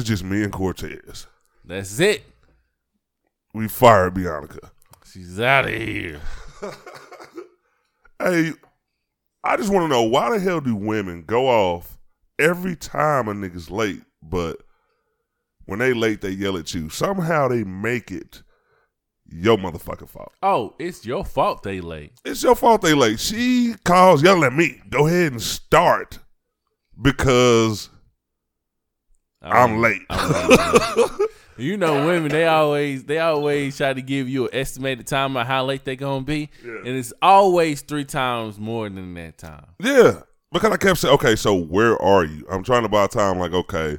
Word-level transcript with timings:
It's 0.00 0.08
just 0.08 0.24
me 0.24 0.42
and 0.42 0.50
Cortez. 0.50 1.26
That's 1.62 2.00
it. 2.00 2.24
We 3.52 3.68
fired 3.68 4.14
Bianca. 4.14 4.70
She's 5.04 5.38
out 5.38 5.66
of 5.66 5.72
here. 5.72 6.20
Hey, 8.22 8.52
I 9.42 9.56
just 9.56 9.72
want 9.72 9.84
to 9.84 9.88
know 9.88 10.02
why 10.02 10.28
the 10.30 10.38
hell 10.38 10.60
do 10.60 10.74
women 10.76 11.22
go 11.22 11.48
off 11.48 11.96
every 12.38 12.76
time 12.76 13.28
a 13.28 13.32
nigga's 13.32 13.70
late, 13.70 14.02
but 14.22 14.58
when 15.64 15.78
they 15.78 15.94
late, 15.94 16.20
they 16.20 16.28
yell 16.28 16.58
at 16.58 16.74
you. 16.74 16.90
Somehow 16.90 17.48
they 17.48 17.64
make 17.64 18.10
it 18.10 18.42
your 19.26 19.56
motherfucking 19.56 20.10
fault. 20.10 20.34
Oh, 20.42 20.74
it's 20.78 21.06
your 21.06 21.24
fault 21.24 21.62
they 21.62 21.80
late. 21.80 22.12
It's 22.22 22.42
your 22.42 22.54
fault 22.54 22.82
they 22.82 22.92
late. 22.92 23.20
She 23.20 23.74
calls 23.86 24.22
yelling 24.22 24.44
at 24.44 24.52
me. 24.52 24.82
Go 24.90 25.06
ahead 25.06 25.32
and 25.32 25.40
start 25.40 26.18
because 27.00 27.88
I'm 29.42 29.78
late. 29.80 30.02
I'm 30.10 30.48
late. 30.48 31.10
you 31.56 31.76
know, 31.76 32.06
women 32.06 32.28
they 32.30 32.46
always 32.46 33.04
they 33.04 33.18
always 33.18 33.76
try 33.76 33.92
to 33.92 34.02
give 34.02 34.28
you 34.28 34.44
an 34.48 34.54
estimated 34.54 35.06
time 35.06 35.36
of 35.36 35.46
how 35.46 35.64
late 35.64 35.84
they 35.84 35.96
gonna 35.96 36.24
be, 36.24 36.50
Yeah. 36.64 36.78
and 36.78 36.88
it's 36.88 37.12
always 37.22 37.80
three 37.82 38.04
times 38.04 38.58
more 38.58 38.88
than 38.88 39.14
that 39.14 39.38
time. 39.38 39.66
Yeah, 39.78 40.20
because 40.52 40.72
I 40.72 40.76
kept 40.76 40.98
saying, 40.98 41.14
okay, 41.14 41.36
so 41.36 41.54
where 41.54 42.00
are 42.02 42.24
you? 42.24 42.46
I'm 42.50 42.62
trying 42.64 42.82
to 42.82 42.88
buy 42.88 43.06
time. 43.06 43.38
Like, 43.38 43.52
okay, 43.52 43.98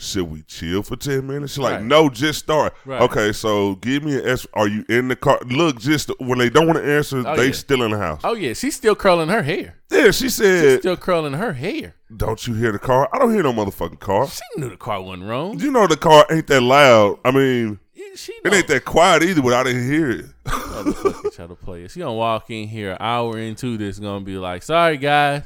should 0.00 0.30
we 0.30 0.42
chill 0.42 0.82
for 0.82 0.96
ten 0.96 1.26
minutes? 1.26 1.52
She's 1.54 1.58
like, 1.58 1.74
Right. 1.74 1.82
no, 1.84 2.08
just 2.08 2.38
start. 2.38 2.72
Right. 2.86 3.02
Okay, 3.02 3.32
so 3.32 3.74
give 3.76 4.04
me 4.04 4.16
an 4.18 4.26
S. 4.26 4.46
Are 4.54 4.68
you 4.68 4.84
in 4.88 5.08
the 5.08 5.16
car? 5.16 5.38
Look, 5.46 5.80
just 5.80 6.10
when 6.20 6.38
they 6.38 6.48
don't 6.48 6.66
want 6.66 6.78
to 6.78 6.84
answer, 6.90 7.22
Oh, 7.26 7.36
they 7.36 7.46
yeah. 7.46 7.52
still 7.52 7.82
in 7.82 7.90
the 7.90 7.98
house. 7.98 8.20
Oh 8.24 8.34
yeah, 8.34 8.52
she's 8.54 8.76
still 8.76 8.94
curling 8.94 9.28
her 9.28 9.42
hair. 9.42 9.74
Yeah, 9.90 10.10
she 10.12 10.28
said. 10.28 10.62
She's 10.62 10.78
still 10.80 10.96
curling 10.96 11.32
her 11.34 11.52
hair. 11.52 11.94
don't 12.16 12.46
you 12.46 12.54
hear 12.54 12.72
the 12.72 12.78
car? 12.78 13.08
I 13.12 13.18
don't 13.18 13.32
hear 13.34 13.42
no 13.42 13.52
motherfucking 13.52 13.98
car. 14.00 14.28
She 14.28 14.40
knew 14.56 14.70
the 14.70 14.76
car 14.76 15.02
wasn't 15.02 15.28
wrong. 15.28 15.58
You 15.58 15.70
know 15.70 15.86
the 15.86 15.96
car 15.96 16.24
ain't 16.30 16.46
that 16.46 16.60
loud. 16.62 17.18
I 17.24 17.30
mean, 17.32 17.80
Yeah, 17.94 18.04
She 18.14 18.32
it 18.44 18.54
ain't 18.54 18.68
that 18.68 18.84
quiet 18.84 19.22
either, 19.24 19.42
but 19.42 19.52
I 19.52 19.64
didn't 19.64 19.90
hear 19.90 20.10
it. 20.10 20.26
motherfucker 20.44 21.32
try 21.34 21.46
to 21.46 21.54
play 21.56 21.82
it. 21.82 21.90
She 21.90 22.00
gonna 22.00 22.14
walk 22.14 22.50
in 22.50 22.68
here 22.68 22.92
an 22.92 22.98
hour 23.00 23.36
into 23.38 23.76
this, 23.76 23.98
gonna 23.98 24.24
be 24.24 24.36
like, 24.38 24.62
"Sorry 24.62 24.96
guys, 24.96 25.42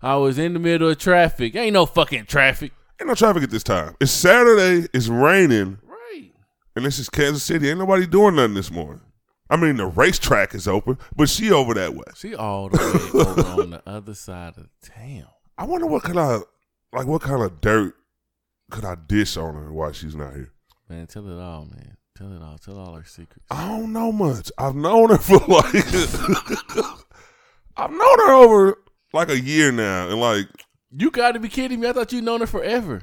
I 0.00 0.16
was 0.16 0.38
in 0.38 0.52
the 0.52 0.58
middle 0.60 0.88
of 0.88 0.98
traffic. 0.98 1.56
Ain't 1.56 1.72
no 1.74 1.86
fucking 1.86 2.26
traffic." 2.26 2.72
Ain't 3.00 3.08
no 3.08 3.14
traffic 3.14 3.42
at 3.42 3.50
this 3.50 3.62
time. 3.62 3.94
It's 4.00 4.10
Saturday. 4.10 4.88
It's 4.94 5.08
raining. 5.08 5.78
Right. 5.82 6.32
And 6.74 6.84
this 6.84 6.98
is 6.98 7.10
Kansas 7.10 7.42
City. 7.42 7.68
Ain't 7.68 7.78
nobody 7.78 8.06
doing 8.06 8.36
nothing 8.36 8.54
this 8.54 8.70
morning. 8.70 9.02
I 9.50 9.56
mean, 9.56 9.76
the 9.76 9.86
racetrack 9.86 10.54
is 10.54 10.66
open, 10.66 10.98
but 11.14 11.28
she 11.28 11.52
over 11.52 11.74
that 11.74 11.94
way. 11.94 12.04
She 12.16 12.34
all 12.34 12.68
the 12.68 12.78
way 12.78 13.20
over 13.20 13.62
on 13.62 13.70
the 13.70 13.82
other 13.86 14.14
side 14.14 14.54
of 14.56 14.68
town. 14.82 15.26
I 15.58 15.64
wonder 15.64 15.86
what 15.86 16.02
kind 16.02 16.18
of 16.18 16.44
like 16.92 17.06
what 17.06 17.22
kind 17.22 17.42
of 17.42 17.60
dirt 17.60 17.94
could 18.70 18.84
I 18.84 18.94
dish 18.94 19.36
on 19.36 19.54
her 19.54 19.72
while 19.72 19.92
she's 19.92 20.16
not 20.16 20.34
here. 20.34 20.52
Man, 20.88 21.06
tell 21.06 21.28
it 21.28 21.40
all, 21.40 21.66
man. 21.66 21.96
Tell 22.16 22.32
it 22.32 22.42
all. 22.42 22.58
Tell 22.58 22.78
all 22.78 22.94
her 22.94 23.04
secrets. 23.04 23.46
I 23.50 23.68
don't 23.68 23.92
know 23.92 24.10
much. 24.10 24.50
I've 24.58 24.74
known 24.74 25.10
her 25.10 25.18
for 25.18 25.38
like 25.46 25.74
I've 27.76 27.90
known 27.90 28.18
her 28.26 28.32
over 28.32 28.78
like 29.12 29.28
a 29.28 29.38
year 29.38 29.70
now, 29.70 30.08
and 30.08 30.18
like 30.20 30.48
You 30.90 31.10
got 31.10 31.32
to 31.32 31.40
be 31.40 31.48
kidding 31.48 31.80
me. 31.80 31.88
I 31.88 31.92
thought 31.92 32.12
you 32.12 32.20
known 32.22 32.40
her 32.40 32.46
forever. 32.46 33.02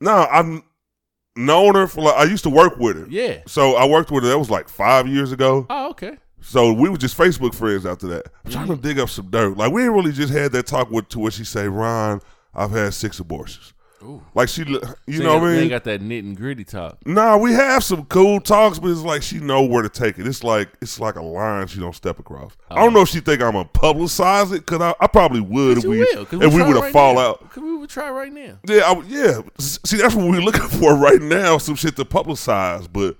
no, 0.00 0.26
I've 0.30 0.62
known 1.36 1.74
her 1.74 1.86
for 1.86 2.02
like 2.02 2.14
I 2.16 2.24
used 2.24 2.44
to 2.44 2.50
work 2.50 2.76
with 2.78 2.96
her. 2.96 3.06
Yeah. 3.10 3.42
So 3.46 3.74
I 3.74 3.86
worked 3.86 4.10
with 4.10 4.22
her. 4.24 4.30
That 4.30 4.38
was 4.38 4.50
like 4.50 4.68
five 4.68 5.06
years 5.08 5.32
ago. 5.32 5.66
Oh, 5.68 5.90
okay. 5.90 6.18
So 6.40 6.72
we 6.72 6.88
were 6.88 6.96
just 6.98 7.16
Facebook 7.18 7.54
friends 7.54 7.84
after 7.86 8.06
that. 8.08 8.26
I'm 8.44 8.50
trying 8.52 8.68
to 8.68 8.76
dig 8.76 8.98
up 8.98 9.08
some 9.10 9.30
dirt. 9.30 9.56
Like 9.56 9.72
we 9.72 9.84
really 9.84 10.12
just 10.12 10.32
had 10.32 10.52
that 10.52 10.66
talk 10.66 10.90
with 10.90 11.08
to 11.10 11.18
where 11.18 11.30
she 11.30 11.44
say, 11.44 11.66
"Ron, 11.68 12.20
I've 12.54 12.70
had 12.70 12.94
six 12.94 13.18
abortions." 13.18 13.73
Ooh. 14.02 14.22
Like 14.34 14.48
she, 14.50 14.62
you 14.64 14.80
She 15.08 15.18
know 15.20 15.38
what 15.38 15.48
I 15.50 15.56
mean? 15.60 15.68
got 15.70 15.84
that 15.84 16.02
nit 16.02 16.24
and 16.24 16.36
gritty 16.36 16.64
talk. 16.64 16.98
Nah, 17.06 17.38
we 17.38 17.52
have 17.52 17.82
some 17.82 18.04
cool 18.04 18.38
talks, 18.40 18.78
but 18.78 18.90
it's 18.90 19.00
like 19.00 19.22
she 19.22 19.38
know 19.38 19.62
where 19.64 19.82
to 19.82 19.88
take 19.88 20.18
it. 20.18 20.26
It's 20.26 20.44
like 20.44 20.68
it's 20.82 21.00
like 21.00 21.14
a 21.16 21.22
line 21.22 21.66
she 21.68 21.80
don't 21.80 21.94
step 21.94 22.18
across. 22.18 22.52
I 22.70 22.76
don't 22.76 22.88
oh. 22.88 22.90
know 22.90 23.00
if 23.02 23.08
she 23.08 23.20
think 23.20 23.40
I'm 23.40 23.52
gonna 23.52 23.66
publicize 23.68 24.52
it, 24.52 24.66
cause 24.66 24.80
I, 24.82 24.94
I 25.00 25.06
probably 25.06 25.40
would 25.40 25.78
if 25.78 25.84
we 25.84 26.00
will, 26.00 26.22
if 26.22 26.32
we 26.32 26.38
would 26.62 26.74
have 26.74 26.82
right 26.82 26.92
fall 26.92 27.14
now. 27.14 27.20
out. 27.30 27.50
'Cause 27.50 27.62
we 27.62 27.76
would 27.76 27.88
try 27.88 28.10
right 28.10 28.32
now. 28.32 28.58
Yeah, 28.68 28.80
I, 28.82 29.00
yeah. 29.06 29.40
See, 29.58 29.96
that's 29.96 30.14
what 30.14 30.26
we're 30.30 30.40
looking 30.42 30.60
for 30.80 30.94
right 30.96 31.22
now. 31.22 31.56
Some 31.56 31.74
shit 31.76 31.96
to 31.96 32.04
publicize, 32.04 32.86
but 32.92 33.16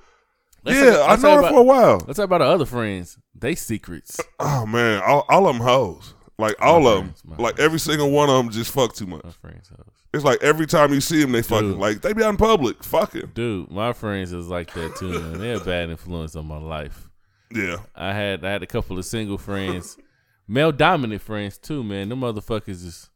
Let's 0.65 0.79
yeah, 0.79 0.97
talk- 0.99 1.09
I 1.11 1.15
know 1.17 1.23
talk 1.23 1.23
her 1.23 1.39
about- 1.41 1.51
for 1.53 1.61
a 1.61 1.63
while. 1.63 2.05
Let's 2.07 2.17
talk 2.19 2.25
about 2.25 2.43
our 2.43 2.53
other 2.53 2.67
friends. 2.67 3.17
They 3.35 3.55
secrets. 3.55 4.21
Oh 4.39 4.67
man, 4.67 5.03
all, 5.07 5.25
all 5.31 5.47
of 5.49 5.57
them 5.57 5.65
hoes. 5.67 6.15
Like 6.39 6.57
all 6.61 6.89
of 6.89 6.99
them, 7.05 7.15
friends, 7.15 7.41
like 7.41 7.55
friends. 7.57 7.61
every 7.65 7.79
single 7.79 8.11
one 8.11 8.29
of 8.29 8.37
them 8.37 8.51
just 8.51 8.73
fuck 8.73 8.95
too 8.95 9.07
much. 9.07 9.23
My 9.25 9.31
friends, 9.31 9.69
hoes. 9.69 9.87
It's 10.13 10.25
like 10.25 10.43
every 10.43 10.67
time 10.67 10.93
you 10.93 11.01
see 11.01 11.21
them, 11.21 11.33
they 11.33 11.43
fucking 11.43 11.73
Dude. 11.73 11.79
like 11.79 12.01
they 12.03 12.13
be 12.13 12.23
out 12.25 12.31
in 12.31 12.37
public, 12.37 12.83
fucking. 12.83 13.33
Dude, 13.35 13.71
my 13.71 13.93
friends 13.93 14.33
is 14.33 14.49
like 14.49 14.73
that 14.75 14.97
too, 14.97 15.21
man. 15.21 15.39
They're 15.39 15.57
a 15.57 15.61
bad 15.61 15.91
influence 15.91 16.35
on 16.35 16.47
my 16.47 16.59
life. 16.59 17.09
Yeah, 17.55 17.77
I 17.95 18.13
had 18.13 18.45
I 18.45 18.51
had 18.51 18.63
a 18.63 18.67
couple 18.67 18.99
of 18.99 19.05
single 19.05 19.39
friends, 19.39 19.97
male 20.49 20.73
dominant 20.73 21.23
friends 21.23 21.57
too, 21.57 21.85
man. 21.85 22.09
Them 22.09 22.21
motherfuckers 22.21 22.85
is 22.85 23.11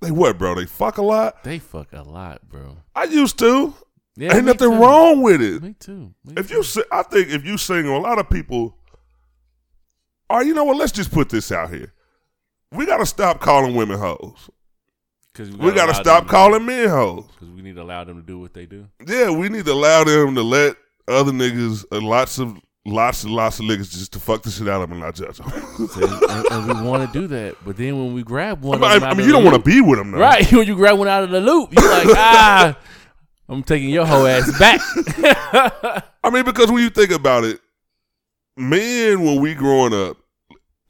they 0.00 0.10
what, 0.10 0.38
bro? 0.38 0.54
They 0.54 0.66
fuck 0.66 0.98
a 0.98 1.02
lot. 1.02 1.42
they 1.44 1.58
fuck 1.58 1.92
a 1.92 2.02
lot, 2.02 2.48
bro. 2.48 2.78
I 2.94 3.04
used 3.04 3.38
to. 3.40 3.74
Yeah, 4.20 4.34
Ain't 4.36 4.46
nothing 4.46 4.70
too. 4.70 4.76
wrong 4.76 5.22
with 5.22 5.40
it. 5.40 5.62
Me 5.62 5.74
too. 5.78 6.12
Me 6.24 6.34
If 6.36 6.48
too. 6.48 6.56
you, 6.56 6.62
si- 6.64 6.82
I 6.90 7.02
think 7.04 7.28
if 7.28 7.44
you 7.44 7.56
single, 7.56 7.96
a 7.96 8.00
lot 8.00 8.18
of 8.18 8.28
people. 8.28 8.74
All 10.28 10.38
right, 10.38 10.46
you 10.46 10.54
know 10.54 10.64
what? 10.64 10.76
Let's 10.76 10.92
just 10.92 11.12
put 11.12 11.28
this 11.28 11.52
out 11.52 11.70
here. 11.70 11.92
We 12.72 12.84
gotta 12.84 13.06
stop 13.06 13.40
calling 13.40 13.74
women 13.76 13.98
hoes. 13.98 14.50
Cause 15.34 15.50
We 15.52 15.70
gotta 15.72 15.94
stop 15.94 16.26
calling 16.26 16.66
men 16.66 16.88
hoes. 16.88 17.26
because 17.32 17.48
we 17.54 17.62
need 17.62 17.76
to 17.76 17.82
allow 17.82 18.02
them 18.02 18.16
to 18.20 18.26
do 18.26 18.38
what 18.40 18.52
they 18.54 18.66
do. 18.66 18.88
Yeah, 19.06 19.30
we 19.30 19.48
need 19.48 19.64
to 19.66 19.72
allow 19.72 20.02
them 20.02 20.34
to 20.34 20.42
let 20.42 20.76
other 21.06 21.30
niggas, 21.32 21.84
uh, 21.92 22.00
lots 22.00 22.38
of, 22.40 22.58
lots 22.84 23.22
and 23.22 23.32
lots 23.32 23.60
of 23.60 23.66
niggas, 23.66 23.92
just 23.92 24.12
to 24.14 24.18
fuck 24.18 24.42
the 24.42 24.50
shit 24.50 24.66
out 24.68 24.82
of 24.82 24.90
them 24.90 24.92
and 24.92 25.00
not 25.00 25.14
judge 25.14 25.38
them. 25.38 25.50
And, 26.28 26.44
and 26.50 26.66
we 26.80 26.86
want 26.86 27.10
to 27.10 27.18
do 27.20 27.28
that, 27.28 27.54
but 27.64 27.76
then 27.76 27.96
when 27.96 28.12
we 28.14 28.22
grab 28.24 28.62
one, 28.62 28.82
I 28.82 28.96
of 28.96 29.00
mean, 29.00 29.00
them 29.02 29.10
I 29.10 29.14
mean, 29.14 29.26
you 29.26 29.32
don't 29.32 29.44
want 29.44 29.56
to 29.56 29.62
be 29.62 29.80
with 29.80 29.98
them, 29.98 30.10
though. 30.10 30.18
right. 30.18 30.50
When 30.52 30.66
you 30.66 30.74
grab 30.74 30.98
one 30.98 31.06
out 31.08 31.22
of 31.22 31.30
the 31.30 31.40
loop, 31.40 31.72
you're 31.72 31.88
like, 31.90 32.08
ah, 32.16 32.76
I'm 33.48 33.62
taking 33.62 33.88
your 33.88 34.04
whole 34.06 34.26
ass 34.26 34.56
back. 34.58 34.80
I 36.24 36.30
mean, 36.30 36.44
because 36.44 36.70
when 36.70 36.82
you 36.82 36.90
think 36.90 37.10
about 37.10 37.44
it, 37.44 37.60
men, 38.56 39.22
when 39.24 39.40
we 39.40 39.54
growing 39.54 39.94
up, 39.94 40.18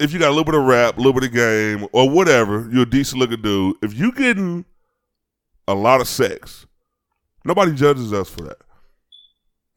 if 0.01 0.13
you 0.13 0.19
got 0.19 0.29
a 0.29 0.31
little 0.31 0.45
bit 0.45 0.55
of 0.55 0.65
rap, 0.65 0.97
a 0.97 1.01
little 1.01 1.13
bit 1.13 1.25
of 1.25 1.33
game, 1.33 1.87
or 1.93 2.09
whatever, 2.09 2.69
you're 2.73 2.83
a 2.83 2.91
decent 2.91 3.21
looking 3.21 3.43
dude. 3.43 3.77
If 3.83 3.95
you 3.99 4.13
getting 4.13 4.65
a 5.67 5.75
lot 5.75 6.01
of 6.01 6.09
sex, 6.09 6.67
nobody 7.45 7.75
judges 7.75 8.13
us 8.13 8.29
for 8.29 8.43
that. 8.43 8.59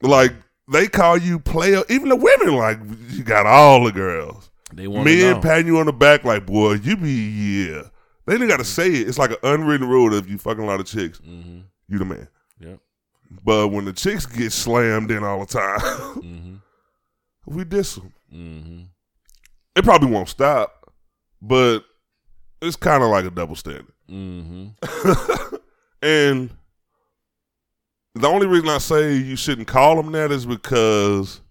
Like 0.02 0.34
they 0.72 0.88
call 0.88 1.18
you 1.18 1.40
player, 1.40 1.84
even 1.90 2.10
the 2.10 2.16
women. 2.16 2.56
Like 2.56 2.80
you 3.10 3.24
got 3.24 3.46
all 3.46 3.84
the 3.84 3.92
girls. 3.92 4.50
they 4.74 4.88
want 4.88 5.08
to 5.08 5.16
Men 5.16 5.42
patting 5.42 5.68
you 5.68 5.80
on 5.80 5.86
the 5.86 5.94
back, 5.94 6.24
like 6.24 6.46
boy, 6.46 6.74
you 6.74 6.98
be 6.98 7.12
yeah. 7.12 7.84
They 8.26 8.36
ain't 8.36 8.48
got 8.48 8.58
to 8.58 8.64
say 8.66 8.88
it. 8.88 9.08
It's 9.08 9.18
like 9.18 9.32
an 9.32 9.38
unwritten 9.44 9.88
rule 9.88 10.12
that 10.12 10.24
if 10.24 10.30
you 10.30 10.38
fucking 10.38 10.64
a 10.64 10.68
lot 10.68 10.80
of 10.80 10.86
chicks, 10.86 11.18
hmm 11.20 11.62
you 11.88 11.98
the 11.98 12.06
man. 12.06 12.28
But 13.44 13.70
when 13.70 13.86
the 13.86 13.94
chicks 13.94 14.26
get 14.26 14.52
slammed 14.52 15.10
in 15.12 15.24
all 15.24 15.40
the 15.40 15.46
time, 15.46 15.80
hmm 15.80 16.56
we 17.46 17.64
diss 17.64 17.96
them. 17.96 18.14
hmm 18.30 18.82
It 19.76 19.84
probably 19.84 20.10
won't 20.12 20.30
stop, 20.30 20.94
but 21.42 21.80
it's 22.62 22.76
kind 22.76 23.02
of 23.04 23.10
like 23.10 23.26
a 23.26 23.32
double 23.32 23.56
standard. 23.56 23.94
hmm 24.08 24.68
and 26.02 26.50
the 28.16 28.28
only 28.28 28.48
reason 28.48 28.68
I 28.70 28.78
say 28.80 29.16
you 29.16 29.36
shouldn't 29.38 29.68
call 29.68 29.96
them 29.96 30.12
that 30.12 30.32
is 30.32 30.46
because. 30.46 31.42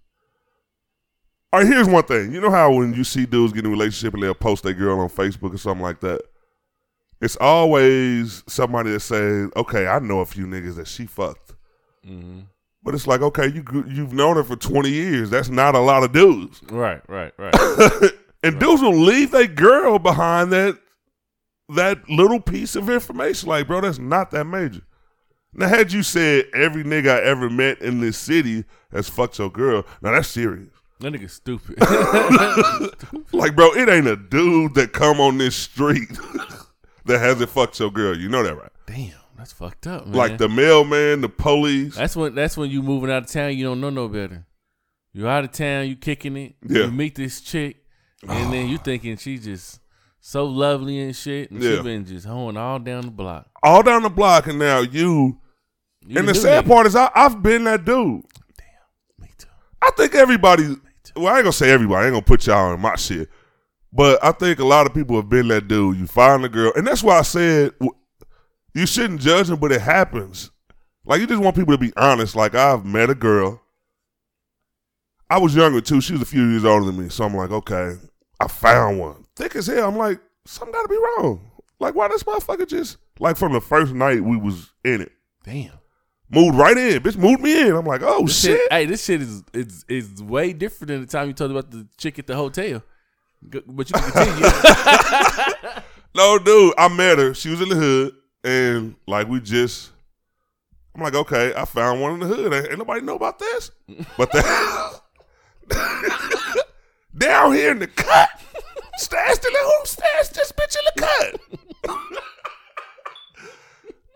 All 1.53 1.59
right, 1.59 1.67
here's 1.67 1.89
one 1.89 2.03
thing. 2.03 2.31
You 2.31 2.39
know 2.39 2.51
how 2.51 2.71
when 2.71 2.93
you 2.93 3.03
see 3.03 3.25
dudes 3.25 3.51
get 3.51 3.65
in 3.65 3.65
a 3.65 3.69
relationship 3.69 4.13
and 4.13 4.23
they'll 4.23 4.33
post 4.33 4.63
their 4.63 4.73
girl 4.73 4.99
on 5.01 5.09
Facebook 5.09 5.53
or 5.53 5.57
something 5.57 5.81
like 5.83 5.99
that? 5.99 6.21
It's 7.19 7.35
always 7.35 8.41
somebody 8.47 8.91
that 8.91 9.01
says, 9.01 9.49
okay, 9.57 9.85
I 9.85 9.99
know 9.99 10.21
a 10.21 10.25
few 10.25 10.45
niggas 10.45 10.75
that 10.75 10.87
she 10.87 11.05
fucked. 11.07 11.50
Hmm 12.05 12.41
But 12.83 12.95
it's 12.95 13.07
like, 13.07 13.21
okay, 13.21 13.47
you 13.47 13.63
you've 13.87 14.13
known 14.13 14.35
her 14.37 14.43
for 14.43 14.55
20 14.55 14.89
years. 14.89 15.29
That's 15.29 15.49
not 15.49 15.75
a 15.75 15.79
lot 15.79 16.03
of 16.03 16.11
dudes. 16.11 16.61
Right, 16.69 17.01
right, 17.07 17.33
right. 17.37 17.53
and 18.43 18.59
dudes 18.59 18.81
will 18.81 18.97
leave 18.97 19.31
their 19.31 19.47
girl 19.47 19.99
behind 19.99 20.51
that 20.51 20.77
that 21.69 22.09
little 22.09 22.39
piece 22.41 22.75
of 22.75 22.89
information. 22.89 23.47
Like, 23.49 23.67
bro, 23.67 23.81
that's 23.81 23.99
not 23.99 24.31
that 24.31 24.45
major. 24.45 24.81
Now, 25.53 25.67
had 25.67 25.91
you 25.91 26.01
said 26.01 26.45
every 26.53 26.83
nigga 26.83 27.09
I 27.17 27.21
ever 27.23 27.49
met 27.49 27.81
in 27.81 27.99
this 27.99 28.17
city 28.17 28.63
has 28.91 29.09
fucked 29.09 29.37
your 29.37 29.49
girl, 29.51 29.85
now 30.01 30.11
that's 30.11 30.29
serious. 30.29 30.69
that 31.01 31.13
nigga 31.13 31.29
stupid. 31.29 31.77
Like, 33.33 33.55
bro, 33.55 33.73
it 33.73 33.89
ain't 33.89 34.07
a 34.07 34.15
dude 34.15 34.75
that 34.75 34.93
come 34.93 35.19
on 35.19 35.37
this 35.37 35.55
street 35.55 36.09
that 37.05 37.19
hasn't 37.19 37.49
fucked 37.49 37.79
your 37.79 37.91
girl. 37.91 38.17
You 38.17 38.29
know 38.29 38.43
that, 38.43 38.55
right? 38.55 38.71
Damn, 38.85 39.13
that's 39.41 39.53
fucked 39.53 39.87
up, 39.87 40.05
man. 40.05 40.15
Like 40.15 40.37
the 40.37 40.47
mailman, 40.47 41.21
the 41.21 41.29
police. 41.29 41.95
That's 41.95 42.15
when 42.15 42.35
that's 42.35 42.55
when 42.55 42.69
you 42.69 42.83
moving 42.83 43.09
out 43.11 43.23
of 43.23 43.29
town. 43.31 43.57
You 43.57 43.63
don't 43.65 43.81
know 43.81 43.89
no 43.89 44.07
better. 44.07 44.45
You 45.13 45.27
out 45.27 45.43
of 45.43 45.51
town. 45.51 45.87
You 45.87 45.95
kicking 45.95 46.37
it. 46.37 46.55
Yeah. 46.63 46.85
You 46.85 46.91
meet 46.91 47.15
this 47.15 47.41
chick, 47.41 47.77
and 48.27 48.53
then 48.53 48.69
you 48.69 48.77
thinking 48.83 49.17
she 49.17 49.39
just 49.39 49.79
so 50.19 50.45
lovely 50.45 50.99
and 50.99 51.15
shit, 51.15 51.49
and 51.49 51.61
Yeah. 51.61 51.77
she 51.77 51.81
been 51.81 52.05
just 52.05 52.27
hoeing 52.27 52.55
all 52.55 52.77
down 52.77 53.01
the 53.05 53.11
block. 53.11 53.47
All 53.63 53.81
down 53.81 54.03
the 54.03 54.09
block, 54.09 54.45
and 54.47 54.59
now 54.59 54.81
you. 54.81 55.39
You 56.05 56.19
and 56.19 56.27
the 56.27 56.35
sad 56.35 56.65
nigga. 56.65 56.67
part 56.67 56.87
is, 56.87 56.95
I, 56.95 57.09
I've 57.15 57.41
been 57.43 57.63
that 57.65 57.83
dude. 57.85 58.23
me 59.19 59.27
too. 59.37 59.47
I 59.81 59.89
think 59.97 60.13
everybody. 60.15 60.75
Well, 61.15 61.27
I 61.33 61.37
ain't 61.37 61.43
gonna 61.45 61.51
say 61.53 61.71
everybody. 61.71 62.03
I 62.03 62.05
ain't 62.07 62.13
gonna 62.13 62.21
put 62.23 62.45
y'all 62.45 62.73
in 62.73 62.79
my 62.79 62.95
shit. 62.95 63.27
But 63.93 64.23
I 64.23 64.31
think 64.31 64.59
a 64.59 64.65
lot 64.65 64.85
of 64.85 64.93
people 64.93 65.15
have 65.17 65.29
been 65.29 65.47
that 65.49 65.67
dude. 65.67 65.97
You 65.97 66.05
find 66.07 66.45
a 66.45 66.49
girl, 66.49 66.71
and 66.75 66.85
that's 66.87 67.03
why 67.03 67.17
I 67.19 67.23
said 67.23 67.73
you 68.73 68.85
shouldn't 68.85 69.21
judge 69.21 69.47
them, 69.47 69.59
but 69.59 69.71
it 69.71 69.81
happens. 69.81 70.51
Like 71.05 71.19
you 71.21 71.27
just 71.27 71.41
want 71.41 71.55
people 71.55 71.73
to 71.73 71.77
be 71.77 71.93
honest. 71.97 72.35
Like 72.35 72.55
I've 72.55 72.85
met 72.85 73.09
a 73.09 73.15
girl. 73.15 73.61
I 75.29 75.37
was 75.39 75.55
younger 75.55 75.81
too. 75.81 76.01
She 76.01 76.13
was 76.13 76.21
a 76.21 76.25
few 76.25 76.45
years 76.49 76.65
older 76.65 76.85
than 76.85 77.01
me, 77.01 77.09
so 77.09 77.23
I'm 77.23 77.33
like, 77.35 77.51
okay, 77.51 77.95
I 78.39 78.47
found 78.47 78.99
one, 78.99 79.25
thick 79.35 79.55
as 79.55 79.67
hell. 79.67 79.87
I'm 79.87 79.97
like, 79.97 80.19
something 80.45 80.73
got 80.73 80.81
to 80.83 80.87
be 80.89 80.97
wrong. 80.97 81.51
Like, 81.79 81.95
why 81.95 82.07
this 82.09 82.23
motherfucker 82.23 82.67
just 82.67 82.97
like 83.19 83.37
from 83.37 83.53
the 83.53 83.61
first 83.61 83.93
night 83.93 84.21
we 84.23 84.35
was 84.37 84.71
in 84.83 85.01
it, 85.01 85.11
Damn. 85.43 85.71
moved 86.29 86.57
right 86.57 86.77
in, 86.77 87.01
bitch, 87.01 87.17
moved 87.17 87.41
me 87.41 87.59
in. 87.61 87.73
I'm 87.75 87.85
like, 87.85 88.01
oh 88.03 88.25
This 88.25 88.41
shit. 88.41 88.57
shit, 88.59 88.71
hey, 88.73 88.85
this 88.85 89.05
shit 89.05 89.21
is 89.21 89.43
is 89.53 89.85
is 89.87 90.21
way 90.21 90.53
different 90.53 90.89
than 90.89 91.01
the 91.01 91.07
time 91.07 91.27
you 91.27 91.33
told 91.33 91.51
about 91.51 91.71
the 91.71 91.87
chick 91.97 92.19
at 92.19 92.27
the 92.27 92.35
hotel. 92.35 92.83
But 93.41 93.89
you 93.89 93.93
can 93.95 94.11
continue. 94.11 94.49
No, 96.13 96.37
dude, 96.37 96.73
I 96.77 96.89
met 96.89 97.19
her. 97.19 97.33
She 97.33 97.49
was 97.49 97.61
in 97.61 97.69
the 97.69 97.75
hood, 97.75 98.13
and 98.43 98.95
like 99.07 99.27
we 99.27 99.39
just, 99.39 99.91
I'm 100.95 101.01
like, 101.01 101.15
okay, 101.15 101.53
I 101.55 101.65
found 101.65 102.01
one 102.01 102.13
in 102.13 102.19
the 102.19 102.27
hood. 102.27 102.53
Ain't, 102.53 102.67
ain't 102.69 102.77
nobody 102.77 103.01
know 103.01 103.15
about 103.15 103.39
this, 103.39 103.71
but 104.17 104.31
the, 104.31 105.01
down 107.17 107.53
here 107.53 107.71
in 107.71 107.79
the 107.79 107.87
cut, 107.87 108.29
stashed 108.97 109.45
in 109.45 109.53
the 109.53 109.59
who 109.59 109.85
stashed 109.85 110.33
this 110.33 110.51
bitch 110.51 110.75
in 110.77 110.83
the 110.95 111.01
cut. 111.01 111.99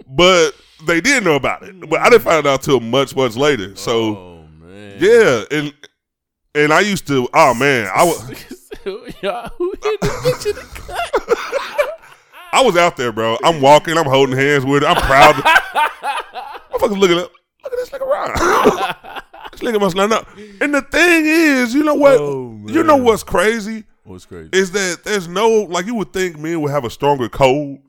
but 0.07 0.51
they 0.85 1.01
didn't 1.01 1.23
know 1.23 1.35
about 1.35 1.63
it, 1.63 1.89
but 1.89 1.99
I 1.99 2.09
didn't 2.09 2.23
find 2.23 2.45
out 2.47 2.61
till 2.61 2.79
much 2.79 3.15
much 3.15 3.35
later. 3.35 3.75
So 3.75 4.17
oh 4.17 4.47
man. 4.59 4.97
yeah, 4.99 5.43
and 5.51 5.73
and 6.53 6.73
I 6.73 6.79
used 6.79 7.07
to, 7.07 7.27
oh 7.33 7.53
man, 7.53 7.89
I 7.93 8.03
was. 8.03 8.51
Y'all, 9.21 9.49
who 9.57 9.73
hit 9.81 9.99
the 9.99 10.07
bitch 10.07 10.45
in 10.45 10.55
the 10.55 10.61
cut? 10.61 11.94
I 12.55 12.61
was 12.61 12.77
out 12.77 12.95
there, 12.95 13.11
bro. 13.11 13.37
I'm 13.43 13.59
walking. 13.59 13.97
I'm 13.97 14.05
holding 14.05 14.37
hands 14.37 14.65
with. 14.65 14.81
I'm 14.81 14.95
proud. 14.95 15.35
Motherfuckers 16.71 16.97
looking 16.97 17.19
up. 17.19 17.29
Look 17.65 17.73
at 17.73 17.79
this 17.79 17.89
nigga 17.89 18.07
Ron. 18.07 18.31
this 19.51 19.59
nigga 19.59 19.77
must 19.77 19.93
not 19.97 20.09
know. 20.09 20.23
And 20.61 20.73
the 20.73 20.81
thing 20.81 21.25
is, 21.25 21.73
you 21.73 21.83
know 21.83 21.95
what? 21.95 22.17
Oh, 22.17 22.57
you 22.65 22.81
know 22.83 22.95
what's 22.95 23.23
crazy 23.23 23.83
What's 24.05 24.25
crazy? 24.25 24.51
is 24.53 24.71
that 24.71 25.01
there's 25.03 25.27
no 25.27 25.63
like 25.63 25.85
you 25.85 25.95
would 25.95 26.13
think 26.13 26.39
men 26.39 26.61
would 26.61 26.71
have 26.71 26.85
a 26.85 26.89
stronger 26.89 27.27
code. 27.27 27.79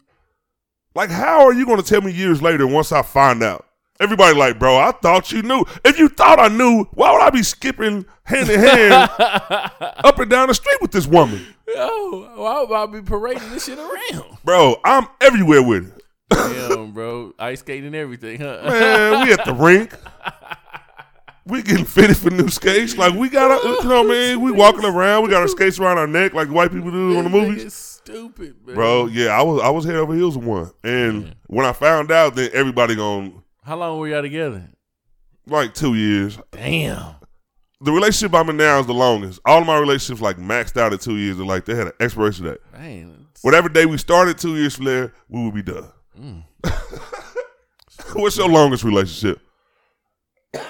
Like, 0.96 1.10
how 1.10 1.46
are 1.46 1.52
you 1.52 1.64
going 1.64 1.80
to 1.80 1.88
tell 1.88 2.00
me 2.00 2.10
years 2.10 2.42
later 2.42 2.66
once 2.66 2.90
I 2.90 3.02
find 3.02 3.44
out? 3.44 3.66
Everybody 3.98 4.36
like, 4.36 4.58
bro, 4.58 4.76
I 4.76 4.92
thought 4.92 5.32
you 5.32 5.42
knew. 5.42 5.64
If 5.84 5.98
you 5.98 6.08
thought 6.08 6.38
I 6.38 6.48
knew, 6.48 6.84
why 6.92 7.12
would 7.12 7.22
I 7.22 7.30
be 7.30 7.42
skipping 7.42 8.04
hand 8.24 8.50
in 8.50 8.60
hand 8.60 8.92
up 10.04 10.18
and 10.18 10.30
down 10.30 10.48
the 10.48 10.54
street 10.54 10.78
with 10.82 10.90
this 10.90 11.06
woman? 11.06 11.46
Yo, 11.66 12.30
why 12.36 12.60
would 12.62 12.74
I 12.74 12.86
be 12.86 13.02
parading 13.02 13.50
this 13.50 13.66
shit 13.66 13.78
around? 13.78 14.38
Bro, 14.44 14.76
I'm 14.84 15.06
everywhere 15.20 15.62
with 15.62 15.88
it. 15.88 16.02
Damn, 16.30 16.92
bro. 16.92 17.32
Ice 17.38 17.60
skating 17.60 17.94
everything, 17.94 18.40
huh? 18.40 18.60
Man, 18.64 19.26
we 19.26 19.32
at 19.32 19.44
the 19.44 19.54
rink. 19.54 19.94
We 21.46 21.62
getting 21.62 21.84
fitted 21.84 22.16
for 22.16 22.30
new 22.30 22.48
skates. 22.48 22.98
Like 22.98 23.14
we 23.14 23.28
got, 23.28 23.52
our, 23.52 23.62
you 23.62 23.88
know 23.88 24.02
what 24.02 24.06
I 24.06 24.34
mean? 24.34 24.40
We 24.40 24.50
walking 24.50 24.84
around. 24.84 25.22
We 25.22 25.30
got 25.30 25.42
our 25.42 25.48
skates 25.48 25.78
around 25.78 25.96
our 25.98 26.08
neck 26.08 26.34
like 26.34 26.48
white 26.48 26.72
people 26.72 26.90
do 26.90 27.16
on 27.16 27.24
the 27.24 27.30
movies. 27.30 27.72
stupid, 27.72 28.56
man. 28.66 28.74
Bro, 28.74 29.06
yeah, 29.06 29.28
I 29.28 29.42
was 29.42 29.62
I 29.62 29.70
was 29.70 29.84
head 29.84 29.94
over 29.94 30.12
heels 30.12 30.36
with 30.36 30.44
one. 30.44 30.70
And 30.82 31.36
when 31.46 31.64
I 31.64 31.72
found 31.72 32.10
out, 32.10 32.34
then 32.34 32.50
everybody 32.52 32.96
gone 32.96 33.44
How 33.66 33.76
long 33.76 33.98
were 33.98 34.06
y'all 34.06 34.22
together? 34.22 34.68
like 35.48 35.74
two 35.74 35.96
years. 35.96 36.38
Damn. 36.52 37.16
The 37.80 37.90
relationship 37.90 38.32
I'm 38.32 38.48
in 38.48 38.56
now 38.56 38.78
is 38.78 38.86
the 38.86 38.94
longest. 38.94 39.40
All 39.44 39.60
of 39.60 39.66
my 39.66 39.76
relationships 39.76 40.20
like 40.20 40.36
maxed 40.38 40.80
out 40.80 40.92
at 40.92 41.00
two 41.00 41.16
years. 41.16 41.36
Like 41.38 41.64
they 41.64 41.74
had 41.74 41.88
an 41.88 41.92
expiration 41.98 42.44
date. 42.44 42.58
Whatever 43.42 43.68
day 43.68 43.84
we 43.86 43.98
started, 43.98 44.38
two 44.38 44.54
years 44.56 44.76
from 44.76 44.84
there, 44.84 45.12
we 45.28 45.44
would 45.44 45.52
be 45.54 45.62
done. 45.62 45.90
Mm. 46.16 46.44
What's 48.14 48.36
your 48.36 48.48
longest 48.48 48.84
relationship? 48.84 49.40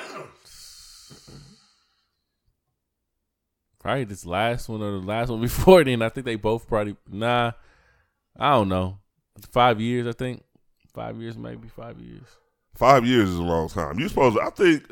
Probably 3.79 4.05
this 4.05 4.25
last 4.25 4.71
one 4.71 4.81
or 4.81 4.93
the 4.93 5.07
last 5.07 5.29
one 5.29 5.43
before 5.43 5.85
then. 5.89 6.01
I 6.01 6.09
think 6.09 6.25
they 6.25 6.37
both 6.37 6.67
probably 6.67 6.97
nah. 7.11 7.53
I 8.39 8.53
don't 8.53 8.71
know. 8.71 9.01
Five 9.53 9.83
years, 9.83 10.07
I 10.07 10.13
think. 10.13 10.43
Five 10.95 11.21
years, 11.21 11.37
maybe 11.37 11.69
five 11.69 12.01
years. 12.01 12.25
Five 12.77 13.07
years 13.07 13.29
is 13.31 13.37
a 13.37 13.43
long 13.43 13.69
time. 13.69 13.99
You 13.99 14.09
supposed 14.09 14.37
to, 14.37 14.43
I 14.43 14.51
think, 14.51 14.85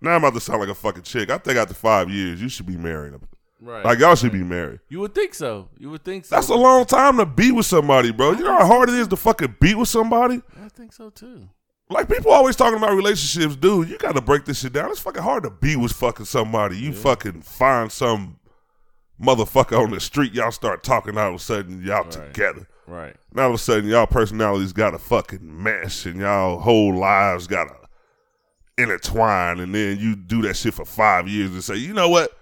now 0.00 0.10
I'm 0.12 0.24
about 0.24 0.34
to 0.34 0.40
sound 0.40 0.60
like 0.60 0.68
a 0.68 0.74
fucking 0.74 1.02
chick. 1.02 1.30
I 1.30 1.38
think 1.38 1.56
after 1.56 1.74
five 1.74 2.10
years, 2.10 2.40
you 2.42 2.48
should 2.48 2.66
be 2.66 2.76
married. 2.76 3.14
Right. 3.60 3.84
Like, 3.84 3.98
y'all 3.98 4.14
should 4.14 4.32
be 4.32 4.44
married. 4.44 4.80
you 4.88 5.00
would 5.00 5.14
think 5.14 5.34
so. 5.34 5.68
You 5.78 5.90
would 5.90 6.04
think 6.04 6.24
so. 6.24 6.34
That's 6.36 6.48
a 6.48 6.54
long 6.54 6.84
time 6.84 7.16
to 7.16 7.26
be 7.26 7.50
with 7.50 7.66
somebody, 7.66 8.12
bro. 8.12 8.32
You 8.32 8.44
know 8.44 8.56
how 8.58 8.66
hard 8.66 8.88
it 8.88 8.94
is 8.94 9.08
to 9.08 9.16
fucking 9.16 9.56
be 9.60 9.74
with 9.74 9.88
somebody? 9.88 10.40
I 10.64 10.68
think 10.68 10.92
so 10.92 11.10
too. 11.10 11.48
Like, 11.90 12.08
people 12.08 12.30
always 12.30 12.54
talking 12.54 12.76
about 12.78 12.94
relationships. 12.94 13.56
Dude, 13.56 13.88
you 13.88 13.98
got 13.98 14.14
to 14.14 14.20
break 14.20 14.44
this 14.44 14.60
shit 14.60 14.74
down. 14.74 14.90
It's 14.90 15.00
fucking 15.00 15.22
hard 15.22 15.42
to 15.44 15.50
be 15.50 15.74
with 15.74 15.92
fucking 15.92 16.26
somebody. 16.26 16.76
You 16.76 16.92
fucking 16.92 17.42
find 17.42 17.90
some 17.90 18.38
motherfucker 19.20 19.78
on 19.82 19.90
the 19.90 19.98
street, 20.00 20.32
y'all 20.32 20.52
start 20.52 20.82
talking, 20.84 21.18
all 21.18 21.30
of 21.30 21.34
a 21.34 21.38
sudden, 21.38 21.82
y'all 21.82 22.02
Right. 22.04 22.12
together. 22.12 22.68
Right. 22.88 23.14
Now 23.34 23.42
all 23.42 23.48
of 23.50 23.54
a 23.54 23.58
sudden, 23.58 23.90
y'all 23.90 24.06
personalities 24.06 24.72
got 24.72 24.90
to 24.92 24.98
fucking 24.98 25.62
mesh, 25.62 26.06
and 26.06 26.20
y'all 26.20 26.58
whole 26.58 26.96
lives 26.96 27.46
got 27.46 27.64
to 27.64 27.74
intertwine, 28.82 29.60
and 29.60 29.74
then 29.74 29.98
you 29.98 30.16
do 30.16 30.40
that 30.42 30.54
shit 30.54 30.72
for 30.72 30.86
five 30.86 31.28
years 31.28 31.50
and 31.50 31.62
say, 31.62 31.76
you 31.76 31.92
know 31.92 32.08
what, 32.08 32.37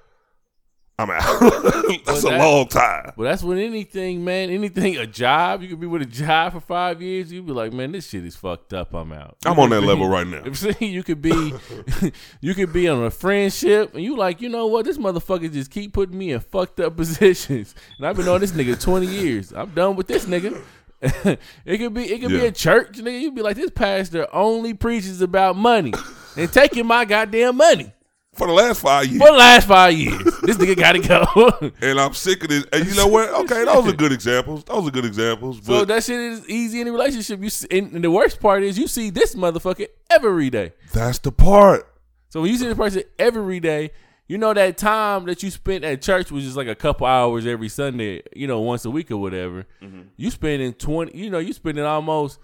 I'm 0.99 1.11
out. 1.11 1.23
That's 2.07 2.25
Well, 2.25 2.27
a 2.27 2.31
that- 2.31 2.39
long 2.39 2.69
time. 2.69 3.13
But 3.17 3.25
that's 3.25 3.43
when 3.43 3.59
anything, 3.59 4.25
man, 4.25 4.49
anything, 4.49 4.97
a 4.97 5.07
job, 5.07 5.61
you 5.63 5.69
could 5.69 5.81
be 5.81 5.87
with 5.87 6.01
a 6.01 6.07
job 6.07 6.55
for 6.55 6.61
five 6.61 7.03
years, 7.03 7.31
you'd 7.31 7.47
be 7.47 7.53
like, 7.53 7.73
man, 7.75 7.93
this 7.93 8.09
shit 8.09 8.25
is 8.25 8.35
fucked 8.35 8.73
up. 8.73 8.95
I'm 8.95 9.13
out. 9.13 9.37
I'm 9.45 9.59
on 9.59 9.69
that 9.71 9.83
be- 9.83 9.87
level 9.87 10.09
right 10.09 10.27
now. 10.27 10.43
You 10.81 11.03
could 11.03 11.21
be, 11.21 11.53
you 12.41 12.55
could 12.55 12.73
be 12.73 12.89
on 12.89 13.03
a 13.05 13.11
friendship, 13.11 13.95
and 13.95 14.03
you 14.03 14.17
like, 14.17 14.41
you 14.41 14.49
know 14.49 14.67
what? 14.69 14.87
This 14.87 14.97
motherfucker 14.97 15.53
just 15.53 15.71
keep 15.71 15.93
putting 15.93 16.17
me 16.17 16.33
in 16.33 16.41
fucked 16.41 16.81
up 16.81 16.97
positions, 16.97 17.75
and 17.99 18.07
I've 18.07 18.17
been 18.17 18.29
on 18.29 18.41
this 18.41 18.53
nigga 18.53 18.81
twenty 18.81 19.07
years. 19.07 19.53
I'm 19.53 19.71
done 19.71 19.97
with 19.97 20.07
this 20.07 20.25
nigga. 20.25 20.63
it 21.03 21.79
could 21.79 21.93
be, 21.93 22.05
it 22.11 22.21
could 22.21 22.31
be 22.31 22.47
a 22.47 22.51
church, 22.53 22.93
nigga. 22.93 23.21
You'd 23.21 23.35
be 23.35 23.43
like, 23.43 23.57
this 23.57 23.71
pastor 23.71 24.27
only 24.33 24.73
preaches 24.73 25.21
about 25.21 25.57
money 25.57 25.93
and 26.39 26.51
taking 26.51 26.87
my 26.87 27.05
goddamn 27.05 27.57
money 27.57 27.93
For 28.37 28.47
the 28.47 28.53
last 28.53 28.81
five 28.83 29.07
years. 29.07 29.19
for 29.23 29.31
the 29.31 29.37
last 29.37 29.67
five 29.67 29.95
years. 29.95 30.23
this 30.43 30.57
nigga 30.59 30.77
gotta 30.77 30.99
go. 30.99 31.73
and 31.81 31.99
I'm 31.99 32.13
sick 32.15 32.43
of 32.43 32.51
this. 32.51 32.65
And 32.73 32.87
you 32.87 32.95
know 32.95 33.07
what? 33.07 33.31
Okay, 33.31 33.65
those 33.65 33.87
are 33.89 33.93
good 33.97 34.13
examples. 34.13 34.65
Those 34.65 34.89
are 34.89 34.91
good 34.91 35.05
examples. 35.07 35.59
So 35.65 35.81
But 35.81 35.89
that 35.89 36.05
shit 36.05 36.21
is 36.21 36.49
easy 36.49 36.81
in 36.81 36.89
a 36.89 36.93
relationship. 36.93 37.41
You 37.41 37.51
see, 37.51 37.67
and, 37.71 37.93
and 37.93 38.05
the 38.05 38.11
worst 38.11 38.41
part 38.41 38.63
is 38.63 38.79
you 38.79 38.89
see 38.89 39.11
this 39.11 39.35
motherfucker 39.35 39.87
every 40.11 40.51
day. 40.51 40.73
that's 40.93 41.19
the 41.19 41.33
part. 41.33 41.91
So 42.29 42.43
when 42.43 42.51
you 42.51 42.59
see 42.59 42.67
this 42.67 42.77
person 42.77 43.05
every 43.19 43.61
day, 43.61 43.93
you 44.29 44.37
know 44.37 44.53
that 44.53 44.77
time 44.77 45.25
that 45.27 45.43
you 45.43 45.51
spent 45.51 45.85
at 45.85 46.03
church 46.03 46.31
was 46.31 46.45
just 46.45 46.57
like 46.57 46.67
a 46.67 46.75
couple 46.75 47.07
hours 47.07 47.47
every 47.47 47.69
Sunday, 47.69 48.23
you 48.35 48.47
know, 48.47 48.61
once 48.61 48.85
a 48.85 48.91
week 48.91 49.11
or 49.11 49.17
whatever. 49.17 49.65
Mm-hmm. 49.81 50.03
You 50.17 50.31
spending 50.31 50.75
twenty, 50.75 51.17
you 51.17 51.31
know, 51.31 51.39
you 51.39 51.53
spending 51.53 51.85
almost 51.85 52.39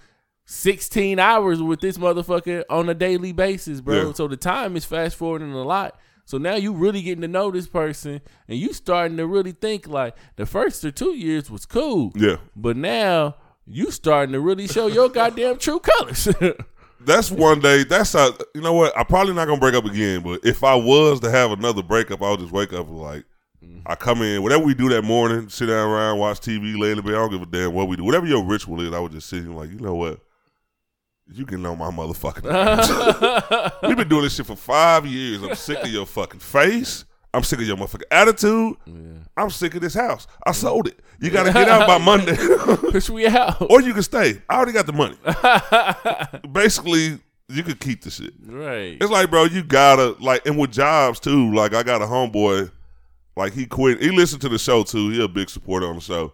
sixteen 0.44 1.18
hours 1.18 1.62
with 1.62 1.80
this 1.80 1.98
motherfucker 1.98 2.64
on 2.70 2.88
a 2.88 2.94
daily 2.94 3.32
basis, 3.32 3.80
bro. 3.80 4.08
Yeah. 4.08 4.12
So 4.12 4.28
the 4.28 4.36
time 4.36 4.76
is 4.76 4.84
fast 4.84 5.16
forwarding 5.16 5.52
a 5.52 5.62
lot. 5.62 5.98
So 6.24 6.38
now 6.38 6.54
you 6.54 6.72
really 6.72 7.02
getting 7.02 7.22
to 7.22 7.28
know 7.28 7.50
this 7.50 7.66
person, 7.66 8.20
and 8.48 8.58
you 8.58 8.72
starting 8.72 9.16
to 9.16 9.26
really 9.26 9.52
think 9.52 9.88
like 9.88 10.16
the 10.36 10.46
first 10.46 10.84
or 10.84 10.90
two 10.90 11.14
years 11.14 11.50
was 11.50 11.66
cool, 11.66 12.12
Yeah. 12.14 12.36
but 12.54 12.76
now 12.76 13.36
you 13.66 13.90
starting 13.90 14.32
to 14.32 14.40
really 14.40 14.66
show 14.66 14.86
your 14.86 15.08
goddamn 15.10 15.58
true 15.58 15.80
colors. 15.80 16.28
That's 17.04 17.30
one 17.30 17.60
day. 17.60 17.82
That's 17.84 18.12
how, 18.12 18.32
you 18.54 18.60
know 18.60 18.72
what? 18.72 18.96
I'm 18.96 19.06
probably 19.06 19.34
not 19.34 19.46
gonna 19.46 19.60
break 19.60 19.74
up 19.74 19.84
again. 19.84 20.22
But 20.22 20.40
if 20.44 20.62
I 20.62 20.74
was 20.74 21.20
to 21.20 21.30
have 21.30 21.50
another 21.50 21.82
breakup, 21.82 22.22
I'll 22.22 22.36
just 22.36 22.52
wake 22.52 22.72
up 22.72 22.88
like 22.88 23.24
mm-hmm. 23.62 23.80
I 23.86 23.96
come 23.96 24.22
in, 24.22 24.42
whatever 24.42 24.64
we 24.64 24.74
do 24.74 24.88
that 24.90 25.02
morning, 25.02 25.48
sit 25.48 25.66
down 25.66 25.90
around, 25.90 26.18
watch 26.18 26.40
TV, 26.40 26.78
lay 26.78 26.92
in 26.92 26.98
the 26.98 27.02
bed. 27.02 27.14
I 27.14 27.16
don't 27.16 27.30
give 27.30 27.42
a 27.42 27.46
damn 27.46 27.74
what 27.74 27.88
we 27.88 27.96
do. 27.96 28.04
Whatever 28.04 28.26
your 28.26 28.44
ritual 28.44 28.80
is, 28.80 28.94
I 28.94 29.00
would 29.00 29.12
just 29.12 29.28
sit 29.28 29.42
here 29.42 29.52
like, 29.52 29.70
you 29.70 29.80
know 29.80 29.96
what? 29.96 30.20
You 31.34 31.46
can 31.46 31.62
know 31.62 31.74
my 31.76 31.90
motherfucking. 31.90 32.42
We've 33.88 33.96
been 33.96 34.08
doing 34.08 34.22
this 34.22 34.34
shit 34.36 34.46
for 34.46 34.56
five 34.56 35.06
years. 35.06 35.42
I'm 35.42 35.54
sick 35.54 35.78
of 35.82 35.88
your 35.88 36.06
fucking 36.06 36.40
face. 36.40 37.04
I'm 37.34 37.42
sick 37.42 37.60
of 37.60 37.66
your 37.66 37.76
motherfucking 37.78 38.02
attitude. 38.10 38.76
I'm 39.36 39.48
sick 39.50 39.74
of 39.74 39.80
this 39.80 39.94
house. 39.94 40.26
I 40.46 40.52
sold 40.52 40.88
it. 40.88 41.00
You 41.20 41.30
got 41.30 41.44
to 41.44 41.52
get 41.54 41.68
out 41.68 41.86
by 41.86 41.98
Monday. 41.98 42.36
Push 42.90 43.08
me 43.10 43.26
out. 43.26 43.62
or 43.70 43.80
you 43.80 43.94
can 43.94 44.02
stay. 44.02 44.42
I 44.50 44.56
already 44.56 44.72
got 44.72 44.86
the 44.86 44.92
money. 44.92 45.16
Basically, 46.52 47.18
you 47.48 47.62
could 47.62 47.80
keep 47.80 48.02
the 48.02 48.10
shit. 48.10 48.34
right. 48.46 48.96
It's 49.00 49.10
like, 49.10 49.30
bro, 49.30 49.44
you 49.44 49.62
gotta 49.62 50.16
like, 50.22 50.46
and 50.46 50.58
with 50.58 50.72
jobs 50.72 51.20
too. 51.20 51.52
Like, 51.54 51.74
I 51.74 51.82
got 51.82 52.02
a 52.02 52.06
homeboy, 52.06 52.70
like 53.36 53.52
he 53.52 53.66
quit. 53.66 54.00
He 54.02 54.10
listened 54.10 54.42
to 54.42 54.48
the 54.48 54.58
show 54.58 54.82
too. 54.82 55.10
He 55.10 55.22
a 55.22 55.28
big 55.28 55.48
supporter 55.50 55.86
on 55.86 55.94
the 55.96 56.00
show. 56.00 56.32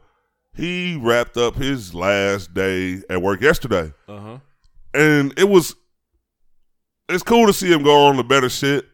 he 0.55 0.97
wrapped 1.01 1.37
up 1.37 1.55
his 1.57 1.95
last 1.95 2.55
day 2.55 3.03
at 3.11 3.21
work 3.23 3.41
yesterday, 3.41 3.93
Uh 4.09 4.19
huh. 4.21 4.39
And 4.95 5.33
it 5.39 5.49
was 5.49 5.75
it's 7.09 7.23
cool 7.23 7.47
to 7.47 7.53
see 7.53 7.71
him 7.73 7.83
go 7.83 8.07
on 8.07 8.17
to 8.17 8.23
better 8.23 8.49
shit 8.49 8.87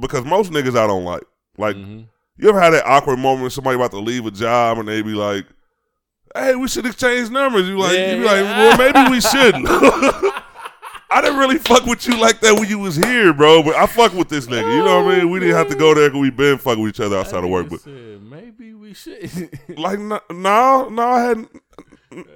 because 0.00 0.24
most 0.24 0.52
niggas 0.52 0.76
I 0.76 0.86
don't 0.86 1.04
like. 1.04 1.24
Like 1.58 1.76
hmm 1.76 2.02
you 2.38 2.50
ever 2.50 2.60
had 2.60 2.70
that 2.70 2.84
awkward 2.86 3.18
moment 3.18 3.42
when 3.42 3.50
somebody 3.50 3.76
about 3.76 3.92
to 3.92 3.98
leave 3.98 4.26
a 4.26 4.30
job 4.30 4.78
and 4.78 4.86
they 4.86 5.00
be 5.00 5.14
like, 5.14 5.46
"Hey, 6.34 6.54
we 6.54 6.68
should 6.68 6.84
exchange 6.84 7.30
numbers." 7.30 7.66
You 7.66 7.78
like, 7.78 7.92
you 7.92 8.16
be 8.18 8.24
like, 8.24 8.42
"Well, 8.42 8.76
maybe 8.76 9.10
we 9.10 9.22
shouldn't." 9.22 9.66
I 11.10 11.22
didn't 11.22 11.38
really 11.38 11.58
fuck 11.58 11.86
with 11.86 12.06
you 12.06 12.18
like 12.20 12.40
that 12.40 12.58
when 12.58 12.68
you 12.68 12.78
was 12.78 12.96
here, 12.96 13.32
bro. 13.32 13.62
But 13.62 13.76
I 13.76 13.86
fuck 13.86 14.12
with 14.12 14.28
this 14.28 14.46
nigga. 14.46 14.70
You 14.70 14.84
know 14.84 15.02
what 15.02 15.14
I 15.14 15.18
mean? 15.18 15.30
We 15.30 15.40
didn't 15.40 15.54
have 15.54 15.68
to 15.68 15.76
go 15.76 15.94
there 15.94 16.10
because 16.10 16.20
we 16.20 16.30
been 16.30 16.58
fucking 16.58 16.82
with 16.82 16.94
each 16.94 17.00
other 17.00 17.16
outside 17.16 17.42
of 17.42 17.48
work. 17.48 17.70
But 17.70 17.80
said, 17.80 18.22
maybe 18.22 18.74
we 18.74 18.92
should. 18.92 19.50
like, 19.78 19.98
no, 19.98 20.20
no, 20.30 20.88
no, 20.90 21.02
I 21.02 21.20
hadn't. 21.22 21.62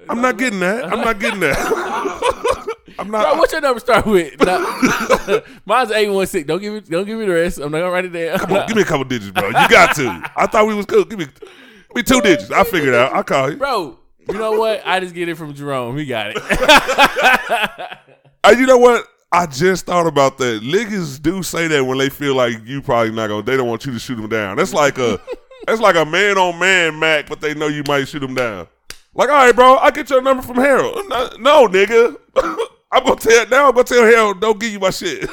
I'm 0.09 0.21
not 0.21 0.37
getting 0.37 0.59
that. 0.59 0.85
I'm 0.85 1.01
not 1.01 1.19
getting 1.19 1.39
that. 1.41 1.57
I'm 2.99 3.09
not. 3.09 3.23
Bro, 3.23 3.39
what's 3.39 3.51
your 3.51 3.61
number 3.61 3.79
start 3.79 4.05
with? 4.05 4.39
Nah. 4.39 5.39
Mine's 5.65 5.91
eight 5.91 6.09
one 6.09 6.27
six. 6.27 6.45
Don't 6.45 6.61
give 6.61 6.73
me, 6.73 6.79
don't 6.81 7.05
give 7.05 7.17
me 7.17 7.25
the 7.25 7.33
rest. 7.33 7.57
I'm 7.57 7.71
not 7.71 7.79
gonna 7.79 7.91
write 7.91 8.05
it 8.05 8.09
down. 8.09 8.39
Come 8.39 8.53
on, 8.53 8.67
give 8.67 8.75
me 8.75 8.83
a 8.83 8.85
couple 8.85 9.03
digits, 9.05 9.31
bro. 9.31 9.47
You 9.47 9.69
got 9.69 9.95
to. 9.95 10.31
I 10.35 10.45
thought 10.47 10.67
we 10.67 10.75
was 10.75 10.85
cool. 10.85 11.05
Give 11.05 11.17
me, 11.17 11.25
give 11.25 11.95
me 11.95 12.03
two 12.03 12.21
digits. 12.21 12.51
I 12.51 12.63
figured 12.63 12.93
out. 12.93 13.13
I 13.13 13.23
call 13.23 13.51
you. 13.51 13.57
Bro, 13.57 13.97
you 14.29 14.37
know 14.37 14.51
what? 14.59 14.81
I 14.85 14.99
just 14.99 15.15
get 15.15 15.29
it 15.29 15.35
from 15.35 15.53
Jerome. 15.53 15.97
He 15.97 16.05
got 16.05 16.33
it. 16.35 17.97
Uh, 18.43 18.55
you 18.57 18.65
know 18.65 18.79
what? 18.79 19.05
I 19.31 19.45
just 19.45 19.85
thought 19.85 20.07
about 20.07 20.39
that. 20.39 20.63
Niggas 20.63 21.21
do 21.21 21.43
say 21.43 21.67
that 21.67 21.85
when 21.85 21.99
they 21.99 22.09
feel 22.09 22.33
like 22.33 22.55
you 22.65 22.81
probably 22.81 23.11
not 23.11 23.27
gonna. 23.27 23.43
They 23.43 23.55
don't 23.55 23.67
want 23.67 23.85
you 23.85 23.91
to 23.91 23.99
shoot 23.99 24.15
them 24.15 24.27
down. 24.27 24.57
That's 24.57 24.73
like 24.73 24.97
a, 24.97 25.19
that's 25.67 25.79
like 25.79 25.95
a 25.95 26.05
man 26.05 26.39
on 26.39 26.57
man 26.57 26.97
Mac, 26.97 27.29
but 27.29 27.39
they 27.39 27.53
know 27.53 27.67
you 27.67 27.83
might 27.87 28.07
shoot 28.07 28.19
them 28.19 28.33
down. 28.33 28.67
Like, 29.13 29.29
all 29.29 29.35
right, 29.35 29.55
bro, 29.55 29.77
I 29.77 29.91
get 29.91 30.09
your 30.09 30.21
number 30.21 30.41
from 30.41 30.55
Harold. 30.55 30.95
No, 31.09 31.29
no 31.39 31.67
nigga, 31.67 32.15
I'm 32.91 33.03
gonna 33.03 33.19
tell 33.19 33.47
now. 33.49 33.67
I'm 33.67 33.73
gonna 33.73 33.83
tell 33.83 34.03
Harold, 34.03 34.39
don't 34.39 34.59
give 34.59 34.71
you 34.71 34.79
my 34.79 34.89
shit. 34.89 35.21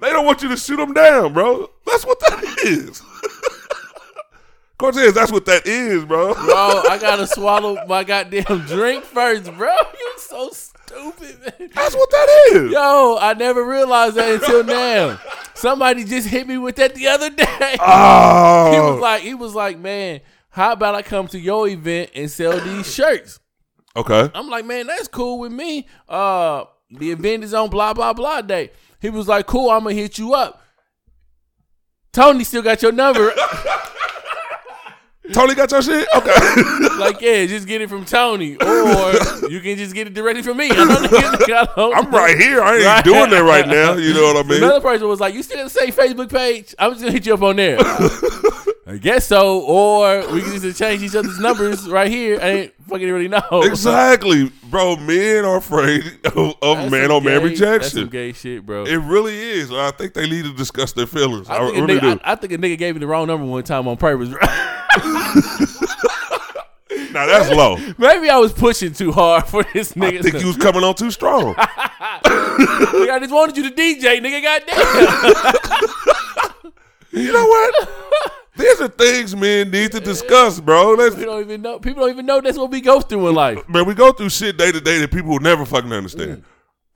they 0.00 0.10
don't 0.10 0.26
want 0.26 0.42
you 0.42 0.48
to 0.50 0.56
shoot 0.56 0.76
them 0.76 0.92
down, 0.92 1.32
bro. 1.32 1.70
That's 1.86 2.04
what 2.04 2.20
that 2.20 2.58
is. 2.64 3.02
Cortez, 4.78 5.12
that's 5.12 5.30
what 5.30 5.44
that 5.44 5.66
is, 5.66 6.04
bro. 6.04 6.32
Bro, 6.34 6.82
I 6.88 6.98
gotta 6.98 7.26
swallow 7.26 7.84
my 7.86 8.04
goddamn 8.04 8.66
drink 8.66 9.04
first, 9.04 9.52
bro. 9.56 9.74
You 9.98 10.12
so 10.16 10.50
stupid, 10.50 11.40
man. 11.40 11.70
That's 11.74 11.94
what 11.94 12.10
that 12.10 12.50
is. 12.52 12.72
Yo, 12.72 13.18
I 13.20 13.34
never 13.34 13.64
realized 13.64 14.16
that 14.16 14.34
until 14.34 14.64
now. 14.64 15.20
Somebody 15.54 16.04
just 16.04 16.28
hit 16.28 16.46
me 16.46 16.56
with 16.56 16.76
that 16.76 16.94
the 16.94 17.08
other 17.08 17.28
day. 17.28 17.76
Oh, 17.78 18.72
He 18.72 18.80
was 18.80 18.98
oh. 18.98 19.00
like, 19.00 19.22
he 19.22 19.34
was 19.34 19.54
like, 19.54 19.78
man, 19.78 20.20
how 20.50 20.72
about 20.72 20.94
I 20.94 21.02
come 21.02 21.28
to 21.28 21.38
your 21.38 21.68
event 21.68 22.10
and 22.14 22.30
sell 22.30 22.58
these 22.60 22.92
shirts? 22.92 23.38
okay. 23.96 24.30
I'm 24.34 24.48
like, 24.48 24.64
man, 24.64 24.86
that's 24.86 25.08
cool 25.08 25.38
with 25.40 25.52
me. 25.52 25.86
Uh, 26.08 26.64
the 26.90 27.10
event 27.12 27.44
is 27.44 27.54
on 27.54 27.70
blah 27.70 27.92
blah 27.92 28.12
blah 28.12 28.40
day. 28.42 28.70
He 29.00 29.10
was 29.10 29.28
like, 29.28 29.46
cool, 29.46 29.70
I'm 29.70 29.82
gonna 29.84 29.94
hit 29.94 30.18
you 30.18 30.34
up. 30.34 30.62
Tony 32.12 32.44
still 32.44 32.62
got 32.62 32.82
your 32.82 32.92
number. 32.92 33.32
Tony 35.32 35.54
got 35.54 35.70
your 35.70 35.80
shit. 35.80 36.08
Okay. 36.16 36.34
like, 36.98 37.20
yeah, 37.20 37.46
just 37.46 37.68
get 37.68 37.80
it 37.80 37.88
from 37.88 38.04
Tony, 38.04 38.56
or 38.56 39.12
you 39.48 39.60
can 39.60 39.76
just 39.78 39.94
get 39.94 40.08
it 40.08 40.14
directly 40.14 40.42
from 40.42 40.56
me. 40.56 40.70
I 40.70 40.74
don't, 40.74 41.52
I 41.52 41.68
don't 41.76 41.94
I'm 41.96 42.10
right 42.10 42.36
here. 42.36 42.60
I 42.60 42.76
ain't 42.76 42.84
Right. 42.84 43.04
doing 43.04 43.30
that 43.30 43.44
right 43.44 43.68
now. 43.68 43.92
You 43.94 44.12
know 44.12 44.32
what 44.34 44.44
I 44.44 44.48
mean? 44.48 44.62
Another 44.64 44.80
person 44.80 45.06
was 45.06 45.20
like, 45.20 45.32
"You 45.34 45.44
still 45.44 45.58
got 45.58 45.64
the 45.64 45.70
same 45.70 45.92
Facebook 45.92 46.30
page? 46.32 46.74
I'm 46.80 46.90
just 46.92 47.02
gonna 47.02 47.12
hit 47.12 47.26
you 47.26 47.34
up 47.34 47.42
on 47.42 47.54
there." 47.56 47.78
I 48.86 48.96
guess 48.96 49.26
so, 49.26 49.60
or 49.60 50.26
we 50.32 50.40
can 50.40 50.58
just 50.60 50.78
change 50.78 51.02
each 51.02 51.14
other's 51.14 51.38
numbers 51.38 51.88
right 51.88 52.10
here. 52.10 52.40
I 52.40 52.48
ain't 52.48 52.74
fucking 52.88 53.10
really 53.12 53.28
know. 53.28 53.42
Exactly, 53.62 54.50
bro. 54.70 54.96
Men 54.96 55.44
are 55.44 55.58
afraid 55.58 56.02
of, 56.24 56.54
of 56.62 56.90
man 56.90 57.10
on 57.10 57.22
man 57.22 57.46
gay- 57.46 57.54
That's 57.54 57.92
some 57.92 58.08
gay 58.08 58.32
shit, 58.32 58.64
bro. 58.64 58.84
It 58.84 58.96
really 58.96 59.38
is. 59.38 59.70
I 59.70 59.90
think 59.92 60.14
they 60.14 60.28
need 60.28 60.44
to 60.44 60.54
discuss 60.54 60.92
their 60.92 61.06
feelings. 61.06 61.48
I, 61.48 61.56
I 61.56 61.58
think, 61.66 61.76
a 61.76 61.80
really 61.82 62.00
nigga, 62.00 62.14
do. 62.14 62.20
I, 62.24 62.32
I 62.32 62.34
think 62.36 62.52
a 62.54 62.58
nigga 62.58 62.78
gave 62.78 62.94
me 62.94 63.00
the 63.00 63.06
wrong 63.06 63.26
number 63.26 63.46
one 63.46 63.62
time 63.62 63.86
on 63.86 63.96
purpose. 63.96 64.30
now 67.12 67.26
that's 67.26 67.50
low. 67.50 67.76
Maybe 67.98 68.30
I 68.30 68.38
was 68.38 68.52
pushing 68.52 68.92
too 68.92 69.12
hard 69.12 69.46
for 69.46 69.62
this 69.74 69.92
nigga. 69.92 70.20
I 70.20 70.22
think 70.22 70.40
you 70.40 70.46
was 70.48 70.56
coming 70.56 70.82
on 70.82 70.94
too 70.94 71.10
strong. 71.10 71.54
Nigga, 71.54 73.10
I 73.10 73.18
just 73.20 73.32
wanted 73.32 73.56
you 73.56 73.70
to 73.70 73.76
DJ, 73.76 74.20
nigga. 74.20 74.42
Goddamn. 74.42 76.72
you 77.12 77.32
know 77.32 77.46
what? 77.46 77.90
These 78.56 78.80
are 78.80 78.88
things 78.88 79.34
men 79.36 79.70
need 79.70 79.92
to 79.92 80.00
discuss, 80.00 80.60
bro. 80.60 80.92
Let's, 80.94 81.16
we 81.16 81.24
don't 81.24 81.40
even 81.40 81.62
know. 81.62 81.78
People 81.78 82.02
don't 82.02 82.10
even 82.10 82.26
know 82.26 82.40
that's 82.40 82.58
what 82.58 82.70
we 82.70 82.80
go 82.80 83.00
through 83.00 83.28
in 83.28 83.34
life. 83.34 83.68
man, 83.68 83.86
we 83.86 83.94
go 83.94 84.12
through 84.12 84.30
shit 84.30 84.56
day 84.56 84.72
to 84.72 84.80
day 84.80 84.98
that 84.98 85.10
people 85.12 85.30
will 85.30 85.40
never 85.40 85.64
fucking 85.64 85.92
understand. 85.92 86.42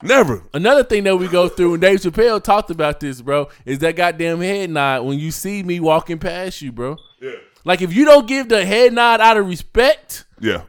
Never. 0.02 0.42
Another 0.52 0.82
thing 0.84 1.04
that 1.04 1.16
we 1.16 1.28
go 1.28 1.49
through, 1.49 1.75
and 1.75 1.80
Dave 1.80 2.00
Chappelle 2.00 2.42
talked 2.42 2.70
about 2.70 3.00
this, 3.00 3.23
bro, 3.23 3.49
is 3.64 3.78
that 3.78 3.96
goddamn 3.96 4.40
head 4.40 4.68
nod 4.70 5.04
when 5.04 5.18
you 5.18 5.30
see 5.30 5.62
me 5.62 5.80
walking 5.80 6.18
past 6.18 6.61
you, 6.61 6.73
bro. 6.73 6.96
Yeah. 7.23 7.30
Like 7.64 7.80
if 7.80 7.94
you 7.94 8.04
don't 8.04 8.26
give 8.26 8.49
the 8.49 8.66
head 8.66 8.92
nod 8.92 9.20
out 9.20 9.37
of 9.38 9.46
respect, 9.46 10.26
Yeah. 10.40 10.62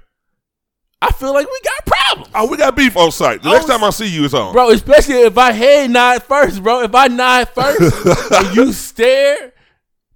I 1.01 1.12
feel 1.12 1.34
like 1.34 1.46
we 1.46 1.60
got 1.63 1.86
problems. 1.86 2.32
Oh, 2.34 2.48
we 2.50 2.58
got 2.58 2.75
beef 2.75 2.96
on 2.96 3.12
site. 3.12 3.44
The 3.44 3.50
I 3.50 3.54
next 3.54 3.65
was- 3.68 3.75
time 3.75 3.84
I 3.84 3.89
see 3.89 4.08
you, 4.08 4.24
it's 4.25 4.34
on. 4.34 4.54
Bro, 4.54 4.70
especially 4.72 5.15
if 5.22 5.38
I 5.38 5.51
head 5.51 5.92
nod 5.92 6.24
first, 6.24 6.63
bro. 6.63 6.82
If 6.84 6.96
I 6.96 7.08
nod 7.08 7.50
first 7.50 8.32
and 8.32 8.56
you 8.56 8.72
stare, 8.72 9.51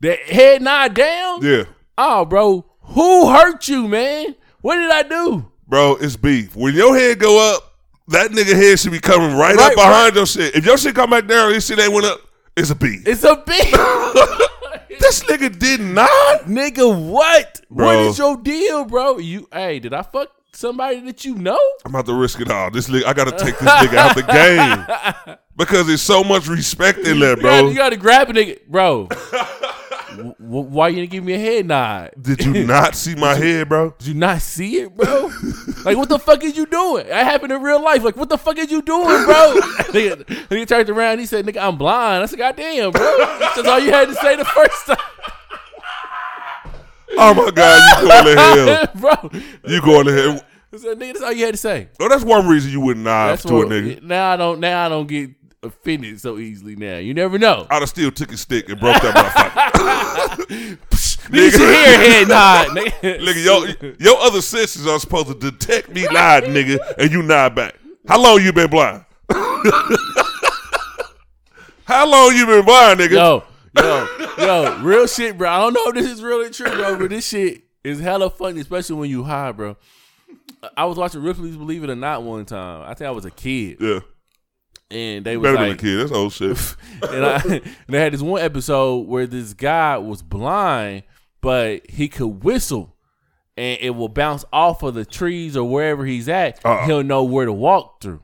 the 0.01 0.15
head 0.15 0.61
nod 0.61 0.93
down. 0.93 1.41
Yeah. 1.43 1.63
Oh, 1.97 2.25
bro, 2.25 2.65
who 2.81 3.29
hurt 3.29 3.67
you, 3.67 3.87
man? 3.87 4.35
What 4.61 4.75
did 4.77 4.89
I 4.91 5.03
do? 5.03 5.51
Bro, 5.67 5.97
it's 6.01 6.15
beef. 6.15 6.55
When 6.55 6.73
your 6.73 6.95
head 6.97 7.19
go 7.19 7.55
up, 7.55 7.63
that 8.07 8.31
nigga 8.31 8.53
head 8.55 8.79
should 8.79 8.91
be 8.91 8.99
coming 8.99 9.35
right, 9.37 9.55
Right, 9.55 9.71
up 9.71 9.75
behind 9.75 10.15
your 10.15 10.25
shit. 10.25 10.55
If 10.55 10.65
your 10.65 10.77
shit 10.77 10.95
come 10.95 11.11
back 11.11 11.27
down, 11.27 11.51
this 11.51 11.67
shit 11.67 11.79
ain't 11.79 11.93
went 11.93 12.05
up. 12.07 12.21
It's 12.57 12.71
a 12.71 12.75
beef. 12.75 13.07
It's 13.07 13.23
a 13.23 13.35
beef. 13.45 13.71
this 14.99 15.23
nigga 15.25 15.57
did 15.57 15.79
not. 15.81 16.41
nigga. 16.45 16.87
What? 17.09 17.61
What 17.69 17.77
Bro. 17.77 18.09
is 18.09 18.17
your 18.17 18.37
deal, 18.37 18.85
bro? 18.85 19.17
You, 19.19 19.47
hey, 19.53 19.79
did 19.79 19.93
I 19.93 20.01
fuck 20.01 20.29
somebody 20.53 20.99
that 21.01 21.23
you 21.23 21.35
know? 21.35 21.59
I'm 21.85 21.93
about 21.93 22.07
to 22.07 22.13
risk 22.15 22.41
it 22.41 22.49
all. 22.49 22.71
This 22.71 22.89
nigga, 22.89 23.05
I 23.05 23.13
gotta 23.13 23.31
take 23.37 23.57
this 23.59 23.69
nigga 23.69 23.95
out 23.97 24.15
the 24.15 24.23
game 25.27 25.35
because 25.55 25.85
there's 25.87 26.01
so 26.01 26.23
much 26.23 26.47
respect 26.47 26.99
in 26.99 27.19
there, 27.19 27.37
You 27.37 27.43
gotta, 27.43 27.61
bro. 27.61 27.69
you 27.69 27.75
gotta 27.75 27.97
grab 27.97 28.29
a 28.29 28.33
nigga, 28.33 28.59
bro. 28.67 29.07
W- 30.19 30.35
w- 30.39 30.67
why 30.69 30.87
you 30.89 30.95
didn't 30.97 31.11
give 31.11 31.23
me 31.23 31.33
a 31.33 31.39
head 31.39 31.65
nod? 31.65 32.11
Did 32.21 32.43
you 32.45 32.65
not 32.65 32.95
see 32.95 33.15
my 33.15 33.35
head, 33.43 33.69
bro? 33.69 33.93
Did 33.97 34.07
you 34.07 34.13
not 34.13 34.41
see 34.41 34.77
it, 34.81 34.95
bro? 34.95 35.31
like, 35.85 35.97
what 35.97 36.09
the 36.09 36.19
fuck 36.19 36.43
is 36.43 36.55
you 36.55 36.65
doing? 36.65 37.07
That 37.07 37.25
happened 37.25 37.51
in 37.51 37.61
real 37.61 37.81
life. 37.83 38.03
Like, 38.03 38.15
what 38.15 38.29
the 38.29 38.37
fuck 38.37 38.57
is 38.57 38.71
you 38.71 38.81
doing, 38.81 39.05
bro? 39.25 39.55
nigga, 39.89 40.23
nigga 40.25 40.67
turned 40.67 40.89
around. 40.89 41.13
And 41.13 41.19
He 41.21 41.25
said, 41.25 41.45
"Nigga, 41.45 41.61
I'm 41.61 41.77
blind." 41.77 42.23
I 42.23 42.25
said, 42.27 42.39
"Goddamn, 42.39 42.91
bro." 42.91 43.17
That's 43.39 43.67
all 43.67 43.79
you 43.79 43.91
had 43.91 44.07
to 44.09 44.15
say 44.15 44.35
the 44.35 44.45
first 44.45 44.85
time, 44.87 44.97
Oh 47.17 47.33
my 47.33 47.49
god, 47.51 48.01
you 48.01 48.07
going 48.07 48.35
to 48.35 48.41
hell? 48.41 48.87
bro. 48.95 49.13
You 49.73 49.81
going 49.81 50.05
to 50.05 50.13
hell? 50.13 50.41
I 50.71 50.77
said, 50.77 50.99
"Nigga, 50.99 51.13
that's 51.13 51.21
all 51.23 51.31
you 51.33 51.45
had 51.45 51.55
to 51.55 51.57
say." 51.57 51.89
Oh, 51.99 52.07
that's 52.07 52.23
one 52.23 52.47
reason 52.47 52.71
you 52.71 52.79
wouldn't 52.81 53.03
nod 53.03 53.39
to 53.39 53.61
a 53.61 53.65
nigga. 53.65 54.03
Now 54.03 54.33
I 54.33 54.37
don't. 54.37 54.59
Now 54.59 54.85
I 54.85 54.89
don't 54.89 55.07
get 55.07 55.31
offended 55.63 56.19
so 56.21 56.37
easily. 56.37 56.75
Now 56.75 56.97
you 56.97 57.13
never 57.13 57.37
know. 57.37 57.67
I'd 57.69 57.81
have 57.81 57.89
still 57.89 58.11
took 58.11 58.31
his 58.31 58.41
stick 58.41 58.69
and 58.69 58.79
broke 58.79 59.01
that 59.01 59.15
motherfucker. 59.15 60.77
Nigga, 61.29 61.51
should 61.51 61.59
hear 61.59 61.69
a 61.69 61.97
head 61.97 62.27
nod, 62.27 62.67
nigga. 62.69 63.19
nigga, 63.19 63.43
your, 63.43 63.95
your 63.99 64.17
other 64.19 64.41
senses 64.41 64.87
are 64.87 64.99
supposed 64.99 65.27
to 65.27 65.35
detect 65.35 65.89
me 65.89 66.03
nod, 66.05 66.43
nigga, 66.45 66.79
and 66.97 67.11
you 67.11 67.21
nod 67.21 67.53
back. 67.53 67.75
How 68.07 68.19
long 68.19 68.41
you 68.41 68.51
been 68.51 68.69
blind? 68.69 69.05
How 71.85 72.09
long 72.09 72.35
you 72.35 72.45
been 72.47 72.65
blind, 72.65 72.99
nigga? 72.99 73.11
Yo, 73.11 73.43
yo, 73.77 74.07
yo, 74.39 74.79
real 74.81 75.05
shit, 75.05 75.37
bro. 75.37 75.49
I 75.49 75.59
don't 75.59 75.73
know 75.73 75.83
if 75.87 75.93
this 75.95 76.07
is 76.07 76.23
really 76.23 76.49
true, 76.49 76.69
bro, 76.71 76.97
but 76.97 77.09
this 77.11 77.27
shit 77.27 77.61
is 77.83 77.99
hella 77.99 78.31
funny, 78.31 78.61
especially 78.61 78.95
when 78.95 79.09
you 79.11 79.23
high, 79.23 79.51
bro. 79.51 79.77
I 80.75 80.85
was 80.85 80.97
watching 80.97 81.21
Ripley's 81.21 81.57
Believe 81.57 81.83
It 81.83 81.89
or 81.91 81.95
Not 81.95 82.23
one 82.23 82.45
time. 82.45 82.81
I 82.89 82.93
think 82.93 83.07
I 83.07 83.11
was 83.11 83.25
a 83.25 83.31
kid, 83.31 83.77
Yeah, 83.79 83.99
and 84.91 85.25
they 85.25 85.37
was 85.37 85.51
better 85.51 85.63
than 85.65 85.75
a 85.75 85.77
kid. 85.77 85.97
That's 85.99 86.11
old 86.11 86.33
shit. 86.33 86.57
and, 87.09 87.25
I, 87.25 87.41
and 87.45 87.61
they 87.87 87.99
had 87.99 88.13
this 88.13 88.21
one 88.21 88.41
episode 88.41 89.07
where 89.07 89.27
this 89.27 89.53
guy 89.53 89.97
was 89.97 90.21
blind, 90.21 91.03
but 91.41 91.89
he 91.89 92.07
could 92.07 92.43
whistle, 92.43 92.95
and 93.57 93.77
it 93.81 93.91
will 93.91 94.09
bounce 94.09 94.45
off 94.51 94.83
of 94.83 94.93
the 94.95 95.05
trees 95.05 95.55
or 95.55 95.69
wherever 95.69 96.05
he's 96.05 96.27
at. 96.29 96.63
Uh-uh. 96.65 96.85
He'll 96.85 97.03
know 97.03 97.23
where 97.23 97.45
to 97.45 97.53
walk 97.53 98.01
through, 98.01 98.21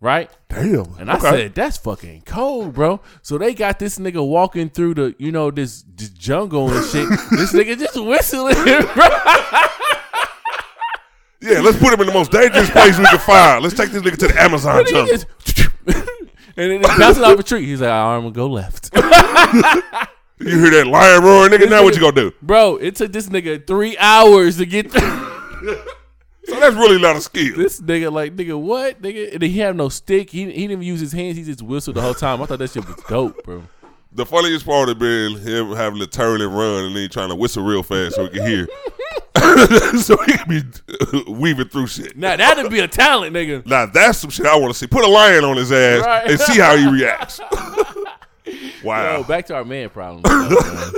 right? 0.00 0.30
Damn. 0.48 0.94
And 0.98 1.10
I 1.10 1.16
Okay. 1.16 1.30
said, 1.30 1.54
that's 1.54 1.76
fucking 1.78 2.22
cold, 2.26 2.74
bro. 2.74 3.00
So 3.22 3.38
they 3.38 3.54
got 3.54 3.78
this 3.78 3.98
nigga 3.98 4.26
walking 4.26 4.68
through 4.70 4.94
the, 4.94 5.14
you 5.18 5.32
know, 5.32 5.50
this, 5.50 5.84
this 5.96 6.10
jungle 6.10 6.70
and 6.72 6.84
shit. 6.86 7.08
this 7.30 7.52
nigga 7.52 7.78
just 7.78 8.02
whistling, 8.02 8.54
bro. 8.94 9.06
Yeah, 11.40 11.60
let's 11.60 11.78
put 11.78 11.92
him 11.92 12.00
in 12.00 12.06
the 12.06 12.12
most 12.12 12.30
dangerous 12.30 12.70
place 12.70 12.98
we 12.98 13.04
can 13.04 13.18
find. 13.18 13.62
Let's 13.62 13.74
take 13.74 13.90
this 13.90 14.02
nigga 14.02 14.18
to 14.18 14.28
the 14.28 14.40
Amazon 14.40 14.84
jungle. 14.86 15.18
and 16.56 16.70
then 16.70 16.82
bouncing 16.82 17.24
off 17.24 17.38
a 17.38 17.42
tree. 17.42 17.66
He's 17.66 17.80
like, 17.80 17.90
I'm 17.90 18.22
gonna 18.22 18.32
go 18.32 18.46
left. 18.46 18.90
You 20.42 20.58
hear 20.58 20.70
that 20.70 20.86
lion 20.86 21.22
roaring, 21.22 21.52
nigga? 21.52 21.68
Now 21.68 21.84
what 21.84 21.94
you 21.94 22.00
gonna 22.00 22.12
do? 22.12 22.32
Bro, 22.40 22.76
it 22.76 22.96
took 22.96 23.12
this 23.12 23.28
nigga 23.28 23.66
three 23.66 23.98
hours 23.98 24.56
to 24.56 24.64
get 24.64 24.90
through. 24.90 25.76
So 26.44 26.58
that's 26.58 26.74
really 26.76 26.98
not 26.98 27.16
a 27.16 27.20
skill. 27.20 27.58
this 27.58 27.78
nigga, 27.80 28.10
like, 28.10 28.34
nigga, 28.36 28.58
what? 28.58 29.02
Nigga, 29.02 29.34
and 29.34 29.42
he 29.42 29.58
had 29.58 29.76
no 29.76 29.90
stick. 29.90 30.30
He, 30.30 30.46
he 30.46 30.46
didn't 30.46 30.70
even 30.70 30.82
use 30.82 30.98
his 30.98 31.12
hands. 31.12 31.36
He 31.36 31.44
just 31.44 31.60
whistled 31.60 31.96
the 31.96 32.00
whole 32.00 32.14
time. 32.14 32.40
I 32.40 32.46
thought 32.46 32.58
that 32.58 32.70
shit 32.70 32.86
was 32.86 32.96
dope, 33.06 33.44
bro. 33.44 33.62
The 34.12 34.24
funniest 34.24 34.64
part 34.64 34.88
of 34.88 34.98
been 34.98 35.36
him 35.36 35.72
having 35.76 36.00
to 36.00 36.06
turn 36.06 36.40
and 36.40 36.56
run 36.56 36.86
and 36.86 36.96
then 36.96 37.08
trying 37.10 37.28
to 37.28 37.36
whistle 37.36 37.62
real 37.62 37.82
fast 37.82 38.16
so 38.16 38.24
he 38.24 38.30
can 38.30 38.46
hear. 38.46 38.66
so 40.02 40.16
he 40.24 40.32
can 40.36 40.48
be 40.48 40.62
weaving 41.32 41.68
through 41.68 41.86
shit. 41.86 42.16
Now, 42.16 42.36
that'd 42.36 42.70
be 42.70 42.80
a 42.80 42.88
talent, 42.88 43.34
nigga. 43.34 43.64
Now 43.66 43.86
that's 43.86 44.18
some 44.18 44.30
shit 44.30 44.46
I 44.46 44.56
want 44.56 44.72
to 44.72 44.78
see. 44.78 44.86
Put 44.86 45.04
a 45.04 45.08
lion 45.08 45.44
on 45.44 45.56
his 45.56 45.70
ass 45.72 46.04
Right. 46.04 46.30
and 46.30 46.40
see 46.40 46.58
how 46.60 46.76
he 46.76 46.86
reacts. 46.88 47.40
wow, 48.84 49.18
Yo, 49.18 49.22
back 49.24 49.46
to 49.46 49.54
our 49.54 49.64
man 49.64 49.88
problem. 49.90 50.22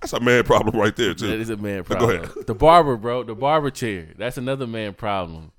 that's 0.00 0.12
a 0.12 0.20
man 0.20 0.44
problem 0.44 0.78
right 0.78 0.94
there 0.94 1.14
too. 1.14 1.26
is 1.32 1.50
a 1.50 1.56
man 1.56 1.82
problem. 1.84 2.10
go 2.10 2.24
ahead. 2.24 2.46
The 2.46 2.54
barber, 2.54 2.96
bro. 2.96 3.24
The 3.24 3.34
barber 3.34 3.70
chair. 3.70 4.08
That's 4.16 4.36
another 4.38 4.66
man 4.66 4.94
problem. 4.94 5.52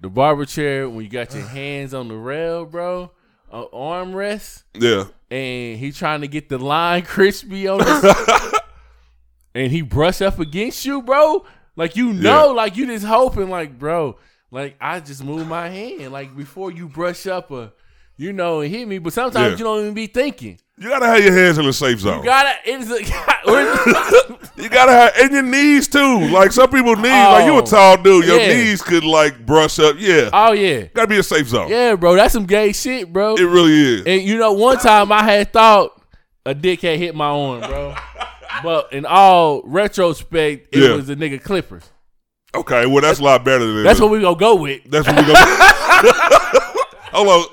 The 0.00 0.08
barber 0.08 0.44
chair 0.44 0.88
when 0.88 1.04
you 1.04 1.10
got 1.10 1.34
your 1.34 1.42
hands 1.46 1.94
on 1.94 2.08
the 2.08 2.16
rail, 2.16 2.64
bro, 2.66 3.10
uh, 3.52 3.64
armrest, 3.72 4.64
Yeah, 4.74 5.04
and 5.30 5.78
he 5.78 5.92
trying 5.92 6.20
to 6.22 6.28
get 6.28 6.48
the 6.48 6.58
line 6.58 7.02
crispy 7.04 7.66
on 7.68 7.80
it, 7.82 8.57
and 9.54 9.70
he 9.72 9.82
brush 9.82 10.20
up 10.20 10.38
against 10.38 10.84
you, 10.84 11.02
bro. 11.02 11.44
Like 11.76 11.96
you 11.96 12.12
know, 12.12 12.46
Yeah. 12.48 12.52
like 12.52 12.76
you 12.76 12.86
just 12.86 13.04
hoping, 13.04 13.48
like 13.50 13.78
bro, 13.78 14.16
like 14.50 14.76
I 14.80 15.00
just 15.00 15.22
move 15.22 15.46
my 15.46 15.68
hand, 15.68 16.12
like 16.12 16.36
before 16.36 16.70
you 16.72 16.88
brush 16.88 17.26
up 17.26 17.50
a, 17.50 17.72
you 18.16 18.32
know, 18.32 18.60
and 18.60 18.74
hit 18.74 18.86
me. 18.88 18.98
But 18.98 19.12
sometimes 19.12 19.52
Yeah. 19.52 19.58
you 19.58 19.64
don't 19.64 19.80
even 19.80 19.94
be 19.94 20.06
thinking. 20.08 20.58
you 20.76 20.88
gotta 20.88 21.06
have 21.06 21.22
your 21.22 21.32
hands 21.32 21.58
in 21.58 21.64
the 21.66 21.72
safe 21.72 22.00
zone. 22.00 22.18
You 22.20 22.24
gotta. 22.24 22.52
It's 22.64 22.90
a, 22.90 24.38
You 24.62 24.68
gotta 24.68 24.92
have 24.92 25.12
and 25.20 25.32
your 25.32 25.42
knees 25.42 25.86
too. 25.88 26.28
Like 26.30 26.50
some 26.52 26.68
people 26.68 26.94
knees, 26.96 27.04
like 27.12 27.46
you 27.46 27.54
a 27.54 27.58
Oh, 27.58 27.64
tall 27.64 27.96
dude, 27.96 28.26
your 28.26 28.38
yeah. 28.40 28.48
knees 28.48 28.82
could 28.82 29.04
like 29.04 29.44
brush 29.46 29.78
up. 29.78 29.96
Yeah, 29.98 30.30
oh 30.32 30.52
yeah, 30.52 30.82
gotta 30.94 31.06
be 31.08 31.18
a 31.18 31.22
safe 31.22 31.46
zone. 31.48 31.68
yeah, 31.70 31.94
bro. 31.94 32.16
That's 32.16 32.32
some 32.32 32.44
gay 32.46 32.72
shit, 32.72 33.12
bro. 33.12 33.36
It 33.36 33.42
really 33.44 33.72
is. 33.72 34.02
And 34.06 34.22
you 34.22 34.36
know, 34.36 34.52
one 34.52 34.78
time 34.78 35.12
I 35.12 35.22
had 35.22 35.52
thought 35.52 36.00
a 36.44 36.54
dick 36.54 36.80
had 36.82 36.98
hit 36.98 37.14
my 37.14 37.26
arm, 37.26 37.60
bro. 37.60 37.94
but 38.62 38.92
in 38.92 39.04
all 39.06 39.62
retrospect, 39.64 40.68
it 40.74 40.82
Yeah. 40.82 40.94
was 40.96 41.06
the 41.06 41.16
nigga 41.16 41.42
Clippers. 41.42 41.84
Okay, 42.54 42.86
well 42.86 43.02
that's 43.02 43.18
a 43.20 43.24
lot 43.24 43.44
better 43.44 43.66
than 43.66 43.84
That's 43.84 44.00
what 44.00 44.10
we 44.10 44.20
gonna 44.20 44.36
go 44.36 44.54
with. 44.56 44.80
That's 44.86 45.06
what 45.06 45.16
we 45.16 45.22
gonna. 45.22 45.38
Hold 47.12 47.28
on. 47.28 47.44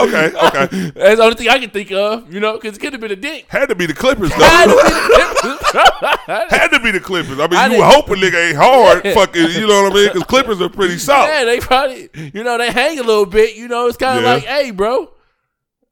Okay, 0.00 0.26
okay. 0.26 0.90
That's 0.94 1.16
the 1.16 1.22
only 1.22 1.34
thing 1.34 1.48
I 1.48 1.58
can 1.58 1.70
think 1.70 1.90
of, 1.90 2.32
you 2.32 2.38
know, 2.38 2.52
because 2.54 2.76
it 2.76 2.80
could 2.80 2.92
have 2.92 3.00
been 3.00 3.10
a 3.10 3.16
dick. 3.16 3.46
Had 3.48 3.68
to 3.68 3.74
be 3.74 3.86
the 3.86 3.94
Clippers 3.94 4.30
though. 4.30 4.36
be 4.36 4.72
the 4.72 5.58
Clippers. 5.64 6.50
Had 6.50 6.68
to 6.68 6.80
be 6.80 6.90
the 6.92 7.00
Clippers. 7.00 7.40
I 7.40 7.46
mean, 7.48 7.54
I 7.58 7.64
you 7.66 7.70
didn't- 7.82 8.08
would 8.08 8.18
nigga 8.20 8.48
ain't 8.48 8.56
hard. 8.56 9.02
Fucking, 9.14 9.50
you 9.60 9.66
know 9.66 9.82
what 9.84 9.92
I 9.92 9.94
mean? 9.96 10.08
Because 10.08 10.22
Clippers 10.24 10.60
are 10.60 10.68
pretty 10.68 10.98
soft. 10.98 11.28
yeah, 11.32 11.44
they 11.44 11.58
probably, 11.58 12.08
you 12.32 12.44
know, 12.44 12.58
they 12.58 12.70
hang 12.70 13.00
a 13.00 13.02
little 13.02 13.26
bit. 13.26 13.56
You 13.56 13.66
know, 13.66 13.88
it's 13.88 13.96
kind 13.96 14.18
of 14.18 14.24
Yeah. 14.24 14.34
like, 14.34 14.44
hey, 14.44 14.70
bro, 14.70 15.10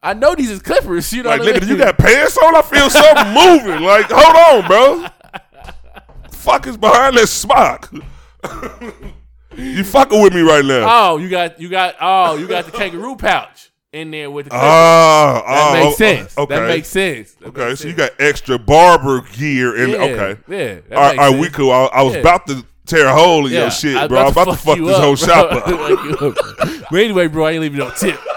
I 0.03 0.15
know 0.15 0.35
these 0.35 0.51
is 0.51 0.63
Clippers. 0.63 1.13
You 1.13 1.23
know, 1.25 1.31
Like, 1.31 1.41
what 1.41 1.49
I 1.49 1.53
nigga, 1.59 1.61
mean? 1.63 1.71
you 1.71 1.77
got 1.79 1.99
pants 1.99 2.37
on? 2.39 2.55
I 2.55 2.63
feel 2.63 2.91
something 2.91 3.35
moving. 3.35 3.83
Like, 3.85 4.07
hold 4.11 4.63
on, 4.65 4.69
bro. 4.69 5.07
Fuck 6.31 6.67
is 6.69 6.77
behind 6.77 7.17
that 7.17 7.27
smock? 7.29 7.93
you 9.57 9.83
fucking 9.85 10.23
with 10.23 10.33
me 10.35 10.43
right 10.43 10.65
now? 10.65 10.87
Oh, 11.13 11.17
you 11.17 11.29
got, 11.29 11.61
you 11.61 11.69
got, 11.69 11.97
oh, 12.01 12.37
you 12.37 12.47
got 12.47 12.67
the 12.67 12.71
kangaroo 12.73 13.17
pouch 13.17 13.71
in 13.93 14.11
there 14.13 14.31
with 14.31 14.45
the 14.47 14.51
Clippers. 14.51 14.65
Ah, 14.69 15.43
that 15.47 15.59
ah, 15.59 15.73
makes 15.73 15.87
oh, 15.87 15.97
sense. 15.97 16.39
Okay. 16.39 16.55
That 16.55 16.69
makes 16.69 16.89
sense. 16.89 17.33
That 17.35 17.47
Okay, 17.49 17.67
makes 17.69 17.81
so 17.81 17.89
you 17.89 17.95
got 17.95 18.11
extra 18.21 18.59
barber 18.59 19.23
gear 19.33 19.77
in. 19.77 19.91
yeah, 19.91 19.97
Okay. 19.97 20.41
yeah. 20.49 20.97
All 20.97 21.03
right, 21.03 21.19
all 21.19 21.31
right, 21.33 21.41
we 21.41 21.49
cool. 21.49 21.73
I, 21.73 21.87
I 21.87 22.03
was 22.03 22.15
Yeah. 22.15 22.21
about 22.21 22.47
to 22.49 22.65
tear 22.87 23.07
a 23.07 23.13
hole 23.15 23.47
in 23.47 23.53
Yeah, 23.53 23.63
your 23.63 23.71
shit, 23.73 23.97
I 23.97 24.07
bro. 24.07 24.21
I'm 24.21 24.29
about 24.29 24.45
to 24.45 24.55
fuck 24.57 24.77
you 24.77 24.87
this 24.87 24.97
up, 24.97 25.03
whole 25.03 25.17
bro. 25.17 25.27
shop 25.27 25.53
up. 25.53 26.23
Up. 26.23 26.87
but 26.91 27.01
anyway, 27.01 27.27
bro, 27.27 27.47
I 27.47 27.53
ain't 27.53 27.63
leaving 27.63 27.79
no 27.81 27.91
tip. 27.91 28.21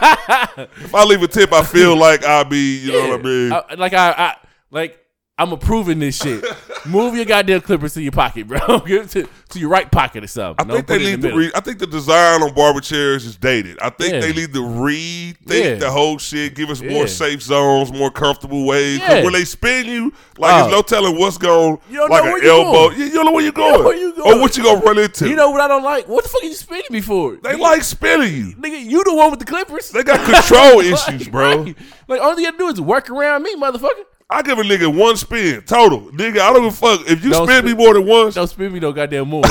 if 0.82 0.94
I 0.94 1.04
leave 1.04 1.22
a 1.22 1.28
tip, 1.28 1.52
I 1.52 1.62
feel 1.62 1.96
like 1.96 2.24
I'll 2.24 2.44
be, 2.44 2.78
you 2.78 2.92
know 2.92 3.08
what 3.10 3.20
I 3.20 3.22
mean? 3.22 3.52
I- 3.52 3.74
like 3.74 3.92
I, 3.92 4.10
I, 4.12 4.36
like 4.70 4.99
I'm 5.40 5.52
approving 5.52 5.98
this 6.00 6.16
shit. 6.20 6.44
Move 6.86 7.14
your 7.16 7.24
goddamn 7.24 7.62
clippers 7.62 7.94
to 7.94 8.02
your 8.02 8.12
pocket, 8.12 8.46
bro. 8.46 8.80
Give 8.86 9.04
it 9.04 9.08
to, 9.10 9.28
to 9.50 9.58
your 9.58 9.70
right 9.70 9.90
pocket 9.90 10.22
or 10.22 10.26
something. 10.26 10.64
I 10.64 10.68
Don't 10.68 10.76
think 10.76 10.86
they 10.86 10.94
put 10.98 11.02
it 11.02 11.06
in 11.06 11.10
need 11.12 11.22
the 11.22 11.28
to. 11.30 11.36
Re- 11.36 11.52
I 11.54 11.60
think 11.60 11.78
the 11.78 11.86
design 11.86 12.42
on 12.42 12.52
barber 12.54 12.80
chairs 12.80 13.24
is 13.24 13.36
dated. 13.36 13.78
I 13.80 13.88
think 13.90 14.12
Yeah. 14.12 14.20
they 14.20 14.32
need 14.34 14.52
to 14.52 14.60
rethink 14.60 15.36
Yeah. 15.64 15.74
the 15.76 15.90
whole 15.90 16.18
shit. 16.18 16.54
Give 16.54 16.68
us 16.70 16.80
Yeah. 16.80 16.90
more 16.92 17.06
safe 17.06 17.42
zones, 17.42 17.90
more 17.92 18.10
comfortable 18.10 18.66
ways. 18.66 18.98
'Cause 18.98 19.08
Yeah. 19.08 19.24
when 19.24 19.32
they 19.32 19.44
spin 19.44 19.86
you, 19.86 20.12
like 20.38 20.52
Oh. 20.54 20.58
there's 20.60 20.72
no 20.72 20.82
telling 20.82 21.18
what's 21.18 21.38
going. 21.38 21.78
You 21.90 21.96
don't 21.98 22.10
like 22.10 22.24
know 22.24 22.36
an 22.36 22.42
you 22.42 22.50
elbow. 22.50 22.72
going. 22.88 22.98
You, 22.98 23.04
you 23.06 23.12
don't 23.12 23.24
know 23.24 23.32
where 23.32 23.42
you're 23.42 23.52
don't 23.52 23.68
know 23.72 23.76
going. 23.78 23.84
where 23.86 23.96
you 23.96 24.14
going. 24.14 24.38
Or 24.38 24.40
what 24.40 24.56
you 24.56 24.62
gonna 24.62 24.80
run 24.80 24.98
into. 24.98 25.28
You 25.28 25.36
know 25.36 25.50
what 25.50 25.60
I 25.60 25.68
don't 25.68 25.82
like? 25.84 26.06
What 26.08 26.24
the 26.24 26.28
fuck 26.28 26.42
are 26.42 26.46
you 26.46 26.54
spinning 26.54 26.84
me 26.90 27.00
for? 27.00 27.36
they 27.42 27.56
like 27.56 27.82
spinning 27.82 28.34
you. 28.34 28.54
nigga, 28.56 28.84
you 28.84 29.02
the 29.04 29.14
one 29.14 29.30
with 29.30 29.40
the 29.40 29.46
clippers. 29.46 29.90
They 29.90 30.02
got 30.02 30.22
control 30.24 30.80
issues, 30.92 31.28
bro. 31.28 31.66
Like 32.08 32.20
all 32.20 32.38
you 32.38 32.46
gotta 32.46 32.58
do 32.58 32.68
is 32.68 32.80
work 32.80 33.08
around 33.10 33.42
me, 33.42 33.56
motherfucker. 33.56 34.04
I 34.32 34.42
give 34.42 34.58
a 34.58 34.62
nigga 34.62 34.96
one 34.96 35.16
spin 35.16 35.62
total, 35.62 36.02
nigga. 36.12 36.38
I 36.38 36.52
don't 36.52 36.62
give 36.62 36.72
a 36.72 36.76
fuck 36.76 37.00
if 37.08 37.24
you 37.24 37.30
Don't 37.30 37.48
spin 37.48 37.64
me 37.64 37.74
more 37.74 37.94
than 37.94 38.06
once. 38.06 38.36
Don't 38.36 38.46
spin 38.46 38.72
me 38.72 38.78
no 38.80 38.92
goddamn 38.92 39.28
more. 39.28 39.42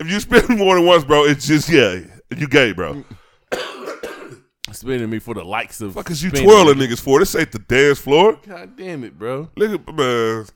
If 0.00 0.10
you 0.10 0.18
spin 0.18 0.46
me 0.48 0.56
more 0.56 0.76
than 0.76 0.86
once, 0.86 1.04
bro, 1.04 1.24
it's 1.24 1.46
just 1.46 1.68
yeah, 1.68 2.00
you 2.34 2.48
gay, 2.48 2.72
bro. 2.72 3.04
spinning 4.72 5.10
me 5.10 5.18
for 5.18 5.34
the 5.34 5.44
likes 5.44 5.82
of. 5.82 5.92
Fuck 5.92 6.10
is 6.10 6.22
you 6.22 6.30
spinning 6.30 6.48
twirling 6.48 6.76
niggas 6.76 7.00
for? 7.00 7.18
This 7.18 7.34
ain't 7.36 7.52
the 7.52 7.58
dance 7.58 7.98
floor. 7.98 8.38
God 8.46 8.76
damn 8.76 9.04
it, 9.04 9.18
bro. 9.18 9.50
Look 9.56 9.88
at 9.88 9.94
man. 9.94 10.46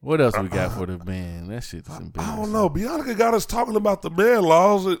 What 0.00 0.20
else 0.20 0.36
we 0.36 0.48
got 0.48 0.72
for 0.72 0.86
the 0.86 0.98
man? 1.04 1.48
That 1.48 1.62
shit's 1.62 1.88
embarrassing. 1.88 2.34
I 2.34 2.36
don't 2.36 2.52
know. 2.52 2.68
Bianca 2.68 3.14
got 3.14 3.34
us 3.34 3.46
talking 3.46 3.76
about 3.76 4.02
the 4.02 4.10
man 4.10 4.42
laws. 4.42 4.86
And 4.86 4.98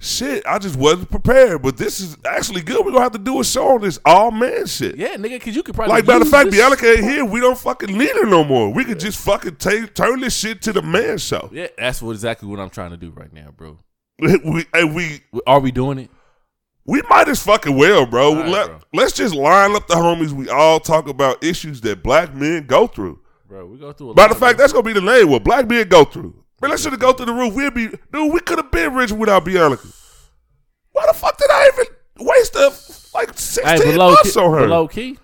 shit, 0.00 0.44
I 0.46 0.58
just 0.58 0.76
wasn't 0.76 1.10
prepared. 1.10 1.62
But 1.62 1.76
this 1.76 2.00
is 2.00 2.16
actually 2.24 2.62
good. 2.62 2.84
We're 2.84 2.90
gonna 2.90 3.04
have 3.04 3.12
to 3.12 3.18
do 3.18 3.40
a 3.40 3.44
show 3.44 3.74
on 3.74 3.82
this 3.82 4.00
all 4.04 4.32
man 4.32 4.66
shit. 4.66 4.96
Yeah, 4.96 5.14
nigga, 5.16 5.38
because 5.38 5.54
you 5.54 5.62
could 5.62 5.76
probably. 5.76 5.94
Like 5.94 6.06
matter 6.06 6.22
of 6.22 6.28
fact, 6.28 6.50
Bianca 6.50 6.90
ain't 6.90 7.04
here. 7.04 7.24
We 7.24 7.38
don't 7.40 7.58
fucking 7.58 7.96
need 7.96 8.10
her 8.10 8.26
no 8.26 8.42
more. 8.42 8.72
We 8.72 8.84
could 8.84 8.98
just 8.98 9.20
fucking 9.20 9.56
take, 9.56 9.94
turn 9.94 10.20
this 10.20 10.36
shit 10.36 10.62
to 10.62 10.72
the 10.72 10.82
man 10.82 11.18
show. 11.18 11.48
Yeah, 11.52 11.68
that's 11.78 12.02
what 12.02 12.12
exactly 12.12 12.48
what 12.48 12.58
I'm 12.58 12.70
trying 12.70 12.90
to 12.90 12.96
do 12.96 13.10
right 13.10 13.32
now, 13.32 13.50
bro. 13.56 13.78
We, 14.20 14.66
and 14.74 14.94
we 14.94 15.22
Are 15.46 15.60
we 15.60 15.70
doing 15.70 15.98
it? 15.98 16.10
we 16.84 17.00
might 17.08 17.28
as 17.28 17.42
fucking 17.42 17.76
well, 17.76 18.04
bro. 18.04 18.34
Right, 18.34 18.48
Let, 18.48 18.66
bro. 18.66 18.80
Let's 18.92 19.12
just 19.12 19.34
line 19.34 19.76
up 19.76 19.86
the 19.86 19.94
homies. 19.94 20.32
We 20.32 20.48
all 20.48 20.80
talk 20.80 21.08
about 21.08 21.42
issues 21.44 21.80
that 21.82 22.02
black 22.02 22.34
men 22.34 22.66
go 22.66 22.86
through. 22.86 23.20
Bro, 23.46 23.66
we 23.66 23.78
go 23.78 23.92
through 23.92 24.10
a 24.10 24.14
Matter 24.14 24.32
of 24.32 24.38
fact, 24.38 24.58
that's 24.58 24.72
gonna 24.72 24.84
be 24.84 24.92
the 24.92 25.00
name. 25.00 25.30
What 25.30 25.44
black 25.44 25.68
men 25.68 25.88
go 25.88 26.04
through. 26.04 26.39
Man, 26.60 26.70
let's 26.70 26.82
should 26.82 26.92
have 26.92 27.00
go 27.00 27.12
through 27.12 27.26
the 27.26 27.32
roof. 27.32 27.54
We'd 27.54 27.72
be 27.74 27.88
dude. 28.12 28.32
We 28.32 28.40
could 28.40 28.58
have 28.58 28.70
been 28.70 28.94
rich 28.94 29.12
without 29.12 29.44
Bianca. 29.44 29.82
Why 30.92 31.06
the 31.06 31.14
fuck 31.14 31.36
did 31.38 31.50
I 31.50 31.68
even 31.72 32.26
waste 32.26 32.54
a 32.56 32.72
like 33.16 33.30
Hey, 33.30 33.36
sixteen 33.36 33.92
below 33.92 34.08
months 34.10 34.34
key, 34.34 34.40
on 34.40 34.52
her? 34.54 34.60
below 34.60 34.88
key. 34.88 35.18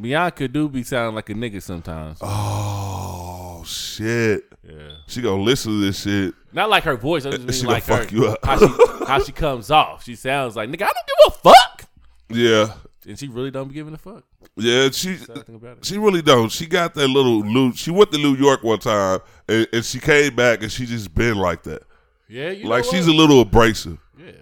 Bianca 0.00 0.46
do 0.48 0.68
be 0.68 0.82
sounding 0.84 1.14
like 1.16 1.28
a 1.28 1.34
nigga 1.34 1.60
sometimes. 1.60 2.18
Oh 2.22 3.62
shit! 3.66 4.44
Yeah. 4.62 4.90
She 5.08 5.20
gonna 5.20 5.42
listen 5.42 5.72
to 5.72 5.80
this 5.80 6.02
shit. 6.02 6.34
Not 6.52 6.70
like 6.70 6.84
her 6.84 6.96
voice. 6.96 7.26
I 7.26 7.30
just 7.32 7.42
mean 7.42 7.52
She 7.52 7.66
like 7.66 7.84
her, 7.84 7.98
fuck 7.98 8.12
you 8.12 8.26
up. 8.28 8.38
how 8.44 8.58
she 8.58 9.04
how 9.06 9.22
she 9.22 9.32
comes 9.32 9.70
off. 9.70 10.04
She 10.04 10.14
sounds 10.14 10.54
like 10.56 10.68
nigga. 10.70 10.82
I 10.82 10.90
don't 10.92 11.06
give 11.06 11.26
a 11.26 11.30
fuck, 11.52 11.82
Yeah, 12.30 12.72
and 13.06 13.18
she 13.18 13.26
really 13.26 13.50
don't 13.50 13.66
be 13.68 13.74
giving 13.74 13.92
a 13.92 13.98
fuck. 13.98 14.22
yeah. 14.56 14.88
She 14.92 15.16
Sad 15.16 15.44
thing 15.46 15.56
about 15.56 15.78
it. 15.78 15.84
she 15.84 15.98
really 15.98 16.22
don't. 16.22 16.50
She 16.52 16.66
got 16.66 16.94
that 16.94 17.08
little. 17.08 17.42
New, 17.42 17.72
she 17.74 17.90
went 17.90 18.12
to 18.12 18.18
New 18.18 18.36
York 18.36 18.62
one 18.62 18.78
time, 18.78 19.18
and, 19.48 19.66
and 19.72 19.84
she 19.84 19.98
came 20.00 20.34
back, 20.36 20.62
and 20.62 20.70
she 20.70 20.86
just 20.86 21.14
been 21.14 21.36
like 21.36 21.62
that. 21.64 21.82
Yeah, 22.28 22.50
you 22.50 22.66
Like 22.68 22.84
she's 22.84 23.06
a 23.06 23.12
little 23.12 23.40
abrasive. 23.40 23.98
yeah. 24.18 24.32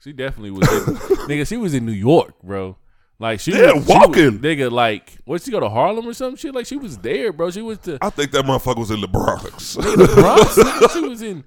She 0.00 0.12
definitely 0.12 0.50
was. 0.52 0.68
In, 0.70 0.94
nigga, 1.28 1.46
she 1.46 1.56
was 1.56 1.72
in 1.74 1.86
New 1.86 1.92
York, 1.92 2.34
bro. 2.42 2.76
Like 3.18 3.40
she 3.40 3.52
Yeah, 3.52 3.72
was, 3.72 3.86
she 3.86 3.92
walking. 3.92 4.24
was- 4.24 4.34
nigga, 4.40 4.70
like 4.70 5.12
what? 5.24 5.40
She 5.42 5.50
go 5.50 5.60
to 5.60 5.68
Harlem 5.68 6.06
or 6.06 6.12
some 6.12 6.36
shit? 6.36 6.54
Like 6.54 6.66
she 6.66 6.76
was 6.76 6.98
there, 6.98 7.32
bro. 7.32 7.50
She 7.50 7.62
was 7.62 7.78
to 7.80 7.98
I 8.02 8.10
think 8.10 8.32
that 8.32 8.44
motherfucker 8.44 8.78
was 8.78 8.90
in 8.90 9.00
the 9.00 9.08
Bronx. 9.08 9.74
the 9.74 10.10
Bronx. 10.14 10.54
nigga. 10.58 10.92
she 10.92 11.00
was 11.08 11.22
in 11.22 11.44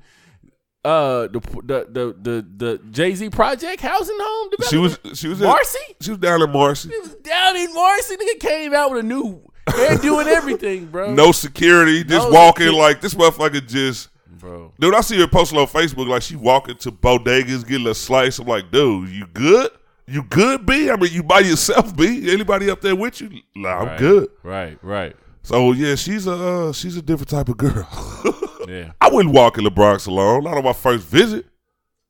uh 0.86 1.28
the 1.28 1.40
the 1.64 1.88
the 1.92 2.16
the, 2.22 2.48
the 2.58 2.82
Jay 2.92 3.14
Z 3.14 3.30
Project 3.32 3.82
housing 3.82 4.18
home. 4.20 4.50
she 4.70 4.78
was 4.78 4.98
she 5.14 5.28
was 5.28 5.42
in, 5.42 5.48
Marcy. 5.48 5.80
She 6.02 6.12
was 6.12 6.20
down 6.20 6.42
in 6.42 6.52
Marcy. 6.52 6.90
She 6.90 7.00
was 7.00 7.16
down 7.16 7.58
in 7.58 7.74
Marcy. 7.74 8.16
Nigga 8.16 8.40
came 8.40 8.74
out 8.74 8.92
with 8.92 9.00
a 9.02 9.08
new 9.08 9.42
hairdo 9.72 10.02
doing 10.02 10.28
everything, 10.28 10.86
bro. 10.88 11.14
No 11.16 11.32
security, 11.32 12.04
just 12.04 12.28
No 12.30 12.34
walking 12.34 12.66
security. 12.68 12.78
like 12.78 13.02
this 13.02 13.14
motherfucker 13.14 13.66
just. 13.68 14.10
bro. 14.40 14.72
Dude, 14.80 14.94
I 14.96 15.02
see 15.02 15.20
her 15.20 15.28
posting 15.28 15.58
on 15.60 15.68
Facebook 15.68 16.08
like 16.08 16.22
she 16.22 16.36
walking 16.36 16.76
to 16.78 16.92
bodegas, 16.92 17.68
getting 17.68 17.88
a 17.88 17.94
slice. 17.96 18.40
I'm 18.40 18.48
like, 18.48 18.72
dude, 18.72 19.10
you 19.10 19.26
good? 19.28 19.72
You 20.08 20.24
good, 20.24 20.66
B? 20.66 20.90
I 20.90 20.96
mean, 20.96 21.12
you 21.12 21.22
by 21.22 21.40
yourself, 21.42 21.96
B? 21.96 22.32
Anybody 22.32 22.70
up 22.70 22.80
there 22.82 22.96
with 22.96 23.20
you? 23.20 23.30
Nah, 23.56 23.80
I'm 23.80 23.88
Right, 23.88 24.00
good. 24.00 24.30
Right, 24.44 24.78
right. 24.82 25.16
So 25.44 25.72
yeah, 25.74 25.96
she's 25.96 26.28
a 26.28 26.34
uh, 26.34 26.74
she's 26.74 26.96
a 26.98 27.02
different 27.02 27.30
type 27.30 27.50
of 27.50 27.58
girl. 27.58 27.88
Yeah. 28.68 28.92
I 29.00 29.08
wouldn't 29.10 29.34
walk 29.34 29.58
in 29.58 29.64
the 29.64 29.72
Bronx 29.72 30.08
alone. 30.08 30.44
Not 30.44 30.58
on 30.58 30.64
my 30.66 30.74
first 30.74 31.08
visit. 31.08 31.46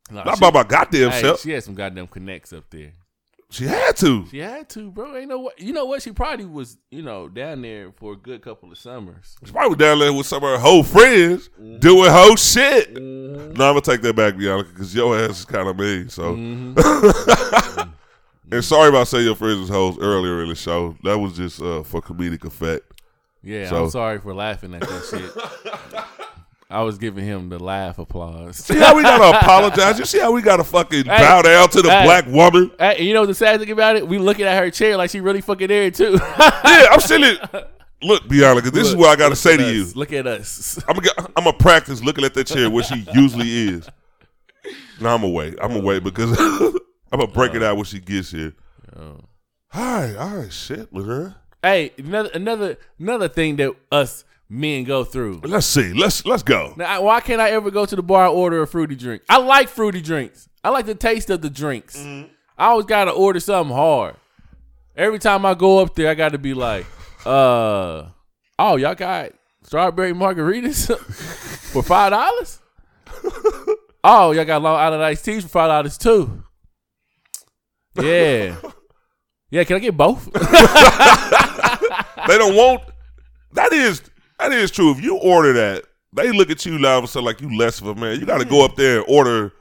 Nah, 0.10 0.24
Not 0.24 0.38
she- 0.38 0.42
by 0.42 0.50
my 0.50 0.64
goddamn 0.64 1.12
hey, 1.12 1.22
self. 1.22 1.42
she 1.42 1.52
had 1.52 1.64
some 1.64 1.76
goddamn 1.76 2.08
connects 2.08 2.52
up 2.52 2.64
there. 2.72 2.94
She 3.50 3.64
had 3.66 3.96
to. 3.98 4.26
She 4.28 4.40
had 4.40 4.68
to, 4.70 4.92
bro. 4.92 5.16
Ain't 5.16 5.30
no 5.30 5.40
what. 5.40 5.60
You 5.60 5.72
know 5.74 5.86
what? 5.86 6.02
She 6.02 6.12
probably 6.12 6.46
was, 6.46 6.78
you 6.92 7.02
know, 7.02 7.28
down 7.30 7.62
there 7.62 7.92
for 7.94 8.14
a 8.14 8.16
good 8.18 8.42
couple 8.42 8.72
of 8.72 8.78
summers. 8.78 9.38
She 9.46 9.52
probably 9.52 9.78
down 9.78 10.00
there 10.00 10.12
with 10.12 10.26
some 10.26 10.44
of 10.44 10.50
her 10.50 10.58
whole 10.58 10.84
friends 10.84 11.50
doing 11.80 12.12
whole 12.12 12.36
shit. 12.36 12.94
Mm-hmm. 12.96 13.54
No, 13.54 13.70
I'm 13.70 13.72
gonna 13.74 13.82
take 13.82 14.02
that 14.02 14.16
back, 14.16 14.38
Bianca, 14.38 14.70
because 14.70 14.94
your 14.94 15.18
ass 15.18 15.40
is 15.40 15.46
kind 15.46 15.68
of 15.70 15.78
mean. 15.78 16.10
So, 16.10 16.36
Mm-hmm. 16.36 17.90
and 18.52 18.64
sorry 18.66 18.90
about 18.90 19.08
saying 19.08 19.26
your 19.26 19.36
friends 19.36 19.60
was 19.60 19.70
hoes 19.70 19.98
earlier 20.00 20.42
in 20.44 20.50
the 20.50 20.56
show. 20.56 20.98
That 21.04 21.18
was 21.18 21.38
just 21.38 21.62
uh, 21.62 21.84
for 21.84 22.02
comedic 22.02 22.44
effect. 22.44 22.84
Yeah, 23.44 23.70
So- 23.70 23.84
I'm 23.86 23.90
sorry 23.90 24.20
for 24.20 24.34
laughing 24.34 24.74
at 24.76 24.82
that 24.82 25.06
shit. 25.10 26.04
I 26.70 26.84
was 26.84 26.98
giving 26.98 27.24
him 27.24 27.48
the 27.48 27.60
laugh 27.60 27.98
applause. 27.98 28.58
See 28.58 28.78
how 28.78 28.96
we 28.96 29.02
gotta 29.02 29.38
apologize? 29.40 29.98
You 29.98 30.06
see 30.06 30.20
how 30.20 30.34
we 30.34 30.42
gotta 30.42 30.66
fucking 30.66 31.06
Hey, 31.06 31.18
bow 31.20 31.42
down 31.42 31.70
to 31.70 31.82
the 31.82 31.90
hey. 31.90 32.04
black 32.04 32.26
woman? 32.28 32.72
Hey, 32.78 33.04
you 33.04 33.14
know 33.14 33.26
the 33.26 33.34
sad 33.34 33.60
thing 33.62 33.72
about 33.72 33.96
it? 33.96 34.06
We 34.06 34.18
looking 34.18 34.46
at 34.46 34.62
her 34.62 34.70
chair 34.70 34.98
like 34.98 35.10
she 35.10 35.22
really 35.22 35.40
fucking 35.40 35.68
there 35.68 35.92
too. 35.92 36.20
Yeah, 36.30 36.88
I'm 36.92 37.00
sitting. 37.00 37.38
Look, 38.04 38.28
Bianca, 38.28 38.70
this 38.70 38.88
is 38.88 38.96
what 38.96 39.10
I 39.10 39.16
gotta 39.16 39.36
say 39.36 39.54
at 39.54 39.58
to 39.58 39.74
you. 39.74 39.86
Look 39.96 40.12
at 40.12 40.28
us. 40.28 40.78
I'm 40.88 40.98
gonna 40.98 41.30
I'm 41.36 41.46
gonna 41.46 41.58
practice 41.58 42.04
looking 42.04 42.26
at 42.26 42.34
that 42.34 42.48
chair 42.48 42.70
where 42.70 42.84
she 42.84 43.06
usually 43.14 43.70
is. 43.70 43.90
No, 45.00 45.10
I'm 45.10 45.22
gonna 45.22 45.30
wait. 45.30 45.56
I'm 45.62 45.70
gonna 45.70 45.86
wait 45.86 46.04
because 46.04 46.38
I'm 46.40 47.20
gonna 47.20 47.28
break 47.28 47.54
it 47.54 47.64
uh-huh. 47.64 47.72
out 47.72 47.78
when 47.78 47.86
she 47.86 48.00
gets 48.00 48.32
here. 48.32 48.54
Uh-huh. 48.94 49.04
Oh. 49.04 49.22
Hi, 49.70 50.16
all 50.16 50.38
right, 50.38 50.52
shit, 50.54 50.90
her. 50.94 51.36
Hey, 51.64 51.92
another 51.98 52.30
another 52.34 52.78
another 53.00 53.30
thing 53.30 53.56
that 53.58 53.74
us 53.92 54.26
men 54.50 54.84
go 54.84 55.04
through. 55.04 55.42
Let's 55.44 55.66
see. 55.66 55.94
Let's 55.94 56.26
let's 56.26 56.44
go. 56.44 56.74
Now, 56.78 57.02
why 57.04 57.20
can't 57.22 57.42
I 57.42 57.52
ever 57.52 57.72
go 57.72 57.86
to 57.86 57.96
the 57.96 58.04
bar 58.04 58.28
and 58.28 58.36
order 58.36 58.62
a 58.62 58.68
fruity 58.68 58.96
drink? 58.96 59.24
I 59.30 59.38
like 59.38 59.70
fruity 59.70 60.02
drinks. 60.02 60.50
I 60.64 60.70
like 60.70 60.86
the 60.86 60.96
taste 60.96 61.30
of 61.30 61.42
the 61.42 61.50
drinks. 61.50 61.98
Mm-hmm. 61.98 62.28
I 62.58 62.68
always 62.68 62.86
gotta 62.86 63.12
order 63.12 63.40
something 63.40 63.76
hard. 63.76 64.16
Every 64.96 65.20
time 65.20 65.46
I 65.46 65.54
go 65.54 65.80
up 65.80 65.96
there, 65.96 66.10
I 66.10 66.16
gotta 66.16 66.38
be 66.38 66.54
like, 66.54 66.86
uh, 67.26 68.08
oh, 68.58 68.76
y'all 68.78 68.96
got 68.96 69.32
strawberry 69.64 70.14
margaritas 70.14 70.98
for 71.72 71.84
five 71.84 72.12
dollars? 72.12 72.60
oh, 74.04 74.32
y'all 74.32 74.46
got 74.46 74.62
Long 74.62 74.80
Island 74.80 75.04
iced 75.04 75.26
teas 75.26 75.44
for 75.44 75.50
five 75.50 75.70
dollars 75.70 75.98
too. 75.98 76.44
Yeah. 77.96 78.56
Yeah, 79.50 79.64
can 79.64 79.78
I 79.78 79.80
get 79.80 79.96
both? 79.96 80.26
They 82.28 82.38
don't 82.38 82.56
want. 82.56 82.84
That 83.54 83.72
is 83.72 84.02
that 84.40 84.52
is 84.52 84.72
true. 84.72 84.92
If 84.92 85.02
you 85.04 85.18
order 85.18 85.54
that, 85.54 85.84
they 86.14 86.32
look 86.32 86.50
at 86.50 86.66
you 86.66 86.78
loud 86.78 87.00
and 87.00 87.10
say 87.10 87.20
like 87.22 87.42
you 87.42 87.56
less 87.58 87.82
of 87.82 87.88
a 87.88 87.96
man. 87.96 88.20
You 88.20 88.26
got 88.26 88.40
to 88.40 88.46
go 88.46 88.64
up 88.66 88.76
there 88.76 89.00
and 89.00 89.06
order. 89.08 89.54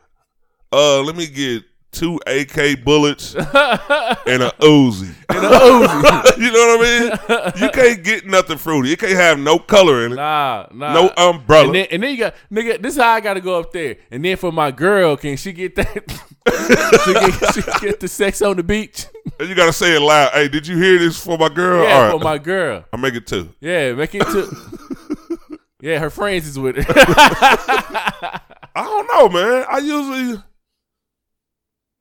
Uh, 0.72 1.00
let 1.02 1.16
me 1.16 1.26
get 1.26 1.64
two 1.92 2.20
AK 2.26 2.84
bullets 2.84 3.34
and 3.34 3.44
a 3.46 4.50
Uzi. 4.60 5.14
And 5.30 5.44
a 5.44 5.48
Uzi. 5.48 6.36
you 6.38 6.52
know 6.52 6.76
what 6.76 6.80
I 6.80 7.50
mean? 7.54 7.62
You 7.62 7.70
can't 7.70 8.04
get 8.04 8.26
nothing 8.26 8.58
fruity. 8.58 8.92
It 8.92 8.98
can't 8.98 9.12
have 9.12 9.38
no 9.38 9.58
color 9.58 10.04
in 10.04 10.12
it, 10.12 10.16
Nah, 10.16 10.66
nah. 10.72 10.92
no 10.92 11.12
umbrella. 11.16 11.66
And 11.66 11.74
then, 11.74 11.86
and 11.90 12.02
then 12.02 12.10
you 12.10 12.18
got 12.18 12.34
nigga. 12.52 12.82
This 12.82 12.96
is 12.96 13.02
how 13.02 13.12
I 13.12 13.20
got 13.20 13.34
to 13.34 13.40
go 13.40 13.58
up 13.58 13.72
there. 13.72 13.96
And 14.10 14.24
then 14.24 14.36
for 14.36 14.52
my 14.52 14.70
girl, 14.70 15.16
can 15.16 15.36
she 15.36 15.52
get 15.52 15.76
that? 15.76 16.22
she, 16.46 17.12
get, 17.12 17.54
she 17.54 17.62
get 17.80 18.00
the 18.00 18.08
sex 18.08 18.42
on 18.42 18.56
the 18.56 18.62
beach. 18.62 19.06
And 19.38 19.48
you 19.48 19.54
gotta 19.54 19.72
say 19.72 19.96
it 19.96 20.00
loud. 20.00 20.32
Hey, 20.32 20.48
did 20.48 20.66
you 20.66 20.76
hear 20.76 20.98
this 20.98 21.22
for 21.22 21.36
my 21.36 21.48
girl? 21.48 21.84
Yeah, 21.84 21.94
All 21.94 22.02
right, 22.02 22.12
for 22.12 22.24
my 22.24 22.38
girl. 22.38 22.84
I'll 22.92 23.00
make 23.00 23.14
it 23.14 23.26
two. 23.26 23.50
Yeah, 23.60 23.92
make 23.92 24.14
it 24.14 24.22
to. 24.22 25.58
yeah, 25.80 25.98
her 25.98 26.10
friends 26.10 26.46
is 26.46 26.58
with 26.58 26.76
her. 26.76 26.84
I 28.74 28.82
don't 28.82 29.08
know, 29.12 29.28
man. 29.28 29.64
I 29.68 29.78
usually 29.78 30.42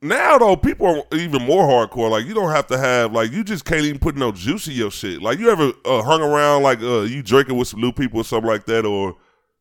now 0.01 0.37
though 0.37 0.55
people 0.55 0.87
are 1.11 1.17
even 1.17 1.41
more 1.43 1.63
hardcore. 1.63 2.09
Like 2.09 2.25
you 2.25 2.33
don't 2.33 2.51
have 2.51 2.67
to 2.67 2.77
have 2.77 3.11
like 3.11 3.31
you 3.31 3.43
just 3.43 3.65
can't 3.65 3.81
even 3.81 3.99
put 3.99 4.15
no 4.15 4.31
juice 4.31 4.67
in 4.67 4.73
your 4.73 4.91
shit. 4.91 5.21
Like 5.21 5.39
you 5.39 5.49
ever 5.49 5.71
uh, 5.83 6.03
hung 6.03 6.21
around 6.21 6.63
like 6.63 6.81
uh, 6.81 7.01
you 7.01 7.23
drinking 7.23 7.57
with 7.57 7.67
some 7.67 7.81
new 7.81 7.91
people 7.91 8.21
or 8.21 8.23
something 8.23 8.49
like 8.49 8.65
that, 8.65 8.85
or 8.85 9.07
you 9.09 9.15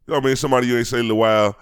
know 0.08 0.14
what 0.16 0.24
I 0.24 0.26
mean, 0.26 0.36
somebody 0.36 0.66
you 0.66 0.76
ain't 0.76 0.86
seen 0.86 1.06
in 1.06 1.10
a 1.10 1.14
while. 1.14 1.56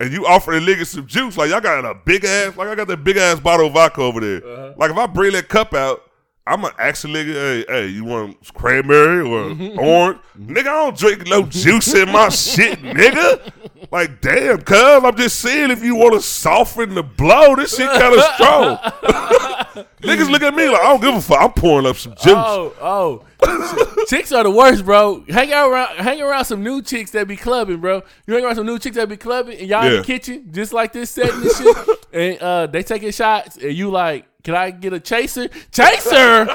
And 0.00 0.10
you 0.12 0.26
offer 0.26 0.52
the 0.52 0.60
nigga 0.60 0.86
some 0.86 1.06
juice, 1.06 1.36
like 1.36 1.50
y'all 1.50 1.60
got 1.60 1.84
a 1.84 1.94
big 1.94 2.24
ass, 2.24 2.56
like 2.56 2.68
I 2.68 2.74
got 2.74 2.88
that 2.88 3.04
big 3.04 3.18
ass 3.18 3.38
bottle 3.38 3.66
of 3.66 3.74
vodka 3.74 4.00
over 4.00 4.18
there. 4.18 4.44
Uh-huh. 4.44 4.74
Like 4.78 4.90
if 4.90 4.96
I 4.96 5.06
bring 5.06 5.32
that 5.32 5.48
cup 5.50 5.74
out, 5.74 6.10
I'm 6.46 6.62
gonna 6.62 6.74
ask 6.78 7.02
the 7.02 7.08
nigga, 7.08 7.34
hey, 7.34 7.64
hey, 7.68 7.86
you 7.88 8.04
want 8.04 8.38
cranberry 8.54 9.20
or 9.20 9.50
mm-hmm. 9.50 9.78
orange? 9.78 10.18
Mm-hmm. 10.38 10.52
Nigga, 10.56 10.60
I 10.60 10.64
don't 10.64 10.96
drink 10.96 11.26
no 11.28 11.42
juice 11.42 11.94
in 11.94 12.10
my 12.10 12.28
shit, 12.30 12.82
nigga. 12.82 13.52
Like, 13.92 14.22
damn, 14.22 14.62
cuz 14.62 15.04
I'm 15.04 15.16
just 15.16 15.38
saying 15.38 15.70
if 15.70 15.84
you 15.84 15.94
want 15.94 16.14
to 16.14 16.22
soften 16.22 16.94
the 16.94 17.02
blow, 17.02 17.54
this 17.56 17.76
shit 17.76 17.90
kind 17.90 18.14
of 18.14 18.24
strong. 18.34 18.78
Niggas 20.02 20.30
look 20.30 20.42
at 20.42 20.54
me 20.54 20.68
like 20.68 20.80
I 20.80 20.84
don't 20.84 21.00
give 21.00 21.14
a 21.14 21.20
fuck. 21.20 21.40
I'm 21.40 21.52
pouring 21.52 21.86
up 21.86 21.96
some 21.96 22.12
juice. 22.14 22.32
oh, 22.34 22.74
oh, 22.80 24.04
chicks 24.08 24.32
are 24.32 24.42
the 24.44 24.50
worst, 24.50 24.84
bro. 24.84 25.24
Hang 25.28 25.52
out 25.52 25.70
around, 25.70 25.96
hang 25.96 26.20
around 26.20 26.44
some 26.44 26.62
new 26.62 26.82
chicks 26.82 27.10
that 27.12 27.26
be 27.28 27.36
clubbing, 27.36 27.78
bro. 27.80 28.02
You 28.26 28.34
hang 28.34 28.44
around 28.44 28.56
some 28.56 28.66
new 28.66 28.78
chicks 28.78 28.96
that 28.96 29.08
be 29.08 29.16
clubbing, 29.16 29.58
and 29.58 29.68
y'all 29.68 29.84
in 29.86 29.92
Yeah. 29.92 29.98
the 29.98 30.04
kitchen 30.04 30.48
just 30.52 30.72
like 30.72 30.92
this 30.92 31.10
setting 31.10 31.34
and 31.42 31.50
shit, 31.50 31.76
and 32.12 32.38
uh, 32.42 32.66
they 32.66 32.82
taking 32.82 33.10
shots, 33.12 33.56
and 33.56 33.72
you 33.72 33.90
like, 33.90 34.26
can 34.42 34.54
I 34.54 34.70
get 34.70 34.92
a 34.92 35.00
chaser? 35.00 35.48
Chaser, 35.70 36.48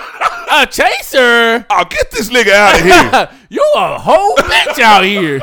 a 0.51 0.65
chaser. 0.69 1.65
I'll 1.69 1.85
get 1.85 2.11
this 2.11 2.29
nigga 2.29 2.51
out 2.51 2.79
of 2.79 2.85
here. 2.85 3.39
you 3.49 3.71
a 3.75 3.99
whole 3.99 4.35
bitch 4.37 4.79
out 4.79 5.03
here. 5.03 5.39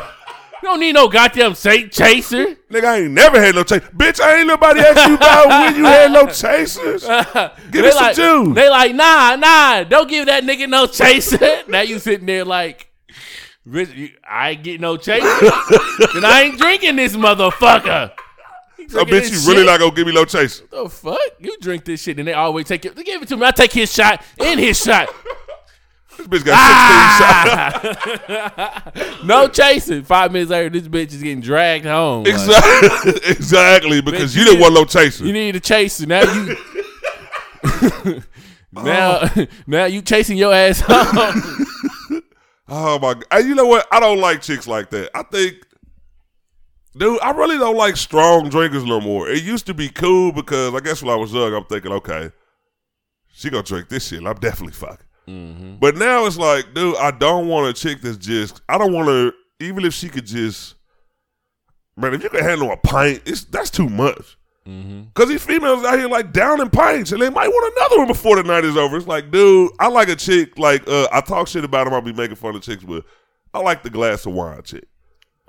You 0.62 0.68
don't 0.68 0.78
need 0.78 0.92
no 0.92 1.08
goddamn 1.08 1.56
saint 1.56 1.90
chaser. 1.90 2.54
nigga, 2.70 2.84
I 2.84 2.98
ain't 2.98 3.10
never 3.10 3.40
had 3.40 3.56
no 3.56 3.64
chase. 3.64 3.80
Bitch, 3.96 4.20
I 4.20 4.38
ain't 4.38 4.46
nobody 4.46 4.78
asked 4.78 5.08
you 5.08 5.16
about 5.16 5.48
when 5.48 5.76
you 5.76 5.84
had 5.84 6.12
no 6.12 6.26
chasers. 6.26 7.02
Give 7.72 7.74
me 7.74 7.80
They 7.80 7.90
some 7.90 8.02
like, 8.02 8.14
juice. 8.14 8.54
They 8.54 8.68
like, 8.70 8.94
nah, 8.94 9.34
nah, 9.34 9.82
don't 9.82 10.08
give 10.08 10.26
that 10.26 10.44
nigga 10.44 10.68
no 10.68 10.86
chaser. 10.86 11.64
now 11.68 11.80
you 11.80 11.98
sitting 11.98 12.26
there 12.26 12.44
like, 12.44 12.86
"Bitch, 13.66 14.12
I 14.28 14.50
ain't 14.50 14.62
getting 14.62 14.82
no 14.82 14.96
chaser. 14.96 15.26
then 16.14 16.24
I 16.24 16.42
ain't 16.44 16.58
drinking 16.58 16.94
this 16.94 17.16
motherfucker. 17.16 18.12
So 18.88 19.00
oh, 19.00 19.04
bitch, 19.04 19.32
you 19.32 19.48
really 19.48 19.62
shit? 19.62 19.66
not 19.66 19.80
gonna 19.80 19.94
give 19.94 20.06
me 20.06 20.12
no 20.12 20.24
chaser. 20.24 20.64
What 20.70 20.84
the 20.84 20.90
fuck? 20.90 21.18
You 21.40 21.56
drink 21.60 21.84
this 21.84 22.02
shit 22.02 22.18
and 22.18 22.28
they 22.28 22.34
always 22.34 22.66
take 22.66 22.84
it. 22.84 22.94
They 22.94 23.02
give 23.02 23.22
it 23.22 23.28
to 23.28 23.36
me. 23.36 23.46
I 23.46 23.50
take 23.50 23.72
his 23.72 23.92
shot 23.92 24.22
and 24.38 24.60
his 24.60 24.78
shot. 24.78 25.08
This 26.26 26.42
bitch 26.42 26.44
got 26.44 27.82
16 27.82 28.32
shots. 28.38 28.92
Ah! 28.96 29.22
no 29.24 29.48
chasing. 29.48 30.02
Five 30.04 30.32
minutes 30.32 30.50
later, 30.50 30.70
this 30.70 30.88
bitch 30.88 31.12
is 31.12 31.22
getting 31.22 31.40
dragged 31.40 31.84
home. 31.84 32.24
Like, 32.24 32.34
Exactly, 32.34 33.12
exactly, 33.30 34.00
because 34.00 34.34
Bitch, 34.34 34.38
you 34.38 34.44
didn't 34.44 34.60
want 34.60 34.74
no 34.74 34.84
chaser. 34.84 35.24
you 35.24 35.32
need 35.32 35.56
a 35.56 35.60
chaser. 35.60 36.06
Now 36.06 36.22
you. 36.22 36.56
now, 38.72 39.28
now 39.66 39.84
you 39.86 40.02
chasing 40.02 40.36
your 40.36 40.52
ass 40.54 40.80
home. 40.80 42.22
Oh 42.68 42.98
my 42.98 43.14
god! 43.14 43.24
And 43.30 43.48
you 43.48 43.54
know 43.54 43.66
what? 43.66 43.86
I 43.92 44.00
don't 44.00 44.20
like 44.20 44.40
chicks 44.42 44.66
like 44.66 44.88
that. 44.90 45.10
I 45.14 45.22
think, 45.24 45.56
dude, 46.96 47.20
I 47.20 47.32
really 47.32 47.58
don't 47.58 47.76
like 47.76 47.96
strong 47.96 48.48
drinkers 48.48 48.84
no 48.84 49.00
more. 49.00 49.28
It 49.28 49.42
used 49.42 49.66
to 49.66 49.74
be 49.74 49.88
cool 49.90 50.32
because 50.32 50.74
I 50.74 50.80
guess 50.80 51.02
when 51.02 51.12
I 51.12 51.16
was 51.16 51.32
young, 51.34 51.52
I'm 51.54 51.64
thinking, 51.64 51.92
okay, 51.92 52.30
she 53.32 53.50
gonna 53.50 53.62
drink 53.62 53.88
this 53.88 54.06
shit. 54.08 54.24
I'm 54.24 54.34
definitely 54.38 54.72
fucking. 54.72 55.06
Mm-hmm. 55.28 55.76
But 55.76 55.96
now 55.96 56.26
it's 56.26 56.36
like, 56.36 56.74
dude, 56.74 56.96
I 56.96 57.10
don't 57.10 57.48
want 57.48 57.68
a 57.68 57.72
chick 57.72 58.00
that's 58.00 58.16
just. 58.16 58.60
I 58.68 58.78
don't 58.78 58.92
want 58.92 59.08
to. 59.08 59.32
Even 59.60 59.84
if 59.84 59.94
she 59.94 60.08
could 60.08 60.26
just, 60.26 60.74
man, 61.96 62.14
if 62.14 62.22
you 62.22 62.28
can 62.28 62.42
handle 62.42 62.72
a 62.72 62.76
pint, 62.76 63.22
it's 63.24 63.44
that's 63.44 63.70
too 63.70 63.88
much. 63.88 64.36
Mm-hmm. 64.66 65.02
Cause 65.14 65.28
these 65.28 65.44
females 65.44 65.84
out 65.84 65.98
here 65.98 66.08
like 66.08 66.32
down 66.32 66.60
in 66.60 66.70
pints, 66.70 67.12
and 67.12 67.20
they 67.20 67.30
might 67.30 67.48
want 67.48 67.76
another 67.76 67.98
one 67.98 68.08
before 68.08 68.36
the 68.36 68.42
night 68.42 68.64
is 68.64 68.76
over. 68.76 68.96
It's 68.96 69.06
like, 69.06 69.30
dude, 69.30 69.70
I 69.78 69.88
like 69.88 70.08
a 70.08 70.16
chick. 70.16 70.58
Like, 70.58 70.86
uh, 70.88 71.08
I 71.12 71.20
talk 71.20 71.48
shit 71.48 71.64
about 71.64 71.84
them. 71.84 71.94
I'll 71.94 72.00
be 72.00 72.12
making 72.12 72.36
fun 72.36 72.54
of 72.54 72.62
chicks, 72.62 72.84
but 72.84 73.04
I 73.54 73.60
like 73.60 73.82
the 73.82 73.90
glass 73.90 74.26
of 74.26 74.32
wine 74.32 74.62
chick. 74.62 74.84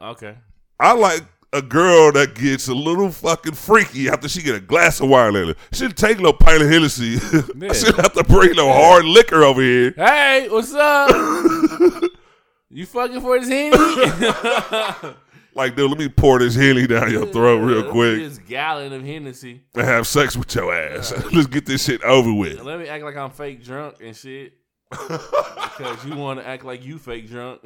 Okay. 0.01 0.35
I 0.79 0.93
like 0.93 1.23
a 1.53 1.61
girl 1.61 2.11
that 2.13 2.35
gets 2.35 2.67
a 2.67 2.73
little 2.73 3.09
fucking 3.11 3.53
freaky 3.53 4.09
after 4.09 4.27
she 4.27 4.41
get 4.41 4.55
a 4.55 4.59
glass 4.59 4.99
of 4.99 5.07
wine 5.09 5.35
in 5.35 5.49
her. 5.49 5.55
She 5.71 5.79
shouldn't 5.79 5.97
take 5.97 6.19
no 6.19 6.33
pint 6.33 6.61
of 6.63 6.69
Hennessy. 6.69 7.17
Yeah. 7.55 7.69
I 7.69 7.73
shouldn't 7.73 8.01
have 8.01 8.13
to 8.13 8.23
bring 8.23 8.55
no 8.55 8.71
hard 8.73 9.05
liquor 9.05 9.43
over 9.43 9.61
here. 9.61 9.93
Hey, 9.95 10.47
what's 10.49 10.73
up? 10.73 11.09
you 12.69 12.85
fucking 12.85 13.21
for 13.21 13.39
this 13.39 13.47
Henny? 13.49 15.13
Like, 15.55 15.75
dude, 15.75 15.87
let 15.91 15.99
me 15.99 16.09
pour 16.09 16.39
this 16.39 16.55
Henny 16.55 16.87
down 16.87 17.11
your 17.11 17.27
throat 17.27 17.59
real 17.59 17.91
quick 17.91 18.17
This 18.17 18.39
gallon 18.39 18.91
of 18.91 19.03
Hennessy. 19.05 19.61
and 19.75 19.85
have 19.85 20.07
sex 20.07 20.35
with 20.35 20.53
your 20.55 20.73
ass. 20.73 21.13
Let's 21.31 21.45
get 21.45 21.67
this 21.67 21.83
shit 21.85 22.01
over 22.03 22.33
with. 22.33 22.59
Let 22.63 22.79
me 22.79 22.87
act 22.87 23.03
like 23.03 23.15
I'm 23.15 23.29
fake 23.29 23.63
drunk 23.63 23.97
and 24.01 24.15
shit. 24.15 24.53
because 24.89 26.03
you 26.05 26.15
want 26.15 26.39
to 26.39 26.47
act 26.47 26.65
like 26.65 26.83
you 26.83 26.97
fake 26.97 27.29
drunk. 27.29 27.61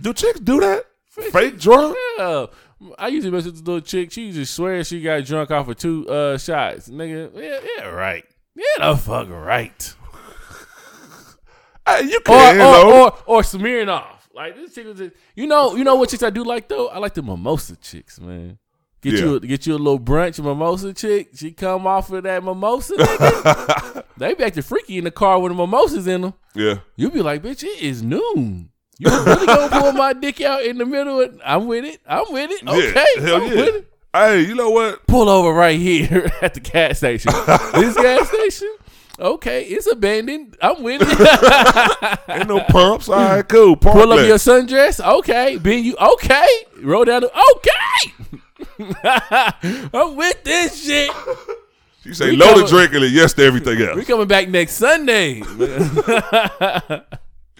Do 0.00 0.12
chicks 0.12 0.40
do 0.40 0.58
that? 0.58 0.86
Fake 1.06 1.60
drunk? 1.60 1.96
yeah. 2.18 2.46
I 2.98 3.08
usually 3.08 3.30
mess 3.32 3.44
with 3.44 3.54
this 3.54 3.62
little 3.66 3.80
chick. 3.80 4.10
She 4.12 4.32
just 4.32 4.54
swears 4.54 4.88
she 4.88 5.00
got 5.02 5.24
drunk 5.24 5.50
off 5.50 5.68
of 5.68 5.76
two 5.76 6.08
uh, 6.08 6.38
shots. 6.38 6.88
Nigga, 6.88 7.30
yeah, 7.34 7.60
yeah, 7.78 7.88
right. 7.88 8.24
Yeah, 8.54 8.90
the 8.90 8.96
fuck 8.96 9.28
right. 9.30 9.94
Hey, 11.86 12.02
you 12.04 12.18
Or, 12.18 12.22
can, 12.24 12.58
know. 12.58 12.90
or, 12.90 13.02
or, 13.12 13.18
or 13.26 13.42
smearing 13.42 13.88
off. 13.88 14.28
Like 14.34 14.54
this 14.56 14.74
chick 14.74 14.86
was 14.86 14.98
just, 14.98 15.14
you 15.34 15.46
know, 15.46 15.74
you 15.76 15.84
know 15.84 15.96
what 15.96 16.08
chicks 16.08 16.22
I 16.22 16.30
do 16.30 16.44
like 16.44 16.68
though? 16.68 16.88
I 16.88 16.98
like 16.98 17.14
the 17.14 17.22
mimosa 17.22 17.76
chicks, 17.76 18.20
man. 18.20 18.58
Get 19.02 19.14
you 19.14 19.34
a, 19.34 19.40
get 19.40 19.66
you 19.66 19.74
a 19.74 19.78
little 19.78 19.98
brunch 19.98 20.42
mimosa 20.42 20.94
chick. 20.94 21.30
She 21.34 21.50
come 21.50 21.86
off 21.88 22.10
of 22.12 22.22
that 22.22 22.44
mimosa. 22.44 22.94
Nigga. 22.94 24.04
they 24.16 24.32
be 24.34 24.44
acting 24.44 24.62
freaky 24.62 24.96
in 24.98 25.04
the 25.04 25.10
car 25.10 25.40
with 25.40 25.50
the 25.50 25.56
mimosas 25.56 26.06
in 26.06 26.20
them. 26.22 26.34
Yeah. 26.54 26.76
You 26.96 27.10
be 27.10 27.20
like, 27.20 27.42
bitch, 27.42 27.64
it 27.64 27.82
is 27.82 28.02
noon. 28.02 28.70
You 28.98 29.10
really 29.10 29.46
gonna 29.46 29.68
pull 29.80 29.92
my 29.92 30.12
dick 30.12 30.40
out 30.40 30.62
in 30.64 30.78
the 30.78 30.86
middle? 30.86 31.20
Of, 31.20 31.40
I'm 31.44 31.66
with 31.66 31.84
it. 31.84 32.00
I'm 32.06 32.32
with 32.32 32.50
it. 32.50 32.66
Okay, 32.66 33.04
Yeah. 33.16 33.20
Hell 33.22 33.36
I'm 33.36 33.42
yeah. 33.42 33.54
with 33.54 33.74
it. 33.76 33.88
Hey, 34.14 34.40
you 34.42 34.54
know 34.54 34.70
what? 34.70 35.06
Pull 35.06 35.28
over 35.28 35.52
right 35.52 35.78
here 35.80 36.30
at 36.42 36.54
the 36.54 36.60
gas 36.60 36.98
station. 36.98 37.32
this 37.74 37.96
gas 37.96 38.28
station. 38.28 38.76
Okay, 39.18 39.64
it's 39.64 39.90
abandoned. 39.90 40.56
I'm 40.60 40.82
with 40.82 41.02
it. 41.04 42.18
Ain't 42.28 42.48
no 42.48 42.60
pumps. 42.60 43.08
All 43.08 43.14
right, 43.16 43.48
cool. 43.48 43.76
Park 43.76 43.94
Pull 43.94 44.12
up 44.12 44.16
left. 44.18 44.28
your 44.28 44.36
sundress. 44.38 45.00
Okay, 45.18 45.56
Ben, 45.58 45.84
you 45.84 45.96
okay? 45.96 46.46
Roll 46.82 47.04
down. 47.04 47.22
The, 47.22 47.30
okay. 47.56 48.12
I'm 49.94 50.16
with 50.16 50.42
this 50.44 50.84
shit. 50.84 51.10
You 52.04 52.14
say 52.14 52.34
to 52.34 52.66
drinking 52.68 53.04
and 53.04 53.12
yes 53.12 53.32
to 53.34 53.44
everything 53.44 53.80
else. 53.80 53.96
We 53.96 54.04
coming 54.04 54.26
back 54.26 54.48
next 54.48 54.72
Sunday. 54.72 55.42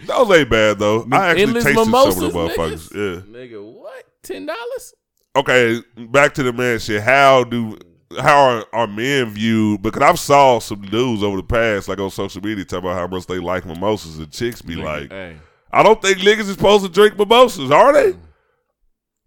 Those 0.06 0.30
ain't 0.30 0.50
bad 0.50 0.78
though. 0.78 1.06
I 1.10 1.28
actually 1.28 1.42
Endless 1.42 1.64
tasted 1.64 1.84
mimosas, 1.84 2.14
some 2.14 2.24
of 2.24 2.32
the 2.32 2.38
motherfuckers. 2.38 2.92
niggas. 2.92 3.26
Yeah. 3.32 3.38
Nigga, 3.38 3.72
what? 3.72 4.04
Ten 4.22 4.46
dollars? 4.46 4.94
Okay, 5.34 5.80
back 6.08 6.34
to 6.34 6.42
the 6.42 6.52
man 6.52 6.78
shit. 6.78 7.02
How 7.02 7.44
do 7.44 7.78
how 8.20 8.38
are, 8.38 8.66
are 8.72 8.86
men 8.86 9.30
viewed? 9.30 9.82
Because 9.82 10.02
I've 10.02 10.18
saw 10.18 10.58
some 10.58 10.82
dudes 10.82 11.22
over 11.22 11.38
the 11.38 11.42
past, 11.42 11.88
like 11.88 11.98
on 11.98 12.10
social 12.10 12.42
media, 12.42 12.64
talk 12.64 12.80
about 12.80 12.98
how 12.98 13.06
much 13.06 13.26
they 13.26 13.38
like 13.38 13.64
mimosas, 13.64 14.18
and 14.18 14.30
chicks 14.30 14.60
be 14.60 14.76
like, 14.76 15.10
hey, 15.10 15.36
I 15.70 15.82
don't 15.82 16.00
think 16.02 16.18
niggas 16.18 16.40
is 16.40 16.52
supposed 16.52 16.84
to 16.84 16.90
drink 16.90 17.18
mimosas, 17.18 17.70
are 17.70 17.92
they? 17.92 18.12
Mm. 18.12 18.18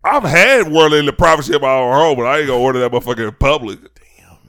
I've 0.03 0.23
had 0.23 0.71
one 0.71 0.93
in 0.93 1.07
the 1.07 1.13
privacy 1.13 1.55
of 1.55 1.63
my 1.63 1.73
own 1.73 1.93
home, 1.93 2.17
but 2.17 2.27
I 2.27 2.39
ain't 2.39 2.47
gonna 2.47 2.59
order 2.59 2.79
that 2.79 2.91
motherfucker 2.91 3.27
in 3.27 3.35
public. 3.35 3.79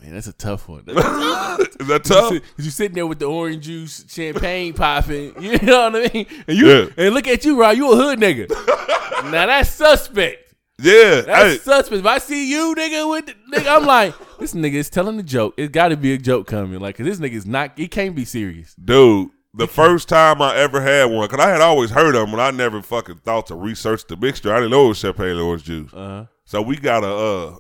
Man, 0.06 0.14
that's 0.14 0.26
a 0.28 0.32
tough 0.32 0.68
one. 0.68 0.80
is 0.86 0.94
that 0.94 2.00
tough? 2.04 2.32
You 2.32 2.40
you 2.58 2.70
sitting 2.70 2.94
there 2.94 3.06
with 3.06 3.18
the 3.18 3.26
orange 3.26 3.64
juice, 3.66 4.04
champagne 4.08 4.72
popping. 4.72 5.34
You 5.42 5.58
know 5.58 5.90
what 5.90 5.96
I 5.96 6.10
mean? 6.14 6.26
And 6.46 6.56
you 6.56 6.68
Yeah. 6.68 6.86
and 6.96 7.14
look 7.14 7.26
at 7.28 7.44
you, 7.44 7.60
Rob. 7.60 7.76
You 7.76 7.92
a 7.92 7.96
hood 7.96 8.18
nigga. 8.20 8.48
now 9.30 9.46
that's 9.46 9.70
suspect. 9.70 10.54
Yeah. 10.78 11.22
That's 11.22 11.42
Hey, 11.52 11.58
suspect. 11.58 12.00
If 12.00 12.06
I 12.06 12.18
see 12.18 12.50
you, 12.50 12.74
nigga, 12.76 13.10
with 13.10 13.26
the, 13.26 13.34
nigga, 13.52 13.76
I'm 13.76 13.84
like, 13.86 14.14
this 14.38 14.54
nigga 14.54 14.74
is 14.74 14.90
telling 14.90 15.18
a 15.18 15.22
joke. 15.22 15.54
It 15.56 15.72
got 15.72 15.88
to 15.88 15.96
be 15.96 16.12
a 16.14 16.18
joke 16.18 16.46
coming. 16.46 16.78
Like, 16.80 16.96
'cause 16.96 17.06
this 17.06 17.18
nigga 17.18 17.32
is 17.34 17.46
not. 17.46 17.72
He 17.76 17.88
can't 17.88 18.14
be 18.14 18.24
serious. 18.24 18.74
dude, 18.74 19.30
the 19.54 19.66
first 19.66 20.08
time 20.08 20.42
I 20.42 20.54
ever 20.56 20.82
had 20.82 21.06
one, 21.06 21.26
because 21.28 21.44
I 21.44 21.48
had 21.48 21.62
always 21.62 21.90
heard 21.90 22.14
of 22.14 22.22
them, 22.28 22.30
but 22.32 22.40
I 22.40 22.50
never 22.50 22.82
fucking 22.82 23.16
thought 23.24 23.46
to 23.46 23.54
research 23.54 24.06
the 24.06 24.16
mixture. 24.16 24.52
I 24.52 24.56
didn't 24.56 24.70
know 24.72 24.84
it 24.84 24.88
was 24.88 24.98
champagne 24.98 25.30
and 25.30 25.40
orange 25.40 25.64
juice. 25.64 25.92
Uh 25.94 26.06
huh. 26.08 26.24
So 26.44 26.60
we 26.62 26.76
got 26.76 27.02
a 27.04 27.08
uh 27.14 27.56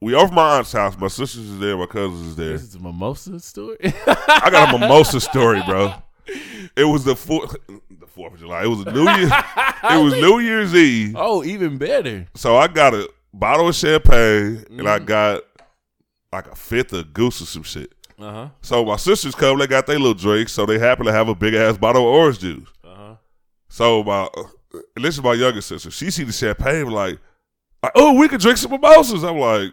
we 0.00 0.14
over 0.14 0.32
my 0.32 0.58
aunt's 0.58 0.72
house. 0.72 0.96
My 0.98 1.08
sisters 1.08 1.48
is 1.48 1.58
there, 1.58 1.76
my 1.76 1.86
cousins 1.86 2.28
is 2.28 2.36
there. 2.36 2.52
This 2.52 2.62
is 2.62 2.74
a 2.74 2.78
mimosa 2.80 3.40
story. 3.40 3.76
I 3.82 4.48
got 4.50 4.74
a 4.74 4.78
mimosa 4.78 5.20
story, 5.20 5.62
bro. 5.66 5.94
It 6.76 6.84
was 6.84 7.04
the 7.04 7.14
fourth 7.16 7.56
the 7.68 8.06
fourth 8.06 8.34
of 8.34 8.40
July. 8.40 8.64
It 8.64 8.68
was 8.68 8.84
New 8.86 9.04
Year 9.08 9.30
it 9.84 10.02
was 10.04 10.14
New 10.14 10.38
Year's 10.40 10.74
Eve. 10.74 11.14
oh, 11.16 11.42
even 11.44 11.78
better. 11.78 12.26
So 12.34 12.56
I 12.56 12.66
got 12.68 12.94
a 12.94 13.08
bottle 13.32 13.68
of 13.68 13.74
champagne 13.74 14.64
and 14.70 14.80
Mm. 14.80 14.86
I 14.88 14.98
got 14.98 15.42
like 16.32 16.48
a 16.50 16.56
fifth 16.56 16.92
of 16.92 17.12
goose 17.14 17.40
or 17.40 17.46
some 17.46 17.62
shit. 17.62 17.92
Uh 18.18 18.32
huh. 18.32 18.48
So 18.62 18.84
my 18.84 18.96
sisters 18.96 19.34
come, 19.34 19.58
they 19.58 19.66
got 19.66 19.86
their 19.86 19.98
little 19.98 20.14
drinks, 20.14 20.52
so 20.52 20.66
they 20.66 20.78
happen 20.78 21.06
to 21.06 21.12
have 21.12 21.28
a 21.28 21.34
big 21.34 21.54
ass 21.54 21.76
bottle 21.78 22.02
of 22.02 22.08
orange 22.14 22.40
juice. 22.40 22.68
Uh 22.84 22.94
huh. 22.94 23.14
So 23.68 24.02
my 24.02 24.28
and 24.96 25.04
this 25.04 25.14
is 25.16 25.22
my 25.22 25.34
younger 25.34 25.60
sister. 25.62 25.90
She 25.90 26.10
see 26.10 26.24
the 26.24 26.32
champagne 26.32 26.90
like, 26.90 27.18
like, 27.82 27.92
oh, 27.94 28.14
we 28.18 28.28
could 28.28 28.40
drink 28.40 28.58
some 28.58 28.72
mimosas. 28.72 29.22
I'm 29.22 29.38
like, 29.38 29.72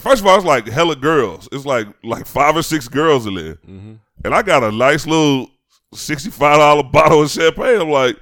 first 0.00 0.20
of 0.22 0.26
all, 0.26 0.36
it's 0.36 0.44
like 0.44 0.66
hella 0.66 0.96
girls. 0.96 1.48
It's 1.52 1.64
like 1.66 1.86
like 2.02 2.26
five 2.26 2.56
or 2.56 2.62
six 2.62 2.88
girls 2.88 3.26
in 3.26 3.34
there, 3.34 3.54
Mm-hmm. 3.56 3.94
and 4.24 4.34
I 4.34 4.42
got 4.42 4.62
a 4.64 4.72
nice 4.72 5.06
little 5.06 5.50
sixty 5.94 6.30
five 6.30 6.58
dollar 6.58 6.82
bottle 6.92 7.22
of 7.22 7.30
champagne. 7.30 7.80
I'm 7.80 7.90
like, 7.90 8.16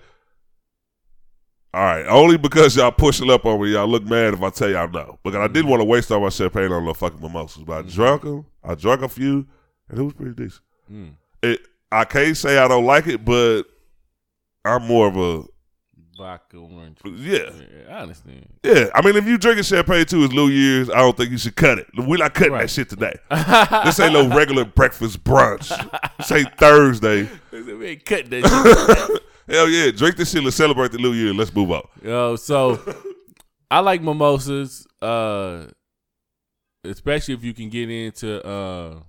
all 1.74 1.82
right, 1.82 2.04
only 2.06 2.37
because 2.37 2.76
y'all 2.76 2.92
pushing 2.92 3.30
up 3.30 3.46
on 3.46 3.61
me, 3.62 3.72
y'all 3.72 3.88
look 3.88 4.04
mad 4.04 4.35
if 4.35 4.42
I 4.42 4.50
tell 4.50 4.68
y'all 4.70 4.90
no. 4.90 5.18
Because 5.24 5.38
I 5.40 5.46
didn't 5.48 5.70
want 5.70 5.80
to 5.80 5.85
waste 5.87 6.11
all 6.12 6.20
my 6.20 6.28
champagne 6.28 6.70
on 6.70 6.85
no 6.85 6.92
fucking 6.92 7.20
mimosas, 7.20 7.62
but 7.64 7.78
I 7.78 7.88
drunk 7.88 8.22
them. 8.22 8.44
I 8.62 8.74
drank 8.74 9.00
a 9.02 9.08
few, 9.08 9.46
and 9.88 9.98
it 9.98 10.02
was 10.02 10.12
pretty 10.12 10.35
decent. 10.35 10.62
Mm. 10.92 11.14
It, 11.42 11.61
I 11.90 12.04
can't 12.04 12.37
say 12.37 12.58
I 12.58 12.68
don't 12.68 12.85
like 12.85 13.06
it, 13.06 13.24
but 13.24 13.62
I'm 14.64 14.87
more 14.87 15.08
of 15.08 15.16
a 15.16 15.44
Vodka 16.16 16.57
orange. 16.59 16.98
yeah. 17.05 17.38
Yeah, 17.38 17.96
I 17.96 18.01
understand. 18.03 18.46
Yeah, 18.62 18.87
I 18.94 19.03
mean, 19.05 19.16
if 19.16 19.27
you 19.27 19.38
drinking 19.38 19.64
champagne 19.64 20.05
too, 20.05 20.25
it's 20.25 20.35
New 20.35 20.48
Year's. 20.48 20.90
I 20.90 20.96
don't 20.98 21.16
think 21.16 21.31
you 21.31 21.38
should 21.38 21.57
cut 21.57 21.79
it. 21.79 21.87
We're 21.96 22.18
not 22.18 22.35
cutting 22.35 22.53
that 22.53 22.68
shit 22.70 22.88
today. 22.90 23.14
this 23.85 23.98
ain't 23.98 24.12
no 24.12 24.29
regular 24.35 24.64
breakfast 24.64 25.25
brunch. 25.25 25.68
This 26.18 26.31
ain't 26.33 26.57
Thursday. 26.59 27.29
we 27.51 27.87
ain't 27.87 28.05
cutting 28.05 28.31
that 28.31 29.09
shit. 29.09 29.22
Hell 29.57 29.68
yeah, 29.68 29.90
drink 29.90 30.16
this 30.16 30.31
shit. 30.33 30.44
Let's 30.44 30.57
celebrate 30.57 30.92
the 30.92 30.98
New 30.98 31.12
Year. 31.12 31.33
Let's 31.35 31.55
move 31.55 31.70
on. 31.72 31.83
Yo, 32.03 32.37
so 32.37 32.79
I 33.70 33.81
like 33.81 34.01
mimosas, 34.03 34.87
uh, 35.01 35.66
especially 36.85 37.35
if 37.35 37.42
you 37.42 37.53
can 37.55 37.68
get 37.68 37.90
into, 37.90 38.46
uh, 38.46 39.01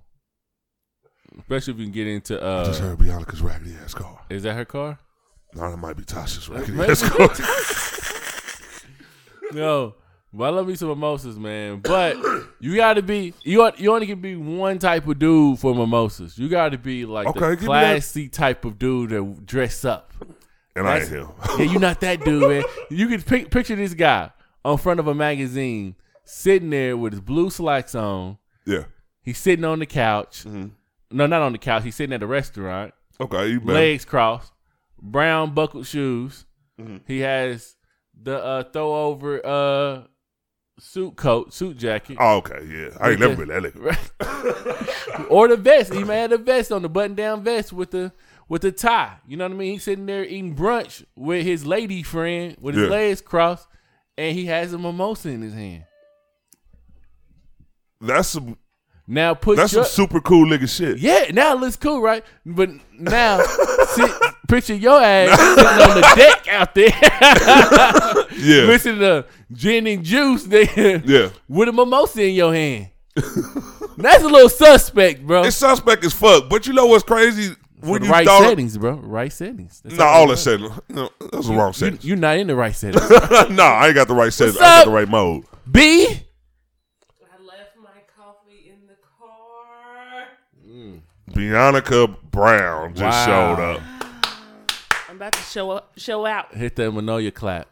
especially 1.38 1.74
if 1.74 1.78
you 1.80 1.84
can 1.86 1.92
get 1.92 2.06
into. 2.06 2.34
I 2.44 2.64
just 2.64 2.80
Uh, 2.80 2.84
heard 2.86 2.98
Bianca's 2.98 3.42
raggedy 3.42 3.76
ass 3.84 3.94
car. 3.94 4.20
is 4.30 4.42
that 4.42 4.54
her 4.54 4.64
car? 4.64 4.98
No, 5.54 5.70
that 5.70 5.76
might 5.76 5.96
be 5.96 6.02
Tasha's 6.02 6.48
Maybe. 6.50 6.80
ass 6.90 7.02
car. 7.08 7.28
No, 9.52 9.94
but 10.32 10.44
I 10.44 10.48
love 10.48 10.66
me 10.66 10.74
some 10.74 10.88
mimosas, 10.88 11.38
man. 11.38 11.78
But 11.80 12.16
you 12.60 12.74
got 12.76 12.94
to 12.94 13.02
be 13.02 13.34
you. 13.42 13.62
ought- 13.62 13.78
You 13.78 13.94
only 13.94 14.06
can 14.06 14.20
be 14.20 14.34
one 14.36 14.78
type 14.78 15.06
of 15.06 15.18
dude 15.18 15.58
for 15.60 15.74
mimosas. 15.74 16.36
You 16.38 16.48
got 16.48 16.70
to 16.72 16.78
be 16.78 17.04
like 17.06 17.26
Okay, 17.28 17.40
the 17.40 17.46
give 17.56 17.60
me 17.62 17.66
that. 17.68 17.80
classy 17.92 18.28
type 18.28 18.64
of 18.64 18.78
dude 18.78 19.10
that 19.10 19.46
dress 19.46 19.84
up. 19.84 20.12
and 20.74 20.88
I 20.88 21.00
ain't 21.00 21.08
him. 21.08 21.28
Yeah, 21.58 21.64
you're 21.66 21.80
not 21.80 22.00
that 22.00 22.24
dude, 22.24 22.48
man. 22.50 22.64
You 22.90 23.06
can 23.06 23.22
pic- 23.22 23.50
picture 23.50 23.76
this 23.76 23.94
guy 23.94 24.30
on 24.64 24.76
front 24.78 24.98
of 24.98 25.06
a 25.06 25.14
magazine, 25.14 25.94
sitting 26.24 26.70
there 26.70 26.96
with 26.96 27.12
his 27.12 27.20
blue 27.20 27.50
slacks 27.50 27.94
on. 27.94 28.38
yeah. 28.66 28.84
He's 29.22 29.38
sitting 29.38 29.64
on 29.64 29.78
the 29.78 29.86
couch. 29.86 30.44
Mm-hmm. 30.44 30.66
No, 31.12 31.26
not 31.26 31.40
on 31.40 31.52
the 31.52 31.58
couch. 31.58 31.84
He's 31.84 31.94
sitting 31.94 32.12
at 32.12 32.22
a 32.22 32.26
restaurant, 32.26 32.92
Okay, 33.20 33.48
you 33.52 33.60
better. 33.60 33.72
legs 33.72 34.04
crossed, 34.04 34.52
brown 35.04 35.54
buckled 35.54 35.86
shoes. 35.86 36.46
Mm-hmm. 36.80 36.96
He 37.06 37.20
has 37.20 37.76
the 38.20 38.42
uh, 38.42 38.62
throw 38.64 38.94
over 39.06 39.44
uh, 39.46 40.02
suit 40.80 41.14
coat, 41.16 41.52
suit 41.52 41.76
jacket, 41.76 42.16
Oh, 42.18 42.36
okay, 42.38 42.60
yeah. 42.68 42.96
I 43.00 43.10
ain't 43.10 43.20
never 43.20 43.44
been 43.44 43.48
that 43.48 43.62
nigga. 43.74 45.26
Or 45.30 45.46
the 45.46 45.56
vest. 45.56 45.92
He 45.94 46.02
may 46.02 46.22
have 46.22 46.30
the 46.30 46.38
vest 46.38 46.72
on 46.72 46.82
the 46.82 46.88
button 46.88 47.14
down 47.14 47.44
vest 47.44 47.72
with 47.72 47.92
the 47.92 48.12
with 48.48 48.62
the 48.62 48.72
tie. 48.72 49.18
You 49.28 49.36
know 49.36 49.44
what 49.44 49.52
I 49.52 49.56
mean? 49.56 49.72
He's 49.74 49.84
sitting 49.84 50.06
there 50.06 50.24
eating 50.24 50.56
brunch 50.56 51.04
with 51.14 51.44
his 51.46 51.64
lady 51.64 52.02
friend 52.02 52.56
with 52.60 52.74
his 52.74 52.84
Yeah. 52.84 52.90
legs 52.90 53.20
crossed, 53.20 53.68
and 54.18 54.36
he 54.36 54.46
has 54.46 54.72
a 54.72 54.78
mimosa 54.78 55.28
in 55.30 55.42
his 55.42 55.54
hand. 55.54 55.84
That's 58.00 58.28
some. 58.28 58.56
Now 59.06 59.34
put 59.34 59.56
That's 59.58 59.72
your, 59.72 59.84
some 59.84 60.06
super 60.06 60.20
cool 60.20 60.46
nigga 60.46 60.68
shit. 60.68 60.98
yeah. 60.98 61.26
Now 61.32 61.54
it 61.54 61.60
looks 61.60 61.76
cool, 61.76 62.00
right? 62.00 62.24
But 62.44 62.70
now 62.92 63.38
sit, 63.88 64.10
picture 64.48 64.74
your 64.74 65.00
ass 65.02 65.38
sitting 65.38 65.64
on 65.66 65.94
the 65.96 66.12
deck 66.16 66.48
out 66.48 66.74
there, 66.74 66.88
Yeah, 68.38 68.66
listening 68.66 69.00
to 69.00 69.24
gin 69.52 69.86
and 69.86 70.04
juice 70.04 70.44
there 70.44 71.02
yeah. 71.04 71.30
with 71.48 71.68
a 71.68 71.72
mimosa 71.72 72.22
in 72.24 72.34
your 72.34 72.52
hand. 72.54 72.88
That's 73.96 74.24
a 74.24 74.28
little 74.28 74.48
suspect, 74.48 75.24
bro. 75.26 75.44
It's 75.44 75.56
suspect 75.56 76.04
as 76.04 76.12
fuck. 76.12 76.48
But 76.48 76.66
you 76.66 76.72
know 76.72 76.86
what's 76.86 77.04
crazy? 77.04 77.54
For 77.80 77.90
When 77.92 78.00
the 78.00 78.06
you 78.06 78.12
right 78.12 78.26
thought, 78.26 78.42
settings, 78.42 78.76
bro. 78.78 78.94
Right 78.94 79.32
settings. 79.32 79.80
That's 79.84 79.96
No, 79.96 80.04
all 80.04 80.26
the 80.26 80.32
it 80.32 80.36
that 80.36 80.38
is. 80.38 80.42
setting. 80.42 80.70
No, 80.88 81.10
that's 81.30 81.46
the 81.46 81.52
wrong 81.54 81.68
You, 81.68 81.72
setting. 81.74 81.98
you're 82.02 82.16
not 82.16 82.38
in 82.38 82.46
the 82.46 82.56
right 82.56 82.74
settings. 82.74 83.08
no, 83.50 83.62
I 83.62 83.86
ain't 83.86 83.94
got 83.94 84.08
the 84.08 84.14
right 84.14 84.32
setting. 84.32 84.54
What's 84.54 84.64
I 84.64 84.78
got 84.80 84.84
the 84.86 84.90
right 84.90 85.08
mode. 85.08 85.44
B. 85.70 86.06
I 86.08 87.42
left 87.44 87.76
my 87.76 87.90
coffee 88.16 88.70
in 88.72 88.86
the 88.86 88.96
car. 89.18 90.24
Mm. 90.66 91.00
Bianca 91.34 92.08
Brown 92.30 92.94
just 92.94 93.02
Wow. 93.28 93.54
showed 93.56 93.62
up. 93.62 93.80
I'm 95.24 95.28
about 95.28 95.38
to 95.42 95.50
show 95.50 95.70
up, 95.70 95.92
show 95.96 96.26
out. 96.26 96.54
Hit 96.54 96.76
that 96.76 96.90
Manolia 96.90 97.32
clap. 97.32 97.66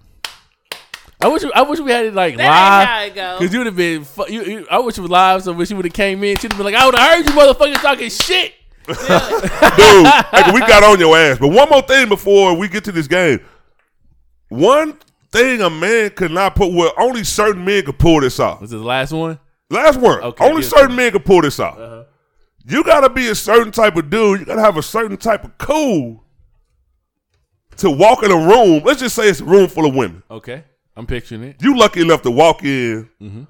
I 1.21 1.29
wish 1.29 1.45
I 1.55 1.61
wish 1.61 1.81
we 1.81 1.91
had 1.91 2.07
it 2.07 2.15
like 2.15 2.38
That 2.38 2.49
live. 2.49 2.88
how 2.88 3.03
it 3.03 3.15
go. 3.15 3.37
Cause 3.41 3.53
you'd 3.53 3.67
have 3.67 3.77
been. 3.77 4.05
fu- 4.05 4.25
You, 4.33 4.43
you, 4.43 4.67
I 4.71 4.79
wish 4.79 4.97
it 4.97 5.03
was 5.03 5.11
live, 5.11 5.43
so 5.43 5.53
when 5.53 5.67
she 5.67 5.75
would 5.75 5.85
have 5.85 5.93
came 5.93 6.25
in, 6.25 6.38
she'd 6.38 6.51
have 6.51 6.57
been 6.57 6.65
like, 6.65 6.75
"I 6.75 6.87
would 6.87 6.95
have 6.97 7.11
heard 7.11 7.27
you 7.27 7.33
motherfuckers 7.38 7.83
talking 7.83 8.09
shit." 8.09 8.55
Dude, 8.87 8.97
hey, 8.97 10.51
we 10.55 10.61
got 10.61 10.83
on 10.83 10.99
your 10.99 11.15
ass. 11.15 11.37
But 11.38 11.49
one 11.49 11.69
more 11.69 11.83
thing 11.83 12.09
before 12.09 12.57
we 12.57 12.69
get 12.69 12.85
to 12.85 12.93
this 12.93 13.07
game. 13.07 13.41
One 14.49 14.97
thing 15.31 15.61
a 15.61 15.69
man 15.69 16.09
could 16.11 16.31
not 16.31 16.55
put 16.57 16.73
where 16.73 16.99
only 16.99 17.23
certain 17.23 17.67
men 17.67 17.85
could 17.85 17.99
pull 17.99 18.23
this 18.23 18.41
off. 18.41 18.62
Was 18.62 18.71
this 18.71 18.81
the 18.81 18.87
last 18.87 19.12
one? 19.12 19.38
Last 19.69 20.01
one. 20.01 20.21
Okay, 20.23 20.49
only 20.49 20.62
certain 20.62 20.97
men 20.97 21.12
could 21.12 21.27
pull 21.27 21.43
this 21.43 21.61
off. 21.61 21.77
Uh-huh. 21.79 22.05
You 22.65 22.83
gotta 22.83 23.11
be 23.11 23.29
a 23.29 23.35
certain 23.35 23.73
type 23.73 23.97
of 23.97 24.09
dude. 24.09 24.41
You 24.41 24.47
gotta 24.47 24.62
have 24.62 24.79
a 24.79 24.83
certain 24.83 25.19
type 25.19 25.45
of 25.45 25.59
cool 25.59 26.25
to 27.78 27.90
walk 27.90 28.22
in 28.22 28.30
a 28.30 28.37
room. 28.37 28.82
Let's 28.85 29.00
just 29.00 29.14
say 29.14 29.28
it's 29.28 29.40
a 29.40 29.44
room 29.44 29.68
full 29.68 29.87
of 29.87 29.94
women. 29.94 30.22
Okay. 30.30 30.64
I'm 30.96 31.06
picturing 31.06 31.42
it. 31.44 31.56
You 31.62 31.76
lucky 31.78 32.00
enough 32.02 32.22
to 32.22 32.30
walk 32.30 32.62
in. 32.64 33.08
Mm-hmm. 33.20 33.42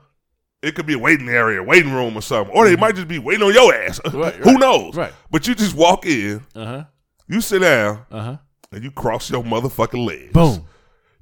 It 0.63 0.77
could 0.77 0.87
be 0.87 0.95
a 0.95 0.99
waiting 0.99 1.29
area, 1.29 1.61
waiting 1.63 1.93
room, 1.93 2.17
or 2.17 2.23
something, 2.23 2.55
or 2.55 2.67
they 2.69 2.77
might 2.77 2.95
just 2.95 3.09
be 3.09 3.19
waiting 3.19 3.43
on 3.45 3.53
your 3.53 3.75
ass. 3.75 4.01
Right, 4.13 4.35
Who 4.37 4.59
knows? 4.59 4.95
right. 4.95 5.13
But 5.31 5.49
you 5.49 5.57
just 5.57 5.75
walk 5.75 6.07
in, 6.07 6.41
Uh 6.55 6.65
huh. 6.65 6.85
you 7.27 7.41
sit 7.41 7.63
down, 7.63 8.07
Uh 8.13 8.23
huh. 8.23 8.37
and 8.71 8.85
you 8.85 8.93
cross 8.93 9.29
your 9.29 9.43
motherfucking 9.43 10.07
legs. 10.07 10.33
Boom. 10.33 10.65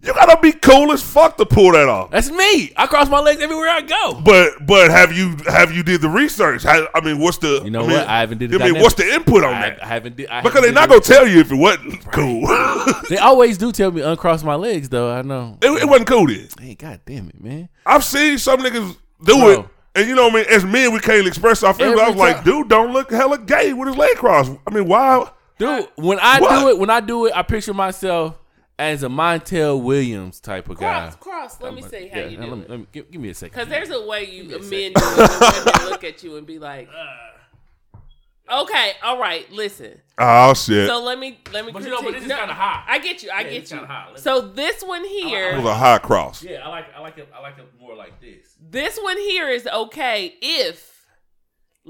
You 0.03 0.15
gotta 0.15 0.41
be 0.41 0.53
cool 0.53 0.93
as 0.93 1.03
fuck 1.03 1.37
to 1.37 1.45
pull 1.45 1.73
that 1.73 1.87
off. 1.87 2.11
That's 2.11 2.31
me. 2.31 2.73
I 2.75 2.87
cross 2.87 3.11
my 3.11 3.21
legs 3.21 3.43
everywhere 3.43 3.69
I 3.69 3.83
go. 3.83 4.15
But 4.25 4.67
but 4.67 4.91
have 4.91 5.13
you 5.13 5.37
have 5.47 5.73
you 5.73 5.83
did 5.83 6.01
the 6.01 6.09
research? 6.09 6.63
How, 6.63 6.89
I 6.95 7.01
mean, 7.03 7.19
what's 7.19 7.37
the? 7.37 7.61
You 7.63 7.71
know 7.71 7.81
I 7.81 7.87
mean, 7.87 7.97
what? 7.99 8.07
I 8.09 8.21
haven't 8.21 8.39
did 8.39 8.51
the 8.51 8.63
I 8.63 8.71
mean, 8.71 8.81
what's 8.81 8.95
the 8.95 9.05
input 9.13 9.45
on 9.45 9.53
I, 9.53 9.61
that? 9.71 9.85
I 9.85 9.87
haven't. 9.87 10.17
Did, 10.17 10.29
I 10.31 10.41
because 10.41 10.63
they're 10.63 10.73
not 10.73 10.89
gonna 10.89 11.03
tell 11.03 11.29
you 11.29 11.41
if 11.41 11.53
it 11.53 11.57
wasn't 11.57 12.03
cool. 12.13 12.47
They 13.11 13.19
always 13.19 13.59
do 13.59 13.73
tell 13.73 13.91
me 13.91 14.01
uncross 14.03 14.43
my 14.45 14.55
legs, 14.55 14.89
though. 14.89 15.11
I 15.13 15.23
know. 15.23 15.59
it, 15.61 15.71
it 15.83 15.87
wasn't 15.89 16.09
cool 16.09 16.27
then. 16.29 16.49
Hey, 16.61 16.77
god 16.77 17.01
damn 17.05 17.29
it, 17.29 17.43
man. 17.43 17.69
I've 17.85 18.05
seen 18.05 18.39
some 18.39 18.61
niggas 18.61 18.97
do 19.25 19.35
Bro. 19.35 19.49
it, 19.51 19.67
and 19.97 20.09
you 20.09 20.15
know 20.15 20.29
what 20.29 20.35
I 20.35 20.37
mean. 20.37 20.47
As 20.49 20.65
men, 20.65 20.93
we 20.93 21.01
can't 21.01 21.27
express 21.27 21.63
our 21.63 21.75
feelings. 21.75 22.01
I 22.01 22.09
was 22.09 22.17
like, 22.17 22.45
dude, 22.45 22.69
don't 22.69 22.93
look 22.93 23.11
hella 23.11 23.37
gay 23.39 23.73
with 23.73 23.89
his 23.89 23.97
leg 23.97 24.17
crossed. 24.17 24.53
I 24.67 24.71
mean, 24.73 24.87
why? 24.87 25.31
Dude, 25.59 25.89
when 25.97 26.19
I 26.21 26.41
What? 26.41 26.59
do 26.61 26.69
it, 26.69 26.79
when 26.79 26.89
I 26.89 27.01
do 27.01 27.27
it, 27.27 27.33
I 27.35 27.43
picture 27.43 27.75
myself 27.75 28.40
as 28.81 29.03
a 29.03 29.09
Montel 29.09 29.83
Williams 29.83 30.41
type 30.41 30.71
of 30.71 30.79
guy. 30.79 31.11
Cross, 31.11 31.17
cross. 31.17 31.61
Let 31.61 31.75
me 31.75 31.83
see 31.83 32.09
how 32.09 32.21
Yeah, 32.21 32.27
you 32.29 32.39
let 32.39 32.49
me- 32.59 32.65
let 32.67 32.81
me- 32.81 32.87
give, 32.91 33.11
give 33.11 33.21
me 33.21 33.29
a 33.29 33.35
second. 33.35 33.53
Because 33.55 33.69
there's 33.69 33.91
a 33.91 34.07
way 34.07 34.25
you 34.25 34.45
men 34.45 34.59
do 34.59 34.59
it. 34.67 34.95
and 34.97 35.65
women 35.67 35.91
look 35.91 36.03
at 36.05 36.23
you 36.23 36.37
and 36.39 36.47
be 36.47 36.59
like, 36.59 36.89
uh. 38.51 38.63
okay, 38.63 38.93
all 39.03 39.19
right, 39.21 39.51
listen. 39.53 40.01
Oh 40.19 40.55
shit! 40.55 40.87
So 40.89 41.03
let 41.03 41.19
me 41.19 41.39
let 41.53 41.65
me. 41.67 41.73
But 41.73 41.83
you 41.83 41.91
know, 41.91 42.03
but 42.03 42.13
this 42.13 42.23
is 42.23 42.29
No, 42.29 42.37
kinda 42.39 42.55
high. 42.55 42.85
I 42.87 42.99
get 42.99 43.23
you. 43.23 43.31
I 43.31 43.41
Yeah, 43.41 43.43
get 43.45 43.53
it's 43.63 43.71
you. 43.71 43.77
kinda 43.79 43.93
high. 43.93 44.13
So 44.17 44.41
this 44.41 44.83
one 44.83 45.03
it 45.05 45.09
here, 45.29 45.57
was 45.57 45.65
a 45.65 45.75
high 45.75 45.99
cross. 45.99 46.43
Yeah, 46.43 46.67
I 46.67 46.69
like 46.69 46.87
I 46.95 47.01
like 47.01 47.19
it. 47.19 47.29
I 47.35 47.41
like 47.41 47.59
it 47.59 47.67
more 47.81 47.95
like 47.95 48.21
this. 48.21 48.55
this 48.71 48.99
one 49.01 49.17
here 49.19 49.49
is 49.49 49.67
okay 49.67 50.35
if. 50.43 50.90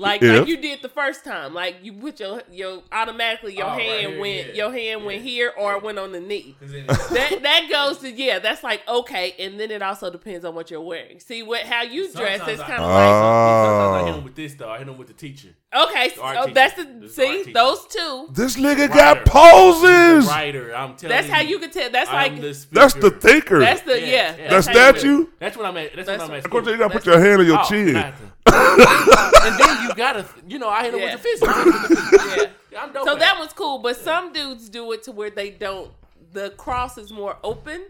Like, 0.00 0.22
If? 0.22 0.38
like 0.40 0.48
you 0.48 0.56
did 0.56 0.80
the 0.80 0.88
first 0.88 1.24
time, 1.24 1.52
like 1.52 1.76
you 1.82 1.92
put 1.92 2.18
your 2.20 2.42
your 2.50 2.82
automatically 2.90 3.54
your 3.56 3.66
Oh, 3.66 3.70
right 3.76 3.82
hand 3.82 4.12
here, 4.12 4.20
went 4.20 4.46
yeah. 4.48 4.52
your 4.54 4.72
hand 4.72 5.04
went 5.04 5.22
here 5.22 5.52
or 5.58 5.74
it 5.74 5.82
went 5.82 5.98
on 5.98 6.12
the 6.12 6.20
knee. 6.20 6.56
that 6.60 7.38
that 7.42 7.68
goes 7.70 7.98
to 7.98 8.10
yeah, 8.10 8.38
that's 8.38 8.62
like 8.64 8.80
okay, 8.88 9.34
and 9.38 9.60
then 9.60 9.70
it 9.70 9.82
also 9.82 10.10
depends 10.10 10.44
on 10.44 10.54
what 10.54 10.70
you're 10.70 10.80
wearing. 10.80 11.20
See 11.20 11.42
what 11.42 11.62
how 11.62 11.82
you 11.82 12.10
dress 12.12 12.38
Sometimes 12.38 12.52
is 12.58 12.60
I- 12.60 12.66
kind 12.66 12.82
of 12.82 12.88
Ah. 12.90 13.64
sometimes 13.66 14.02
I 14.02 14.06
hit 14.06 14.18
him 14.18 14.24
with 14.24 14.34
this 14.34 14.54
though. 14.54 14.70
I 14.70 14.78
hit 14.78 14.88
him 14.88 14.96
with 14.98 15.08
the 15.08 15.14
teacher. 15.14 15.48
Like 15.72 15.88
okay. 15.90 16.12
art 16.20 16.36
Oh, 16.38 16.42
teacher. 16.46 16.54
that's 16.54 16.74
the 16.74 16.84
This 16.84 17.14
see 17.16 17.26
art 17.26 17.36
teacher. 17.38 17.52
those 17.52 17.86
two. 17.86 18.28
This 18.32 18.56
nigga 18.56 18.88
Writer. 18.88 18.94
got 18.94 19.24
poses. 19.24 20.26
Writer, 20.26 20.74
I'm 20.74 20.96
telling 20.96 21.14
That's 21.16 21.28
you. 21.28 21.34
how 21.34 21.40
you 21.42 21.58
can 21.58 21.70
tell. 21.70 21.90
That's 21.90 22.10
I'm 22.10 22.14
like 22.32 22.40
the 22.40 22.66
That's 22.72 22.94
the 22.94 23.10
thinker. 23.10 23.58
that's 23.60 23.82
the 23.82 24.00
yeah. 24.00 24.36
That's 24.48 24.66
how 24.66 24.74
that 24.74 24.94
do 24.96 24.98
it. 25.00 25.04
you? 25.04 25.32
That's 25.38 25.56
what 25.56 25.66
I'm 25.66 25.76
at. 25.76 25.94
That's, 25.94 26.06
That's 26.06 26.20
what 26.22 26.30
I'm 26.30 26.36
at. 26.36 26.44
Of 26.44 26.50
course, 26.50 26.66
you 26.66 26.76
gotta 26.76 26.92
put 26.92 27.06
your 27.06 27.20
hand 27.20 27.40
on 27.40 27.46
your 27.46 27.58
Oh, 27.60 27.64
chin. 27.68 27.92
nothing. 27.94 28.32
and 28.46 29.60
then 29.60 29.82
you 29.84 29.94
gotta, 29.94 30.26
you 30.48 30.58
know, 30.58 30.68
I 30.68 30.84
hit 30.84 30.94
him 30.94 31.00
Yeah. 31.00 31.14
with 31.14 31.22
the 31.22 31.28
fist. 31.28 31.44
I 31.46 31.52
hit 31.52 31.66
him 31.66 31.72
with 31.82 31.88
the 31.88 31.96
fist. 31.96 32.36
Yeah. 32.40 32.46
Yeah, 32.72 32.82
I'm 32.84 32.92
dope. 32.92 33.04
So 33.04 33.14
at 33.14 33.18
that 33.18 33.36
it. 33.36 33.40
was 33.40 33.52
cool, 33.52 33.78
but 33.78 33.96
some 33.96 34.32
dudes 34.32 34.68
do 34.68 34.92
it 34.92 35.02
to 35.04 35.12
where 35.12 35.30
they 35.30 35.50
don't. 35.50 35.90
The 36.32 36.50
cross 36.50 36.96
is 36.98 37.10
more 37.12 37.36
open. 37.42 37.82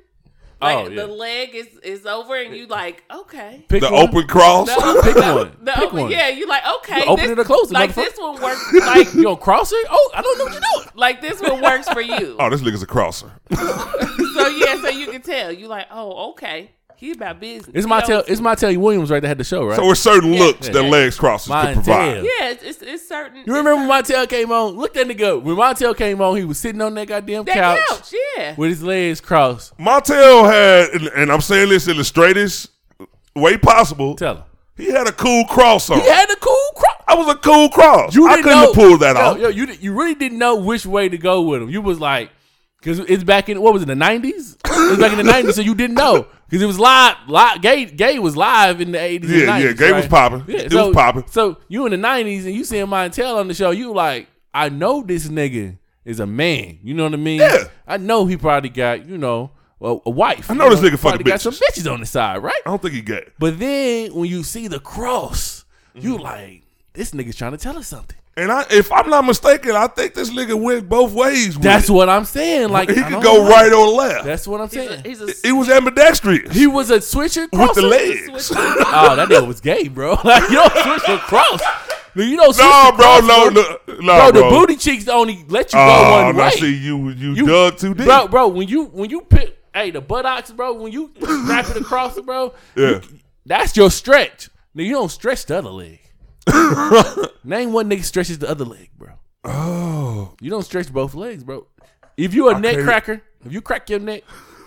Like 0.60 0.76
Oh, 0.76 0.88
yeah. 0.88 0.96
the 0.96 1.06
leg 1.06 1.54
is 1.54 1.68
is 1.82 2.04
over, 2.06 2.36
and 2.36 2.54
you 2.54 2.66
like 2.66 3.02
okay. 3.10 3.64
Pick 3.68 3.80
The 3.80 3.90
one. 3.90 4.08
open 4.08 4.26
cross. 4.26 4.66
No, 4.68 5.00
Pick 5.02 5.16
no, 5.16 5.36
one. 5.36 5.56
The 5.62 5.72
Pick 5.72 5.82
open, 5.84 6.00
one. 6.02 6.10
yeah. 6.10 6.28
You 6.28 6.46
like 6.46 6.62
okay. 6.78 6.98
You 6.98 7.04
open 7.06 7.24
this, 7.24 7.30
it 7.32 7.38
or 7.38 7.44
close 7.44 7.70
it, 7.70 7.74
Like 7.74 7.94
this 7.94 8.16
one 8.18 8.40
works. 8.42 8.72
Like 8.74 9.14
You 9.14 9.22
gonna 9.24 9.36
cross 9.36 9.72
it? 9.72 9.86
Oh, 9.90 10.10
I 10.14 10.20
don't 10.22 10.38
know 10.38 10.44
what 10.44 10.52
you're 10.52 10.62
doing. 10.82 10.88
like 10.96 11.20
this 11.22 11.40
one 11.40 11.62
works 11.62 11.88
for 11.88 12.00
you. 12.02 12.36
Oh, 12.38 12.50
this 12.50 12.60
nigga's 12.60 12.82
a 12.82 12.86
crosser. 12.86 13.32
So 14.34 14.46
yeah, 14.48 14.80
so 14.80 14.88
you 14.88 15.08
can 15.08 15.22
tell. 15.22 15.50
You 15.52 15.66
like 15.68 15.86
oh 15.90 16.30
okay. 16.30 16.70
He 17.00 17.12
about 17.12 17.40
business. 17.40 17.70
It's 17.74 17.86
my 17.86 18.00
knows- 18.00 18.08
tell. 18.08 18.24
It's 18.28 18.40
my 18.42 18.54
Telly 18.54 18.76
Williams 18.76 19.10
right 19.10 19.20
that 19.22 19.26
had 19.28 19.38
the 19.38 19.44
show, 19.44 19.64
right? 19.64 19.74
So 19.76 19.90
it's 19.90 20.00
certain 20.00 20.34
looks 20.34 20.66
Yeah. 20.66 20.74
that 20.74 20.82
legs 20.82 21.16
crosses 21.18 21.48
Mine 21.48 21.74
could 21.76 21.84
provide. 21.84 22.16
Yeah, 22.24 22.50
it's, 22.50 22.62
it's, 22.62 22.82
it's 22.82 23.08
certain. 23.08 23.38
you 23.38 23.44
remember 23.54 23.74
when 23.76 23.88
Montel 23.88 24.28
came 24.28 24.52
on? 24.52 24.76
Look 24.76 24.92
that 24.94 25.06
nigga 25.08 25.38
up. 25.38 25.42
When 25.44 25.56
Montel 25.56 25.96
came 25.96 26.20
on, 26.20 26.36
he 26.36 26.44
was 26.44 26.58
sitting 26.58 26.82
on 26.82 26.92
that 26.96 27.06
goddamn 27.08 27.44
that 27.46 27.54
couch, 27.54 27.80
couch? 27.88 28.14
Yeah. 28.36 28.54
with 28.56 28.68
his 28.68 28.82
legs 28.82 29.20
crossed. 29.22 29.76
Montel 29.78 30.44
had, 30.44 30.90
and, 30.90 31.08
and 31.08 31.32
I'm 31.32 31.40
saying 31.40 31.70
this 31.70 31.88
in 31.88 31.96
the 31.96 32.04
straightest 32.04 32.68
way 33.34 33.56
possible. 33.56 34.14
Tell 34.14 34.36
him. 34.36 34.44
He 34.76 34.90
had 34.90 35.06
a 35.08 35.12
cool 35.12 35.44
cross 35.46 35.88
on. 35.90 36.00
He 36.00 36.06
had 36.06 36.30
a 36.30 36.36
cool 36.36 36.70
cross. 36.76 37.02
I 37.08 37.14
was 37.14 37.28
a 37.34 37.38
cool 37.38 37.68
cross. 37.70 38.14
You 38.14 38.28
I 38.28 38.36
couldn't 38.36 38.50
know, 38.50 38.66
have 38.66 38.74
pulled 38.74 39.00
that 39.00 39.16
yo, 39.16 39.22
off. 39.22 39.38
Yo, 39.38 39.48
you 39.48 39.66
di- 39.66 39.76
you 39.80 39.92
really 39.92 40.14
didn't 40.14 40.38
know 40.38 40.56
which 40.56 40.84
way 40.86 41.08
to 41.08 41.18
go 41.18 41.42
with 41.42 41.62
him. 41.62 41.68
You 41.70 41.80
was 41.82 41.98
like, 42.00 42.30
because 42.80 42.98
it's 43.00 43.24
back 43.24 43.48
in 43.48 43.60
what 43.60 43.72
was 43.72 43.82
it 43.82 43.86
the 43.86 43.94
nineties? 43.94 44.56
it 44.64 44.90
was 44.90 44.98
back 44.98 45.12
in 45.12 45.18
the 45.18 45.24
nineties, 45.24 45.54
so 45.56 45.62
you 45.62 45.74
didn't 45.74 45.96
know 45.96 46.26
because 46.48 46.62
it 46.62 46.66
was 46.66 46.78
live. 46.78 47.16
Live, 47.28 47.60
gay, 47.62 47.84
gay 47.86 48.18
was 48.18 48.36
live 48.36 48.80
in 48.80 48.92
the 48.92 48.98
eighties. 49.00 49.30
Yeah, 49.30 49.58
yeah, 49.58 49.72
Gay 49.72 49.92
was 49.92 50.06
popping. 50.06 50.44
Yeah, 50.48 50.60
It 50.62 50.72
so, 50.72 50.86
was 50.88 50.94
popping. 50.96 51.24
So 51.28 51.58
you 51.68 51.84
in 51.86 51.92
the 51.92 51.96
nineties 51.98 52.46
and 52.46 52.54
you 52.54 52.64
seeing 52.64 52.86
Montel 52.86 53.36
on 53.36 53.48
the 53.48 53.54
show, 53.54 53.70
you 53.70 53.92
like, 53.92 54.28
I 54.54 54.68
know 54.68 55.02
this 55.02 55.28
nigga 55.28 55.78
is 56.04 56.18
a 56.20 56.26
man. 56.26 56.78
You 56.82 56.94
know 56.94 57.04
what 57.04 57.12
I 57.12 57.16
mean? 57.16 57.40
Yeah. 57.40 57.64
I 57.86 57.96
know 57.98 58.26
he 58.26 58.36
probably 58.36 58.70
got 58.70 59.06
you 59.06 59.18
know 59.18 59.50
a, 59.80 59.96
a 60.06 60.10
wife. 60.10 60.50
I 60.50 60.54
know 60.54 60.68
You 60.68 60.76
this 60.76 60.90
nigga 60.92 60.98
fucking 60.98 61.22
got 61.26 61.40
some 61.40 61.52
bitches. 61.54 61.90
on 61.92 62.00
the 62.00 62.06
side, 62.06 62.42
right? 62.42 62.54
I 62.66 62.70
don't 62.70 62.80
think 62.82 62.94
he 62.94 63.02
got. 63.02 63.24
But 63.38 63.58
then 63.58 64.14
when 64.14 64.28
you 64.30 64.42
see 64.42 64.68
the 64.68 64.80
cross, 64.80 65.64
you 65.94 66.14
Mm-hmm. 66.14 66.22
like, 66.22 66.62
this 66.92 67.12
nigga's 67.12 67.36
trying 67.36 67.52
to 67.52 67.58
tell 67.58 67.76
us 67.78 67.86
something. 67.86 68.16
And 68.40 68.50
I, 68.50 68.64
if 68.70 68.90
I'm 68.90 69.10
not 69.10 69.24
mistaken, 69.24 69.72
I 69.76 69.86
think 69.86 70.14
this 70.14 70.30
nigga 70.30 70.60
went 70.60 70.88
both 70.88 71.12
ways. 71.12 71.56
with 71.56 71.62
That's 71.62 71.88
it. 71.88 71.92
what 71.92 72.08
I'm 72.08 72.24
saying. 72.24 72.70
Like 72.70 72.88
he 72.88 73.00
I 73.00 73.10
could 73.10 73.22
go 73.22 73.34
know. 73.44 73.48
right 73.50 73.72
or 73.72 73.86
left. 73.88 74.24
That's 74.24 74.46
what 74.48 74.60
I'm 74.60 74.68
He's 74.68 74.76
a, 74.78 74.88
saying. 74.88 75.04
he's 75.04 75.20
a 75.44 75.46
he 75.48 75.52
was 75.52 75.68
ambidextrous 75.68 76.52
he 76.52 76.66
was 76.66 76.90
a 76.90 77.00
switcher 77.00 77.46
with 77.52 77.74
the 77.74 77.82
legs. 77.82 78.50
Oh, 78.56 79.14
that 79.16 79.28
nigga 79.28 79.46
was 79.46 79.60
gay, 79.60 79.88
bro. 79.88 80.16
Like 80.24 80.48
you 80.50 80.56
don't 80.56 80.72
switch 80.72 81.08
across. 81.18 81.60
You 82.16 82.36
don't 82.36 82.56
No, 82.58 82.90
the 82.90 82.96
bro, 82.96 83.20
no, 83.20 83.48
no, 83.50 83.78
no, 84.00 84.32
bro. 84.32 84.42
The 84.42 84.48
booty 84.48 84.76
cheeks 84.76 85.06
only 85.06 85.44
let 85.48 85.72
you 85.72 85.78
go 85.78 85.84
Oh, 85.84 86.24
one 86.24 86.34
now 86.36 86.40
way. 86.42 86.46
I 86.48 86.50
see 86.50 86.74
you, 86.76 87.10
you, 87.10 87.34
You- 87.34 87.46
dug 87.46 87.78
too 87.78 87.94
deep. 87.94 88.06
bro, 88.06 88.26
bro. 88.26 88.48
When 88.48 88.66
you 88.68 88.86
when 88.86 89.10
you 89.10 89.20
pick, 89.20 89.56
hey, 89.74 89.90
the 89.92 90.00
buttocks, 90.00 90.50
bro. 90.50 90.72
When 90.74 90.90
you 90.92 91.12
wrap 91.20 91.68
it 91.70 91.76
across 91.76 92.16
it, 92.16 92.26
bro. 92.26 92.52
Yeah. 92.74 93.00
that's 93.46 93.76
your 93.76 93.90
stretch. 93.90 94.48
Now 94.74 94.82
you 94.82 94.92
don't 94.94 95.08
stretch 95.10 95.46
the 95.46 95.58
other 95.58 95.70
leg. 95.70 95.99
Name 97.44 97.72
one 97.72 97.88
nigga 97.90 98.04
stretches 98.04 98.38
the 98.38 98.48
other 98.48 98.64
leg, 98.64 98.90
bro. 98.96 99.12
Oh, 99.44 100.34
You 100.40 100.50
don't 100.50 100.62
stretch 100.64 100.92
both 100.92 101.14
legs, 101.14 101.42
bro. 101.44 101.66
If 102.16 102.34
you 102.34 102.48
a 102.50 102.58
neck 102.58 102.74
can't- 102.74 102.84
cracker, 102.86 103.22
if 103.44 103.52
you 103.52 103.60
crack 103.62 103.88
your 103.88 103.98
neck, 104.00 104.24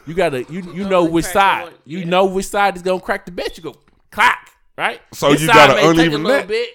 you 0.07 0.13
gotta 0.13 0.43
you 0.51 0.61
you 0.73 0.87
know 0.89 1.05
which 1.05 1.25
crack 1.25 1.33
side. 1.33 1.63
one, 1.65 1.73
You 1.85 1.99
yeah. 1.99 2.05
know 2.05 2.25
which 2.25 2.47
side 2.47 2.75
is 2.75 2.81
gonna 2.81 2.99
crack 2.99 3.25
the 3.25 3.31
best. 3.31 3.57
You 3.57 3.63
go 3.63 3.75
clack, 4.11 4.49
right? 4.77 4.99
So 5.13 5.31
This 5.31 5.41
you 5.41 5.47
side 5.47 5.53
got 5.55 5.69
an 5.69 5.75
may 5.75 5.81
take 5.81 5.91
uneven 5.91 6.21
a 6.21 6.23
little 6.23 6.37
neck. 6.39 6.47
bit, 6.47 6.69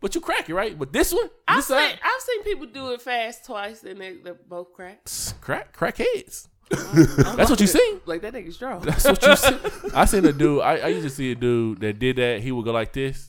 but 0.00 0.14
you 0.14 0.20
crack 0.20 0.48
it, 0.50 0.54
right? 0.54 0.76
But 0.78 0.92
this 0.92 1.12
one, 1.14 1.28
I've 1.46 1.58
this 1.58 1.66
seen 1.68 1.76
side, 1.78 1.98
I've 2.02 2.20
seen 2.22 2.42
people 2.42 2.66
do 2.66 2.90
it 2.92 3.00
fast 3.00 3.44
twice 3.46 3.84
and 3.84 4.00
they 4.00 4.14
they 4.16 4.32
both 4.48 4.72
crack. 4.72 5.06
crack 5.40 5.72
crack 5.72 5.98
heads. 5.98 6.48
Oh, 6.74 7.34
That's 7.36 7.50
what 7.50 7.60
you 7.60 7.66
see. 7.66 7.98
Like 8.06 8.22
that 8.22 8.32
nigga 8.32 8.52
strong. 8.52 8.80
That's 8.80 9.04
what 9.04 9.22
you 9.22 9.36
see. 9.36 9.56
I 9.94 10.04
seen 10.06 10.24
a 10.24 10.32
dude. 10.32 10.62
I, 10.62 10.78
I 10.78 10.86
used 10.88 11.02
to 11.04 11.10
see 11.10 11.30
a 11.32 11.34
dude 11.34 11.80
that 11.80 11.98
did 11.98 12.16
that. 12.16 12.40
He 12.40 12.50
would 12.50 12.64
go 12.64 12.72
like 12.72 12.92
this, 12.94 13.28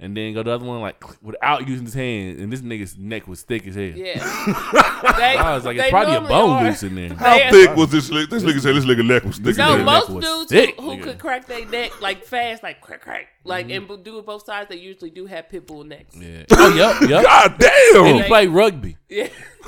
and 0.00 0.16
then 0.16 0.32
go 0.34 0.42
the 0.42 0.50
other 0.50 0.64
one 0.64 0.80
like 0.80 1.02
without 1.22 1.68
using 1.68 1.84
his 1.84 1.94
hand. 1.94 2.38
And 2.40 2.52
this 2.52 2.60
nigga's 2.62 2.96
neck 2.96 3.28
was 3.28 3.42
thick 3.42 3.66
as 3.66 3.74
hell. 3.74 3.84
Yeah. 3.84 4.18
They- 5.20 5.36
I 5.36 5.54
was 5.54 5.64
like, 5.64 5.76
it's 5.76 5.90
probably 5.90 6.14
a 6.16 6.20
bone 6.20 6.50
are. 6.50 6.64
loose 6.64 6.82
in 6.82 6.94
there. 6.94 7.14
how 7.14 7.36
Yeah. 7.36 7.50
thick 7.50 7.76
was 7.76 7.90
this? 7.90 8.08
Nigga? 8.10 8.28
This 8.30 8.42
nigga 8.42 8.60
said 8.60 8.74
this 8.76 8.84
nigga 8.84 9.06
neck 9.06 9.24
was 9.24 9.38
thick. 9.38 9.56
No, 9.56 9.70
as 9.72 9.76
hell. 9.76 9.84
most 9.84 10.10
neck 10.10 10.20
dudes 10.22 10.50
thick, 10.50 10.80
who, 10.80 10.90
who 10.96 11.02
could 11.02 11.18
crack 11.18 11.46
their 11.46 11.66
neck 11.66 12.00
like 12.00 12.24
fast, 12.24 12.62
like 12.62 12.80
crack, 12.80 13.00
crack, 13.02 13.28
like 13.44 13.66
Mm-hmm. 13.68 13.90
and 13.92 14.04
do 14.04 14.18
it 14.18 14.26
both 14.26 14.44
sides. 14.44 14.68
They 14.68 14.76
usually 14.76 15.10
do 15.10 15.26
have 15.26 15.48
pit 15.48 15.66
bull 15.66 15.84
necks. 15.84 16.14
Yeah. 16.16 16.44
Oh, 16.52 16.74
yep, 16.74 17.08
yep. 17.10 17.24
God 17.24 17.52
And 17.52 18.06
he 18.06 18.12
damn! 18.20 18.26
played 18.28 18.48
rugby. 18.50 18.96
Yeah. 19.08 19.28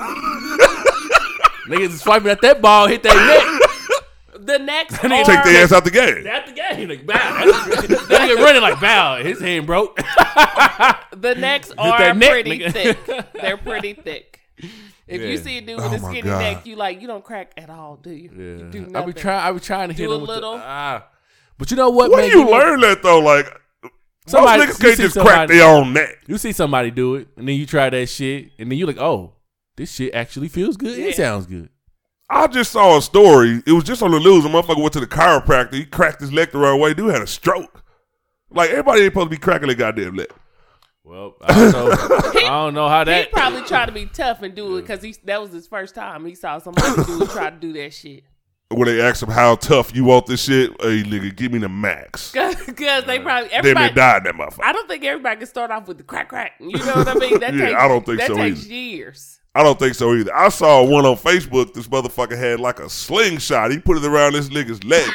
Niggas 1.69 1.91
is 1.91 2.01
swiping 2.01 2.29
at 2.31 2.41
that 2.43 2.61
ball, 2.61 2.87
hit 2.89 3.03
that 3.05 3.15
neck. 3.61 3.71
The 4.45 4.59
next 4.59 5.03
And 5.03 5.13
they 5.13 5.21
are 5.21 5.25
Take 5.25 5.45
their 5.45 5.63
ass 5.65 5.73
out 5.73 5.85
the 5.85 5.91
game. 5.91 6.27
At 6.27 6.47
the 6.47 6.53
game, 6.53 6.89
like 6.89 7.07
bow. 7.07 7.15
that 7.15 8.09
nigga 8.09 8.37
running 8.43 8.63
like 8.63 8.81
bow. 8.81 9.23
His 9.23 9.41
hand 9.41 9.67
broke. 9.67 9.97
the 9.97 11.35
necks 11.39 11.71
are 11.79 11.99
that 11.99 12.17
neck, 12.17 12.31
pretty 12.31 12.59
nigga. 12.59 12.73
thick. 12.73 13.33
They're 13.35 13.57
pretty 13.57 13.95
thick. 13.95 14.41
If 15.07 15.21
Yeah. 15.21 15.29
you 15.29 15.37
see 15.39 15.59
a 15.59 15.61
dude 15.61 15.79
Oh 15.81 15.91
with 15.91 16.01
a 16.01 16.03
my 16.03 16.09
skinny 16.11 16.23
God. 16.23 16.39
neck, 16.39 16.67
you 16.67 16.77
like 16.77 17.01
you 17.01 17.07
don't 17.07 17.25
crack 17.25 17.53
at 17.57 17.71
all, 17.71 17.97
do 17.97 18.11
you? 18.11 18.31
You 18.31 18.69
do 18.71 18.79
I 18.79 18.89
nothing. 18.89 19.13
be 19.13 19.21
trying. 19.21 19.41
I 19.41 19.53
be 19.53 19.61
trying 19.61 19.89
to 19.89 19.95
hit 19.95 20.05
Do 20.07 20.13
a 20.13 20.15
him 20.17 20.21
with 20.23 20.31
little. 20.31 20.57
The, 20.57 20.63
ah. 20.65 21.07
But 21.59 21.71
you 21.71 21.77
know 21.77 21.91
what? 21.91 22.11
Where 22.11 22.23
man? 22.23 22.31
do 22.31 22.39
you 22.39 22.45
know- 22.45 22.51
learn 22.51 22.81
that 22.81 23.03
though? 23.03 23.21
Like 23.21 23.47
Somebody- 24.27 24.67
most 24.67 24.69
niggas 24.69 24.79
you 24.83 24.85
can't 24.89 24.97
see 24.97 25.03
just 25.05 25.15
crack 25.17 25.27
somebody- 25.27 25.59
their 25.59 25.69
own 25.69 25.93
neck. 25.93 26.19
You 26.27 26.39
see 26.39 26.53
somebody 26.53 26.91
do 26.91 27.17
it, 27.17 27.29
and 27.37 27.47
then 27.47 27.57
you 27.57 27.67
try 27.67 27.91
that 27.91 28.07
shit, 28.09 28.51
and 28.59 28.71
then 28.71 28.79
you 28.79 28.87
like, 28.87 28.99
oh, 28.99 29.35
this 29.77 29.93
shit 29.93 30.15
actually 30.15 30.49
feels 30.49 30.77
good. 30.77 30.97
Yeah. 30.99 31.07
It 31.07 31.17
sounds 31.17 31.47
good. 31.47 31.69
I 32.35 32.47
just 32.47 32.73
saw 32.73 32.97
a 32.97 33.03
story. 33.03 33.63
It 33.67 33.73
was 33.73 33.85
just 33.85 34.03
on 34.03 34.11
the 34.11 34.19
news. 34.19 34.45
A 34.45 34.49
motherfucker 34.49 34.81
went 34.81 34.93
to 34.95 35.01
the 35.01 35.07
chiropractor. 35.07 35.75
He 35.75 35.85
cracked 35.85 36.21
his 36.21 36.31
neck 36.31 36.53
the 36.53 36.59
wrong 36.59 36.81
way. 36.81 36.95
Dude 36.95 37.13
had 37.13 37.23
a 37.23 37.27
stroke. 37.27 37.85
Like 38.51 38.71
everybody 38.71 39.03
ain't 39.03 39.13
supposed 39.13 39.27
to 39.27 39.31
be 39.31 39.37
cracking 39.39 39.69
their 39.69 39.77
goddamn 39.77 40.17
neck. 40.17 40.29
Well, 41.05 41.35
I 41.43 41.53
don't 41.55 41.73
know. 41.73 41.91
I 42.37 42.49
don't 42.49 42.75
know 42.75 42.89
how 42.89 43.05
that. 43.05 43.27
He 43.27 43.33
probably 43.33 43.63
tried 43.63 43.87
to 43.87 43.93
be 43.93 44.07
tough 44.07 44.43
and 44.43 44.55
do 44.55 44.77
it 44.77 44.83
because 44.83 45.03
he 45.03 45.15
that 45.25 45.41
was 45.43 45.53
his 45.53 45.67
first 45.67 45.95
time. 45.95 46.25
He 46.25 46.35
saw 46.35 46.59
somebody 46.59 47.03
do 47.05 47.27
try 47.27 47.51
to 47.51 47.57
do 47.57 47.73
that 47.75 47.93
shit. 47.93 48.23
when 48.71 48.87
they 48.87 49.01
ask 49.03 49.23
him 49.23 49.29
how 49.31 49.57
tough 49.57 49.95
you 49.95 50.05
want 50.05 50.27
this 50.27 50.45
shit, 50.45 50.71
hey 50.81 51.03
nigga, 51.03 51.35
give 51.35 51.53
me 51.53 51.59
the 51.59 51.69
max. 51.69 52.33
Because 52.33 53.05
they 53.05 53.19
uh, 53.19 53.23
probably 53.23 53.49
Then 53.49 53.59
everybody. 53.59 53.89
they 53.89 53.95
died 53.95 54.25
that 54.25 54.35
motherfucker. 54.35 54.63
I 54.65 54.73
don't 54.73 54.89
think 54.89 55.05
everybody 55.05 55.37
can 55.39 55.47
start 55.47 55.71
off 55.71 55.89
with 55.89 55.99
the 55.99 56.05
crack 56.05 56.29
crack. 56.29 56.53
You 56.61 56.79
know 56.79 56.95
what 56.95 57.09
I 57.09 57.15
mean? 57.15 57.41
That 57.41 57.55
Yeah, 57.57 57.67
takes, 57.67 57.81
I 57.81 57.89
don't 57.89 58.07
think 58.07 58.21
so. 58.21 58.29
that 58.29 58.35
so 58.35 58.37
takes 58.37 58.65
either. 58.67 58.75
years. 58.75 59.41
I 59.55 59.63
don't 59.63 59.79
think 59.79 59.95
so 59.95 60.15
either. 60.15 60.35
I 60.35 60.49
saw 60.49 60.83
one 60.83 61.05
on 61.05 61.17
Facebook. 61.17 61.75
This 61.75 61.87
motherfucker 61.89 62.39
had 62.39 62.59
like 62.61 62.81
a 62.81 62.89
slingshot. 62.89 63.71
He 63.71 63.79
put 63.79 63.99
it 63.99 64.05
around 64.05 64.33
this 64.33 64.49
nigga's 64.49 64.83
leg. 64.85 65.07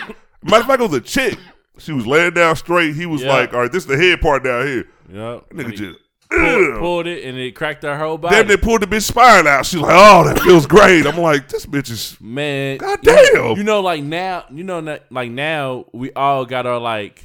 Matter 0.43 0.61
of 0.61 0.67
fact, 0.67 0.79
it 0.81 0.89
was 0.89 0.93
a 0.93 1.01
chick. 1.01 1.38
She 1.79 1.91
was 1.91 2.05
laying 2.05 2.33
down 2.33 2.55
straight. 2.55 2.95
He 2.95 3.05
was 3.05 3.21
Yeah. 3.23 3.29
like, 3.33 3.53
"All 3.53 3.61
right, 3.61 3.71
this 3.71 3.83
is 3.83 3.88
the 3.88 3.97
head 3.97 4.21
part 4.21 4.43
down 4.43 4.67
here." 4.67 4.85
Yep. 5.11 5.49
Nigga 5.53 5.75
just. 5.75 5.99
pulled, 6.29 6.79
pulled 6.79 7.07
it 7.07 7.23
and 7.23 7.38
it 7.38 7.55
cracked 7.55 7.83
her 7.83 7.97
whole 7.97 8.17
body. 8.17 8.35
Then 8.35 8.47
they 8.47 8.57
pulled 8.57 8.81
the 8.81 8.85
bitch 8.88 9.03
spine 9.03 9.47
out. 9.47 9.65
She's 9.65 9.79
like, 9.79 9.93
"Oh, 9.95 10.23
that 10.25 10.39
feels 10.41 10.65
great." 10.67 11.05
I'm 11.07 11.17
like, 11.17 11.47
"This 11.49 11.65
bitch 11.65 11.89
is." 11.89 12.17
Man, 12.19 12.77
God 12.77 12.99
you 13.03 13.11
know- 13.13 13.47
damn. 13.49 13.57
You 13.57 13.63
know, 13.63 13.79
like 13.81 14.03
now, 14.03 14.43
you 14.51 14.63
know, 14.63 14.99
like 15.09 15.31
now, 15.31 15.85
we 15.93 16.11
all 16.13 16.45
got 16.45 16.65
our 16.67 16.79
like 16.79 17.23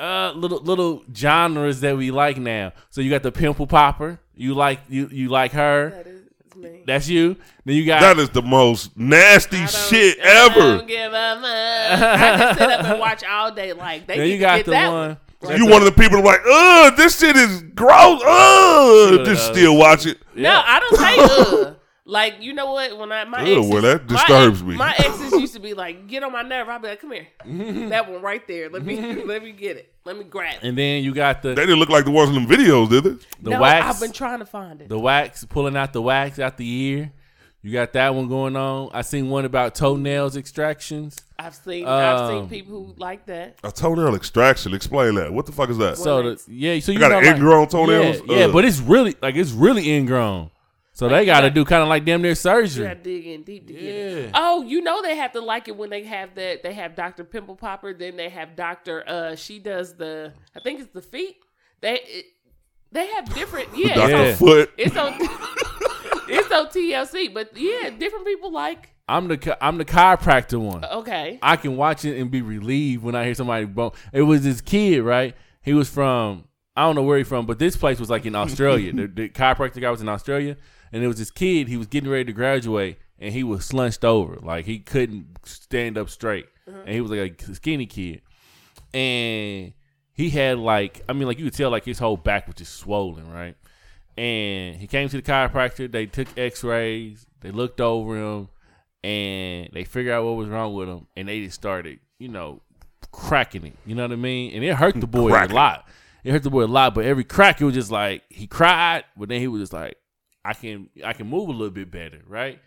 uh 0.00 0.32
little 0.34 0.58
little 0.60 1.04
genres 1.14 1.80
that 1.80 1.96
we 1.96 2.10
like 2.10 2.36
now. 2.36 2.72
So 2.90 3.00
you 3.00 3.08
got 3.10 3.22
the 3.22 3.32
pimple 3.32 3.66
popper. 3.66 4.18
You 4.34 4.54
like 4.54 4.80
you 4.88 5.08
you 5.12 5.28
like 5.28 5.52
her. 5.52 6.04
That 6.54 6.66
is 6.68 6.72
me. 6.72 6.82
That's 6.86 7.08
you. 7.08 7.36
Then 7.64 7.76
you 7.76 7.86
got 7.86 8.00
That 8.00 8.18
is 8.18 8.30
the 8.30 8.42
most 8.42 8.96
nasty 8.96 9.56
I 9.56 9.60
don't- 9.60 9.70
shit 9.70 10.18
I 10.22 10.46
ever. 10.46 10.76
don't 10.78 10.88
give 10.88 11.12
a 11.12 11.40
fuck. 11.40 12.02
I 12.02 12.36
can 12.38 12.58
sit 12.58 12.70
up 12.70 12.84
and 12.86 13.00
watch 13.00 13.24
all 13.24 13.50
day. 13.52 13.72
Like 13.72 14.06
they 14.06 14.18
then 14.18 14.28
you 14.28 14.38
got 14.38 14.56
get 14.58 14.64
the 14.66 14.70
that 14.72 14.90
one. 14.92 15.16
You 15.58 15.66
one 15.66 15.82
of 15.82 15.84
the 15.84 15.92
people 15.92 16.18
who 16.18 16.24
like, 16.24 16.40
"Ugh, 16.50 16.96
this 16.96 17.18
shit 17.18 17.36
is 17.36 17.62
gross." 17.74 18.22
Ugh, 18.24 19.24
just 19.26 19.50
uh, 19.50 19.52
still 19.52 19.76
watch 19.76 20.06
it. 20.06 20.18
No, 20.34 20.62
I 20.64 20.80
don't 20.80 20.96
say 20.96 21.16
ugh. 21.68 21.76
Like 22.06 22.34
you 22.40 22.52
know 22.52 22.72
what? 22.72 22.98
When 22.98 23.10
I 23.12 23.24
my 23.24 23.38
Ugh, 23.40 23.48
exes, 23.48 23.72
well, 23.72 23.82
that 23.82 24.06
disturbs 24.06 24.60
ex- 24.60 24.68
me. 24.68 24.76
My 24.76 24.94
exes 24.98 25.32
used 25.32 25.54
to 25.54 25.60
be 25.60 25.72
like, 25.72 26.06
"Get 26.06 26.22
on 26.22 26.32
my 26.32 26.42
nerve." 26.42 26.68
I'd 26.68 26.82
be 26.82 26.88
like, 26.88 27.00
"Come 27.00 27.12
here, 27.12 27.26
that 27.88 28.10
one 28.10 28.20
right 28.20 28.46
there. 28.46 28.68
Let 28.68 28.84
me 28.84 29.24
let 29.24 29.42
me 29.42 29.52
get 29.52 29.78
it. 29.78 29.90
Let 30.04 30.18
me 30.18 30.24
grab 30.24 30.56
it." 30.62 30.66
And 30.66 30.76
then 30.76 31.02
you 31.02 31.14
got 31.14 31.40
the 31.40 31.50
They 31.54 31.62
didn't 31.62 31.78
look 31.78 31.88
like 31.88 32.04
the 32.04 32.10
ones 32.10 32.28
in 32.28 32.34
them 32.34 32.46
videos, 32.46 32.90
did 32.90 33.04
they? 33.04 33.24
the 33.42 33.50
no, 33.50 33.60
wax. 33.60 33.86
I've 33.86 34.00
been 34.00 34.12
trying 34.12 34.40
to 34.40 34.46
find 34.46 34.82
it. 34.82 34.90
the 34.90 34.98
wax 34.98 35.44
pulling 35.46 35.76
out 35.78 35.94
the 35.94 36.02
wax 36.02 36.38
out 36.38 36.58
the 36.58 36.68
ear. 36.70 37.12
You 37.62 37.72
got 37.72 37.94
that 37.94 38.14
one 38.14 38.28
going 38.28 38.54
on. 38.56 38.90
I 38.92 39.00
seen 39.00 39.30
one 39.30 39.46
about 39.46 39.74
toenails 39.74 40.36
extractions. 40.36 41.16
I've 41.38 41.54
seen 41.54 41.86
I've 41.86 42.28
seen 42.28 42.38
Um, 42.40 42.48
people 42.50 42.72
who 42.84 42.94
like 42.98 43.24
that. 43.24 43.56
A 43.64 43.72
toenail 43.72 44.14
extraction. 44.14 44.74
Explain 44.74 45.14
that. 45.14 45.32
What 45.32 45.46
the 45.46 45.52
fuck 45.52 45.70
is 45.70 45.78
that? 45.78 45.96
So 45.96 46.22
the, 46.34 46.42
yeah, 46.48 46.78
so 46.80 46.92
you 46.92 46.98
got 46.98 47.12
know, 47.12 47.20
an 47.20 47.24
like- 47.24 47.36
ingrown 47.36 47.68
toenails? 47.68 48.20
Yeah, 48.26 48.36
yeah, 48.40 48.46
but 48.48 48.66
it's 48.66 48.80
really 48.80 49.16
like 49.22 49.36
it's 49.36 49.52
really 49.52 49.90
ingrown. 49.96 50.50
So 50.94 51.08
they 51.08 51.26
got 51.26 51.40
to 51.40 51.50
do 51.50 51.64
kind 51.64 51.82
of 51.82 51.88
like 51.88 52.04
damn 52.04 52.22
near 52.22 52.36
surgery. 52.36 52.86
gotta 52.86 53.00
dig 53.00 53.26
in 53.26 53.42
deep 53.42 53.66
to 53.66 53.72
get 53.72 53.82
it. 53.82 54.30
Oh, 54.32 54.62
you 54.62 54.80
know 54.80 55.02
they 55.02 55.16
have 55.16 55.32
to 55.32 55.40
like 55.40 55.66
it 55.66 55.76
when 55.76 55.90
they 55.90 56.04
have 56.04 56.36
that. 56.36 56.62
They 56.62 56.72
have 56.72 56.94
Doctor 56.94 57.24
Pimple 57.24 57.56
Popper. 57.56 57.92
Then 57.92 58.16
they 58.16 58.28
have 58.28 58.54
Doctor. 58.54 59.02
Uh, 59.06 59.34
she 59.34 59.58
does 59.58 59.96
the. 59.96 60.32
I 60.54 60.60
think 60.60 60.78
it's 60.78 60.92
the 60.92 61.02
feet. 61.02 61.38
They 61.80 61.94
it, 61.94 62.26
they 62.92 63.08
have 63.08 63.34
different. 63.34 63.76
Yeah, 63.76 63.94
Dr. 63.94 64.10
Yeah. 64.10 64.34
Foot. 64.36 64.72
it's 64.78 64.96
on. 64.96 65.14
it's 66.28 66.52
on 66.52 66.68
TLC, 66.68 67.34
but 67.34 67.56
yeah, 67.56 67.90
different 67.90 68.24
people 68.24 68.52
like. 68.52 68.90
I'm 69.08 69.26
the 69.26 69.58
I'm 69.60 69.78
the 69.78 69.84
chiropractor 69.84 70.60
one. 70.60 70.84
Okay, 70.84 71.40
I 71.42 71.56
can 71.56 71.76
watch 71.76 72.04
it 72.04 72.20
and 72.20 72.30
be 72.30 72.40
relieved 72.40 73.02
when 73.02 73.16
I 73.16 73.24
hear 73.24 73.34
somebody 73.34 73.64
bone. 73.64 73.90
It 74.12 74.22
was 74.22 74.44
this 74.44 74.60
kid, 74.60 75.02
right? 75.02 75.34
He 75.60 75.74
was 75.74 75.88
from 75.88 76.44
I 76.76 76.82
don't 76.82 76.96
know 76.96 77.02
where 77.02 77.18
he 77.18 77.24
from, 77.24 77.46
but 77.46 77.58
this 77.58 77.76
place 77.76 78.00
was 78.00 78.10
like 78.10 78.26
in 78.26 78.34
Australia. 78.34 78.92
the, 78.92 79.06
the 79.06 79.28
chiropractor 79.28 79.80
guy 79.80 79.90
was 79.90 80.00
in 80.00 80.08
Australia, 80.08 80.56
and 80.94 81.02
it 81.02 81.08
was 81.08 81.18
this 81.18 81.32
kid. 81.32 81.66
He 81.66 81.76
was 81.76 81.88
getting 81.88 82.08
ready 82.08 82.26
to 82.26 82.32
graduate, 82.32 82.98
and 83.18 83.34
he 83.34 83.42
was 83.42 83.66
slunched 83.66 84.04
over, 84.04 84.36
like 84.36 84.64
he 84.64 84.78
couldn't 84.78 85.38
stand 85.42 85.98
up 85.98 86.08
straight, 86.08 86.46
mm-hmm. 86.70 86.78
and 86.78 86.88
he 86.88 87.00
was 87.00 87.10
like 87.10 87.42
a 87.42 87.54
skinny 87.54 87.86
kid, 87.86 88.22
and 88.94 89.72
he 90.12 90.30
had 90.30 90.58
like 90.58 91.02
I 91.08 91.12
mean, 91.12 91.26
like 91.26 91.40
you 91.40 91.46
could 91.46 91.54
tell 91.54 91.70
like 91.70 91.84
his 91.84 91.98
whole 91.98 92.16
back 92.16 92.46
was 92.46 92.54
just 92.54 92.76
swollen, 92.76 93.28
right? 93.28 93.56
And 94.16 94.76
he 94.76 94.86
came 94.86 95.08
to 95.08 95.16
the 95.16 95.22
chiropractor. 95.22 95.90
They 95.90 96.06
took 96.06 96.28
X-rays. 96.38 97.26
They 97.40 97.50
looked 97.50 97.80
over 97.80 98.16
him, 98.16 98.48
and 99.02 99.70
they 99.72 99.82
figured 99.82 100.14
out 100.14 100.24
what 100.24 100.36
was 100.36 100.48
wrong 100.48 100.74
with 100.74 100.88
him, 100.88 101.08
and 101.16 101.26
they 101.26 101.44
just 101.44 101.56
started, 101.56 101.98
you 102.20 102.28
know, 102.28 102.62
cracking 103.10 103.66
it. 103.66 103.74
You 103.84 103.96
know 103.96 104.04
what 104.04 104.12
I 104.12 104.16
mean? 104.16 104.54
And 104.54 104.62
it 104.62 104.74
hurt 104.76 105.00
the 105.00 105.08
boy 105.08 105.30
Cracking. 105.30 105.50
a 105.50 105.54
lot. 105.56 105.88
It 106.22 106.30
hurt 106.30 106.44
the 106.44 106.50
boy 106.50 106.62
a 106.62 106.66
lot. 106.66 106.94
But 106.94 107.04
every 107.04 107.24
crack, 107.24 107.60
it 107.60 107.64
was 107.64 107.74
just 107.74 107.90
like 107.90 108.22
he 108.28 108.46
cried, 108.46 109.02
but 109.16 109.28
then 109.28 109.40
he 109.40 109.48
was 109.48 109.60
just 109.60 109.72
like, 109.72 109.96
I 110.44 110.54
can, 110.54 110.88
I 111.04 111.12
can 111.14 111.26
move 111.28 111.48
a 111.48 111.52
little 111.52 111.70
bit 111.70 111.90
better, 111.90 112.20
right? 112.26 112.60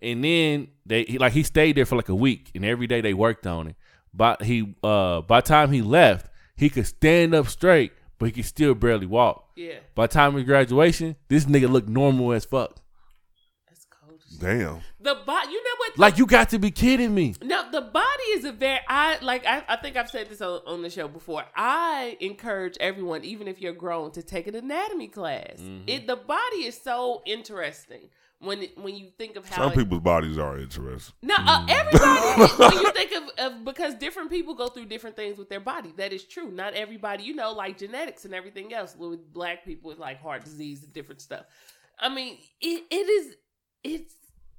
And 0.00 0.22
then 0.24 0.68
they 0.86 1.04
he, 1.04 1.18
like 1.18 1.32
he 1.32 1.42
stayed 1.42 1.76
there 1.76 1.84
for 1.84 1.96
like 1.96 2.08
a 2.08 2.14
week, 2.14 2.50
and 2.54 2.64
every 2.64 2.86
day 2.86 3.00
they 3.00 3.14
worked 3.14 3.46
on 3.46 3.68
it. 3.68 3.76
But 4.14 4.42
he, 4.42 4.74
uh, 4.82 5.20
by 5.22 5.40
the 5.40 5.46
time 5.46 5.72
he 5.72 5.82
left, 5.82 6.30
he 6.56 6.70
could 6.70 6.86
stand 6.86 7.34
up 7.34 7.48
straight, 7.48 7.92
but 8.18 8.26
he 8.26 8.32
could 8.32 8.44
still 8.46 8.74
barely 8.74 9.06
walk. 9.06 9.50
yeah, 9.56 9.74
By 9.94 10.06
the 10.06 10.12
time 10.14 10.36
of 10.36 10.44
graduation, 10.46 11.16
this 11.28 11.44
nigga 11.44 11.68
looked 11.68 11.88
normal 11.88 12.32
as 12.32 12.44
fuck. 12.44 12.76
that's 13.68 13.86
cold. 13.86 14.20
Damn. 14.40 14.80
The 15.00 15.14
body, 15.14 15.52
you 15.52 15.62
know 15.62 15.70
what? 15.78 15.98
Like 15.98 16.18
you 16.18 16.26
got 16.26 16.48
to 16.50 16.58
be 16.58 16.70
kidding 16.72 17.14
me. 17.14 17.34
No, 17.40 17.70
the 17.70 17.82
body 17.82 18.22
is 18.32 18.44
a 18.44 18.50
very 18.52 18.80
I 18.88 19.18
like 19.22 19.46
I, 19.46 19.62
I 19.68 19.76
think 19.76 19.96
I've 19.96 20.10
said 20.10 20.28
this 20.28 20.40
on, 20.40 20.60
on 20.66 20.82
the 20.82 20.90
show 20.90 21.06
before. 21.06 21.44
I 21.54 22.16
encourage 22.20 22.76
everyone, 22.80 23.24
even 23.24 23.46
if 23.46 23.60
you're 23.60 23.72
grown, 23.72 24.10
to 24.12 24.22
take 24.22 24.48
an 24.48 24.56
anatomy 24.56 25.06
class. 25.06 25.54
Mm-hmm. 25.60 25.84
It 25.88 26.06
the 26.08 26.16
body 26.16 26.64
is 26.64 26.76
so 26.80 27.22
interesting 27.26 28.08
when 28.40 28.62
it, 28.64 28.78
when 28.78 28.96
you 28.96 29.10
think 29.16 29.36
of 29.36 29.48
how 29.48 29.62
Some 29.68 29.72
it- 29.72 29.76
people's 29.76 30.00
bodies 30.02 30.36
are 30.36 30.58
interesting. 30.58 31.14
no, 31.22 31.36
uh, 31.38 31.64
everybody. 31.68 32.52
when 32.54 32.72
you 32.72 32.92
think 32.96 33.12
of, 33.12 33.52
of 33.52 33.64
because 33.64 33.94
different 33.94 34.30
people 34.30 34.54
go 34.54 34.66
through 34.68 34.86
different 34.86 35.14
things 35.14 35.38
with 35.38 35.48
their 35.48 35.60
body. 35.60 35.92
That 35.96 36.12
is 36.12 36.24
true. 36.24 36.50
Not 36.50 36.74
everybody, 36.74 37.22
you 37.22 37.34
know, 37.36 37.52
like 37.52 37.78
genetics 37.78 38.24
and 38.24 38.34
everything 38.34 38.74
else. 38.74 38.96
With 38.96 39.32
black 39.32 39.64
people 39.64 39.90
with 39.90 39.98
like 40.00 40.20
heart 40.20 40.42
disease 40.44 40.82
and 40.82 40.92
different 40.92 41.20
stuff. 41.20 41.44
I 42.00 42.08
mean, 42.08 42.38
it, 42.60 42.84
it 42.90 42.94
is 43.08 43.36
it's 43.84 44.14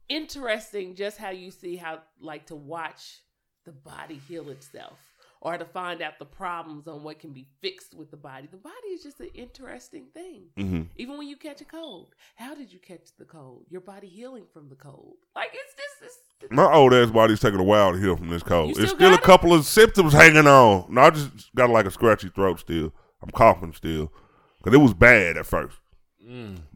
interesting 0.10 0.96
just 0.96 1.18
how 1.18 1.30
you 1.30 1.52
see 1.52 1.76
how 1.76 2.00
like 2.20 2.48
to 2.48 2.56
watch 2.56 3.22
the 3.66 3.72
body 3.72 4.20
heal 4.28 4.50
itself 4.50 4.98
or 5.42 5.58
to 5.58 5.64
find 5.64 6.02
out 6.02 6.20
the 6.20 6.26
problems 6.26 6.86
on 6.88 7.02
what 7.04 7.20
can 7.20 7.32
be 7.32 7.48
fixed 7.62 7.94
with 7.94 8.12
the 8.12 8.18
body. 8.18 8.48
The 8.52 8.58
body 8.58 8.88
is 8.94 9.04
just 9.04 9.22
an 9.22 9.30
interesting 9.34 10.08
thing. 10.14 10.48
hmm 10.58 10.82
Even 10.98 11.18
when 11.18 11.28
you 11.30 11.38
catch 11.38 11.62
a 11.62 11.66
cold, 11.66 12.14
how 12.36 12.54
did 12.56 12.74
you 12.74 12.80
catch 12.80 13.16
the 13.18 13.24
cold? 13.26 13.66
Your 13.70 13.80
body 13.82 14.08
healing 14.08 14.44
from 14.52 14.68
the 14.68 14.76
cold. 14.76 15.16
Like 15.36 15.52
it's 15.54 15.74
this. 15.76 16.18
It's, 16.42 16.52
My 16.52 16.72
old 16.74 16.94
ass 16.94 17.10
body's 17.12 17.40
taking 17.40 17.60
a 17.60 17.64
while 17.64 17.94
to 17.94 17.98
heal 18.00 18.18
from 18.18 18.30
this 18.30 18.44
cold. 18.44 18.74
still 18.74 18.84
It's 18.84 18.94
still 18.94 19.12
a 19.12 19.16
it? 19.16 19.22
couple 19.22 19.54
of 19.54 19.66
symptoms 19.66 20.12
hanging 20.14 20.48
on. 20.48 20.86
No, 20.90 21.02
I 21.02 21.10
just 21.12 21.54
got 21.56 21.70
like 21.70 21.86
a 21.86 21.92
scratchy 21.92 22.30
throat 22.30 22.60
still. 22.60 22.94
I'm 23.22 23.30
coughing 23.30 23.74
still. 23.74 24.12
Because 24.58 24.74
it 24.74 24.82
was 24.82 24.94
bad 24.94 25.38
at 25.38 25.46
first. 25.46 25.78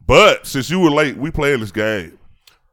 But 0.06 0.48
since 0.48 0.70
you 0.70 0.80
were 0.80 0.90
late, 0.90 1.16
we 1.18 1.32
playing 1.32 1.60
this 1.60 1.72
game. 1.72 2.18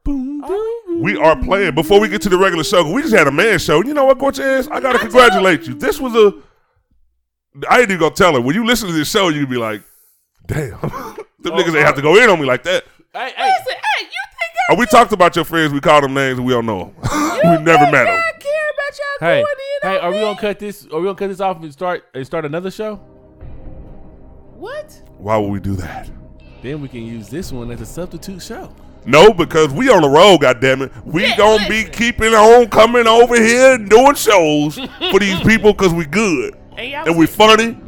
We 0.05 1.17
are 1.17 1.35
playing. 1.35 1.75
Before 1.75 1.99
we 1.99 2.07
get 2.07 2.21
to 2.23 2.29
the 2.29 2.37
regular 2.37 2.63
show, 2.63 2.89
we 2.91 3.01
just 3.01 3.13
had 3.13 3.27
a 3.27 3.31
man 3.31 3.59
show. 3.59 3.83
You 3.83 3.93
know 3.93 4.05
what, 4.05 4.17
Gorge 4.19 4.39
ass? 4.39 4.67
I 4.67 4.79
got 4.79 4.93
to 4.93 4.99
I 4.99 5.01
congratulate 5.01 5.67
you. 5.67 5.75
This 5.75 5.99
was 5.99 6.15
a. 6.15 6.33
I 7.69 7.81
ain't 7.81 7.89
even 7.89 7.99
going 7.99 8.13
to 8.13 8.17
tell 8.17 8.33
her. 8.33 8.41
When 8.41 8.55
you 8.55 8.65
listen 8.65 8.87
to 8.87 8.93
this 8.93 9.09
show, 9.09 9.29
you 9.29 9.41
can 9.41 9.49
be 9.49 9.57
like, 9.57 9.83
damn. 10.45 10.71
Them 11.41 11.53
oh, 11.53 11.57
niggas 11.57 11.69
ain't 11.69 11.77
uh, 11.77 11.85
have 11.85 11.95
to 11.95 12.01
go 12.01 12.21
in 12.21 12.29
on 12.29 12.39
me 12.39 12.45
like 12.45 12.63
that. 12.63 12.83
Hey, 13.13 13.33
hey, 13.35 13.47
listen, 13.47 13.73
hey, 13.73 14.03
you 14.03 14.09
think 14.09 14.53
uh, 14.69 14.71
I 14.71 14.73
Oh, 14.73 14.75
we 14.75 14.85
talked 14.85 15.11
about 15.11 15.35
your 15.35 15.43
friends. 15.43 15.73
We 15.73 15.81
called 15.81 16.03
them 16.03 16.13
names 16.13 16.37
and 16.37 16.45
we 16.45 16.53
don't 16.53 16.67
know 16.67 16.85
them. 16.85 16.95
we 17.01 17.63
never 17.63 17.91
met 17.91 18.05
them. 18.05 18.15
I 18.15 18.31
care 18.39 18.69
about 18.69 18.99
y'all 18.99 19.27
hey, 19.27 19.41
going 19.41 19.55
in 19.57 19.89
hey, 19.89 19.97
on 19.97 20.03
are 20.03 20.11
we 20.11 20.19
gonna 20.19 20.39
cut 20.39 20.59
this? 20.59 20.85
Are 20.85 20.99
we 20.99 21.05
gonna 21.05 21.15
cut 21.15 21.27
this 21.27 21.39
off 21.39 21.61
and 21.63 21.73
start 21.73 22.05
and 22.13 22.25
start 22.25 22.45
another 22.45 22.69
show? 22.69 22.97
What? 24.55 25.01
Why 25.17 25.37
would 25.37 25.49
we 25.49 25.59
do 25.59 25.75
that? 25.77 26.09
Then 26.61 26.79
we 26.79 26.87
can 26.87 27.03
use 27.03 27.27
this 27.27 27.51
one 27.51 27.71
as 27.71 27.81
a 27.81 27.85
substitute 27.87 28.43
show. 28.43 28.73
No, 29.05 29.33
because 29.33 29.69
we 29.69 29.89
on 29.89 30.01
the 30.03 30.09
road, 30.09 30.41
goddammit. 30.41 30.91
We 31.05 31.23
Yeah, 31.23 31.37
gonna 31.37 31.67
be 31.67 31.83
keeping 31.85 32.33
on 32.33 32.69
coming 32.69 33.07
over 33.07 33.35
here 33.35 33.73
and 33.75 33.89
doing 33.89 34.15
shows 34.15 34.75
for 35.11 35.19
these 35.19 35.39
people 35.45 35.73
because 35.73 35.93
we 35.93 36.05
good 36.05 36.55
And 36.77 36.89
y'all, 36.91 37.07
and 37.07 37.17
was 37.17 37.29
we 37.29 37.35
funny. 37.35 37.63
here, 37.63 37.81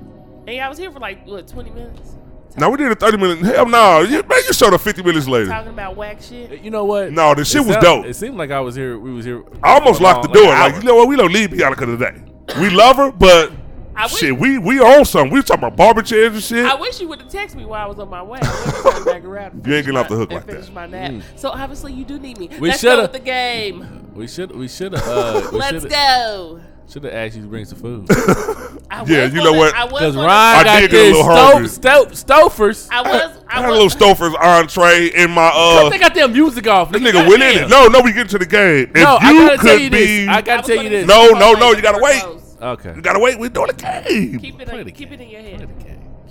and 0.47 0.55
y'all 0.55 0.69
was 0.69 0.77
here 0.77 0.91
for 0.91 0.99
like 0.99 1.25
what 1.27 1.47
twenty 1.47 1.69
minutes 1.69 2.15
Now 2.57 2.69
we 2.69 2.77
did 2.77 2.91
a 2.91 2.95
30 2.95 3.17
minute. 3.17 3.39
Hell 3.39 3.65
no. 3.67 4.01
You, 4.01 4.21
man, 4.23 4.39
you 4.47 4.53
showed 4.53 4.73
up 4.73 4.81
50 4.81 5.01
minutes 5.03 5.27
later. 5.27 5.47
talking 5.49 5.71
about 5.71 5.95
whack 5.95 6.21
shit. 6.21 6.61
You 6.61 6.69
know 6.71 6.85
what? 6.85 7.11
No, 7.11 7.33
the 7.35 7.43
shit 7.45 7.61
It 7.61 7.65
was 7.67 7.73
sound- 7.75 7.83
dope. 7.83 8.05
It 8.05 8.15
seemed 8.15 8.37
like 8.37 8.51
I 8.51 8.59
was 8.59 8.75
here. 8.75 8.97
We 8.99 9.11
was 9.13 9.25
here. 9.25 9.43
I 9.63 9.73
almost 9.73 10.01
locked 10.01 10.23
the 10.27 10.33
door. 10.33 10.53
an 10.53 10.59
Like, 10.59 10.75
you 10.75 10.83
know 10.83 10.95
what? 10.95 11.07
We 11.07 11.15
don't 11.15 11.31
leave 11.33 11.49
Bianca 11.51 11.85
today. 11.85 12.21
We 12.59 12.69
love 12.69 12.97
her, 12.97 13.11
but 13.11 13.51
I 13.95 14.03
wish, 14.05 14.13
shit, 14.17 14.37
we 14.37 14.57
we 14.57 14.79
on 14.79 15.05
something. 15.05 15.31
We 15.31 15.41
talking 15.41 15.63
about 15.63 15.75
barber 15.77 16.01
chairs 16.01 16.33
and 16.33 16.43
shit. 16.43 16.65
I 16.65 16.75
wish 16.75 16.99
you 16.99 17.07
would 17.09 17.21
have 17.21 17.31
texted 17.31 17.55
me 17.55 17.65
while 17.65 17.83
I 17.85 17.87
was 17.87 17.99
on 17.99 18.09
my 18.09 18.23
way. 18.23 18.39
I 18.41 18.81
would've 18.85 19.05
back 19.05 19.23
around. 19.23 19.65
You 19.65 19.73
ain't 19.75 19.85
finished 19.85 19.85
getting 19.85 19.97
off 19.97 20.07
the 20.09 20.15
my- 20.15 20.19
hook 20.21 20.31
and 20.31 20.47
like 20.49 20.65
that. 20.65 20.73
my 20.73 20.85
nap. 20.87 21.23
So 21.35 21.49
obviously 21.49 21.93
you 21.93 22.03
do 22.05 22.17
need 22.19 22.37
me. 22.37 22.49
We 22.59 22.69
Let's 22.69 22.81
shoulda- 22.81 22.95
go 22.97 23.01
with 23.03 23.13
the 23.13 23.19
game. 23.19 24.11
we 24.15 24.27
should. 24.27 24.55
We 24.55 24.67
should 24.67 24.93
have. 24.93 25.07
Uh, 25.07 25.47
we 25.51 25.57
Let's 25.59 25.71
shoulda- 25.81 25.89
go. 25.89 26.61
Should 26.89 27.05
have 27.05 27.13
asked 27.13 27.35
you 27.37 27.43
to 27.43 27.47
bring 27.47 27.65
some 27.65 27.79
food. 27.79 28.07
Yeah, 29.07 29.25
you 29.25 29.33
know 29.35 29.45
gonna- 29.45 29.57
what? 29.57 29.73
I 29.75 29.83
was 29.85 29.93
Because 29.93 30.15
gonna 30.15 30.27
Ryan 30.27 30.59
I 30.59 30.63
got 30.63 30.79
did 30.81 30.91
get 30.91 30.97
a 30.99 31.03
this 31.03 31.17
little 31.17 31.35
hungry. 31.35 31.67
stove, 31.67 32.15
stove, 32.17 32.51
stofers. 32.53 32.87
I 32.91 33.01
was. 33.01 33.37
I 33.49 33.57
I 33.57 33.61
had 33.61 33.69
a 33.69 33.71
little 33.71 33.87
Stouffer's 33.89 34.35
entree 34.35 35.07
in 35.15 35.31
my 35.31 35.51
uh. 35.53 35.89
they 35.89 35.97
got 35.97 36.13
their 36.13 36.27
music 36.27 36.67
off. 36.67 36.91
This 36.91 37.01
nigga. 37.01 37.23
nigga 37.23 37.27
went 37.29 37.41
in 37.43 37.63
it. 37.63 37.69
No, 37.69 37.87
no, 37.87 38.01
we 38.01 38.13
get 38.13 38.29
to 38.29 38.37
the 38.37 38.45
game. 38.45 38.91
If 38.93 38.93
No, 38.95 39.17
I 39.19 39.31
you 39.31 39.39
gotta 39.47 39.57
could 39.57 39.65
tell 39.67 39.79
you 39.79 39.89
be, 39.89 39.97
this. 39.97 40.27
I 40.29 40.33
I 40.37 40.41
gotta 40.41 40.57
was 40.59 40.67
tell 40.67 40.83
you 40.83 40.89
this. 40.89 41.07
No, 41.07 41.29
no, 41.29 41.53
no, 41.53 41.71
you 41.71 41.81
gotta 41.81 41.99
never 41.99 42.03
wait. 42.03 42.42
Closed. 42.63 42.79
Okay. 42.79 42.95
you 42.95 43.01
gotta 43.01 43.19
wait. 43.19 43.39
We're 43.39 43.49
doing 43.49 43.67
the 43.67 43.73
game. 43.73 44.39
Keep 44.39 44.61
it. 44.61 44.67
Play 44.69 44.79
in- 44.79 44.85
the 44.85 44.91
Keep 44.91 45.09
game. 45.09 45.19
it 45.19 45.23
in 45.23 45.29
your 45.29 45.41
head. 45.41 45.69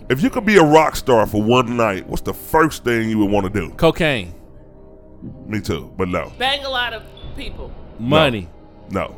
If 0.09 0.23
you 0.23 0.31
could 0.31 0.45
be 0.45 0.57
a 0.57 0.63
rock 0.65 0.97
star 0.97 1.27
for 1.27 1.43
one 1.43 1.77
night, 1.77 2.07
what's 2.09 2.23
the 2.23 2.35
first 2.35 2.85
thing 2.85 3.09
you 3.09 3.19
would 3.19 3.31
want 3.31 3.53
to 3.53 3.61
do? 3.61 3.71
Cocaine, 3.75 4.35
Me 5.47 5.61
too, 5.61 5.93
but 5.97 6.09
no, 6.09 6.33
Bang 6.39 6.65
a 6.65 6.69
lot 6.69 6.93
of 6.93 7.03
people. 7.37 7.73
money, 7.99 8.49
no. 8.91 9.15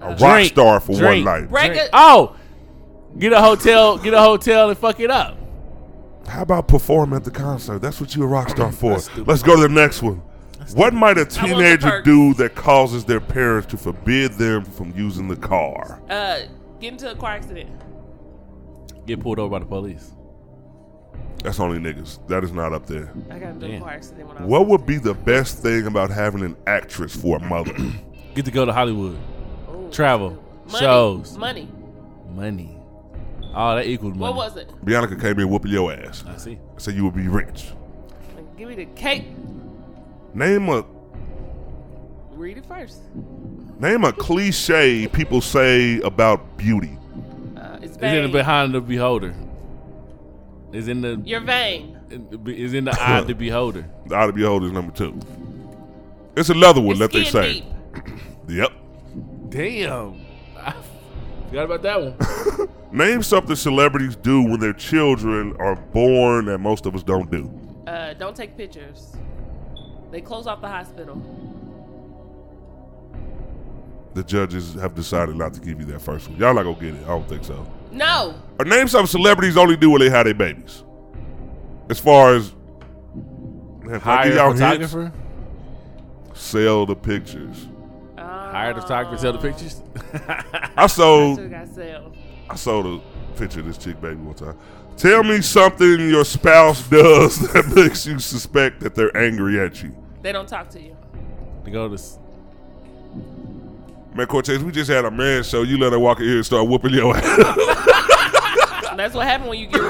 A 0.00 0.06
uh, 0.06 0.08
rock 0.10 0.18
Drink. 0.18 0.48
star 0.52 0.80
for 0.80 0.96
Drink. 0.96 1.24
one 1.24 1.40
night. 1.42 1.48
Break 1.50 1.66
drink. 1.72 1.82
it. 1.84 1.90
Oh, 1.92 2.36
get 3.18 3.32
a 3.32 3.40
hotel, 3.40 3.96
get 3.96 4.12
a 4.14 4.20
hotel 4.20 4.68
and 4.68 4.76
fuck 4.78 4.98
it 5.00 5.10
up. 5.10 5.38
How 6.28 6.42
about 6.42 6.66
perform 6.68 7.12
at 7.14 7.22
the 7.24 7.30
concert? 7.30 7.78
That's 7.80 8.00
what 8.00 8.14
you're 8.16 8.24
a 8.26 8.28
rock 8.28 8.50
star 8.50 8.72
for. 8.80 8.98
Let's 9.24 9.42
go 9.42 9.56
to 9.56 9.62
the 9.62 9.68
next 9.68 10.02
one. 10.02 10.20
What 10.72 10.94
might 10.94 11.18
a 11.18 11.24
teenager 11.24 12.02
do 12.02 12.34
that 12.34 12.54
causes 12.54 13.04
their 13.04 13.20
parents 13.20 13.68
to 13.68 13.76
forbid 13.76 14.32
them 14.32 14.64
from 14.64 14.92
using 14.96 15.28
the 15.28 15.36
car? 15.36 16.00
Uh, 16.08 16.40
get 16.80 16.92
into 16.92 17.10
a 17.10 17.14
car 17.14 17.32
accident. 17.32 17.70
Get 19.06 19.20
pulled 19.20 19.38
over 19.38 19.50
by 19.50 19.58
the 19.58 19.66
police. 19.66 20.12
That's 21.42 21.60
only 21.60 21.78
niggas. 21.78 22.26
That 22.28 22.42
is 22.42 22.52
not 22.52 22.72
up 22.72 22.86
there. 22.86 23.12
I 23.30 23.38
got 23.38 23.50
into 23.50 23.76
a 23.76 23.78
car 23.78 23.90
accident 23.90 24.28
when 24.28 24.38
I 24.38 24.40
was. 24.42 24.48
What 24.48 24.66
would 24.68 24.86
be 24.86 24.96
the 24.96 25.12
best 25.12 25.58
thing 25.58 25.86
about 25.86 26.10
having 26.10 26.42
an 26.42 26.56
actress 26.66 27.14
for 27.14 27.36
a 27.36 27.40
mother? 27.40 27.74
Get 28.34 28.46
to 28.46 28.50
go 28.50 28.64
to 28.64 28.72
Hollywood. 28.72 29.18
Ooh. 29.68 29.90
Travel. 29.92 30.42
Money. 30.66 30.78
Shows. 30.78 31.36
Money. 31.36 31.68
Money. 32.30 32.78
Oh, 33.54 33.76
that 33.76 33.86
equals 33.86 34.14
money. 34.14 34.34
What 34.34 34.36
was 34.36 34.56
it? 34.56 34.72
Bianca 34.84 35.14
came 35.16 35.38
in 35.38 35.48
whooping 35.48 35.70
your 35.70 35.92
ass. 35.92 36.24
I 36.26 36.36
see. 36.38 36.58
So 36.78 36.90
you 36.90 37.04
would 37.04 37.14
be 37.14 37.28
rich. 37.28 37.72
Give 38.56 38.68
me 38.68 38.74
the 38.74 38.86
cake. 38.86 39.26
Name 40.34 40.68
a 40.68 40.84
Read 42.32 42.58
it 42.58 42.66
first. 42.66 43.00
name 43.78 44.04
a 44.04 44.12
cliche 44.12 45.06
people 45.08 45.40
say 45.40 46.00
about 46.00 46.56
beauty. 46.56 46.98
Uh, 47.56 47.78
it's 47.80 47.94
It's 47.94 48.02
in 48.02 48.22
the 48.24 48.28
behind 48.28 48.74
the 48.74 48.80
beholder. 48.80 49.34
Is 50.72 50.88
in 50.88 51.00
the 51.02 51.20
Your 51.24 51.40
vein. 51.40 51.96
is 52.46 52.74
in 52.74 52.84
the 52.84 53.00
eye 53.00 53.18
of 53.20 53.26
the 53.28 53.34
beholder. 53.34 53.88
The 54.08 54.16
Eye 54.16 54.24
of 54.24 54.34
the 54.34 54.40
Beholder 54.42 54.66
is 54.66 54.72
number 54.72 54.92
two. 54.92 55.18
It's 56.36 56.50
another 56.50 56.80
one 56.80 56.90
It's 56.92 56.98
that 57.00 57.12
they 57.12 57.24
say. 57.24 57.52
deep. 57.60 57.64
Yep. 58.48 58.72
Damn. 59.48 60.20
I 60.58 60.74
forgot 61.48 61.64
about 61.64 61.82
that 61.82 62.02
one. 62.02 62.68
Name 62.92 63.22
something 63.22 63.56
celebrities 63.56 64.16
do 64.16 64.42
when 64.42 64.60
their 64.60 64.72
children 64.74 65.56
are 65.58 65.76
born 65.76 66.44
that 66.46 66.58
most 66.58 66.84
of 66.86 66.94
us 66.94 67.02
don't 67.02 67.30
do. 67.30 67.50
Uh, 67.86 68.12
don't 68.14 68.36
take 68.36 68.56
pictures. 68.56 69.16
They 70.14 70.20
close 70.20 70.46
off 70.46 70.60
the 70.60 70.68
hospital. 70.68 71.20
The 74.14 74.22
judges 74.22 74.74
have 74.74 74.94
decided 74.94 75.34
not 75.34 75.54
to 75.54 75.60
give 75.60 75.80
you 75.80 75.86
that 75.86 76.02
first 76.02 76.28
one. 76.28 76.38
Y'all 76.38 76.54
not 76.54 76.62
gonna 76.62 76.76
get 76.76 76.94
it. 76.94 77.02
I 77.02 77.08
don't 77.08 77.28
think 77.28 77.42
so. 77.42 77.66
No. 77.90 78.40
Or 78.60 78.64
name 78.64 78.86
something 78.86 79.08
celebrities 79.08 79.56
only 79.56 79.76
do 79.76 79.90
when 79.90 80.00
they 80.00 80.10
have 80.10 80.26
their 80.26 80.34
babies. 80.34 80.84
As 81.90 81.98
far 81.98 82.36
as 82.36 82.52
man, 83.82 83.98
Hire 83.98 84.30
a 84.30 84.36
y'all 84.36 84.52
hints, 84.52 84.60
photographer. 84.92 85.12
sell 86.32 86.86
the 86.86 86.94
pictures. 86.94 87.66
Hire 88.16 88.70
a 88.70 88.80
photographer. 88.80 89.18
Sell 89.18 89.32
the 89.32 89.38
pictures. 89.40 89.82
I 90.76 90.86
sold 90.86 91.38
Should. 91.40 91.54
I 92.48 92.54
sold 92.54 92.86
a 92.86 93.36
picture 93.36 93.58
of 93.58 93.66
this 93.66 93.78
chick 93.78 94.00
baby 94.00 94.14
one 94.20 94.36
time. 94.36 94.56
Tell 94.96 95.24
me 95.24 95.40
something 95.40 96.08
your 96.08 96.24
spouse 96.24 96.86
does 96.88 97.52
that 97.52 97.66
makes 97.74 98.06
you 98.06 98.20
suspect 98.20 98.78
that 98.78 98.94
they're 98.94 99.16
angry 99.16 99.58
at 99.58 99.82
you. 99.82 99.92
They 100.24 100.32
don't 100.32 100.48
talk 100.48 100.70
to 100.70 100.80
you. 100.80 100.96
to 101.66 101.70
go 101.70 101.86
to. 101.86 101.94
s- 101.94 102.18
Man, 104.14 104.26
Cortez, 104.26 104.64
we 104.64 104.72
just 104.72 104.90
had 104.90 105.04
a 105.04 105.10
man 105.10 105.42
show. 105.42 105.62
You 105.64 105.76
let 105.76 105.92
her 105.92 105.98
walk 105.98 106.18
in 106.20 106.24
here 106.24 106.36
and 106.36 106.46
start 106.46 106.66
whooping 106.66 106.92
your 106.94 107.14
ass. 107.14 107.24
That's 108.96 109.12
what 109.14 109.26
happens 109.26 109.50
when 109.50 109.58
you 109.58 109.66
get. 109.66 109.82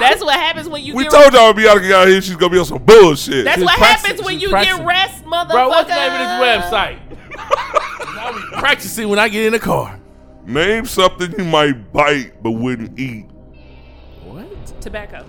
that's 0.00 0.20
what 0.22 0.34
happens 0.34 0.68
when 0.68 0.82
you 0.84 0.94
we 0.96 1.04
get. 1.04 1.12
told 1.12 1.32
y'all 1.32 1.52
Bianca 1.54 1.88
got 1.88 2.08
here, 2.08 2.20
she's 2.20 2.34
gonna 2.34 2.50
be 2.52 2.58
on 2.58 2.64
some 2.64 2.82
bullshit. 2.84 3.44
that's 3.44 3.58
She's 3.58 3.64
what 3.64 3.78
practicing- 3.78 4.06
happens 4.10 4.26
when 4.26 4.34
she's 4.34 4.42
you 4.42 4.48
practicing. 4.50 4.78
get 4.80 4.86
rest, 4.86 5.24
motherfucker. 5.24 5.50
Bro, 5.50 5.68
what's 5.68 5.88
the 5.88 5.94
name 5.94 6.12
of 6.12 6.18
this 6.18 6.64
website? 6.68 6.98
I'll 8.18 8.32
be 8.34 8.40
practicing 8.58 9.08
when 9.08 9.20
I 9.20 9.28
get 9.28 9.46
in 9.46 9.52
the 9.52 9.60
car. 9.60 10.00
Name 10.46 10.84
something 10.84 11.32
you 11.38 11.44
might 11.44 11.92
bite 11.92 12.42
but 12.42 12.50
wouldn't 12.50 12.98
eat. 12.98 13.26
What? 14.24 14.80
Tobacco. 14.82 15.24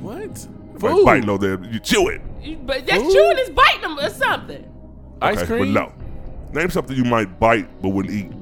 What? 0.00 0.46
Like 0.82 0.92
Food. 0.92 1.04
bite 1.04 1.24
no 1.24 1.38
damn, 1.38 1.64
you 1.64 1.78
chew 1.80 2.08
it. 2.08 2.20
You- 2.42 2.56
But 2.64 2.86
that's 2.86 3.02
Ooh. 3.02 3.12
chewing 3.12 3.38
is 3.38 3.50
biting 3.50 3.82
them 3.82 3.98
or 3.98 4.08
something. 4.10 4.64
Ice 5.22 5.38
Okay, 5.38 5.46
cream. 5.46 5.74
But 5.74 5.80
no. 5.80 5.92
Name 6.60 6.70
something 6.70 6.96
you 6.96 7.04
might 7.04 7.38
bite 7.38 7.68
but 7.82 7.90
wouldn't 7.90 8.14
eat. 8.14 8.32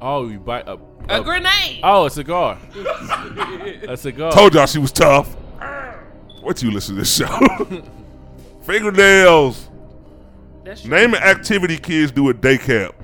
Oh, 0.00 0.28
you 0.28 0.38
bite 0.38 0.68
a. 0.68 0.78
A 1.08 1.22
grenade. 1.22 1.80
Oh, 1.82 2.04
a 2.06 2.10
cigar. 2.10 2.58
a 3.88 3.96
cigar. 3.96 4.30
Told 4.30 4.54
y'all 4.54 4.66
she 4.66 4.78
was 4.78 4.92
tough. 4.92 5.34
What 6.42 6.62
you 6.62 6.70
listen 6.70 6.94
to 6.94 7.00
this 7.00 7.16
show? 7.16 7.26
Fingernails. 8.62 9.68
That's. 10.64 10.84
Name 10.84 11.14
an 11.14 11.22
activity 11.22 11.78
kids 11.78 12.12
do 12.12 12.28
at 12.30 12.40
day 12.40 12.58
camp. 12.58 12.94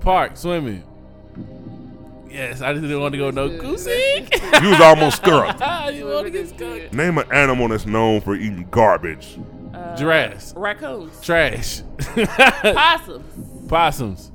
Park 0.00 0.36
swimming. 0.36 0.82
Yes, 2.36 2.60
I 2.60 2.72
just 2.74 2.82
didn't 2.82 3.00
want 3.00 3.12
to 3.12 3.18
go 3.18 3.30
no 3.30 3.48
goosey. 3.48 4.28
You 4.62 4.70
was 4.70 4.80
almost 4.80 5.16
scurried. 5.16 5.54
you 5.94 6.04
want 6.06 6.26
to 6.26 6.30
get 6.30 6.48
skunked? 6.50 6.92
Name 6.92 7.16
an 7.16 7.32
animal 7.32 7.68
that's 7.68 7.86
known 7.86 8.20
for 8.20 8.34
eating 8.34 8.68
garbage. 8.70 9.38
Uh, 9.72 9.96
Giraffes. 9.96 10.52
Raccoons. 10.54 11.18
Trash. 11.22 11.80
Possums. 12.62 13.68
Possums. 13.68 14.32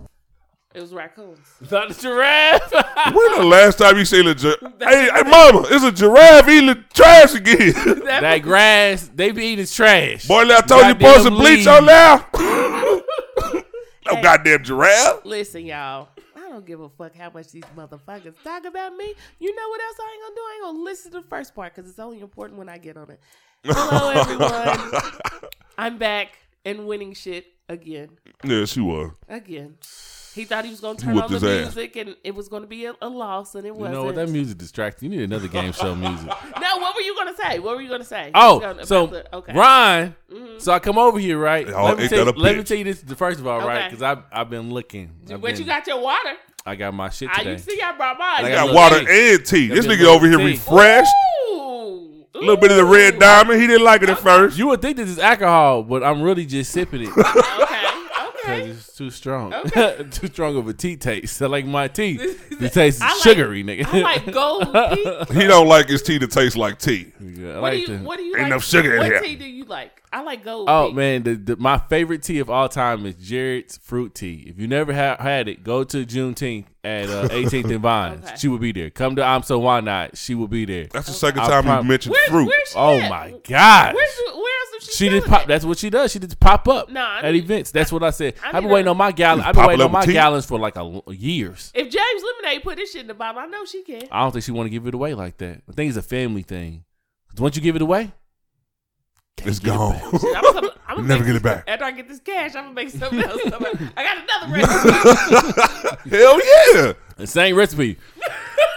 It 0.73 0.81
was 0.81 0.93
raccoons. 0.93 1.39
Not 1.69 1.89
the 1.89 1.93
giraffe. 1.93 2.71
When 2.71 3.39
the 3.39 3.45
last 3.45 3.77
time 3.77 3.97
you 3.97 4.05
seen 4.05 4.25
a 4.27 4.33
giraffe? 4.33 4.59
Hey, 4.79 5.09
hey, 5.13 5.23
mama, 5.29 5.67
it's 5.69 5.83
a 5.83 5.91
giraffe 5.91 6.47
eating 6.49 6.83
trash 6.93 7.35
again. 7.35 7.73
that 8.05 8.39
grass, 8.41 9.11
they 9.13 9.31
be 9.31 9.45
eating 9.45 9.67
trash. 9.67 10.27
Boy, 10.27 10.41
I 10.43 10.61
told 10.61 10.87
you, 10.87 10.93
Goddamn 10.93 10.97
pour 10.99 11.19
some 11.19 11.35
bleach 11.35 11.67
on 11.67 11.85
leaves. 11.85 12.23
there. 12.33 13.63
no 14.07 14.21
goddamn 14.23 14.63
giraffe. 14.63 15.23
Listen, 15.25 15.65
y'all. 15.65 16.09
I 16.51 16.55
don't 16.55 16.65
give 16.65 16.81
a 16.81 16.89
fuck 16.89 17.15
how 17.15 17.29
much 17.29 17.53
these 17.53 17.63
motherfuckers 17.77 18.33
talk 18.43 18.65
about 18.65 18.93
me. 18.97 19.13
You 19.39 19.55
know 19.55 19.69
what 19.69 19.81
else 19.81 19.95
I 19.97 20.11
ain't 20.13 20.21
gonna 20.21 20.35
do? 20.35 20.41
I 20.41 20.53
ain't 20.55 20.63
gonna 20.63 20.83
listen 20.83 21.11
to 21.13 21.21
the 21.21 21.27
first 21.27 21.55
part 21.55 21.73
because 21.73 21.89
it's 21.89 21.97
only 21.97 22.19
important 22.19 22.59
when 22.59 22.67
I 22.67 22.77
get 22.77 22.97
on 22.97 23.09
it. 23.09 23.21
Hello, 23.63 24.09
everyone. 24.15 25.01
I'm 25.77 25.97
back 25.97 26.37
and 26.65 26.87
winning 26.87 27.13
shit 27.13 27.45
again. 27.69 28.09
Yeah, 28.43 28.65
she 28.65 28.81
was. 28.81 29.11
Again. 29.29 29.77
He 30.33 30.45
thought 30.45 30.63
he 30.63 30.71
was 30.71 30.79
gonna 30.79 30.97
turn 30.97 31.17
on 31.17 31.29
the 31.29 31.39
his 31.39 31.43
ass. 31.43 31.75
music 31.75 31.95
and 31.97 32.15
it 32.23 32.33
was 32.33 32.47
gonna 32.47 32.65
be 32.67 32.85
a, 32.85 32.93
a 33.01 33.09
loss, 33.09 33.55
and 33.55 33.65
it 33.65 33.75
wasn't. 33.75 33.89
You 33.95 33.99
know 33.99 34.05
what? 34.05 34.15
That 34.15 34.29
music 34.29 34.57
distracts. 34.57 35.03
You 35.03 35.09
need 35.09 35.21
another 35.21 35.47
game 35.49 35.73
show 35.73 35.93
music. 35.93 36.27
no, 36.61 36.77
what 36.77 36.95
were 36.95 37.01
you 37.01 37.15
gonna 37.15 37.35
say? 37.35 37.59
What 37.59 37.75
were 37.75 37.81
you 37.81 37.89
gonna 37.89 38.03
say? 38.05 38.31
Oh, 38.33 38.59
About 38.59 38.87
so 38.87 39.07
the- 39.07 39.35
okay. 39.35 39.53
Ryan. 39.53 40.15
Mm-hmm. 40.31 40.59
So 40.59 40.71
I 40.71 40.79
come 40.79 40.97
over 40.97 41.19
here, 41.19 41.37
right? 41.37 41.67
Y'all 41.67 41.83
Let 41.85 41.97
me, 41.97 42.07
tell, 42.07 42.25
you- 42.25 42.31
let 42.33 42.55
me 42.57 42.63
tell 42.63 42.77
you 42.77 42.85
this 42.85 43.03
first 43.17 43.39
of 43.41 43.47
all, 43.47 43.59
right? 43.59 43.77
Okay. 43.79 43.87
Because 43.89 44.03
I've 44.03 44.23
I've 44.31 44.49
been 44.49 44.69
looking. 44.71 45.11
I've 45.23 45.41
But 45.41 45.51
been- 45.51 45.57
you 45.59 45.65
got 45.65 45.85
your 45.87 45.99
water. 46.01 46.33
I 46.65 46.75
got 46.75 46.93
my 46.93 47.09
shit 47.09 47.27
ah, 47.29 47.33
I 47.35 47.37
today. 47.39 47.51
you 47.53 47.57
see, 47.57 47.81
I 47.81 47.91
brought 47.97 48.19
mine. 48.19 48.45
I 48.45 48.49
got 48.51 48.67
got 48.67 48.75
water 48.75 48.99
tea. 49.05 49.33
and 49.35 49.45
tea. 49.45 49.67
This 49.67 49.85
nigga 49.87 50.05
over 50.05 50.27
here 50.27 50.37
tea. 50.37 50.45
refreshed. 50.45 51.11
Ooh. 51.49 52.23
A 52.35 52.39
little 52.39 52.55
bit 52.57 52.71
of 52.71 52.77
the 52.77 52.85
red 52.85 53.19
diamond. 53.19 53.59
He 53.59 53.67
didn't 53.67 53.83
like 53.83 54.03
it 54.03 54.09
at 54.09 54.19
first. 54.19 54.57
You 54.57 54.67
would 54.67 54.81
think 54.81 54.95
this 54.97 55.09
is 55.09 55.19
alcohol, 55.19 55.83
but 55.83 56.03
I'm 56.03 56.21
really 56.21 56.45
just 56.45 56.71
sipping 56.71 57.01
it 57.01 57.09
Okay. 57.17 57.80
Because 58.41 58.59
Okay. 58.61 58.69
it's 58.71 58.95
too 58.95 59.09
strong. 59.09 59.53
Okay. 59.53 60.05
too 60.11 60.27
strong 60.27 60.57
of 60.57 60.67
a 60.67 60.73
tea 60.73 60.95
taste. 60.97 61.41
I 61.41 61.45
like 61.47 61.65
my 61.65 61.87
tea. 61.87 62.17
The 62.61 62.69
taste 62.69 62.97
is 62.97 63.01
I 63.01 63.07
like- 63.13 63.17
sugary, 63.23 63.63
nigga. 63.63 63.85
I 63.87 64.01
like 64.01 64.31
gold 64.31 64.63
tea. 65.29 65.33
He 65.41 65.47
don't 65.47 65.67
like 65.67 65.87
his 65.89 66.03
tea 66.03 66.19
to 66.19 66.27
taste 66.27 66.55
like 66.57 66.77
tea. 66.77 67.11
Yeah, 67.19 67.57
I 67.57 67.59
What 67.59 67.71
do 67.71 67.77
like 67.77 67.79
you? 67.87 67.97
the- 67.97 68.03
What 68.03 68.17
do 68.17 68.23
you 68.23 68.33
Ain't 68.35 68.43
like? 68.43 68.49
no 68.51 68.59
sugar 68.59 68.95
in 68.97 69.01
here. 69.03 69.13
what 69.13 69.21
here. 69.23 69.31
tea 69.31 69.35
do 69.35 69.45
you 69.49 69.63
like? 69.65 69.97
I 70.13 70.21
like 70.23 70.43
gold. 70.43 70.67
Oh 70.69 70.89
tea. 70.89 70.93
man, 70.93 71.23
the, 71.23 71.35
the, 71.35 71.55
my 71.55 71.77
favorite 71.79 72.21
tea 72.21 72.39
of 72.39 72.49
all 72.49 72.67
time 72.69 73.05
is 73.07 73.15
Jared's 73.15 73.77
fruit 73.77 74.13
tea. 74.13 74.43
If 74.47 74.59
you 74.59 74.67
never 74.67 74.93
ha- 74.93 75.15
had 75.17 75.47
it, 75.47 75.63
go 75.63 75.83
to 75.85 76.05
Juneteenth 76.05 76.65
at 76.83 77.09
uh, 77.09 77.29
18th 77.29 77.71
and 77.71 77.79
Vines. 77.79 78.25
Okay. 78.25 78.35
She 78.37 78.47
will 78.47 78.57
be 78.59 78.71
there. 78.73 78.89
Come 78.91 79.15
to 79.15 79.23
I'm 79.23 79.41
So 79.41 79.57
Why 79.59 79.79
Not. 79.79 80.17
She 80.17 80.35
will 80.35 80.49
be 80.49 80.65
there. 80.65 80.87
That's 80.91 81.07
the 81.07 81.13
second 81.13 81.39
I 81.41 81.47
time 81.47 81.63
prom- 81.63 81.85
you 81.85 81.89
mentioned 81.89 82.13
Where's, 82.13 82.29
fruit. 82.29 82.47
where's 82.47 82.69
she 82.69 82.75
Oh 82.77 82.99
at? 82.99 83.09
my 83.09 83.33
gosh. 83.47 83.93
Where's 83.95 84.19
where 84.35 84.70
else 84.81 84.89
is 84.89 84.95
she? 84.97 85.05
She 85.05 85.09
just 85.09 85.27
pop. 85.27 85.41
it? 85.43 85.47
That's 85.47 85.65
what 85.65 85.77
she 85.77 85.89
does. 85.89 86.11
She 86.11 86.19
just 86.19 86.39
pop 86.39 86.67
up 86.67 86.89
Nah, 86.89 87.17
I 87.17 87.19
at 87.21 87.31
need- 87.33 87.43
events. 87.43 87.71
That's 87.71 87.91
what 87.91 88.03
I 88.03 88.09
said. 88.11 88.35
I 88.43 88.47
I've 88.57 88.63
been 88.63 88.71
waiting 88.71 88.87
a- 88.87 88.91
on 88.91 88.97
my 88.97 89.11
gallon. 89.11 89.41
I've 89.41 89.55
been 89.55 89.65
waiting 89.67 89.81
on 89.81 89.91
level 89.91 89.99
my 89.99 90.05
tea? 90.05 90.13
gallons 90.13 90.45
for 90.45 90.59
like 90.59 90.75
a, 90.77 91.01
years. 91.09 91.71
If 91.73 91.89
James 91.89 92.23
Lemonade 92.43 92.63
put 92.63 92.77
this 92.77 92.91
shit 92.91 93.01
in 93.01 93.07
the 93.07 93.13
bottle, 93.13 93.41
I 93.41 93.45
know 93.47 93.65
she 93.65 93.83
can. 93.83 94.03
I 94.11 94.21
don't 94.21 94.31
think 94.31 94.45
she 94.45 94.51
want 94.51 94.67
to 94.67 94.71
give 94.71 94.87
it 94.87 94.93
away 94.93 95.13
like 95.13 95.37
that. 95.37 95.61
I 95.69 95.71
think 95.73 95.89
it's 95.89 95.97
a 95.97 96.01
family 96.01 96.41
thing. 96.43 96.83
'Cause 97.29 97.39
Once 97.39 97.55
you 97.55 97.61
give 97.61 97.75
it 97.75 97.81
away, 97.81 98.11
It's 99.43 99.59
gone. 99.59 99.95
I'm, 100.03 100.19
coming, 100.19 100.69
I'm 100.87 100.95
gonna 100.97 101.07
Never 101.07 101.19
make 101.23 101.27
get 101.27 101.35
it 101.37 101.43
back. 101.43 101.63
After 101.67 101.85
I 101.85 101.91
get 101.91 102.07
this 102.09 102.19
cash, 102.19 102.55
I'm 102.55 102.63
gonna 102.65 102.75
make 102.75 102.89
something 102.89 103.23
else. 103.23 103.41
I'm 103.45 103.51
gonna- 103.51 103.91
I 103.97 104.03
got 104.03 104.17
another 104.17 104.53
recipe. 106.03 106.17
Hell 106.17 106.37
yeah. 106.37 106.93
The 107.17 107.27
same 107.27 107.55
recipe. 107.55 107.97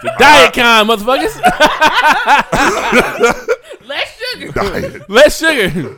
The 0.03 0.13
diet 0.19 0.53
kind, 0.55 0.89
motherfuckers. 0.89 1.35
Less 3.87 4.14
sugar. 4.39 4.53
Diet. 4.53 5.09
Less 5.11 5.39
sugar. 5.39 5.97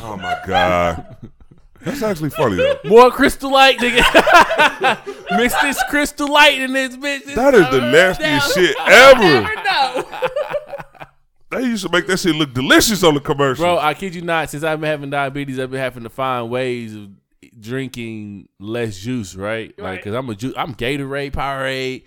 Oh 0.00 0.16
my 0.16 0.38
god. 0.46 1.16
That's 1.82 2.02
actually 2.02 2.30
funny 2.30 2.56
though. 2.56 2.78
More 2.84 3.10
crystal 3.10 3.50
light, 3.52 3.78
nigga. 3.78 4.00
Mix 5.36 5.54
this 5.62 5.80
crystal 5.88 6.28
light 6.32 6.60
in 6.60 6.72
this 6.72 6.96
bitch. 6.96 7.34
That 7.34 7.54
is 7.54 7.68
the 7.70 7.80
nastiest 7.80 8.56
Now, 8.56 8.62
shit 8.62 8.76
ever. 8.86 9.22
Never 9.22 9.54
know. 9.62 10.08
They 11.52 11.62
used 11.62 11.86
to 11.86 11.92
make 11.92 12.06
that 12.08 12.18
shit 12.18 12.34
look 12.34 12.52
delicious 12.52 13.04
on 13.04 13.14
the 13.14 13.20
commercial. 13.20 13.64
Bro, 13.64 13.78
I 13.78 13.94
kid 13.94 14.14
you 14.16 14.22
not. 14.22 14.50
Since 14.50 14.64
I've 14.64 14.80
been 14.80 14.90
having 14.90 15.10
diabetes, 15.10 15.60
I've 15.60 15.70
been 15.70 15.78
having 15.80 16.02
to 16.02 16.10
find 16.10 16.50
ways 16.50 16.94
of 16.94 17.08
drinking 17.58 18.48
less 18.58 18.98
juice, 18.98 19.34
right? 19.36 19.72
Like, 19.78 20.02
cause 20.02 20.12
I'm 20.14 20.28
a 20.28 20.34
ju- 20.34 20.54
I'm 20.56 20.74
Gatorade, 20.74 21.32
Powerade, 21.32 22.02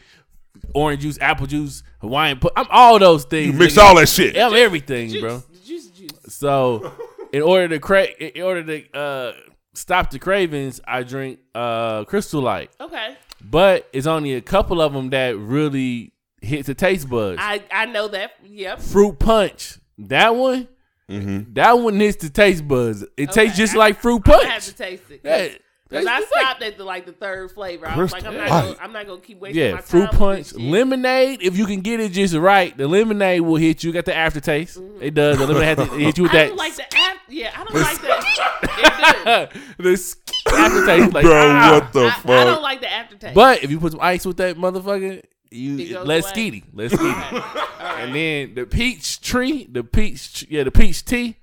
orange 0.73 1.01
juice, 1.01 1.17
apple 1.19 1.47
juice, 1.47 1.83
Hawaiian. 2.01 2.39
Pu- 2.39 2.49
I'm 2.55 2.67
all 2.69 2.99
those 2.99 3.25
things. 3.25 3.47
you 3.53 3.53
mix 3.59 3.73
nigga. 3.75 3.81
all 3.83 3.95
that 3.95 4.09
shit. 4.09 4.37
I'm 4.37 4.53
everything, 4.53 5.09
Juice, 5.09 5.21
bro. 5.21 5.43
juice, 5.65 5.87
juice. 5.87 6.09
So, 6.27 6.91
in 7.33 7.41
order 7.41 7.67
to 7.69 7.79
cra- 7.79 8.05
in 8.19 8.41
order 8.43 8.63
to 8.63 8.97
uh, 8.97 9.33
stop 9.73 10.09
the 10.11 10.19
cravings, 10.19 10.79
I 10.87 11.03
drink 11.03 11.39
uh, 11.55 12.03
Crystal 12.05 12.41
Light. 12.41 12.71
Okay, 12.79 13.15
But 13.41 13.87
it's 13.93 14.07
only 14.07 14.33
a 14.35 14.41
couple 14.41 14.81
of 14.81 14.93
them 14.93 15.09
that 15.11 15.37
really 15.37 16.13
hit 16.41 16.65
the 16.65 16.73
taste 16.73 17.09
buds. 17.09 17.37
I 17.41 17.63
I 17.71 17.85
know 17.85 18.07
that. 18.09 18.31
Yep. 18.43 18.79
fruit 18.81 19.19
punch. 19.19 19.77
That 19.97 20.35
one, 20.35 20.67
Mm-hmm. 21.09 21.53
that 21.53 21.73
one 21.73 21.99
hits 21.99 22.23
the 22.23 22.29
taste 22.29 22.67
buds. 22.67 23.01
It 23.17 23.29
Okay, 23.31 23.45
tastes 23.45 23.57
just 23.57 23.73
I- 23.75 23.77
like 23.79 23.99
fruit 23.99 24.21
I 24.29 24.45
have 24.45 24.63
to 24.63 24.73
punch. 24.73 24.77
taste 24.77 25.09
it. 25.11 25.21
Yeah, 25.23 25.49
Because 25.89 26.05
I 26.05 26.19
it's 26.19 26.31
like- 26.31 26.41
stopped 26.41 26.61
at 26.63 26.77
the 26.77 26.83
like 26.85 27.05
the 27.07 27.11
third 27.13 27.51
flavor. 27.51 27.87
I 27.87 27.97
was 27.97 28.11
like, 28.11 28.23
I'm 28.23 28.37
not, 28.37 28.47
gonna, 28.47 28.75
I'm 28.79 28.93
not 28.93 29.07
gonna 29.07 29.21
keep 29.21 29.39
wasting 29.39 29.61
Yeah, 29.63 29.73
my 29.73 29.81
fruit 29.81 30.11
time 30.11 30.19
punch, 30.19 30.37
with 30.53 30.61
this 30.61 30.71
lemonade. 30.71 31.41
If 31.41 31.57
you 31.57 31.65
can 31.65 31.81
get 31.81 31.99
it 31.99 32.11
just 32.11 32.35
right, 32.35 32.77
the 32.77 32.87
lemonade 32.87 33.41
will 33.41 33.55
hit 33.55 33.83
you. 33.83 33.89
You 33.89 33.93
got 33.95 34.05
the 34.05 34.15
aftertaste. 34.15 34.77
It 35.01 35.15
does. 35.15 35.37
The 35.39 35.47
lemonade 35.47 35.77
has 35.79 35.89
to 35.89 35.95
hit 35.97 36.17
you 36.17 36.23
with 36.23 36.31
Mm-hmm. 36.31 36.37
I 36.37 36.43
that. 36.43 36.47
don't 36.49 36.57
like 36.57 36.75
the 36.75 36.95
app. 36.95 37.17
Yeah, 37.27 37.51
I 37.55 37.63
don't 37.63 37.73
like 37.75 38.01
that. 38.01 39.51
The 39.79 40.55
aftertaste, 40.57 41.13
like, 41.13 41.23
Bro, 41.25 41.33
ah. 41.35 41.79
what 41.79 41.93
the 41.93 42.05
I, 42.05 42.11
fuck? 42.11 42.29
I 42.31 42.43
don't 42.45 42.61
like 42.61 42.81
the 42.81 42.91
aftertaste. 42.91 43.35
But 43.35 43.63
if 43.63 43.69
you 43.71 43.79
put 43.79 43.91
some 43.91 44.01
ice 44.01 44.25
with 44.25 44.37
that 44.37 44.57
motherfucker, 44.57 45.21
you 45.51 45.93
goes 45.93 46.07
less 46.07 46.23
away. 46.25 46.33
skeety, 46.51 46.63
less 46.73 46.91
skeety. 46.91 47.99
And 48.01 48.15
then 48.15 48.55
the 48.55 48.65
peach 48.65 49.21
tree, 49.21 49.67
the 49.71 49.83
peach, 49.83 50.45
yeah, 50.49 50.63
the 50.63 50.71
peach 50.71 51.03
tea. 51.05 51.37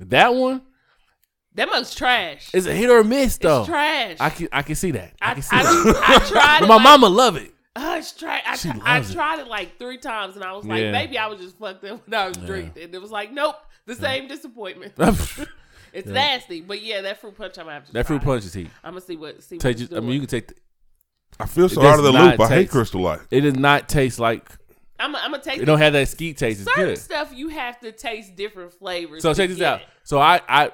That 0.00 0.34
one 0.34 0.62
that 1.60 1.68
mug's 1.68 1.94
trash. 1.94 2.50
is 2.54 2.66
a 2.66 2.74
hit 2.74 2.88
or 2.90 3.00
a 3.00 3.04
miss 3.04 3.36
though. 3.38 3.60
It's 3.60 3.68
trash. 3.68 4.16
I 4.20 4.30
can 4.30 4.48
I 4.52 4.62
can 4.62 4.74
see 4.74 4.90
that. 4.92 5.12
I, 5.20 5.30
I, 5.30 5.34
can 5.34 5.42
see 5.42 5.56
I, 5.56 5.62
that. 5.62 6.02
I 6.08 6.18
tried 6.28 6.58
it. 6.64 6.68
my 6.68 6.74
like, 6.76 6.82
mama 6.82 7.08
love 7.08 7.36
it. 7.36 7.52
Uh, 7.76 7.96
it's 7.98 8.12
tra- 8.12 8.40
I, 8.44 8.56
She 8.56 8.70
tri- 8.70 8.80
I 8.84 8.98
it. 8.98 9.10
tried 9.12 9.38
it 9.40 9.46
like 9.46 9.78
three 9.78 9.98
times, 9.98 10.34
and 10.34 10.44
I 10.44 10.52
was 10.52 10.64
like, 10.66 10.80
Yeah. 10.82 10.90
maybe 10.90 11.16
I 11.18 11.28
was 11.28 11.38
just 11.40 11.56
fucked 11.58 11.84
up 11.84 12.06
when 12.06 12.18
I 12.18 12.28
was 12.28 12.36
drinking. 12.38 12.82
And 12.82 12.94
it 12.94 13.00
was 13.00 13.10
like, 13.12 13.32
nope, 13.32 13.56
the 13.86 13.94
same 13.94 14.26
disappointment. 14.26 14.96
that 14.96 15.14
It's 15.92 16.06
nasty, 16.08 16.60
but 16.60 16.82
yeah, 16.82 17.00
that 17.02 17.20
fruit 17.20 17.36
punch 17.36 17.58
I'm 17.58 17.64
gonna 17.66 17.74
have 17.74 17.86
to. 17.86 18.04
fruit 18.04 18.18
try. 18.22 18.24
punch 18.32 18.44
is 18.44 18.54
heat. 18.54 18.70
I'm 18.82 18.92
gonna 18.92 19.00
see 19.02 19.16
what 19.16 19.42
see. 19.42 19.58
Take 19.58 19.76
what 19.76 19.80
it's 19.82 19.90
just, 19.90 19.94
I 19.94 20.00
mean, 20.00 20.10
you 20.12 20.20
can 20.20 20.28
take. 20.28 20.48
The, 20.48 20.54
I 21.38 21.46
feel 21.46 21.68
so 21.68 21.82
out 21.82 21.98
of 21.98 22.04
the 22.04 22.12
loop. 22.12 22.38
not 22.38 22.50
I 22.50 22.54
hate 22.54 22.70
Crystal 22.70 23.00
Light. 23.00 23.20
it 23.30 23.40
does 23.42 23.54
not 23.54 23.88
taste 23.88 24.18
like. 24.18 24.50
I'm, 24.98 25.16
I'm 25.16 25.30
gonna 25.30 25.42
taste 25.42 25.62
It 25.62 25.64
don't 25.64 25.78
have 25.78 25.92
that 25.94 26.08
skeet 26.08 26.36
taste. 26.38 26.60
It's 26.60 26.68
certain 26.74 26.90
good. 26.94 26.98
stuff. 26.98 27.32
You 27.34 27.48
have 27.48 27.80
to 27.80 27.92
taste 27.92 28.36
different 28.36 28.72
flavors. 28.74 29.22
So 29.22 29.32
check 29.34 29.48
this 29.48 29.60
out. 29.62 29.80
it. 29.80 29.86
So 30.04 30.18
I 30.20 30.40
I 30.48 30.70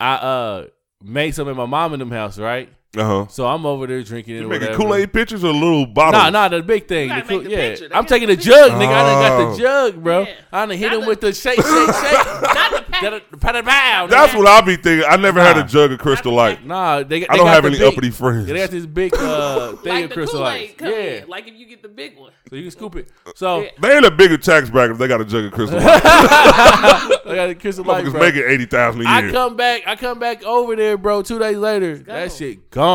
I 0.00 0.14
uh 0.14 0.66
made 1.02 1.34
some 1.34 1.48
in 1.48 1.56
my 1.56 1.66
mom 1.66 1.92
and 1.92 2.00
them 2.00 2.10
house, 2.10 2.38
right? 2.38 2.68
Uh 2.96 3.04
huh. 3.04 3.26
So 3.28 3.46
I'm 3.46 3.66
over 3.66 3.86
there 3.86 4.02
drinking 4.02 4.36
it. 4.36 4.40
You 4.40 4.48
making. 4.48 4.74
Kool 4.74 4.94
Aid 4.94 5.12
pictures 5.12 5.44
or 5.44 5.52
little 5.52 5.86
bottles? 5.86 6.22
Nah, 6.22 6.30
nah, 6.30 6.48
the 6.48 6.62
big 6.62 6.88
thing. 6.88 7.08
The 7.10 7.22
cool, 7.22 7.40
the 7.42 7.50
yeah, 7.50 7.56
picture. 7.70 7.88
I'm 7.92 8.06
taking 8.06 8.28
the 8.28 8.36
the 8.36 8.42
jug, 8.42 8.70
picture. 8.70 8.76
nigga. 8.78 8.94
I 8.94 9.02
done 9.02 9.22
got 9.22 9.40
Oh. 9.40 9.50
the 9.52 9.58
jug, 9.62 10.02
bro. 10.02 10.20
Yeah. 10.22 10.34
I 10.52 10.66
done 10.66 10.76
hit 10.78 10.86
Not 10.86 10.94
him 10.94 11.00
the- 11.02 11.06
with 11.08 11.20
the 11.20 11.32
shake, 11.32 11.56
shake, 11.56 11.64
shake. 11.64 11.92
Not 12.42 12.72
the 12.72 12.84
pack. 12.90 13.02
Got 13.02 13.12
a 13.14 13.20
pat 13.62 14.04
it. 14.04 14.10
That's 14.10 14.34
what 14.34 14.46
I 14.48 14.60
be 14.62 14.76
thinking. 14.76 15.06
I 15.08 15.16
never 15.16 15.40
had 15.40 15.58
a 15.58 15.64
jug 15.64 15.92
of 15.92 15.98
Crystal 15.98 16.32
Light. 16.32 16.64
Nah, 16.66 16.98
they, 17.02 17.20
they 17.20 17.28
I 17.28 17.36
don't 17.36 17.46
got 17.46 17.54
have 17.54 17.64
any 17.66 17.78
big, 17.78 17.86
uppity 17.92 18.10
friends. 18.10 18.46
Yeah, 18.48 18.54
they 18.54 18.60
got 18.60 18.70
this 18.70 18.86
big 18.86 19.14
uh 19.18 19.72
thing 19.76 19.92
like 19.94 20.04
of 20.06 20.10
crystal 20.12 20.38
Kool 20.38 20.44
lights. 20.44 20.70
Aid 20.72 20.78
come 20.78 20.88
Yeah, 20.90 20.96
in. 20.96 21.28
Like 21.28 21.46
if 21.48 21.54
you 21.54 21.66
get 21.66 21.82
the 21.82 21.88
big 21.88 22.16
one. 22.18 22.32
so 22.48 22.56
you 22.56 22.62
can 22.62 22.70
scoop 22.70 22.96
it. 22.96 23.08
So 23.34 23.60
Yeah. 23.62 23.68
They 23.80 23.96
ain't 23.96 24.06
a 24.06 24.10
bigger 24.10 24.38
tax 24.38 24.70
bracket 24.70 24.92
if 24.92 24.98
they 24.98 25.08
got 25.08 25.20
a 25.20 25.24
jug 25.24 25.44
of 25.44 25.52
Crystal 25.52 25.78
Light. 25.78 26.00
I 26.04 27.34
got 27.34 27.50
a 27.50 27.54
crystal 27.54 27.84
light, 27.84 28.04
Motherfuckers 28.04 28.10
bro. 28.12 28.20
making 28.20 28.44
eighty 28.46 28.66
thousand 28.66 29.02
a 29.02 29.08
I 29.08 29.20
year. 29.20 29.28
I 29.28 29.32
come 29.32 29.56
back, 29.56 29.82
I 29.86 29.96
come 29.96 30.18
back 30.18 30.42
over 30.44 30.74
there, 30.76 30.96
bro. 30.96 31.22
Two 31.22 31.38
days 31.38 31.56
later, 31.56 31.98
that 31.98 32.32
shit 32.32 32.70
gone. 32.70 32.85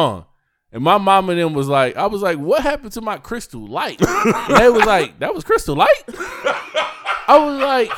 And 0.74 0.84
my 0.84 0.98
mom 0.98 1.30
and 1.30 1.38
them 1.40 1.54
was 1.54 1.68
like, 1.68 1.98
I 1.98 2.06
was 2.08 2.22
like, 2.22 2.38
what 2.38 2.64
happened 2.64 2.94
to 2.94 3.02
my 3.02 3.18
crystal 3.18 3.68
light? 3.68 4.00
and 4.02 4.58
they 4.58 4.70
was 4.70 4.86
like, 4.86 5.20
that 5.20 5.34
was 5.34 5.44
crystal 5.44 5.76
light. 5.76 6.04
I 7.28 7.38
was 7.38 7.60
like, 7.60 7.92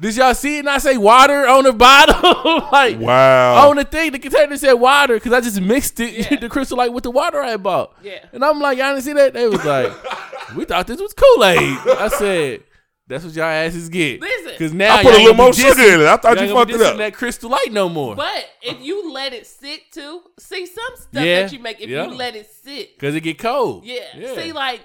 did 0.00 0.16
y'all 0.16 0.34
see 0.34 0.56
it? 0.56 0.60
And 0.60 0.70
I 0.70 0.78
say 0.78 0.96
water 0.96 1.48
on 1.48 1.64
the 1.64 1.72
bottle, 1.72 2.68
like 2.72 3.00
wow. 3.00 3.68
on 3.68 3.76
the 3.76 3.84
thing. 3.84 4.12
The 4.12 4.20
container 4.20 4.56
said 4.56 4.74
water 4.74 5.14
because 5.14 5.32
I 5.32 5.40
just 5.40 5.60
mixed 5.60 5.98
it, 5.98 6.30
Yeah. 6.30 6.36
the 6.40 6.48
crystal 6.48 6.78
light 6.78 6.92
with 6.92 7.02
the 7.02 7.10
water 7.10 7.40
I 7.40 7.56
bought. 7.56 7.96
Yeah. 8.02 8.24
And 8.32 8.44
I'm 8.44 8.60
like, 8.60 8.78
y'all 8.78 8.92
didn't 8.92 9.02
see 9.02 9.12
that? 9.14 9.34
They 9.34 9.48
was 9.48 9.64
like, 9.64 9.92
we 10.54 10.64
thought 10.66 10.86
this 10.86 11.00
was 11.00 11.12
Kool 11.14 11.44
Aid. 11.44 11.78
I 11.98 12.08
said. 12.08 12.62
That's 13.08 13.24
what 13.24 13.32
y'all 13.34 13.44
asses 13.44 13.88
get. 13.88 14.20
Listen. 14.20 14.50
because 14.52 14.72
now 14.74 14.96
I 14.96 15.02
put 15.02 15.14
a 15.14 15.16
little 15.16 15.34
more 15.34 15.50
be 15.50 15.56
sugar 15.56 15.80
in 15.82 16.00
it. 16.02 16.06
I 16.06 16.16
thought 16.18 16.36
y'all 16.36 16.46
you 16.46 16.54
fucked 16.54 16.70
it 16.72 16.80
up. 16.82 16.96
That 16.98 17.14
crystal 17.14 17.48
light 17.50 17.72
no 17.72 17.88
more. 17.88 18.14
But 18.14 18.46
if 18.62 18.80
you 18.82 19.10
let 19.12 19.32
it 19.32 19.46
sit 19.46 19.90
too, 19.92 20.20
see 20.38 20.66
some 20.66 20.96
stuff 20.96 21.24
Yeah. 21.24 21.42
that 21.42 21.52
you 21.52 21.58
make. 21.58 21.80
If 21.80 21.88
Yeah. 21.88 22.04
you 22.06 22.14
let 22.14 22.36
it 22.36 22.50
sit, 22.62 22.98
Cause 22.98 23.14
it 23.14 23.22
get 23.22 23.38
cold. 23.38 23.84
yeah. 23.84 24.34
See, 24.34 24.52
like 24.52 24.82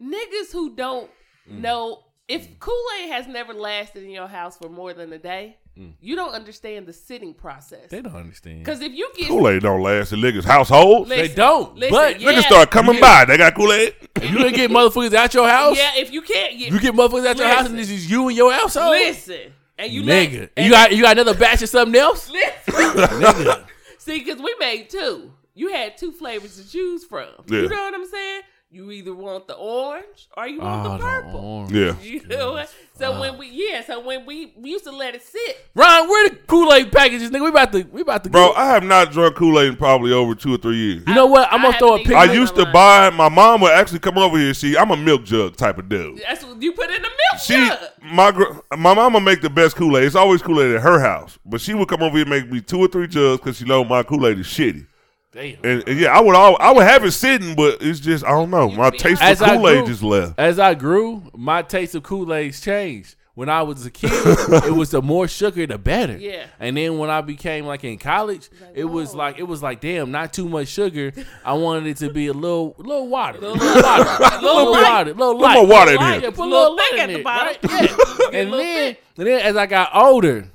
niggas 0.00 0.52
who 0.52 0.74
don't 0.74 1.10
Mm. 1.50 1.58
know 1.60 2.04
if 2.28 2.58
Kool 2.58 2.74
Aid 3.02 3.10
has 3.10 3.26
never 3.26 3.52
lasted 3.52 4.02
in 4.04 4.10
your 4.10 4.28
house 4.28 4.56
for 4.56 4.68
more 4.70 4.94
than 4.94 5.12
a 5.12 5.18
day, 5.18 5.58
you 6.00 6.14
don't 6.16 6.32
understand 6.34 6.86
the 6.86 6.92
sitting 6.92 7.34
process. 7.34 7.86
Mm. 7.86 7.88
they 7.88 8.02
don't 8.02 8.14
understand. 8.16 8.58
Because 8.60 8.80
if 8.80 8.92
you 8.92 9.10
get 9.16 9.28
Kool 9.28 9.48
Aid 9.48 9.62
don't 9.62 9.82
last 9.82 10.12
in 10.12 10.20
niggas' 10.20 10.44
households. 10.44 11.08
Listen, 11.08 11.26
They 11.28 11.34
don't, 11.34 11.74
listen, 11.76 11.90
but 11.96 12.20
yeah, 12.20 12.32
Niggas 12.32 12.42
start 12.44 12.70
coming 12.70 12.94
Yeah. 12.96 13.00
by. 13.00 13.24
They 13.24 13.36
got 13.36 13.54
Kool 13.54 13.72
Aid. 13.72 13.94
you 14.22 14.38
didn't 14.38 14.54
get 14.54 14.70
motherfuckers 14.70 15.12
out 15.14 15.34
your 15.34 15.48
house, 15.48 15.76
Yeah, 15.76 15.92
if 15.96 16.12
you 16.12 16.22
can't 16.22 16.56
get 16.58 16.70
you 16.72 16.78
get 16.78 16.94
motherfuckers 16.94 17.26
out 17.26 17.36
your 17.38 17.48
house, 17.48 17.66
and 17.68 17.78
this 17.78 17.90
is 17.90 18.08
you 18.10 18.28
and 18.28 18.36
your 18.36 18.52
household. 18.52 18.90
listen, 18.92 19.52
and 19.76 19.90
you 19.92 20.02
nigga, 20.02 20.06
let, 20.06 20.22
and 20.32 20.50
and 20.56 20.66
you 20.66 20.70
got 20.72 20.92
you 20.96 21.02
got 21.02 21.18
another 21.18 21.38
batch 21.38 21.62
of 21.62 21.68
something 21.68 22.00
else, 22.00 22.30
listen. 22.66 22.74
nigga. 22.74 23.64
See, 23.98 24.18
because 24.20 24.40
we 24.40 24.54
made 24.60 24.90
two. 24.90 25.32
You 25.56 25.68
had 25.72 25.96
two 25.96 26.12
flavors 26.12 26.56
to 26.60 26.68
choose 26.70 27.04
from. 27.04 27.28
Yeah. 27.46 27.60
You 27.62 27.68
know 27.68 27.76
what 27.76 27.94
I'm 27.94 28.06
saying? 28.06 28.42
You 28.74 28.90
either 28.90 29.14
want 29.14 29.46
the 29.46 29.54
orange 29.54 30.26
or 30.36 30.48
you 30.48 30.58
want 30.60 30.80
Oh, 30.80 30.82
the 30.82 30.90
ah, 30.90 30.96
the 30.96 31.22
purple. 31.22 31.40
orange. 31.40 31.72
Yeah. 31.72 31.94
You 32.02 32.26
know 32.26 32.52
what? 32.54 32.74
So 32.98 33.20
when 33.20 33.38
we 33.38 33.48
yeah, 33.50 33.84
so 33.84 34.00
when 34.00 34.26
we 34.26 34.52
we 34.56 34.70
used 34.70 34.82
to 34.84 34.90
let 34.90 35.14
it 35.14 35.22
sit. 35.22 35.64
Ron, 35.76 36.08
where 36.08 36.28
the 36.28 36.34
Kool 36.48 36.72
Aid 36.72 36.90
packages, 36.90 37.30
nigga? 37.30 37.42
We 37.42 37.48
about 37.50 37.70
to 37.72 37.82
we 37.84 38.00
about 38.00 38.24
to 38.24 38.30
Bro, 38.30 38.48
Go. 38.48 38.54
I 38.54 38.66
have 38.66 38.82
not 38.82 39.12
drunk 39.12 39.36
Kool 39.36 39.60
Aid 39.60 39.68
in 39.68 39.76
probably 39.76 40.12
over 40.12 40.34
two 40.34 40.52
or 40.54 40.58
three 40.58 40.76
years. 40.76 41.04
You 41.06 41.14
know 41.14 41.26
what? 41.26 41.52
I'm 41.52 41.60
I 41.60 41.62
gonna 41.68 41.78
throw 41.78 41.88
a 41.88 41.90
haven't 41.98 42.04
picture. 42.06 42.16
I 42.18 42.24
used 42.32 42.54
to 42.56 42.62
online. 42.62 42.72
buy. 42.72 43.10
My 43.10 43.28
mom 43.28 43.60
would 43.60 43.70
actually 43.72 44.00
come 44.00 44.18
over 44.18 44.36
here. 44.36 44.52
See, 44.54 44.76
I'm 44.76 44.90
a 44.90 44.96
milk 44.96 45.24
jug 45.24 45.56
type 45.56 45.78
of 45.78 45.88
dude. 45.88 46.20
That's 46.26 46.44
what 46.44 46.60
you 46.60 46.72
put 46.72 46.90
in 46.90 47.00
the 47.02 47.08
milk 47.08 47.42
She, 47.44 47.54
jug. 47.68 47.78
my 48.02 48.32
gr- 48.32 48.58
my 48.76 48.92
mama 48.94 49.20
make 49.20 49.40
the 49.40 49.50
best 49.50 49.76
Kool 49.76 49.96
Aid. 49.98 50.04
It's 50.04 50.16
always 50.16 50.42
Kool 50.42 50.60
Aid 50.60 50.74
at 50.74 50.82
her 50.82 50.98
house, 50.98 51.38
but 51.46 51.60
she 51.60 51.74
would 51.74 51.86
come 51.88 52.02
over 52.02 52.16
here 52.16 52.22
and 52.26 52.30
make 52.30 52.50
me 52.50 52.60
two 52.60 52.78
or 52.80 52.88
three 52.88 53.06
jugs 53.06 53.38
because 53.40 53.56
she 53.58 53.64
know 53.64 53.84
my 53.84 54.02
Kool 54.02 54.26
Aid 54.26 54.40
is 54.40 54.46
shitty. 54.46 54.86
Damn. 55.34 55.56
And, 55.64 55.88
and 55.88 55.98
yeah, 56.00 56.16
I 56.16 56.20
would 56.20 56.36
all 56.36 56.56
I 56.60 56.70
would 56.72 56.84
have 56.86 57.04
it 57.04 57.10
sitting, 57.10 57.54
but 57.56 57.78
it's 57.82 57.98
just 58.00 58.24
I 58.24 58.30
don't 58.30 58.50
know. 58.50 58.70
My 58.70 58.90
taste 58.90 59.20
As 59.20 59.40
for 59.40 59.46
Kool 59.46 59.68
Aid 59.68 59.86
just 59.86 60.02
left. 60.02 60.38
As 60.38 60.58
I 60.60 60.74
grew, 60.74 61.24
my 61.36 61.62
taste 61.62 61.94
of 61.96 62.02
Kool 62.04 62.32
Aid's 62.32 62.60
changed. 62.60 63.16
When 63.36 63.48
I 63.48 63.62
was 63.62 63.84
a 63.84 63.90
kid, 63.90 64.12
it 64.14 64.72
was 64.72 64.92
the 64.92 65.02
more 65.02 65.26
sugar, 65.26 65.66
the 65.66 65.76
better. 65.76 66.16
Yeah. 66.16 66.46
And 66.60 66.76
then 66.76 66.98
when 66.98 67.10
I 67.10 67.20
became 67.20 67.66
like 67.66 67.82
in 67.82 67.98
college, 67.98 68.48
like, 68.60 68.70
it 68.76 68.84
was 68.84 69.10
whoa. 69.10 69.18
like 69.18 69.38
it 69.40 69.42
was 69.42 69.60
like 69.60 69.80
damn, 69.80 70.12
not 70.12 70.32
too 70.32 70.48
much 70.48 70.68
sugar. 70.68 71.12
I 71.44 71.54
wanted 71.54 71.88
it 71.88 71.96
to 71.96 72.10
be 72.10 72.28
a 72.28 72.32
little, 72.32 72.76
little 72.78 73.08
water, 73.08 73.40
Little 73.40 73.56
little 73.56 73.82
water, 73.82 74.04
light. 74.20 74.40
little 74.40 74.70
Light. 74.70 74.82
water, 74.84 75.14
little 75.14 75.34
Put 75.34 75.42
light, 75.42 75.54
more 75.54 75.66
water 75.66 75.90
in 75.90 75.96
Little 75.96 76.12
here. 76.12 76.20
light, 76.28 76.34
Put 76.36 76.44
a 76.44 76.48
Little 76.48 76.60
little 76.74 76.76
thick 76.78 76.92
light 76.92 77.00
at 77.00 77.08
in 77.08 77.12
the 77.14 77.20
it, 77.20 77.24
bottom. 77.24 77.70
right? 77.72 77.90
Yeah. 78.32 78.40
and 78.40 78.52
then, 78.52 78.96
and 79.18 79.26
then 79.26 79.40
as 79.40 79.56
I 79.56 79.66
got 79.66 79.90
older, 79.96 80.48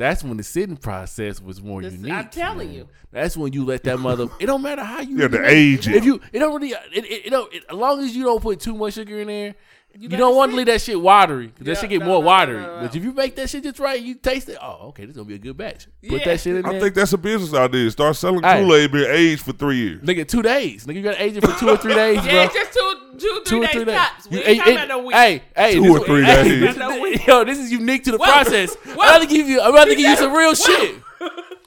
that's 0.00 0.24
when 0.24 0.36
the 0.36 0.42
sitting 0.42 0.76
process 0.76 1.40
was 1.40 1.62
more 1.62 1.82
This- 1.82 1.94
unique. 1.94 2.12
I'm 2.12 2.28
telling 2.28 2.68
man. 2.68 2.76
you. 2.76 2.88
That's 3.12 3.36
when 3.36 3.52
you 3.52 3.64
let 3.64 3.82
that 3.84 3.98
mother. 3.98 4.28
It 4.38 4.46
don't 4.46 4.62
matter 4.62 4.82
how 4.84 5.00
you. 5.00 5.16
Yeah, 5.20 5.28
the 5.28 5.38
to 5.38 5.46
age. 5.48 5.88
If 5.88 6.04
you, 6.04 6.20
it 6.32 6.38
don't 6.38 6.54
really. 6.60 6.72
It, 6.92 7.04
it, 7.04 7.26
it 7.26 7.30
don't. 7.30 7.52
It, 7.52 7.64
as 7.68 7.76
long 7.76 8.00
as 8.02 8.14
you 8.16 8.24
don't 8.24 8.40
put 8.40 8.60
too 8.60 8.74
much 8.74 8.94
sugar 8.94 9.20
in 9.20 9.26
there, 9.28 9.54
you, 9.98 10.08
let 10.08 10.18
don't 10.18 10.36
want 10.36 10.52
to 10.52 10.56
leave 10.56 10.66
that 10.66 10.80
shit 10.80 11.00
watery. 11.00 11.48
'cause 11.48 11.58
that 11.66 11.66
Yeah, 11.74 11.80
shit 11.80 11.90
get 11.90 12.00
no, 12.00 12.06
more 12.06 12.14
no, 12.16 12.20
no, 12.20 12.26
watery. 12.26 12.60
no, 12.60 12.76
no. 12.76 12.82
But 12.86 12.96
if 12.96 13.04
you 13.04 13.12
make 13.12 13.36
that 13.36 13.50
shit 13.50 13.62
just 13.64 13.78
right, 13.78 14.00
you 14.00 14.14
taste 14.14 14.48
it. 14.48 14.56
Oh, 14.62 14.88
okay, 14.88 15.02
this 15.04 15.10
is 15.10 15.16
gonna 15.16 15.28
be 15.28 15.34
a 15.34 15.38
good 15.38 15.56
batch. 15.56 15.86
Put 16.08 16.24
that 16.24 16.40
shit 16.40 16.56
in 16.56 16.64
I 16.64 16.72
there. 16.72 16.80
think 16.80 16.94
that's 16.94 17.12
a 17.12 17.18
business 17.18 17.52
idea. 17.54 17.90
Start 17.90 18.16
selling 18.16 18.42
Hey. 18.42 18.62
Kool 18.62 18.74
Aid, 18.74 18.92
been 18.92 19.10
aged 19.10 19.42
for 19.42 19.52
three 19.52 19.76
years. 19.76 20.00
Nigga, 20.02 20.26
two 20.26 20.42
days. 20.42 20.86
Nigga, 20.86 20.94
you 20.94 21.02
gotta 21.02 21.22
age 21.22 21.36
it 21.36 21.44
for 21.44 21.58
two 21.58 21.68
or 21.68 21.76
three 21.76 21.94
days, 21.94 22.24
Yeah, 22.24 22.46
bro. 22.46 22.54
just 22.54 22.72
two, 22.72 22.94
two, 23.12 23.18
Two 23.18 23.42
three 23.44 23.58
or 23.58 23.60
days 23.62 23.70
three 23.72 23.84
days. 23.84 23.94
tops. 23.96 24.28
We 24.30 24.36
You- 24.38 24.42
ain't 24.46 24.58
talking 24.58 24.74
about 24.76 24.88
no 24.88 24.98
week. 24.98 25.16
Hey, 25.16 25.42
hey, 25.56 25.74
Two 25.74 25.92
or 25.96 26.00
three 26.06 26.22
hey, 26.24 26.42
days. 26.60 26.76
this- 26.76 27.26
Yo, 27.26 27.44
this 27.44 27.58
is 27.58 27.72
unique 27.72 28.04
to 28.04 28.12
the 28.12 28.18
Whoa. 28.18 28.24
process. 28.26 28.74
Whoa. 28.74 28.92
I'd 29.02 29.10
rather 29.12 29.26
give 29.26 29.48
you. 29.48 29.60
I'd 29.60 29.74
rather 29.74 29.90
give 29.94 30.00
you 30.08 30.16
some 30.16 30.32
real 30.32 30.54
shit. 30.54 30.94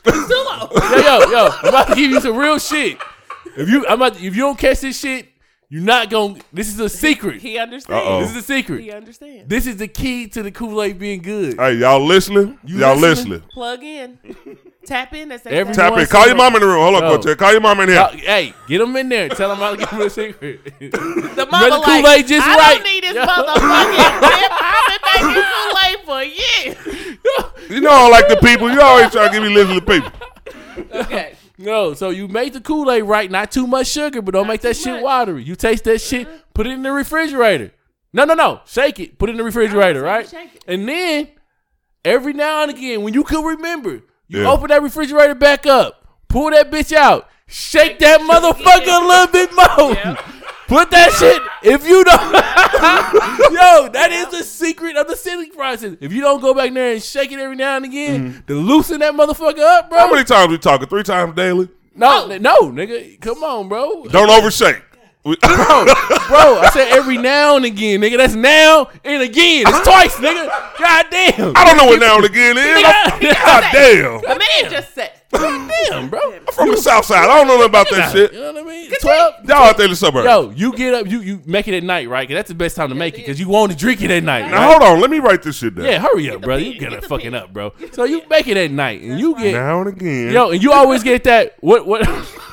It's 0.05 0.27
too 0.27 0.33
low. 0.33 0.69
yo, 0.97 0.97
yo, 0.97 1.31
yo, 1.31 1.49
I'm 1.61 1.67
about 1.69 1.87
to 1.89 1.95
give 1.95 2.09
you 2.11 2.19
some 2.21 2.35
real 2.37 2.57
shit. 2.59 2.97
If 3.55 3.69
you, 3.69 3.85
I'm 3.85 4.01
about 4.01 4.15
to, 4.15 4.25
if 4.25 4.35
you 4.35 4.41
don't 4.41 4.57
catch 4.57 4.79
this 4.79 4.99
shit, 4.99 5.27
you're 5.69 5.81
not 5.81 6.09
gonna. 6.09 6.39
This 6.51 6.67
is 6.67 6.79
a 6.79 6.89
secret. 6.89 7.41
He 7.41 7.57
understands. 7.57 8.05
Uh-oh. 8.05 8.21
This 8.21 8.31
is 8.31 8.37
a 8.37 8.41
secret. 8.41 8.81
He 8.81 8.91
understands. 8.91 9.49
This 9.49 9.67
is 9.67 9.77
the 9.77 9.87
key 9.87 10.27
to 10.29 10.43
the 10.43 10.51
Kool 10.51 10.81
Aid 10.81 10.99
being 10.99 11.21
good. 11.21 11.57
Hey, 11.57 11.75
y'all 11.75 12.03
listening? 12.03 12.57
You 12.63 12.79
y'all 12.79 12.95
listening? 12.95 13.41
listening? 13.41 13.49
Plug 13.51 13.83
in. 13.83 14.19
Tap 14.85 15.13
in. 15.13 15.29
That's 15.29 15.45
Every 15.45 15.73
Tap 15.73 15.97
in. 15.97 16.05
Call 16.05 16.27
your 16.27 16.35
mom 16.35 16.55
in 16.55 16.61
the 16.61 16.67
room. 16.67 16.79
Hold 16.81 16.95
on, 16.95 17.03
Yo. 17.03 17.09
Cortez. 17.09 17.35
Call 17.35 17.51
your 17.51 17.61
mom 17.61 17.79
in 17.81 17.89
here. 17.89 17.99
Uh, 17.99 18.11
hey, 18.11 18.53
get 18.67 18.79
them 18.79 18.95
in 18.95 19.09
there. 19.09 19.29
Tell 19.29 19.49
them 19.49 19.57
how 19.57 19.71
to 19.71 19.77
give 19.77 19.89
them 19.89 20.01
a 20.01 20.09
secret. 20.09 20.61
The 21.33 21.47
mama 21.51 21.69
the 21.69 21.77
like, 21.77 22.03
Kool-Aid 22.03 22.27
just 22.27 22.47
I 22.47 22.57
right. 22.57 22.75
don't 22.75 22.83
need 22.83 23.03
this 23.03 23.15
Yo. 23.15 23.25
motherfucking. 23.25 24.47
I've 24.61 24.87
been 24.89 25.33
making 25.33 25.43
Kool-Aid 25.53 25.99
for 26.05 26.23
years. 26.23 27.69
You 27.69 27.81
know 27.81 27.89
I 27.89 27.99
don't 27.99 28.11
like 28.11 28.27
the 28.27 28.37
people. 28.37 28.71
You 28.71 28.81
always 28.81 29.11
try 29.11 29.27
to 29.27 29.33
give 29.33 29.41
me 29.41 29.49
listen 29.49 29.75
to 29.75 29.81
people. 29.81 30.11
Okay. 30.93 31.32
No, 31.63 31.93
so 31.93 32.09
you 32.09 32.27
make 32.27 32.53
the 32.53 32.61
Kool 32.61 32.91
Aid 32.91 33.03
right, 33.03 33.29
not 33.31 33.51
too 33.51 33.65
much 33.67 33.87
sugar, 33.87 34.21
but 34.21 34.33
don't 34.33 34.47
make 34.47 34.61
that 34.61 34.75
shit 34.77 34.93
much. 34.93 35.03
watery. 35.03 35.43
You 35.43 35.55
taste 35.55 35.83
that 35.85 35.99
shit, 35.99 36.27
put 36.53 36.67
it 36.67 36.71
in 36.71 36.83
the 36.83 36.91
refrigerator. 36.91 37.71
No, 38.13 38.25
no, 38.25 38.33
no. 38.35 38.61
Shake 38.65 38.99
it. 38.99 39.17
Put 39.17 39.29
it 39.29 39.31
in 39.31 39.37
the 39.37 39.43
refrigerator, 39.43 40.01
so 40.01 40.05
you 40.05 40.11
right? 40.11 40.59
And 40.67 40.87
then 40.87 41.29
every 42.05 42.33
now 42.33 42.61
and 42.63 42.71
again, 42.71 43.01
when 43.01 43.13
you 43.13 43.23
can 43.23 43.43
remember, 43.43 44.01
you 44.27 44.41
Yeah. 44.43 44.51
open 44.51 44.67
that 44.67 44.83
refrigerator 44.83 45.33
back 45.35 45.65
up, 45.65 46.05
pull 46.27 46.51
that 46.51 46.69
bitch 46.69 46.93
out, 46.93 47.27
shake 47.47 47.99
that 47.99 48.19
motherfucker 48.21 49.01
a 49.03 49.07
little 49.07 49.27
bit 49.27 49.51
more. 49.53 49.93
Yep. 49.93 50.25
Put 50.67 50.91
that 50.91 51.11
shit. 51.13 51.41
If 51.63 51.87
you 51.87 52.03
don't, 52.03 52.33
yo, 53.53 53.89
that 53.89 54.11
is 54.11 54.27
the 54.27 54.43
secret 54.43 54.95
of 54.95 55.07
the 55.07 55.15
sealing 55.15 55.51
process. 55.51 55.97
If 55.99 56.13
you 56.13 56.21
don't 56.21 56.41
go 56.41 56.53
back 56.53 56.73
there 56.73 56.93
and 56.93 57.03
shake 57.03 57.31
it 57.31 57.39
every 57.39 57.55
now 57.55 57.75
and 57.77 57.85
again 57.85 58.33
mm-hmm. 58.33 58.45
to 58.47 58.55
loosen 58.55 58.99
that 58.99 59.13
motherfucker 59.13 59.59
up, 59.59 59.89
bro. 59.89 59.99
How 59.99 60.11
many 60.11 60.23
times 60.23 60.49
we 60.49 60.57
talking? 60.57 60.87
Three 60.87 61.03
times 61.03 61.35
daily? 61.35 61.69
no, 61.95 62.27
no, 62.27 62.71
nigga, 62.71 63.19
come 63.21 63.43
on, 63.43 63.69
bro. 63.69 64.05
Don't 64.05 64.29
overshake. 64.29 64.81
We- 65.25 65.37
bro, 65.41 65.85
bro, 66.27 66.59
I 66.59 66.69
said 66.73 66.89
every 66.91 67.17
now 67.17 67.55
and 67.55 67.63
again, 67.63 68.01
nigga. 68.01 68.17
That's 68.17 68.35
now 68.35 68.89
and 69.05 69.23
again. 69.23 69.63
It's 69.67 69.79
twice, 69.87 70.15
nigga. 70.17 70.47
God 70.77 71.05
damn. 71.09 71.53
I 71.55 71.63
don't 71.63 71.77
know 71.77 71.85
what 71.85 71.99
now 72.01 72.17
and 72.17 72.25
again 72.25 72.57
is. 72.57 72.65
Nigga, 72.65 73.33
God 73.33 73.63
damn. 73.71 74.21
The 74.21 74.27
man 74.61 74.71
just 74.71 74.93
said. 74.93 75.11
damn, 75.31 76.09
bro. 76.09 76.19
I'm 76.33 76.45
from 76.53 76.69
the 76.71 76.77
south 76.77 77.05
side. 77.05 77.23
I 77.29 77.37
don't 77.37 77.47
know 77.47 77.55
nothing 77.55 77.69
about 77.69 77.87
that 77.91 78.11
shit. 78.11 78.33
You 78.33 78.39
know 78.39 78.53
what 78.53 78.63
I 78.63 78.67
mean? 78.67 78.91
Twelve. 79.01 79.33
Y'all 79.45 79.57
out 79.63 79.77
there 79.77 79.85
in 79.85 79.91
the 79.91 79.95
suburbs. 79.95 80.25
Yo, 80.25 80.49
you 80.51 80.75
get 80.75 80.93
up, 80.93 81.07
you 81.07 81.21
you 81.21 81.41
make 81.45 81.67
it 81.67 81.73
at 81.73 81.83
night, 81.83 82.07
right? 82.09 82.27
'Cause 82.27 82.35
that's 82.35 82.49
the 82.49 82.55
best 82.55 82.75
time 82.75 82.89
to 82.89 82.95
make 82.95 83.15
it 83.15 83.21
because 83.21 83.39
you 83.39 83.47
want 83.47 83.71
to 83.71 83.77
drink 83.77 84.01
it 84.03 84.11
at 84.11 84.23
night. 84.23 84.51
Now 84.51 84.57
right? 84.69 84.71
hold 84.79 84.83
on. 84.83 84.99
Let 85.01 85.09
me 85.09 85.19
write 85.19 85.41
this 85.41 85.55
shit 85.57 85.73
down. 85.75 85.85
Yeah, 85.85 85.99
hurry 85.99 86.29
up, 86.29 86.41
the 86.41 86.47
bro. 86.47 86.57
You 86.57 86.77
get 86.77 86.89
gotta 86.91 87.01
fucking 87.01 87.33
up, 87.33 87.51
bro. 87.53 87.73
So 87.93 88.03
you 88.03 88.21
make 88.29 88.47
it 88.47 88.57
at 88.57 88.69
night, 88.71 89.01
and 89.01 89.19
you 89.19 89.35
get 89.37 89.53
Now 89.53 89.79
and 89.81 89.87
again. 89.89 90.31
yo, 90.33 90.51
and 90.51 90.61
you 90.61 90.71
always 90.73 91.01
get 91.01 91.23
that 91.23 91.55
what 91.61 91.87
what 91.87 92.01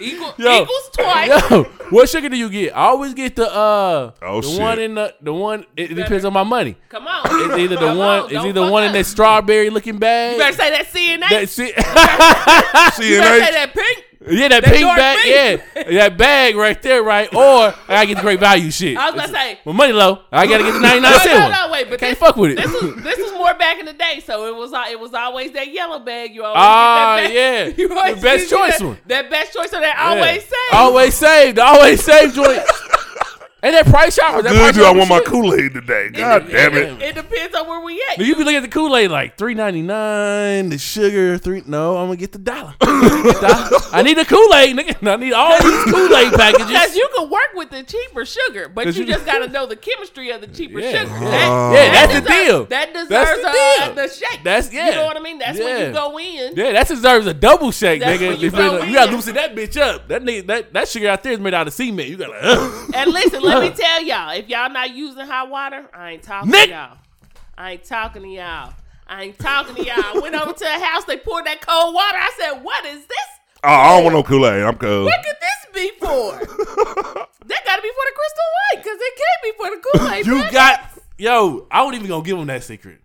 Equal, 0.00 0.34
Yo. 0.38 0.62
equals 0.62 0.90
twice. 0.92 1.50
yo 1.50 1.62
what 1.90 2.08
sugar 2.08 2.28
do 2.28 2.36
you 2.36 2.50
get? 2.50 2.76
I 2.76 2.86
always 2.86 3.14
get 3.14 3.36
the 3.36 3.48
uh 3.50 4.10
Oh, 4.22 4.40
the 4.40 4.48
shit. 4.48 4.60
one 4.60 4.78
in 4.80 4.94
the 4.96 5.14
the 5.20 5.32
one. 5.32 5.64
It, 5.76 5.92
it 5.92 5.94
depends 5.94 6.24
on 6.24 6.32
my 6.32 6.42
money. 6.42 6.76
Come 6.88 7.06
on. 7.06 7.22
It's 7.26 7.58
either 7.58 7.76
the 7.76 7.86
Come 7.86 7.98
one. 7.98 8.18
on, 8.20 8.24
It's 8.34 8.44
either 8.44 8.60
fuck 8.62 8.72
one 8.72 8.84
in 8.84 8.92
that 8.92 9.06
strawberry 9.06 9.70
looking 9.70 9.98
bag. 9.98 10.32
You 10.32 10.38
better 10.38 10.56
say 10.56 10.70
that 10.70 10.86
C&H. 10.88 11.20
That's 11.30 11.58
it. 11.60 11.76
you 11.76 13.18
better 13.20 13.40
say 13.40 13.46
C&H. 13.46 13.52
that 13.54 13.70
pink. 13.74 14.04
Yeah, 14.28 14.48
that, 14.48 14.64
That 14.64 14.72
pink 14.72 14.96
bag. 14.96 15.18
pink. 15.18 15.86
Yeah, 15.90 16.08
that 16.08 16.16
bag 16.18 16.56
right 16.56 16.80
there, 16.82 17.02
right? 17.02 17.32
Or 17.34 17.74
I 17.88 18.04
get 18.06 18.16
the 18.16 18.20
great 18.22 18.40
value 18.40 18.70
shit. 18.70 18.96
I 18.96 19.10
was 19.10 19.20
gonna 19.20 19.32
say. 19.32 19.58
My 19.64 19.72
money 19.72 19.92
low. 19.92 20.20
I 20.32 20.46
gotta 20.46 20.64
get 20.64 20.72
the 20.72 20.80
ninety 20.80 21.00
nine 21.00 21.12
No, 21.12 21.18
cent 21.18 21.38
no, 21.38 21.66
no, 21.66 21.72
wait, 21.72 21.88
but 21.90 22.00
Can't 22.00 22.18
this, 22.18 22.18
fuck 22.18 22.36
with 22.36 22.52
it. 22.52 22.56
This 23.02 23.18
was 23.18 23.32
more 23.32 23.54
back 23.54 23.78
in 23.78 23.86
the 23.86 23.92
day, 23.92 24.20
so 24.24 24.46
it 24.46 24.54
was 24.56 24.72
uh, 24.72 24.84
it 24.90 24.98
was 24.98 25.14
always 25.14 25.52
that 25.52 25.72
yellow 25.72 25.98
bag. 25.98 26.34
You 26.34 26.44
always 26.44 26.56
Ah, 26.58 27.16
get 27.20 27.28
that 27.28 27.34
yeah. 27.34 27.64
You 27.76 27.96
always 27.98 28.16
The 28.16 28.22
best 28.22 28.50
choice 28.50 28.78
that, 28.78 28.84
one. 28.86 28.98
That 29.06 29.30
best 29.30 29.52
choice 29.52 29.72
on 29.72 29.80
that 29.82 29.96
Yeah. 29.96 30.08
always 30.08 30.42
say. 30.44 30.56
Always 30.72 31.14
saved. 31.14 31.58
Always 31.58 32.04
saved 32.04 32.34
joint. 32.34 32.62
And 33.66 33.74
that 33.74 33.86
Price 33.86 34.14
Chopper. 34.14 34.42
That 34.42 34.52
Good 34.52 34.60
price 34.60 34.74
do 34.76 34.84
I 34.84 34.92
want 34.92 35.08
my. 35.10 35.18
Kool 35.26 35.52
Aid 35.54 35.74
today? 35.74 36.10
God 36.10 36.46
damn 36.48 36.76
it. 36.76 37.02
It 37.02 37.14
depends 37.16 37.52
on 37.56 37.66
where 37.66 37.80
we 37.80 38.00
at. 38.12 38.18
Now, 38.18 38.24
you 38.24 38.36
be 38.36 38.44
looking 38.44 38.58
at 38.58 38.62
the 38.62 38.68
Kool 38.68 38.94
Aid 38.96 39.10
like 39.10 39.36
three 39.36 39.54
ninety 39.54 39.82
nine. 39.82 40.68
The 40.68 40.78
sugar 40.78 41.36
three. 41.36 41.64
No, 41.66 41.96
I'm 41.96 42.06
gonna 42.06 42.16
get 42.16 42.30
the 42.30 42.38
dollar. 42.38 42.74
Dollar. 42.78 43.78
I 43.92 44.02
need 44.04 44.18
the 44.18 44.24
Kool 44.24 44.54
Aid, 44.54 44.76
nigga. 44.76 45.04
I 45.12 45.16
need 45.16 45.32
all 45.32 45.60
these 45.60 45.84
Kool 45.92 46.14
Aid 46.16 46.30
Because 46.30 46.52
packages. 46.52 46.94
you 46.96 47.08
can 47.16 47.28
work 47.28 47.48
with 47.54 47.70
the 47.70 47.82
cheaper 47.82 48.24
sugar, 48.24 48.68
but 48.68 48.86
you, 48.86 48.92
you- 48.92 49.06
just 49.06 49.26
got 49.26 49.38
to 49.38 49.48
know 49.48 49.66
the 49.66 49.74
chemistry 49.74 50.30
of 50.30 50.42
the 50.42 50.46
cheaper 50.46 50.78
Yeah. 50.78 50.92
sugar. 51.02 51.10
Yeah. 51.14 51.30
That, 51.30 51.72
Yeah, 51.72 51.72
that 51.72 51.92
that's 51.92 52.14
the 52.14 52.20
deserves- 52.20 52.46
deal. 52.46 52.64
That 52.66 52.92
deserves 52.92 53.08
That's 53.08 53.40
the 53.42 53.48
uh, 53.48 53.86
deal. 53.86 53.94
the 53.96 54.08
shake. 54.14 54.44
That's- 54.44 54.72
yeah. 54.72 54.86
You 54.90 54.94
know 54.94 55.06
what 55.06 55.16
I 55.16 55.20
mean? 55.20 55.38
That's 55.38 55.58
when 55.58 55.86
you 55.88 55.92
go 55.92 56.18
in. 56.20 56.54
Yeah, 56.56 56.72
that 56.72 56.86
deserves 56.86 57.26
a 57.26 57.34
double 57.34 57.72
shake, 57.72 58.00
That's 58.00 58.20
nigga. 58.20 58.28
when 58.28 58.36
you 58.38 58.44
You, 58.44 58.50
go 58.52 58.80
me? 58.82 58.88
You 58.88 58.94
gotta 58.94 59.10
loosen 59.12 59.34
that 59.34 59.56
bitch 59.56 59.76
up. 59.80 60.06
That 60.08 60.22
nigga, 60.22 60.46
that, 60.46 60.72
that 60.72 60.88
sugar 60.88 61.08
out 61.08 61.24
there 61.24 61.32
is 61.32 61.40
made 61.40 61.54
out 61.54 61.66
of 61.66 61.74
cement. 61.74 62.08
You 62.08 62.16
gotta. 62.16 62.36
Uh. 62.40 62.72
And 62.96 63.12
listen, 63.12 63.42
let 63.60 63.72
me 63.72 63.76
tell 63.76 64.02
y'all, 64.02 64.30
if 64.30 64.48
y'all 64.48 64.70
not 64.70 64.94
using 64.94 65.26
hot 65.26 65.50
water, 65.50 65.86
I 65.94 66.12
ain't 66.12 66.22
talking 66.22 66.50
Nick. 66.50 66.64
to 66.66 66.70
y'all. 66.70 66.98
I 67.56 67.72
ain't 67.72 67.84
talking 67.84 68.22
to 68.22 68.28
y'all. 68.28 68.72
I 69.06 69.22
ain't 69.24 69.38
talking 69.38 69.76
to 69.76 69.84
y'all. 69.84 70.20
Went 70.20 70.34
over 70.34 70.52
to 70.52 70.58
the 70.58 70.78
house, 70.78 71.04
they 71.04 71.16
poured 71.16 71.46
that 71.46 71.60
cold 71.60 71.94
water. 71.94 72.18
I 72.18 72.30
said, 72.38 72.62
what 72.62 72.84
is 72.84 73.06
this? 73.06 73.28
Oh, 73.64 73.68
I 73.68 73.96
don't 73.96 74.04
want 74.04 74.14
no 74.14 74.22
Kool 74.22 74.46
Aid. 74.46 74.62
I'm 74.62 74.76
cool. 74.76 75.04
What 75.04 75.24
could 75.24 75.36
this 75.40 75.66
be 75.74 75.90
for? 75.98 76.06
that 77.46 77.64
gotta 77.64 77.82
be 77.82 77.88
for 77.88 78.04
the 78.06 78.14
crystal 78.14 78.46
Light, 78.72 78.84
because 78.84 78.98
it 79.00 79.14
can't 79.16 79.42
be 79.42 79.52
for 79.56 79.70
the 79.70 79.82
Kool-Aid. 79.82 80.26
You 80.26 80.50
got 80.50 80.98
yo. 81.18 81.66
I 81.70 81.82
wasn't 81.82 81.96
even 81.96 82.08
gonna 82.08 82.24
give 82.24 82.38
him 82.38 82.46
that 82.46 82.62
secret. 82.64 83.00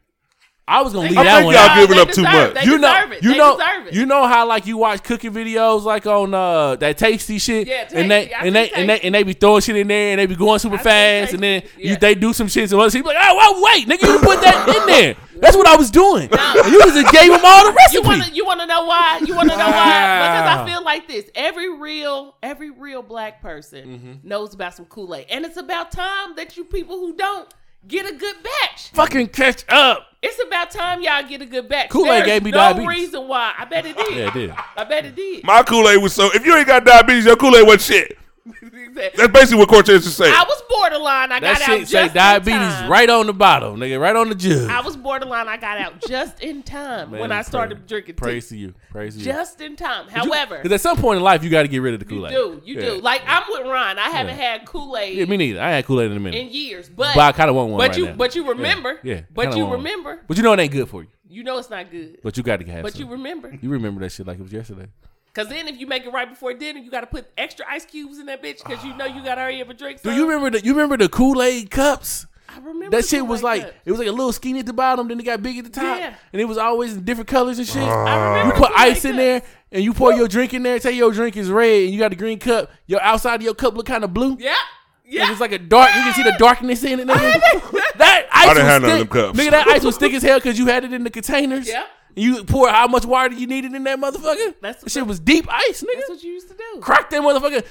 I 0.71 0.81
was 0.81 0.93
gonna 0.93 1.09
leave 1.09 1.17
I 1.17 1.23
that 1.23 1.33
think 1.35 1.45
one 1.45 1.55
y'all 1.55 1.63
out. 1.65 1.75
giving 1.79 1.95
They 1.97 2.01
up 2.01 2.09
too 2.11 2.21
much. 2.23 2.53
They 2.53 2.63
you 2.63 2.77
know, 2.77 2.93
deserve 2.95 3.11
it. 3.11 3.23
you 3.23 3.31
They 3.31 3.37
know, 3.37 3.57
it. 3.59 3.93
you 3.93 4.05
know 4.05 4.25
how 4.27 4.47
like 4.47 4.65
you 4.65 4.77
watch 4.77 5.03
cooking 5.03 5.31
videos 5.33 5.83
like 5.83 6.05
on 6.05 6.33
uh 6.33 6.75
that 6.77 6.97
tasty 6.97 7.37
shit, 7.39 7.67
Yeah, 7.67 7.87
and 7.93 8.09
they 8.09 8.21
Tasty. 8.27 8.35
I 8.35 8.45
and 8.45 8.55
they 8.55 8.67
see 8.67 8.73
and 8.75 8.89
they 8.89 8.99
and 9.01 9.15
they 9.15 9.23
be 9.23 9.33
throwing 9.33 9.61
shit 9.61 9.75
in 9.75 9.87
there 9.87 10.11
and 10.11 10.19
they 10.19 10.25
be 10.25 10.35
going 10.35 10.59
super 10.59 10.75
I 10.75 10.83
fast, 10.83 11.33
and 11.33 11.43
then 11.43 11.61
Tasty. 11.61 11.83
you 11.89 11.95
they 11.97 12.15
do 12.15 12.33
some 12.33 12.47
shit, 12.47 12.69
some 12.69 12.79
other 12.79 12.89
shit, 12.89 13.03
be 13.03 13.07
like, 13.09 13.17
oh 13.19 13.35
well, 13.37 13.63
wait, 13.63 13.87
nigga, 13.87 14.03
you 14.07 14.19
put 14.19 14.41
that 14.41 14.67
in 14.81 14.85
there. 14.87 15.15
That's 15.41 15.57
what 15.57 15.65
I 15.67 15.75
was 15.75 15.89
doing. 15.89 16.29
And 16.31 16.71
you 16.71 16.79
just 16.83 17.11
gave 17.11 17.33
him 17.33 17.39
all 17.43 17.65
the 17.65 17.71
recipe. 17.73 17.97
You 17.97 18.03
want 18.03 18.23
to 18.23 18.31
you 18.31 18.45
want 18.45 18.59
to 18.61 18.67
know 18.67 18.85
why? 18.85 19.19
You 19.25 19.35
want 19.35 19.49
to 19.49 19.57
know 19.57 19.65
why? 19.65 20.29
Because 20.29 20.59
I 20.59 20.65
feel 20.69 20.83
like 20.83 21.07
this. 21.07 21.29
Every 21.33 21.75
real 21.79 22.35
every 22.43 22.69
real 22.69 23.01
black 23.01 23.41
person 23.41 23.81
Mm-hmm. 23.81 24.27
knows 24.29 24.53
about 24.53 24.75
some 24.75 24.85
Kool 24.85 25.15
Aid, 25.15 25.25
and 25.31 25.43
it's 25.43 25.57
about 25.57 25.91
time 25.91 26.35
that 26.35 26.55
you 26.57 26.63
people 26.63 26.97
who 26.99 27.15
don't 27.15 27.51
get 27.87 28.05
a 28.05 28.15
good 28.15 28.35
batch. 28.43 28.89
Fucking 28.93 29.27
catch 29.27 29.63
up. 29.69 30.07
It's 30.21 30.39
about 30.45 30.69
time 30.69 31.01
y'all 31.01 31.27
get 31.27 31.41
a 31.41 31.45
good 31.47 31.67
batch. 31.67 31.89
Kool-Aid 31.89 32.25
gave 32.25 32.43
me 32.43 32.51
no 32.51 32.57
diabetes. 32.57 32.87
reason 32.87 33.27
why. 33.27 33.53
I 33.57 33.65
bet 33.65 33.87
it 33.87 33.97
did. 33.97 34.15
Yeah, 34.15 34.27
it 34.27 34.33
did. 34.33 34.53
I 34.77 34.83
bet 34.83 35.05
it 35.05 35.15
did. 35.15 35.43
My 35.43 35.63
Kool 35.63 35.89
Aid 35.89 36.01
was 36.01 36.13
so. 36.13 36.29
If 36.33 36.45
you 36.45 36.55
ain't 36.55 36.67
got 36.67 36.85
diabetes, 36.85 37.25
your 37.25 37.35
Kool 37.35 37.55
Aid 37.55 37.65
wasn't 37.65 37.81
shit. 37.81 38.17
That's 38.61 39.31
basically 39.31 39.59
what 39.59 39.69
Cortez 39.69 40.05
is 40.05 40.15
saying. 40.15 40.33
I 40.33 40.43
was 40.43 40.61
borderline. 40.69 41.31
I 41.31 41.39
That 41.39 41.59
got 41.59 41.69
out 41.69 41.77
shit 41.79 41.87
say 41.87 42.03
just 42.03 42.13
diabetes 42.15 42.53
in 42.55 42.59
time. 42.59 42.91
right 42.91 43.09
on 43.09 43.27
the 43.27 43.33
bottom, 43.33 43.77
nigga, 43.77 43.99
right 43.99 44.15
on 44.15 44.29
the 44.29 44.35
jug. 44.35 44.69
I 44.69 44.81
was 44.81 44.95
borderline. 44.97 45.47
I 45.47 45.57
got 45.57 45.77
out 45.79 46.01
just 46.07 46.41
in 46.41 46.63
time 46.63 47.11
when 47.11 47.31
I 47.31 47.41
started 47.43 47.79
praise- 47.79 47.87
drinking 47.89 48.15
Praise 48.15 48.49
tea. 48.49 48.55
to 48.55 48.61
you. 48.61 48.73
Praise 48.91 49.13
to 49.13 49.19
you. 49.19 49.25
Just 49.25 49.61
in 49.61 49.75
time. 49.75 50.07
However, 50.09 50.31
However, 50.33 50.57
'cause 50.63 50.71
at 50.71 50.81
some 50.81 50.97
point 50.97 51.17
in 51.17 51.23
life, 51.23 51.43
you 51.43 51.49
got 51.49 51.61
to 51.63 51.67
get 51.67 51.79
rid 51.79 51.93
of 51.93 51.99
the 51.99 52.05
Kool 52.05 52.25
Aid. 52.27 52.33
do, 52.33 52.61
you 52.65 52.79
do. 52.81 52.99
Like 53.01 53.21
I'm 53.27 53.43
with 53.49 53.67
Ron. 53.67 53.99
I 53.99 54.09
haven't 54.09 54.37
Yeah. 54.37 54.51
had 54.51 54.65
Kool 54.65 54.97
Aid 54.97 55.17
Yeah, 55.17 55.25
me 55.25 55.37
neither. 55.37 55.61
I 55.61 55.71
had 55.71 55.85
Kool 55.85 56.01
Aid 56.01 56.09
in 56.11 56.17
a 56.17 56.19
minute. 56.19 56.39
in 56.39 56.49
years, 56.49 56.89
but 56.89 57.13
But 57.15 57.21
I 57.21 57.31
kinda 57.31 57.53
want 57.53 57.69
one 57.69 57.77
But 57.77 57.89
right 57.89 57.97
you, 57.97 58.05
now. 58.07 58.13
but 58.13 58.35
you 58.35 58.47
remember, 58.49 58.99
Yeah, 59.03 59.15
yeah, 59.15 59.21
But 59.33 59.55
you 59.55 59.65
want 59.65 59.69
one. 59.77 59.83
remember, 59.83 60.21
But 60.27 60.37
you 60.37 60.43
know 60.43 60.53
it 60.53 60.59
ain't 60.59 60.71
good 60.71 60.89
for 60.89 61.03
you. 61.03 61.09
you 61.29 61.43
know 61.43 61.57
it's 61.57 61.69
not 61.69 61.91
good. 61.91 62.17
But 62.23 62.37
you 62.37 62.43
got 62.43 62.59
to 62.59 62.65
have 62.71 62.81
But 62.83 62.93
some. 62.93 63.01
you 63.03 63.07
remember, 63.11 63.53
You 63.61 63.69
remember 63.69 64.01
that 64.01 64.11
shit 64.11 64.25
like 64.27 64.39
it 64.39 64.43
was 64.43 64.51
yesterday. 64.53 64.87
Because 65.33 65.49
then 65.49 65.67
if 65.67 65.79
you 65.79 65.87
make 65.87 66.05
it 66.05 66.09
right 66.11 66.29
before 66.29 66.53
dinner, 66.53 66.79
you 66.79 66.91
got 66.91 67.01
to 67.01 67.07
put 67.07 67.27
extra 67.37 67.65
ice 67.69 67.85
cubes 67.85 68.19
in 68.19 68.25
that 68.27 68.41
bitch 68.43 68.63
because 68.65 68.83
you 68.83 68.95
know 68.95 69.05
you 69.05 69.23
got 69.23 69.35
to 69.35 69.41
hurry 69.41 69.61
up 69.61 69.69
and 69.69 69.77
drink. 69.79 70.01
Do 70.01 70.11
you 70.13 70.23
remember 70.27 70.49
the 70.57 70.65
you 70.65 70.73
remember 70.73 70.97
the 70.97 71.09
Kool 71.09 71.41
Aid 71.41 71.69
cups? 71.71 72.27
I 72.49 72.57
remember 72.59 72.89
That 72.97 73.03
the 73.03 73.07
shit 73.07 73.25
was 73.25 73.39
Kool-Aid 73.39 73.61
like 73.61 73.61
cup. 73.71 73.81
it 73.85 73.91
was 73.91 73.99
like 73.99 74.09
a 74.09 74.11
little 74.11 74.33
skinny 74.33 74.59
at 74.59 74.65
the 74.65 74.73
bottom, 74.73 75.07
then 75.07 75.17
it 75.17 75.23
got 75.23 75.41
big 75.41 75.57
at 75.59 75.63
the 75.63 75.69
top, 75.69 75.97
Yeah. 75.97 76.13
and 76.33 76.41
it 76.41 76.43
was 76.43 76.57
always 76.57 76.97
in 76.97 77.05
different 77.05 77.29
colors 77.29 77.57
and 77.59 77.65
shit. 77.67 77.77
Oh. 77.81 77.85
I 77.87 78.15
remember 78.29 78.53
you 78.55 78.59
put 78.59 78.67
Kool-Aid 78.75 78.91
ice 78.91 79.05
in 79.05 79.11
cups. 79.11 79.17
there, 79.17 79.41
and 79.71 79.83
you 79.85 79.93
pour 79.93 80.11
your 80.13 80.27
drink 80.27 80.53
in 80.53 80.63
there. 80.63 80.77
Say 80.81 80.91
your 80.91 81.13
drink 81.13 81.37
is 81.37 81.49
red, 81.49 81.83
and 81.83 81.93
you 81.93 81.99
got 81.99 82.09
the 82.09 82.17
green 82.17 82.39
cup. 82.39 82.69
Your 82.87 83.01
outside 83.01 83.35
of 83.35 83.41
your 83.43 83.53
cup 83.53 83.75
look 83.77 83.85
kind 83.85 84.03
of 84.03 84.13
blue. 84.13 84.35
Yeah, 84.37 84.49
Like, 84.49 84.57
yeah. 85.05 85.31
It's 85.31 85.39
like 85.39 85.53
a 85.53 85.59
dark. 85.59 85.95
You 85.95 86.01
can 86.01 86.13
see 86.13 86.23
the 86.23 86.35
darkness 86.37 86.83
in 86.83 86.99
it. 86.99 87.07
Nigga. 87.07 87.97
that 87.97 88.27
ice 88.33 88.47
I 88.49 88.53
didn't 88.53 88.57
was 88.65 88.71
have 88.73 88.81
none 88.81 88.91
of 88.91 88.97
thick. 88.99 89.09
them 89.09 89.23
cups. 89.27 89.39
Nigga, 89.39 89.51
that 89.51 89.67
ice 89.69 89.83
was 89.85 89.97
thick 89.97 90.13
as 90.13 90.21
hell 90.23 90.39
because 90.39 90.59
you 90.59 90.65
had 90.67 90.83
it 90.83 90.91
in 90.91 91.05
the 91.05 91.09
containers. 91.09 91.69
Yeah. 91.69 91.85
You 92.15 92.43
pour 92.43 92.69
how 92.69 92.87
much 92.87 93.05
water 93.05 93.33
you 93.35 93.47
needed 93.47 93.73
in 93.73 93.83
that 93.85 93.99
motherfucker. 93.99 94.53
That's- 94.61 94.81
that 94.83 94.91
shit 94.91 95.05
was 95.07 95.19
deep 95.19 95.47
ice, 95.49 95.81
nigga. 95.83 95.95
That's 95.97 96.09
what 96.09 96.23
you 96.23 96.33
used 96.33 96.49
to 96.49 96.55
do. 96.55 96.79
Crack 96.81 97.09
that 97.09 97.21
motherfucker. 97.21 97.63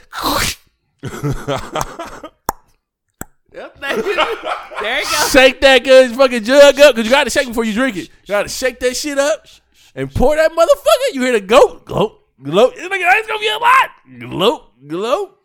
Yep, 3.53 3.78
thank 3.80 3.97
you. 4.07 4.14
there 4.80 4.99
you 5.01 5.05
go. 5.05 5.28
shake 5.32 5.61
that 5.61 5.82
good 5.82 6.12
fucking 6.12 6.45
jug 6.45 6.78
up 6.78 6.95
because 6.95 7.05
you 7.05 7.11
got 7.11 7.24
to 7.24 7.30
shake 7.30 7.49
before 7.49 7.64
you 7.64 7.72
drink 7.72 7.97
it. 7.97 8.03
You 8.09 8.28
got 8.28 8.43
to 8.45 8.49
shake 8.49 8.78
that 8.78 8.97
shit 8.97 9.18
up 9.18 9.45
and 9.97 10.12
pour 10.14 10.36
that 10.36 10.53
motherfucker. 10.53 11.14
You 11.14 11.22
hear 11.22 11.32
the 11.32 11.41
goat, 11.41 11.84
gloat, 11.84 12.22
gloat. 12.41 12.74
It's 12.76 12.86
it's 12.88 13.26
gonna 13.26 13.41
be 13.41 13.49
a 13.49 13.59
lot. 13.59 13.91
Gloat, 14.20 14.88
gloat. 14.88 15.36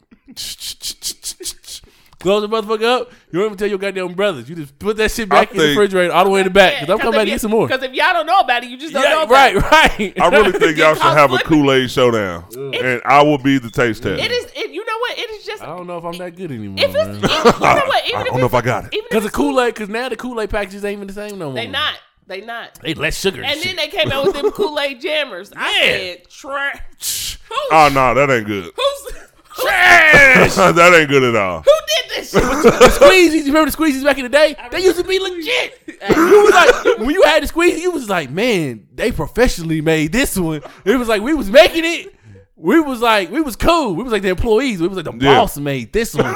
Close 2.25 2.41
the 2.41 2.49
motherfucker 2.49 2.83
up. 2.83 3.11
You 3.31 3.39
don't 3.39 3.45
even 3.45 3.57
tell 3.57 3.67
your 3.69 3.77
goddamn 3.77 4.13
brothers. 4.13 4.49
You 4.49 4.55
just 4.55 4.77
put 4.79 4.97
that 4.97 5.11
shit 5.11 5.29
back 5.29 5.51
in 5.51 5.57
the 5.57 5.63
think- 5.63 5.77
refrigerator 5.77 6.13
all 6.13 6.25
the 6.25 6.29
way 6.31 6.41
in 6.41 6.45
the 6.45 6.49
back. 6.49 6.79
Cause 6.79 6.89
I'm 6.89 6.97
coming 6.99 7.13
back 7.13 7.25
to 7.25 7.31
get 7.31 7.41
some 7.41 7.51
more. 7.51 7.67
Because 7.67 7.83
if 7.83 7.93
y'all 7.93 8.13
don't 8.13 8.25
know 8.25 8.39
about 8.39 8.63
it, 8.63 8.69
you 8.69 8.77
just 8.77 8.93
don't 8.93 9.03
know 9.03 9.09
Yeah, 9.09 9.23
about 9.23 9.31
right, 9.31 9.55
it. 9.55 10.17
right. 10.17 10.21
I 10.21 10.27
really 10.37 10.51
think 10.59 10.77
y'all 10.77 10.93
should 10.93 11.01
caught 11.01 11.17
have 11.17 11.31
a. 11.31 11.37
Kool 11.39 11.71
Aid 11.71 11.89
showdown, 11.91 12.45
and 12.55 13.01
I 13.05 13.21
will 13.21 13.37
be 13.37 13.57
the 13.59 13.69
taste 13.69 14.03
test. 14.03 14.21
It 14.21 14.31
is. 14.31 14.45
It, 14.55 14.71
you 14.71 14.83
know 14.85 14.97
what? 14.99 15.17
It 15.17 15.29
is 15.31 15.45
just. 15.45 15.61
I 15.63 15.67
don't 15.67 15.87
know 15.87 15.97
if 15.97 16.03
I'm 16.05 16.17
that 16.17 16.35
good 16.35 16.51
anymore. 16.51 16.83
If 16.83 16.89
it's, 16.89 16.95
man. 16.95 17.15
it, 17.15 17.21
you 17.23 17.29
know 17.61 17.85
what? 17.85 18.05
Even 18.07 18.17
I 18.17 18.21
if 18.21 18.27
don't 18.27 18.39
know 18.39 18.45
if 18.47 18.53
I 18.53 18.61
got 18.61 18.85
it. 18.85 18.93
Even 18.93 19.05
if 19.05 19.11
Cause 19.11 19.21
the 19.23 19.27
it's 19.27 19.35
Kool 19.35 19.61
Aid, 19.61 19.75
cause 19.75 19.89
now 19.89 20.09
the 20.09 20.15
Kool 20.15 20.41
Aid 20.41 20.49
packages 20.49 20.83
ain't 20.83 20.97
even 20.97 21.07
the 21.07 21.13
same 21.13 21.37
no 21.37 21.45
more. 21.47 21.53
They 21.55 21.67
not. 21.67 21.93
They 22.27 22.41
not. 22.41 22.79
They 22.81 22.95
less 22.95 23.19
sugar. 23.19 23.43
And 23.43 23.61
then 23.61 23.75
they 23.75 23.87
came 23.87 24.11
out 24.11 24.25
with 24.25 24.35
them 24.35 24.49
Kool 24.51 24.79
Aid 24.79 24.99
jammers. 25.01 25.53
I 25.55 25.71
Yeah. 25.71 25.85
said, 25.97 26.29
trash. 26.29 27.37
Ah, 27.51 27.53
who, 27.53 27.75
Oh 27.75 27.89
no, 27.93 28.13
that 28.15 28.33
ain't 28.33 28.47
good. 28.47 28.63
who's, 28.75 29.13
who, 29.13 29.19
trash. 29.61 30.55
that 30.55 30.93
ain't 30.99 31.09
good 31.09 31.23
at 31.23 31.35
all. 31.35 31.61
who 31.61 31.71
did 31.87 32.17
this 32.17 32.31
shit? 32.31 32.43
squeezies, 32.43 33.33
you 33.33 33.45
remember 33.53 33.69
the 33.71 33.77
squeezies 33.77 34.03
back 34.03 34.17
in 34.17 34.23
the 34.23 34.29
day? 34.29 34.55
They 34.71 34.79
used 34.83 34.97
to 34.97 35.03
be 35.03 35.19
legit. 35.19 35.81
You 36.15 36.43
was 36.43 36.53
like 36.53 36.97
when 36.99 37.09
you 37.11 37.23
had 37.23 37.43
the 37.43 37.47
squeeze, 37.47 37.81
you 37.81 37.91
was 37.91 38.09
like, 38.09 38.29
man, 38.29 38.87
they 38.93 39.11
professionally 39.11 39.81
made 39.81 40.11
this 40.11 40.37
one. 40.37 40.61
It 40.83 40.95
was 40.97 41.07
like 41.07 41.21
we 41.21 41.33
was 41.33 41.49
making 41.49 41.83
it. 41.85 42.13
We 42.57 42.79
was 42.79 43.01
like, 43.01 43.31
we 43.31 43.41
was 43.41 43.55
cool. 43.57 43.95
We 43.95 44.03
was 44.03 44.13
like 44.13 44.21
the 44.21 44.29
employees. 44.29 44.81
We 44.81 44.87
was 44.87 44.95
like 44.95 45.05
the 45.05 45.25
Yeah. 45.25 45.35
boss 45.39 45.57
made 45.57 45.91
this 45.91 46.15
one. 46.15 46.33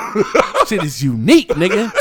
shit 0.68 0.84
is 0.84 1.02
unique, 1.02 1.50
nigga. 1.50 1.92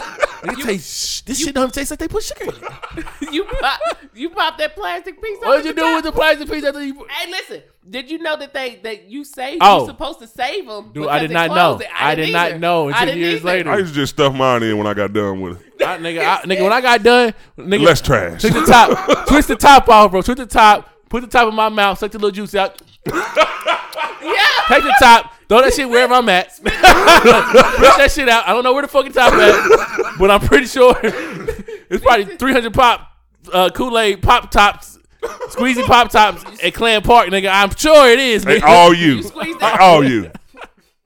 Nigga 0.43 0.63
taste, 0.65 1.27
this 1.27 1.41
shit 1.41 1.55
don't 1.55 1.73
taste 1.73 1.91
like 1.91 1.99
they 2.01 2.09
put 2.09 2.23
sugar 2.23 2.45
in 2.45 2.51
it. 2.51 3.07
you 3.33 3.45
pop, 3.45 3.81
you 4.15 4.31
pop 4.31 4.59
that 4.59 4.75
plastic 4.77 5.21
piece. 5.21 5.39
What 5.41 5.57
did 5.59 5.67
you 5.67 5.73
the 5.73 5.81
do 5.81 5.87
top. 5.87 5.97
with 5.97 6.05
the 6.05 6.13
plastic 6.13 6.51
piece 6.51 6.65
after 6.65 6.85
you? 6.85 7.07
Hey, 7.11 7.31
listen. 7.31 7.63
Did 7.89 8.11
you 8.11 8.19
know 8.19 8.37
that 8.37 8.53
they 8.53 8.77
that 8.83 9.05
you 9.09 9.25
saved? 9.25 9.63
Oh. 9.63 9.81
You 9.81 9.87
supposed 9.87 10.19
to 10.21 10.27
save 10.27 10.67
them. 10.67 10.93
Dude, 10.93 11.09
I 11.09 11.21
did 11.21 11.31
not 11.31 11.49
know. 11.51 11.81
I 11.99 12.15
did 12.15 12.33
not 12.33 12.51
either. 12.51 12.59
know 12.59 12.89
I 12.89 12.91
until 12.91 13.07
didn't 13.07 13.19
years 13.21 13.35
either. 13.37 13.47
later. 13.47 13.71
I 13.71 13.79
used 13.79 13.95
to 13.95 14.01
just 14.01 14.13
stuff 14.15 14.35
mine 14.35 14.63
in 14.63 14.77
when 14.77 14.87
I 14.87 14.95
got 14.95 15.13
done 15.13 15.41
with 15.41 15.61
it. 15.61 15.83
I, 15.87 15.97
nigga, 15.97 16.21
I, 16.21 16.43
nigga, 16.43 16.63
when 16.63 16.73
I 16.73 16.81
got 16.81 17.03
done, 17.03 17.35
nigga, 17.57 17.83
Less 17.85 18.01
trash. 18.03 18.43
Twist 18.43 18.55
the 18.55 18.67
top, 18.67 19.27
twist 19.27 19.49
the 19.49 19.57
top 19.57 19.89
off, 19.89 20.11
bro. 20.11 20.21
Twist 20.21 20.39
the 20.39 20.47
top, 20.47 20.91
put 21.09 21.23
the 21.23 21.29
top 21.29 21.49
of 21.49 21.55
my 21.55 21.69
mouth, 21.71 21.99
suck 21.99 22.11
the 22.11 22.19
little 22.19 22.31
juice 22.31 22.55
out. 22.55 22.81
Yeah. 23.07 24.45
Take 24.69 24.83
the 24.83 24.97
top, 25.01 25.33
throw 25.49 25.63
that 25.63 25.73
shit 25.75 25.89
wherever 25.89 26.15
I'm 26.15 26.29
at. 26.29 26.53
Spit 26.57 26.73
that 26.73 28.11
shit 28.15 28.29
out. 28.29 28.47
I 28.49 28.53
don't 28.53 28.65
know 28.65 28.73
where 28.73 28.83
the 28.83 28.89
fucking 28.89 29.13
top 29.13 29.33
at, 29.35 30.19
but 30.19 30.31
I'm 30.31 30.41
pretty 30.41 30.67
sure 30.67 30.97
it's 31.03 32.03
probably 32.05 32.37
300 32.37 32.73
pop 32.75 33.11
uh, 33.53 33.71
Kool 33.71 33.99
Aid 33.99 34.23
pop 34.23 34.51
tops, 34.51 34.99
squeezy 35.23 35.85
pop 35.85 36.11
tops 36.11 36.45
at 36.63 36.75
Clan 36.75 37.03
Park, 37.03 37.29
nigga. 37.29 37.51
I'm 37.53 37.75
sure 37.75 38.09
it 38.11 38.19
is, 38.19 38.45
Hey, 38.45 38.61
all 38.61 38.93
you, 38.95 39.17
You 39.17 39.23
squeeze 39.23 39.57
that. 39.59 39.81
all 39.81 40.05
you. 40.05 40.31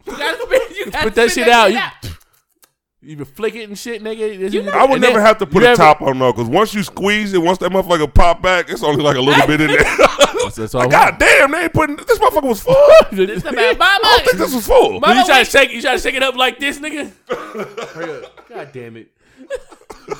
You 0.07 0.17
gotta 0.17 0.43
spit, 0.43 0.77
you 0.77 0.91
gotta 0.91 1.05
Put 1.05 1.15
that 1.15 1.31
spit 1.31 1.45
shit 1.45 1.49
out. 1.49 1.71
shit 1.71 1.81
You- 2.11 2.11
You 3.05 3.17
can 3.17 3.25
flick 3.25 3.57
it 3.57 3.69
and 3.69 3.77
shit, 3.77 4.01
nigga. 4.01 4.53
You 4.53 4.63
know- 4.63 4.71
I 4.71 4.87
would 4.87 5.01
never 5.01 5.21
have 5.21 5.39
to 5.39 5.47
put 5.47 5.65
a 5.65 5.71
ever- 5.71 5.77
top 5.77 6.03
on 6.03 6.21
though, 6.21 6.33
because 6.33 6.49
once 6.49 6.73
you 6.73 6.85
squeeze 6.85 7.33
it, 7.33 7.39
once 7.43 7.59
that 7.59 7.73
motherfucker 7.73 8.13
pop 8.15 8.41
back, 8.41 8.71
it's 8.71 8.85
only 8.85 9.03
like 9.03 9.17
a 9.17 9.21
little 9.21 9.45
bit 9.47 9.61
in 9.61 9.69
there. 9.69 9.83
That's, 10.43 10.57
that's 10.57 10.75
I 10.75 10.87
God 10.87 11.19
damn, 11.19 11.51
they 11.53 11.65
ain't 11.65 11.73
putting 11.73 11.97
this 11.97 12.19
motherfucker 12.19 12.49
was 12.49 12.63
full. 12.63 12.75
This 13.13 13.43
about 13.43 13.55
I 13.59 13.99
don't 14.01 14.25
think 14.25 14.39
this 14.39 14.55
was 14.55 14.67
full. 14.67 14.99
Mama, 15.01 15.21
you 15.21 15.27
try 15.27 15.45
to 15.45 15.51
shake, 15.51 15.73
you 15.73 15.81
try 15.83 15.95
to 15.95 16.01
shake 16.01 16.15
it 16.15 16.23
up 16.23 16.35
like 16.37 16.59
this, 16.59 16.79
nigga. 16.79 17.13
God 18.49 18.71
damn 18.73 18.97
it. 18.97 19.09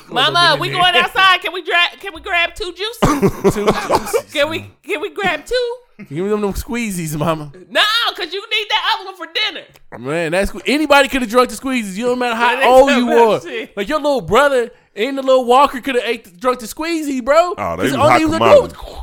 Mama, 0.09 0.57
we 0.61 0.71
going 0.71 0.95
outside. 0.95 1.41
Can 1.41 1.53
we 1.53 1.65
grab? 1.65 1.99
Can 1.99 2.15
we 2.15 2.21
grab 2.21 2.55
two 2.55 2.73
juices? 2.73 3.55
Two 3.55 3.67
juices. 3.67 4.33
Can 4.33 4.49
we? 4.51 4.71
Can 4.83 5.01
we 5.01 5.11
grab 5.11 5.45
two? 5.45 5.77
Give 6.09 6.25
me 6.25 6.29
them, 6.31 6.41
them 6.41 6.53
squeezies, 6.55 7.17
mama. 7.19 7.53
No, 7.71 7.81
cause 8.17 8.33
you 8.33 8.41
need 8.51 8.67
that 8.71 8.95
other 8.97 9.05
one 9.07 9.17
for 9.17 9.27
dinner. 9.33 9.65
Man, 9.99 10.33
that's 10.33 10.53
anybody 10.67 11.09
could 11.09 11.23
have 11.23 11.31
drunk 11.31 11.51
the 11.51 11.57
squeezies. 11.57 11.95
You 11.97 12.07
don't 12.07 12.19
matter 12.19 12.35
That 12.39 12.63
how 12.63 12.89
ain't 12.89 12.91
old 12.91 12.91
you 12.91 13.07
much 13.07 13.45
were. 13.45 13.49
shit. 13.51 13.77
Like 13.77 13.89
your 13.89 13.99
little 14.01 14.21
brother 14.21 14.71
and 14.95 15.17
the 15.19 15.23
little 15.23 15.45
Walker 15.45 15.81
could 15.81 15.95
have 15.95 16.05
ate 16.05 16.39
drunk 16.41 16.61
the 16.61 16.67
squeezy, 16.67 17.25
bro. 17.25 17.55
Oh, 17.57 17.77
they 17.77 17.85
was 17.85 17.93
only 17.95 18.07
hot 18.09 18.19
he 18.19 18.25
was 18.27 18.35
commodity. 18.35 18.75
doing 18.75 18.97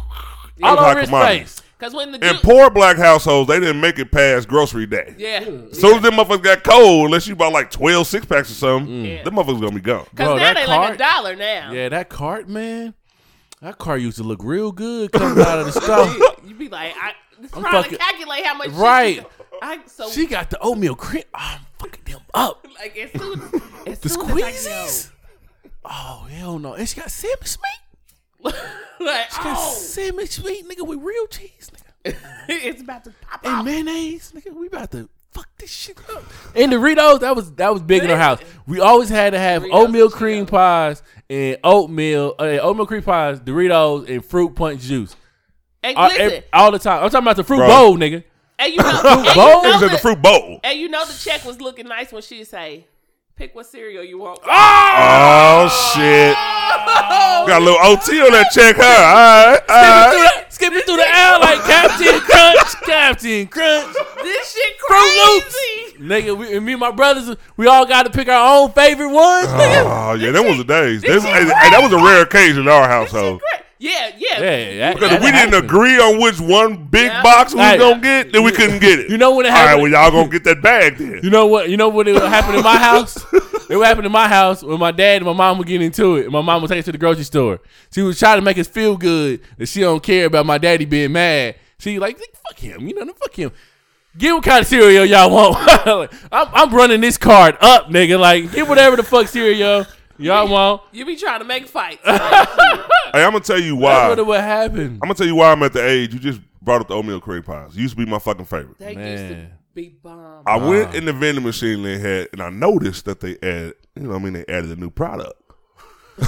all 0.64 0.76
was 0.76 0.86
over 0.92 1.00
his 1.00 1.10
commodity. 1.10 1.40
face. 1.40 1.62
Cause 1.80 1.94
when 1.94 2.12
the 2.12 2.18
In 2.18 2.36
ju- 2.36 2.40
poor 2.44 2.70
black 2.70 2.98
households, 2.98 3.48
they 3.48 3.58
didn't 3.58 3.80
make 3.80 4.00
it 4.00 4.12
past 4.12 4.50
grocery 4.50 4.86
day. 4.86 5.16
yeah, 5.18 5.40
Soon 5.72 5.96
as 5.96 6.02
them 6.02 6.16
motherfuckers 6.16 6.44
got 6.44 6.64
cold, 6.66 7.06
unless 7.06 7.26
you 7.26 7.38
bought 7.38 7.54
like 7.54 7.72
12 7.72 8.06
six 8.06 8.26
packs 8.26 8.52
or 8.52 8.56
something, 8.56 8.94
mm. 9.04 9.08
Yeah. 9.08 9.24
them 9.24 9.36
motherfuckers 9.36 9.62
gonna 9.62 9.72
be 9.76 9.80
gone. 9.80 10.00
cause 10.00 10.10
Bro, 10.28 10.36
now 10.36 10.44
that 10.44 10.56
they 10.56 10.68
like 10.68 10.96
a 10.96 10.98
cart- 10.98 11.00
dollar 11.00 11.36
now. 11.38 11.72
Yeah, 11.72 11.88
that 11.88 12.10
cart, 12.10 12.50
man. 12.50 12.94
That 13.62 13.78
car 13.78 13.98
used 13.98 14.18
to 14.18 14.24
look 14.24 14.42
real 14.44 14.72
good 14.72 15.12
coming 15.12 15.44
out 15.44 15.60
of 15.60 15.66
the 15.74 15.82
store. 15.82 16.08
You'd 16.48 16.58
be 16.58 16.70
like, 16.70 16.94
I 16.96 17.12
I'm 17.42 17.50
trying 17.50 17.64
fucking- 17.74 17.92
to 17.92 17.98
calculate 17.98 18.46
how 18.46 18.54
much. 18.56 18.70
Right. 18.70 19.16
you- 19.18 19.26
I 19.62 19.80
so 19.88 20.10
She 20.10 20.26
got 20.26 20.50
the 20.50 20.58
oatmeal 20.60 20.96
cream. 20.96 21.24
Oh, 21.34 21.38
I'm 21.38 21.60
fucking 21.80 22.04
them 22.06 22.22
up. 22.34 22.66
like 22.80 22.98
as 22.98 23.12
soon 23.20 23.42
as 23.86 24.00
The 24.00 24.08
soon 24.10 24.22
as 24.22 24.66
squeezies. 24.66 25.12
Oh 25.84 26.28
hell 26.30 26.60
no! 26.60 26.74
And 26.76 26.88
she 26.88 27.00
got 27.00 27.12
sweet. 27.46 27.60
know, 28.42 28.52
like 29.06 29.30
She 29.32 29.38
got 29.44 29.58
oh, 29.58 29.74
salmon 29.74 30.28
sweet, 30.28 30.66
nigga, 30.68 30.88
with 30.88 31.00
real 31.02 31.28
cheese, 31.28 31.70
nigga. 32.06 32.16
it's 32.48 32.82
about 32.82 33.04
to 33.06 33.14
pop 33.22 33.44
and 33.44 33.54
out. 33.56 33.66
mayonnaise, 33.66 34.32
nigga. 34.34 34.54
We 34.54 34.68
about 34.68 34.92
to 34.92 35.10
fuck 35.32 35.48
this 35.58 35.72
shit 35.72 35.98
up. 36.10 36.24
And 36.56 36.72
Doritos, 36.72 37.20
that 37.22 37.36
was 37.36 37.52
that 37.54 37.72
was 37.74 37.82
big 37.82 38.04
in 38.04 38.12
our 38.12 38.18
house. 38.18 38.40
We 38.68 38.80
always 38.80 39.10
had 39.10 39.32
to 39.34 39.40
have 39.40 39.64
Doritos 39.64 39.74
oatmeal 39.74 40.10
cream 40.10 40.46
Cheetos. 40.46 40.50
pies 40.52 41.04
and 41.30 41.58
oatmeal, 41.64 42.36
uh, 42.40 42.44
oatmeal 42.62 42.86
cream 42.88 43.04
pies, 43.04 43.40
Doritos, 43.40 44.10
and 44.10 44.26
fruit 44.26 44.56
punch 44.56 44.82
juice. 44.82 45.16
And 45.84 45.96
All, 45.96 46.08
listen, 46.10 46.22
ev- 46.22 46.44
all 46.52 46.72
the 46.72 46.80
time. 46.80 47.04
I'm 47.04 47.10
talking 47.10 47.24
about 47.26 47.38
the 47.38 47.44
fruit 47.44 47.58
Bro. 47.58 47.68
bowl, 47.68 47.98
nigga. 47.98 48.24
and 48.60 48.74
you 48.74 48.78
know, 48.82 49.02
and 49.06 49.26
you 49.26 49.34
bowl? 49.34 49.62
It 49.66 49.70
know 49.72 49.80
the 49.80 49.88
the- 49.90 49.98
fruit 49.98 50.22
bowl. 50.22 50.60
and 50.64 50.78
you 50.78 50.90
know 50.90 51.06
the 51.06 51.14
check 51.14 51.46
was 51.46 51.62
looking 51.62 51.88
nice 51.88 52.12
when 52.12 52.22
she 52.22 52.44
say, 52.44 52.86
"Pick 53.40 53.56
what 53.56 53.66
cereal 53.66 54.04
you 54.04 54.18
want." 54.20 54.40
Oh, 54.46 54.50
oh 54.50 55.94
shit. 55.96 56.36
Oh. 56.38 57.46
Got 57.48 57.62
a 57.62 57.66
little 57.66 57.80
OT 57.82 58.20
on 58.22 58.32
that 58.34 58.52
check, 58.52 58.76
huh? 58.78 58.84
All 58.84 59.52
right, 59.52 59.60
all 59.70 60.12
Through 60.12 60.22
right. 60.22 60.46
the- 60.46 60.54
Skipping 60.54 60.82
through 60.82 60.98
the 60.98 61.08
aisle 61.08 61.40
like 61.40 61.60
Captain 61.64 62.20
Crunch, 62.20 62.76
Captain 62.86 63.48
Crunch. 63.48 63.96
This 64.24 64.52
shit 64.54 64.74
Fruit 64.86 65.34
Loops. 65.34 65.56
crazy. 65.56 66.04
Nigga, 66.04 66.38
we, 66.38 66.58
and 66.58 66.66
me 66.66 66.74
and 66.74 66.82
my 66.82 66.92
brothers, 66.92 67.34
we 67.56 67.66
all 67.68 67.86
got 67.86 68.04
to 68.04 68.10
pick 68.10 68.28
our 68.28 68.58
own 68.64 68.72
favorite 68.74 69.10
ones. 69.10 69.48
nigga. 69.48 69.84
Oh, 69.86 70.14
yeah, 70.20 70.32
that 70.32 70.44
was 70.44 70.58
the 70.58 70.66
days. 70.66 71.02
This, 71.02 71.24
hey, 71.24 71.32
hey, 71.46 71.70
that 71.70 71.80
was 71.82 71.94
a 71.94 71.98
rare 72.04 72.24
occasion 72.24 72.64
in 72.64 72.68
our 72.68 72.90
household. 72.90 73.42
Great. 73.82 73.92
Yeah, 73.92 74.12
yeah. 74.18 74.40
Yeah, 74.42 74.78
that- 74.78 74.96
Because 74.96 75.10
that 75.10 75.16
if 75.18 75.22
we 75.24 75.32
didn't 75.32 75.54
happened. 75.54 75.66
agree 75.66 76.00
on 76.00 76.22
which 76.22 76.40
one 76.40 76.86
big 76.86 77.06
Yeah. 77.08 77.24
box 77.24 77.54
we 77.54 77.60
was 77.60 77.68
Hey. 77.72 77.78
gonna 77.78 78.00
get, 78.02 78.34
then 78.34 78.44
we 78.44 78.52
couldn't 78.52 78.80
get 78.80 79.00
it. 79.00 79.10
You 79.10 79.18
know 79.18 79.36
when 79.36 79.46
it 79.46 79.50
All 79.50 79.56
right, 79.56 79.68
happened? 79.70 79.84
well, 79.84 79.92
y'all 79.92 80.12
gonna 80.12 80.28
get 80.30 80.44
that 80.44 80.62
bag 80.62 80.98
then. 80.98 81.20
You 81.24 81.30
know 81.30 81.46
what? 81.48 81.70
You 81.70 81.78
know 81.78 81.90
what 81.90 82.08
it 82.08 82.16
happened 82.22 82.58
in 82.58 82.64
my 82.64 82.78
house? 82.90 83.18
It 83.70 83.76
would 83.78 83.86
happen 83.88 84.06
in 84.06 84.12
my 84.12 84.28
house 84.28 84.64
when 84.64 84.80
my 84.80 84.92
dad 84.92 85.18
and 85.18 85.26
my 85.26 85.34
mom 85.34 85.58
would 85.60 85.68
get 85.68 85.82
into 85.82 86.16
it. 86.18 86.24
And 86.26 86.32
my 86.34 86.42
mom 86.42 86.62
would 86.62 86.68
take 86.70 86.80
us 86.80 86.86
to 86.86 86.92
the 86.92 86.98
grocery 86.98 87.24
store. 87.24 87.60
She 87.94 88.02
was 88.02 88.18
trying 88.20 88.38
to 88.38 88.42
make 88.44 88.58
us 88.58 88.68
feel 88.68 88.98
good 88.98 89.42
that 89.58 89.68
she 89.68 89.82
don't 89.82 90.02
care 90.04 90.26
about 90.26 90.46
my 90.46 90.58
daddy 90.58 90.86
being 90.86 91.12
mad. 91.14 91.56
She 91.78 92.00
like, 92.00 92.18
fuck 92.18 92.60
him, 92.60 92.88
you 92.88 92.94
know, 92.96 93.06
fuck 93.14 93.34
him. 93.36 93.52
Get 94.18 94.34
what 94.34 94.44
kind 94.44 94.62
of 94.62 94.68
cereal 94.68 95.06
y'all 95.06 95.30
want. 95.30 95.54
Like, 95.86 96.12
I'm, 96.32 96.48
I'm 96.54 96.74
running 96.76 97.00
this 97.00 97.18
card 97.18 97.56
up, 97.62 97.90
nigga. 97.90 98.20
Like, 98.20 98.52
get 98.52 98.68
whatever 98.68 98.96
the 98.98 99.04
fuck 99.04 99.28
cereal 99.28 99.86
y'all 100.20 100.48
won't. 100.48 100.82
You 100.92 101.06
be 101.06 101.16
trying 101.16 101.40
to 101.40 101.46
make 101.46 101.68
fights. 101.68 102.02
Hey, 103.12 103.24
I'm 103.24 103.32
gonna 103.32 103.44
tell 103.44 103.60
you 103.60 103.76
why. 103.76 103.90
That's 103.90 104.20
I'm 104.20 104.28
what 104.28 104.28
would 104.28 105.00
gonna 105.00 105.14
tell 105.16 105.26
you 105.26 105.34
why 105.34 105.52
I'm 105.52 105.64
at 105.64 105.74
the 105.74 105.84
age. 105.84 106.14
You 106.14 106.20
just 106.20 106.40
brought 106.62 106.80
up 106.82 106.88
the 106.90 106.94
oatmeal 106.94 107.20
cream 107.20 107.42
pies. 107.42 107.76
Used 107.76 107.98
to 107.98 108.06
be 108.06 108.10
my 108.10 108.20
fucking 108.20 108.46
favorite. 108.46 108.78
they 108.78 108.90
used 108.90 109.30
to 109.30 109.36
Man. 109.36 109.52
be 109.74 109.90
bomb. 110.04 110.44
I 110.46 110.58
went 110.58 110.94
in 110.94 111.06
the 111.06 111.14
vending 111.14 111.44
machine 111.44 111.82
they 111.82 111.98
had, 111.98 112.28
and 112.34 112.40
I 112.42 112.50
noticed 112.52 113.06
that 113.06 113.20
they 113.20 113.38
added, 113.42 113.74
you 113.96 114.04
know, 114.04 114.10
what 114.10 114.16
I 114.18 114.20
mean, 114.20 114.34
they 114.34 114.46
added 114.48 114.70
a 114.70 114.76
new 114.76 114.92
product. 114.92 115.34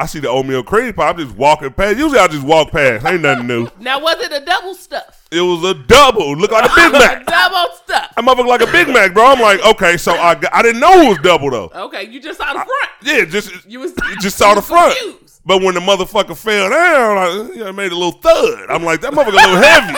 I 0.00 0.06
see 0.06 0.18
the 0.18 0.30
oatmeal 0.30 0.62
cream 0.62 0.94
pie. 0.94 1.10
I'm 1.10 1.18
just 1.18 1.36
walking 1.36 1.70
past. 1.72 1.98
Usually 1.98 2.18
I 2.18 2.26
just 2.26 2.42
walk 2.42 2.70
past. 2.70 3.04
Ain't 3.04 3.20
nothing 3.20 3.46
new. 3.46 3.68
Now 3.80 4.00
was 4.00 4.16
it 4.20 4.32
a 4.32 4.42
double 4.44 4.74
stuff? 4.74 5.26
It 5.30 5.42
was 5.42 5.62
a 5.62 5.74
double. 5.74 6.34
Look 6.36 6.50
like 6.52 6.64
a 6.70 6.74
Big 6.74 6.92
Mac. 6.92 7.26
double 7.26 7.74
stuff. 7.76 8.14
That 8.16 8.24
motherfucker 8.24 8.46
like 8.46 8.62
a 8.62 8.72
Big 8.72 8.88
Mac, 8.88 9.12
bro. 9.12 9.26
I'm 9.26 9.40
like, 9.40 9.62
okay, 9.64 9.96
so 9.98 10.12
I 10.12 10.34
got, 10.36 10.54
I 10.54 10.62
didn't 10.62 10.80
know 10.80 11.02
it 11.02 11.08
was 11.10 11.18
double 11.18 11.50
though. 11.50 11.70
Okay, 11.74 12.04
you 12.08 12.18
just 12.20 12.38
saw 12.38 12.46
the 12.52 12.60
front. 12.60 12.90
Yeah, 13.02 13.24
just 13.26 13.52
You 13.68 13.80
was 13.80 13.92
you 14.08 14.18
just 14.20 14.38
saw 14.38 14.54
the 14.54 14.62
front. 14.72 14.96
confused. 14.98 15.40
But 15.44 15.62
when 15.62 15.74
the 15.74 15.80
motherfucker 15.80 16.36
fell 16.36 16.70
down, 16.70 17.18
I, 17.18 17.50
you 17.54 17.64
know, 17.64 17.72
made 17.72 17.92
a 17.92 17.94
little 17.94 18.12
thud. 18.12 18.70
I'm 18.70 18.82
like, 18.84 19.02
that 19.02 19.12
motherfucker 19.12 19.32
a 19.32 19.36
little 19.36 19.56
heavy. 19.56 19.94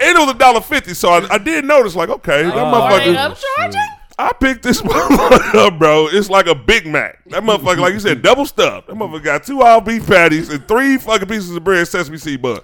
and 0.00 0.16
it 0.16 0.20
was 0.20 0.30
a 0.30 0.38
dollar 0.38 0.60
fifty, 0.60 0.94
so 0.94 1.10
I, 1.10 1.34
I 1.34 1.38
did 1.38 1.64
notice, 1.64 1.94
like, 1.94 2.08
okay, 2.08 2.42
that 2.42 2.54
they 2.54 2.60
motherfucker. 2.60 3.34
upcharging? 3.34 3.86
I 4.20 4.32
picked 4.34 4.62
this 4.62 4.82
motherfucker 4.82 5.54
up, 5.66 5.78
bro. 5.78 6.08
It's 6.10 6.28
like 6.28 6.46
a 6.46 6.54
Big 6.54 6.86
Mac. 6.86 7.22
That 7.26 7.42
motherfucker, 7.42 7.78
like 7.78 7.94
you 7.94 8.00
said, 8.00 8.22
double 8.22 8.44
stuffed. 8.46 8.88
That 8.88 8.96
motherfucker 8.96 9.24
got 9.24 9.44
two 9.44 9.62
all 9.62 9.80
beef 9.80 10.06
patties 10.06 10.50
and 10.50 10.66
three 10.68 10.98
fucking 10.98 11.28
pieces 11.28 11.54
of 11.54 11.64
bread, 11.64 11.86
sesame 11.88 12.18
seed 12.18 12.42
bun. 12.42 12.60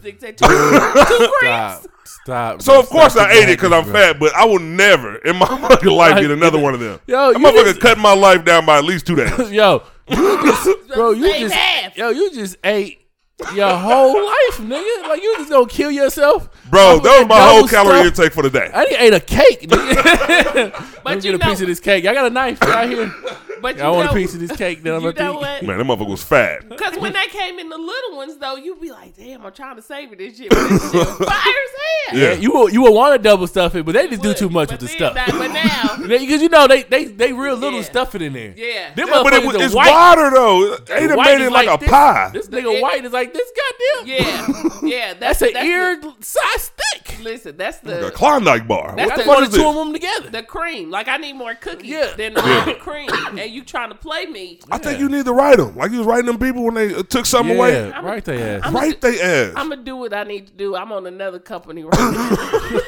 Stick 0.00 0.20
two, 0.20 0.32
two 0.32 0.46
grams. 1.40 1.80
Stop. 1.80 1.86
Stop. 2.04 2.62
So 2.62 2.78
of 2.78 2.88
course 2.88 3.16
I 3.16 3.30
ate 3.32 3.48
it 3.48 3.58
because 3.58 3.72
I'm 3.72 3.84
fat, 3.92 4.18
but 4.18 4.34
I 4.34 4.44
will 4.44 4.58
never 4.58 5.16
in 5.16 5.36
my 5.36 5.46
fucking 5.68 5.90
life 5.90 6.20
get 6.20 6.30
another 6.30 6.58
one 6.58 6.74
of 6.74 6.80
them. 6.80 6.98
Yo, 7.06 7.32
that 7.32 7.38
you 7.40 7.44
motherfucker 7.46 7.64
just- 7.66 7.80
cut 7.80 7.98
my 7.98 8.14
life 8.14 8.44
down 8.44 8.64
by 8.66 8.78
at 8.78 8.84
least 8.84 9.06
two 9.06 9.16
days. 9.16 9.50
Yo, 9.50 9.82
you 10.08 10.42
just, 10.42 10.68
bro, 10.94 11.10
you 11.12 11.32
just, 11.38 11.54
half. 11.54 11.96
yo, 11.96 12.10
you 12.10 12.32
just 12.32 12.56
ate 12.64 13.05
your 13.54 13.68
whole 13.76 14.14
life, 14.24 14.58
nigga. 14.58 15.08
Like 15.08 15.22
you 15.22 15.34
just 15.38 15.50
gonna 15.50 15.66
kill 15.68 15.90
yourself, 15.90 16.48
Bro, 16.70 16.80
Off 16.96 17.02
that 17.02 17.18
was 17.20 17.28
my 17.28 17.38
whole 17.40 17.56
double 17.56 17.68
calorie 17.68 17.96
stuff? 17.98 18.18
intake 18.18 18.32
for 18.32 18.42
the 18.42 18.50
day. 18.50 18.70
I 18.72 18.84
didn't 18.84 19.00
ate 19.02 19.14
a 19.14 19.20
cake, 19.20 19.68
nigga. 19.68 20.72
But 21.04 21.04
Let 21.04 21.18
me 21.18 21.28
you 21.28 21.32
get 21.32 21.34
a 21.34 21.38
know- 21.38 21.50
piece 21.52 21.60
of 21.60 21.66
this 21.68 21.80
cake. 21.80 22.06
I 22.06 22.14
got 22.14 22.26
a 22.26 22.30
knife 22.30 22.60
right 22.62 22.88
here. 22.88 23.12
But 23.60 23.76
you 23.76 23.82
I 23.82 23.88
want 23.90 24.06
know, 24.06 24.10
a 24.12 24.14
piece 24.14 24.34
of 24.34 24.40
this 24.40 24.56
cake 24.56 24.82
that 24.82 24.94
I'm 24.96 25.02
you 25.02 25.12
gonna 25.12 25.32
know 25.32 25.38
eat. 25.38 25.40
what? 25.40 25.62
Man, 25.64 25.78
that 25.78 25.84
motherfucker 25.84 26.08
was 26.08 26.22
fat. 26.22 26.68
Because 26.68 26.96
when 26.98 27.12
they 27.12 27.26
came 27.28 27.58
in 27.58 27.68
the 27.68 27.78
little 27.78 28.16
ones, 28.16 28.36
though, 28.38 28.56
you'd 28.56 28.80
be 28.80 28.90
like, 28.90 29.16
"Damn, 29.16 29.44
I'm 29.44 29.52
trying 29.52 29.76
to 29.76 29.82
savor 29.82 30.16
this 30.16 30.36
shit." 30.36 30.50
But 30.50 30.68
this 30.68 30.82
shit 30.82 30.94
was 30.94 31.08
fire 31.18 31.28
as 31.28 31.30
hell. 31.32 32.18
Yeah. 32.18 32.24
Yeah, 32.28 32.32
you 32.34 32.52
will 32.52 32.70
you 32.70 32.82
will 32.82 32.94
want 32.94 33.14
to 33.14 33.22
double 33.22 33.46
stuff 33.46 33.74
it, 33.74 33.84
but 33.84 33.92
they 33.92 34.06
just 34.08 34.22
do 34.22 34.28
Would. 34.28 34.36
too 34.36 34.48
much 34.48 34.68
But 34.68 34.80
with 34.80 34.90
the 34.90 34.98
then 34.98 35.12
stuff. 35.12 35.14
that- 35.14 35.32
but 35.32 35.48
now, 35.52 36.06
Because 36.18 36.40
you 36.42 36.48
know 36.48 36.66
they 36.68 36.82
they 36.84 37.04
they 37.06 37.32
real 37.32 37.56
little 37.56 37.80
Yeah. 37.80 37.84
stuff 37.84 38.14
it 38.14 38.22
in 38.22 38.32
there. 38.32 38.54
yeah, 38.56 38.94
Them 38.94 39.08
Yeah, 39.08 39.22
but 39.22 39.32
it, 39.32 39.42
motherfuckers 39.42 39.46
was- 39.46 39.56
are 39.56 39.64
it's 39.64 39.74
white. 39.74 39.90
water 39.90 40.30
though. 40.30 40.76
They 40.76 41.06
done 41.08 41.16
White 41.16 41.24
made 41.38 41.40
is 41.42 41.46
it 41.48 41.52
like, 41.52 41.68
a 41.68 41.76
this, 41.80 41.90
pie. 41.90 42.30
This 42.32 42.48
nigga 42.48 42.74
It- 42.76 42.82
white 42.82 43.04
is 43.04 43.12
like 43.12 43.32
this 43.34 43.50
goddamn. 43.56 44.06
yeah, 44.08 44.78
yeah. 44.82 45.14
That's 45.14 45.40
That's 45.40 45.54
an 45.56 45.66
ear 45.66 46.00
size 46.20 46.70
thick. 47.06 47.24
Listen, 47.24 47.56
that's 47.56 47.82
a 47.82 47.86
the 47.86 48.10
Klondike 48.10 48.66
bar. 48.68 48.94
That's 48.96 49.08
what 49.10 49.16
the- 49.18 49.22
the 49.22 49.28
One 49.28 49.36
fuck 49.36 49.52
or 49.52 49.56
is 49.56 49.62
two 49.62 49.66
of 49.68 49.74
them 49.74 49.92
together. 49.92 50.30
the 50.30 50.42
cream. 50.42 50.90
Like 50.90 51.08
I 51.08 51.16
need 51.16 51.34
more 51.34 51.54
cookies 51.54 51.90
Yeah. 51.90 52.12
than 52.16 52.34
the 52.34 52.40
Yeah. 52.42 52.72
cream, 52.80 53.08
and 53.38 53.50
you 53.50 53.62
trying 53.64 53.88
to 53.90 53.94
play 53.94 54.26
me. 54.26 54.60
I 54.70 54.78
think 54.78 54.98
you 54.98 55.08
need 55.08 55.24
to 55.26 55.32
write 55.32 55.56
them. 55.58 55.76
Like 55.76 55.90
you 55.92 55.98
was 55.98 56.06
writing 56.06 56.26
them 56.26 56.38
people 56.38 56.64
when 56.64 56.74
they 56.74 56.94
uh, 56.94 57.02
took 57.02 57.26
something 57.26 57.56
away. 57.56 57.72
Yeah, 57.88 58.00
right 58.00 58.24
there. 58.24 58.60
I'm- 58.64 58.74
Write 58.74 59.00
they 59.00 59.20
ass. 59.20 59.52
I'm 59.56 59.68
gonna 59.68 59.82
do 59.82 59.96
what 59.96 60.12
I 60.14 60.24
need 60.24 60.46
to 60.48 60.52
do. 60.52 60.76
I'm 60.76 60.92
on 60.92 61.06
another 61.06 61.38
company 61.38 61.84
right 61.84 61.92
now. 61.98 62.36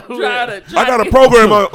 trying 0.06 0.62
to, 0.62 0.78
I 0.78 0.84
got 0.86 0.96
to 0.96 1.02
a 1.02 1.04
get- 1.04 1.12
program. 1.12 1.52
On, 1.52 1.66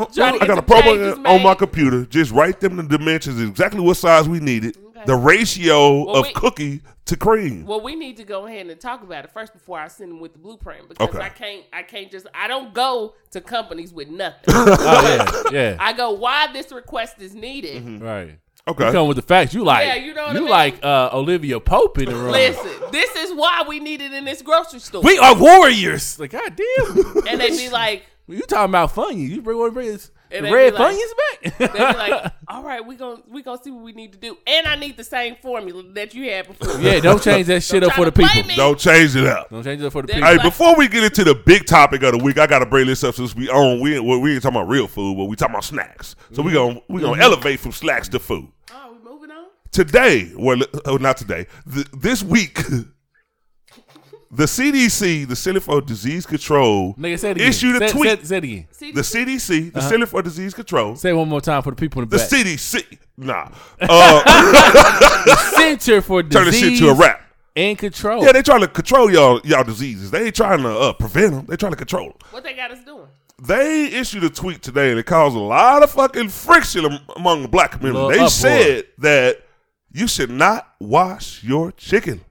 I 0.41 0.46
got 0.48 0.58
a 0.58 0.62
program 0.62 1.26
on 1.26 1.43
my 1.43 1.54
computer. 1.56 2.06
Just 2.06 2.32
write 2.32 2.60
them 2.60 2.78
the 2.78 2.84
dimensions 2.84 3.41
exactly 3.41 3.80
what 3.82 3.98
size 3.98 4.28
we 4.30 4.39
needed. 4.39 4.78
Okay. 5.06 5.12
The 5.14 5.26
ratio 5.26 6.03
Well, 6.06 6.16
of 6.18 6.26
we- 6.28 6.34
cookie 6.34 6.82
to 7.06 7.16
cream. 7.16 7.66
Well, 7.66 7.82
we 7.82 7.95
need 7.95 8.18
to 8.18 8.24
go 8.24 8.45
ahead 8.47 8.68
and 8.68 8.80
talk 8.80 9.03
about 9.03 9.26
it 9.26 9.32
first 9.32 9.53
before 9.53 9.80
I 9.80 9.88
send 9.88 10.12
them 10.12 10.20
with 10.20 10.34
the 10.34 10.39
blueprint 10.39 10.89
because 10.89 11.10
Okay. 11.10 11.20
I 11.20 11.30
can't. 11.30 11.64
I 11.72 11.84
can't 11.84 12.12
just. 12.12 12.26
I 12.34 12.47
don't 12.47 12.74
go 12.74 13.14
to 13.32 13.41
companies 13.41 13.93
with 13.93 14.08
nothing. 14.10 14.41
Oh 14.56 15.43
yeah, 15.51 15.51
yeah. 15.51 15.78
I 15.80 15.93
go 15.93 16.12
why 16.12 16.47
this 16.51 16.72
request 16.72 17.22
is 17.22 17.36
needed. 17.36 17.84
Mm-hmm. 17.84 18.03
right. 18.03 18.39
Okay. 18.68 18.88
You 18.88 18.91
come 18.91 19.08
with 19.08 19.18
the 19.18 19.22
facts. 19.22 19.53
You 19.53 19.64
like, 19.64 19.86
Yeah, 19.86 19.93
you 19.95 20.14
know 20.16 20.24
what 20.24 20.32
I 20.32 20.34
you 20.34 20.39
mean? 20.41 20.49
like 20.49 20.84
uh, 20.84 21.10
Olivia 21.14 21.60
Pope 21.60 21.99
in 21.99 22.06
the 22.06 22.16
room. 22.16 22.32
Listen, 22.32 22.72
this 22.91 23.16
is 23.16 23.32
why 23.32 23.64
we 23.68 23.80
need 23.80 24.01
it 24.01 24.12
in 24.12 24.26
this 24.26 24.41
grocery 24.41 24.80
store. 24.80 25.03
We 25.03 25.20
are 25.20 25.36
warriors. 25.36 26.20
Like, 26.20 26.32
god 26.32 26.56
damn. 26.56 27.28
and 27.28 27.39
they 27.39 27.49
be 27.51 27.70
like, 27.72 28.06
you 28.28 28.41
talking 28.41 28.72
about 28.72 28.95
Funyuns? 28.95 29.30
You 29.30 29.41
bring 29.43 29.60
one 29.60 29.72
bring 29.72 29.89
this, 29.91 30.08
the 30.08 30.14
And 30.32 30.45
they 30.45 30.51
red 30.51 30.73
be 30.73 30.80
like- 30.80 30.95
Funyuns 30.95 31.57
they 31.57 31.67
be 31.67 31.80
like, 31.80 32.34
all 32.47 32.63
right, 32.63 32.86
we 32.86 32.95
gon' 32.95 33.21
we 33.28 33.43
gonna 33.43 33.61
see 33.61 33.71
what 33.71 33.84
we 33.84 33.91
need 33.91 34.13
to 34.13 34.17
do, 34.17 34.38
and 34.47 34.67
I 34.67 34.76
need 34.76 34.97
the 34.97 35.03
same 35.03 35.36
formula 35.41 35.84
that 35.93 36.13
you 36.13 36.30
had 36.32 36.47
before. 36.47 36.80
yeah, 36.80 36.99
don't 36.99 37.21
change 37.21 37.47
that 37.47 37.61
shit 37.61 37.84
up 37.84 37.93
for 37.93 38.05
the 38.05 38.11
people. 38.11 38.43
me. 38.47 38.55
Don't 38.55 38.80
change 38.80 39.15
it 39.15 39.26
up. 39.26 39.49
Don't 39.49 39.63
change 39.63 39.82
it 39.82 39.86
up 39.86 39.93
for 39.93 40.01
the 40.01 40.07
They- 40.07 40.13
people. 40.13 40.28
Hey, 40.28 40.38
like- 40.38 40.43
before 40.43 40.76
we 40.76 40.88
get 40.88 41.03
into 41.03 41.23
the 41.23 41.36
big 41.36 41.65
topic 41.65 42.03
of 42.03 42.17
the 42.17 42.23
week, 42.23 42.39
I 42.39 42.47
gotta 42.47 42.65
bring 42.65 42.88
this 42.88 43.03
up 43.03 43.15
since 43.15 43.36
we 43.36 43.49
own 43.49 43.80
we 43.80 43.99
well, 43.99 44.19
we 44.19 44.34
ain't 44.34 44.43
talking 44.43 44.57
about 44.57 44.69
real 44.69 44.88
food, 44.88 45.17
but 45.17 45.26
we 45.26 45.36
talking 45.36 45.53
about 45.53 45.63
snacks. 45.63 46.15
So 46.34 46.41
we 46.41 46.53
gonna 46.53 46.82
we 46.88 47.01
gonna 47.01 47.13
mm-hmm. 47.13 47.21
elevate 47.21 47.59
from 47.59 47.71
snacks 47.71 48.09
to 48.09 48.19
food. 48.19 48.47
Oh, 48.71 48.93
we 48.93 49.09
moving 49.09 49.32
on. 49.32 49.45
Today, 49.71 50.32
well, 50.36 50.61
oh, 50.86 50.97
not 50.97 51.17
today. 51.17 51.47
Th- 51.71 51.88
this 51.93 52.23
week, 52.23 52.59
the 54.32 54.45
CDC, 54.45 55.28
the 55.28 55.36
Center 55.36 55.59
for 55.59 55.82
Disease 55.82 56.26
Control, 56.26 56.93
Nigga, 56.95 57.19
say 57.19 57.32
it 57.32 57.38
again. 57.38 57.47
issued 57.47 57.82
a 57.82 57.88
say, 57.88 57.93
tweet. 57.93 58.19
Say, 58.19 58.26
say 58.26 58.38
it 58.38 58.43
again. 58.43 58.67
See, 58.71 58.91
the 58.91 59.01
CDC, 59.01 59.73
the 59.73 59.82
Center 59.82 60.05
for 60.05 60.21
Disease 60.21 60.53
Control, 60.53 60.95
Say 60.95 61.09
it 61.11 61.13
one 61.13 61.30
more 61.30 61.41
time 61.41 61.61
for 61.61 61.69
the 61.71 61.76
people 61.76 62.01
in 62.03 62.09
the, 62.09 62.17
the 62.17 62.21
back. 62.23 62.30
CDC. 62.45 62.97
Nah, 63.17 63.49
uh, 63.82 65.36
Center 65.51 66.01
for 66.01 66.21
turn 66.23 66.45
this 66.45 66.55
Disease 66.59 66.80
shit 66.80 66.88
to 66.88 66.91
a 66.91 66.95
rap. 66.95 67.21
and 67.55 67.78
Control. 67.78 68.23
Yeah, 68.26 68.32
they 68.34 68.41
trying 68.41 68.61
to 68.61 68.67
control 68.67 69.11
y'all 69.11 69.39
y'all 69.43 69.63
diseases. 69.63 70.11
They 70.11 70.26
ain't 70.26 70.36
trying 70.36 70.63
to 70.63 70.69
uh, 70.78 70.93
prevent 70.93 71.32
them. 71.34 71.45
They 71.45 71.55
trying 71.55 71.71
to 71.71 71.78
control 71.78 72.07
them. 72.09 72.17
what 72.32 72.43
they 72.43 72.53
got 72.53 72.71
us 72.71 72.84
doing? 72.84 73.07
They 73.41 73.86
issued 73.93 74.23
a 74.23 74.30
tweet 74.30 74.61
today 74.61 74.91
and 74.91 74.99
it 74.99 75.05
caused 75.05 75.36
a 75.36 75.39
lot 75.39 75.84
of 75.84 75.91
fucking 75.91 76.30
friction 76.30 76.86
am- 76.86 76.99
among 77.15 77.41
the 77.41 77.47
black 77.49 77.71
community. 77.71 77.97
Little 78.01 78.09
They 78.09 78.15
uproar. 78.15 78.30
said 78.30 78.86
that 78.97 79.41
you 79.91 80.07
should 80.07 80.30
not 80.30 80.73
wash 80.80 81.41
your 81.43 81.71
chicken. 81.71 82.21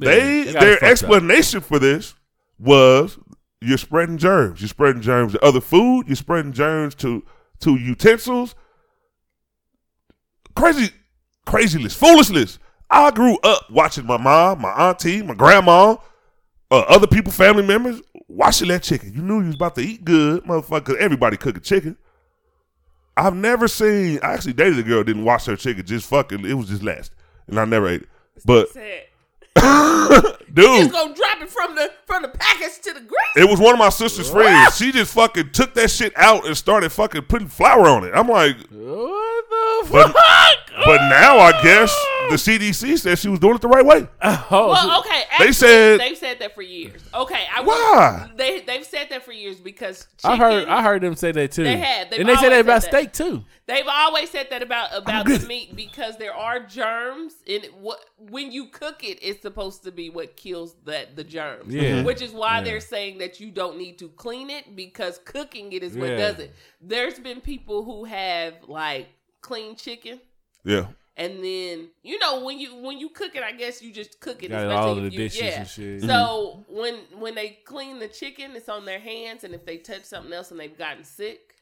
Yeah, 0.00 0.10
They, 0.10 0.52
got 0.52 0.60
their 0.60 0.72
fucked 0.74 0.82
up. 0.84 0.90
explanation 0.90 1.60
for 1.60 1.78
this 1.78 2.14
was 2.58 3.18
you're 3.60 3.78
spreading 3.78 4.18
germs. 4.18 4.60
You're 4.60 4.68
spreading 4.68 5.02
germs 5.02 5.32
to 5.32 5.44
other 5.44 5.60
food. 5.60 6.06
You're 6.06 6.16
spreading 6.16 6.52
germs 6.52 6.94
to 6.96 7.24
to 7.60 7.76
utensils. 7.76 8.54
Crazy, 10.54 10.90
craziness, 11.46 11.94
foolishness. 11.94 12.58
I 12.90 13.10
grew 13.10 13.38
up 13.42 13.70
watching 13.70 14.06
my 14.06 14.16
mom, 14.16 14.62
my 14.62 14.70
auntie, 14.70 15.22
my 15.22 15.34
grandma, 15.34 15.96
uh, 16.70 16.84
other 16.88 17.06
people, 17.06 17.30
family 17.32 17.62
members 17.66 18.00
washing 18.28 18.68
that 18.68 18.82
chicken. 18.82 19.12
You 19.12 19.22
knew 19.22 19.40
you 19.40 19.46
was 19.46 19.54
about 19.56 19.74
to 19.76 19.82
eat 19.82 20.04
good, 20.04 20.44
motherfucker. 20.44 20.96
Everybody 20.96 21.36
cooking 21.36 21.62
chicken. 21.62 21.96
I've 23.16 23.34
never 23.34 23.66
seen. 23.68 24.20
I 24.22 24.32
actually 24.34 24.52
dated 24.54 24.78
a 24.78 24.82
girl 24.82 25.02
didn't 25.02 25.24
wash 25.24 25.46
her 25.46 25.56
chicken. 25.56 25.84
Just 25.84 26.08
fucking. 26.08 26.44
It 26.44 26.54
was 26.54 26.68
just 26.68 26.82
last, 26.82 27.12
and 27.48 27.58
I 27.58 27.64
never 27.64 27.88
ate 27.88 28.02
it. 28.02 28.08
But 28.44 28.70
Said, 28.70 29.06
dude, 30.52 30.64
just 30.64 30.92
gonna 30.92 31.14
drop 31.14 31.40
it 31.42 31.48
from 31.50 31.74
the 31.74 31.90
from 32.06 32.22
the 32.22 32.28
package 32.28 32.78
to 32.82 32.92
the 32.94 33.00
grease. 33.00 33.36
it 33.36 33.48
was 33.48 33.60
one 33.60 33.72
of 33.74 33.78
my 33.78 33.88
sister's 33.88 34.30
friends. 34.30 34.76
She 34.76 34.92
just 34.92 35.12
fucking 35.14 35.50
took 35.52 35.74
that 35.74 35.90
shit 35.90 36.12
out 36.16 36.46
and 36.46 36.56
started 36.56 36.90
fucking 36.90 37.22
putting 37.22 37.48
flour 37.48 37.86
on 37.88 38.04
it. 38.04 38.12
I'm 38.14 38.28
like, 38.28 38.56
What 38.70 39.44
the 39.50 39.88
but, 39.92 40.12
fuck? 40.12 40.84
but 40.84 41.08
now 41.08 41.38
I 41.38 41.52
guess 41.62 41.90
ah! 41.94 42.17
The 42.30 42.36
CDC 42.36 42.98
said 42.98 43.18
she 43.18 43.28
was 43.28 43.38
doing 43.40 43.54
it 43.56 43.60
the 43.60 43.68
right 43.68 43.84
way. 43.84 44.06
Oh, 44.22 44.46
Well, 44.70 45.00
okay. 45.00 45.22
They 45.38 45.52
said- 45.52 46.00
they've 46.00 46.16
said 46.16 46.38
that 46.40 46.54
for 46.54 46.62
years. 46.62 47.00
Okay, 47.14 47.44
I 47.54 47.60
will- 47.60 47.68
Why? 47.68 48.30
They 48.36 48.60
they've 48.60 48.84
said 48.84 49.08
that 49.10 49.24
for 49.24 49.32
years 49.32 49.56
because 49.60 50.06
I 50.24 50.32
chicken, 50.36 50.40
heard 50.40 50.68
I 50.68 50.82
heard 50.82 51.02
them 51.02 51.14
say 51.16 51.32
that 51.32 51.52
too. 51.52 51.64
They 51.64 51.76
have. 51.76 52.10
They've 52.10 52.20
and 52.20 52.28
they 52.28 52.34
said 52.34 52.50
that 52.50 52.52
always 52.52 52.60
about 52.64 52.82
said 52.82 52.92
that. 52.92 53.00
steak 53.00 53.12
too. 53.12 53.44
They've 53.66 53.86
always 53.86 54.30
said 54.30 54.46
that 54.50 54.62
about 54.62 54.88
about 54.96 55.26
good. 55.26 55.42
the 55.42 55.46
meat 55.46 55.76
because 55.76 56.16
there 56.16 56.34
are 56.34 56.60
germs 56.60 57.34
in 57.46 57.64
it. 57.64 57.74
What 57.76 58.00
when 58.18 58.50
you 58.50 58.66
cook 58.66 59.04
it, 59.04 59.18
it's 59.22 59.42
supposed 59.42 59.84
to 59.84 59.92
be 59.92 60.10
what 60.10 60.36
kills 60.36 60.74
that 60.86 61.16
the 61.16 61.24
germs. 61.24 61.72
Yeah. 61.74 61.82
Mm-hmm. 61.82 62.06
Which 62.06 62.22
is 62.22 62.32
why 62.32 62.58
Yeah. 62.58 62.64
they're 62.64 62.80
saying 62.80 63.18
that 63.18 63.40
you 63.40 63.50
don't 63.50 63.76
need 63.78 63.98
to 63.98 64.08
clean 64.08 64.50
it 64.50 64.74
because 64.74 65.20
cooking 65.24 65.72
it 65.72 65.82
is 65.82 65.96
what 65.96 66.08
Yeah. 66.10 66.16
does 66.16 66.38
it. 66.38 66.54
There's 66.80 67.18
been 67.18 67.40
people 67.40 67.84
who 67.84 68.04
have 68.04 68.54
like 68.66 69.08
clean 69.42 69.76
chicken. 69.76 70.20
Yeah. 70.64 70.86
And 71.18 71.42
then 71.42 71.88
you 72.02 72.18
know 72.20 72.44
when 72.44 72.58
you 72.60 72.76
when 72.76 72.98
you 72.98 73.08
cook 73.08 73.34
it, 73.34 73.42
I 73.42 73.52
guess 73.52 73.82
you 73.82 73.92
just 73.92 74.20
cook 74.20 74.42
it. 74.44 74.50
Got 74.50 74.70
all 74.70 74.90
of 74.96 75.02
the 75.02 75.10
you- 75.10 75.18
dishes 75.18 75.42
yeah. 75.42 75.58
and 75.60 75.68
shit. 75.68 76.02
So 76.02 76.64
when 76.68 76.94
when 77.18 77.34
they 77.34 77.58
clean 77.64 77.98
the 77.98 78.08
chicken, 78.08 78.52
it's 78.54 78.68
on 78.68 78.84
their 78.84 79.00
hands, 79.00 79.42
and 79.44 79.52
if 79.54 79.66
they 79.66 79.78
touch 79.78 80.04
something 80.04 80.32
else 80.32 80.50
and 80.52 80.60
they've 80.60 80.78
gotten 80.78 81.02
sick 81.04 81.56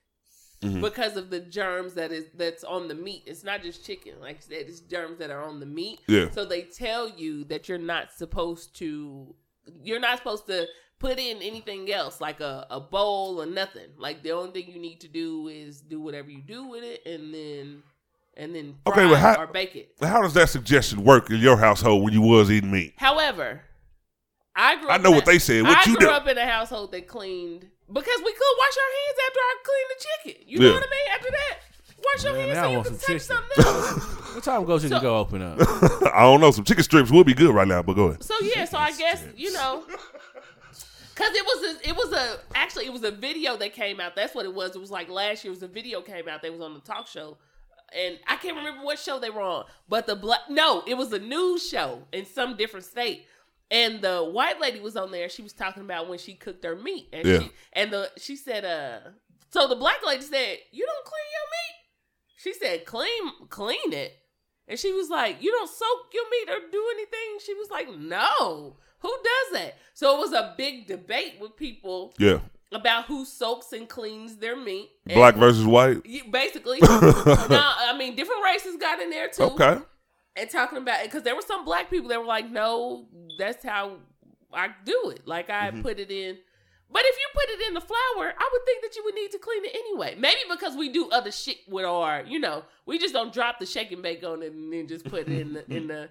Mhm. 0.63 0.81
because 0.83 1.17
of 1.17 1.31
the 1.31 1.41
germs 1.41 1.95
that 1.95 2.13
is 2.13 2.27
that's 2.35 2.65
on 2.65 2.89
the 2.89 2.95
meat, 2.95 3.23
it's 3.27 3.45
not 3.45 3.63
just 3.63 3.85
chicken. 3.85 4.21
Like 4.21 4.37
I 4.37 4.41
said, 4.41 4.67
it's 4.69 4.81
germs 4.81 5.19
that 5.19 5.31
are 5.31 5.43
on 5.43 5.59
the 5.61 5.67
meat. 5.67 6.01
Yeah. 6.07 6.31
So 6.31 6.45
they 6.45 6.63
tell 6.63 7.09
you 7.09 7.45
that 7.45 7.69
you're 7.69 7.79
not 7.79 8.13
supposed 8.13 8.77
to. 8.77 9.35
You're 9.83 10.01
not 10.01 10.19
supposed 10.19 10.47
to 10.49 10.67
put 10.99 11.19
in 11.19 11.43
anything 11.43 11.91
else 11.93 12.21
like 12.21 12.41
a, 12.41 12.67
a 12.71 12.81
bowl 12.81 13.41
or 13.41 13.47
nothing. 13.47 13.89
Like 13.99 14.23
the 14.23 14.33
only 14.33 14.51
thing 14.53 14.73
you 14.73 14.81
need 14.81 15.01
to 15.01 15.09
do 15.09 15.49
is 15.49 15.81
do 15.81 16.01
whatever 16.01 16.31
you 16.31 16.43
do 16.43 16.67
with 16.69 16.85
it, 16.85 17.07
and 17.07 17.33
then 17.35 17.83
and 18.37 18.55
then 18.55 18.75
fry 18.85 18.93
Okay, 18.93 19.09
but 19.09 19.19
how- 19.19 19.37
or 19.43 19.47
bake 19.47 19.75
it. 19.77 19.93
How 20.01 20.23
does 20.23 20.35
that 20.35 20.49
suggestion 20.51 21.05
work 21.05 21.31
in 21.31 21.37
your 21.41 21.57
household 21.57 22.05
when 22.05 22.13
you 22.13 22.21
was 22.23 22.51
eating 22.51 22.71
meat? 22.71 22.95
However, 22.97 23.63
I 24.55 24.77
grew. 24.81 24.89
I 24.91 24.99
know 24.99 25.11
in 25.11 25.15
what 25.17 25.25
a- 25.25 25.31
they 25.31 25.39
said. 25.39 25.63
What 25.63 25.77
I 25.87 25.91
you 25.91 25.97
grew 25.97 26.09
do? 26.09 26.13
up 26.13 26.27
in 26.29 26.39
a 26.39 26.47
household 26.47 26.93
that 26.93 27.07
cleaned 27.07 27.61
because 27.93 28.19
we 28.25 28.33
could 28.33 28.55
wash 28.59 28.77
our 28.77 28.93
hands 28.93 29.19
after 29.27 29.39
I 29.41 29.55
cleaned 29.65 29.91
the 29.91 30.05
chicken. 30.35 30.45
You 30.49 30.59
know 30.61 30.73
what 30.75 30.83
I 30.83 30.91
mean? 30.91 31.15
After 31.15 31.31
that, 31.31 31.59
wash 32.05 32.25
your 32.25 32.33
Man, 32.35 32.57
hands 32.57 32.59
so 32.59 32.71
you 32.71 32.77
can 32.77 32.85
some 32.85 32.95
touch 32.95 33.07
chicken. 33.07 33.21
something 33.21 33.65
else. 33.65 34.13
What 34.37 34.45
time 34.45 34.65
goes 34.67 34.85
you 34.85 34.91
can 34.91 35.01
go 35.01 35.17
open 35.17 35.41
up? 35.41 35.59
I 36.15 36.21
don't 36.21 36.43
know. 36.43 36.51
Some 36.51 36.65
chicken 36.65 36.85
strips 36.85 37.11
would 37.11 37.27
be 37.27 37.33
good 37.33 37.55
right 37.55 37.67
now, 37.67 37.81
but 37.81 37.95
go 37.95 38.09
ahead. 38.09 38.23
so 38.23 38.35
yeah, 38.43 38.67
so 38.67 38.77
I 38.77 38.93
guess 38.93 39.25
you 39.35 39.51
know. 39.55 39.83
Cause 41.15 41.31
it 41.33 41.45
was 41.47 41.65
a, 41.77 41.89
it 41.89 41.97
was 41.97 42.13
a 42.13 42.39
actually 42.55 42.85
it 42.85 42.93
was 42.93 43.03
a 43.03 43.11
video 43.11 43.57
that 43.57 43.73
came 43.73 43.99
out. 44.01 44.15
That's 44.15 44.35
what 44.35 44.45
it 44.45 44.53
was. 44.53 44.77
It 44.77 44.81
was 44.81 44.91
like 44.91 45.09
last 45.09 45.43
year. 45.45 45.51
It 45.53 45.57
was 45.57 45.63
a 45.63 45.69
video 45.69 46.03
came 46.03 46.29
out. 46.29 46.43
They 46.43 46.51
was 46.51 46.61
on 46.61 46.75
the 46.75 46.81
talk 46.81 47.07
show, 47.07 47.39
and 47.97 48.19
I 48.27 48.37
can't 48.37 48.57
remember 48.57 48.85
what 48.85 48.99
show 48.99 49.19
they 49.19 49.31
were 49.31 49.41
on. 49.43 49.65
But 49.89 50.07
the 50.07 50.17
black 50.17 50.41
no, 50.51 50.83
it 50.87 50.95
was 50.95 51.13
a 51.13 51.19
news 51.19 51.67
show 51.69 52.03
in 52.13 52.27
some 52.27 52.57
different 52.57 52.87
state. 52.87 53.27
And 53.71 54.01
the 54.01 54.23
white 54.23 54.61
lady 54.61 54.79
was 54.81 54.97
on 54.97 55.11
there. 55.11 55.29
She 55.29 55.43
was 55.43 55.53
talking 55.53 55.83
about 55.83 56.09
when 56.09 56.19
she 56.19 56.35
cooked 56.35 56.63
her 56.65 56.77
meat, 56.77 57.09
and 57.13 57.27
Yeah. 57.27 57.39
she 57.41 57.51
and 57.73 57.91
the 57.93 58.11
she 58.17 58.37
said, 58.37 58.65
uh, 58.65 59.11
so 59.51 59.67
the 59.67 59.75
black 59.77 60.05
lady 60.07 60.23
said, 60.23 60.59
"You 60.71 60.87
don't 60.87 61.05
clean 61.05 61.27
your 61.33 61.49
meat." 61.51 61.77
She 62.37 62.53
said, 62.53 62.85
"Clean, 62.85 63.33
clean 63.49 63.93
it." 63.93 64.13
And 64.69 64.79
she 64.79 64.93
was 64.93 65.09
like, 65.09 65.41
You 65.41 65.53
don't 65.53 65.71
soak 65.71 66.13
your 66.13 66.29
meat 66.29 66.51
or 66.51 66.71
do 66.71 66.85
anything? 66.95 67.39
She 67.45 67.55
was 67.55 67.71
like, 67.71 67.89
No. 67.97 68.77
Who 68.99 69.09
does 69.23 69.53
that? 69.61 69.79
So 69.95 70.17
it 70.17 70.21
was 70.21 70.33
a 70.33 70.55
big 70.57 70.89
debate 70.89 71.35
with 71.41 71.57
people 71.57 72.13
Yeah. 72.19 72.41
About 72.73 73.05
who 73.07 73.25
soaks 73.25 73.73
and 73.73 73.89
cleans 73.89 74.37
their 74.37 74.57
meat. 74.57 74.91
And 75.07 75.15
Black 75.15 75.37
versus 75.37 75.65
white. 75.65 76.03
basically. 76.31 76.79
now, 76.83 76.89
I 76.91 77.95
mean, 77.99 78.17
different 78.17 78.43
races 78.45 78.77
got 78.77 79.01
in 79.01 79.11
there 79.11 79.29
too. 79.29 79.45
Okay. 79.45 79.79
and 80.37 80.51
talking 80.51 80.79
about 80.79 81.01
it 81.01 81.05
because 81.07 81.23
there 81.23 81.35
were 81.37 81.43
some 81.43 81.65
black 81.65 81.89
people 81.91 82.09
that 82.11 82.21
were 82.21 82.27
like, 82.27 82.51
"No, 82.51 83.07
that's 83.39 83.65
how 83.65 83.97
I 84.53 84.69
do 84.85 85.11
it. 85.15 85.27
Like 85.27 85.49
I 85.49 85.71
Mhm. 85.71 85.83
put 85.83 85.99
it 85.99 86.11
in." 86.11 86.37
But 86.91 87.03
if 87.05 87.17
you 87.17 87.27
put 87.35 87.51
it 87.51 87.69
in 87.69 87.75
the 87.75 87.81
flour, 87.81 88.35
I 88.39 88.49
would 88.53 88.65
think 88.65 88.83
that 88.83 88.95
you 88.97 89.03
would 89.05 89.15
need 89.15 89.31
to 89.33 89.39
clean 89.39 89.65
it 89.65 89.75
anyway. 89.75 90.15
Maybe 90.19 90.41
because 90.49 90.77
we 90.77 90.89
do 90.89 91.09
other 91.11 91.33
shit 91.33 91.57
with 91.69 91.85
our, 91.85 92.23
you 92.27 92.39
know, 92.39 92.65
we 92.85 92.97
just 92.99 93.13
don't 93.13 93.33
drop 93.33 93.59
the 93.59 93.67
shake 93.67 93.91
and 93.93 94.03
bake 94.03 94.23
on 94.25 94.43
it 94.43 94.53
and 94.53 94.73
then 94.73 94.87
just 94.87 95.05
put 95.05 95.23
it 95.29 95.41
in 95.41 95.55
the 95.55 95.71
in 95.75 95.87
the. 95.89 96.11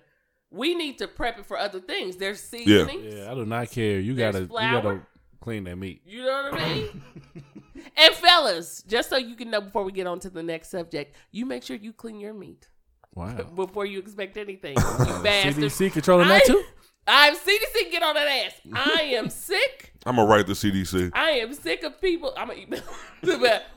We 0.52 0.74
need 0.76 0.98
to 1.00 1.08
prep 1.08 1.38
it 1.40 1.46
for 1.46 1.58
other 1.58 1.80
things. 1.80 2.18
There's 2.18 2.40
seasonings. 2.42 3.14
Yeah, 3.14 3.32
I 3.32 3.36
do 3.36 3.46
not 3.46 3.72
care. 3.72 4.00
You 4.00 4.16
There's 4.16 4.34
gotta 4.34 4.44
you 4.44 4.48
flour. 4.50 4.82
gotta 4.82 5.02
clean 5.46 5.64
that 5.66 5.76
meat. 5.78 6.02
You 6.08 6.26
know 6.26 6.50
what 6.52 6.60
I 6.60 6.74
mean? 6.74 7.04
and 7.98 8.14
fellas, 8.16 8.84
just 8.88 9.10
so 9.10 9.18
you 9.18 9.36
can 9.36 9.52
know 9.52 9.62
before 9.62 9.84
we 9.84 9.92
get 9.92 10.08
on 10.08 10.20
to 10.22 10.30
the 10.32 10.42
next 10.42 10.72
subject, 10.72 11.16
you 11.32 11.46
make 11.46 11.62
sure 11.62 11.78
you 11.78 11.94
clean 11.94 12.20
your 12.20 12.34
meat 12.34 12.68
Wow. 13.14 13.36
before 13.56 13.86
you 13.86 14.00
expect 14.00 14.38
anything. 14.38 14.76
You 15.08 15.24
bastard. 15.24 15.64
CDC 15.64 15.94
controlling 15.94 16.28
that 16.30 16.42
I- 16.42 16.46
too. 16.46 16.64
I'm 17.08 17.36
CDC. 17.36 17.92
Get 17.92 18.02
on 18.02 18.16
that 18.16 18.28
ass. 18.28 18.54
I 18.74 19.04
am 19.14 19.30
sick. 19.30 19.94
I'm 20.08 20.16
gonna 20.16 20.28
write 20.28 20.48
the 20.48 20.54
CDC. 20.54 21.12
I 21.14 21.30
am 21.34 21.54
sick 21.54 21.84
of 21.84 22.02
people. 22.02 22.34
I'm 22.36 22.48
gonna 22.48 22.60
email. 22.60 22.82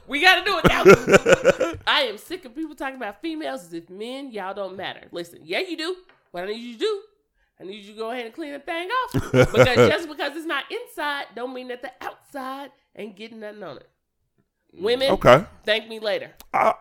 we 0.06 0.22
got 0.22 0.42
to 0.42 0.44
do 0.50 0.58
it 0.58 0.64
now. 0.66 1.72
I 1.86 2.04
am 2.04 2.16
sick 2.16 2.46
of 2.46 2.54
people 2.54 2.74
talking 2.74 2.96
about 2.96 3.20
females 3.20 3.64
as 3.64 3.74
if 3.74 3.90
men, 3.90 4.30
y'all 4.32 4.54
don't 4.54 4.78
matter. 4.78 5.02
Listen, 5.12 5.40
yeah, 5.44 5.58
you 5.60 5.76
do. 5.76 5.96
What 6.30 6.44
I 6.44 6.46
need 6.46 6.56
you 6.62 6.72
to 6.72 6.78
do, 6.78 7.02
I 7.61 7.64
need 7.64 7.84
you 7.84 7.92
to 7.92 7.98
go 7.98 8.11
ahead 8.11 8.24
and 8.26 8.34
clean 8.34 8.52
the 8.52 8.61
thing 8.61 8.88
off. 8.88 9.12
Because 9.32 9.76
just 9.88 10.09
because 10.09 10.36
it's 10.36 10.46
not 10.46 10.64
inside, 10.70 11.26
don't 11.34 11.52
mean 11.52 11.68
that 11.68 11.82
the 11.82 11.92
outside 12.00 12.70
ain't 12.96 13.16
getting 13.16 13.40
nothing 13.40 13.62
on 13.62 13.76
it. 13.78 13.88
Mm. 14.76 14.82
Women, 14.82 15.11
Okay, 15.12 15.44
thank 15.64 15.88
me 15.88 15.98
later. 15.98 16.30
I, 16.54 16.74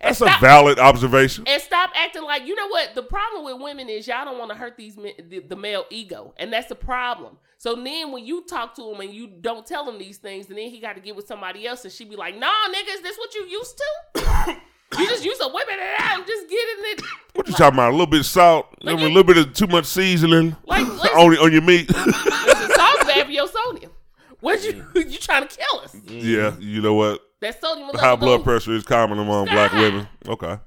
And 0.00 0.14
that's 0.14 0.20
a 0.20 0.36
valid 0.40 0.78
observation. 0.78 1.44
and 1.46 1.62
stop 1.62 1.90
acting 1.94 2.22
like 2.24 2.46
you 2.46 2.54
know 2.54 2.68
what 2.68 2.94
the 2.94 3.02
problem 3.02 3.44
with 3.44 3.60
women 3.62 3.88
is 3.88 4.06
y'all 4.06 4.24
don't 4.24 4.38
want 4.38 4.50
to 4.50 4.56
hurt 4.56 4.76
these 4.76 4.96
men, 4.96 5.12
the, 5.28 5.40
the 5.40 5.56
male 5.56 5.84
ego 5.90 6.34
and 6.36 6.52
that's 6.52 6.68
the 6.68 6.74
problem 6.74 7.36
so 7.56 7.74
then 7.74 8.12
when 8.12 8.24
you 8.24 8.44
talk 8.46 8.74
to 8.76 8.82
him 8.92 9.00
and 9.00 9.12
you 9.12 9.26
don't 9.26 9.66
tell 9.66 9.88
him 9.88 9.98
these 9.98 10.18
things 10.18 10.48
and 10.48 10.58
then 10.58 10.68
he 10.70 10.78
got 10.78 10.94
to 10.94 11.00
get 11.00 11.16
with 11.16 11.26
somebody 11.26 11.66
else 11.66 11.82
and 11.84 11.92
she 11.92 12.04
be 12.04 12.14
like 12.16 12.38
nah 12.38 12.46
nigga 12.72 12.94
is 12.94 13.00
this 13.00 13.16
what 13.18 13.34
you 13.34 13.44
used 13.46 13.80
to 14.14 14.56
you 14.96 15.06
just 15.06 15.24
use 15.24 15.38
a 15.40 15.48
whip 15.48 15.66
it 15.68 15.78
and 15.78 16.04
I'm 16.04 16.26
just 16.26 16.48
getting 16.48 16.84
it 16.84 17.02
What 17.34 17.46
you 17.48 17.54
talking 17.54 17.74
about? 17.74 17.90
A 17.90 17.92
little 17.92 18.06
bit 18.06 18.20
of 18.20 18.26
salt, 18.26 18.66
I 18.84 18.94
mean, 18.94 18.98
a 19.00 19.06
little 19.08 19.22
bit 19.24 19.36
of 19.38 19.52
too 19.52 19.66
much 19.68 19.84
seasoning 19.86 20.56
Like, 20.66 20.86
listen. 20.88 21.08
on 21.10 21.36
on 21.38 21.52
your 21.52 21.62
meat. 21.62 21.88
Listen, 21.94 22.70
salt 22.74 23.06
bad 23.06 23.26
for 23.26 23.32
your 23.32 23.48
sodium 23.48 23.92
what 24.40 24.62
you 24.64 24.84
you 24.94 25.18
trying 25.18 25.46
to 25.46 25.56
kill 25.56 25.80
us 25.80 25.94
yeah, 26.06 26.56
you 26.58 26.80
know 26.80 26.94
what? 26.94 27.20
that 27.40 27.60
sodium 27.60 27.90
High 27.94 28.16
blood 28.16 28.36
don't- 28.38 28.44
pressure 28.44 28.72
is 28.72 28.84
common 28.84 29.18
among 29.18 29.46
black 29.46 29.72
women. 29.72 30.08
Okay, 30.28 30.58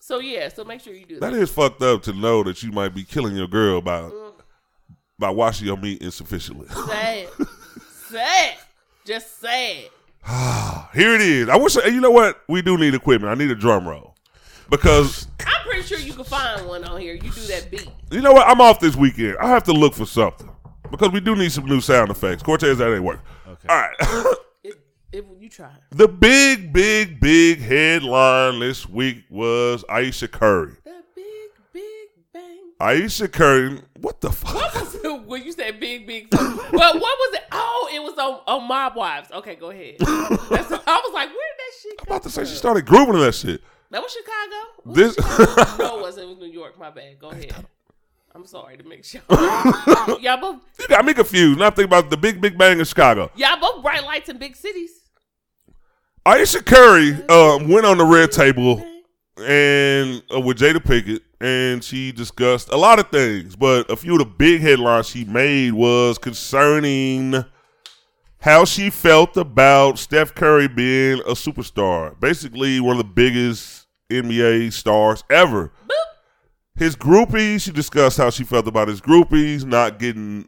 so 0.00 0.18
yeah 0.20 0.48
so 0.48 0.64
make 0.64 0.80
sure 0.80 0.92
you 0.94 1.04
do 1.06 1.18
that 1.20 1.32
that 1.32 1.38
is 1.40 1.50
fucked 1.50 1.82
up 1.82 2.02
to 2.04 2.12
know 2.12 2.42
that 2.44 2.62
you 2.62 2.72
might 2.72 2.94
be 2.94 3.02
killing 3.04 3.34
your 3.36 3.48
girl 3.48 3.80
by 3.80 4.00
Mm. 4.02 4.32
by 5.18 5.30
washing 5.30 5.66
your 5.66 5.76
meat 5.78 6.02
insufficiently. 6.02 6.68
sad 6.68 7.28
sad 8.08 8.54
just 9.06 9.40
sad 9.40 9.84
Here 10.94 11.14
it 11.14 11.20
is. 11.20 11.48
I 11.48 11.56
wish 11.56 11.76
you 11.76 12.00
know 12.00 12.10
what 12.10 12.42
we 12.48 12.60
do 12.60 12.76
need 12.76 12.94
equipment. 12.94 13.30
I 13.30 13.34
need 13.34 13.50
a 13.50 13.54
drum 13.54 13.86
roll 13.86 14.16
because 14.68 15.28
I'm 15.38 15.62
pretty 15.64 15.82
sure 15.82 15.98
you 15.98 16.12
can 16.12 16.24
find 16.24 16.66
one 16.66 16.82
on 16.84 17.00
here 17.00 17.14
you 17.14 17.30
do 17.30 17.40
that 17.42 17.70
beat 17.70 17.88
you 18.10 18.20
know 18.20 18.32
what? 18.32 18.46
I'm 18.46 18.60
off 18.60 18.80
this 18.80 18.96
weekend. 18.96 19.36
I 19.38 19.48
have 19.48 19.62
to 19.64 19.72
look 19.72 19.94
for 19.94 20.06
something 20.06 20.50
because 20.90 21.10
we 21.10 21.20
do 21.20 21.36
need 21.36 21.52
some 21.52 21.66
new 21.66 21.80
sound 21.80 22.10
effects. 22.10 22.42
Cortez, 22.42 22.78
that 22.78 22.92
ain't 22.92 23.04
work. 23.04 23.20
Okay. 23.46 23.68
All 23.68 23.76
right. 23.76 23.94
if, 24.64 24.74
if 25.12 25.24
you 25.38 25.48
try 25.48 25.70
the 25.90 26.08
big, 26.08 26.72
big, 26.72 27.20
big 27.20 27.60
headline 27.60 28.58
this 28.58 28.88
week 28.88 29.24
was 29.30 29.84
Ayesha 29.88 30.28
Curry. 30.28 30.72
The 30.84 31.04
big, 31.14 31.50
big 31.72 32.08
bang. 32.32 32.72
Ayesha 32.80 33.28
Curry, 33.28 33.80
what 34.06 34.20
the 34.20 34.30
fuck? 34.30 34.54
What 34.54 34.74
was 34.76 34.94
it 34.94 35.22
when 35.22 35.42
you 35.44 35.50
said 35.50 35.80
big, 35.80 36.06
big? 36.06 36.28
Well, 36.32 36.60
what 36.70 37.00
was 37.00 37.34
it? 37.34 37.42
Oh, 37.50 37.90
it 37.92 38.00
was 38.00 38.16
on, 38.18 38.40
on 38.46 38.68
Mob 38.68 38.94
Wives. 38.94 39.32
Okay, 39.32 39.56
go 39.56 39.70
ahead. 39.70 39.96
That's, 39.98 40.70
I 40.70 41.02
was 41.04 41.12
like, 41.12 41.28
where 41.28 41.48
did 41.50 41.58
that 41.58 41.72
shit 41.82 41.94
I'm 42.00 42.06
about 42.06 42.22
to 42.22 42.30
say 42.30 42.42
from? 42.42 42.50
she 42.50 42.54
started 42.56 42.86
grooving 42.86 43.18
that 43.18 43.34
shit. 43.34 43.60
That 43.90 44.00
was 44.00 44.12
Chicago? 44.12 44.82
Was 44.84 44.96
This- 44.96 45.14
Chicago? 45.16 45.82
no, 45.82 45.98
it 45.98 46.02
wasn't. 46.02 46.24
It 46.26 46.28
was 46.28 46.38
New 46.38 46.52
York. 46.52 46.78
My 46.78 46.90
bad. 46.90 47.18
Go 47.18 47.30
ahead. 47.30 47.52
I'm 48.32 48.46
sorry 48.46 48.76
to 48.76 48.84
make 48.84 49.04
sure. 49.04 49.22
y'all 50.20 50.36
both, 50.40 50.60
You 50.78 50.86
got 50.88 51.04
me 51.04 51.12
confused. 51.12 51.58
Now 51.58 51.66
I'm 51.66 51.72
thinking 51.72 51.86
about 51.86 52.08
the 52.08 52.16
big, 52.16 52.40
big 52.40 52.56
bang 52.56 52.78
in 52.78 52.84
Chicago. 52.84 53.30
y'all 53.34 53.58
both 53.60 53.82
bright 53.82 54.04
lights 54.04 54.28
in 54.28 54.38
big 54.38 54.54
cities. 54.54 54.90
Ayesha 56.24 56.62
Curry 56.62 57.12
um, 57.28 57.68
went 57.68 57.86
on 57.86 57.98
the 57.98 58.04
red 58.04 58.30
table 58.30 58.84
and 59.38 60.22
uh, 60.34 60.40
with 60.40 60.58
Jada 60.58 60.76
Pinkett, 60.76 61.20
and 61.40 61.82
she 61.84 62.12
discussed 62.12 62.70
a 62.70 62.76
lot 62.76 62.98
of 62.98 63.10
things. 63.10 63.56
But 63.56 63.90
a 63.90 63.96
few 63.96 64.12
of 64.12 64.18
the 64.18 64.24
big 64.24 64.60
headlines 64.60 65.08
she 65.08 65.24
made 65.24 65.72
was 65.72 66.18
concerning 66.18 67.44
how 68.38 68.64
she 68.64 68.90
felt 68.90 69.36
about 69.36 69.98
Steph 69.98 70.34
Curry 70.34 70.68
being 70.68 71.20
a 71.20 71.32
superstar, 71.32 72.18
basically 72.20 72.80
one 72.80 72.98
of 72.98 72.98
the 72.98 73.12
biggest 73.12 73.86
NBA 74.10 74.72
stars 74.72 75.24
ever. 75.30 75.72
His 76.76 76.94
groupies, 76.94 77.62
she 77.62 77.72
discussed 77.72 78.18
how 78.18 78.30
she 78.30 78.44
felt 78.44 78.68
about 78.68 78.88
his 78.88 79.00
groupies 79.00 79.64
not 79.64 79.98
getting 79.98 80.46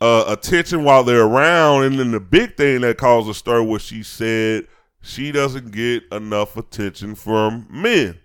uh, 0.00 0.24
attention 0.26 0.84
while 0.84 1.04
they're 1.04 1.24
around, 1.24 1.84
and 1.84 1.98
then 1.98 2.10
the 2.10 2.20
big 2.20 2.56
thing 2.56 2.80
that 2.80 2.98
caused 2.98 3.28
a 3.28 3.34
stir 3.34 3.62
was 3.62 3.82
she 3.82 4.02
said 4.02 4.66
she 5.02 5.30
doesn't 5.32 5.70
get 5.70 6.02
enough 6.10 6.56
attention 6.56 7.14
from 7.14 7.66
men. 7.70 8.18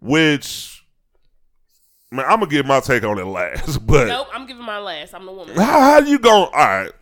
Which, 0.00 0.84
man, 2.10 2.24
I'm 2.28 2.40
gonna 2.40 2.50
give 2.50 2.66
my 2.66 2.80
take 2.80 3.02
on 3.04 3.18
it 3.18 3.24
last. 3.24 3.78
But 3.86 4.08
Nope, 4.08 4.28
I'm 4.32 4.46
giving 4.46 4.64
my 4.64 4.78
last. 4.78 5.14
I'm 5.14 5.26
the 5.26 5.32
woman. 5.32 5.56
how, 5.56 5.80
how 5.80 5.98
you 6.00 6.18
going? 6.18 6.44
All 6.44 6.50
right, 6.52 6.92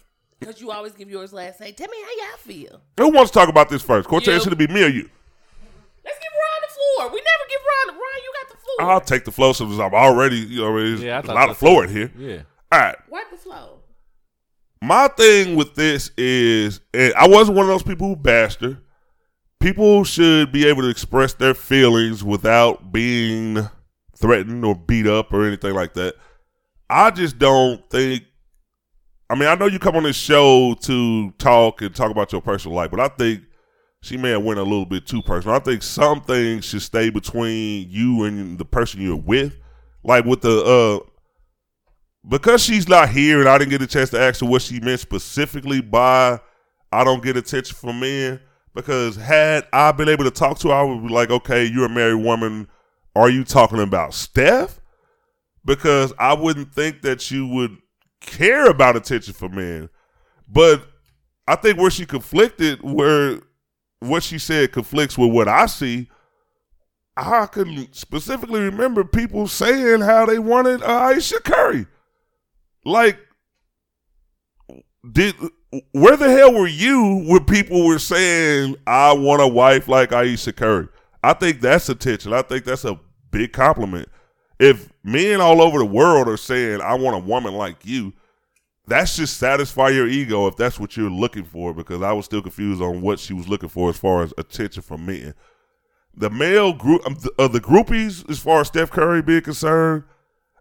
Because 0.40 0.60
you 0.60 0.70
always 0.70 0.92
give 0.92 1.10
yours 1.10 1.32
last. 1.32 1.58
Say, 1.58 1.72
tell 1.72 1.88
me 1.88 1.96
how 2.02 2.26
y'all 2.28 2.38
feel. 2.38 2.80
who 2.98 3.08
wants 3.10 3.30
to 3.32 3.38
talk 3.38 3.48
about 3.48 3.68
this 3.68 3.82
first? 3.82 4.08
Cortez, 4.08 4.34
You. 4.34 4.40
should 4.40 4.52
it 4.52 4.56
be 4.58 4.66
me 4.68 4.84
or 4.84 4.88
you? 4.88 5.08
Let's 6.04 6.18
give 6.18 6.32
Ron 6.32 6.60
the 6.62 6.74
floor. 6.74 7.10
We 7.12 7.20
never 7.20 7.48
give 7.48 7.60
Ron. 7.88 7.94
Ron, 7.94 8.22
you 8.22 8.32
got 8.40 8.48
the 8.50 8.62
floor. 8.62 8.90
I'll 8.92 9.00
take 9.00 9.24
the 9.24 9.32
flow 9.32 9.52
since 9.52 9.78
I'm 9.78 9.94
already, 9.94 10.36
you 10.36 10.60
know, 10.60 10.76
there's 10.78 11.02
Yeah, 11.02 11.16
I 11.16 11.18
a 11.20 11.22
thought 11.22 11.34
lot 11.34 11.44
so 11.46 11.50
of 11.52 11.56
floor 11.58 11.84
in 11.84 11.90
here. 11.90 12.12
Yeah. 12.18 12.42
All 12.72 12.78
right. 12.80 12.96
Wipe 13.08 13.30
the 13.30 13.36
floor. 13.38 13.78
My 14.82 15.08
thing 15.08 15.56
with 15.56 15.74
this 15.74 16.10
is, 16.18 16.80
and 16.92 17.14
I 17.14 17.26
wasn't 17.26 17.56
one 17.56 17.64
of 17.64 17.70
those 17.70 17.82
people 17.82 18.06
who 18.06 18.16
bashed 18.16 18.60
her. 18.60 18.78
People 19.64 20.04
should 20.04 20.52
be 20.52 20.66
able 20.66 20.82
to 20.82 20.90
express 20.90 21.32
their 21.32 21.54
feelings 21.54 22.22
without 22.22 22.92
being 22.92 23.66
threatened 24.14 24.62
or 24.62 24.74
beat 24.74 25.06
up 25.06 25.32
or 25.32 25.46
anything 25.46 25.72
like 25.72 25.94
that. 25.94 26.16
I 26.90 27.10
just 27.10 27.38
don't 27.38 27.88
think. 27.88 28.24
I 29.30 29.34
mean, 29.36 29.48
I 29.48 29.54
know 29.54 29.64
you 29.64 29.78
come 29.78 29.96
on 29.96 30.02
this 30.02 30.16
show 30.16 30.74
to 30.82 31.30
talk 31.38 31.80
and 31.80 31.94
talk 31.94 32.10
about 32.10 32.30
your 32.30 32.42
personal 32.42 32.76
life, 32.76 32.90
but 32.90 33.00
I 33.00 33.08
think 33.08 33.44
she 34.02 34.18
may 34.18 34.32
have 34.32 34.42
went 34.42 34.60
a 34.60 34.62
little 34.62 34.84
bit 34.84 35.06
too 35.06 35.22
personal. 35.22 35.56
I 35.56 35.60
think 35.60 35.82
some 35.82 36.20
things 36.20 36.66
should 36.66 36.82
stay 36.82 37.08
between 37.08 37.88
you 37.88 38.24
and 38.24 38.58
the 38.58 38.66
person 38.66 39.00
you're 39.00 39.16
with. 39.16 39.56
Like 40.02 40.26
with 40.26 40.42
the 40.42 40.62
uh 40.62 41.08
because 42.28 42.62
she's 42.62 42.86
not 42.86 43.08
here 43.08 43.40
and 43.40 43.48
I 43.48 43.56
didn't 43.56 43.70
get 43.70 43.80
a 43.80 43.86
chance 43.86 44.10
to 44.10 44.20
ask 44.20 44.42
her 44.42 44.46
what 44.46 44.60
she 44.60 44.78
meant 44.80 45.00
specifically 45.00 45.80
by 45.80 46.38
I 46.92 47.02
don't 47.02 47.22
get 47.22 47.38
attention 47.38 47.74
from 47.74 48.00
men. 48.00 48.40
Because 48.74 49.16
had 49.16 49.66
I 49.72 49.92
been 49.92 50.08
able 50.08 50.24
to 50.24 50.30
talk 50.30 50.58
to 50.60 50.68
her, 50.68 50.74
I 50.74 50.82
would 50.82 51.06
be 51.06 51.12
like, 51.12 51.30
okay, 51.30 51.64
you're 51.64 51.86
a 51.86 51.90
married 51.90 52.22
woman. 52.24 52.68
Are 53.14 53.30
you 53.30 53.44
talking 53.44 53.80
about 53.80 54.14
Steph? 54.14 54.80
Because 55.64 56.12
I 56.18 56.34
wouldn't 56.34 56.74
think 56.74 57.02
that 57.02 57.30
you 57.30 57.46
would 57.46 57.76
care 58.20 58.68
about 58.68 58.96
attention 58.96 59.32
for 59.32 59.48
men. 59.48 59.88
But 60.48 60.86
I 61.46 61.56
think 61.56 61.78
where 61.78 61.90
she 61.90 62.04
conflicted, 62.04 62.82
where 62.82 63.40
what 64.00 64.22
she 64.22 64.38
said 64.38 64.72
conflicts 64.72 65.16
with 65.16 65.30
what 65.30 65.48
I 65.48 65.66
see, 65.66 66.08
I 67.16 67.46
can 67.46 67.92
specifically 67.92 68.60
remember 68.60 69.04
people 69.04 69.46
saying 69.46 70.00
how 70.00 70.26
they 70.26 70.38
wanted 70.38 70.82
uh, 70.82 70.86
Ayesha 70.86 71.40
Curry. 71.40 71.86
Like, 72.84 73.18
did 75.10 75.34
where 75.92 76.16
the 76.16 76.30
hell 76.30 76.52
were 76.52 76.66
you 76.66 77.24
when 77.26 77.44
people 77.44 77.86
were 77.86 77.98
saying 77.98 78.76
I 78.86 79.12
want 79.12 79.42
a 79.42 79.48
wife 79.48 79.88
like 79.88 80.12
Ayesha 80.12 80.52
Curry? 80.52 80.88
I 81.22 81.32
think 81.32 81.60
that's 81.60 81.88
attention. 81.88 82.32
I 82.32 82.42
think 82.42 82.64
that's 82.64 82.84
a 82.84 82.98
big 83.30 83.52
compliment. 83.52 84.08
If 84.58 84.92
men 85.02 85.40
all 85.40 85.60
over 85.60 85.78
the 85.78 85.84
world 85.84 86.28
are 86.28 86.36
saying 86.36 86.80
I 86.80 86.94
want 86.94 87.16
a 87.16 87.26
woman 87.26 87.54
like 87.54 87.84
you, 87.84 88.12
that's 88.86 89.16
just 89.16 89.38
satisfy 89.38 89.88
your 89.88 90.06
ego 90.06 90.46
if 90.46 90.56
that's 90.56 90.78
what 90.78 90.96
you're 90.96 91.10
looking 91.10 91.44
for. 91.44 91.72
Because 91.72 92.02
I 92.02 92.12
was 92.12 92.26
still 92.26 92.42
confused 92.42 92.82
on 92.82 93.00
what 93.00 93.18
she 93.18 93.32
was 93.32 93.48
looking 93.48 93.68
for 93.68 93.88
as 93.90 93.96
far 93.96 94.22
as 94.22 94.34
attention 94.36 94.82
from 94.82 95.06
men. 95.06 95.34
The 96.16 96.30
male 96.30 96.72
group 96.72 97.04
of 97.06 97.22
the, 97.22 97.32
of 97.38 97.52
the 97.52 97.60
groupies, 97.60 98.28
as 98.30 98.38
far 98.38 98.60
as 98.60 98.68
Steph 98.68 98.90
Curry 98.90 99.22
being 99.22 99.42
concerned, 99.42 100.04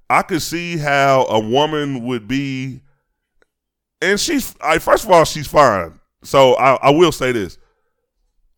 I 0.09 0.21
could 0.21 0.41
see 0.41 0.77
how 0.77 1.25
a 1.25 1.39
woman 1.39 2.05
would 2.05 2.27
be, 2.27 2.81
and 4.03 4.19
she's. 4.19 4.55
I, 4.61 4.79
first 4.79 5.05
of 5.05 5.11
all, 5.11 5.25
she's 5.25 5.47
fine. 5.47 5.99
So 6.23 6.53
I, 6.55 6.75
I 6.75 6.89
will 6.91 7.11
say 7.11 7.31
this: 7.31 7.57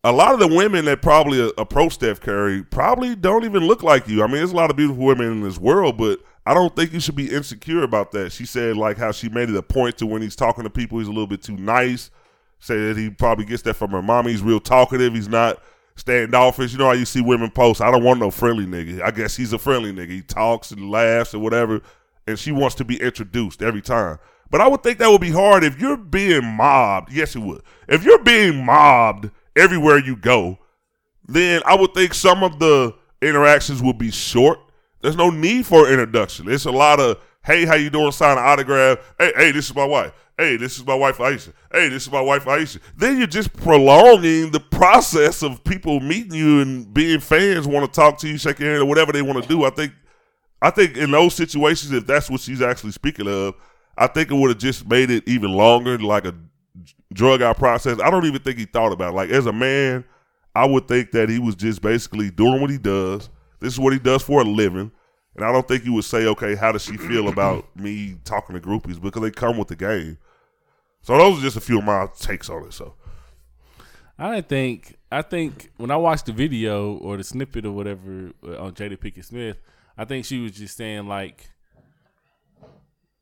a 0.04 0.12
lot 0.12 0.34
of 0.34 0.40
the 0.40 0.48
women 0.48 0.84
that 0.84 1.02
probably 1.02 1.52
approach 1.58 1.94
Steph 1.94 2.20
Curry 2.20 2.62
probably 2.62 3.16
don't 3.16 3.44
even 3.44 3.66
look 3.66 3.82
like 3.82 4.06
you. 4.08 4.22
I 4.22 4.26
mean, 4.26 4.36
there's 4.36 4.52
a 4.52 4.56
lot 4.56 4.70
of 4.70 4.76
beautiful 4.76 5.04
women 5.04 5.32
in 5.32 5.40
this 5.42 5.58
world, 5.58 5.96
but 5.96 6.20
I 6.44 6.54
don't 6.54 6.74
think 6.76 6.92
you 6.92 7.00
should 7.00 7.16
be 7.16 7.30
insecure 7.30 7.82
about 7.82 8.12
that. 8.12 8.32
She 8.32 8.46
said 8.46 8.76
like 8.76 8.98
how 8.98 9.12
she 9.12 9.28
made 9.28 9.50
it 9.50 9.56
a 9.56 9.62
point 9.62 9.98
to 9.98 10.06
when 10.06 10.22
he's 10.22 10.36
talking 10.36 10.64
to 10.64 10.70
people, 10.70 10.98
he's 10.98 11.08
a 11.08 11.12
little 11.12 11.26
bit 11.26 11.42
too 11.42 11.56
nice. 11.56 12.10
Say 12.58 12.76
that 12.88 12.96
he 12.96 13.10
probably 13.10 13.44
gets 13.44 13.62
that 13.62 13.74
from 13.74 13.90
her 13.90 14.02
mom. 14.02 14.26
He's 14.26 14.42
real 14.42 14.60
talkative. 14.60 15.12
He's 15.12 15.28
not 15.28 15.60
standoffish. 15.96 16.72
You 16.72 16.78
know 16.78 16.86
how 16.86 16.92
you 16.92 17.04
see 17.04 17.20
women 17.20 17.50
post, 17.50 17.80
I 17.80 17.90
don't 17.90 18.04
want 18.04 18.20
no 18.20 18.30
friendly 18.30 18.66
nigga. 18.66 19.02
I 19.02 19.10
guess 19.10 19.34
he's 19.34 19.52
a 19.52 19.58
friendly 19.58 19.92
nigga. 19.92 20.10
He 20.10 20.22
talks 20.22 20.70
and 20.70 20.90
laughs 20.90 21.34
and 21.34 21.42
whatever, 21.42 21.82
and 22.26 22.38
she 22.38 22.52
wants 22.52 22.76
to 22.76 22.84
be 22.84 23.00
introduced 23.00 23.62
every 23.62 23.82
time. 23.82 24.18
But 24.50 24.60
I 24.60 24.68
would 24.68 24.82
think 24.82 24.98
that 24.98 25.10
would 25.10 25.20
be 25.20 25.30
hard 25.30 25.64
if 25.64 25.80
you're 25.80 25.96
being 25.96 26.44
mobbed. 26.44 27.12
Yes, 27.12 27.34
it 27.34 27.40
would. 27.40 27.62
If 27.88 28.04
you're 28.04 28.22
being 28.22 28.64
mobbed 28.64 29.30
everywhere 29.54 29.98
you 29.98 30.16
go, 30.16 30.58
then 31.28 31.62
I 31.66 31.74
would 31.74 31.94
think 31.94 32.14
some 32.14 32.44
of 32.44 32.58
the 32.58 32.94
interactions 33.20 33.82
would 33.82 33.98
be 33.98 34.10
short. 34.10 34.60
There's 35.02 35.16
no 35.16 35.30
need 35.30 35.66
for 35.66 35.90
introduction. 35.90 36.48
It's 36.48 36.64
a 36.64 36.70
lot 36.70 37.00
of, 37.00 37.18
hey, 37.44 37.64
how 37.64 37.74
you 37.74 37.90
doing? 37.90 38.12
Sign 38.12 38.38
an 38.38 38.44
autograph. 38.44 38.98
Hey, 39.18 39.32
hey, 39.36 39.52
this 39.52 39.66
is 39.66 39.74
my 39.74 39.84
wife. 39.84 40.12
Hey, 40.38 40.58
this 40.58 40.76
is 40.76 40.86
my 40.86 40.94
wife 40.94 41.18
Ayesha. 41.18 41.52
Hey, 41.72 41.88
this 41.88 42.02
is 42.02 42.12
my 42.12 42.20
wife 42.20 42.46
Ayesha. 42.46 42.80
Then 42.96 43.16
you're 43.16 43.26
just 43.26 43.54
prolonging 43.54 44.50
the 44.50 44.60
process 44.60 45.42
of 45.42 45.64
people 45.64 45.98
meeting 46.00 46.34
you 46.34 46.60
and 46.60 46.92
being 46.92 47.20
fans, 47.20 47.66
want 47.66 47.90
to 47.90 48.00
talk 48.00 48.18
to 48.18 48.28
you, 48.28 48.36
shake 48.36 48.58
your 48.58 48.70
hand, 48.70 48.82
or 48.82 48.86
whatever 48.86 49.12
they 49.12 49.22
want 49.22 49.42
to 49.42 49.48
do. 49.48 49.64
I 49.64 49.70
think, 49.70 49.94
I 50.60 50.70
think 50.70 50.98
in 50.98 51.10
those 51.10 51.34
situations, 51.34 51.92
if 51.92 52.06
that's 52.06 52.28
what 52.28 52.40
she's 52.40 52.60
actually 52.60 52.92
speaking 52.92 53.28
of, 53.28 53.54
I 53.96 54.06
think 54.06 54.30
it 54.30 54.34
would 54.34 54.50
have 54.50 54.58
just 54.58 54.88
made 54.88 55.10
it 55.10 55.26
even 55.26 55.52
longer, 55.52 55.98
like 55.98 56.26
a 56.26 56.34
drug 57.12 57.42
out 57.42 57.58
process. 57.58 57.98
I 58.00 58.10
don't 58.10 58.26
even 58.26 58.42
think 58.42 58.58
he 58.58 58.66
thought 58.66 58.92
about 58.92 59.14
it. 59.14 59.16
Like 59.16 59.30
as 59.30 59.46
a 59.46 59.52
man, 59.52 60.04
I 60.54 60.66
would 60.66 60.88
think 60.88 61.12
that 61.12 61.28
he 61.28 61.38
was 61.38 61.54
just 61.54 61.82
basically 61.82 62.30
doing 62.30 62.60
what 62.60 62.70
he 62.70 62.78
does. 62.78 63.30
This 63.60 63.72
is 63.72 63.80
what 63.80 63.92
he 63.92 63.98
does 63.98 64.22
for 64.22 64.40
a 64.40 64.44
living. 64.44 64.90
And 65.34 65.44
I 65.44 65.52
don't 65.52 65.66
think 65.68 65.84
you 65.84 65.92
would 65.94 66.04
say, 66.04 66.26
okay, 66.26 66.54
how 66.54 66.72
does 66.72 66.82
she 66.84 66.96
feel 66.96 67.28
about 67.32 67.64
me 67.76 68.16
talking 68.24 68.54
to 68.54 68.60
groupies? 68.60 69.00
Because 69.00 69.22
they 69.22 69.30
come 69.30 69.58
with 69.58 69.68
the 69.68 69.76
game. 69.76 70.18
So 71.02 71.16
those 71.16 71.38
are 71.38 71.42
just 71.42 71.56
a 71.56 71.60
few 71.60 71.78
of 71.78 71.84
my 71.84 72.08
takes 72.18 72.50
on 72.50 72.64
it. 72.64 72.72
So 72.72 72.94
I 74.18 74.40
think 74.40 74.96
I 75.12 75.22
think 75.22 75.70
when 75.76 75.90
I 75.90 75.96
watched 75.96 76.26
the 76.26 76.32
video 76.32 76.94
or 76.96 77.16
the 77.16 77.24
snippet 77.24 77.64
or 77.64 77.72
whatever 77.72 78.32
uh, 78.46 78.58
on 78.58 78.72
Jada 78.72 78.96
Pinkett 78.96 79.24
Smith, 79.24 79.58
I 79.96 80.04
think 80.04 80.24
she 80.24 80.40
was 80.40 80.52
just 80.52 80.76
saying 80.76 81.06
like 81.06 81.50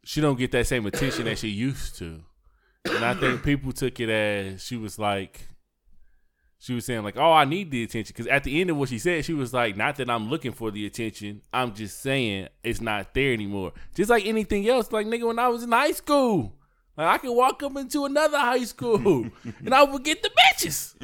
she 0.04 0.20
don't 0.20 0.38
get 0.38 0.52
that 0.52 0.66
same 0.66 0.86
attention 0.86 1.24
that 1.24 1.38
she 1.38 1.48
used 1.48 1.96
to, 1.98 2.22
and 2.84 3.04
I 3.04 3.14
think 3.14 3.42
people 3.42 3.72
took 3.72 3.98
it 4.00 4.08
as 4.08 4.62
she 4.62 4.76
was 4.76 4.98
like 4.98 5.48
she 6.64 6.72
was 6.72 6.86
saying 6.86 7.02
like, 7.02 7.18
"Oh, 7.18 7.32
I 7.32 7.44
need 7.44 7.70
the 7.70 7.82
attention." 7.82 8.14
Because 8.16 8.26
at 8.26 8.42
the 8.44 8.58
end 8.58 8.70
of 8.70 8.78
what 8.78 8.88
she 8.88 8.98
said, 8.98 9.24
she 9.26 9.34
was 9.34 9.52
like, 9.52 9.76
"Not 9.76 9.96
that 9.96 10.08
I'm 10.08 10.30
looking 10.30 10.52
for 10.52 10.70
the 10.70 10.86
attention. 10.86 11.42
I'm 11.52 11.74
just 11.74 12.00
saying 12.00 12.48
it's 12.62 12.80
not 12.80 13.12
there 13.12 13.34
anymore." 13.34 13.72
Just 13.94 14.08
like 14.08 14.24
anything 14.24 14.66
else, 14.66 14.90
like 14.90 15.06
nigga, 15.06 15.26
when 15.26 15.38
I 15.38 15.48
was 15.48 15.62
in 15.62 15.72
high 15.72 15.92
school, 15.92 16.54
like 16.96 17.06
I 17.08 17.18
could 17.18 17.32
walk 17.32 17.62
up 17.62 17.76
into 17.76 18.04
another 18.04 18.38
high 18.38 18.64
school 18.64 19.26
and 19.64 19.74
I 19.74 19.82
would 19.82 20.04
get 20.04 20.22
the 20.22 20.30
bitches. 20.30 20.94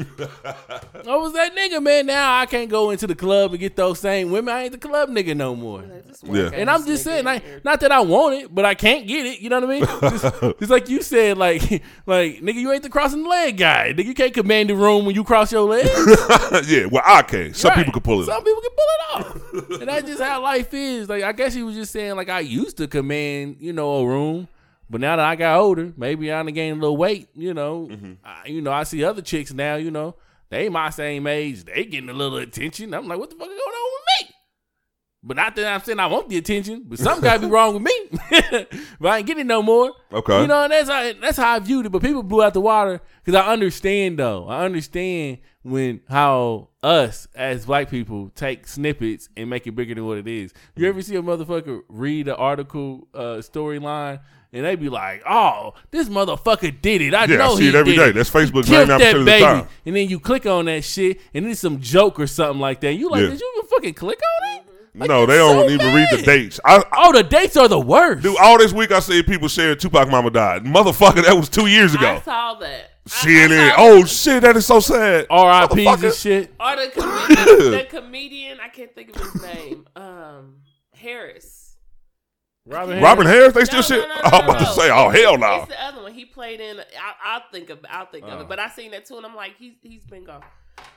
I 1.09 1.17
was 1.17 1.33
that 1.33 1.55
nigga, 1.57 1.83
man. 1.83 2.07
Now 2.07 2.39
I 2.39 2.47
can't 2.47 2.71
go 2.71 2.91
into 2.91 3.07
the 3.07 3.15
club 3.15 3.51
and 3.53 3.61
get 3.61 3.77
those 3.77 3.99
same 3.99 4.31
women. 4.31 4.55
I 4.55 4.63
ain't 4.65 4.73
the 4.73 4.79
club 4.79 5.09
nigga 5.11 5.37
no 5.37 5.57
more. 5.57 5.83
Yeah. 6.23 6.51
And 6.53 6.71
I'm 6.71 6.85
just 6.87 7.03
saying, 7.05 7.25
like, 7.25 7.65
not 7.65 7.81
that 7.81 7.91
I 7.93 8.01
want 8.01 8.37
it, 8.37 8.55
but 8.55 8.65
I 8.65 8.75
can't 8.75 9.07
get 9.07 9.27
it. 9.27 9.41
You 9.41 9.49
know 9.51 9.61
what 9.61 9.71
I 9.71 9.81
mean? 9.81 10.11
Just, 10.13 10.41
just 10.61 10.71
like 10.71 10.89
you 10.89 11.03
said, 11.03 11.39
like, 11.39 11.63
like 12.07 12.37
nigga, 12.41 12.55
you 12.55 12.71
ain't 12.73 12.83
the 12.83 12.89
crossing 12.89 13.23
the 13.25 13.29
leg 13.29 13.57
guy. 13.57 13.93
Nigga, 13.93 14.05
you 14.05 14.15
can't 14.15 14.35
command 14.35 14.71
the 14.71 14.77
room 14.77 15.07
when 15.07 15.15
you 15.15 15.25
cross 15.25 15.51
your 15.51 15.69
legs. 15.69 15.89
yeah, 16.69 16.87
well, 16.87 17.03
I 17.05 17.23
can. 17.23 17.53
Some 17.55 17.71
Right. 17.71 17.79
people 17.79 17.93
can 17.93 18.03
pull 18.03 18.21
it. 18.23 18.27
Some 18.27 18.37
off. 18.39 18.45
people 18.45 18.63
can 18.63 18.71
pull 18.71 18.87
it 18.87 19.71
off. 19.73 19.81
and 19.81 19.89
that's 19.89 20.07
just 20.09 20.23
how 20.23 20.43
life 20.43 20.73
is. 20.73 21.09
Like 21.09 21.23
I 21.25 21.33
guess 21.33 21.53
he 21.55 21.63
was 21.63 21.75
just 21.75 21.93
saying, 21.93 22.15
like 22.17 22.29
I 22.29 22.41
used 22.41 22.77
to 22.79 22.87
command, 22.89 23.57
you 23.61 23.73
know, 23.73 23.97
a 23.99 24.07
room, 24.07 24.49
but 24.91 25.01
now 25.01 25.17
that 25.17 25.25
I 25.25 25.37
got 25.37 25.59
older, 25.59 25.93
maybe 25.97 26.33
I 26.33 26.43
done 26.43 26.53
gained 26.53 26.79
a 26.79 26.81
little 26.81 26.97
weight. 26.97 27.29
You 27.35 27.55
know, 27.55 27.89
Mm-hmm. 27.91 28.13
I, 28.25 28.47
you 28.49 28.61
know, 28.61 28.73
I 28.73 28.83
see 28.83 29.05
other 29.05 29.23
chicks 29.23 29.53
now. 29.53 29.77
You 29.77 29.91
know, 29.93 30.17
they 30.51 30.69
my 30.69 30.91
same 30.91 31.27
age. 31.29 31.65
They 31.65 31.85
getting 31.85 32.11
a 32.11 32.13
little 32.13 32.39
attention. 32.39 32.93
I'm 32.93 33.07
like, 33.07 33.19
what 33.19 33.31
the 33.31 33.37
fuck 33.37 33.49
is 33.49 33.55
going 33.55 33.61
on 33.61 33.93
with 33.93 34.29
me? 34.29 34.35
But 35.23 35.37
not 35.37 35.55
that 35.57 35.67
I'm 35.67 35.83
saying 35.83 36.01
I 36.01 36.07
want 36.07 36.31
the 36.31 36.39
attention, 36.39 36.85
but 36.87 36.99
something 36.99 37.23
gotta 37.23 37.41
be 37.41 37.47
wrong 37.53 37.75
with 37.75 37.83
me. 37.83 37.93
but 38.99 39.11
I 39.13 39.19
ain't 39.19 39.27
getting 39.27 39.43
it 39.43 39.47
no 39.47 39.63
more. 39.63 39.93
Okay. 40.13 40.41
You 40.41 40.47
know, 40.47 40.65
and 40.65 40.73
that's 40.73 40.89
how 40.89 41.13
that's 41.21 41.37
how 41.37 41.57
I 41.57 41.59
viewed 41.59 41.87
it. 41.87 41.91
But 41.91 42.03
people 42.03 42.23
blew 42.23 42.43
out 42.43 42.55
the 42.55 42.61
water 42.63 43.01
because 43.23 43.39
I 43.39 43.53
understand 43.53 44.19
though. 44.19 44.49
I 44.49 44.65
understand 44.65 45.39
when 45.63 46.01
how 46.09 46.71
us 46.83 47.29
as 47.35 47.67
black 47.67 47.91
people 47.91 48.31
take 48.35 48.67
snippets 48.67 49.29
and 49.37 49.51
make 49.51 49.67
it 49.67 49.73
bigger 49.73 49.95
than 49.95 50.07
what 50.07 50.17
it 50.17 50.27
is. 50.27 50.55
You 50.75 50.89
ever 50.89 51.03
see 51.03 51.17
a 51.17 51.23
motherfucker 51.23 51.83
read 51.91 52.29
an 52.29 52.35
article 52.37 53.07
uh, 53.13 53.43
storyline 53.43 54.21
and 54.53 54.65
they 54.65 54.75
be 54.77 54.89
like, 54.89 55.23
"Oh, 55.29 55.75
this 55.91 56.09
motherfucker 56.09 56.81
did 56.81 57.01
it. 57.03 57.15
I 57.15 57.25
Yeah, 57.27 57.35
I 57.35 57.39
know 57.39 57.57
see 57.57 57.63
he 57.65 57.69
it 57.69 57.75
every 57.75 57.93
did 57.93 57.99
day. 57.99 58.09
it. 58.11 58.13
That's 58.15 58.31
Facebook 58.31 58.67
Killed 58.67 58.89
99% 58.89 58.99
that 58.99 59.15
of 59.15 59.19
the 59.21 59.25
baby." 59.31 59.45
time. 59.45 59.69
And 59.87 59.97
then 59.97 60.09
you 60.09 60.19
click 60.21 60.47
on 60.47 60.65
that 60.67 60.85
shit 60.85 61.21
and 61.35 61.47
it's 61.47 61.61
some 61.61 61.81
joke 61.81 62.19
or 62.21 62.27
something 62.27 62.61
like 62.61 62.81
that. 62.81 62.95
You 62.95 63.09
like, 63.11 63.23
Yeah. 63.23 63.29
did 63.31 63.41
you 63.41 63.53
even 63.57 63.69
fucking 63.69 63.95
click 63.95 64.19
on 64.43 64.57
it? 64.57 64.65
Like, 64.93 65.09
no, 65.09 65.25
they 65.25 65.37
don't 65.37 65.69
so 65.69 65.73
even 65.73 65.95
read 65.95 66.09
the 66.11 66.21
dates. 66.23 66.59
I, 66.65 66.79
I 66.79 66.83
Oh, 66.97 67.13
the 67.13 67.23
dates 67.23 67.57
are 67.57 67.69
the 67.69 67.79
worst. 67.79 68.23
do 68.25 68.37
all 68.39 68.59
this 68.59 68.73
week. 68.73 68.91
I 68.91 68.99
see 68.99 69.23
people 69.23 69.47
sharing 69.47 69.79
Tupac 69.79 70.09
Mama 70.11 70.31
died. 70.31 70.65
Motherfucker, 70.65 71.25
that 71.25 71.37
was 71.37 71.49
two 71.49 71.67
years 71.69 71.95
ago. 71.95 72.09
I 72.17 72.21
saw 72.21 72.55
that. 72.55 72.69
I- 72.69 72.87
I 73.07 73.11
CNN. 73.11 73.73
Oh 73.79 74.01
that. 74.01 74.09
shit, 74.09 74.43
that 74.43 74.57
is 74.57 74.67
so 74.67 74.79
sad. 74.81 75.27
R.I.P.s 75.31 76.03
and 76.03 76.15
shit. 76.15 76.55
Or 76.61 76.77
the 76.77 76.91
comedian, 76.95 77.71
the 77.71 77.87
comedian, 77.89 78.59
I 78.61 78.69
can't 78.69 78.95
think 78.95 79.15
of 79.17 79.23
his 79.33 79.43
name. 79.43 79.87
Um, 79.97 80.57
Harris. 80.93 81.60
Robin, 82.71 83.03
Robin 83.03 83.27
Harris, 83.27 83.53
they 83.55 83.65
still 83.65 83.79
No, 83.79 83.83
shit. 83.83 84.09
no, 84.09 84.15
oh, 84.15 84.21
no, 84.23 84.31
no, 84.31 84.37
I'm 84.39 84.45
about 84.51 84.59
to 84.61 84.67
say, 84.81 84.91
oh 84.91 85.09
hell 85.11 85.37
no. 85.39 85.57
It's 85.63 85.69
the 85.69 85.85
other 85.85 86.03
one. 86.03 86.13
He 86.15 86.25
played 86.25 86.61
in. 86.61 86.79
I, 86.81 86.85
I'll 87.25 87.43
think 87.53 87.71
of. 87.71 87.79
I'll 87.89 88.07
think 88.07 88.25
of 88.25 88.39
Oh. 88.39 88.41
it. 88.43 88.49
But 88.49 88.59
I 88.59 88.69
seen 88.69 88.91
that 88.93 89.05
too, 89.07 89.17
and 89.17 89.27
I'm 89.27 89.35
like, 89.37 89.57
he's 89.59 89.75
he's 89.83 90.05
been 90.05 90.25
gone. 90.25 90.43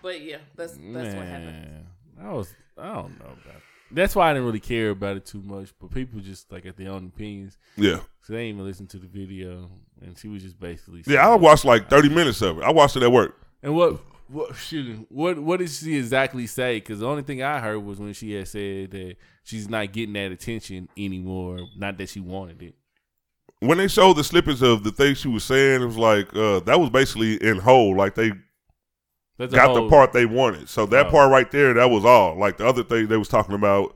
But 0.02 0.22
yeah, 0.22 0.38
that's 0.56 0.74
that's 0.74 1.16
what 1.16 1.26
happened. 1.26 1.62
Man, 1.68 1.88
I 2.22 2.32
was 2.34 2.54
I 2.78 2.86
don't 2.94 3.20
know 3.20 3.26
about. 3.26 3.44
That. 3.46 3.56
That's 3.92 4.16
why 4.16 4.30
I 4.30 4.34
didn't 4.34 4.46
really 4.48 4.60
care 4.60 4.90
about 4.90 5.18
it 5.18 5.26
too 5.26 5.42
much. 5.44 5.72
But 5.80 5.92
people 5.92 6.20
just 6.20 6.52
like 6.52 6.66
at 6.66 6.78
their 6.78 6.92
own 6.92 7.06
opinions, 7.14 7.58
Yeah, 7.76 7.98
so 8.22 8.34
they 8.34 8.46
didn't 8.46 8.56
even 8.56 8.66
listen 8.66 8.88
to 8.88 8.98
the 8.98 9.08
video, 9.08 9.70
and 10.02 10.18
she 10.18 10.28
was 10.28 10.42
just 10.44 10.60
basically 10.60 11.04
yeah. 11.08 11.28
I 11.28 11.36
watched 11.36 11.66
like 11.66 11.90
30 11.90 12.10
minutes 12.10 12.42
of 12.42 12.58
it. 12.60 12.64
I 12.64 12.72
watched 12.72 12.96
it 12.96 13.04
at 13.04 13.12
work. 13.12 13.36
And 13.62 13.76
what 13.76 14.00
what 14.28 14.56
shoot, 14.56 15.06
what 15.10 15.38
what 15.40 15.60
did 15.60 15.70
she 15.70 15.98
exactly 15.98 16.48
say? 16.48 16.78
Because 16.78 17.00
the 17.00 17.08
only 17.08 17.24
thing 17.24 17.42
I 17.44 17.60
heard 17.60 17.80
was 17.80 18.00
when 18.00 18.14
she 18.14 18.34
had 18.34 18.48
said 18.48 18.92
that 18.92 19.16
she's 19.44 19.70
not 19.70 19.92
getting 19.92 20.14
that 20.14 20.32
attention 20.32 20.90
anymore. 20.98 21.60
Not 21.78 21.98
that 21.98 22.10
she 22.10 22.20
wanted 22.20 22.62
it. 22.64 22.76
When 23.60 23.78
they 23.78 23.88
showed 23.88 24.14
the 24.18 24.24
snippets 24.24 24.62
of 24.62 24.84
the 24.84 24.92
things 24.92 25.20
she 25.20 25.28
was 25.30 25.44
saying, 25.44 25.82
it 25.82 25.86
was 25.86 25.98
like 25.98 26.34
uh, 26.36 26.60
that 26.62 26.80
was 26.80 26.90
basically 26.90 27.36
in 27.36 27.60
whole. 27.60 27.96
Like 27.96 28.16
they 28.16 28.32
That's 29.38 29.54
got 29.54 29.68
whole- 29.70 29.84
the 29.86 29.90
part 29.90 30.14
they 30.14 30.26
wanted. 30.26 30.68
So 30.70 30.86
that 30.88 31.08
Oh. 31.08 31.12
part 31.12 31.32
right 31.32 31.50
there, 31.52 31.74
that 31.74 31.90
was 31.90 32.04
all. 32.06 32.38
Like 32.38 32.58
the 32.58 32.68
other 32.68 32.84
thing 32.84 33.08
they 33.08 33.18
was 33.18 33.30
talking 33.30 33.56
about 33.56 33.96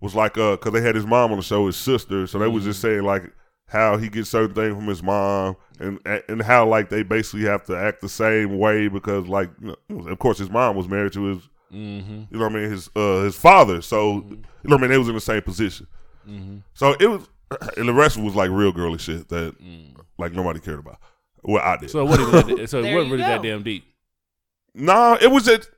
was 0.00 0.14
like 0.14 0.36
uh, 0.36 0.56
cause 0.56 0.72
they 0.72 0.80
had 0.80 0.94
his 0.94 1.06
mom 1.06 1.30
on 1.30 1.38
the 1.38 1.42
show, 1.44 1.66
his 1.66 1.76
sister. 1.76 2.26
So 2.26 2.38
they 2.38 2.48
was 2.48 2.64
just 2.64 2.80
saying 2.80 3.02
like 3.02 3.32
how 3.66 3.96
he 3.96 4.08
gets 4.08 4.30
certain 4.30 4.54
things 4.54 4.74
from 4.74 4.86
his 4.86 5.02
mom, 5.02 5.56
and 5.80 5.98
and 6.28 6.42
how 6.42 6.66
like 6.68 6.88
they 6.90 7.02
basically 7.02 7.46
have 7.46 7.64
to 7.64 7.76
act 7.76 8.00
the 8.00 8.08
same 8.08 8.58
way 8.58 8.88
because 8.88 9.26
like 9.26 9.50
you 9.60 9.74
know, 9.88 10.08
of 10.08 10.18
course 10.18 10.38
his 10.38 10.50
mom 10.50 10.76
was 10.76 10.88
married 10.88 11.12
to 11.14 11.24
his 11.24 11.38
Mhm. 11.72 12.28
you 12.30 12.38
know 12.38 12.44
what 12.44 12.52
I 12.52 12.54
mean 12.60 12.70
his 12.70 12.88
uh, 12.94 13.22
his 13.22 13.34
father. 13.36 13.82
So 13.82 14.16
you 14.16 14.20
know 14.64 14.76
what 14.76 14.78
I 14.78 14.80
mean 14.82 14.90
they 14.90 14.98
was 14.98 15.08
in 15.08 15.14
the 15.14 15.20
same 15.20 15.42
position. 15.42 15.86
Mhm. 16.28 16.62
So 16.74 16.94
it 17.00 17.06
was, 17.06 17.28
and 17.76 17.88
the 17.88 17.92
rest 17.94 18.16
was 18.16 18.34
like 18.36 18.50
real 18.50 18.70
girly 18.72 18.98
shit 18.98 19.28
that 19.30 19.60
Mm. 19.60 19.96
like 20.18 20.32
nobody 20.32 20.60
cared 20.60 20.78
about. 20.78 20.98
Well, 21.42 21.62
I 21.62 21.76
did. 21.78 21.90
So 21.90 22.04
what? 22.04 22.20
Even, 22.20 22.66
so 22.68 22.78
it 22.78 22.94
wasn't 22.94 23.12
really 23.12 23.16
go. 23.18 23.28
that 23.28 23.42
damn 23.42 23.62
deep. 23.64 23.84
No, 24.74 25.18
it 25.20 25.30
was 25.30 25.48
it. 25.48 25.68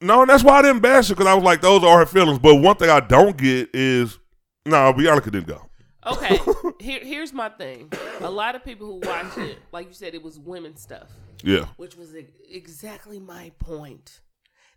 No, 0.00 0.20
and 0.20 0.30
that's 0.30 0.44
why 0.44 0.58
I 0.58 0.62
didn't 0.62 0.80
bash 0.80 1.10
it 1.10 1.14
because 1.14 1.26
I 1.26 1.34
was 1.34 1.44
like, 1.44 1.60
those 1.60 1.82
are 1.82 1.98
her 2.00 2.06
feelings. 2.06 2.38
But 2.38 2.56
one 2.56 2.76
thing 2.76 2.90
I 2.90 3.00
don't 3.00 3.36
get 3.36 3.70
is, 3.74 4.18
no, 4.66 4.92
Bianca 4.92 5.30
didn't 5.30 5.46
go. 5.48 5.62
Okay, 6.06 6.38
here 6.80 7.00
here's 7.00 7.32
my 7.32 7.48
thing. 7.48 7.92
A 8.20 8.30
lot 8.30 8.54
of 8.54 8.64
people 8.64 8.86
who 8.86 9.08
watch 9.08 9.36
it, 9.38 9.58
like 9.72 9.88
you 9.88 9.94
said, 9.94 10.14
it 10.14 10.22
was 10.22 10.38
women 10.38 10.76
stuff, 10.76 11.10
Yeah, 11.42 11.66
which 11.76 11.96
was 11.96 12.14
exactly 12.50 13.18
my 13.18 13.52
point. 13.58 14.20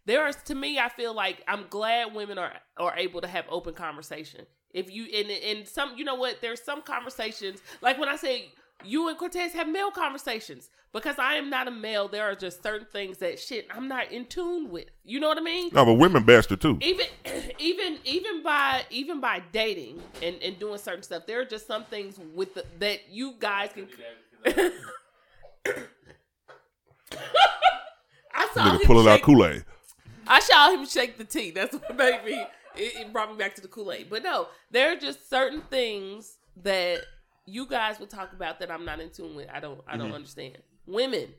There 0.05 0.25
is, 0.27 0.37
to 0.45 0.55
me, 0.55 0.79
I 0.79 0.89
feel 0.89 1.13
like 1.13 1.43
I'm 1.47 1.65
glad 1.69 2.13
women 2.13 2.37
are 2.37 2.53
are 2.77 2.95
able 2.97 3.21
to 3.21 3.27
have 3.27 3.45
open 3.49 3.73
conversation. 3.73 4.45
If 4.73 4.91
you 4.91 5.05
and 5.13 5.29
and 5.29 5.67
some, 5.67 5.97
you 5.97 6.05
know 6.05 6.15
what? 6.15 6.37
There's 6.41 6.63
some 6.63 6.81
conversations 6.81 7.59
like 7.81 7.97
when 7.99 8.09
I 8.09 8.15
say 8.15 8.51
you 8.85 9.07
and 9.09 9.17
Cortez 9.17 9.53
have 9.53 9.67
male 9.67 9.91
conversations 9.91 10.69
because 10.93 11.17
I 11.19 11.35
am 11.35 11.49
not 11.49 11.67
a 11.67 11.71
male. 11.71 12.07
There 12.07 12.23
are 12.23 12.35
just 12.35 12.63
certain 12.63 12.87
things 12.91 13.17
that 13.19 13.39
shit 13.39 13.67
I'm 13.71 13.87
not 13.87 14.11
in 14.11 14.25
tune 14.25 14.69
with. 14.69 14.85
You 15.03 15.19
know 15.19 15.27
what 15.27 15.37
I 15.37 15.41
mean? 15.41 15.69
no, 15.73 15.85
but 15.85 15.93
women 15.95 16.23
bashed 16.23 16.49
her 16.49 16.55
too. 16.55 16.77
even 16.81 17.05
even 17.59 17.97
even 18.03 18.43
by 18.43 18.83
even 18.89 19.19
by 19.19 19.41
dating 19.51 20.01
and 20.21 20.41
and 20.41 20.59
doing 20.59 20.77
certain 20.77 21.03
stuff 21.03 21.25
there 21.25 21.41
are 21.41 21.45
just 21.45 21.67
some 21.67 21.83
things 21.85 22.19
with 22.35 22.53
the, 22.53 22.65
that 22.79 23.09
you 23.09 23.33
guys 23.39 23.69
can 23.73 23.87
I 28.33 28.47
saw 28.53 28.61
Nigga 28.61 28.73
him 28.73 28.85
pulling 28.85 29.07
out 29.07 29.21
Kool 29.23 29.45
Aid. 29.45 29.65
I 30.27 30.39
saw 30.39 30.71
him 30.71 30.85
shake 30.85 31.17
the 31.17 31.23
tea. 31.23 31.51
That's 31.51 31.73
what 31.73 31.95
made 31.95 32.23
me. 32.25 32.45
It, 32.75 32.95
it 33.01 33.13
brought 33.13 33.31
me 33.31 33.37
back 33.37 33.55
to 33.55 33.61
the 33.61 33.67
Kool 33.67 33.91
Aid. 33.91 34.07
But 34.09 34.23
no, 34.23 34.47
there 34.69 34.91
are 34.91 34.95
just 34.95 35.29
certain 35.29 35.61
things 35.61 36.37
that 36.63 37.01
you 37.47 37.65
guys 37.65 37.99
would 37.99 38.09
talk 38.11 38.33
about 38.33 38.59
that 38.59 38.69
I'm 38.69 38.85
not 38.85 38.99
in 38.99 39.09
tune 39.09 39.35
with. 39.35 39.47
I 39.51 39.59
don't. 39.59 39.81
I 39.87 39.93
Mm-hmm. 39.93 39.99
don't 40.01 40.13
understand. 40.13 40.57
Women. 40.85 41.33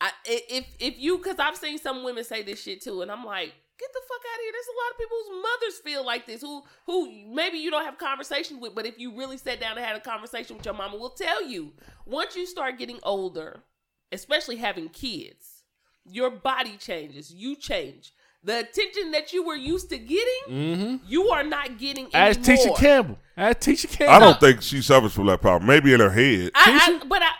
I 0.00 0.08
i- 0.26 0.42
if 0.50 0.66
if 0.78 0.98
you 0.98 1.16
because 1.18 1.38
I've 1.38 1.56
seen 1.56 1.78
some 1.78 2.04
women 2.04 2.24
say 2.24 2.42
this 2.42 2.60
shit 2.62 2.82
too, 2.82 3.00
and 3.02 3.10
I'm 3.10 3.24
like, 3.24 3.54
get 3.78 3.92
the 3.92 4.00
fuck 4.08 4.20
out 4.30 4.38
of 4.38 4.42
here. 4.42 4.52
There's 4.52 4.66
a 4.66 4.78
lot 4.82 4.90
of 4.90 4.98
people 4.98 5.16
whose 5.18 5.42
mothers 5.42 5.78
feel 5.84 6.04
like 6.04 6.26
this, 6.26 6.42
who 6.42 6.62
who 6.84 7.34
maybe 7.34 7.58
you 7.58 7.70
don't 7.70 7.84
have 7.84 7.96
conversation 7.98 8.60
with, 8.60 8.74
but 8.74 8.84
if 8.84 8.98
you 8.98 9.16
really 9.16 9.38
sat 9.38 9.58
down 9.60 9.78
and 9.78 9.86
had 9.86 9.96
a 9.96 10.00
conversation 10.00 10.56
with 10.56 10.66
your 10.66 10.74
mama, 10.74 10.96
will 10.98 11.10
tell 11.10 11.42
you 11.42 11.72
once 12.04 12.36
you 12.36 12.44
start 12.46 12.78
getting 12.78 12.98
older, 13.04 13.62
especially 14.12 14.56
having 14.56 14.88
kids, 14.90 15.62
your 16.04 16.30
body 16.30 16.76
changes. 16.76 17.32
You 17.32 17.56
change. 17.56 18.12
The 18.46 18.60
attention 18.60 19.10
that 19.10 19.32
you 19.32 19.44
were 19.44 19.56
used 19.56 19.90
to 19.90 19.98
getting, 19.98 20.42
Mm-hmm. 20.48 20.96
you 21.08 21.28
are 21.30 21.42
not 21.42 21.78
getting 21.78 22.08
Ask 22.14 22.48
anymore. 22.48 22.76
Tisha 22.76 22.78
Campbell. 22.78 23.18
Ask 23.36 23.58
Tisha 23.58 23.88
Campbell. 23.90 24.14
I 24.14 24.18
don't 24.20 24.40
think 24.40 24.62
she 24.62 24.80
suffers 24.82 25.12
from 25.12 25.26
that 25.26 25.40
problem. 25.40 25.66
Maybe 25.66 25.92
in 25.92 26.00
her 26.00 26.10
head. 26.10 26.52
I, 26.54 26.98
I, 27.02 27.06
but 27.06 27.22
I, 27.22 27.30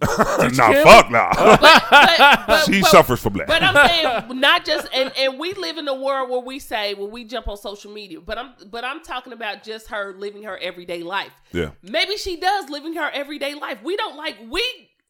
nah, 0.54 0.72
Campbell? 0.72 0.82
fuck 0.84 1.10
nah. 1.10 1.30
but, 1.34 1.60
but, 1.60 2.44
but, 2.46 2.64
she 2.66 2.80
but- 2.82 2.90
suffers 2.90 3.20
from 3.20 3.32
that. 3.34 3.46
But 3.46 3.62
I'm 3.62 3.88
saying 3.88 4.40
not 4.40 4.64
just 4.64 4.86
and 4.94 5.12
and 5.18 5.38
we 5.38 5.54
live 5.54 5.76
in 5.78 5.88
a 5.88 5.94
world 5.94 6.30
where 6.30 6.40
we 6.40 6.58
say 6.58 6.94
when 6.94 7.10
we 7.10 7.24
jump 7.24 7.48
on 7.48 7.56
social 7.56 7.90
media, 7.92 8.20
but 8.20 8.38
I'm 8.38 8.52
but 8.70 8.84
I'm 8.84 9.02
talking 9.02 9.32
about 9.32 9.62
just 9.64 9.88
her 9.88 10.14
living 10.18 10.42
her 10.44 10.56
everyday 10.58 11.02
life. 11.02 11.32
yeah. 11.52 11.70
Maybe 11.82 12.16
she 12.16 12.36
does 12.38 12.68
living 12.70 12.94
her 12.94 13.10
everyday 13.12 13.54
life. 13.54 13.78
We 13.82 13.96
don't 13.96 14.16
like 14.16 14.36
we 14.48 14.62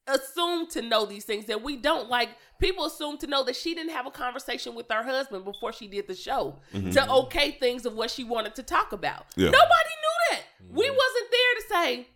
assume 0.06 0.68
to 0.68 0.82
know 0.82 1.06
these 1.06 1.24
things 1.24 1.46
that 1.46 1.62
we 1.62 1.76
don't 1.76 2.08
like. 2.08 2.28
People 2.60 2.84
assume 2.86 3.18
to 3.18 3.26
know 3.26 3.42
that 3.44 3.56
she 3.56 3.74
didn't 3.74 3.92
have 3.92 4.06
a 4.06 4.10
conversation 4.10 4.74
with 4.74 4.86
her 4.90 5.02
husband 5.02 5.44
before 5.44 5.72
she 5.72 5.86
did 5.86 6.06
the 6.06 6.14
show 6.14 6.58
to 6.72 7.10
okay 7.10 7.50
things 7.52 7.84
of 7.86 7.94
what 7.94 8.10
she 8.10 8.24
wanted 8.24 8.54
to 8.54 8.62
talk 8.62 8.92
about. 8.92 9.28
Mm-hmm. 9.30 9.40
Yeah. 9.40 9.46
Nobody 9.50 9.60
knew 10.00 10.30
that. 10.30 10.40
We 10.70 10.88
wasn't 10.90 11.30
there 11.30 11.54
to 11.56 11.62
say, 11.70 12.08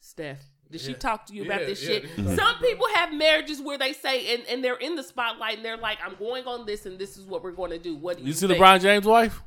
Steph. 0.00 0.38
Did 0.70 0.80
she 0.80 0.94
talk 0.94 1.26
to 1.26 1.34
you 1.34 1.44
about 1.44 1.60
Yeah, 1.60 1.66
this 1.66 1.82
yeah, 1.82 1.88
shit? 1.88 2.04
yeah. 2.16 2.34
Some 2.34 2.56
people 2.60 2.86
have 2.94 3.12
marriages 3.12 3.60
where 3.62 3.78
they 3.78 3.92
say, 3.92 4.34
and, 4.34 4.42
and 4.48 4.64
they're 4.64 4.74
in 4.76 4.96
the 4.96 5.02
spotlight, 5.04 5.56
and 5.56 5.64
they're 5.64 5.76
like, 5.76 5.98
"I'm 6.04 6.16
going 6.16 6.46
on 6.46 6.66
this, 6.66 6.84
and 6.86 6.98
this 6.98 7.16
is 7.16 7.26
what 7.26 7.44
we're 7.44 7.52
going 7.52 7.70
to 7.70 7.78
do." 7.78 7.94
What 7.94 8.16
do 8.16 8.22
you, 8.22 8.28
You 8.28 8.32
see 8.32 8.48
think? 8.48 8.58
LeBron 8.58 8.80
James' 8.80 9.04
wife? 9.04 9.40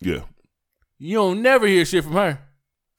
Yeah. 0.00 0.20
You 0.98 1.16
don't 1.16 1.42
never 1.42 1.66
hear 1.66 1.84
shit 1.84 2.04
from 2.04 2.14
her. 2.14 2.38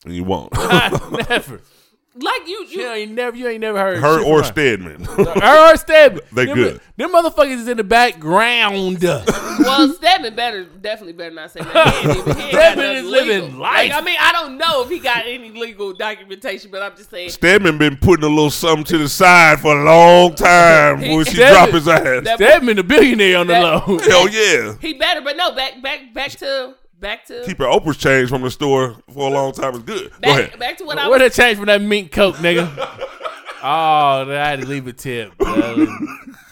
And 0.05 0.13
you 0.13 0.25
won't. 0.25 0.53
Like 2.15 2.47
you, 2.47 2.65
You 2.67 2.81
you 2.81 2.87
ain't 2.89 3.11
never. 3.11 3.37
You 3.37 3.47
ain't 3.47 3.61
never 3.61 3.79
heard 3.79 3.99
her 3.99 4.17
shit 4.19 4.27
or 4.27 4.37
from 4.43 4.51
Stedman. 4.51 5.03
her 5.05 5.71
or 5.73 5.77
Stedman. 5.77 6.21
They 6.33 6.45
them, 6.47 6.55
good. 6.55 6.81
Them 6.97 7.11
motherfuckers 7.13 7.59
is 7.61 7.67
in 7.67 7.77
the 7.77 7.83
background. 7.83 8.99
well, 9.01 9.93
Stedman 9.93 10.35
better, 10.35 10.65
definitely 10.65 11.13
better 11.13 11.33
not 11.35 11.51
say 11.51 11.61
that. 11.61 11.93
He 11.93 12.09
ain't 12.09 12.17
even- 12.17 12.35
he 12.35 12.41
ain't 12.43 12.51
got 12.51 12.61
Stedman 12.73 12.85
nothing 12.85 12.97
is 13.05 13.11
living 13.11 13.43
legal. 13.45 13.59
life. 13.59 13.89
Like, 13.91 13.91
I 13.93 14.05
mean, 14.05 14.17
I 14.19 14.31
don't 14.33 14.57
know 14.57 14.81
if 14.83 14.89
he 14.89 14.99
got 14.99 15.25
any 15.27 15.51
legal 15.51 15.93
documentation, 15.93 16.71
but 16.71 16.81
I'm 16.81 16.95
just 16.97 17.09
saying. 17.11 17.29
Stedman 17.29 17.77
been 17.77 17.95
putting 17.95 18.25
a 18.25 18.29
little 18.29 18.49
something 18.49 18.83
to 18.85 18.97
the 18.97 19.07
side 19.07 19.59
for 19.61 19.79
a 19.79 19.83
long 19.85 20.35
time 20.35 20.99
before 21.01 21.23
she 21.25 21.35
Stedman- 21.35 21.53
drop 21.53 21.69
his 21.69 21.87
ass. 21.87 22.23
That- 22.25 22.35
Stedman, 22.37 22.75
the 22.77 22.83
billionaire 22.83 23.37
on 23.37 23.47
the 23.47 23.53
That- 23.53 23.87
low. 23.87 23.97
Hell 23.99 24.27
yeah. 24.29 24.75
He 24.81 24.93
better, 24.93 25.21
but 25.21 25.37
no, 25.37 25.53
back, 25.53 25.81
back, 25.81 26.13
back 26.13 26.31
to, 26.31 26.73
back 26.99 27.25
to, 27.25 27.43
Keep 27.45 27.57
her 27.59 27.65
Oprah's 27.65 27.97
change 27.97 28.29
from 28.29 28.41
the 28.41 28.51
store 28.51 28.95
for 29.13 29.29
a 29.29 29.33
long 29.33 29.51
time 29.53 29.73
is 29.75 29.79
good. 29.83 30.11
Go 30.11 30.19
back, 30.19 30.39
ahead. 30.47 30.59
back 30.59 30.77
to 30.77 30.85
what 30.85 30.97
I 30.97 31.07
Where 31.07 31.19
was. 31.19 31.35
that 31.35 31.41
change 31.41 31.57
from 31.57 31.67
that 31.67 31.81
mink 31.81 32.11
coat, 32.11 32.35
nigga? 32.35 32.67
oh, 33.63 34.31
I 34.31 34.49
had 34.49 34.61
to 34.61 34.67
leave 34.67 34.87
a 34.87 34.93
tip. 34.93 35.33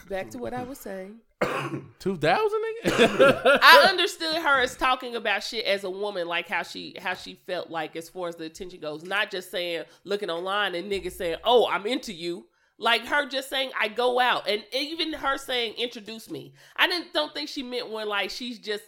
Back 0.08 0.30
to 0.30 0.38
what 0.38 0.54
I 0.54 0.62
was 0.62 0.78
saying. 0.78 1.16
Two 2.00 2.16
thousand, 2.16 2.58
nigga. 2.84 3.58
I 3.62 3.86
understood 3.88 4.36
her 4.36 4.60
as 4.60 4.74
talking 4.76 5.14
about 5.14 5.42
shit 5.44 5.64
as 5.66 5.84
a 5.84 5.90
woman, 5.90 6.26
like 6.26 6.48
how 6.48 6.62
she 6.62 6.96
how 6.98 7.14
she 7.14 7.34
felt 7.46 7.70
like 7.70 7.94
as 7.94 8.08
far 8.08 8.28
as 8.28 8.34
the 8.36 8.44
attention 8.44 8.80
goes, 8.80 9.04
not 9.04 9.30
just 9.30 9.50
saying 9.50 9.84
looking 10.04 10.30
online 10.30 10.74
and 10.74 10.90
niggas 10.90 11.12
saying, 11.12 11.36
"Oh, 11.44 11.68
I'm 11.68 11.86
into 11.86 12.12
you." 12.12 12.46
Like 12.76 13.04
her 13.06 13.28
just 13.28 13.50
saying, 13.50 13.70
"I 13.80 13.88
go 13.88 14.18
out," 14.18 14.48
and 14.48 14.64
even 14.72 15.12
her 15.12 15.36
saying, 15.38 15.74
"Introduce 15.74 16.28
me." 16.30 16.54
I 16.76 16.88
didn't 16.88 17.12
don't 17.12 17.32
think 17.34 17.48
she 17.48 17.62
meant 17.62 17.88
when 17.90 18.08
like 18.08 18.30
she's 18.30 18.58
just 18.58 18.82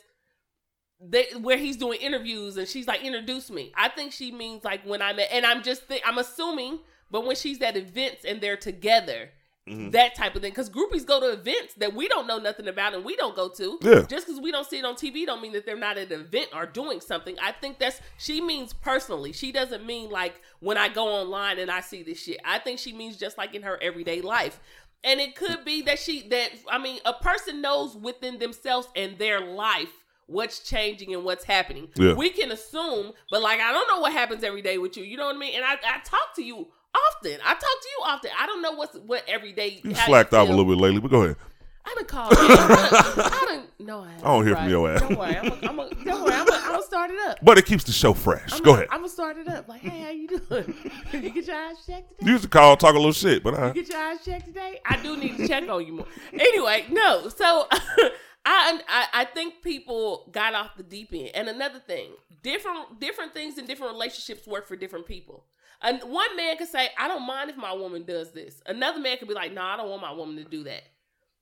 they, 1.01 1.27
where 1.41 1.57
he's 1.57 1.77
doing 1.77 1.99
interviews 2.01 2.57
and 2.57 2.69
she's 2.69 2.87
like, 2.87 3.03
"Introduce 3.03 3.51
me." 3.51 3.73
I 3.75 3.89
think 3.89 4.13
she 4.13 4.33
means 4.33 4.65
like 4.65 4.85
when 4.85 5.01
I'm 5.01 5.19
at, 5.19 5.33
and 5.33 5.47
I'm 5.47 5.63
just 5.63 5.83
I'm 6.05 6.19
assuming, 6.19 6.81
but 7.11 7.27
when 7.27 7.37
she's 7.37 7.61
at 7.63 7.77
events 7.77 8.25
and 8.25 8.41
they're 8.41 8.57
together. 8.57 9.31
Mm-hmm. 9.69 9.91
That 9.91 10.15
type 10.15 10.35
of 10.35 10.43
thing, 10.43 10.51
because 10.51 10.71
groupies 10.71 11.07
go 11.07 11.21
to 11.21 11.33
events 11.33 11.75
that 11.75 11.95
we 11.95 12.09
don't 12.09 12.27
know 12.27 12.39
nothing 12.39 12.67
about 12.67 12.95
and 12.95 13.05
we 13.05 13.15
don't 13.15 13.37
go 13.37 13.49
to. 13.51 13.79
Yeah. 13.83 14.03
Just 14.09 14.27
because 14.27 14.41
we 14.41 14.51
don't 14.51 14.67
see 14.67 14.79
it 14.79 14.85
on 14.85 14.95
TV, 14.95 15.27
don't 15.27 15.43
mean 15.43 15.53
that 15.53 15.67
they're 15.67 15.77
not 15.77 15.99
at 15.99 16.11
an 16.11 16.23
event 16.23 16.49
or 16.55 16.67
doing 16.67 17.01
something. 17.01 17.37
I 17.41 17.53
think 17.53 17.79
that's 17.79 18.01
she 18.19 18.41
means 18.41 18.73
personally. 18.73 19.33
She 19.33 19.53
doesn't 19.53 19.87
mean 19.87 20.11
like 20.11 20.41
when 20.61 20.79
I 20.79 20.89
go 20.89 21.07
online 21.07 21.59
and 21.59 21.71
I 21.71 21.83
see 21.83 22.03
this 22.03 22.21
shit. 22.21 22.41
I 22.45 22.59
think 22.59 22.79
she 22.79 22.93
means 22.93 23.17
just 23.17 23.39
like 23.39 23.55
in 23.55 23.63
her 23.63 23.79
everyday 23.81 24.23
life. 24.23 24.59
And 25.05 25.21
it 25.21 25.37
could 25.37 25.65
be 25.65 25.83
that 25.83 25.99
she 25.99 26.27
that 26.31 26.51
I 26.69 26.79
mean 26.79 26.99
a 27.05 27.13
person 27.13 27.61
knows 27.61 27.95
within 27.95 28.39
themselves 28.39 28.89
and 28.97 29.19
their 29.19 29.41
life 29.41 29.93
what's 30.31 30.61
changing 30.61 31.12
and 31.15 31.24
what's 31.24 31.44
happening. 31.44 31.89
Yeah. 31.97 32.15
We 32.15 32.31
can 32.31 32.52
assume, 32.52 33.12
but 33.31 33.43
like 33.43 33.61
I 33.61 33.73
don't 33.73 33.89
know 33.89 34.01
what 34.01 34.12
happens 34.12 34.44
every 34.44 34.62
day 34.62 34.78
with 34.78 34.97
you. 34.97 35.05
You 35.05 35.16
know 35.16 35.27
what 35.27 35.36
I 35.36 35.39
mean? 35.39 35.55
And 35.57 35.65
I, 35.65 35.74
I 35.74 36.01
talk 36.05 36.35
to 36.36 36.43
you 36.43 36.69
often. 36.94 37.39
I 37.44 37.52
talk 37.52 37.61
to 37.61 37.89
you 37.89 38.05
often. 38.07 38.31
I 38.39 38.47
don't 38.47 38.62
know 38.62 38.73
what's 38.73 38.97
what 38.98 39.24
every 39.28 39.52
day. 39.52 39.81
You 39.82 39.94
slacked 39.94 40.32
off 40.32 40.48
a 40.48 40.51
little 40.51 40.65
bit 40.65 40.78
lately, 40.78 41.01
but 41.01 41.11
go 41.11 41.23
ahead. 41.23 41.36
I 41.85 41.94
done 41.94 42.05
called. 42.05 42.32
I 42.36 43.44
done. 43.48 43.65
No, 43.78 44.01
I, 44.01 44.15
I 44.19 44.20
don't 44.20 44.47
hear 44.47 44.55
from 44.55 44.69
your 44.69 44.90
ass. 44.90 45.01
Don't 45.01 45.19
worry. 45.19 45.36
I'm. 45.36 45.47
A, 45.47 45.59
I'm 45.62 45.78
a, 45.78 45.94
don't 46.05 46.24
worry. 46.24 46.35
I'm. 46.35 46.47
Gonna 46.47 46.82
start 46.82 47.11
it 47.11 47.19
up. 47.28 47.39
But 47.43 47.59
it 47.59 47.66
keeps 47.66 47.85
the 47.85 47.93
show 47.93 48.12
fresh. 48.12 48.52
I'm 48.52 48.62
go 48.62 48.73
a, 48.73 48.74
ahead. 48.74 48.89
I'm 48.90 48.98
gonna 48.98 49.09
start 49.09 49.39
it 49.39 49.48
up. 49.48 49.66
Like, 49.66 49.81
hey, 49.81 50.01
how 50.02 50.11
you 50.11 50.28
doing? 50.28 50.74
you 51.12 51.31
get 51.31 51.47
your 51.47 51.57
eyes 51.57 51.77
checked 51.85 52.11
today? 52.11 52.27
You 52.27 52.32
used 52.32 52.44
to 52.44 52.48
call, 52.48 52.77
talk 52.77 52.94
a 52.94 52.98
little 52.98 53.12
shit, 53.12 53.43
but 53.43 53.55
I, 53.55 53.69
You 53.69 53.74
get 53.74 53.89
your 53.89 53.98
eyes 53.98 54.24
checked 54.24 54.47
today? 54.47 54.81
I 54.86 55.02
do 55.02 55.16
need 55.16 55.36
to 55.39 55.48
check 55.48 55.69
on 55.69 55.85
you 55.85 55.94
more. 55.94 56.07
Anyway, 56.32 56.85
no. 56.90 57.28
So 57.28 57.66
I, 58.45 58.81
I 58.89 59.07
I 59.12 59.25
think 59.25 59.62
people 59.62 60.29
got 60.33 60.55
off 60.55 60.77
the 60.77 60.83
deep 60.83 61.11
end. 61.12 61.31
And 61.35 61.49
another 61.49 61.79
thing, 61.79 62.12
different 62.43 63.01
different 63.01 63.35
things 63.35 63.59
in 63.59 63.67
different 63.67 63.93
relationships 63.93 64.47
work 64.47 64.67
for 64.67 64.77
different 64.77 65.07
people. 65.07 65.45
And 65.83 66.01
one 66.03 66.37
man 66.37 66.59
could 66.59 66.69
say, 66.69 66.91
I 66.99 67.09
don't 67.09 67.27
mind 67.27 67.51
if 67.51 67.57
my 67.57 67.73
woman 67.73 68.05
does 68.05 68.33
this. 68.33 68.61
Another 68.67 69.01
man 69.01 69.17
could 69.19 69.29
be 69.29 69.35
like, 69.35 69.53
No, 69.53 69.62
I 69.62 69.77
don't 69.77 69.89
want 69.89 70.03
my 70.03 70.12
woman 70.12 70.37
to 70.37 70.45
do 70.45 70.65
that. 70.65 70.83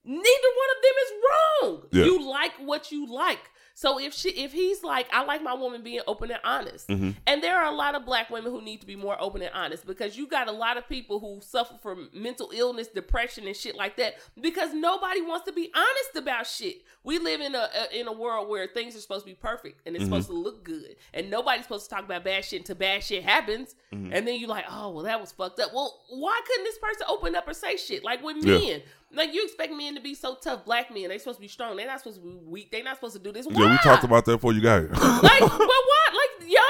Neither 0.05 0.20
one 0.20 0.69
of 0.77 0.83
them 0.83 0.93
is 1.05 1.12
wrong. 1.23 1.83
Yeah. 1.93 2.05
You 2.05 2.31
like 2.31 2.53
what 2.65 2.91
you 2.93 3.07
like. 3.12 3.51
So 3.81 4.01
if 4.01 4.13
she 4.13 4.31
if 4.31 4.53
he's 4.53 4.83
like, 4.83 5.07
I 5.13 5.23
like 5.25 5.41
my 5.41 5.55
woman 5.55 5.83
being 5.85 6.01
open 6.09 6.33
and 6.33 6.41
honest. 6.43 6.89
Mm-hmm. 6.89 7.11
And 7.29 7.41
there 7.45 7.57
are 7.57 7.71
a 7.73 7.77
lot 7.77 7.95
of 7.95 8.05
black 8.05 8.29
women 8.29 8.51
who 8.51 8.61
need 8.61 8.81
to 8.81 8.87
be 8.89 8.97
more 8.97 9.17
open 9.21 9.41
and 9.41 9.55
honest 9.55 9.87
because 9.87 10.19
you 10.19 10.27
got 10.27 10.49
a 10.49 10.53
lot 10.53 10.77
of 10.77 10.89
people 10.89 11.21
who 11.21 11.39
suffer 11.41 11.75
from 11.81 12.09
mental 12.13 12.51
illness, 12.53 12.89
depression, 12.89 13.47
and 13.47 13.55
shit 13.55 13.77
like 13.77 13.97
that 13.99 14.15
because 14.41 14.75
nobody 14.75 15.23
wants 15.23 15.47
to 15.47 15.53
be 15.53 15.71
honest 15.77 16.17
about 16.17 16.49
shit. 16.49 16.83
We 17.05 17.21
live 17.21 17.41
in 17.41 17.55
a, 17.55 17.69
a 17.93 18.01
in 18.01 18.09
a 18.09 18.13
world 18.13 18.49
where 18.49 18.67
things 18.67 18.97
are 18.97 19.01
supposed 19.01 19.25
to 19.27 19.31
be 19.31 19.37
perfect 19.37 19.87
and 19.87 19.95
it's 19.95 20.03
Mm-hmm. 20.05 20.13
supposed 20.15 20.29
to 20.31 20.35
look 20.35 20.65
good, 20.65 20.97
and 21.15 21.31
nobody's 21.31 21.63
supposed 21.63 21.89
to 21.89 21.95
talk 21.95 22.05
about 22.05 22.25
bad 22.25 22.45
shit 22.45 22.59
until 22.63 22.75
bad 22.75 23.05
shit 23.05 23.23
happens, 23.23 23.77
Mm-hmm. 23.95 24.13
and 24.13 24.27
then 24.27 24.41
you're 24.41 24.49
like, 24.49 24.65
oh 24.69 24.91
well, 24.91 25.05
that 25.05 25.21
was 25.21 25.31
fucked 25.31 25.61
up. 25.61 25.73
Well, 25.73 26.01
why 26.11 26.41
couldn't 26.47 26.65
this 26.65 26.79
person 26.79 27.07
open 27.09 27.37
up 27.37 27.47
or 27.47 27.55
say 27.55 27.77
shit 27.77 28.03
like 28.03 28.25
with 28.25 28.45
Yeah. 28.45 28.59
men? 28.59 28.83
Like 29.13 29.33
you 29.33 29.43
expect 29.45 29.73
men 29.73 29.95
to 29.95 30.01
be 30.01 30.15
so 30.15 30.35
tough, 30.35 30.65
black 30.67 30.93
men. 30.93 31.09
They 31.09 31.19
supposed 31.19 31.39
to 31.39 31.43
be 31.43 31.49
strong. 31.49 31.77
They're 31.77 31.87
not 31.87 32.01
supposed 32.01 32.21
to 32.21 32.29
be 32.29 32.37
weak. 32.45 32.71
They're 32.71 32.85
not 32.85 32.97
supposed 32.97 33.17
to 33.17 33.23
do 33.23 33.33
this. 33.33 33.47
Why? 33.47 33.63
yeah, 33.63 33.73
we 33.73 33.79
talked 33.79 34.05
about 34.05 34.27
that 34.27 34.33
before 34.33 34.53
you 34.53 34.61
got 34.61 34.81
here. 34.81 34.89
like, 34.93 35.41
but 35.41 35.51
why? 35.51 36.05
Like, 36.13 36.49
y'all 36.49 36.63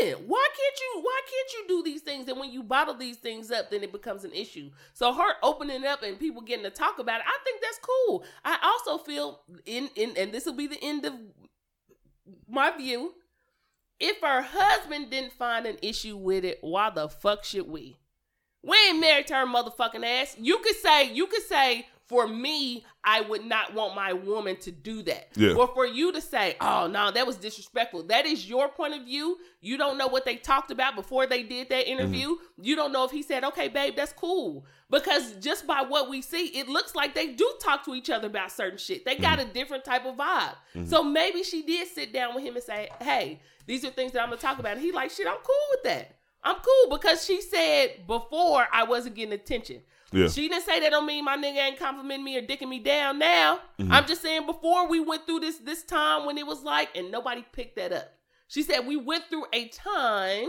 human. 0.00 0.26
Why 0.26 0.48
can't 0.56 0.80
you? 0.80 1.02
Why 1.02 1.20
can't 1.30 1.52
you 1.52 1.64
do 1.68 1.82
these 1.82 2.00
things? 2.00 2.28
And 2.28 2.40
when 2.40 2.50
you 2.50 2.62
bottle 2.62 2.94
these 2.94 3.18
things 3.18 3.50
up, 3.50 3.70
then 3.70 3.82
it 3.82 3.92
becomes 3.92 4.24
an 4.24 4.32
issue. 4.32 4.70
So 4.94 5.12
her 5.12 5.34
opening 5.42 5.84
up 5.84 6.02
and 6.02 6.18
people 6.18 6.40
getting 6.40 6.64
to 6.64 6.70
talk 6.70 6.98
about 6.98 7.20
it, 7.20 7.26
I 7.26 7.38
think 7.44 7.60
that's 7.60 7.78
cool. 7.82 8.24
I 8.42 8.58
also 8.62 9.02
feel 9.02 9.40
in 9.66 9.90
in 9.94 10.16
and 10.16 10.32
this 10.32 10.46
will 10.46 10.54
be 10.54 10.66
the 10.66 10.82
end 10.82 11.04
of 11.04 11.12
my 12.48 12.74
view. 12.74 13.12
If 14.00 14.20
her 14.22 14.42
husband 14.42 15.10
didn't 15.10 15.34
find 15.34 15.66
an 15.66 15.76
issue 15.82 16.16
with 16.16 16.44
it, 16.44 16.58
why 16.62 16.90
the 16.90 17.08
fuck 17.08 17.44
should 17.44 17.68
we? 17.68 17.98
We 18.62 18.76
ain't 18.88 19.00
married 19.00 19.26
to 19.28 19.34
her 19.34 19.46
motherfucking 19.46 20.04
ass. 20.04 20.36
You 20.38 20.58
could 20.58 20.76
say, 20.76 21.12
you 21.12 21.26
could 21.26 21.42
say, 21.42 21.86
for 22.12 22.28
me, 22.28 22.84
I 23.02 23.22
would 23.22 23.44
not 23.46 23.72
want 23.72 23.94
my 23.94 24.12
woman 24.12 24.56
to 24.56 24.70
do 24.70 25.02
that. 25.04 25.28
Yeah. 25.34 25.54
Or 25.54 25.66
for 25.68 25.86
you 25.86 26.12
to 26.12 26.20
say, 26.20 26.56
oh 26.60 26.86
no, 26.86 27.10
that 27.10 27.26
was 27.26 27.36
disrespectful. 27.36 28.02
That 28.04 28.26
is 28.26 28.46
your 28.46 28.68
point 28.68 28.94
of 28.94 29.04
view. 29.04 29.38
You 29.62 29.78
don't 29.78 29.96
know 29.96 30.08
what 30.08 30.26
they 30.26 30.36
talked 30.36 30.70
about 30.70 30.94
before 30.94 31.26
they 31.26 31.42
did 31.42 31.70
that 31.70 31.86
mm-hmm. 31.86 32.00
interview. 32.00 32.36
You 32.60 32.76
don't 32.76 32.92
know 32.92 33.04
if 33.04 33.10
he 33.10 33.22
said, 33.22 33.44
okay, 33.44 33.68
babe, 33.68 33.96
that's 33.96 34.12
cool. 34.12 34.66
Because 34.90 35.32
just 35.36 35.66
by 35.66 35.82
what 35.82 36.10
we 36.10 36.20
see, 36.20 36.48
it 36.48 36.68
looks 36.68 36.94
like 36.94 37.14
they 37.14 37.28
do 37.28 37.50
talk 37.62 37.82
to 37.86 37.94
each 37.94 38.10
other 38.10 38.26
about 38.26 38.52
certain 38.52 38.78
shit. 38.78 39.06
They 39.06 39.16
got 39.16 39.38
mm-hmm. 39.38 39.50
a 39.50 39.54
different 39.54 39.84
type 39.84 40.04
of 40.04 40.16
vibe. 40.16 40.54
Mm-hmm. 40.74 40.86
So 40.86 41.02
maybe 41.02 41.42
she 41.42 41.62
did 41.62 41.88
sit 41.88 42.12
down 42.12 42.34
with 42.34 42.44
him 42.44 42.56
and 42.56 42.64
say, 42.64 42.90
hey, 43.00 43.40
these 43.66 43.86
are 43.86 43.90
things 43.90 44.12
that 44.12 44.22
I'm 44.22 44.28
gonna 44.28 44.40
talk 44.40 44.58
about. 44.58 44.72
And 44.72 44.82
he 44.82 44.92
like, 44.92 45.10
shit, 45.10 45.26
I'm 45.26 45.36
cool 45.36 45.66
with 45.70 45.84
that. 45.84 46.16
I'm 46.42 46.56
cool 46.56 46.96
because 46.96 47.24
she 47.24 47.40
said 47.40 48.06
before 48.06 48.66
I 48.72 48.84
wasn't 48.84 49.14
getting 49.14 49.32
attention. 49.32 49.82
Yeah. 50.12 50.28
She 50.28 50.48
didn't 50.48 50.64
say 50.64 50.80
that 50.80 50.90
don't 50.90 51.06
mean 51.06 51.24
my 51.24 51.36
nigga 51.36 51.58
ain't 51.58 51.78
complimenting 51.78 52.24
me 52.24 52.36
or 52.36 52.42
dicking 52.42 52.68
me 52.68 52.80
down 52.80 53.18
now. 53.18 53.60
Mm-hmm. 53.78 53.92
I'm 53.92 54.06
just 54.06 54.22
saying 54.22 54.46
before 54.46 54.88
we 54.88 55.00
went 55.00 55.26
through 55.26 55.40
this 55.40 55.58
this 55.58 55.82
time 55.82 56.26
when 56.26 56.36
it 56.36 56.46
was 56.46 56.62
like 56.62 56.96
and 56.96 57.10
nobody 57.10 57.44
picked 57.52 57.76
that 57.76 57.92
up. 57.92 58.12
She 58.48 58.62
said 58.62 58.86
we 58.86 58.96
went 58.96 59.24
through 59.30 59.46
a 59.52 59.68
time 59.68 60.48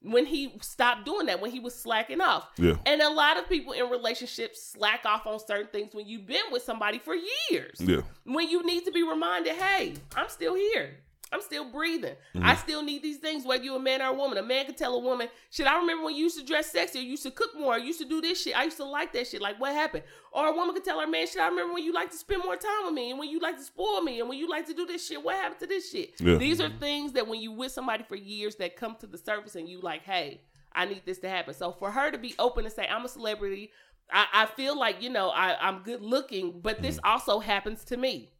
when 0.00 0.26
he 0.26 0.56
stopped 0.62 1.04
doing 1.04 1.26
that, 1.26 1.40
when 1.40 1.50
he 1.50 1.60
was 1.60 1.74
slacking 1.74 2.20
off. 2.20 2.48
Yeah. 2.56 2.76
And 2.86 3.02
a 3.02 3.10
lot 3.10 3.36
of 3.36 3.48
people 3.48 3.72
in 3.72 3.90
relationships 3.90 4.62
slack 4.62 5.04
off 5.04 5.26
on 5.26 5.38
certain 5.40 5.66
things 5.66 5.94
when 5.94 6.06
you've 6.06 6.26
been 6.26 6.52
with 6.52 6.62
somebody 6.62 6.98
for 6.98 7.14
years. 7.50 7.80
Yeah. 7.80 8.02
When 8.24 8.48
you 8.48 8.64
need 8.64 8.84
to 8.84 8.92
be 8.92 9.02
reminded, 9.02 9.54
hey, 9.54 9.94
I'm 10.16 10.28
still 10.28 10.54
here. 10.54 10.98
I'm 11.32 11.42
still 11.42 11.70
breathing. 11.70 12.14
I 12.34 12.38
mm-hmm. 12.38 12.62
still 12.62 12.82
need 12.82 13.02
these 13.02 13.18
things, 13.18 13.44
whether 13.44 13.62
you're 13.62 13.76
a 13.76 13.80
man 13.80 14.00
or 14.00 14.06
a 14.06 14.14
woman. 14.14 14.38
A 14.38 14.42
man 14.42 14.66
could 14.66 14.76
tell 14.76 14.94
a 14.94 14.98
woman, 14.98 15.28
shit, 15.50 15.66
I 15.66 15.78
remember 15.78 16.04
when 16.04 16.16
you 16.16 16.24
used 16.24 16.38
to 16.38 16.44
dress 16.44 16.72
sexy, 16.72 16.98
or 16.98 17.02
you 17.02 17.10
used 17.10 17.24
to 17.24 17.30
cook 17.30 17.50
more, 17.58 17.74
or 17.74 17.78
you 17.78 17.86
used 17.86 18.00
to 18.00 18.08
do 18.08 18.20
this 18.20 18.42
shit. 18.42 18.58
I 18.58 18.64
used 18.64 18.78
to 18.78 18.84
like 18.84 19.12
that 19.12 19.26
shit. 19.26 19.40
Like, 19.40 19.60
what 19.60 19.74
happened? 19.74 20.04
Or 20.32 20.46
a 20.46 20.52
woman 20.52 20.74
could 20.74 20.84
tell 20.84 21.00
her 21.00 21.06
man, 21.06 21.26
shit, 21.26 21.40
I 21.40 21.48
remember 21.48 21.74
when 21.74 21.84
you 21.84 21.92
like 21.92 22.10
to 22.10 22.16
spend 22.16 22.42
more 22.44 22.56
time 22.56 22.86
with 22.86 22.94
me, 22.94 23.10
and 23.10 23.18
when 23.18 23.28
you 23.28 23.40
like 23.40 23.56
to 23.56 23.64
spoil 23.64 24.00
me, 24.00 24.20
and 24.20 24.28
when 24.28 24.38
you 24.38 24.48
like 24.48 24.66
to 24.66 24.74
do 24.74 24.86
this 24.86 25.06
shit. 25.06 25.22
What 25.22 25.36
happened 25.36 25.60
to 25.60 25.66
this 25.66 25.90
shit? 25.90 26.14
Yeah. 26.20 26.36
These 26.36 26.60
are 26.60 26.68
mm-hmm. 26.68 26.78
things 26.78 27.12
that 27.12 27.26
when 27.26 27.40
you 27.40 27.52
with 27.52 27.72
somebody 27.72 28.04
for 28.04 28.16
years 28.16 28.56
that 28.56 28.76
come 28.76 28.96
to 29.00 29.06
the 29.06 29.18
surface 29.18 29.56
and 29.56 29.68
you 29.68 29.80
like, 29.80 30.04
hey, 30.04 30.40
I 30.72 30.84
need 30.84 31.02
this 31.04 31.18
to 31.18 31.28
happen. 31.28 31.54
So 31.54 31.72
for 31.72 31.90
her 31.90 32.10
to 32.10 32.18
be 32.18 32.34
open 32.38 32.64
and 32.64 32.72
say, 32.72 32.86
I'm 32.86 33.04
a 33.04 33.08
celebrity, 33.08 33.70
I, 34.10 34.26
I 34.32 34.46
feel 34.46 34.78
like, 34.78 35.02
you 35.02 35.10
know, 35.10 35.28
I, 35.28 35.56
I'm 35.60 35.82
good 35.82 36.02
looking, 36.02 36.60
but 36.60 36.80
this 36.80 36.96
mm-hmm. 36.96 37.08
also 37.10 37.40
happens 37.40 37.84
to 37.84 37.96
me. 37.96 38.30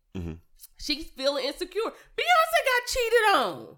She's 0.79 1.07
feeling 1.07 1.45
insecure. 1.45 1.83
Beyonce 1.83 2.59
got 2.65 2.87
cheated 2.87 3.35
on. 3.35 3.77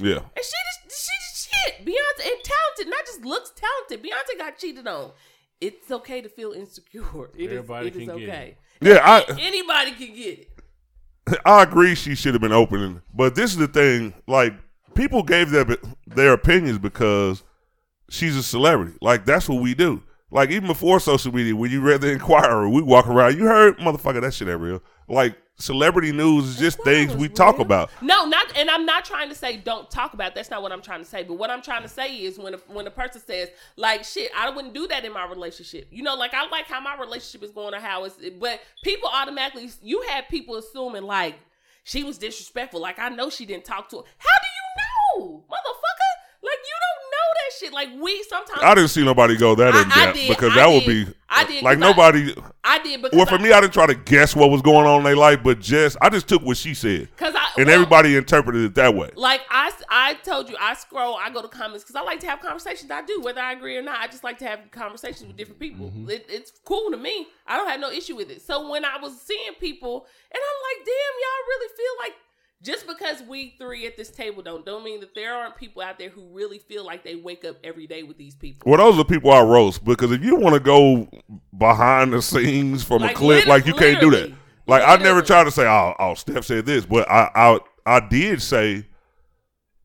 Yeah. 0.00 0.18
And 0.36 0.44
she 0.44 0.52
just 0.90 1.06
she 1.06 1.12
just 1.30 1.50
shit. 1.50 1.86
Beyonce 1.86 2.30
and 2.30 2.44
talented, 2.44 2.88
not 2.88 3.06
just 3.06 3.24
looks 3.24 3.52
talented. 3.56 4.02
Beyonce 4.02 4.38
got 4.38 4.58
cheated 4.58 4.86
on. 4.86 5.12
It's 5.60 5.90
okay 5.90 6.20
to 6.20 6.28
feel 6.28 6.52
insecure. 6.52 7.30
It 7.36 7.50
is. 7.50 7.58
Everybody 7.58 7.88
It 7.88 7.96
is 7.96 8.06
can 8.06 8.18
get 8.18 8.28
okay. 8.28 8.56
Yeah, 8.80 9.00
I 9.02 9.24
Anybody 9.40 9.92
can 9.92 10.14
get 10.14 10.38
it. 10.38 11.40
I 11.44 11.62
agree 11.62 11.94
she 11.94 12.14
should 12.14 12.34
have 12.34 12.40
been 12.40 12.52
open, 12.52 13.02
but 13.12 13.34
this 13.34 13.50
is 13.50 13.56
the 13.56 13.68
thing. 13.68 14.14
Like 14.26 14.54
people 14.94 15.22
gave 15.22 15.50
their 15.50 15.66
their 16.06 16.32
opinions 16.32 16.78
because 16.78 17.42
she's 18.08 18.36
a 18.36 18.42
celebrity. 18.42 18.96
Like 19.00 19.24
that's 19.24 19.48
what 19.48 19.60
we 19.60 19.74
do. 19.74 20.02
Like 20.30 20.50
even 20.50 20.66
before 20.66 21.00
social 21.00 21.34
media, 21.34 21.56
when 21.56 21.70
you 21.70 21.80
read 21.80 22.02
the 22.02 22.12
Inquirer, 22.12 22.68
we 22.68 22.82
walk 22.82 23.06
around. 23.06 23.38
You 23.38 23.46
heard, 23.46 23.78
motherfucker, 23.78 24.20
that 24.20 24.34
shit 24.34 24.48
ain't 24.48 24.60
real. 24.60 24.82
Like 25.08 25.36
celebrity 25.56 26.12
news 26.12 26.48
is 26.48 26.58
just 26.58 26.82
things 26.82 27.16
we 27.16 27.28
talk 27.28 27.58
about. 27.58 27.90
No, 28.02 28.26
not 28.26 28.56
and 28.56 28.70
I'm 28.70 28.84
not 28.84 29.04
trying 29.06 29.30
to 29.30 29.34
say 29.34 29.56
don't 29.56 29.90
talk 29.90 30.12
about. 30.12 30.28
it. 30.28 30.34
That's 30.34 30.50
not 30.50 30.62
what 30.62 30.70
I'm 30.70 30.82
trying 30.82 31.00
to 31.00 31.08
say. 31.08 31.22
But 31.22 31.34
what 31.34 31.50
I'm 31.50 31.62
trying 31.62 31.82
to 31.82 31.88
say 31.88 32.14
is 32.16 32.38
when 32.38 32.54
a, 32.54 32.58
when 32.68 32.86
a 32.86 32.90
person 32.90 33.22
says 33.26 33.48
like 33.76 34.04
shit, 34.04 34.30
I 34.36 34.50
wouldn't 34.50 34.74
do 34.74 34.86
that 34.88 35.04
in 35.04 35.12
my 35.12 35.26
relationship. 35.26 35.88
You 35.90 36.02
know, 36.02 36.14
like 36.14 36.34
I 36.34 36.46
like 36.48 36.66
how 36.66 36.80
my 36.80 36.96
relationship 36.96 37.42
is 37.42 37.50
going 37.50 37.74
or 37.74 37.80
how 37.80 38.04
it's. 38.04 38.16
But 38.38 38.60
people 38.84 39.08
automatically, 39.12 39.70
you 39.82 40.02
have 40.08 40.28
people 40.28 40.56
assuming 40.56 41.04
like 41.04 41.36
she 41.84 42.04
was 42.04 42.18
disrespectful. 42.18 42.80
Like 42.80 42.98
I 42.98 43.08
know 43.08 43.30
she 43.30 43.46
didn't 43.46 43.64
talk 43.64 43.88
to 43.90 43.96
her. 43.96 44.02
How 44.18 44.38
do 44.42 44.48
you 44.58 45.22
know, 45.26 45.44
motherfucker? 45.48 46.12
Like 46.42 46.60
you 46.62 46.76
don't 46.84 47.10
know 47.10 47.28
that 47.48 47.56
shit. 47.58 47.72
Like 47.72 47.88
we 48.00 48.22
sometimes 48.24 48.60
I 48.62 48.74
didn't 48.74 48.90
see 48.90 49.04
nobody 49.04 49.36
go 49.36 49.54
that 49.54 49.74
I- 49.74 49.82
in 49.82 49.88
depth 49.88 50.18
did. 50.18 50.28
because 50.28 50.52
I 50.52 50.56
that 50.56 50.66
would 50.68 50.86
be 50.86 51.06
I 51.30 51.44
did, 51.44 51.62
like 51.62 51.78
'cause 51.78 51.84
I- 51.84 51.90
nobody. 51.90 52.34
I 52.64 52.78
did 52.80 53.02
because 53.02 53.16
well, 53.16 53.26
for 53.26 53.38
me, 53.38 53.52
I 53.52 53.60
didn't 53.60 53.72
try 53.72 53.86
to 53.86 53.94
guess 53.94 54.34
what 54.36 54.50
was 54.50 54.62
going 54.62 54.86
on 54.86 54.98
in 54.98 55.04
their 55.04 55.16
life, 55.16 55.40
but 55.42 55.58
just 55.60 55.96
I 56.00 56.08
just 56.10 56.28
took 56.28 56.42
what 56.42 56.56
she 56.56 56.74
said, 56.74 57.08
because 57.16 57.34
I 57.34 57.46
and 57.56 57.66
well, 57.66 57.74
everybody 57.74 58.14
interpreted 58.16 58.62
it 58.62 58.74
that 58.76 58.94
way. 58.94 59.10
Like 59.16 59.40
I, 59.50 59.72
I 59.90 60.14
told 60.24 60.48
you, 60.48 60.56
I 60.60 60.74
scroll, 60.74 61.16
I 61.16 61.30
go 61.30 61.42
to 61.42 61.48
comments 61.48 61.82
because 61.84 61.96
I 61.96 62.02
like 62.02 62.20
to 62.20 62.26
have 62.28 62.40
conversations. 62.40 62.90
I 62.90 63.02
do, 63.02 63.20
whether 63.20 63.40
I 63.40 63.52
agree 63.52 63.76
or 63.76 63.82
not. 63.82 63.98
I 64.00 64.06
just 64.06 64.22
like 64.24 64.38
to 64.38 64.46
have 64.46 64.60
conversations 64.70 65.26
with 65.26 65.36
different 65.36 65.58
people. 65.60 65.86
Mm-hmm. 65.86 66.10
It, 66.10 66.26
it's 66.28 66.52
cool 66.64 66.90
to 66.90 66.96
me. 66.96 67.26
I 67.46 67.56
don't 67.56 67.68
have 67.68 67.80
no 67.80 67.90
issue 67.90 68.16
with 68.16 68.30
it. 68.30 68.42
So 68.42 68.70
when 68.70 68.84
I 68.84 68.98
was 69.02 69.20
seeing 69.20 69.54
people, 69.58 70.06
and 70.30 70.38
I'm 70.40 70.78
like, 70.78 70.86
damn, 70.86 70.94
y'all 70.94 71.48
really 71.48 71.68
feel 71.76 71.92
like 72.04 72.12
just 72.62 72.86
because 72.86 73.22
we 73.22 73.54
three 73.58 73.86
at 73.86 73.96
this 73.96 74.10
table 74.10 74.42
don't 74.42 74.66
don't 74.66 74.82
mean 74.84 75.00
that 75.00 75.14
there 75.14 75.34
aren't 75.34 75.56
people 75.56 75.80
out 75.82 75.98
there 75.98 76.08
who 76.08 76.26
really 76.32 76.58
feel 76.58 76.84
like 76.84 77.04
they 77.04 77.14
wake 77.14 77.44
up 77.44 77.56
every 77.62 77.86
day 77.86 78.02
with 78.02 78.18
these 78.18 78.34
people. 78.34 78.70
Well, 78.70 78.78
those 78.78 78.94
are 78.94 78.98
the 78.98 79.04
people 79.04 79.30
I 79.30 79.42
roast 79.42 79.84
because 79.84 80.10
if 80.12 80.22
you 80.22 80.36
want 80.36 80.54
to 80.54 80.60
go 80.60 81.08
behind 81.56 82.12
the 82.12 82.22
scenes 82.22 82.82
from 82.82 83.02
a 83.02 83.14
clip, 83.14 83.46
like 83.46 83.66
you 83.66 83.74
can't 83.74 84.00
do 84.00 84.10
that. 84.10 84.16
literally. 84.16 84.36
Like 84.66 84.82
I 84.82 84.96
never 84.96 85.20
Literally. 85.20 85.26
try 85.26 85.44
to 85.44 85.50
say, 85.50 85.66
"Oh, 85.66 85.94
oh, 85.98 86.14
Steph 86.14 86.44
said 86.44 86.66
this," 86.66 86.84
but 86.84 87.08
I, 87.10 87.30
I, 87.34 87.58
I 87.86 88.06
did 88.08 88.42
say 88.42 88.84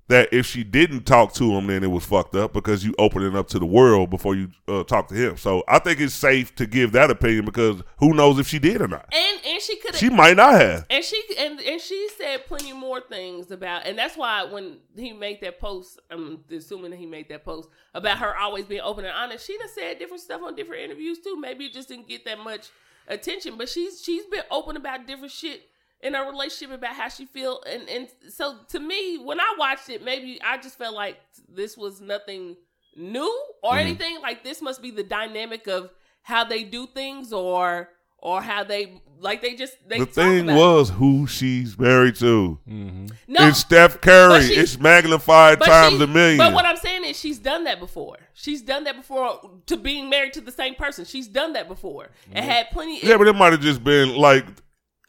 that 0.07 0.33
if 0.33 0.45
she 0.45 0.63
didn't 0.63 1.05
talk 1.05 1.33
to 1.33 1.53
him, 1.53 1.67
then 1.67 1.83
it 1.83 1.87
was 1.87 2.05
fucked 2.05 2.35
up 2.35 2.53
because 2.53 2.83
you 2.83 2.93
open 2.99 3.23
it 3.23 3.35
up 3.35 3.47
to 3.47 3.59
the 3.59 3.65
world 3.65 4.09
before 4.09 4.35
you 4.35 4.49
uh, 4.67 4.83
talk 4.83 5.07
to 5.07 5.15
him. 5.15 5.37
So 5.37 5.63
I 5.67 5.79
think 5.79 5.99
it's 6.01 6.13
safe 6.13 6.53
to 6.55 6.65
give 6.65 6.91
that 6.91 7.09
opinion 7.09 7.45
because 7.45 7.81
who 7.99 8.13
knows 8.13 8.37
if 8.37 8.47
she 8.47 8.59
did 8.59 8.81
or 8.81 8.87
not. 8.87 9.07
And 9.13 9.45
and 9.45 9.61
she 9.61 9.77
could 9.77 9.95
She 9.95 10.09
might 10.09 10.35
not 10.35 10.59
have. 10.59 10.85
And 10.89 11.03
she 11.03 11.21
and 11.39 11.59
and 11.61 11.79
she 11.79 12.09
said 12.17 12.45
plenty 12.47 12.73
more 12.73 12.99
things 12.99 13.49
about, 13.51 13.87
and 13.87 13.97
that's 13.97 14.17
why 14.17 14.43
when 14.43 14.77
he 14.95 15.13
made 15.13 15.39
that 15.41 15.59
post, 15.59 15.99
I'm 16.11 16.43
assuming 16.51 16.91
that 16.91 16.97
he 16.97 17.05
made 17.05 17.29
that 17.29 17.45
post 17.45 17.69
about 17.93 18.17
her 18.17 18.35
always 18.37 18.65
being 18.65 18.81
open 18.81 19.05
and 19.05 19.13
honest. 19.15 19.47
She 19.47 19.57
done 19.57 19.69
said 19.73 19.99
different 19.99 20.21
stuff 20.21 20.41
on 20.43 20.55
different 20.55 20.83
interviews 20.83 21.19
too. 21.19 21.39
Maybe 21.39 21.65
it 21.65 21.73
just 21.73 21.87
didn't 21.87 22.07
get 22.07 22.25
that 22.25 22.39
much 22.39 22.69
attention, 23.07 23.57
but 23.57 23.69
she's 23.69 24.01
she's 24.01 24.25
been 24.25 24.43
open 24.51 24.75
about 24.75 25.07
different 25.07 25.31
shit 25.31 25.69
in 26.03 26.13
her 26.13 26.29
relationship 26.29 26.75
about 26.75 26.93
how 26.95 27.09
she 27.09 27.25
feel, 27.25 27.61
and 27.67 27.87
and 27.89 28.07
so 28.29 28.57
to 28.69 28.79
me, 28.79 29.17
when 29.17 29.39
I 29.39 29.55
watched 29.57 29.89
it, 29.89 30.03
maybe 30.03 30.39
I 30.43 30.57
just 30.57 30.77
felt 30.77 30.93
like 30.93 31.17
this 31.49 31.75
was 31.77 32.01
nothing 32.01 32.55
new 32.95 33.33
or 33.63 33.77
anything. 33.77 34.21
Like 34.21 34.43
this 34.43 34.61
must 34.61 34.81
be 34.81 34.91
the 34.91 35.03
dynamic 35.03 35.67
of 35.67 35.89
how 36.21 36.43
they 36.43 36.63
do 36.63 36.85
things 36.87 37.33
or. 37.33 37.89
Or 38.25 38.41
how 38.41 38.63
they 38.63 39.01
like 39.19 39.41
they 39.41 39.53
just 39.53 39.75
they 39.85 39.99
The 39.99 40.05
thing 40.05 40.45
about 40.45 40.53
it. 40.53 40.57
was 40.57 40.89
who 40.91 41.27
she's 41.27 41.77
married 41.77 42.15
to. 42.19 42.57
Mm-hmm. 42.65 43.07
No, 43.27 43.47
it's 43.49 43.57
Steph 43.59 43.99
Curry. 43.99 44.43
she- 44.43 44.53
It's 44.53 44.79
magnified 44.79 45.59
but 45.59 45.65
times 45.65 45.97
she- 45.97 46.03
a 46.05 46.07
million. 46.07 46.37
But 46.37 46.53
what 46.53 46.63
I'm 46.63 46.77
saying 46.77 47.03
is, 47.03 47.19
she's 47.19 47.37
done 47.37 47.65
that 47.65 47.81
before. 47.81 48.15
She's 48.33 48.61
done 48.61 48.85
that 48.85 48.95
before 48.95 49.41
to 49.65 49.75
being 49.75 50.09
married 50.09 50.31
to 50.35 50.39
the 50.41 50.53
same 50.53 50.73
person. 50.75 51.03
She's 51.03 51.27
done 51.27 51.51
that 51.51 51.67
before 51.67 52.11
and 52.31 52.45
had 52.45 52.69
plenty. 52.71 53.05
yeah, 53.05 53.17
but 53.17 53.27
it 53.27 53.33
might 53.33 53.51
have 53.51 53.59
just 53.59 53.83
been 53.83 54.15
like 54.15 54.45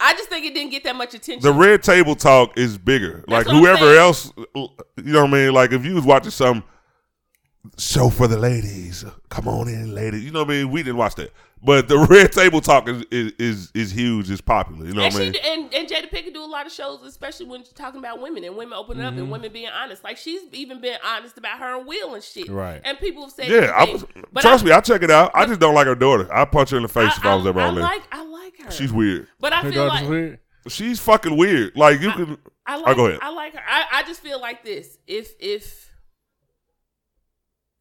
I 0.05 0.13
just 0.13 0.29
think 0.29 0.45
it 0.45 0.53
didn't 0.53 0.71
get 0.71 0.85
that 0.85 0.97
much 0.97 1.15
attention. 1.15 1.41
the 1.41 1.53
red 1.53 1.83
table 1.83 2.15
talk 2.15 2.59
is 2.59 2.77
bigger. 2.77 3.25
like 3.27 3.47
what 3.47 3.55
I'm 3.57 3.61
whoever 3.63 3.97
else, 3.97 4.31
you 4.37 4.69
know 4.97 5.23
what 5.23 5.31
I 5.31 5.33
mean? 5.33 5.55
Like 5.55 5.73
if 5.73 5.85
you 5.85 5.95
was 5.95 6.05
watching 6.05 6.31
some 6.31 6.63
show 7.79 8.11
for 8.11 8.29
the 8.29 8.37
ladies, 8.37 9.05
come 9.31 9.49
on 9.49 9.69
in, 9.69 9.95
ladies. 9.95 10.23
You 10.23 10.31
know 10.31 10.41
what 10.45 10.51
I 10.51 10.59
mean? 10.59 10.71
We 10.71 10.83
didn't 10.83 10.99
watch 10.99 11.15
that, 11.15 11.33
but 11.65 11.89
the 11.89 11.99
red 12.11 12.31
table 12.33 12.61
talk 12.61 12.89
is 12.89 13.03
is 13.11 13.33
is, 13.39 13.71
is 13.75 13.91
huge. 13.93 14.31
It's 14.31 14.41
popular. 14.41 14.87
You 14.87 14.93
know 14.95 15.03
and 15.03 15.15
what 15.15 15.23
I 15.23 15.25
mean? 15.31 15.35
and, 15.45 15.75
and 15.75 15.89
Jada 15.89 16.11
Pinkett 16.11 16.35
do 16.35 16.43
a 16.43 16.47
lot 16.47 16.67
of 16.67 16.73
shows, 16.73 17.01
especially 17.05 17.47
when 17.47 17.65
she's 17.65 17.73
talking 17.73 17.99
about 17.99 18.21
women 18.21 18.45
and 18.45 18.57
women 18.57 18.75
opening 18.75 19.03
Mm-hmm. 19.05 19.15
up 19.17 19.23
and 19.23 19.31
women 19.31 19.53
being 19.53 19.69
honest. 19.69 20.05
Like 20.05 20.17
she's 20.17 20.43
even 20.53 20.81
been 20.81 20.99
honest 21.05 21.37
about 21.39 21.59
her 21.59 21.79
and 21.79 21.87
Will 21.87 22.15
and 22.15 22.23
shit. 22.23 22.49
Right. 22.49 22.81
And 22.85 22.99
people 22.99 23.23
have 23.25 23.33
said, 23.33 23.49
Yeah, 23.49 23.73
I 23.75 23.85
was, 23.91 24.05
But 24.33 24.43
trust 24.43 24.65
I, 24.65 24.67
me, 24.69 24.73
I 24.73 24.81
check 24.81 25.03
it 25.03 25.11
out. 25.11 25.31
I 25.35 25.47
just 25.47 25.59
don't 25.61 25.75
like 25.75 25.87
her 25.87 25.95
daughter. 25.95 26.33
I 26.33 26.45
punch 26.45 26.71
her 26.71 26.77
in 26.77 26.83
the 26.83 26.89
face 26.89 27.17
if 27.17 27.25
I 27.25 27.35
was 27.35 27.47
ever 27.47 27.61
on 27.61 27.75
there. 27.75 27.85
like 27.85 28.03
I 28.13 28.23
like 28.25 28.59
her. 28.63 28.71
She's 28.71 28.93
weird. 28.93 29.27
but 29.41 29.53
I 29.53 29.63
Her 29.63 29.73
feel 29.73 29.87
like 29.87 30.09
weird. 30.09 30.39
She's 30.69 30.99
fucking 31.01 31.37
weird. 31.37 31.77
Like 31.77 32.01
you 32.01 32.11
can. 32.13 32.39
I 32.67 32.77
Oh, 32.77 32.81
like. 32.81 32.97
go 32.97 33.07
ahead. 33.07 33.19
I 33.23 33.31
like 33.31 33.53
her. 33.55 33.61
I, 33.67 33.85
I 33.93 34.03
just 34.05 34.23
feel 34.23 34.41
like 34.41 34.65
this. 34.65 34.97
If 35.07 35.33
if 35.39 35.94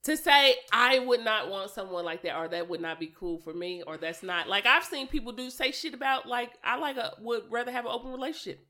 to 0.03 0.17
say 0.17 0.55
I 0.71 0.99
would 0.99 1.23
not 1.23 1.49
want 1.49 1.71
someone 1.71 2.03
like 2.05 2.23
that, 2.23 2.35
or 2.37 2.47
that 2.49 2.69
would 2.69 2.81
not 2.81 2.99
be 2.99 3.07
cool 3.17 3.39
for 3.39 3.53
me, 3.53 3.81
or 3.87 3.97
that's 3.97 4.21
not 4.23 4.47
like 4.49 4.65
I've 4.65 4.83
seen 4.83 5.07
people 5.07 5.31
do 5.31 5.49
say 5.49 5.71
shit 5.71 5.93
about 5.93 6.27
like 6.27 6.51
I 6.63 6.77
like 6.77 6.97
a 6.97 7.13
would 7.19 7.43
rather 7.49 7.71
have 7.71 7.85
an 7.85 7.91
open 7.91 8.11
relationship, 8.11 8.65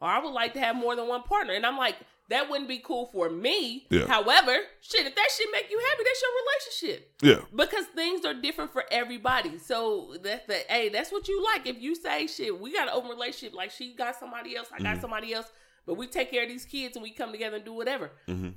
or 0.00 0.08
I 0.08 0.18
would 0.18 0.32
like 0.32 0.54
to 0.54 0.60
have 0.60 0.76
more 0.76 0.96
than 0.96 1.06
one 1.08 1.22
partner, 1.24 1.52
and 1.54 1.66
I'm 1.66 1.76
like 1.76 1.96
that 2.30 2.50
wouldn't 2.50 2.68
be 2.68 2.78
cool 2.78 3.06
for 3.06 3.30
me. 3.30 3.86
Yeah. 3.88 4.06
However, 4.06 4.54
shit, 4.82 5.06
if 5.06 5.14
that 5.14 5.28
shit 5.34 5.48
make 5.50 5.70
you 5.70 5.78
happy, 5.90 6.04
that's 6.04 6.22
your 6.22 6.30
relationship 6.44 7.14
Yeah. 7.22 7.56
because 7.56 7.86
things 7.94 8.22
are 8.26 8.34
different 8.34 8.70
for 8.70 8.84
everybody. 8.90 9.56
So 9.58 10.14
that's 10.22 10.46
the 10.46 10.56
hey, 10.68 10.90
that's 10.90 11.10
what 11.10 11.26
you 11.26 11.42
like. 11.42 11.66
If 11.66 11.80
you 11.80 11.94
say 11.94 12.26
shit, 12.26 12.60
we 12.60 12.72
got 12.74 12.88
an 12.88 12.94
open 12.94 13.08
relationship, 13.10 13.54
like 13.56 13.70
she 13.70 13.94
got 13.94 14.14
somebody 14.18 14.56
else, 14.56 14.68
I 14.72 14.78
got 14.78 14.92
Mm-hmm. 14.92 15.00
somebody 15.00 15.32
else, 15.32 15.46
but 15.86 15.94
we 15.94 16.06
take 16.06 16.30
care 16.30 16.42
of 16.42 16.50
these 16.50 16.66
kids 16.66 16.96
and 16.96 17.02
we 17.02 17.10
come 17.12 17.30
together 17.32 17.56
and 17.56 17.64
do 17.64 17.72
whatever. 17.72 18.10
Mhm. 18.28 18.54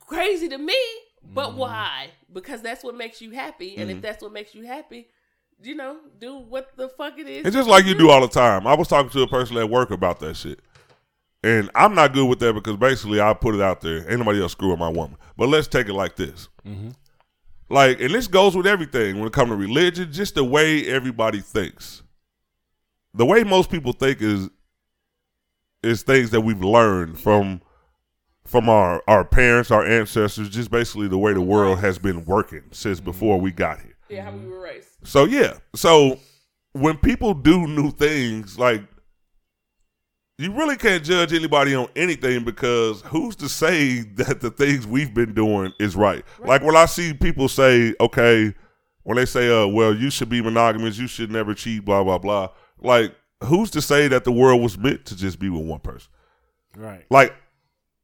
Crazy 0.00 0.48
to 0.48 0.58
me, 0.58 0.74
but 1.22 1.50
Mm-hmm. 1.50 1.58
why? 1.58 2.10
Because 2.32 2.62
that's 2.62 2.82
what 2.84 2.94
makes 2.96 3.20
you 3.20 3.30
happy, 3.32 3.76
and 3.76 3.90
if 3.90 4.00
that's 4.00 4.22
what 4.22 4.32
makes 4.32 4.54
you 4.54 4.64
happy, 4.66 5.08
you 5.62 5.74
know, 5.74 5.98
do 6.18 6.36
what 6.38 6.70
the 6.76 6.88
fuck 6.88 7.18
it 7.18 7.28
is. 7.28 7.46
It's 7.46 7.54
just 7.56 7.68
like 7.68 7.84
you 7.84 7.94
do 7.94 8.10
all 8.10 8.20
the 8.20 8.28
time. 8.28 8.66
I 8.66 8.74
was 8.74 8.88
talking 8.88 9.10
to 9.10 9.22
a 9.22 9.28
person 9.28 9.56
at 9.58 9.68
work 9.68 9.90
about 9.90 10.20
that 10.20 10.36
shit. 10.36 10.60
And 11.42 11.70
I'm 11.74 11.94
not 11.94 12.12
good 12.12 12.28
with 12.28 12.38
that 12.40 12.52
because 12.54 12.76
basically 12.76 13.20
I 13.20 13.32
put 13.34 13.54
it 13.54 13.60
out 13.62 13.80
there. 13.80 14.08
Ain't 14.10 14.18
nobody 14.18 14.42
else 14.42 14.52
screwing 14.52 14.78
my 14.78 14.88
woman. 14.90 15.16
But 15.38 15.48
let's 15.48 15.68
take 15.68 15.88
it 15.88 15.94
like 15.94 16.16
this. 16.16 16.48
Like, 17.70 18.00
and 18.00 18.12
this 18.12 18.26
goes 18.26 18.56
with 18.56 18.66
everything 18.66 19.18
when 19.18 19.26
it 19.26 19.32
comes 19.32 19.50
to 19.50 19.56
religion, 19.56 20.12
just 20.12 20.34
the 20.34 20.44
way 20.44 20.86
everybody 20.86 21.40
thinks. 21.40 22.02
The 23.14 23.24
way 23.24 23.42
most 23.44 23.70
people 23.70 23.92
think 23.92 24.20
is 24.20 24.50
is 25.82 26.02
things 26.02 26.30
that 26.30 26.42
we've 26.42 26.62
learned 26.62 27.18
from 27.18 27.62
from 28.50 28.68
our, 28.68 29.00
our 29.06 29.24
parents, 29.24 29.70
our 29.70 29.86
ancestors, 29.86 30.48
just 30.48 30.72
basically 30.72 31.06
the 31.06 31.16
way 31.16 31.32
the 31.32 31.40
world 31.40 31.78
has 31.78 32.00
been 32.00 32.24
working 32.24 32.64
since 32.72 32.98
before 32.98 33.38
we 33.38 33.52
got 33.52 33.80
here. 33.80 33.94
Yeah, 34.08 34.24
how 34.24 34.32
we 34.32 34.44
were 34.44 34.60
raised. 34.60 34.88
So 35.04 35.24
yeah. 35.24 35.58
So 35.76 36.18
when 36.72 36.96
people 36.96 37.32
do 37.32 37.68
new 37.68 37.92
things, 37.92 38.58
like 38.58 38.82
you 40.36 40.52
really 40.52 40.76
can't 40.76 41.04
judge 41.04 41.32
anybody 41.32 41.76
on 41.76 41.86
anything 41.94 42.42
because 42.42 43.02
who's 43.02 43.36
to 43.36 43.48
say 43.48 44.00
that 44.16 44.40
the 44.40 44.50
things 44.50 44.84
we've 44.84 45.14
been 45.14 45.32
doing 45.32 45.72
is 45.78 45.94
right? 45.94 46.24
Like 46.40 46.64
when 46.64 46.76
I 46.76 46.86
see 46.86 47.14
people 47.14 47.48
say, 47.48 47.94
okay, 48.00 48.52
when 49.04 49.16
they 49.16 49.26
say, 49.26 49.48
uh, 49.48 49.68
well, 49.68 49.94
you 49.94 50.10
should 50.10 50.28
be 50.28 50.42
monogamous, 50.42 50.98
you 50.98 51.06
should 51.06 51.30
never 51.30 51.54
cheat, 51.54 51.84
blah, 51.84 52.02
blah, 52.02 52.18
blah. 52.18 52.48
Like, 52.80 53.14
who's 53.44 53.70
to 53.70 53.80
say 53.80 54.08
that 54.08 54.24
the 54.24 54.32
world 54.32 54.60
was 54.60 54.76
meant 54.76 55.06
to 55.06 55.16
just 55.16 55.38
be 55.38 55.48
with 55.48 55.62
one 55.62 55.80
person? 55.80 56.10
Right. 56.76 57.06
Like, 57.10 57.34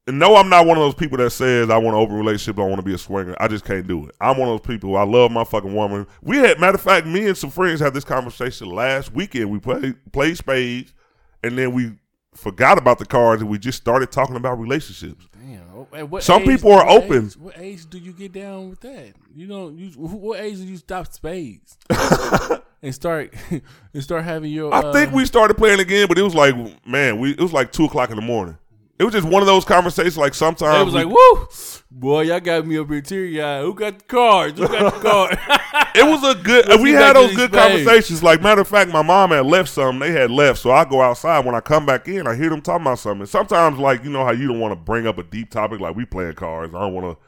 and 0.06 0.18
no, 0.18 0.36
I'm 0.36 0.48
not 0.48 0.66
one 0.66 0.76
of 0.76 0.82
those 0.82 0.94
people 0.94 1.18
that 1.18 1.30
says 1.30 1.68
I 1.68 1.78
want 1.78 1.96
an 1.96 2.02
open 2.02 2.16
relationship. 2.16 2.58
I 2.60 2.64
want 2.64 2.76
to 2.76 2.82
be 2.82 2.94
a 2.94 2.98
swinger. 2.98 3.34
I 3.40 3.48
just 3.48 3.64
can't 3.64 3.86
do 3.86 4.06
it. 4.06 4.14
I'm 4.20 4.38
one 4.38 4.48
of 4.48 4.60
those 4.60 4.66
people. 4.66 4.96
I 4.96 5.02
love 5.02 5.32
my 5.32 5.42
fucking 5.42 5.74
woman. 5.74 6.06
We 6.22 6.36
had, 6.36 6.60
matter 6.60 6.76
of 6.76 6.80
fact, 6.80 7.06
me 7.06 7.26
and 7.26 7.36
some 7.36 7.50
friends 7.50 7.80
had 7.80 7.92
this 7.92 8.04
conversation 8.04 8.68
last 8.68 9.12
weekend. 9.12 9.50
We 9.50 9.58
played 9.58 9.96
played 10.12 10.36
spades, 10.36 10.94
and 11.42 11.58
then 11.58 11.72
we 11.72 11.94
forgot 12.34 12.78
about 12.78 12.98
the 12.98 13.06
cards, 13.06 13.42
and 13.42 13.50
we 13.50 13.58
just 13.58 13.78
started 13.78 14.12
talking 14.12 14.36
about 14.36 14.60
relationships. 14.60 15.26
Damn. 15.32 15.62
Oh, 15.74 16.18
Some 16.20 16.42
age- 16.42 16.48
people 16.48 16.72
are 16.72 16.88
open. 16.88 17.26
age- 17.26 17.36
what 17.36 17.58
age 17.58 17.88
do 17.90 17.98
you 17.98 18.12
get 18.12 18.32
down 18.32 18.70
with 18.70 18.80
that? 18.80 19.12
You 19.34 19.46
don't. 19.48 19.76
You, 19.76 19.90
what 19.90 20.38
age 20.40 20.58
do 20.58 20.64
you 20.64 20.76
stop 20.76 21.12
spades 21.12 21.78
and 22.82 22.94
start 22.94 23.34
and 23.50 24.02
start 24.02 24.24
having 24.24 24.52
your? 24.52 24.72
I 24.72 24.80
uh, 24.80 24.92
think 24.92 25.12
we 25.12 25.24
started 25.26 25.56
playing 25.56 25.80
again, 25.80 26.06
but 26.06 26.16
it 26.16 26.22
was 26.22 26.34
like, 26.34 26.54
man, 26.86 27.18
we 27.18 27.32
it 27.32 27.40
was 27.40 27.52
like 27.52 27.72
two 27.72 27.86
o'clock 27.86 28.10
in 28.10 28.16
the 28.16 28.22
morning. 28.22 28.56
It 28.98 29.04
was 29.04 29.12
just 29.12 29.26
one 29.28 29.42
of 29.42 29.46
those 29.46 29.64
conversations. 29.64 30.16
Like 30.16 30.32
sometimes 30.34 30.80
It 30.80 30.84
was 30.86 30.94
we- 30.94 31.04
like, 31.04 31.14
woo, 31.14 31.48
boy, 31.90 32.22
y'all 32.22 32.40
got 32.40 32.66
me 32.66 32.78
up 32.78 32.88
here 32.88 33.02
teary 33.02 33.42
eyed. 33.42 33.62
Who 33.62 33.74
got 33.74 33.98
the 33.98 34.04
cards? 34.06 34.58
Who 34.58 34.66
got 34.68 34.94
the 34.94 35.00
card? 35.00 35.38
it 35.94 36.04
was 36.04 36.24
a 36.24 36.40
good. 36.42 36.66
Let's 36.66 36.82
we 36.82 36.92
had 36.92 37.14
those 37.14 37.36
good 37.36 37.52
spades. 37.52 37.62
conversations. 37.66 38.22
Like 38.22 38.40
matter 38.40 38.62
of 38.62 38.68
fact, 38.68 38.90
my 38.90 39.02
mom 39.02 39.30
had 39.32 39.44
left 39.44 39.68
some. 39.68 39.98
They 39.98 40.12
had 40.12 40.30
left, 40.30 40.60
so 40.60 40.70
I 40.70 40.84
go 40.86 41.02
outside. 41.02 41.44
When 41.44 41.54
I 41.54 41.60
come 41.60 41.84
back 41.84 42.08
in, 42.08 42.26
I 42.26 42.34
hear 42.34 42.48
them 42.48 42.62
talking 42.62 42.86
about 42.86 42.98
something. 42.98 43.26
Sometimes, 43.26 43.78
like 43.78 44.02
you 44.02 44.10
know 44.10 44.24
how 44.24 44.32
you 44.32 44.48
don't 44.48 44.60
want 44.60 44.72
to 44.72 44.76
bring 44.76 45.06
up 45.06 45.18
a 45.18 45.22
deep 45.22 45.50
topic, 45.50 45.78
like 45.80 45.94
we 45.94 46.06
playing 46.06 46.34
cards. 46.34 46.74
I 46.74 46.80
don't 46.80 46.94
want 46.94 47.18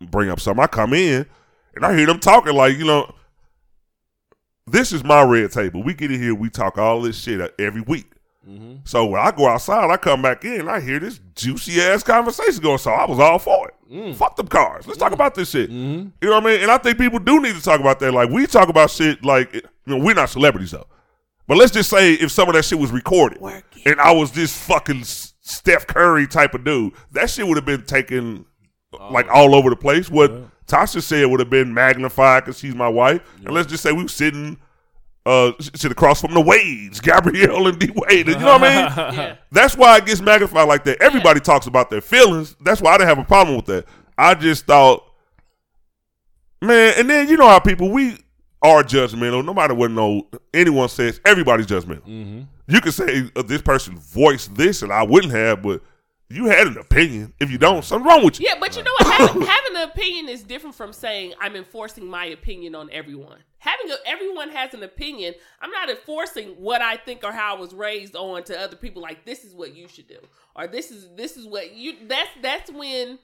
to 0.00 0.06
bring 0.06 0.30
up 0.30 0.40
something. 0.40 0.62
I 0.62 0.66
come 0.66 0.94
in 0.94 1.26
and 1.74 1.84
I 1.84 1.94
hear 1.94 2.06
them 2.06 2.20
talking, 2.20 2.54
like 2.54 2.78
you 2.78 2.86
know, 2.86 3.14
this 4.66 4.92
is 4.92 5.04
my 5.04 5.22
red 5.22 5.52
table. 5.52 5.82
We 5.82 5.92
get 5.94 6.10
in 6.10 6.20
here, 6.22 6.34
we 6.34 6.48
talk 6.48 6.78
all 6.78 7.02
this 7.02 7.18
shit 7.18 7.54
every 7.58 7.82
week. 7.82 8.12
Mm-hmm. 8.48 8.76
So 8.84 9.04
when 9.06 9.20
I 9.20 9.30
go 9.30 9.46
outside, 9.46 9.90
I 9.90 9.96
come 9.98 10.22
back 10.22 10.44
in, 10.44 10.68
I 10.68 10.80
hear 10.80 10.98
this 10.98 11.20
juicy 11.34 11.80
ass 11.82 12.02
conversation 12.02 12.62
going. 12.62 12.78
So 12.78 12.90
I 12.90 13.04
was 13.04 13.18
all 13.18 13.38
for 13.38 13.68
it. 13.68 13.74
Mm. 13.92 14.16
Fuck 14.16 14.36
them 14.36 14.48
cars. 14.48 14.86
Let's 14.86 14.98
talk 14.98 15.10
mm. 15.10 15.14
about 15.14 15.34
this 15.34 15.50
shit. 15.50 15.70
Mm-hmm. 15.70 16.08
You 16.22 16.28
know 16.28 16.36
what 16.36 16.46
I 16.46 16.52
mean? 16.52 16.62
And 16.62 16.70
I 16.70 16.78
think 16.78 16.96
people 16.98 17.18
do 17.18 17.42
need 17.42 17.54
to 17.56 17.62
talk 17.62 17.80
about 17.80 17.98
that. 18.00 18.12
Like 18.12 18.30
we 18.30 18.46
talk 18.46 18.68
about 18.68 18.90
shit 18.90 19.22
like 19.24 19.52
you 19.52 19.62
know 19.86 19.98
we're 19.98 20.14
not 20.14 20.30
celebrities 20.30 20.70
though. 20.70 20.86
But 21.46 21.58
let's 21.58 21.72
just 21.72 21.90
say 21.90 22.14
if 22.14 22.30
some 22.30 22.48
of 22.48 22.54
that 22.54 22.64
shit 22.64 22.78
was 22.78 22.90
recorded 22.90 23.40
and 23.86 24.00
I 24.00 24.12
was 24.12 24.32
this 24.32 24.56
fucking 24.66 25.04
Steph 25.04 25.86
Curry 25.86 26.26
type 26.26 26.54
of 26.54 26.64
dude, 26.64 26.92
that 27.12 27.30
shit 27.30 27.46
would 27.46 27.56
have 27.56 27.64
been 27.64 27.84
taken 27.84 28.44
oh. 28.92 29.12
like 29.12 29.28
all 29.28 29.54
over 29.54 29.70
the 29.70 29.76
place. 29.76 30.10
What 30.10 30.30
Tasha 30.66 31.02
said 31.02 31.26
would 31.26 31.40
have 31.40 31.50
been 31.50 31.72
magnified 31.72 32.44
because 32.44 32.58
she's 32.58 32.74
my 32.74 32.88
wife. 32.88 33.22
And 33.44 33.54
let's 33.54 33.68
just 33.68 33.82
say 33.82 33.92
we 33.92 34.02
were 34.02 34.08
sitting 34.08 34.58
uh 35.26 35.52
sit 35.60 35.92
across 35.92 36.20
from 36.20 36.32
the 36.34 36.40
Wades, 36.40 37.00
Gabrielle 37.00 37.66
and 37.68 37.78
D 37.78 37.90
Wade. 37.94 38.28
You 38.28 38.38
know 38.38 38.58
what 38.58 38.62
I 38.62 39.08
mean? 39.08 39.14
Yeah. 39.18 39.36
That's 39.52 39.76
why 39.76 39.96
it 39.98 40.06
gets 40.06 40.20
magnified 40.20 40.68
like 40.68 40.84
that. 40.84 41.00
Everybody 41.02 41.40
talks 41.40 41.66
about 41.66 41.90
their 41.90 42.00
feelings. 42.00 42.56
That's 42.60 42.80
why 42.80 42.92
I 42.94 42.98
didn't 42.98 43.08
have 43.08 43.18
a 43.18 43.24
problem 43.24 43.56
with 43.56 43.66
that. 43.66 43.86
I 44.16 44.34
just 44.34 44.66
thought, 44.66 45.04
man, 46.62 46.94
and 46.98 47.08
then 47.08 47.28
you 47.28 47.36
know 47.36 47.48
how 47.48 47.58
people 47.58 47.90
we 47.90 48.16
are 48.62 48.82
judgmental. 48.82 49.44
Nobody 49.44 49.74
would 49.74 49.92
know. 49.92 50.26
anyone 50.52 50.88
says, 50.88 51.20
everybody's 51.24 51.66
judgmental. 51.66 52.46
You 52.66 52.80
could 52.80 52.94
say 52.94 53.30
uh, 53.36 53.42
this 53.42 53.62
person 53.62 53.96
voiced 53.98 54.54
this 54.54 54.82
and 54.82 54.92
I 54.92 55.02
wouldn't 55.02 55.32
have, 55.32 55.62
but 55.62 55.80
you 56.30 56.46
had 56.46 56.66
an 56.66 56.76
opinion. 56.76 57.32
If 57.40 57.50
you 57.50 57.58
don't, 57.58 57.84
something 57.84 58.06
wrong 58.06 58.24
with 58.24 58.38
you. 58.38 58.46
Yeah, 58.48 58.56
but 58.60 58.76
you 58.76 58.82
know 58.82 58.92
what? 58.98 59.06
Having, 59.06 59.42
having 59.46 59.76
an 59.76 59.88
opinion 59.88 60.28
is 60.28 60.42
different 60.42 60.74
from 60.76 60.92
saying 60.92 61.32
I'm 61.40 61.56
enforcing 61.56 62.06
my 62.06 62.26
opinion 62.26 62.74
on 62.74 62.90
everyone. 62.92 63.38
Having 63.58 63.90
a, 63.90 63.96
everyone 64.06 64.50
has 64.50 64.74
an 64.74 64.82
opinion. 64.82 65.34
I'm 65.60 65.70
not 65.70 65.88
enforcing 65.88 66.50
what 66.50 66.82
I 66.82 66.96
think 66.96 67.24
or 67.24 67.32
how 67.32 67.56
I 67.56 67.58
was 67.58 67.72
raised 67.72 68.14
on 68.14 68.44
to 68.44 68.60
other 68.60 68.76
people. 68.76 69.00
Like 69.00 69.24
this 69.24 69.44
is 69.44 69.54
what 69.54 69.74
you 69.74 69.88
should 69.88 70.06
do, 70.06 70.18
or 70.54 70.66
this 70.66 70.90
is 70.90 71.08
this 71.16 71.36
is 71.36 71.46
what 71.46 71.74
you. 71.74 71.94
That's 72.06 72.30
that's 72.42 72.70
when. 72.70 73.18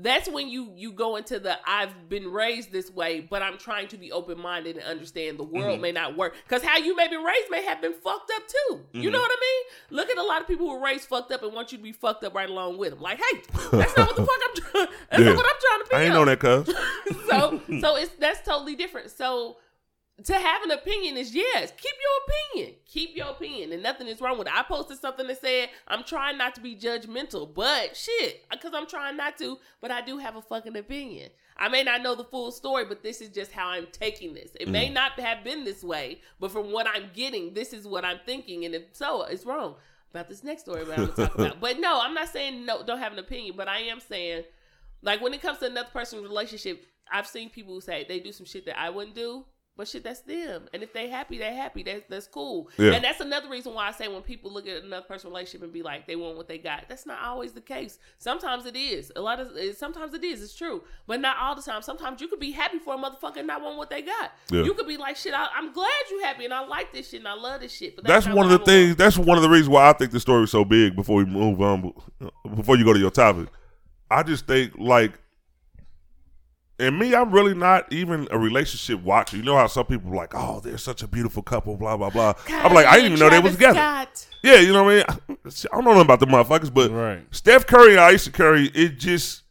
That's 0.00 0.28
when 0.28 0.48
you 0.48 0.72
you 0.76 0.92
go 0.92 1.16
into 1.16 1.38
the 1.40 1.58
I've 1.66 2.08
been 2.08 2.30
raised 2.30 2.70
this 2.72 2.90
way, 2.90 3.20
but 3.20 3.42
I'm 3.42 3.58
trying 3.58 3.88
to 3.88 3.96
be 3.96 4.12
open 4.12 4.38
minded 4.40 4.76
and 4.76 4.86
understand 4.86 5.38
the 5.38 5.44
world 5.44 5.74
Mm-hmm. 5.74 5.82
may 5.82 5.92
not 5.92 6.16
work 6.16 6.34
because 6.46 6.62
how 6.62 6.78
you 6.78 6.94
may 6.94 7.08
be 7.08 7.16
raised 7.16 7.50
may 7.50 7.64
have 7.64 7.80
been 7.80 7.94
fucked 7.94 8.30
up 8.36 8.42
too. 8.46 8.80
You 8.92 9.02
Mm-hmm. 9.02 9.12
know 9.12 9.20
what 9.20 9.30
I 9.32 9.40
mean? 9.40 9.98
Look 9.98 10.10
at 10.10 10.18
a 10.18 10.22
lot 10.22 10.40
of 10.40 10.46
people 10.46 10.66
who 10.66 10.74
were 10.78 10.84
raised 10.84 11.08
fucked 11.08 11.32
up 11.32 11.42
and 11.42 11.52
want 11.52 11.72
you 11.72 11.78
to 11.78 11.84
be 11.84 11.92
fucked 11.92 12.22
up 12.24 12.34
right 12.34 12.48
along 12.48 12.78
with 12.78 12.90
them. 12.90 13.00
Like, 13.00 13.18
hey, 13.18 13.40
that's 13.72 13.96
not 13.96 14.06
what 14.08 14.16
the 14.16 14.26
fuck 14.26 14.40
I'm 14.44 14.54
trying. 14.54 14.86
That's 15.10 15.22
Yeah. 15.22 15.28
not 15.30 15.36
what 15.36 15.46
I'm 15.46 15.60
trying 15.60 15.82
to 15.82 15.86
be. 15.90 15.96
I 15.96 16.02
ain't 16.04 16.14
on 16.14 16.26
know 16.26 16.34
that, 16.34 16.38
cuz. 16.38 17.26
so 17.28 17.60
so 17.80 17.96
it's 17.96 18.12
that's 18.20 18.40
totally 18.46 18.74
different. 18.76 19.10
So 19.10 19.56
to 20.24 20.34
have 20.34 20.62
an 20.62 20.70
opinion 20.72 21.16
is 21.16 21.34
yes, 21.34 21.72
keep 21.76 21.94
your 22.00 22.56
opinion. 22.56 22.76
Keep 22.86 23.16
your 23.16 23.28
opinion. 23.28 23.72
And 23.72 23.82
nothing 23.82 24.08
is 24.08 24.20
wrong 24.20 24.38
with 24.38 24.48
it. 24.48 24.54
I 24.56 24.62
posted 24.62 24.98
something 24.98 25.26
that 25.26 25.40
said, 25.40 25.68
I'm 25.86 26.02
trying 26.02 26.36
not 26.38 26.54
to 26.56 26.60
be 26.60 26.74
judgmental, 26.74 27.52
but 27.52 27.96
shit, 27.96 28.44
because 28.50 28.72
I'm 28.74 28.86
trying 28.86 29.16
not 29.16 29.38
to, 29.38 29.58
but 29.80 29.90
I 29.90 30.00
do 30.00 30.18
have 30.18 30.36
a 30.36 30.42
fucking 30.42 30.76
opinion. 30.76 31.30
I 31.56 31.68
may 31.68 31.82
not 31.82 32.02
know 32.02 32.14
the 32.14 32.24
full 32.24 32.50
story, 32.52 32.84
but 32.84 33.02
this 33.02 33.20
is 33.20 33.30
just 33.30 33.52
how 33.52 33.68
I'm 33.68 33.86
taking 33.92 34.34
this. 34.34 34.50
It 34.60 34.68
may 34.68 34.88
mm. 34.88 34.94
not 34.94 35.18
have 35.18 35.42
been 35.42 35.64
this 35.64 35.82
way, 35.82 36.20
but 36.38 36.52
from 36.52 36.72
what 36.72 36.86
I'm 36.86 37.10
getting, 37.14 37.54
this 37.54 37.72
is 37.72 37.86
what 37.86 38.04
I'm 38.04 38.20
thinking. 38.24 38.64
And 38.64 38.74
if 38.74 38.82
so, 38.92 39.22
it's 39.22 39.44
wrong. 39.44 39.74
About 40.10 40.28
this 40.28 40.42
next 40.42 40.62
story 40.62 40.84
that 40.84 40.98
I'm 40.98 41.06
gonna 41.06 41.28
talk 41.28 41.34
about. 41.34 41.60
But 41.60 41.80
no, 41.80 42.00
I'm 42.00 42.14
not 42.14 42.28
saying 42.28 42.64
no, 42.64 42.82
don't 42.82 42.98
have 42.98 43.12
an 43.12 43.18
opinion, 43.18 43.54
but 43.56 43.68
I 43.68 43.80
am 43.80 44.00
saying 44.00 44.44
like 45.02 45.20
when 45.20 45.34
it 45.34 45.42
comes 45.42 45.58
to 45.58 45.66
another 45.66 45.90
person's 45.92 46.22
relationship, 46.22 46.86
I've 47.12 47.26
seen 47.26 47.50
people 47.50 47.74
who 47.74 47.80
say 47.80 48.06
they 48.08 48.20
do 48.20 48.32
some 48.32 48.46
shit 48.46 48.64
that 48.66 48.80
I 48.80 48.90
wouldn't 48.90 49.14
do, 49.14 49.44
but 49.78 49.86
shit, 49.88 50.02
that's 50.04 50.20
them. 50.20 50.64
And 50.74 50.82
if 50.82 50.92
they 50.92 51.08
happy, 51.08 51.38
they 51.38 51.54
happy. 51.54 51.82
That's 51.84 52.02
that's 52.10 52.26
cool. 52.26 52.68
Yeah. 52.76 52.92
And 52.92 53.02
that's 53.04 53.20
another 53.20 53.48
reason 53.48 53.72
why 53.72 53.88
I 53.88 53.92
say 53.92 54.08
when 54.08 54.20
people 54.22 54.52
look 54.52 54.66
at 54.66 54.82
another 54.82 55.06
person's 55.06 55.30
relationship 55.30 55.62
and 55.62 55.72
be 55.72 55.82
like 55.82 56.06
they 56.06 56.16
want 56.16 56.36
what 56.36 56.48
they 56.48 56.58
got, 56.58 56.84
that's 56.88 57.06
not 57.06 57.20
always 57.22 57.52
the 57.52 57.60
case. 57.60 57.98
Sometimes 58.18 58.66
it 58.66 58.74
is. 58.76 59.10
A 59.16 59.20
lot 59.22 59.38
of 59.40 59.56
it- 59.56 59.78
sometimes 59.78 60.12
it 60.12 60.24
is. 60.24 60.42
It's 60.42 60.54
true, 60.54 60.82
but 61.06 61.20
not 61.20 61.36
all 61.40 61.54
the 61.54 61.62
time. 61.62 61.80
Sometimes 61.80 62.20
you 62.20 62.26
could 62.28 62.40
be 62.40 62.50
happy 62.50 62.78
for 62.80 62.94
a 62.94 62.98
motherfucker 62.98 63.38
and 63.38 63.46
not 63.46 63.62
want 63.62 63.78
what 63.78 63.88
they 63.88 64.02
got. 64.02 64.32
Yeah. 64.50 64.64
You 64.64 64.74
could 64.74 64.88
be 64.88 64.96
like, 64.96 65.16
shit, 65.16 65.32
I, 65.32 65.46
I'm 65.56 65.72
glad 65.72 65.88
you 66.10 66.20
happy 66.24 66.44
and 66.44 66.52
I 66.52 66.66
like 66.66 66.92
this 66.92 67.08
shit 67.10 67.20
and 67.20 67.28
I 67.28 67.34
love 67.34 67.60
this 67.60 67.72
shit. 67.72 67.94
But 67.94 68.04
That's 68.04 68.26
not 68.26 68.36
one 68.36 68.50
of 68.50 68.58
the 68.58 68.64
things. 68.66 68.96
That's 68.96 69.16
one 69.16 69.36
of 69.38 69.42
the 69.44 69.48
reasons 69.48 69.68
why 69.70 69.88
I 69.88 69.92
think 69.92 70.10
the 70.10 70.18
story 70.20 70.42
is 70.42 70.50
so 70.50 70.64
big. 70.64 70.96
Before 70.96 71.16
we 71.18 71.24
move 71.24 71.62
on, 71.62 71.92
before 72.56 72.76
you 72.76 72.84
go 72.84 72.92
to 72.92 72.98
your 72.98 73.12
topic, 73.12 73.48
I 74.10 74.24
just 74.24 74.46
think 74.46 74.72
like, 74.76 75.12
and 76.80 76.98
me, 76.98 77.14
I'm 77.14 77.30
really 77.32 77.54
not 77.54 77.92
even 77.92 78.28
a 78.30 78.38
relationship 78.38 79.02
watcher. 79.02 79.36
You 79.36 79.42
know 79.42 79.56
how 79.56 79.66
some 79.66 79.86
people 79.86 80.12
are 80.12 80.16
like, 80.16 80.32
oh, 80.34 80.60
they're 80.60 80.78
such 80.78 81.02
a 81.02 81.08
beautiful 81.08 81.42
couple, 81.42 81.76
blah 81.76 81.96
blah 81.96 82.10
blah. 82.10 82.34
want. 82.48 82.64
I'm 82.64 82.72
like, 82.74 82.86
I 82.86 82.96
didn't 82.96 83.12
even 83.12 83.18
know 83.20 83.30
they 83.30 83.40
was 83.40 83.52
together. 83.54 83.74
Scott. 83.78 84.26
Yeah, 84.42 84.56
you 84.60 84.72
know 84.72 84.84
what 84.84 84.92
I 85.10 85.32
mean. 85.32 85.38
I 85.72 85.74
don't 85.74 85.84
know 85.84 85.90
nothing 85.94 86.02
about 86.02 86.20
the 86.20 86.26
motherfuckers, 86.26 86.72
but 86.72 86.90
Right. 86.92 87.22
Steph 87.32 87.66
Curry 87.66 87.90
and 87.92 88.00
Ayesha 88.00 88.30
Curry, 88.30 88.70
it 88.74 88.98
just, 88.98 89.42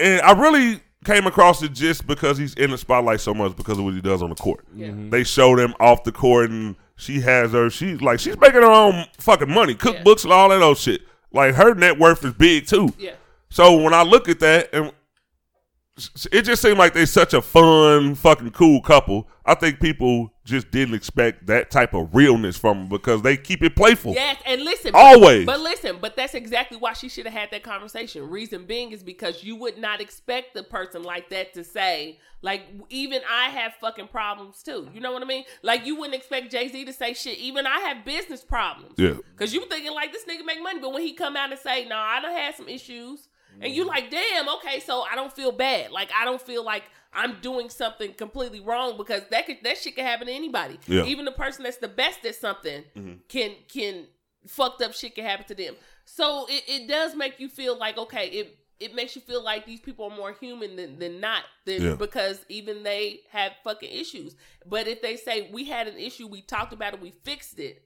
and 0.00 0.20
I 0.22 0.32
really 0.32 0.80
came 1.04 1.26
across 1.26 1.62
it 1.62 1.72
just 1.72 2.06
because 2.06 2.36
he's 2.38 2.54
in 2.54 2.70
the 2.70 2.78
spotlight 2.78 3.20
so 3.20 3.32
much 3.34 3.54
because 3.56 3.78
of 3.78 3.84
what 3.84 3.94
he 3.94 4.00
does 4.00 4.22
on 4.22 4.30
the 4.30 4.34
court. 4.34 4.64
Yeah. 4.74 4.88
Mm-hmm. 4.88 5.10
They 5.10 5.24
show 5.24 5.54
them 5.56 5.74
off 5.78 6.04
the 6.04 6.12
court, 6.12 6.50
and 6.50 6.76
she 6.96 7.20
has 7.20 7.52
her. 7.52 7.70
She's 7.70 8.00
like 8.00 8.20
she's 8.20 8.38
making 8.38 8.62
her 8.62 8.70
own 8.70 9.04
fucking 9.18 9.50
money, 9.52 9.74
cookbooks 9.74 10.24
and 10.24 10.32
all 10.32 10.48
that 10.48 10.62
old 10.62 10.78
shit. 10.78 11.02
Like 11.32 11.54
her 11.54 11.74
net 11.74 11.98
worth 11.98 12.24
is 12.24 12.32
big 12.34 12.66
too. 12.66 12.92
Yeah. 12.98 13.12
So 13.50 13.80
when 13.80 13.94
I 13.94 14.02
look 14.02 14.28
at 14.28 14.40
that, 14.40 14.70
and 14.72 14.86
s- 14.86 14.92
it 16.30 16.42
just 16.42 16.60
seemed 16.60 16.76
like 16.76 16.92
they're 16.92 17.06
such 17.06 17.32
a 17.32 17.40
fun, 17.40 18.14
fucking 18.14 18.50
cool 18.50 18.82
couple. 18.82 19.26
I 19.46 19.54
think 19.54 19.80
people 19.80 20.30
just 20.44 20.70
didn't 20.70 20.94
expect 20.94 21.46
that 21.46 21.70
type 21.70 21.94
of 21.94 22.14
realness 22.14 22.58
from 22.58 22.80
them 22.80 22.88
because 22.88 23.22
they 23.22 23.36
keep 23.36 23.62
it 23.62 23.74
playful. 23.74 24.12
Yes, 24.12 24.38
and 24.44 24.62
listen, 24.62 24.90
Always. 24.94 25.46
But 25.46 25.60
listen, 25.60 25.96
but 26.00 26.14
that's 26.14 26.34
exactly 26.34 26.76
why 26.76 26.92
she 26.92 27.08
should 27.08 27.24
have 27.24 27.32
had 27.32 27.50
that 27.52 27.62
conversation. 27.62 28.28
Reason 28.28 28.66
being 28.66 28.92
is 28.92 29.02
because 29.02 29.42
you 29.42 29.56
would 29.56 29.78
not 29.78 30.02
expect 30.02 30.52
the 30.52 30.62
person 30.62 31.02
like 31.02 31.30
that 31.30 31.54
to 31.54 31.64
say, 31.64 32.18
like, 32.42 32.66
even 32.90 33.22
I 33.30 33.48
have 33.48 33.72
fucking 33.80 34.08
problems 34.08 34.62
too. 34.62 34.90
You 34.92 35.00
know 35.00 35.12
what 35.12 35.22
I 35.22 35.26
mean? 35.26 35.44
Like, 35.62 35.86
you 35.86 35.96
wouldn't 35.96 36.14
expect 36.14 36.50
Jay 36.52 36.68
Z 36.68 36.84
to 36.84 36.92
say 36.92 37.14
shit. 37.14 37.38
Even 37.38 37.66
I 37.66 37.78
have 37.80 38.04
business 38.04 38.44
problems. 38.44 38.94
Yeah. 38.98 39.14
Cause 39.36 39.54
you 39.54 39.60
were 39.60 39.66
thinking 39.66 39.94
like 39.94 40.12
this 40.12 40.24
nigga 40.24 40.44
make 40.44 40.62
money, 40.62 40.80
but 40.80 40.92
when 40.92 41.02
he 41.02 41.14
come 41.14 41.36
out 41.36 41.50
and 41.50 41.60
say, 41.60 41.86
"No, 41.86 41.96
I 41.96 42.20
don't 42.20 42.36
have 42.36 42.54
some 42.54 42.68
issues," 42.68 43.28
and 43.60 43.72
you're 43.74 43.86
like, 43.86 44.10
"Damn, 44.10 44.48
okay, 44.56 44.80
so 44.80 45.02
I 45.02 45.14
don't 45.14 45.32
feel 45.32 45.52
bad. 45.52 45.90
Like 45.92 46.10
I 46.18 46.24
don't 46.24 46.40
feel 46.42 46.64
like 46.64 46.84
I'm 47.12 47.40
doing 47.40 47.70
something 47.70 48.12
completely 48.14 48.60
wrong 48.60 48.96
because 48.96 49.22
that 49.30 49.46
could 49.46 49.58
that 49.64 49.78
shit 49.78 49.96
can 49.96 50.04
happen 50.04 50.26
to 50.26 50.32
anybody. 50.32 50.78
Yeah. 50.86 51.04
Even 51.04 51.24
the 51.24 51.32
person 51.32 51.64
that's 51.64 51.78
the 51.78 51.88
best 51.88 52.24
at 52.26 52.34
something 52.34 52.84
Mm-hmm. 52.96 53.14
can 53.28 53.52
can 53.68 54.06
fucked 54.46 54.82
up 54.82 54.92
shit 54.94 55.14
can 55.14 55.24
happen 55.24 55.46
to 55.46 55.54
them. 55.54 55.74
So 56.04 56.46
it, 56.48 56.62
it 56.68 56.88
does 56.88 57.14
make 57.16 57.40
you 57.40 57.48
feel 57.48 57.76
like 57.78 57.96
okay, 57.98 58.28
it 58.28 58.58
it 58.78 58.94
makes 58.94 59.16
you 59.16 59.22
feel 59.22 59.42
like 59.42 59.64
these 59.64 59.80
people 59.80 60.04
are 60.10 60.14
more 60.16 60.32
human 60.38 60.76
than, 60.76 60.98
than 60.98 61.18
not 61.20 61.42
than 61.64 61.82
Yeah. 61.82 61.94
because 61.94 62.44
even 62.50 62.82
they 62.82 63.20
have 63.30 63.52
fucking 63.64 63.90
issues. 63.90 64.36
But 64.66 64.86
if 64.86 65.00
they 65.00 65.16
say 65.16 65.48
we 65.50 65.64
had 65.64 65.88
an 65.88 65.96
issue, 65.98 66.26
we 66.26 66.42
talked 66.42 66.74
about 66.74 66.92
it, 66.92 67.00
we 67.00 67.10
fixed 67.24 67.58
it, 67.58 67.82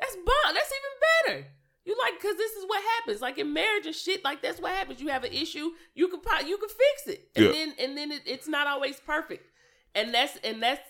that's 0.00 0.16
bomb. 0.16 0.54
That's 0.54 0.72
even 0.72 1.34
better. 1.36 1.46
You 1.84 1.96
like 2.00 2.20
because 2.20 2.36
this 2.36 2.52
is 2.52 2.64
what 2.66 2.82
happens. 2.98 3.20
Like 3.20 3.38
in 3.38 3.52
marriage 3.52 3.86
and 3.86 3.94
shit, 3.94 4.22
like 4.24 4.40
that's 4.42 4.60
what 4.60 4.72
happens. 4.72 5.00
You 5.00 5.08
have 5.08 5.24
an 5.24 5.32
issue, 5.32 5.70
you 5.94 6.08
can 6.08 6.20
po- 6.20 6.46
you 6.46 6.56
can 6.58 6.68
fix 6.68 7.06
it, 7.18 7.28
and 7.34 7.46
Yeah. 7.46 7.52
then 7.52 7.74
and 7.78 7.96
then 7.96 8.12
it, 8.12 8.22
it's 8.26 8.46
not 8.48 8.66
always 8.66 9.00
perfect. 9.00 9.48
And 9.94 10.14
that's 10.14 10.36
and 10.44 10.62
that's 10.62 10.80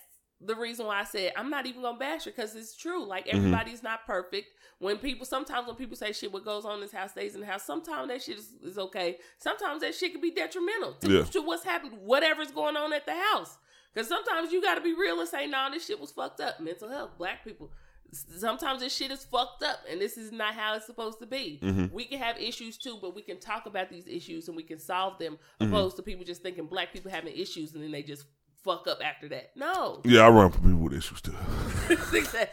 the 0.45 0.55
reason 0.57 0.87
why 0.87 1.01
I 1.01 1.05
said 1.05 1.33
I'm 1.37 1.49
not 1.49 1.67
even 1.67 1.83
gonna 1.83 1.99
bash 1.99 2.25
her 2.25 2.31
because 2.31 2.55
it's 2.55 2.77
true. 2.77 3.05
Like 3.07 3.27
Mm-hmm. 3.27 3.37
everybody's 3.39 3.83
not 3.83 4.05
perfect. 4.07 4.49
When 4.81 4.99
people 4.99 5.25
sometimes 5.25 5.67
when 5.67 5.77
people 5.77 5.97
say 5.97 6.13
shit, 6.13 6.33
what 6.33 6.45
goes 6.45 6.65
on 6.67 6.75
in 6.75 6.81
this 6.81 6.93
house 6.93 7.13
stays 7.13 7.35
in 7.35 7.41
the 7.41 7.47
house. 7.47 7.63
Sometimes 7.65 8.09
that 8.09 8.21
shit 8.23 8.37
is, 8.39 8.53
is 8.63 8.79
okay. 8.79 9.19
Sometimes 9.39 9.81
that 9.83 9.95
shit 9.95 10.13
can 10.13 10.21
be 10.21 10.31
detrimental 10.33 10.93
to, 10.95 11.09
Yeah. 11.11 11.23
to 11.23 11.41
what's 11.41 11.65
happened, 11.65 11.93
whatever's 12.03 12.51
going 12.51 12.77
on 12.77 12.93
at 12.93 13.07
the 13.07 13.15
house. 13.15 13.57
Because 13.95 14.09
sometimes 14.09 14.53
you 14.53 14.61
got 14.63 14.75
to 14.77 14.81
be 14.81 14.95
real 14.95 15.21
and 15.21 15.29
say, 15.29 15.47
"Nah, 15.47 15.69
this 15.71 15.87
shit 15.87 16.01
was 16.01 16.11
fucked 16.11 16.41
up." 16.41 16.59
Mental 16.61 16.89
health, 16.89 17.11
black 17.19 17.45
people. 17.45 17.71
Sometimes 18.13 18.81
this 18.81 18.95
shit 18.95 19.11
is 19.11 19.25
fucked 19.25 19.63
up, 19.63 19.79
and 19.91 20.01
this 20.01 20.19
is 20.19 20.33
not 20.33 20.55
how 20.55 20.75
it's 20.75 20.87
supposed 20.87 21.19
to 21.21 21.27
be. 21.27 21.61
Mm-hmm. 21.63 21.95
We 21.95 22.05
can 22.05 22.19
have 22.19 22.39
issues 22.39 22.77
too, 22.77 22.99
but 23.01 23.15
we 23.15 23.23
can 23.23 23.41
talk 23.41 23.67
about 23.67 23.89
these 23.89 24.07
issues 24.07 24.49
and 24.49 24.57
we 24.57 24.63
can 24.63 24.79
solve 24.79 25.19
them. 25.19 25.39
Mm-hmm. 25.61 25.73
Opposed 25.73 25.97
to 25.97 26.03
people 26.03 26.25
just 26.25 26.43
thinking 26.43 26.67
black 26.67 26.93
people 26.93 27.11
having 27.11 27.35
issues 27.35 27.73
and 27.73 27.83
then 27.83 27.91
they 27.91 28.03
just 28.03 28.27
fuck 28.63 28.87
up 28.87 28.99
after 29.05 29.29
that. 29.29 29.51
No, 29.57 30.01
Yeah, 30.05 30.23
I 30.23 30.31
run 30.31 30.51
for 30.51 30.59
people 30.61 30.79
with 30.79 30.95
issues 30.95 31.21
too. 31.21 31.33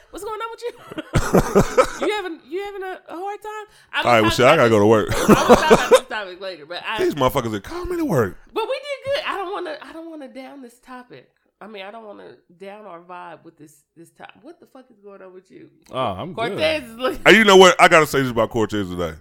What's 0.09 0.23
going 0.23 0.39
on 0.41 0.51
with 0.51 0.61
you? 0.61 2.07
you 2.07 2.13
having 2.13 2.39
you 2.47 2.63
having 2.63 2.83
a, 2.83 2.99
a 3.07 3.17
hard 3.17 3.41
time? 3.41 3.65
I 3.93 3.97
All 3.97 4.03
right, 4.05 4.21
well, 4.21 4.31
shit, 4.31 4.45
I 4.45 4.55
gotta 4.55 4.69
go 4.69 4.79
to 4.79 4.85
work. 4.85 5.09
I'm 5.11 5.27
gonna 5.27 5.55
talk 5.55 5.71
about 5.71 5.89
this 5.89 6.07
topic 6.07 6.41
later, 6.41 6.65
but 6.65 6.83
I 6.85 6.97
These 7.03 7.15
motherfuckers 7.15 7.53
are 7.53 7.85
me 7.85 7.97
to 7.97 8.05
work. 8.05 8.37
but 8.53 8.63
we 8.67 8.75
did 8.75 9.15
good. 9.15 9.23
I 9.25 9.37
don't 9.37 9.51
want 9.51 9.65
to. 9.67 9.85
I 9.85 9.93
don't 9.93 10.09
want 10.09 10.21
to 10.21 10.27
down 10.27 10.61
this 10.61 10.79
topic. 10.79 11.31
I 11.61 11.67
mean, 11.67 11.83
I 11.83 11.91
don't 11.91 12.05
want 12.05 12.19
to 12.19 12.37
down 12.57 12.85
our 12.85 13.01
vibe 13.01 13.43
with 13.43 13.57
this 13.57 13.83
this 13.95 14.11
top. 14.11 14.31
What 14.41 14.59
the 14.61 14.65
fuck 14.65 14.85
is 14.89 14.99
going 14.99 15.21
on 15.21 15.33
with 15.33 15.51
you? 15.51 15.69
Oh, 15.91 15.97
I'm 15.97 16.33
good. 16.33 16.51
Cortez 16.51 16.81
good. 16.83 16.89
is 16.89 16.97
looking. 16.97 17.21
Hey, 17.25 17.37
you 17.37 17.43
know 17.43 17.57
what? 17.57 17.79
I 17.81 17.89
gotta 17.89 18.07
say 18.07 18.21
this 18.21 18.31
about 18.31 18.49
Cortez 18.49 18.89
today. 18.89 19.15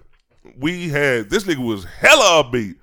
We 0.57 0.89
had 0.89 1.31
this 1.31 1.45
nigga 1.45 1.65
was 1.65 1.85
hella 1.85 2.45
upbeat. 2.45 2.77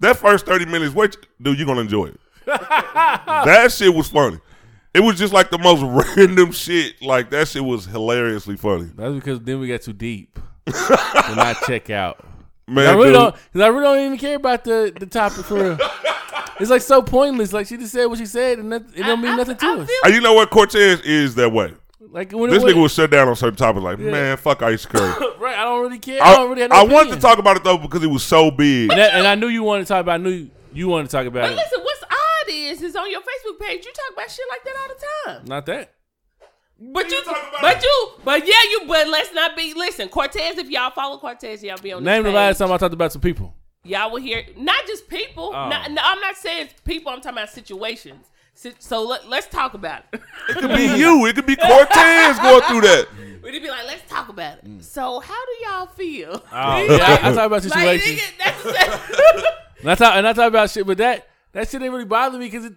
That 0.00 0.18
first 0.18 0.44
thirty 0.44 0.66
minutes, 0.66 0.94
wait, 0.94 1.16
dude, 1.40 1.58
you 1.58 1.64
gonna 1.64 1.80
enjoy 1.80 2.06
it. 2.08 2.20
that 2.46 3.72
shit 3.72 3.94
was 3.94 4.08
funny. 4.08 4.38
It 4.92 5.00
was 5.00 5.16
just 5.16 5.32
like 5.32 5.50
the 5.50 5.58
most 5.58 5.82
random 6.16 6.52
shit. 6.52 7.00
Like 7.00 7.30
that 7.30 7.48
shit 7.48 7.64
was 7.64 7.86
hilariously 7.86 8.56
funny. 8.56 8.90
That's 8.94 9.14
because 9.14 9.40
then 9.40 9.60
we 9.60 9.68
got 9.68 9.80
too 9.80 9.94
deep. 9.94 10.38
when 10.66 11.38
I 11.38 11.56
check 11.66 11.88
out. 11.88 12.22
Man, 12.68 12.86
I 12.86 12.92
really 12.92 13.06
dude, 13.06 13.14
don't. 13.14 13.34
Cause 13.34 13.62
I 13.62 13.68
really 13.68 13.84
don't 13.96 14.06
even 14.06 14.18
care 14.18 14.36
about 14.36 14.64
the 14.64 14.92
the 14.98 15.06
topic 15.06 15.46
for 15.46 15.54
real. 15.54 15.78
It's 16.60 16.70
like 16.70 16.82
so 16.82 17.02
pointless. 17.02 17.52
Like 17.52 17.66
she 17.66 17.76
just 17.76 17.92
said 17.92 18.06
what 18.06 18.18
she 18.18 18.26
said, 18.26 18.58
and 18.58 18.72
that, 18.72 18.82
it 18.94 19.02
don't 19.02 19.20
mean 19.20 19.32
I- 19.32 19.36
nothing 19.36 19.56
to 19.56 19.66
I 19.66 19.74
us. 19.78 19.88
feel- 19.88 19.96
And 20.04 20.14
you 20.14 20.20
know 20.20 20.34
what? 20.34 20.50
Cortez 20.50 21.00
is 21.00 21.34
that 21.36 21.50
way. 21.50 21.72
Like 22.00 22.32
when 22.32 22.50
This 22.50 22.62
it, 22.62 22.66
nigga 22.66 22.82
was 22.82 22.92
shut 22.92 23.10
down 23.10 23.28
on 23.28 23.36
certain 23.36 23.56
topics. 23.56 23.84
Like, 23.84 23.98
man, 23.98 24.36
fuck 24.36 24.62
Ayesha 24.62 24.88
Curry. 24.88 25.08
right. 25.38 25.56
I 25.56 25.64
don't 25.64 25.80
really 25.82 25.98
care. 25.98 26.20
I, 26.22 26.32
I, 26.32 26.36
don't 26.36 26.48
really 26.50 26.62
have 26.62 26.70
no 26.70 26.76
I 26.76 26.82
wanted 26.82 26.92
to 26.92 27.00
opinion. 27.00 27.20
talk 27.20 27.38
about 27.38 27.56
it 27.56 27.64
though 27.64 27.78
because 27.78 28.02
it 28.02 28.08
was 28.08 28.24
so 28.24 28.50
big. 28.50 28.90
And, 28.90 28.98
that- 28.98 29.14
and 29.14 29.26
I 29.26 29.34
knew 29.36 29.46
you 29.48 29.62
wanted 29.62 29.84
to 29.84 29.88
talk 29.88 30.00
about. 30.00 30.14
I 30.14 30.22
knew 30.22 30.48
you 30.72 30.88
wanted 30.88 31.04
to 31.10 31.12
talk 31.16 31.26
about 31.26 31.42
But 31.42 31.52
it. 31.52 31.56
listen, 31.56 31.80
what's 31.82 32.02
odd 32.04 32.48
is 32.48 32.82
is 32.82 32.96
on 32.96 33.10
your 33.10 33.20
Facebook 33.20 33.60
page 33.60 33.84
you 33.84 33.92
talk 33.92 34.12
about 34.14 34.30
shit 34.30 34.44
like 34.50 34.64
that 34.64 34.74
all 34.80 34.88
the 34.88 35.34
time. 35.38 35.44
Not 35.46 35.66
that. 35.66 35.92
But 36.82 37.10
you 37.10 37.16
you, 37.16 37.22
about 37.22 37.36
but 37.60 37.76
it. 37.76 37.82
you, 37.82 38.08
but 38.24 38.46
yeah, 38.46 38.54
you. 38.70 38.82
But 38.88 39.06
let's 39.08 39.34
not 39.34 39.54
be. 39.54 39.74
Listen, 39.74 40.08
Cortez. 40.08 40.56
If 40.56 40.70
y'all 40.70 40.90
follow 40.90 41.18
Cortez, 41.18 41.62
y'all 41.62 41.76
be 41.76 41.92
on. 41.92 42.02
Name 42.02 42.22
the 42.22 42.30
this 42.30 42.34
last 42.34 42.54
page. 42.58 42.66
time 42.66 42.72
I 42.74 42.78
talked 42.78 42.94
about 42.94 43.12
some 43.12 43.20
people. 43.20 43.54
Y'all 43.82 44.10
will 44.10 44.20
hear 44.20 44.44
not 44.56 44.86
just 44.86 45.08
people. 45.08 45.52
Oh. 45.54 45.68
Not, 45.68 45.90
no, 45.90 46.02
I'm 46.04 46.20
not 46.20 46.36
saying 46.36 46.68
people. 46.84 47.10
I'm 47.12 47.20
talking 47.20 47.38
about 47.38 47.50
situations. 47.50 48.26
So 48.78 49.02
let, 49.06 49.26
let's 49.28 49.46
talk 49.46 49.72
about 49.72 50.04
it. 50.12 50.20
It 50.50 50.56
could 50.58 50.76
be 50.76 50.82
you. 50.98 51.24
It 51.26 51.34
could 51.34 51.46
be 51.46 51.56
Cortez 51.56 52.38
going 52.38 52.62
through 52.62 52.80
that. 52.82 53.06
We'd 53.42 53.62
be 53.62 53.70
like, 53.70 53.86
let's 53.86 54.06
talk 54.10 54.28
about 54.28 54.58
it. 54.58 54.64
Mm. 54.66 54.82
So 54.84 55.18
how 55.20 55.46
do 55.46 55.52
y'all 55.64 55.86
feel? 55.86 56.44
Oh, 56.52 56.78
yeah, 56.78 57.18
I, 57.22 57.30
I 57.30 57.34
talk 57.34 57.46
about 57.46 57.64
Like, 57.64 58.00
situations. 58.02 58.20
nigga, 58.20 58.38
that's, 58.38 59.44
and 59.80 59.90
I 59.90 59.94
talk 59.94 60.14
and 60.16 60.28
I 60.28 60.32
talk 60.34 60.48
about 60.48 60.68
shit, 60.68 60.86
but 60.86 60.98
that 60.98 61.26
that 61.52 61.68
shit 61.70 61.80
didn't 61.80 61.92
really 61.94 62.04
bother 62.04 62.38
me 62.38 62.46
because 62.50 62.66
it. 62.66 62.74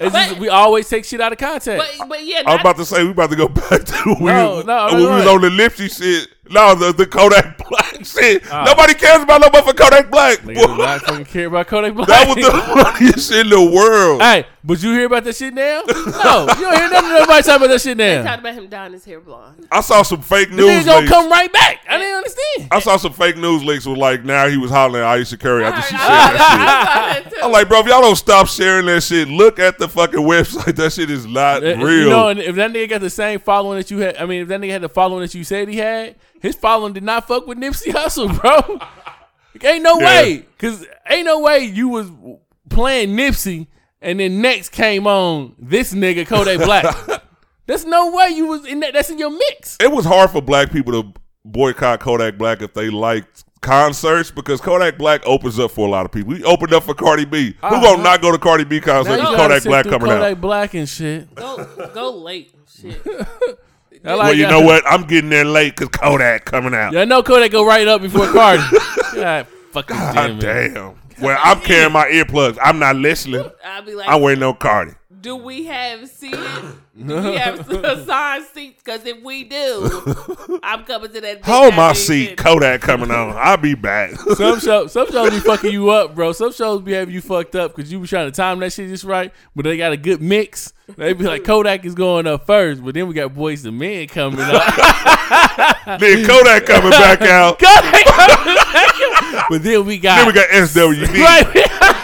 It's 0.00 0.12
just, 0.12 0.38
we 0.40 0.48
always 0.48 0.88
take 0.88 1.04
shit 1.04 1.20
out 1.20 1.30
of 1.30 1.38
context. 1.38 1.98
but 1.98 2.08
but 2.08 2.24
yeah, 2.24 2.42
I 2.44 2.52
was 2.54 2.60
about 2.60 2.76
to 2.78 2.84
say 2.84 3.04
we 3.04 3.10
about 3.10 3.30
to 3.30 3.36
go 3.36 3.48
back 3.48 3.84
to 3.84 4.14
when, 4.18 4.34
No, 4.34 4.56
we, 4.56 4.64
no, 4.64 4.86
when 4.86 4.98
we 4.98 5.06
was 5.06 5.26
on 5.28 5.40
the 5.42 5.48
Nipsey 5.50 5.96
shit. 5.96 6.28
No, 6.50 6.74
the, 6.74 6.92
the 6.92 7.06
Kodak 7.06 7.56
Black 7.68 7.94
shit. 8.04 8.42
Ah. 8.52 8.64
Nobody 8.66 8.92
cares 8.94 9.22
about 9.22 9.40
no 9.40 9.48
motherfucking 9.48 9.76
Kodak 9.76 10.10
Black. 10.10 10.38
Niggas 10.40 10.54
Boy, 10.56 10.66
do 10.66 10.76
not 10.76 11.00
fucking 11.02 11.24
care 11.24 11.46
about 11.46 11.66
Kodak 11.66 11.94
Black. 11.94 12.08
that 12.08 12.28
was 12.28 12.36
the 12.36 12.52
funniest 12.52 13.30
shit 13.32 13.40
in 13.46 13.48
the 13.50 13.70
world. 13.74 14.20
hey, 14.20 14.46
but 14.62 14.82
you 14.82 14.92
hear 14.92 15.06
about 15.06 15.24
that 15.24 15.36
shit 15.36 15.54
now? 15.54 15.82
No, 15.86 15.94
you 15.96 16.06
don't 16.06 16.76
hear 16.76 16.90
nothing. 16.90 17.10
Nobody 17.10 17.42
talking 17.42 17.56
about 17.56 17.68
that 17.68 17.80
shit 17.80 17.96
they 17.96 18.16
now. 18.16 18.24
talked 18.24 18.40
about 18.40 18.54
him 18.54 18.66
dyeing 18.68 18.92
his 18.92 19.04
hair 19.06 19.20
blonde. 19.20 19.66
I 19.72 19.80
saw 19.80 20.02
some 20.02 20.20
fake 20.20 20.50
The 20.50 20.56
news 20.56 20.68
nigga 20.82 20.86
gonna 20.86 21.00
leaks. 21.00 21.12
come 21.12 21.30
right 21.30 21.52
back. 21.52 21.80
I 21.88 21.96
didn't 21.98 22.16
understand. 22.16 22.68
I 22.70 22.78
saw 22.80 22.96
some 22.98 23.12
fake 23.14 23.36
news 23.38 23.64
leaks 23.64 23.86
with 23.86 23.96
like 23.98 24.24
now 24.24 24.46
he 24.48 24.56
was 24.58 24.70
hollering 24.70 25.04
Ayesha 25.04 25.38
Curry 25.38 25.64
after 25.64 25.80
she 25.82 25.96
shared 25.96 26.00
that 26.00 26.30
shit. 26.32 26.40
I 26.40 26.84
saw 26.84 27.22
that 27.22 27.30
too. 27.30 27.40
I'm 27.42 27.52
like, 27.52 27.68
bro, 27.68 27.80
if 27.80 27.86
y'all 27.86 28.02
don't 28.02 28.16
stop 28.16 28.48
sharing 28.48 28.84
that 28.86 29.02
shit, 29.02 29.28
look 29.28 29.58
at 29.58 29.78
the 29.78 29.88
fucking 29.88 30.20
website. 30.20 30.74
That 30.84 30.92
shit 30.92 31.08
is 31.10 31.24
not 31.26 31.62
Uh, 31.64 31.76
real. 31.76 31.88
You 32.04 32.10
know, 32.10 32.28
and 32.28 32.38
if 32.40 32.56
that 32.56 32.70
nigga 32.72 32.90
got 32.90 33.00
the 33.00 33.08
same 33.10 33.38
following 33.40 33.78
that 33.78 33.90
you 33.90 33.98
had, 33.98 34.16
I 34.16 34.26
mean, 34.26 34.42
if 34.42 34.48
that 34.48 34.60
nigga 34.60 34.70
had 34.72 34.82
the 34.82 34.88
following 34.88 35.22
that 35.22 35.34
you 35.34 35.44
said 35.44 35.68
he 35.68 35.76
had, 35.76 36.16
his 36.44 36.54
following 36.56 36.92
did 36.92 37.02
not 37.02 37.26
fuck 37.26 37.46
with 37.46 37.58
Nipsey 37.58 37.92
Hussle, 37.92 38.40
bro. 38.40 38.76
Like, 39.54 39.64
ain't 39.64 39.82
no 39.82 39.98
Yeah. 39.98 40.06
way, 40.06 40.46
cause 40.58 40.84
ain't 41.08 41.24
no 41.26 41.40
way 41.40 41.60
you 41.64 41.88
was 41.88 42.10
playing 42.68 43.10
Nipsey 43.16 43.66
and 44.02 44.20
then 44.20 44.40
next 44.42 44.70
came 44.70 45.06
on 45.06 45.54
this 45.58 45.92
nigga 45.94 46.26
Kodak 46.26 46.58
Black. 46.64 47.22
There's 47.66 47.86
no 47.86 48.10
way 48.12 48.28
you 48.28 48.46
was 48.46 48.66
in 48.66 48.80
that. 48.80 48.92
That's 48.92 49.08
in 49.10 49.18
your 49.18 49.30
mix. 49.30 49.78
it 49.80 49.90
was 49.90 50.04
hard 50.04 50.30
for 50.30 50.42
black 50.42 50.70
people 50.70 50.92
to 51.02 51.12
boycott 51.46 52.00
Kodak 52.00 52.36
Black 52.36 52.60
if 52.60 52.74
they 52.74 52.90
liked 52.90 53.44
concerts 53.62 54.30
because 54.30 54.60
Kodak 54.60 54.98
Black 54.98 55.26
opens 55.26 55.58
up 55.58 55.70
for 55.70 55.88
a 55.88 55.90
lot 55.90 56.04
of 56.04 56.12
people. 56.12 56.34
He 56.34 56.44
opened 56.44 56.74
up 56.74 56.82
for 56.82 56.92
Cardi 56.92 57.24
B. 57.24 57.52
Who 57.62 57.66
Uh-huh. 57.66 57.80
gonna 57.80 58.02
not 58.02 58.20
go 58.20 58.30
to 58.30 58.38
Cardi 58.38 58.64
B 58.64 58.80
concert 58.80 59.08
Now 59.08 59.14
if 59.14 59.20
you 59.20 59.24
gotta 59.36 59.42
Kodak 59.54 59.64
Black 59.64 59.82
through 59.84 59.92
coming 59.92 60.08
Kodak 60.08 60.32
out? 60.32 60.40
Black 60.42 60.74
and 60.74 60.86
shit. 60.88 61.34
Go 61.34 61.64
go 61.94 62.10
late. 62.16 62.54
Shit. 62.68 63.00
I 64.04 64.14
like 64.14 64.24
Well, 64.24 64.34
you 64.34 64.42
that. 64.44 64.50
know 64.50 64.60
what? 64.60 64.82
I'm 64.86 65.04
getting 65.06 65.30
there 65.30 65.44
late 65.44 65.76
because 65.76 65.88
Kodak 65.88 66.44
coming 66.44 66.74
out. 66.74 66.92
Yeah, 66.92 67.00
I 67.02 67.04
know 67.04 67.22
Kodak 67.22 67.50
go 67.50 67.64
right 67.66 67.86
up 67.88 68.02
before 68.02 68.26
Cardi. 68.26 68.62
God 69.14 69.46
fucking 69.72 69.96
damn 69.96 70.14
God 70.14 70.30
it. 70.44 70.74
damn. 70.74 70.94
Well, 71.20 71.38
I'm 71.42 71.60
carrying 71.60 71.92
my 71.92 72.06
earplugs. 72.06 72.58
I'm 72.60 72.78
not 72.78 72.96
listening. 72.96 73.48
I'll 73.64 73.82
be 73.82 73.94
like, 73.94 74.08
I'm 74.08 74.20
waiting 74.20 74.42
on 74.42 74.56
Cardi. 74.56 74.92
Do 75.24 75.36
we 75.36 75.64
have 75.64 76.06
seated? 76.10 76.38
Do 77.06 77.16
we 77.16 77.36
have 77.36 77.66
assigned 77.70 78.44
seats? 78.52 78.82
Because 78.84 79.06
if 79.06 79.22
we 79.22 79.44
do, 79.44 80.60
I'm 80.62 80.84
coming 80.84 81.10
to 81.12 81.20
that. 81.22 81.36
big 81.36 81.44
Hold 81.46 81.70
my 81.70 81.76
goddamn 81.88 81.94
seat. 81.94 82.26
shit. 82.26 82.36
Kodak 82.36 82.82
coming 82.82 83.10
on. 83.10 83.34
I'll 83.34 83.56
be 83.56 83.74
back. 83.74 84.16
Some 84.16 84.60
shows, 84.60 84.92
some 84.92 85.06
shows 85.10 85.30
be 85.30 85.40
fucking 85.40 85.72
you 85.72 85.88
up, 85.88 86.14
bro. 86.14 86.32
Some 86.32 86.52
shows 86.52 86.82
be 86.82 86.92
having 86.92 87.14
you 87.14 87.22
fucked 87.22 87.56
up 87.56 87.74
because 87.74 87.90
you 87.90 88.00
be 88.00 88.06
trying 88.06 88.26
to 88.30 88.36
time 88.36 88.60
that 88.60 88.74
shit 88.74 88.90
just 88.90 89.04
right, 89.04 89.32
but 89.56 89.64
they 89.64 89.78
got 89.78 89.92
a 89.92 89.96
good 89.96 90.20
mix. 90.20 90.74
They 90.94 91.14
be 91.14 91.24
like 91.24 91.42
Kodak 91.44 91.86
is 91.86 91.94
going 91.94 92.26
up 92.26 92.44
first, 92.46 92.84
but 92.84 92.92
then 92.92 93.08
we 93.08 93.14
got 93.14 93.32
Boyz 93.32 93.64
II 93.64 93.70
Men 93.72 94.06
coming 94.08 94.40
up. 94.40 94.62
then 95.98 96.26
Kodak 96.26 96.66
coming 96.66 96.90
back 96.90 97.22
out. 97.22 97.58
Kodak 97.58 98.04
coming 98.04 98.54
back, 98.56 99.46
but 99.48 99.62
then 99.62 99.86
we 99.86 99.96
got 99.96 100.18
Then 100.18 100.26
we 100.26 100.32
got 100.34 100.50
SWV. 100.50 101.18
right. 101.22 102.03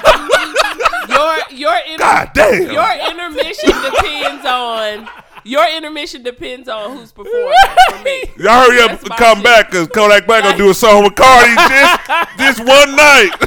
Your 1.61 1.77
inter- 1.87 1.99
God 1.99 2.31
damn. 2.32 2.73
your 2.73 2.93
intermission 3.11 3.69
depends 3.93 4.47
on 4.47 5.07
your 5.45 5.66
intermission 5.77 6.23
depends 6.23 6.69
on 6.70 6.97
who's 6.97 7.12
performing 7.12 7.53
for 7.91 8.03
me. 8.03 8.24
Y'all 8.39 8.65
hurry 8.65 8.81
up 8.81 8.91
and 9.03 9.11
come 9.11 9.39
shit. 9.39 9.45
back 9.45 9.70
because 9.70 9.89
Kodak 9.89 10.27
Black 10.27 10.43
gonna 10.45 10.57
do 10.57 10.70
a 10.70 10.74
song 10.74 11.05
with 11.05 11.15
Cardi 11.16 11.55
just 11.55 12.01
this 12.39 12.59
one 12.59 12.97
night. 12.97 13.31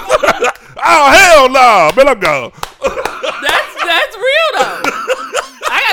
oh 0.86 1.12
hell 1.12 1.50
no, 1.50 1.92
man, 1.96 2.08
I'm 2.08 2.20
gone. 2.20 2.52
That's 3.42 3.76
that's 3.84 4.16
real 4.16 4.50
though. 4.58 5.13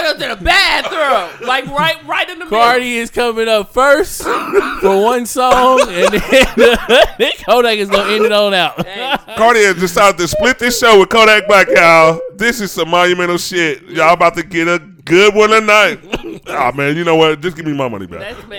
I 0.01 0.14
gotta 0.14 0.18
to 0.18 0.35
the 0.35 0.44
bathroom, 0.44 1.47
like 1.47 1.66
right 1.66 2.02
right 2.06 2.28
in 2.31 2.39
the 2.39 2.47
middle. 2.47 2.59
Cardi 2.59 2.97
is 2.97 3.10
coming 3.10 3.48
up 3.48 3.72
first 3.72 4.22
for 4.22 5.02
one 5.02 5.27
song, 5.27 5.81
and 5.89 6.14
then, 6.14 6.47
then 7.18 7.32
Kodak 7.44 7.78
is 7.78 7.90
gonna 7.90 8.10
end 8.10 8.24
it 8.24 8.32
on 8.32 8.55
out. 8.55 8.86
Hey, 8.86 9.14
Cardi 9.36 9.62
has 9.64 9.77
decided 9.77 10.16
to 10.18 10.27
split 10.27 10.59
this 10.59 10.78
show 10.78 11.01
with 11.01 11.10
Kodak 11.10 11.47
Black, 11.47 11.68
y'all. 11.68 12.18
This 12.35 12.62
is 12.62 12.72
some 12.72 12.89
monumental 12.89 13.36
shit. 13.36 13.82
Y'all 13.85 14.14
about 14.14 14.35
to 14.36 14.43
get 14.43 14.68
a 14.68 14.78
good 14.78 15.35
one 15.35 15.51
tonight. 15.51 16.01
oh 16.47 16.72
man, 16.72 16.97
you 16.97 17.05
know 17.05 17.16
what? 17.16 17.40
Just 17.40 17.56
give 17.56 17.66
me 17.66 17.74
my 17.74 17.89
money 17.89 18.06
back. 18.06 18.20
That's 18.20 18.47
me. 18.48 18.59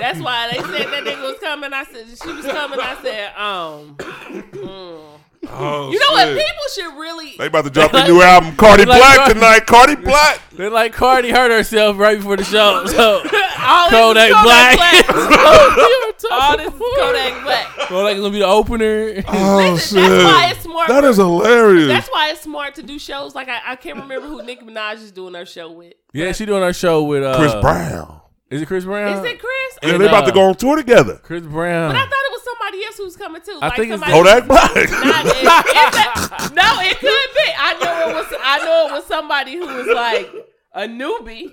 That's 0.00 0.18
why 0.20 0.50
they 0.50 0.58
said 0.58 0.90
that 0.90 1.04
nigga 1.04 1.22
was 1.22 1.38
coming. 1.38 1.72
I 1.72 1.84
said 1.84 2.06
she 2.08 2.32
was 2.32 2.44
coming. 2.44 2.80
I 2.80 2.96
said, 3.02 3.34
um, 3.36 3.96
mm. 3.96 5.13
Oh, 5.50 5.90
you 5.90 5.98
know 5.98 6.06
what? 6.12 6.28
People 6.28 6.64
should 6.74 6.98
really. 6.98 7.34
They 7.38 7.46
about 7.46 7.64
to 7.64 7.70
drop 7.70 7.92
the 7.92 8.06
new 8.08 8.20
album, 8.22 8.56
Cardi 8.56 8.84
Like 8.84 8.98
Black 9.00 9.16
Cardi- 9.16 9.34
tonight. 9.34 9.66
Cardi 9.66 9.94
Black. 9.96 10.40
They 10.54 10.68
like 10.68 10.92
Cardi 10.92 11.30
hurt 11.30 11.50
herself 11.50 11.98
right 11.98 12.16
before 12.16 12.36
the 12.36 12.44
show. 12.44 12.86
So 12.86 13.16
All 13.58 13.90
this 13.90 13.98
Kodak 13.98 14.30
Black. 14.44 14.76
Black. 14.76 15.04
oh, 15.08 16.14
All 16.30 16.56
this 16.56 16.70
Kodak 16.70 17.42
Black. 17.42 17.66
Kodak 17.88 18.14
is 18.14 18.20
gonna 18.20 18.32
be 18.32 18.38
the 18.38 18.46
opener. 18.46 19.24
Oh 19.26 19.56
Listen, 19.72 20.00
that's 20.00 20.24
why 20.24 20.50
it's 20.52 20.60
smart. 20.60 20.86
That 20.88 21.02
for- 21.02 21.08
is 21.10 21.16
hilarious. 21.16 21.88
That's 21.88 22.08
why 22.08 22.30
it's 22.30 22.42
smart 22.42 22.76
to 22.76 22.84
do 22.84 23.00
shows 23.00 23.34
like 23.34 23.48
I, 23.48 23.60
I 23.72 23.76
can't 23.76 23.98
remember 23.98 24.28
who 24.28 24.44
Nicki 24.44 24.64
Minaj 24.64 24.94
is 25.02 25.10
doing 25.10 25.34
her 25.34 25.44
show 25.44 25.72
with. 25.72 25.94
yeah, 26.12 26.30
she 26.30 26.46
doing 26.46 26.62
her 26.62 26.72
show 26.72 27.02
with 27.02 27.24
uh, 27.24 27.36
Chris 27.36 27.52
Brown. 27.60 28.20
Is 28.50 28.62
it 28.62 28.66
Chris 28.66 28.84
Brown? 28.84 29.18
Is 29.18 29.24
it 29.24 29.40
Chris? 29.40 29.78
Yeah, 29.82 29.88
And, 29.94 30.00
they 30.02 30.06
about 30.06 30.26
to 30.26 30.30
uh, 30.30 30.34
go 30.34 30.42
on 30.42 30.54
tour 30.54 30.76
together. 30.76 31.16
Chris 31.24 31.42
Brown. 31.42 31.90
But 31.90 31.96
I 31.96 32.04
thought 32.04 32.12
it 32.12 32.32
was 32.32 32.42
somebody 32.64 32.84
else 32.84 32.96
who 32.96 33.04
was 33.04 33.16
coming 33.16 33.42
too. 33.42 33.58
I 33.62 33.68
like 33.68 33.76
think 33.76 33.92
it's 33.92 34.02
somebody 34.02 34.12
Kodak 34.12 34.46
Black. 34.46 34.74
Not, 34.74 35.26
it, 35.26 35.36
it's 35.36 36.50
a- 36.50 36.54
no, 36.54 36.80
it 36.80 36.98
could 36.98 37.34
be. 37.34 37.52
I 37.58 37.78
know 37.82 38.08
it 38.10 38.14
was. 38.14 38.26
I 38.42 38.58
know 38.64 38.86
it 38.88 38.92
was 38.92 39.06
somebody 39.06 39.56
who 39.56 39.66
was 39.66 39.86
like 39.88 40.30
a 40.74 40.82
newbie. 40.88 41.52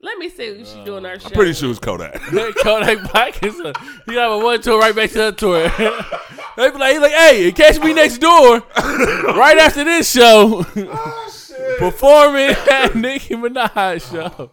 Let 0.00 0.18
me 0.18 0.28
see 0.28 0.58
who 0.58 0.64
she 0.66 0.84
doing 0.84 1.06
Our 1.06 1.18
show. 1.18 1.28
I'm 1.28 1.32
pretty 1.32 1.54
sure 1.54 1.70
it's 1.70 1.78
Kodak. 1.78 2.20
Kodak 2.62 3.10
Black 3.10 3.42
is 3.42 3.58
a, 3.60 3.72
he 4.04 4.16
have 4.16 4.32
a 4.32 4.38
one 4.38 4.60
tour 4.60 4.78
right 4.78 4.94
back 4.94 5.08
to 5.12 5.16
the 5.16 5.32
tour. 5.32 5.66
they 6.58 6.70
be 6.70 6.76
like, 6.78 6.92
he's 6.92 7.00
like, 7.00 7.12
hey, 7.12 7.50
catch 7.52 7.80
me 7.80 7.94
next 7.94 8.18
door 8.18 8.62
right 8.76 9.56
after 9.56 9.82
this 9.82 10.10
show, 10.12 10.62
performing 11.78 12.54
at 12.70 12.94
Nicki 12.94 13.34
Minaj 13.34 14.10
show. 14.10 14.50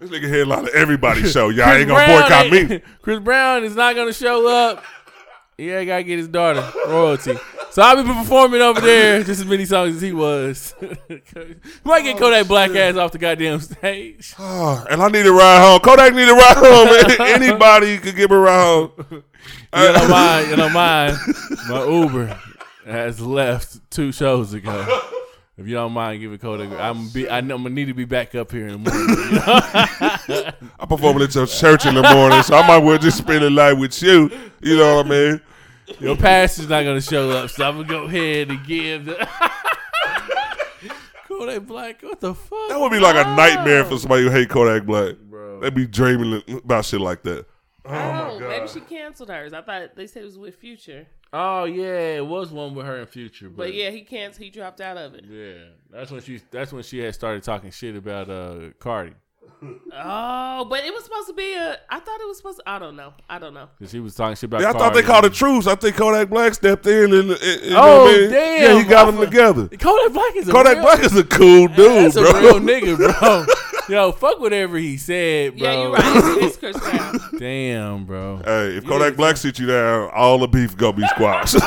This 0.00 0.10
nigga 0.10 0.28
headline 0.28 0.68
everybody's 0.74 1.32
show. 1.32 1.48
Y'all 1.48 1.64
Chris 1.66 1.78
ain't 1.78 1.88
gonna 1.88 2.04
Brown 2.06 2.22
boycott 2.22 2.46
ain't- 2.52 2.70
me. 2.70 2.82
Chris 3.02 3.20
Brown 3.20 3.64
is 3.64 3.74
not 3.76 3.94
gonna 3.96 4.12
show 4.12 4.46
up. 4.48 4.84
Yeah, 5.60 5.84
gotta 5.84 6.02
get 6.04 6.16
his 6.16 6.28
daughter 6.28 6.66
royalty. 6.86 7.36
So 7.70 7.82
I'll 7.82 8.02
be 8.02 8.10
performing 8.10 8.62
over 8.62 8.80
there 8.80 9.22
just 9.22 9.42
as 9.42 9.46
many 9.46 9.66
songs 9.66 9.96
as 9.96 10.00
he 10.00 10.10
was. 10.10 10.74
Might 11.84 12.02
get 12.02 12.16
oh, 12.16 12.18
Kodak 12.18 12.48
Black 12.48 12.70
ass 12.70 12.96
off 12.96 13.12
the 13.12 13.18
goddamn 13.18 13.60
stage. 13.60 14.34
Oh, 14.38 14.82
and 14.90 15.02
I 15.02 15.08
need 15.08 15.26
a 15.26 15.32
ride 15.32 15.60
home. 15.60 15.80
Kodak 15.80 16.14
need 16.14 16.30
a 16.30 16.34
ride 16.34 16.56
home. 16.56 17.18
man. 17.18 17.42
Anybody 17.42 17.98
could 17.98 18.16
give 18.16 18.30
me 18.30 18.36
a 18.36 18.38
ride 18.40 18.64
home. 18.64 18.92
You 19.10 19.22
don't 19.72 19.96
uh, 19.96 20.08
mind, 20.08 20.50
you 20.50 20.56
don't 20.56 20.72
mind. 20.72 21.18
My 21.68 21.84
Uber 21.84 22.40
has 22.86 23.20
left 23.20 23.90
two 23.90 24.12
shows 24.12 24.54
ago. 24.54 25.02
If 25.58 25.66
you 25.66 25.74
don't 25.74 25.92
mind 25.92 26.22
giving 26.22 26.38
Kodak, 26.38 26.72
I'm 26.72 27.10
be, 27.10 27.28
I 27.28 27.42
know 27.42 27.56
I'm 27.56 27.64
gonna 27.64 27.74
need 27.74 27.88
to 27.88 27.94
be 27.94 28.06
back 28.06 28.34
up 28.34 28.50
here 28.50 28.66
in 28.66 28.82
the 28.82 28.90
morning. 28.90 30.28
you 30.28 30.42
know? 30.42 30.50
I'm 30.80 30.88
performing 30.88 31.22
at 31.22 31.34
your 31.34 31.46
church 31.46 31.84
in 31.84 31.96
the 31.96 32.02
morning, 32.02 32.42
so 32.42 32.56
I 32.56 32.66
might 32.66 32.78
well 32.78 32.96
just 32.96 33.18
spend 33.18 33.44
the 33.44 33.50
night 33.50 33.74
with 33.74 34.02
you. 34.02 34.30
You 34.62 34.78
know 34.78 34.96
what 34.96 35.06
I 35.06 35.08
mean? 35.10 35.40
Your 35.98 36.16
pastor's 36.16 36.68
not 36.68 36.82
gonna 36.84 37.00
show 37.00 37.30
up, 37.30 37.50
so 37.50 37.68
I'm 37.68 37.76
gonna 37.76 37.88
go 37.88 38.04
ahead 38.04 38.50
and 38.50 38.64
give 38.66 39.04
the 39.06 39.28
Kodak 41.28 41.66
Black. 41.66 42.02
What 42.02 42.20
the 42.20 42.34
fuck? 42.34 42.68
That 42.68 42.80
would 42.80 42.92
be 42.92 42.98
like 43.00 43.16
a 43.16 43.34
nightmare 43.36 43.84
for 43.84 43.98
somebody 43.98 44.22
who 44.24 44.30
hate 44.30 44.48
Kodak 44.48 44.86
Black. 44.86 45.16
Bro. 45.18 45.60
They'd 45.60 45.74
be 45.74 45.86
dreaming 45.86 46.42
about 46.48 46.84
shit 46.84 47.00
like 47.00 47.22
that. 47.24 47.46
Oh, 47.84 48.38
maybe 48.40 48.68
she 48.68 48.80
canceled 48.80 49.30
hers. 49.30 49.52
I 49.52 49.62
thought 49.62 49.96
they 49.96 50.06
said 50.06 50.22
it 50.22 50.26
was 50.26 50.38
with 50.38 50.54
Future, 50.56 51.06
Oh 51.32 51.64
yeah, 51.64 52.16
it 52.16 52.26
was 52.26 52.50
one 52.50 52.74
with 52.74 52.84
her 52.86 52.98
in 52.98 53.06
Future, 53.06 53.48
but, 53.48 53.56
but 53.58 53.74
yeah, 53.74 53.90
he 53.90 54.02
can't. 54.02 54.36
He 54.36 54.50
dropped 54.50 54.80
out 54.80 54.96
of 54.96 55.14
it. 55.14 55.24
yeah, 55.28 55.70
that's 55.90 56.10
when 56.10 56.20
she 56.20 56.40
that's 56.50 56.72
when 56.72 56.82
she 56.82 56.98
had 56.98 57.14
started 57.14 57.42
talking 57.42 57.70
shit 57.70 57.96
about 57.96 58.28
uh 58.28 58.70
Cardi. 58.78 59.14
Oh, 59.92 60.66
but 60.68 60.84
it 60.84 60.92
was 60.92 61.04
supposed 61.04 61.28
to 61.28 61.34
be 61.34 61.54
a. 61.54 61.76
I 61.90 61.98
thought 62.00 62.20
it 62.20 62.26
was 62.26 62.38
supposed. 62.38 62.58
to... 62.58 62.68
I 62.68 62.78
don't 62.78 62.96
know. 62.96 63.12
I 63.28 63.38
don't 63.38 63.52
know. 63.54 63.68
'Cause 63.78 63.90
she 63.90 64.00
was 64.00 64.14
talking 64.14 64.34
shit 64.36 64.44
about. 64.44 64.60
Yeah, 64.62 64.70
I 64.70 64.72
thought 64.72 64.94
they 64.94 65.02
called 65.02 65.24
it 65.26 65.34
truce. 65.34 65.66
I 65.66 65.74
think 65.74 65.96
Kodak 65.96 66.28
Black 66.30 66.54
stepped 66.54 66.86
in 66.86 67.12
and, 67.12 67.30
and- 67.30 67.30
and- 67.32 67.62
you 67.64 67.70
know 67.70 67.80
Oh, 67.80 68.04
what 68.04 68.14
I 68.14 68.18
mean? 68.18 68.30
damn. 68.30 68.62
Yeah, 68.76 68.82
he 68.82 68.88
got 68.88 69.06
them 69.06 69.18
I- 69.20 69.24
together. 69.26 69.68
Kodak 69.68 70.12
Black 70.12 70.36
is 70.36 70.48
a 70.48 70.52
Kodak 70.52 70.74
real, 70.76 70.82
Black 70.82 71.00
is 71.04 71.16
a 71.16 71.24
cool 71.24 71.68
dude, 71.68 72.12
That's 72.12 72.14
bro. 72.14 72.30
a 72.30 72.40
real 72.40 72.60
nigga, 72.60 72.96
bro. 73.20 73.46
Yo, 73.88 74.12
fuck 74.12 74.40
whatever 74.40 74.78
he 74.78 74.96
said, 74.96 75.58
bro. 75.58 75.68
Yeah, 75.70 75.82
you're 75.82 75.92
right. 75.92 76.02
It's, 76.04 76.46
it's 76.46 76.56
Chris 76.56 76.78
Brown. 76.78 77.18
Damn, 77.38 78.04
bro. 78.04 78.40
Hey, 78.44 78.76
if 78.76 78.86
Kodak 78.86 79.16
Black 79.16 79.36
sit 79.36 79.58
you 79.58 79.66
down, 79.66 80.10
all 80.14 80.38
the 80.38 80.48
beef 80.48 80.76
gonna 80.76 80.96
be 80.96 81.06
squashed. 81.08 81.56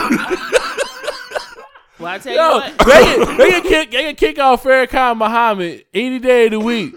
Well, 2.00 2.12
I 2.12 2.18
tell 2.18 2.34
Yo, 2.36 2.66
you 2.66 2.74
what. 2.76 2.88
they 2.88 3.04
can, 3.26 3.38
they 3.38 3.50
can 3.52 3.62
kick 3.62 3.92
they 3.92 4.04
can 4.04 4.16
kick 4.16 4.40
off 4.40 4.64
Farrakhan 4.64 5.16
Muhammad 5.16 5.86
any 5.94 6.20
day 6.20 6.46
of 6.46 6.52
the 6.52 6.60
week, 6.60 6.94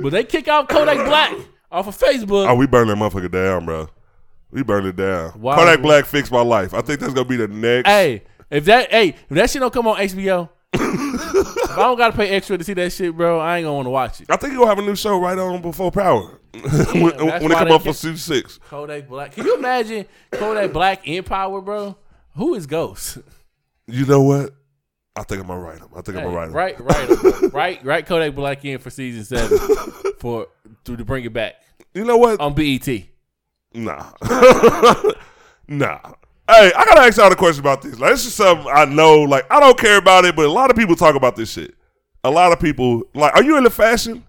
but 0.00 0.10
they 0.12 0.24
kick 0.24 0.48
off 0.48 0.68
Kodak 0.68 1.06
Black 1.06 1.34
off 1.70 1.86
of 1.86 1.98
Facebook. 1.98 2.48
oh, 2.48 2.54
we 2.54 2.66
burn 2.66 2.88
that 2.88 2.96
motherfucker 2.96 3.30
down, 3.30 3.64
bro. 3.64 3.88
We 4.50 4.62
burn 4.62 4.86
it 4.86 4.96
down. 4.96 5.32
Kodak 5.32 5.82
Black 5.82 6.06
fixed 6.06 6.32
my 6.32 6.40
life. 6.42 6.72
I 6.74 6.80
think 6.80 7.00
that's 7.00 7.12
gonna 7.12 7.28
be 7.28 7.36
the 7.36 7.48
next. 7.48 7.88
Hey, 7.88 8.22
if 8.50 8.64
that 8.66 8.90
hey 8.90 9.08
if 9.08 9.28
that 9.30 9.50
shit 9.50 9.60
don't 9.60 9.72
come 9.72 9.86
on 9.86 9.96
HBO, 9.96 10.48
if 10.72 11.70
I 11.70 11.76
don't 11.76 11.98
gotta 11.98 12.16
pay 12.16 12.30
extra 12.30 12.56
to 12.56 12.64
see 12.64 12.74
that 12.74 12.92
shit, 12.92 13.16
bro, 13.16 13.38
I 13.38 13.58
ain't 13.58 13.64
gonna 13.64 13.74
want 13.74 13.86
to 13.86 13.90
watch 13.90 14.20
it. 14.20 14.30
I 14.30 14.36
think 14.36 14.54
he'll 14.54 14.66
have 14.66 14.78
a 14.78 14.82
new 14.82 14.96
show 14.96 15.20
right 15.20 15.38
on 15.38 15.60
before 15.60 15.90
Power 15.90 16.22
when, 16.52 17.02
when 17.02 17.52
it 17.52 17.58
come 17.58 17.72
up 17.72 17.82
for 17.82 17.92
season 17.92 18.16
six. 18.16 18.58
Kodak 18.68 19.08
Black. 19.08 19.32
Can 19.32 19.44
you 19.44 19.56
imagine 19.56 20.06
Kodak 20.32 20.72
Black 20.72 21.06
in 21.06 21.22
power, 21.24 21.60
bro? 21.60 21.96
Who 22.36 22.54
is 22.54 22.66
Ghost? 22.66 23.18
You 23.86 24.06
know 24.06 24.22
what? 24.22 24.54
I 25.18 25.22
think 25.24 25.40
I'm 25.40 25.48
gonna 25.48 25.60
write 25.60 25.78
him. 25.78 25.88
I 25.96 26.00
think 26.02 26.16
I'm 26.18 26.24
gonna 26.24 26.36
write 26.36 26.48
him. 26.48 26.54
right, 26.54 26.80
right, 26.80 27.52
right, 27.52 27.84
right. 27.84 28.06
Kodak 28.06 28.34
Black 28.34 28.64
in 28.64 28.78
for 28.78 28.90
season 28.90 29.24
seven 29.24 29.58
for 30.20 30.46
to, 30.84 30.96
to 30.96 31.04
bring 31.04 31.24
it 31.24 31.32
back 31.32 31.56
You 31.94 32.04
know 32.04 32.16
what? 32.16 32.40
on 32.40 32.54
BET. 32.54 32.86
Nah. 33.74 34.10
nah. 35.68 35.98
Hey, 36.50 36.72
I 36.74 36.84
gotta 36.86 37.00
ask 37.02 37.18
y'all 37.18 37.30
a 37.30 37.36
question 37.36 37.60
about 37.60 37.82
this. 37.82 37.98
Like, 37.98 38.12
this 38.12 38.24
is 38.26 38.34
something 38.34 38.66
I 38.72 38.86
know. 38.86 39.20
Like, 39.22 39.44
I 39.52 39.60
don't 39.60 39.76
care 39.78 39.98
about 39.98 40.24
it, 40.24 40.34
but 40.34 40.46
a 40.46 40.50
lot 40.52 40.70
of 40.70 40.76
people 40.76 40.96
talk 40.96 41.14
about 41.14 41.36
this 41.36 41.50
shit. 41.52 41.74
A 42.24 42.30
lot 42.30 42.52
of 42.52 42.60
people 42.60 43.02
like, 43.14 43.34
are 43.34 43.42
you 43.42 43.56
into 43.58 43.70
fashion? 43.70 44.24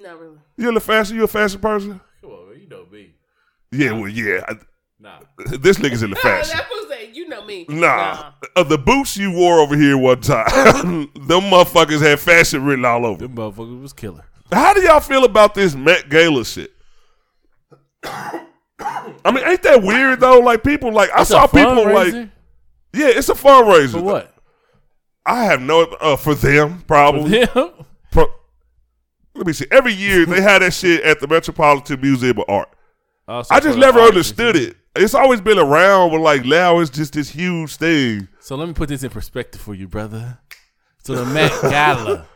Not 0.00 0.20
really. 0.20 0.38
You 0.56 0.68
into 0.68 0.80
fashion? 0.80 1.16
You 1.16 1.24
a 1.24 1.28
fashion 1.28 1.60
person? 1.60 2.00
Come 2.20 2.30
on, 2.30 2.50
man, 2.50 2.60
you 2.60 2.68
know 2.68 2.86
me. 2.90 3.14
Yeah, 3.72 3.92
well, 3.92 4.08
yeah. 4.08 4.44
I- 4.48 4.58
Nah, 5.00 5.18
this 5.58 5.76
nigga's 5.78 6.02
into 6.02 6.14
No, 6.14 6.20
fashion. 6.22 6.58
That 7.34 7.46
was 7.46 7.54
a. 7.54 7.58
You 7.58 7.64
know 7.66 7.74
me. 7.74 7.80
Nah, 7.80 8.32
of 8.56 8.68
the 8.68 8.78
boots 8.78 9.16
you 9.16 9.32
wore 9.32 9.60
over 9.60 9.76
here 9.76 9.96
one 9.98 10.20
time, 10.20 10.46
them 11.14 11.42
motherfuckers 11.50 12.00
had 12.00 12.20
fashion 12.20 12.64
written 12.64 12.84
all 12.84 13.04
over. 13.06 13.26
them 13.26 13.36
motherfuckers 13.36 13.80
was 13.82 13.92
killer. 13.92 14.24
How 14.52 14.72
do 14.74 14.80
y'all 14.82 15.00
feel 15.00 15.24
about 15.24 15.54
this 15.54 15.74
Met 15.74 16.08
Gala 16.08 16.44
shit? 16.44 16.72
I 18.04 19.30
mean, 19.32 19.44
ain't 19.44 19.62
that 19.62 19.82
weird 19.82 20.20
though? 20.20 20.40
Like 20.40 20.62
people, 20.62 20.92
like 20.92 21.10
I 21.12 21.22
It's 21.22 21.30
a 21.30 21.34
saw 21.34 21.46
people 21.46 21.92
like, 21.92 22.12
yeah, 22.92 23.08
it's 23.08 23.28
a 23.28 23.34
fundraiser. 23.34 23.92
for 23.92 24.02
what? 24.02 24.34
I 25.26 25.44
have 25.44 25.62
no 25.62 25.82
uh, 25.82 26.16
for 26.16 26.34
them 26.34 26.82
probably. 26.86 27.46
Them? 27.46 27.70
Pro- 28.10 28.32
Let 29.34 29.46
me 29.46 29.52
see. 29.54 29.66
Every 29.70 29.94
year 29.94 30.26
they 30.26 30.42
had 30.42 30.60
that 30.60 30.74
shit 30.74 31.02
at 31.02 31.18
the 31.20 31.26
Metropolitan 31.26 32.00
Museum 32.00 32.38
of 32.38 32.44
Art. 32.48 32.68
Also 33.26 33.54
I 33.54 33.60
just 33.60 33.78
never 33.78 34.00
artists, 34.00 34.38
understood 34.38 34.54
it. 34.56 34.76
It's 34.96 35.14
always 35.14 35.40
been 35.40 35.58
around, 35.58 36.10
but 36.12 36.20
like 36.20 36.44
now 36.44 36.78
it's 36.78 36.90
just 36.90 37.14
this 37.14 37.28
huge 37.30 37.76
thing. 37.76 38.28
So 38.40 38.54
let 38.56 38.68
me 38.68 38.74
put 38.74 38.88
this 38.88 39.02
in 39.02 39.10
perspective 39.10 39.60
for 39.60 39.74
you, 39.74 39.88
brother. 39.88 40.38
So 41.04 41.14
the 41.16 41.24
Met 41.26 41.50
Gala, 41.62 42.26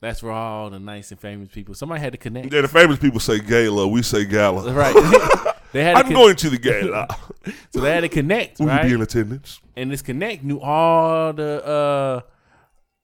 that's 0.00 0.22
where 0.22 0.32
all 0.32 0.68
the 0.70 0.78
nice 0.78 1.10
and 1.12 1.18
famous 1.20 1.48
people. 1.48 1.74
Somebody 1.74 2.00
had 2.02 2.12
to 2.12 2.18
connect. 2.18 2.52
Yeah, 2.52 2.60
the 2.60 2.68
famous 2.68 2.98
people 2.98 3.20
say 3.20 3.38
gala, 3.40 3.88
we 3.88 4.02
say 4.02 4.26
gala. 4.26 4.70
Right. 4.72 4.94
they 5.72 5.82
had 5.82 5.96
I'm 5.96 6.04
con- 6.04 6.12
going 6.12 6.36
to 6.36 6.50
the 6.50 6.58
gala. 6.58 7.08
so 7.72 7.80
they 7.80 7.90
had 7.92 8.00
to 8.02 8.08
connect, 8.10 8.60
you 8.60 8.66
right? 8.66 8.82
be 8.86 8.92
in 8.92 9.00
attendance? 9.00 9.60
and 9.76 9.90
this 9.90 10.02
connect 10.02 10.44
knew 10.44 10.60
all 10.60 11.32
the 11.32 11.64
uh 11.66 12.20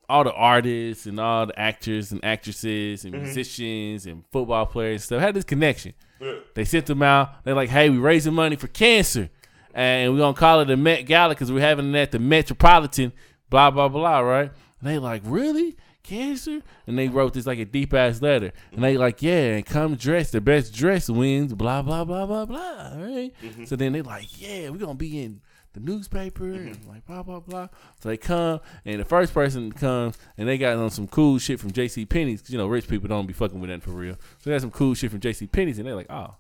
all 0.09 0.25
the 0.25 0.33
artists 0.33 1.07
and 1.07 1.19
all 1.19 1.47
the 1.47 1.59
actors 1.59 2.13
and 2.13 2.23
actresses 2.25 3.05
Mm-hmm. 3.05 3.15
and 3.15 3.23
musicians 3.25 4.07
and 4.07 4.25
football 4.31 4.67
players 4.67 4.97
and 5.01 5.03
stuff 5.05 5.21
had 5.23 5.35
this 5.35 5.45
connection. 5.45 5.95
They 6.55 6.65
sent 6.65 6.87
them 6.87 7.03
out. 7.03 7.45
They're 7.45 7.55
like, 7.55 7.71
"Hey, 7.71 7.91
we're 7.91 8.01
raising 8.01 8.35
money 8.35 8.57
for 8.57 8.67
cancer, 8.69 9.31
and 9.75 10.13
we're 10.13 10.19
gonna 10.19 10.35
call 10.35 10.61
it 10.61 10.67
the 10.67 10.77
Met 10.77 11.07
Gala 11.07 11.35
because 11.35 11.51
we're 11.51 11.61
having 11.61 11.95
it 11.95 11.99
at 11.99 12.11
the 12.13 12.19
Metropolitan." 12.19 13.13
Blah 13.49 13.71
blah 13.71 13.89
blah. 13.89 14.21
Right? 14.21 14.51
And 14.81 14.91
they 14.91 14.99
like, 14.99 15.23
"Really? 15.25 15.77
Cancer?" 16.03 16.61
And 16.87 16.99
they 16.99 17.09
wrote 17.09 17.35
this 17.35 17.47
like 17.47 17.59
a 17.59 17.65
deep 17.65 17.95
ass 17.95 18.21
letter. 18.21 18.53
And 18.73 18.83
they 18.83 18.97
like, 18.97 19.23
"Yeah, 19.23 19.57
and 19.57 19.67
come 19.67 19.95
dress. 19.97 20.31
The 20.31 20.41
best 20.41 20.75
dress 20.75 21.09
wins." 21.09 21.55
Blah 21.55 21.83
blah 21.83 22.05
blah 22.05 22.27
blah 22.27 22.45
blah. 22.45 22.95
Right? 22.97 23.33
Mm-hmm. 23.43 23.65
So 23.65 23.77
then 23.77 23.93
they 23.93 24.03
like, 24.03 24.41
"Yeah, 24.41 24.71
we're 24.71 24.79
gonna 24.79 24.95
be 24.95 25.23
in." 25.23 25.41
The 25.73 25.81
newspaper 25.81 26.45
mm-hmm. 26.45 26.67
and 26.69 26.87
like 26.87 27.07
blah 27.07 27.23
blah 27.23 27.41
blah. 27.41 27.69
So 28.01 28.09
they 28.09 28.17
come 28.17 28.61
and 28.85 29.01
the 29.01 29.05
first 29.05 29.33
person 29.33 29.71
comes 29.71 30.19
and 30.37 30.49
they 30.49 30.59
got 30.59 30.77
on 30.77 30.91
some 30.91 31.07
cool 31.07 31.39
shit 31.39 31.61
from 31.61 31.71
JC 31.71 32.09
Penney's 32.09 32.51
you 32.51 32.59
know 32.59 32.67
rich 32.67 32.89
people 32.89 33.09
don't 33.09 33.27
be 33.27 33.33
fucking 33.33 33.61
with 33.61 33.71
that 33.71 33.83
for 33.83 33.93
real. 33.93 34.17
So 34.39 34.51
they 34.51 34.53
got 34.53 34.63
some 34.63 34.73
cool 34.73 34.95
shit 34.95 35.11
from 35.11 35.21
JC 35.21 35.51
Penney's 35.51 35.79
and 35.79 35.87
they're 35.87 35.95
like, 35.95 36.11
oh, 36.11 36.35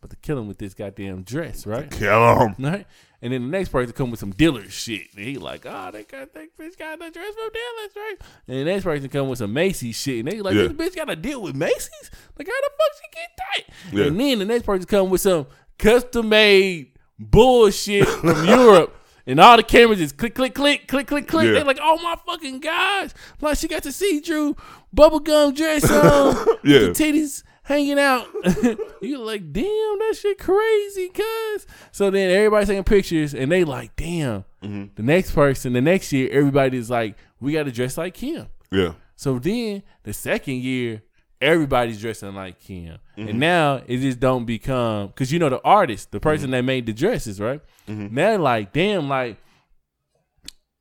but 0.00 0.10
to 0.10 0.16
kill 0.16 0.38
him 0.38 0.46
with 0.46 0.58
this 0.58 0.74
goddamn 0.74 1.22
dress, 1.22 1.66
right? 1.66 1.90
Kill 1.90 2.40
'em. 2.40 2.54
Right? 2.58 2.86
And 3.20 3.32
then 3.32 3.42
the 3.42 3.48
next 3.48 3.70
person 3.70 3.92
come 3.92 4.12
with 4.12 4.20
some 4.20 4.30
dealer 4.30 4.68
shit. 4.68 5.08
And 5.16 5.24
he 5.24 5.38
like, 5.38 5.66
oh, 5.66 5.90
they 5.90 6.04
got 6.04 6.32
that 6.34 6.56
bitch 6.56 6.78
got 6.78 7.00
the 7.00 7.10
dress 7.10 7.34
from 7.34 7.50
Dillard's, 7.52 7.96
right? 7.96 8.16
And 8.46 8.58
the 8.58 8.64
next 8.64 8.84
person 8.84 9.08
come 9.08 9.28
with 9.28 9.40
some 9.40 9.52
Macy's 9.52 9.96
shit. 9.96 10.20
And 10.20 10.28
they 10.28 10.40
like, 10.40 10.54
Yeah. 10.54 10.68
this 10.68 10.72
bitch 10.72 10.94
got 10.94 11.06
to 11.06 11.16
deal 11.16 11.42
with 11.42 11.56
Macy's? 11.56 12.10
Like, 12.38 12.46
how 12.46 12.60
the 12.60 12.70
fuck 12.78 12.92
she 12.94 13.08
get 13.12 13.30
that? 13.36 13.96
Yeah. 13.98 14.06
And 14.06 14.20
then 14.20 14.38
the 14.38 14.44
next 14.44 14.64
person 14.64 14.86
come 14.86 15.10
with 15.10 15.20
some 15.20 15.46
custom 15.78 16.28
made 16.28 16.92
bullshit 17.18 18.06
from 18.08 18.44
Europe. 18.48 18.94
And 19.26 19.38
all 19.40 19.58
the 19.58 19.62
cameras 19.62 19.98
just 19.98 20.16
click, 20.16 20.34
click, 20.34 20.54
click, 20.54 20.88
click, 20.88 21.06
click, 21.06 21.28
click. 21.28 21.46
Yeah. 21.46 21.52
They're 21.52 21.64
like, 21.64 21.78
oh 21.82 22.00
my 22.02 22.16
fucking 22.24 22.60
gosh. 22.60 23.10
Like 23.42 23.58
she 23.58 23.68
got 23.68 23.82
to 23.82 23.92
see 23.92 24.20
Drew 24.20 24.56
bubblegum 24.96 25.54
dress 25.54 25.84
on. 25.90 26.56
Yeah. 26.64 26.78
The 26.78 26.90
titties 26.92 27.42
hanging 27.62 27.98
out. 27.98 28.26
you 29.02 29.18
like, 29.18 29.52
damn, 29.52 29.64
that 29.64 30.16
shit 30.18 30.38
crazy, 30.38 31.10
cuz. 31.10 31.66
So 31.92 32.10
then 32.10 32.30
everybody's 32.30 32.68
taking 32.68 32.84
pictures 32.84 33.34
and 33.34 33.52
they 33.52 33.64
like, 33.64 33.94
damn. 33.96 34.44
Mm-hmm. 34.62 34.84
The 34.94 35.02
next 35.02 35.32
person, 35.32 35.74
the 35.74 35.82
next 35.82 36.10
year, 36.10 36.30
everybody's 36.32 36.88
like, 36.88 37.14
we 37.38 37.52
got 37.52 37.64
to 37.64 37.70
dress 37.70 37.98
like 37.98 38.16
him. 38.16 38.48
Yeah. 38.70 38.94
So 39.14 39.38
then 39.38 39.82
the 40.04 40.14
second 40.14 40.62
year, 40.62 41.02
everybody's 41.40 42.00
dressing 42.00 42.34
like 42.34 42.58
Kim, 42.60 42.98
Mm-hmm. 43.16 43.28
and 43.28 43.40
now 43.40 43.82
it 43.86 43.98
just 43.98 44.20
don't 44.20 44.44
become 44.44 45.08
because 45.08 45.32
you 45.32 45.38
know 45.38 45.48
the 45.48 45.60
artist, 45.62 46.10
the 46.12 46.18
Mm-hmm. 46.18 46.22
person 46.28 46.50
that 46.52 46.62
made 46.62 46.86
the 46.86 46.92
dresses, 46.92 47.40
right? 47.40 47.60
Now 47.86 48.36
like, 48.38 48.72
damn, 48.72 49.08
like 49.08 49.36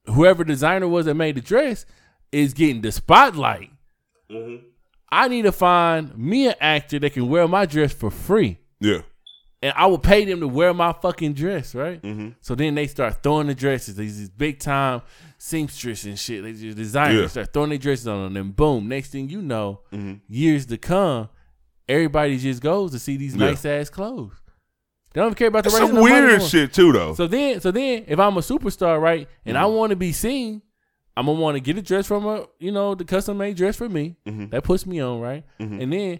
whoever 0.05 0.43
designer 0.43 0.87
was 0.87 1.05
that 1.05 1.15
made 1.15 1.35
the 1.35 1.41
dress 1.41 1.85
is 2.31 2.53
getting 2.53 2.81
the 2.81 2.91
spotlight. 2.91 3.71
Mm-hmm. 4.31 4.65
I 5.09 5.27
need 5.29 5.43
to 5.43 5.51
find 5.51 6.17
me 6.17 6.47
an 6.47 6.55
actor 6.59 6.99
that 6.99 7.13
can 7.13 7.29
wear 7.29 7.47
my 7.47 7.65
dress 7.65 7.93
for 7.93 8.11
free. 8.11 8.57
Yeah. 8.79 9.01
And 9.61 9.73
I 9.75 9.87
will 9.87 9.97
pay 9.97 10.25
them 10.25 10.41
to 10.41 10.47
wear 10.47 10.73
my 10.73 10.91
fucking 10.93 11.33
dress, 11.33 11.73
right? 11.73 12.01
Mm-hmm. 12.01 12.29
So 12.41 12.53
then 12.55 12.75
they 12.75 12.87
start 12.87 13.23
throwing 13.23 13.47
the 13.47 13.55
dresses. 13.55 13.95
These 13.95 14.29
big 14.29 14.59
time 14.59 15.01
seamstress 15.37 16.03
and 16.05 16.17
shit. 16.17 16.43
They 16.43 16.53
just 16.53 16.77
designers 16.77 17.21
Yeah. 17.21 17.27
start 17.27 17.53
throwing 17.53 17.69
their 17.69 17.77
dresses 17.77 18.07
on 18.07 18.33
them. 18.33 18.37
And 18.45 18.55
boom, 18.55 18.87
next 18.87 19.09
thing 19.11 19.29
you 19.29 19.41
know, 19.41 19.81
Mm-hmm. 19.93 20.13
years 20.27 20.65
to 20.67 20.77
come, 20.77 21.29
everybody 21.87 22.37
just 22.37 22.61
goes 22.61 22.91
to 22.91 22.99
see 22.99 23.17
these 23.17 23.35
Yeah. 23.35 23.47
nice 23.47 23.65
ass 23.65 23.89
clothes. 23.89 24.33
They 25.13 25.21
don't 25.21 25.27
even 25.29 25.35
care 25.35 25.47
about 25.47 25.63
the 25.63 25.69
That's 25.69 25.79
some 25.87 26.01
weird 26.01 26.43
shit 26.43 26.73
too, 26.73 26.91
though. 26.91 27.13
So 27.15 27.27
then, 27.27 27.59
so 27.61 27.71
then, 27.71 28.05
if 28.07 28.19
I'm 28.19 28.37
a 28.37 28.41
superstar, 28.41 29.01
right, 29.01 29.27
and 29.45 29.57
I 29.57 29.63
Mm-hmm. 29.63 29.75
want 29.75 29.89
to 29.91 29.95
be 29.95 30.11
seen, 30.11 30.61
I'm 31.15 31.25
gonna 31.25 31.39
want 31.39 31.55
to 31.55 31.59
get 31.59 31.77
a 31.77 31.81
dress 31.81 32.05
from 32.05 32.25
a, 32.25 32.45
you 32.59 32.71
know, 32.71 32.93
the 32.93 33.03
custom 33.05 33.37
made 33.37 33.57
dress 33.57 33.75
for 33.75 33.89
me. 33.89 34.17
Mhm. 34.27 34.51
That 34.51 34.63
puts 34.63 34.85
me 34.85 34.99
on, 34.99 35.19
right? 35.19 35.43
Mhm. 35.59 35.81
And 35.81 35.93
then, 35.93 36.19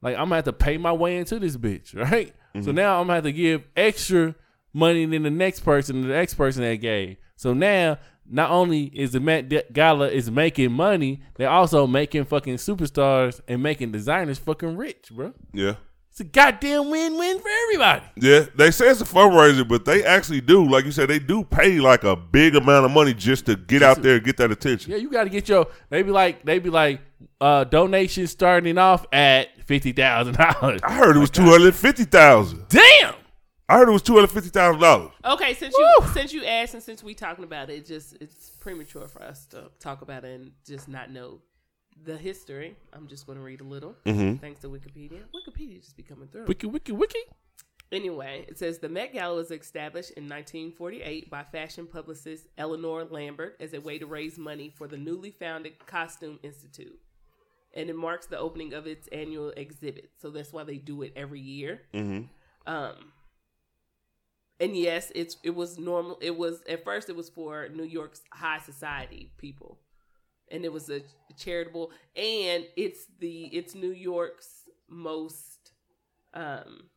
like, 0.00 0.14
I'm 0.16 0.24
gonna 0.26 0.36
have 0.36 0.44
to 0.46 0.52
pay 0.54 0.78
my 0.78 0.92
way 0.92 1.18
into 1.18 1.38
this 1.38 1.56
bitch, 1.58 1.94
right? 2.10 2.28
Mm-hmm. 2.54 2.62
So 2.62 2.72
now 2.72 2.98
I'm 3.00 3.06
gonna 3.08 3.16
have 3.16 3.24
to 3.24 3.32
give 3.32 3.64
extra 3.76 4.34
money 4.72 5.04
than 5.04 5.24
the 5.24 5.30
next 5.30 5.60
person, 5.60 6.00
the 6.02 6.08
next 6.08 6.34
person 6.34 6.62
that 6.62 6.76
gave. 6.76 7.16
So 7.36 7.52
now, 7.52 7.98
not 8.30 8.50
only 8.50 8.84
is 8.84 9.12
the 9.12 9.20
Met 9.20 9.72
Gala 9.72 10.08
is 10.08 10.30
making 10.30 10.72
money, 10.72 11.22
they're 11.36 11.50
also 11.50 11.86
making 11.86 12.24
fucking 12.24 12.56
superstars 12.56 13.40
and 13.48 13.62
making 13.62 13.92
designers 13.92 14.38
fucking 14.38 14.76
rich, 14.76 15.10
bro. 15.10 15.32
yeah. 15.52 15.74
It's 16.10 16.20
a 16.20 16.24
goddamn 16.24 16.90
win-win 16.90 17.38
for 17.38 17.48
everybody. 17.64 18.04
Yeah, 18.16 18.46
they 18.56 18.72
say 18.72 18.88
it's 18.88 19.00
a 19.00 19.04
fundraiser, 19.04 19.68
but 19.68 19.84
they 19.84 20.02
actually 20.04 20.40
do, 20.40 20.68
like 20.68 20.84
you 20.84 20.90
said, 20.90 21.08
they 21.08 21.20
do 21.20 21.44
pay 21.44 21.78
like 21.78 22.02
a 22.02 22.16
big 22.16 22.56
amount 22.56 22.86
of 22.86 22.90
money 22.90 23.14
just 23.14 23.46
to 23.46 23.54
get 23.54 23.84
out 23.84 24.02
there 24.02 24.16
and 24.16 24.24
get 24.24 24.36
that 24.38 24.50
attention. 24.50 24.90
Yeah, 24.90 24.96
you 24.98 25.10
got 25.10 25.24
to 25.24 25.30
get 25.30 25.48
your. 25.48 25.68
They 25.90 26.02
be 26.02 26.10
like, 26.10 26.44
they 26.44 26.58
be 26.58 26.70
like, 26.70 27.00
uh, 27.40 27.62
donations 27.62 28.32
starting 28.32 28.78
off 28.78 29.06
at 29.12 29.62
fifty 29.64 29.92
thousand 29.92 30.34
dollars. 30.34 30.80
I 30.82 30.94
heard 30.94 31.16
it 31.16 31.20
was 31.20 31.30
two 31.30 31.42
hundred 31.42 31.76
fifty 31.76 32.02
thousand. 32.04 32.66
Damn. 32.68 33.14
I 33.68 33.76
heard 33.76 33.88
it 33.88 33.92
was 33.92 34.02
two 34.02 34.14
hundred 34.14 34.28
fifty 34.28 34.50
thousand 34.50 34.80
dollars. 34.80 35.10
Okay, 35.24 35.54
since 35.54 35.74
you 35.76 36.00
since 36.12 36.32
you 36.32 36.44
asked 36.44 36.74
and 36.74 36.82
since 36.82 37.02
we 37.02 37.14
talking 37.14 37.44
about 37.44 37.68
it, 37.68 37.74
it 37.74 37.86
just 37.86 38.16
it's 38.20 38.50
premature 38.50 39.08
for 39.08 39.22
us 39.22 39.44
to 39.46 39.70
talk 39.78 40.02
about 40.02 40.24
it 40.24 40.40
and 40.40 40.52
just 40.66 40.88
not 40.88 41.10
know 41.10 41.40
the 42.04 42.16
history. 42.16 42.76
I'm 42.92 43.08
just 43.08 43.26
going 43.26 43.38
to 43.38 43.44
read 43.44 43.60
a 43.60 43.64
little. 43.64 43.94
Mm-hmm. 44.06 44.36
Thanks 44.36 44.60
to 44.60 44.68
Wikipedia. 44.68 45.20
Wikipedia 45.34 45.80
just 45.82 45.96
be 45.96 46.02
coming 46.02 46.28
through. 46.28 46.46
Wiki, 46.46 46.66
wiki, 46.66 46.92
wiki. 46.92 47.18
Anyway, 47.90 48.44
it 48.48 48.58
says 48.58 48.78
the 48.78 48.88
Met 48.88 49.12
Gala 49.12 49.36
was 49.36 49.50
established 49.50 50.10
in 50.10 50.24
1948 50.24 51.30
by 51.30 51.42
fashion 51.42 51.86
publicist 51.86 52.46
Eleanor 52.58 53.04
Lambert 53.04 53.56
as 53.60 53.72
a 53.72 53.80
way 53.80 53.98
to 53.98 54.06
raise 54.06 54.36
money 54.38 54.72
for 54.76 54.86
the 54.86 54.98
newly 54.98 55.30
founded 55.30 55.84
Costume 55.86 56.38
Institute. 56.42 56.98
And 57.74 57.88
it 57.88 57.96
marks 57.96 58.26
the 58.26 58.38
opening 58.38 58.74
of 58.74 58.86
its 58.86 59.08
annual 59.08 59.50
exhibit. 59.50 60.10
So 60.20 60.30
that's 60.30 60.52
why 60.52 60.64
they 60.64 60.76
do 60.76 61.02
it 61.02 61.12
every 61.16 61.40
year. 61.40 61.82
Mm-hmm. 61.94 62.24
Um, 62.70 63.12
and 64.60 64.76
yes, 64.76 65.12
it's 65.14 65.36
it 65.42 65.54
was 65.54 65.78
normal. 65.78 66.18
It 66.20 66.36
was 66.36 66.62
at 66.68 66.84
first 66.84 67.08
it 67.08 67.16
was 67.16 67.28
for 67.28 67.68
New 67.68 67.84
York's 67.84 68.22
high 68.32 68.58
society 68.58 69.30
people, 69.38 69.78
and 70.50 70.64
it 70.64 70.72
was 70.72 70.90
a 70.90 71.02
charitable. 71.36 71.92
And 72.16 72.66
it's 72.76 73.06
the 73.20 73.44
it's 73.46 73.74
New 73.74 73.92
York's 73.92 74.68
most, 74.88 75.72
um, 76.34 76.88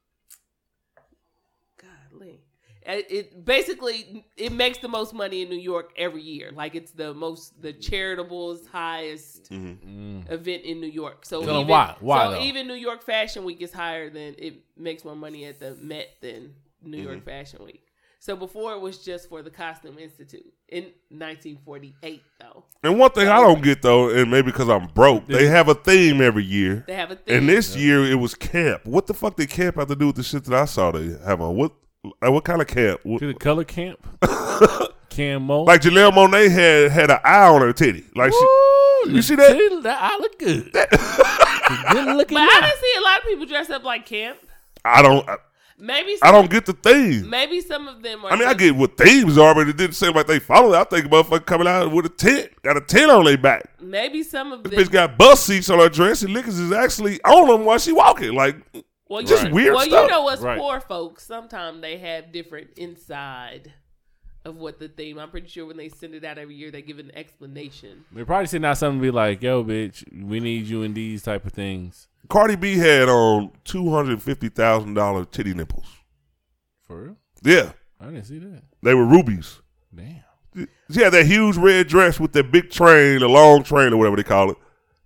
godly. 1.78 2.42
It, 2.84 3.06
uh, 3.06 3.16
it 3.16 3.46
basically 3.46 4.26
it 4.38 4.52
makes 4.52 4.80
the 4.80 4.88
most 4.88 5.14
money 5.14 5.44
in 5.44 5.50
New 5.50 5.60
York 5.60 5.92
every 5.96 6.24
year. 6.24 6.52
Like 6.52 6.74
it's 6.74 6.94
the 6.94 7.14
most 7.14 7.62
the 7.62 7.74
charitable's 7.74 8.66
highest 8.66 9.52
mm-hmm. 9.52 10.18
mm. 10.18 10.32
event 10.32 10.64
in 10.64 10.82
New 10.82 10.90
York. 10.90 11.26
So 11.26 11.42
Tell 11.42 11.52
'em 11.52 11.56
even, 11.58 11.68
why. 11.68 11.96
Why, 12.00 12.26
so 12.26 12.32
though? 12.32 12.42
even 12.42 12.68
New 12.68 12.74
York 12.74 13.04
Fashion 13.04 13.44
Week 13.44 13.62
is 13.62 13.72
higher 13.72 14.10
than 14.10 14.34
it 14.40 14.64
makes 14.76 15.06
more 15.06 15.16
money 15.16 15.46
at 15.46 15.60
the 15.60 15.76
Met 15.76 16.08
than 16.22 16.56
New 16.84 16.98
Mm-hmm. 16.98 17.08
York 17.08 17.26
Fashion 17.26 17.64
Week. 17.66 17.84
So 18.20 18.36
before 18.36 18.74
it 18.74 18.80
was 18.80 19.00
just 19.00 19.30
for 19.30 19.42
the 19.42 19.50
Costume 19.50 19.98
Institute 19.98 20.54
in 20.70 20.84
1948, 21.10 22.22
though 22.40 22.64
And 22.84 23.00
one 23.00 23.10
thing 23.12 23.28
I 23.28 23.40
don't 23.40 23.64
get 23.64 23.82
though, 23.82 24.10
and 24.10 24.30
maybe 24.30 24.48
because 24.52 24.70
I'm 24.70 24.88
broke, 24.94 25.26
they 25.28 25.48
have 25.48 25.70
a 25.70 25.74
theme 25.74 26.22
every 26.22 26.44
year. 26.44 26.84
they 26.88 26.94
have 26.94 27.10
a 27.10 27.16
thing. 27.16 27.38
And 27.38 27.50
this 27.50 27.76
year 27.76 28.06
it 28.06 28.16
was 28.16 28.36
camp. 28.36 28.86
What 28.86 29.08
the 29.08 29.16
fuck 29.16 29.38
did 29.38 29.50
camp 29.50 29.78
have 29.78 29.88
to 29.88 29.96
do 29.96 30.08
with 30.08 30.18
the 30.18 30.24
shit 30.24 30.44
that 30.46 30.54
I 30.54 30.66
saw 30.66 30.92
they 30.92 31.16
have 31.26 31.42
on? 31.42 31.56
What 31.56 31.72
like 32.22 32.32
what 32.32 32.44
kind 32.44 32.62
of 32.62 32.68
camp? 32.68 33.00
What- 33.04 33.20
To 33.22 33.28
the 33.28 33.34
color 33.34 33.64
camp. 33.64 34.00
Camo. 35.10 35.64
like 35.64 35.82
Janelle 35.82 36.12
Monáe 36.12 36.50
had 36.50 36.92
had 36.92 37.12
an 37.12 37.18
eye 37.24 37.48
on 37.48 37.62
her 37.62 37.74
titty. 37.74 38.06
Like 38.16 38.32
she, 38.32 39.12
you 39.12 39.22
see 39.22 39.36
that? 39.36 39.52
titty, 39.52 39.82
that 39.82 39.98
I 40.00 40.18
look 40.20 40.40
good. 40.40 40.72
good 41.92 42.16
looking. 42.16 42.36
but 42.38 42.44
I 42.50 42.62
didn't 42.62 42.80
see 42.80 42.94
a 42.98 43.02
lot 43.02 43.18
of 43.20 43.26
people 43.26 43.46
dress 43.46 43.70
up 43.70 43.84
like 43.84 44.06
camp. 44.06 44.38
I 44.86 45.02
don't. 45.02 45.28
I, 45.28 45.36
Maybe 45.84 46.16
some, 46.16 46.30
I 46.30 46.32
don't 46.32 46.50
get 46.52 46.68
the 46.68 46.74
theme. 46.74 47.28
Maybe 47.28 47.60
some 47.60 47.88
of 47.88 48.04
them 48.04 48.24
are. 48.24 48.32
I 48.32 48.36
mean, 48.36 48.48
I 48.48 48.54
get 48.54 48.76
what 48.76 48.98
themes 48.98 49.36
are, 49.40 49.56
but 49.56 49.68
it 49.68 49.76
didn't 49.78 49.96
seem 49.96 50.14
like 50.14 50.28
they 50.28 50.38
followed 50.38 50.74
it. 50.74 50.78
I 50.78 50.84
think 50.84 51.08
motherfucker 51.08 51.44
coming 51.44 51.68
out 51.68 51.92
with 51.92 52.06
a 52.06 52.10
tent, 52.10 52.52
got 52.62 52.78
a 52.78 52.82
tent 52.82 53.10
on 53.10 53.26
their 53.26 53.36
back. 53.36 53.64
Maybe 53.82 54.22
some 54.22 54.52
of 54.52 54.64
This 54.64 54.74
them. 54.74 54.84
bitch 54.86 54.92
got 54.92 55.18
bus 55.18 55.44
seats 55.44 55.72
on 55.72 55.80
her 55.80 55.90
dress, 55.90 56.22
and 56.22 56.36
niggas 56.36 56.60
is 56.60 56.72
actually 56.72 57.20
on 57.24 57.48
them 57.48 57.66
while 57.66 57.80
she 57.80 57.94
walking. 57.94 58.34
Like, 58.36 58.58
well, 59.10 59.24
just 59.24 59.48
you, 59.48 59.54
weird 59.56 59.74
well, 59.74 59.86
stuff. 59.86 60.04
you 60.04 60.10
know 60.12 60.22
what's 60.22 60.42
Right. 60.44 60.60
poor 60.60 60.80
folks. 60.82 61.26
Sometimes 61.26 61.82
they 61.82 61.98
have 61.98 62.32
different 62.32 62.70
inside 62.78 63.74
of 64.46 64.58
what 64.58 64.78
the 64.78 64.88
theme. 64.88 65.18
I'm 65.18 65.32
pretty 65.32 65.48
sure 65.48 65.66
when 65.66 65.78
they 65.78 65.90
send 65.90 66.14
it 66.14 66.24
out 66.24 66.38
every 66.38 66.54
year, 66.56 66.70
they 66.70 66.84
give 66.84 67.00
an 67.00 67.12
explanation. 67.16 68.06
They're 68.12 68.26
probably 68.26 68.46
sitting 68.46 68.66
out 68.66 68.78
something 68.78 69.00
to 69.00 69.04
be 69.04 69.10
like, 69.12 69.42
"Yo, 69.42 69.64
bitch, 69.64 70.04
we 70.24 70.40
need 70.40 70.68
you 70.68 70.84
in 70.84 70.94
these 70.94 71.24
type 71.24 71.44
of 71.46 71.54
things." 71.54 72.08
Cardi 72.32 72.56
B 72.56 72.78
had 72.78 73.10
on 73.10 73.52
two 73.66 73.90
hundred 73.92 74.22
fifty 74.24 74.48
thousand 74.48 74.94
dollar 74.94 75.26
titty 75.26 75.54
nipples. 75.54 75.86
For 76.84 77.04
real? 77.04 77.18
Yeah, 77.44 77.72
I 78.00 78.06
didn't 78.06 78.24
see 78.24 78.40
that. 78.40 78.64
they 78.82 78.94
were 78.94 79.06
rubies. 79.06 79.60
Damn. 79.94 80.24
She 80.92 81.02
had 81.02 81.12
that 81.14 81.26
huge 81.26 81.58
red 81.58 81.88
dress 81.88 82.20
with 82.20 82.32
that 82.34 82.50
big 82.52 82.70
train, 82.70 83.20
the 83.20 83.28
long 83.28 83.64
train 83.64 83.92
or 83.94 83.98
whatever 83.98 84.16
they 84.16 84.24
call 84.24 84.52
it, 84.52 84.58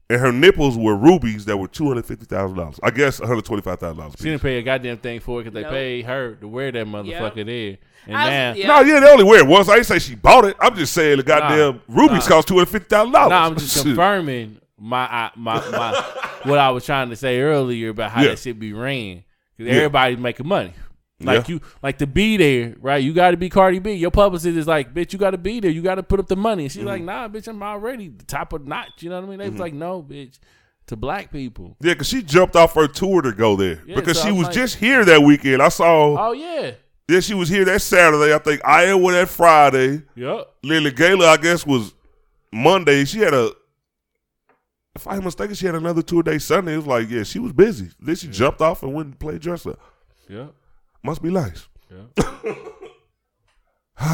and 0.09 0.19
her 0.19 0.31
nipples 0.31 0.77
were 0.77 0.95
rubies 0.95 1.45
that 1.45 1.57
were 1.57 1.67
two 1.67 1.87
hundred 1.87 2.05
fifty 2.05 2.25
thousand 2.25 2.57
dollars. 2.57 2.79
I 2.83 2.91
guess 2.91 3.19
one 3.19 3.27
hundred 3.27 3.45
twenty 3.45 3.63
five 3.63 3.79
thousand 3.79 3.97
dollars. 3.97 4.15
She 4.19 4.25
didn't 4.25 4.43
pay 4.43 4.59
a 4.59 4.61
goddamn 4.63 4.97
thing 4.97 5.19
for 5.19 5.41
it 5.41 5.45
because 5.45 5.55
they 5.55 5.63
Nope. 5.63 5.71
paid 5.71 6.05
her 6.05 6.35
to 6.35 6.47
wear 6.47 6.71
that 6.71 6.85
motherfucker 6.85 7.43
there. 7.45 7.77
And 8.07 8.15
I 8.15 8.29
now, 8.29 8.49
was- 8.51 8.59
yeah. 8.59 8.67
No, 8.67 8.79
yeah, 8.81 8.99
they 8.99 9.11
only 9.11 9.23
wear 9.23 9.39
it 9.39 9.47
once. 9.47 9.67
I 9.67 9.77
ain't 9.77 9.85
say 9.87 9.97
she 9.97 10.13
bought 10.13 10.45
it. 10.45 10.55
I'm 10.59 10.75
just 10.75 10.93
saying 10.93 11.17
the 11.17 11.23
goddamn 11.23 11.81
rubies 11.87 12.29
nah. 12.29 12.35
cost 12.35 12.47
two 12.47 12.53
hundred 12.55 12.69
fifty 12.69 12.87
thousand 12.89 13.13
dollars. 13.13 13.29
no, 13.31 13.35
I'm 13.37 13.55
just 13.57 13.81
confirming 13.83 14.59
my 14.77 15.31
my 15.35 15.59
my 15.69 16.03
what 16.43 16.59
I 16.59 16.69
was 16.71 16.85
trying 16.85 17.09
to 17.09 17.15
say 17.15 17.39
earlier 17.39 17.89
about 17.89 18.11
how 18.11 18.21
Yeah. 18.21 18.29
that 18.29 18.39
shit 18.39 18.59
be 18.59 18.73
ran. 18.73 19.23
Because 19.57 19.71
Yeah. 19.71 19.77
everybody's 19.79 20.17
making 20.19 20.47
money. 20.47 20.73
Like 21.21 21.47
Yeah. 21.47 21.53
you, 21.55 21.61
like 21.81 21.97
to 21.99 22.07
be 22.07 22.35
there, 22.35 22.75
right? 22.81 23.01
You 23.01 23.13
got 23.13 23.31
to 23.31 23.37
be 23.37 23.47
Cardi 23.49 23.79
B. 23.79 23.93
Your 23.93 24.11
publicist 24.11 24.57
is 24.57 24.67
like, 24.67 24.93
bitch, 24.93 25.13
you 25.13 25.19
got 25.19 25.31
to 25.31 25.37
be 25.37 25.61
there. 25.61 25.71
You 25.71 25.81
got 25.81 25.95
to 25.95 26.03
put 26.03 26.19
up 26.19 26.27
the 26.27 26.35
money. 26.35 26.63
And 26.63 26.71
she's 26.71 26.83
like, 26.83 26.97
Mm-hmm. 26.99 27.05
nah, 27.05 27.27
bitch, 27.29 27.47
I'm 27.47 27.63
already 27.63 28.09
the 28.09 28.25
top 28.25 28.51
of 28.51 28.67
notch. 28.67 29.01
You 29.01 29.09
know 29.09 29.21
what 29.21 29.27
I 29.27 29.29
mean? 29.29 29.39
They 29.39 29.49
was 29.49 29.59
like, 29.59 29.73
no, 29.73 30.03
bitch, 30.03 30.39
to 30.87 30.97
black 30.97 31.31
people. 31.31 31.77
Yeah, 31.81 31.93
because 31.93 32.09
she 32.09 32.21
jumped 32.21 32.57
off 32.57 32.75
her 32.75 32.87
tour 32.89 33.21
to 33.21 33.31
go 33.31 33.55
there 33.55 33.81
Yeah, 33.87 33.95
because 33.95 34.19
so 34.19 34.25
she 34.27 34.31
was 34.33 34.47
like- 34.47 34.55
just 34.55 34.75
here 34.75 35.05
that 35.05 35.21
weekend. 35.21 35.61
I 35.61 35.69
saw. 35.69 36.29
Oh 36.29 36.33
yeah, 36.33 36.71
Yeah, 37.07 37.21
she 37.21 37.33
was 37.33 37.47
here 37.47 37.63
that 37.63 37.81
Saturday. 37.81 38.33
I 38.33 38.37
think 38.39 38.59
Iowa 38.65 39.13
that 39.13 39.29
Friday. 39.29 40.01
yep. 40.15 40.47
Lily 40.63 40.91
Gala, 40.91 41.27
I 41.29 41.37
guess, 41.37 41.65
was 41.65 41.93
Monday. 42.51 43.05
She 43.05 43.19
had 43.19 43.33
a. 43.33 43.51
If 44.95 45.07
I'm 45.07 45.23
mistaken, 45.25 45.55
she 45.55 45.65
had 45.65 45.75
another 45.75 46.01
tour 46.01 46.23
day 46.23 46.37
Sunday. 46.37 46.73
It 46.73 46.77
was 46.77 46.87
like, 46.87 47.09
yeah, 47.09 47.23
she 47.23 47.39
was 47.39 47.51
busy. 47.51 47.89
Then 47.99 48.15
she 48.15 48.27
jumped 48.27 48.61
off 48.61 48.81
and 48.83 48.93
went 48.93 49.07
and 49.07 49.19
played 49.19 49.41
dress 49.41 49.65
up. 49.65 49.79
Yeah. 50.29 50.47
Must 51.03 51.21
be 51.21 51.29
nice. 51.31 51.67
Yep. 51.91 52.27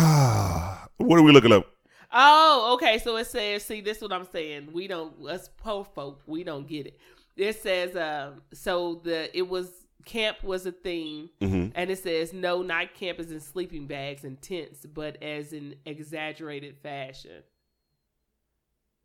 what 0.98 1.20
are 1.20 1.24
we 1.24 1.32
looking 1.32 1.52
up? 1.52 1.66
Oh, 2.12 2.72
okay. 2.74 2.98
So 3.00 3.16
it 3.18 3.28
says, 3.28 3.64
see, 3.64 3.82
this 3.82 3.98
is 3.98 4.04
what 4.04 4.12
I'm 4.14 4.28
saying. 4.32 4.70
We 4.74 4.88
don't, 4.88 5.14
us 5.28 5.50
poor 5.58 5.86
folk, 5.86 6.22
we 6.26 6.44
don't 6.44 6.68
get 6.68 6.88
it. 6.88 7.00
It 7.38 7.62
says, 7.62 7.96
um, 7.96 8.42
so 8.54 9.02
the 9.04 9.36
it 9.38 9.48
was 9.48 9.72
camp 10.06 10.44
was 10.44 10.66
a 10.66 10.72
theme, 10.72 11.30
Mhm. 11.42 11.72
and 11.76 11.90
it 11.90 12.00
says 12.00 12.34
no 12.34 12.62
night 12.62 12.94
camp 12.96 13.20
is 13.20 13.32
in 13.32 13.40
sleeping 13.40 13.86
bags 13.88 14.24
and 14.26 14.42
tents, 14.42 14.86
but 14.86 15.22
as 15.24 15.54
in 15.54 15.76
exaggerated 15.86 16.76
fashion. 16.84 17.44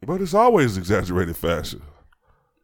But 0.04 0.20
it's 0.20 0.34
always 0.34 0.76
exaggerated 0.76 1.36
fashion. 1.36 1.82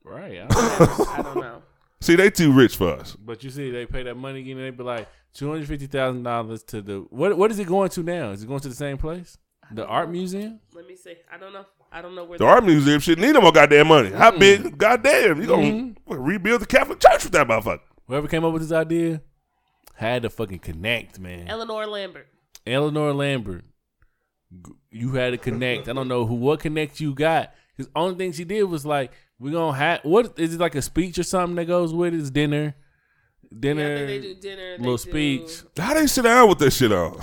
Right. 0.04 0.40
I 0.42 0.46
don't- 0.48 1.08
I 1.18 1.22
don't 1.22 1.36
know. 1.40 1.62
See, 2.00 2.16
they 2.16 2.30
too 2.30 2.52
rich 2.52 2.76
for 2.76 2.94
us. 2.94 3.14
but 3.16 3.44
you 3.44 3.50
see, 3.50 3.70
they 3.70 3.86
pay 3.86 4.02
that 4.02 4.16
money 4.16 4.40
again, 4.40 4.56
and 4.58 4.66
they 4.66 4.70
be 4.70 4.82
like 4.82 5.08
two 5.34 5.48
hundred 5.50 5.68
fifty 5.68 5.86
thousand 5.86 6.24
dollars 6.24 6.64
to 6.64 6.82
the 6.82 7.06
what? 7.10 7.38
What 7.38 7.52
is 7.52 7.60
it 7.60 7.68
going 7.68 7.90
to 7.90 8.02
now? 8.02 8.30
Is 8.30 8.42
it 8.42 8.46
going 8.48 8.58
to 8.60 8.68
the 8.68 8.74
same 8.74 8.98
place, 8.98 9.38
the 9.70 9.86
art 9.86 10.10
museum? 10.10 10.58
Let 10.74 10.88
me 10.88 10.96
see. 10.96 11.14
I 11.32 11.38
don't 11.38 11.52
know. 11.52 11.64
I 11.92 12.02
don't 12.02 12.16
know 12.16 12.24
where 12.24 12.38
The 12.38 12.44
art 12.46 12.64
museum 12.64 12.98
should 13.00 13.20
need 13.20 13.32
no 13.34 13.40
more 13.40 13.52
goddamn 13.52 13.86
money. 13.86 14.10
How 14.10 14.32
big? 14.32 14.76
Goddamn, 14.76 15.40
you 15.42 15.46
gonna 15.46 15.62
Mm-hmm. 15.62 16.12
rebuild 16.14 16.62
the 16.62 16.66
Catholic 16.66 16.98
Church 16.98 17.22
with 17.22 17.32
that 17.34 17.46
motherfucker? 17.46 17.80
Whoever 18.08 18.26
came 18.26 18.44
up 18.44 18.52
with 18.52 18.62
this 18.62 18.72
idea 18.72 19.20
had 19.94 20.22
to 20.22 20.30
fucking 20.30 20.58
connect, 20.58 21.20
man. 21.20 21.46
Eleanor 21.48 21.86
Lambert. 21.86 22.26
Eleanor 22.66 23.12
Lambert, 23.12 23.62
g- 23.62 23.71
you 24.90 25.12
had 25.12 25.30
to 25.30 25.38
connect. 25.38 25.88
I 25.88 25.92
don't 25.92 26.08
know 26.08 26.26
who 26.26 26.34
what 26.34 26.60
connect 26.60 27.00
you 27.00 27.14
got. 27.14 27.52
Because 27.76 27.90
only 27.96 28.16
thing 28.16 28.32
she 28.32 28.44
did 28.44 28.64
was 28.64 28.84
like, 28.84 29.12
"We're 29.38 29.52
gonna 29.52 29.76
have 29.76 30.00
what 30.02 30.38
is 30.38 30.54
it 30.54 30.60
like 30.60 30.74
a 30.74 30.82
speech 30.82 31.18
or 31.18 31.22
something 31.22 31.56
that 31.56 31.64
goes 31.66 31.92
with 31.94 32.12
it? 32.14 32.20
It's 32.20 32.30
dinner, 32.30 32.74
Yeah, 33.50 33.58
dinner, 33.60 33.96
think 34.06 34.22
they 34.22 34.34
do 34.34 34.34
dinner. 34.40 34.76
they 34.76 34.78
little 34.78 34.96
do- 34.96 35.10
speech. 35.10 35.62
How 35.78 35.94
they 35.94 36.06
sit 36.06 36.22
down 36.22 36.48
with 36.48 36.58
that 36.58 36.70
shit 36.72 36.92
on? 36.92 37.16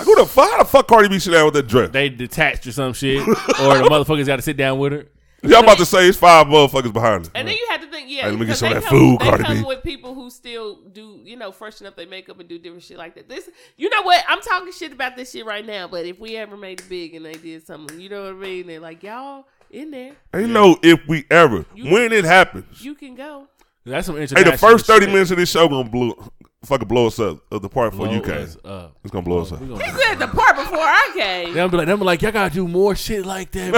I 0.00 0.04
go 0.04 0.14
to 0.16 0.26
fuck. 0.26 0.50
How 0.50 0.58
the 0.58 0.64
fuck 0.64 0.88
Cardi 0.88 1.08
B 1.08 1.20
sit 1.20 1.30
down 1.30 1.44
with 1.44 1.54
that 1.54 1.68
dress? 1.68 1.90
They 1.90 2.08
detached 2.08 2.66
or 2.66 2.72
some 2.72 2.92
shit, 2.94 3.20
or 3.20 3.34
the 3.78 3.86
motherfuckers 3.88 4.26
got 4.26 4.36
to 4.36 4.42
sit 4.42 4.56
down 4.56 4.78
with 4.80 4.92
her. 4.92 5.06
Y'all 5.50 5.62
about 5.62 5.78
to 5.78 5.86
say 5.86 6.08
it's 6.08 6.18
five 6.18 6.46
motherfuckers 6.46 6.92
behind 6.92 7.26
her. 7.26 7.32
And 7.34 7.46
then 7.48 7.54
you 7.56 7.66
have 7.70 7.80
to 7.82 7.86
think, 7.90 8.08
yeah, 8.10 8.22
Hey, 8.22 8.30
let 8.30 8.32
me 8.32 8.38
get 8.40 8.44
because 8.46 8.58
some 8.60 8.68
of 8.68 8.74
they 8.74 8.80
that 8.80 8.88
come, 8.88 8.98
food, 8.98 9.20
they 9.20 9.24
Cardi 9.28 9.44
come 9.44 9.56
B. 9.58 9.62
with 9.64 9.82
people 9.82 10.14
who 10.14 10.30
still 10.30 10.76
do, 10.92 11.20
you 11.22 11.36
know, 11.36 11.52
freshen 11.52 11.86
up 11.86 11.96
their 11.96 12.06
makeup 12.06 12.38
and 12.40 12.48
do 12.48 12.58
different 12.58 12.82
shit 12.82 12.96
like 12.98 13.14
that. 13.16 13.28
This, 13.28 13.48
you 13.76 13.88
know 13.90 14.02
what? 14.02 14.24
I'm 14.28 14.40
talking 14.40 14.72
shit 14.72 14.92
about 14.92 15.16
this 15.16 15.32
shit 15.32 15.44
right 15.46 15.64
now, 15.66 15.86
but 15.88 16.04
if 16.06 16.18
we 16.18 16.36
ever 16.36 16.56
made 16.56 16.80
it 16.80 16.88
big 16.88 17.14
and 17.14 17.24
they 17.24 17.34
did 17.34 17.66
something, 17.66 18.00
you 18.00 18.08
know 18.08 18.22
what 18.24 18.30
I 18.34 18.48
mean? 18.48 18.66
They're 18.66 18.80
like, 18.80 19.02
y'all 19.02 19.46
in 19.70 19.90
there, 19.90 20.12
Ain't 20.34 20.50
no 20.50 20.76
if 20.82 21.00
we 21.08 21.24
ever. 21.30 21.64
You- 21.74 21.90
when 21.92 22.12
it 22.12 22.24
happens. 22.24 22.82
you 22.84 22.94
can 22.94 23.14
go. 23.14 23.48
That's 23.86 24.06
some 24.06 24.14
interesting. 24.16 24.36
Hey, 24.38 24.42
international. 24.42 24.70
the 24.70 24.76
first 24.78 24.86
30 24.86 25.04
shit. 25.06 25.12
minutes 25.12 25.30
of 25.30 25.36
this 25.36 25.50
show 25.50 25.68
gonna 25.68 25.88
blow, 25.88 26.30
fucking 26.64 26.88
blow 26.88 27.08
us 27.08 27.18
up 27.20 27.40
of 27.52 27.60
the 27.60 27.68
part 27.68 27.90
before 27.90 28.06
you 28.06 28.20
Blow 28.22 28.32
came. 28.34 28.44
us 28.44 28.56
up. 28.64 28.96
It's 29.04 29.10
gonna 29.10 29.24
blow 29.24 29.40
us 29.42 29.52
up. 29.52 29.60
We 29.60 29.66
He 29.66 29.72
gonna- 29.74 29.98
said 29.98 30.14
the 30.20 30.28
part 30.28 30.56
before 30.56 30.78
I 30.78 31.10
came, 31.14 31.52
They'll 31.52 31.68
be 31.68 31.76
like, 31.76 31.86
they'll 31.86 31.98
be 31.98 32.04
like, 32.04 32.22
y'all 32.22 32.32
gotta 32.32 32.54
do 32.54 32.66
more 32.66 32.94
shit 32.96 33.26
like 33.26 33.50
that, 33.50 33.72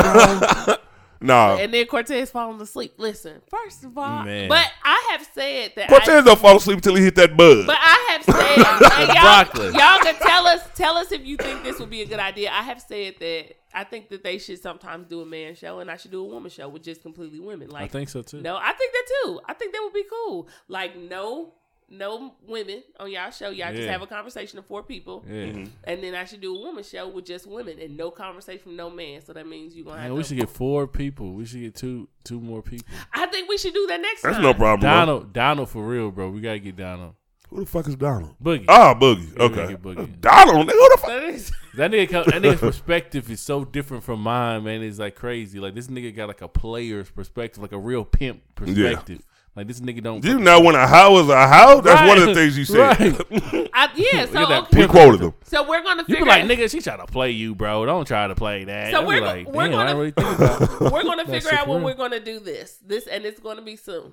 bro. 0.67 0.75
Nah. 1.27 1.57
and 1.57 1.73
then 1.73 1.87
Cortez 1.87 2.31
falling 2.31 2.61
asleep. 2.61 2.95
Listen, 2.99 3.43
first 3.49 3.85
of 3.85 3.97
all, 3.99 4.25
Man. 4.25 4.49
but 4.49 4.67
I 4.85 5.09
have 5.13 5.29
said 5.35 5.73
that. 5.77 5.87
I, 5.87 5.89
Cortez 5.89 6.25
don't 6.25 6.39
fall 6.39 6.57
asleep 6.57 6.77
until 6.79 6.95
he 6.95 7.05
hit 7.05 7.15
that 7.17 7.37
bud. 7.37 7.67
But 7.67 7.79
I 7.81 8.09
have 8.11 8.25
said, 8.25 8.37
and 8.99 9.09
y'all, 9.15 9.73
y'all 9.73 10.01
can 10.01 10.15
tell 10.17 10.47
us, 10.47 10.69
tell 10.75 10.97
us 10.97 11.13
if 11.13 11.27
you 11.27 11.37
think 11.37 11.63
this 11.63 11.79
would 11.79 11.91
be 11.91 12.03
a 12.03 12.07
good 12.07 12.21
idea. 12.21 12.51
I 12.51 12.63
have 12.63 12.81
said 12.81 13.15
that 13.21 13.57
I 13.75 13.85
think 13.85 14.09
that 14.09 14.25
they 14.25 14.39
should 14.39 14.61
sometimes 14.61 15.07
do 15.07 15.21
a 15.21 15.27
man 15.27 15.55
show, 15.55 15.81
and 15.81 15.91
I 15.91 15.97
should 15.97 16.11
do 16.11 16.23
a 16.23 16.29
woman 16.29 16.51
show 16.51 16.69
with 16.69 16.83
just 16.83 17.03
completely 17.03 17.41
women. 17.41 17.69
Like, 17.69 17.85
I 17.85 17.89
think 17.89 18.09
so 18.09 18.23
too. 18.23 18.41
no, 18.41 18.57
I 18.57 18.73
think 18.73 18.93
that 18.93 19.05
too. 19.25 19.41
I 19.47 19.53
think 19.55 19.73
that 19.73 19.83
would 19.83 19.93
be 19.93 20.05
cool. 20.11 20.49
Like, 20.69 20.97
no, 20.97 21.53
no 21.89 22.35
women 22.47 22.83
on 22.99 23.11
y'all 23.11 23.31
show. 23.31 23.51
Y'all 23.51 23.73
just 23.73 23.89
have 23.89 24.03
a 24.03 24.07
conversation 24.07 24.59
of 24.59 24.67
four 24.67 24.83
people, 24.83 25.25
Yeah. 25.29 25.67
and 25.85 26.03
then 26.03 26.15
I 26.15 26.25
should 26.25 26.41
do 26.41 26.55
a 26.57 26.59
woman 26.59 26.83
show 26.83 27.09
with 27.09 27.27
just 27.27 27.47
women 27.47 27.79
and 27.81 27.97
no 27.97 28.11
conversation 28.11 28.61
from 28.63 28.77
no 28.77 28.91
man. 28.91 29.21
So 29.25 29.33
that 29.33 29.47
means 29.47 29.75
you're 29.75 29.85
gonna 29.85 30.01
have. 30.01 30.13
We 30.13 30.23
to- 30.23 30.29
should 30.29 30.39
get 30.39 30.51
four 30.51 30.87
people. 30.89 31.33
We 31.35 31.45
should 31.45 31.61
get 31.61 31.75
two 31.77 32.09
two 32.25 32.41
more 32.41 32.63
people. 32.63 32.87
I 33.13 33.27
think 33.27 33.49
we 33.49 33.57
should 33.59 33.75
do 33.75 33.87
that 33.89 34.01
next 34.01 34.23
time. 34.23 34.33
That's 34.33 34.43
time. 34.43 34.53
no 34.53 34.55
problem. 34.55 34.81
bro. 34.81 34.91
Donald, 34.91 35.33
Donald 35.33 35.69
for 35.71 35.87
real, 35.87 36.11
bro. 36.11 36.31
We 36.31 36.41
gotta 36.41 36.59
get 36.59 36.77
Donald. 36.77 37.15
Who 37.51 37.61
the 37.61 37.67
fuck 37.67 37.87
is 37.87 37.95
Donald? 37.95 38.35
Boogie. 38.43 38.65
Ah, 38.69 38.93
Boogie. 38.93 39.39
Okay. 39.39 39.69
get 39.69 39.81
Boogie. 39.83 40.21
Donald, 40.21 40.67
nigga, 40.67 40.73
who 40.73 40.89
the 40.91 40.99
fuck? 41.01 41.11
That 41.11 41.23
is- 41.25 41.53
That 41.77 41.91
nigga, 41.91 42.09
come, 42.09 42.25
that 42.25 42.41
nigga's 42.43 42.59
perspective 42.61 43.31
is 43.31 43.39
so 43.41 43.63
different 43.65 44.03
from 44.03 44.21
mine, 44.23 44.65
man. 44.65 44.83
It's 44.83 44.99
like 44.99 45.15
crazy. 45.15 45.61
Like 45.61 45.75
this 45.75 45.89
nigga 45.89 46.17
got 46.17 46.27
like 46.27 46.41
a 46.41 46.49
player's 46.49 47.11
perspective, 47.11 47.61
like 47.63 47.73
a 47.73 47.79
real 47.79 48.03
pimp 48.05 48.41
perspective. 48.55 49.21
Like 49.57 49.67
this 49.69 49.81
nigga 49.81 50.03
don't. 50.03 50.23
You 50.23 50.39
know 50.39 50.61
when 50.61 50.75
a 50.75 50.87
hoe 50.87 51.19
is 51.19 51.29
a 51.31 51.49
hoe? 51.49 51.81
That's 51.81 52.07
one 52.07 52.19
of 52.19 52.27
the 52.27 52.35
things 52.35 52.59
you 52.59 52.67
said. 52.67 52.79
Right. 53.01 53.71
I, 53.73 53.89
yeah. 53.97 54.21
Look 54.23 54.31
So 54.33 54.39
at 54.43 54.49
that 54.51 54.63
okay. 54.65 54.81
We 54.83 54.87
quoted 54.87 55.21
him. 55.23 55.33
So 55.45 55.67
we're 55.67 55.83
gonna 55.83 56.03
You 56.03 56.15
figure 56.15 56.25
be 56.27 56.29
like, 56.31 56.45
out- 56.45 56.51
nigga, 56.51 56.71
she 56.71 56.81
trying 56.83 56.99
to 56.99 57.07
play 57.07 57.31
you, 57.31 57.55
bro. 57.55 57.87
Don't 57.87 58.07
try 58.07 58.27
to 58.29 58.35
play 58.35 58.65
that. 58.65 58.91
So 58.91 58.99
I 58.99 59.01
be 59.01 59.07
we're- 59.07 59.21
like, 59.23 59.49
we're 59.49 59.69
damn, 59.69 59.79
I 59.81 59.87
gonna- 59.87 59.87
didn't 59.87 59.99
really 59.99 60.11
think 60.11 60.39
about 60.39 60.63
it. 60.63 60.93
we're 60.93 61.03
gonna 61.05 61.25
That 61.25 61.31
figure 61.33 61.55
out 61.59 61.65
for 61.65 61.71
when 61.71 61.79
real. 61.79 61.87
we're 61.87 61.95
gonna 61.95 62.21
do 62.21 62.39
this. 62.39 62.79
This 62.87 63.07
and 63.07 63.25
it's 63.25 63.41
gonna 63.41 63.63
be 63.63 63.77
soon. 63.77 64.13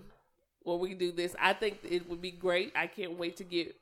When 0.64 0.80
we 0.80 0.94
do 0.94 1.12
this, 1.12 1.36
I 1.38 1.52
think 1.52 1.80
it 1.84 2.10
would 2.10 2.22
be 2.22 2.32
great. 2.32 2.72
I 2.74 2.88
can't 2.88 3.20
wait 3.20 3.36
to 3.38 3.44
get 3.44 3.76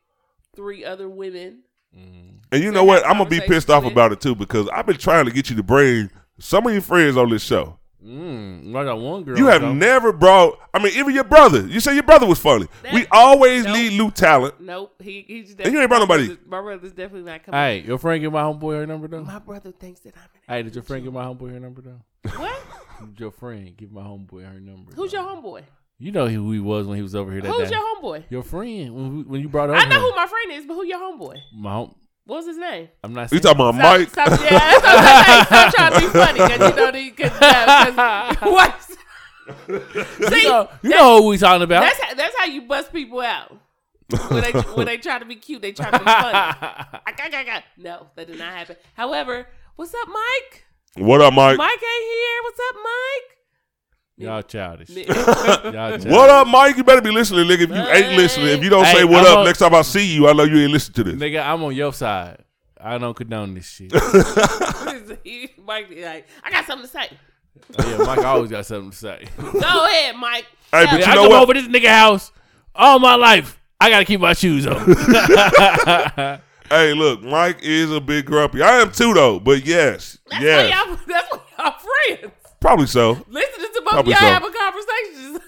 three 0.56 0.84
other 0.84 1.08
women. 1.08 1.60
Mm-hmm. 1.96 2.38
And 2.52 2.64
you 2.64 2.72
know 2.72 2.84
what? 2.84 3.06
I'm 3.06 3.18
gonna 3.20 3.30
be 3.30 3.40
pissed 3.40 3.70
off 3.70 3.86
about 3.86 4.12
it 4.12 4.20
too 4.20 4.34
because 4.34 4.68
I've 4.70 4.88
been 4.88 4.98
trying 4.98 5.26
to 5.26 5.32
get 5.32 5.52
you 5.52 5.56
to 5.58 5.64
bring 5.64 6.10
some 6.40 6.66
of 6.66 6.74
your 6.74 6.82
friends 6.82 7.18
on 7.18 7.30
this 7.30 7.44
show. 7.44 7.78
Mm, 8.06 8.76
I 8.76 8.84
got 8.84 9.00
one 9.00 9.24
girl. 9.24 9.38
You 9.38 9.48
have 9.48 9.62
though. 9.62 9.74
never 9.74 10.12
brought. 10.12 10.58
I 10.74 10.80
mean, 10.84 10.94
even 10.96 11.14
your 11.14 11.24
brother. 11.24 11.68
You 11.68 11.80
say 11.80 11.94
your 11.94 12.04
brother 12.04 12.26
was 12.26 12.40
funny. 12.40 12.68
That- 12.84 12.94
we 12.94 13.06
always 13.12 13.64
Nope. 13.66 13.76
need 13.76 13.98
new 13.98 14.10
talent. 14.12 14.60
Nope, 14.60 15.02
he 15.02 15.24
he's 15.28 15.56
And 15.60 15.72
you 15.72 15.80
ain't 15.80 15.88
brought 15.90 16.00
my 16.00 16.06
nobody. 16.06 16.26
brother- 16.28 16.42
My 16.48 16.62
brother's 16.62 16.92
definitely 16.94 17.30
not 17.32 17.44
coming. 17.44 17.60
Hey, 17.60 17.82
your 17.82 17.98
friend 18.00 18.22
give 18.22 18.32
my 18.34 18.42
homeboy 18.42 18.78
her 18.80 18.88
number 18.88 19.08
though. 19.08 19.24
My 19.24 19.40
brother 19.40 19.72
thinks 19.72 20.00
that 20.02 20.14
I'm. 20.18 20.24
An 20.24 20.56
Hey, 20.58 20.64
did 20.64 20.76
your 20.76 20.84
friend 20.84 21.04
give 21.04 21.14
my 21.14 21.24
homeboy 21.26 21.52
her 21.52 21.60
number 21.60 21.82
though? 21.82 22.30
what? 22.38 22.62
Your 23.18 23.32
friend 23.32 23.76
give 23.76 23.92
my 23.92 24.02
homeboy 24.04 24.46
her 24.52 24.60
number? 24.60 24.92
Who's 24.94 25.12
though? 25.12 25.22
your 25.22 25.28
homeboy? 25.28 25.64
You 25.98 26.12
know 26.12 26.28
who 26.28 26.52
he 26.52 26.60
was 26.60 26.86
when 26.86 26.98
he 26.98 27.02
was 27.04 27.16
over 27.16 27.32
here 27.32 27.42
that 27.42 27.48
Who's 27.52 27.70
day. 27.70 27.76
your 27.76 27.96
homeboy? 28.02 28.24
Your 28.30 28.44
friend 28.44 28.94
when, 28.94 29.28
when 29.28 29.42
you 29.42 29.50
brought 29.50 29.70
over. 29.70 29.78
I 29.80 29.86
know 29.86 30.00
here. 30.00 30.02
who 30.02 30.16
my 30.16 30.28
friend 30.28 30.52
is, 30.52 30.66
but 30.66 30.74
who 30.76 30.86
your 30.86 31.00
homeboy? 31.00 31.38
my 31.54 31.72
home. 31.74 31.96
What's 32.32 32.48
his 32.48 32.58
name? 32.58 32.88
I'm 33.04 33.14
not. 33.14 33.30
You 33.30 33.42
talking 33.42 33.60
about 33.60 33.76
Stop- 33.76 34.00
Mike? 34.00 34.10
Stop, 34.10 34.28
yeah, 34.40 34.58
that's 34.58 34.84
what 34.84 34.96
I'm. 34.98 35.46
Stop 35.46 35.74
trying 35.76 35.92
to 35.92 36.00
be 36.00 36.08
funny 36.08 36.40
because 36.40 36.70
you 36.70 36.76
know 36.78 36.92
the 36.92 37.10
cause, 37.12 37.42
yeah, 37.42 38.34
'cause- 38.36 38.52
what? 38.54 38.82
See, 40.32 40.44
You 40.44 40.48
know, 40.50 40.70
you 40.82 40.90
that- 40.92 40.98
know 40.98 41.22
who 41.22 41.28
we 41.28 41.38
talking 41.38 41.64
about. 41.64 41.82
That's 41.82 42.00
how, 42.00 42.14
that's 42.14 42.36
how 42.38 42.46
you 42.46 42.62
bust 42.62 42.94
people 42.94 43.20
out. 43.20 43.52
when 44.30 44.44
they 44.44 44.52
when 44.52 44.86
they 44.86 44.96
try 44.98 45.20
to 45.20 45.26
be 45.26 45.36
cute, 45.36 45.62
they 45.62 45.74
try 45.74 45.92
to 45.92 46.00
be 46.00 46.06
funny. 46.06 46.34
I 46.34 47.14
got, 47.18 47.32
got, 47.32 47.46
got. 47.46 47.64
No, 47.78 48.08
that 48.16 48.28
did 48.28 48.40
not 48.40 48.54
happen. 48.54 48.78
However, 48.94 49.48
what's 49.76 49.94
up, 49.94 50.08
Mike? 50.08 50.64
What 50.96 51.20
up, 51.20 51.34
Mike? 51.34 51.58
Mike 51.58 51.70
ain't 51.70 52.06
here. 52.14 52.40
What's 52.44 52.60
up, 52.70 52.76
Mike? 52.82 53.38
Y'all 54.22 54.42
childish. 54.44 54.90
Y'all 54.90 55.06
childish. 55.72 56.06
What 56.12 56.30
up, 56.30 56.48
Mike? 56.48 56.78
You 56.78 56.84
better 56.84 57.02
be 57.02 57.12
listening, 57.12 57.46
nigga. 57.48 57.62
If 57.64 57.70
you 57.70 57.76
ain't 57.76 58.16
listening, 58.18 58.48
if 58.48 58.64
you 58.64 58.70
don't 58.70 58.86
Hey, 58.86 58.98
say 58.98 59.04
what 59.04 59.26
I'm 59.26 59.32
up 59.34 59.38
on- 59.40 59.46
next 59.46 59.60
time 59.60 59.74
I 59.76 59.82
see 59.82 60.06
you, 60.16 60.28
I 60.28 60.34
know 60.34 60.44
you 60.44 60.58
ain't 60.64 60.72
listen 60.72 60.94
to 60.96 61.04
this. 61.04 61.16
Nigga, 61.16 61.44
I'm 61.46 61.64
on 61.64 61.76
your 61.76 61.94
side. 61.94 62.38
I 62.80 62.98
don't 62.98 63.14
condone 63.16 63.54
this 63.54 63.70
shit. 63.70 63.94
Mike, 65.66 65.90
be 65.90 66.04
like, 66.04 66.28
I 66.44 66.50
got 66.52 66.66
something 66.66 66.88
to 66.88 66.92
say. 66.92 67.10
yeah, 67.80 67.98
Mike 67.98 68.20
always 68.26 68.50
got 68.50 68.66
something 68.66 68.90
to 68.92 68.98
say. 68.98 69.28
Go 69.40 69.86
ahead, 69.86 70.16
Mike. 70.16 70.46
Hey, 70.72 70.86
but 70.86 70.90
Tell 70.90 71.00
you 71.00 71.06
I 71.06 71.16
know 71.16 71.22
come 71.24 71.30
what? 71.32 71.42
over 71.44 71.54
this 71.54 71.68
nigga 71.68 71.90
house 71.90 72.32
all 72.74 72.98
my 73.00 73.16
life. 73.16 73.60
I 73.80 73.90
gotta 73.90 74.06
keep 74.06 74.20
my 74.20 74.34
shoes 74.34 74.66
on. 74.68 74.78
Hey, 76.70 76.94
look, 76.94 77.22
Mike 77.22 77.58
is 77.62 77.92
a 77.92 78.00
big 78.00 78.26
grumpy. 78.26 78.62
I 78.64 78.80
am 78.82 78.92
too, 78.92 79.14
though. 79.14 79.40
But 79.42 79.66
yes, 79.66 80.18
That's 80.30 80.42
yes, 80.42 80.72
why 80.72 80.78
y'all. 80.88 81.00
That's 81.06 81.32
why 81.32 81.40
y'all 81.60 81.76
friends. 82.18 82.34
Probably 82.62 82.88
so, 82.88 83.24
Listening 83.28 83.68
to 83.74 83.82
both 83.82 83.88
of 83.88 84.06
Probably 84.06 84.12
y'all 84.14 84.20
so. 84.22 84.28
have 84.28 84.44
a 84.46 84.52
conversation. 84.52 85.42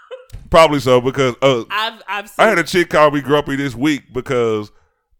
probably 0.50 0.80
so 0.80 1.00
because 1.00 1.34
uh, 1.42 1.64
I've 1.70 2.02
I've 2.06 2.28
seen. 2.28 2.46
I 2.46 2.48
had 2.48 2.58
a 2.58 2.64
chick 2.64 2.90
call 2.90 3.10
me 3.10 3.20
grumpy 3.20 3.56
this 3.56 3.74
week 3.74 4.12
because 4.12 4.70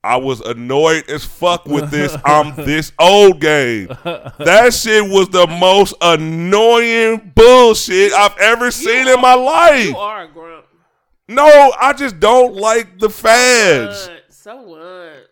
I 0.05 0.17
was 0.17 0.41
annoyed 0.41 1.11
as 1.11 1.25
fuck 1.25 1.67
with 1.67 1.91
this 1.91 2.17
I'm 2.25 2.55
this 2.65 2.93
old 2.99 3.41
game. 3.41 3.89
That 4.05 4.73
shit 4.73 5.11
was 5.11 5.29
the 5.31 5.47
most 5.47 5.95
annoying 6.01 7.33
bullshit 7.35 8.13
I've 8.13 8.39
ever 8.39 8.71
seen 8.71 9.09
in 9.09 9.21
my 9.21 9.35
life. 9.35 9.87
you 9.87 9.97
are 9.97 10.23
a 10.23 10.29
grump. 10.29 10.67
No, 11.27 11.73
I 11.79 11.93
just 11.93 12.21
don't 12.21 12.55
like 12.55 12.99
the 12.99 13.11
fads. 13.11 14.09
What? 14.09 14.23
So 14.31 14.63
what? 14.63 15.28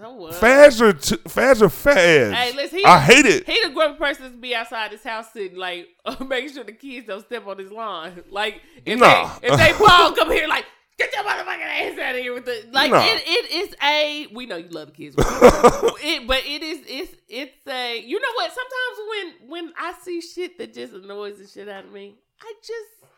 So 0.00 0.12
what? 0.14 0.42
Are 0.42 0.92
t- 0.94 1.16
fads 1.28 1.60
are 1.60 1.68
fads. 1.68 2.34
Hey, 2.34 2.52
listen, 2.56 2.78
he, 2.78 2.84
I 2.86 2.98
hate 2.98 3.26
it. 3.26 3.46
He 3.46 3.60
the 3.62 3.68
grumpy 3.74 3.98
person 3.98 4.32
to 4.32 4.36
be 4.38 4.54
outside 4.54 4.92
his 4.92 5.02
house 5.02 5.30
sitting 5.32 5.58
like 5.58 5.88
making 6.26 6.54
sure 6.54 6.64
the 6.64 6.72
kids 6.72 7.06
don't 7.06 7.24
step 7.24 7.46
on 7.46 7.58
his 7.58 7.70
lawn. 7.70 8.22
Like 8.30 8.62
if 8.86 8.98
Nah. 8.98 9.38
they 9.40 9.48
if 9.48 9.58
they 9.58 9.72
Paul 9.86 10.12
come 10.12 10.30
here 10.30 10.48
like 10.48 10.64
get 10.98 11.12
your 11.14 11.22
motherfucking 11.24 11.92
ass 11.92 11.98
out 11.98 12.14
of 12.14 12.20
here 12.22 12.32
with 12.32 12.46
the 12.46 12.64
like 12.72 12.90
Nah. 12.90 13.04
it, 13.04 13.22
it 13.26 13.50
is 13.68 13.74
a 13.82 14.26
we 14.32 14.46
know 14.46 14.56
you 14.56 14.68
love 14.70 14.86
the 14.88 14.92
kids, 14.94 15.16
it, 15.18 16.26
but 16.26 16.42
it 16.46 16.62
is 16.62 16.78
it's 16.86 17.14
it's 17.28 17.66
a 17.66 18.00
you 18.00 18.18
know 18.18 18.32
what? 18.36 18.50
Sometimes 18.52 19.38
when 19.40 19.50
when 19.50 19.72
I 19.78 19.92
see 20.02 20.22
shit 20.22 20.56
that 20.58 20.72
just 20.72 20.94
annoys 20.94 21.38
the 21.38 21.46
shit 21.46 21.68
out 21.68 21.84
of 21.84 21.92
me, 21.92 22.14
I 22.40 22.54
just 22.62 23.10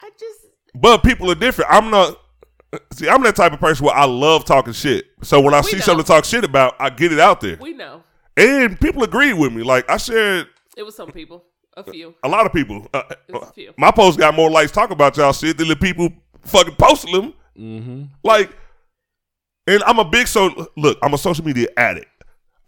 I 0.00 0.10
just 0.18 0.46
But 0.76 0.98
people 1.02 1.28
are 1.30 1.34
different. 1.34 1.72
I'm 1.72 1.90
not. 1.90 2.20
See, 2.92 3.08
I'm 3.08 3.22
that 3.22 3.36
type 3.36 3.52
of 3.52 3.60
person 3.60 3.86
where 3.86 3.94
I 3.94 4.04
love 4.04 4.44
talking 4.44 4.72
shit. 4.72 5.06
So 5.22 5.40
when 5.40 5.54
I 5.54 5.60
see 5.60 5.76
know. 5.76 5.82
something 5.82 6.04
to 6.04 6.08
talk 6.08 6.24
shit 6.24 6.44
about, 6.44 6.74
I 6.80 6.90
get 6.90 7.12
it 7.12 7.18
out 7.20 7.40
there. 7.40 7.56
we 7.60 7.72
know 7.74 8.02
And 8.36 8.78
people 8.80 9.02
agree 9.02 9.32
with 9.32 9.52
me. 9.52 9.62
Like 9.62 9.88
I 9.90 9.96
shared 9.96 10.48
it 10.76 10.82
was 10.82 10.94
some 10.94 11.10
people, 11.10 11.44
a 11.76 11.82
few. 11.82 12.14
a 12.22 12.28
lot 12.28 12.44
of 12.46 12.52
people. 12.52 12.86
Uh, 12.92 13.02
It's 13.28 13.48
a 13.48 13.52
few. 13.52 13.72
my 13.78 13.90
post 13.90 14.18
got 14.18 14.34
more 14.34 14.50
likes 14.50 14.72
talking 14.72 14.92
about 14.94 15.16
y'all 15.16 15.32
shit 15.32 15.56
than 15.58 15.68
the 15.68 15.76
people 15.76 16.10
fucking 16.42 16.74
posting 16.76 17.12
them. 17.12 17.34
Mm-hmm. 17.58 18.02
Like, 18.22 18.50
and 19.66 19.82
I'm 19.84 19.98
a 19.98 20.04
big 20.04 20.26
so 20.28 20.68
look. 20.76 20.98
I'm 21.02 21.14
a 21.14 21.18
social 21.18 21.44
media 21.44 21.68
addict. 21.76 22.08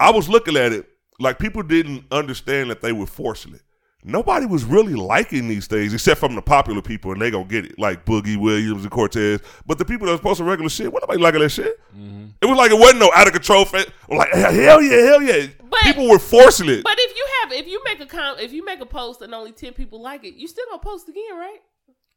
I 0.00 0.10
was 0.10 0.28
looking 0.28 0.56
at 0.56 0.72
it 0.72 0.88
like 1.20 1.38
people 1.38 1.62
didn't 1.62 2.04
understand 2.10 2.70
that 2.70 2.80
they 2.80 2.92
were 2.92 3.06
forcing 3.06 3.54
it. 3.54 3.62
Nobody 4.08 4.46
was 4.46 4.64
really 4.64 4.94
liking 4.94 5.48
these 5.48 5.66
things 5.66 5.92
except 5.92 6.18
from 6.18 6.34
the 6.34 6.40
popular 6.42 6.80
people, 6.80 7.12
and 7.12 7.20
they 7.20 7.30
gonna 7.30 7.44
get 7.44 7.66
it, 7.66 7.78
like 7.78 8.04
Boogie 8.06 8.36
Williams 8.38 8.82
and 8.82 8.90
Cortez. 8.90 9.40
But 9.66 9.76
the 9.78 9.84
people 9.84 10.06
that 10.06 10.12
was 10.12 10.20
posting 10.22 10.46
regular 10.46 10.70
shit, 10.70 10.90
what 10.92 11.02
nobody 11.02 11.20
liking 11.20 11.40
that 11.40 11.50
shit? 11.50 11.78
Mm-hmm. 11.96 12.26
It 12.40 12.46
was 12.46 12.56
like 12.56 12.70
it 12.70 12.78
wasn't 12.78 13.00
no 13.00 13.10
out 13.14 13.26
of 13.26 13.34
control. 13.34 13.64
Fan. 13.66 13.84
Like 14.08 14.32
hell 14.32 14.80
yeah, 14.80 15.06
hell 15.06 15.22
yeah. 15.22 15.46
But- 15.68 15.80
people 15.82 16.08
were 16.08 16.18
forcing 16.18 16.68
it. 16.70 16.82
But 16.82 16.96
if 16.98 17.16
you 17.16 17.26
have, 17.42 17.52
if 17.52 17.66
you 17.68 17.82
make 17.84 18.00
a 18.00 18.06
com, 18.06 18.38
if 18.38 18.52
you 18.52 18.64
make 18.64 18.80
a 18.80 18.86
post 18.86 19.20
and 19.20 19.34
only 19.34 19.52
ten 19.52 19.74
people 19.74 20.00
like 20.00 20.24
it, 20.24 20.34
you 20.34 20.48
still 20.48 20.64
gonna 20.70 20.82
post 20.82 21.08
again, 21.08 21.36
right? 21.36 21.58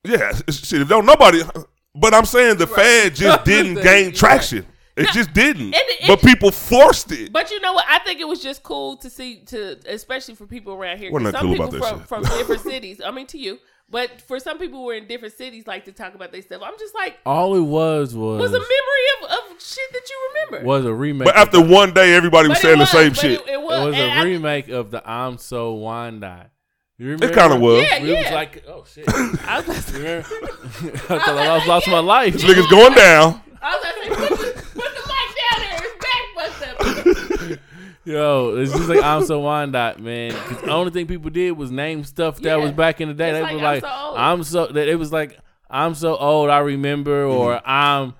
Yeah, 0.06 0.32
shit. 0.50 0.82
If 0.82 0.88
don't 0.88 1.06
nobody, 1.06 1.42
but 1.94 2.14
I'm 2.14 2.26
saying 2.26 2.58
the 2.58 2.68
Right. 2.68 2.76
fad 2.76 3.16
just 3.16 3.44
didn't 3.46 3.74
You're 3.76 3.84
gain 3.84 4.06
right. 4.08 4.16
Traction. 5.03 5.22
It 5.22 5.23
No, 5.23 5.23
just 5.23 5.34
didn't. 5.34 5.61
and 5.73 5.76
it- 5.76 6.07
but 6.07 6.22
people 6.22 6.52
forced 6.52 7.11
it. 7.11 7.32
But 7.32 7.52
you 7.52 7.60
know 7.61 7.73
what? 7.73 7.86
I 7.88 7.99
think 7.99 8.19
it 8.19 8.28
was 8.28 8.41
just 8.41 8.64
cool 8.64 8.98
to 8.98 9.10
see, 9.10 9.38
to 9.48 9.78
especially 9.88 10.36
for 10.36 10.45
people 10.48 10.73
around 10.73 10.98
here. 10.99 11.10
'cause 11.10 11.14
Wasn't 11.22 11.34
that 11.34 11.40
some 11.40 11.48
cool 11.48 11.56
people 11.69 11.76
about 11.78 11.99
that 11.99 12.07
from, 12.07 12.23
from 12.23 12.38
different 12.38 12.61
cities. 12.72 13.02
I 13.06 13.11
mean, 13.11 13.28
to 13.28 13.38
you, 13.38 13.60
but 13.90 14.22
for 14.22 14.40
some 14.40 14.57
people 14.57 14.80
who 14.80 14.90
are 14.90 14.94
in 14.95 15.06
different 15.07 15.34
cities, 15.36 15.68
like 15.68 15.86
to 15.86 15.91
talk 15.91 16.15
about 16.15 16.32
their 16.32 16.41
stuff. 16.41 16.61
I'm 16.65 16.78
just 16.80 16.95
like, 16.95 17.18
All 17.26 17.56
it 17.56 17.60
was 17.61 18.15
was 18.15 18.40
was 18.40 18.52
a 18.52 18.60
memory 18.60 19.07
of, 19.23 19.32
of 19.32 19.61
shit 19.61 19.91
that 19.94 20.02
you 20.10 20.30
remember. 20.49 20.65
was 20.68 20.86
a 20.86 20.94
remake. 20.94 21.26
But 21.26 21.36
after 21.36 21.61
one 21.61 21.94
day, 21.94 22.14
everybody 22.15 22.48
was 22.49 22.57
But 22.57 22.65
it 22.65 22.68
saying 22.68 22.80
the 22.80 22.86
same 22.86 23.14
shit. 23.14 23.41
It, 23.41 23.48
it 23.53 23.61
was, 23.61 23.82
it 23.82 23.86
was 23.90 23.95
a 23.98 24.10
I- 24.11 24.23
remake 24.23 24.69
of 24.69 24.91
the 24.91 25.07
I'm 25.10 25.38
So 25.38 25.73
Wyandotte. 25.73 26.49
You 26.98 27.07
remember? 27.07 27.26
It 27.26 27.34
kind 27.36 27.52
of 27.52 27.60
was. 27.60 27.84
Yeah, 27.84 27.98
It 27.98 28.18
was 28.26 28.32
like, 28.32 28.64
oh 28.68 28.86
shit! 28.91 29.06
I 29.10 29.60
was, 29.60 29.68
about 29.68 29.84
to- 29.88 30.19
I 30.19 30.99
thought 30.99 31.30
I 31.30 31.48
lost, 31.48 31.68
lost 31.68 31.88
my 31.88 31.99
life. 31.99 32.34
This 32.34 32.44
nigga's 32.44 32.69
going 32.69 32.94
down. 32.94 33.41
I 33.60 33.76
was 33.76 33.84
about 33.84 33.95
to 33.95 34.02
say, 34.03 34.10
put 34.10 34.30
the, 34.30 34.61
put 34.61 34.94
the 34.94 35.03
mic 35.10 35.30
down 35.41 35.57
there. 35.60 35.80
His 35.82 35.94
back 35.99 36.23
fucked 36.36 37.52
up. 37.52 37.60
Yo, 38.03 38.56
it's 38.57 38.72
just 38.72 38.90
like 38.90 39.03
I'm 39.03 39.23
so 39.26 39.40
Wyandotte, 39.41 39.99
man. 39.99 40.32
'Cause 40.32 40.61
the 40.61 40.72
only 40.72 40.91
thing 40.91 41.06
people 41.06 41.30
did 41.30 41.52
was 41.52 41.69
name 41.72 42.03
stuff 42.03 42.38
that 42.38 42.44
Yeah. 42.49 42.56
was 42.56 42.72
back 42.72 42.99
in 42.99 43.07
the 43.10 43.14
day. 43.14 43.30
It's 43.30 43.38
They 43.38 43.41
like, 43.44 43.52
were 43.53 43.57
I'm 43.60 43.64
like, 43.64 43.84
so 43.84 43.90
old. 44.07 44.18
I'm 44.18 44.44
so 44.44 44.65
that 44.68 44.88
it 44.88 44.95
was 44.98 45.11
like 45.11 45.38
I'm 45.69 45.94
so 45.95 46.15
old. 46.18 46.49
I 46.49 46.60
remember, 46.60 47.23
or 47.26 47.56
Mm-hmm. 47.56 47.69
I'm 47.69 48.14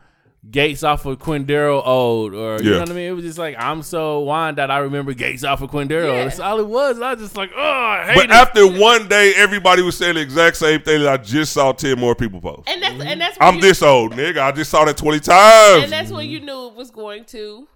Gates 0.50 0.84
off 0.84 1.06
of 1.06 1.20
Quindaro 1.20 1.86
old, 1.86 2.34
or 2.34 2.58
you 2.62 2.70
Yeah. 2.72 2.76
know 2.78 2.80
what 2.82 2.90
I 2.90 2.94
mean. 2.94 3.08
It 3.10 3.12
was 3.12 3.24
just 3.26 3.38
like 3.38 3.56
I'm 3.60 3.82
so 3.84 4.20
Wyandotte. 4.22 4.72
I 4.72 4.78
remember 4.80 5.14
Gates 5.14 5.44
off 5.44 5.62
of 5.62 5.70
Quindaro. 5.72 6.16
Yeah. 6.16 6.24
That's 6.26 6.40
all 6.40 6.60
it 6.60 6.68
was. 6.68 6.96
And 6.98 7.06
I 7.06 7.14
was 7.14 7.22
just 7.24 7.38
like, 7.38 7.52
oh, 7.56 7.62
I 7.62 8.04
hate 8.08 8.16
But 8.16 8.26
it. 8.26 8.32
after 8.32 8.66
one 8.68 9.08
day, 9.08 9.34
everybody 9.36 9.82
was 9.84 9.98
saying 9.98 10.16
the 10.16 10.22
exact 10.22 10.58
same 10.58 10.82
thing 10.82 11.02
that 11.04 11.10
I 11.12 11.18
just 11.18 11.54
saw 11.54 11.72
10 11.74 12.00
more 12.00 12.16
people 12.16 12.40
post. 12.42 12.68
And 12.70 12.82
that's 12.82 13.04
and 13.04 13.22
that's 13.22 13.38
when 13.40 13.48
I'm 13.50 13.56
you, 13.56 13.62
this 13.62 13.82
old, 13.84 14.14
nigga. 14.14 14.40
I 14.40 14.52
just 14.52 14.72
saw 14.72 14.84
that 14.86 14.98
20 14.98 15.20
times. 15.20 15.84
and 15.84 15.92
that's 15.92 16.12
when 16.12 16.28
you 16.30 16.40
knew 16.40 16.68
it 16.68 16.76
was 16.76 16.90
going 16.92 17.26
to 17.26 17.68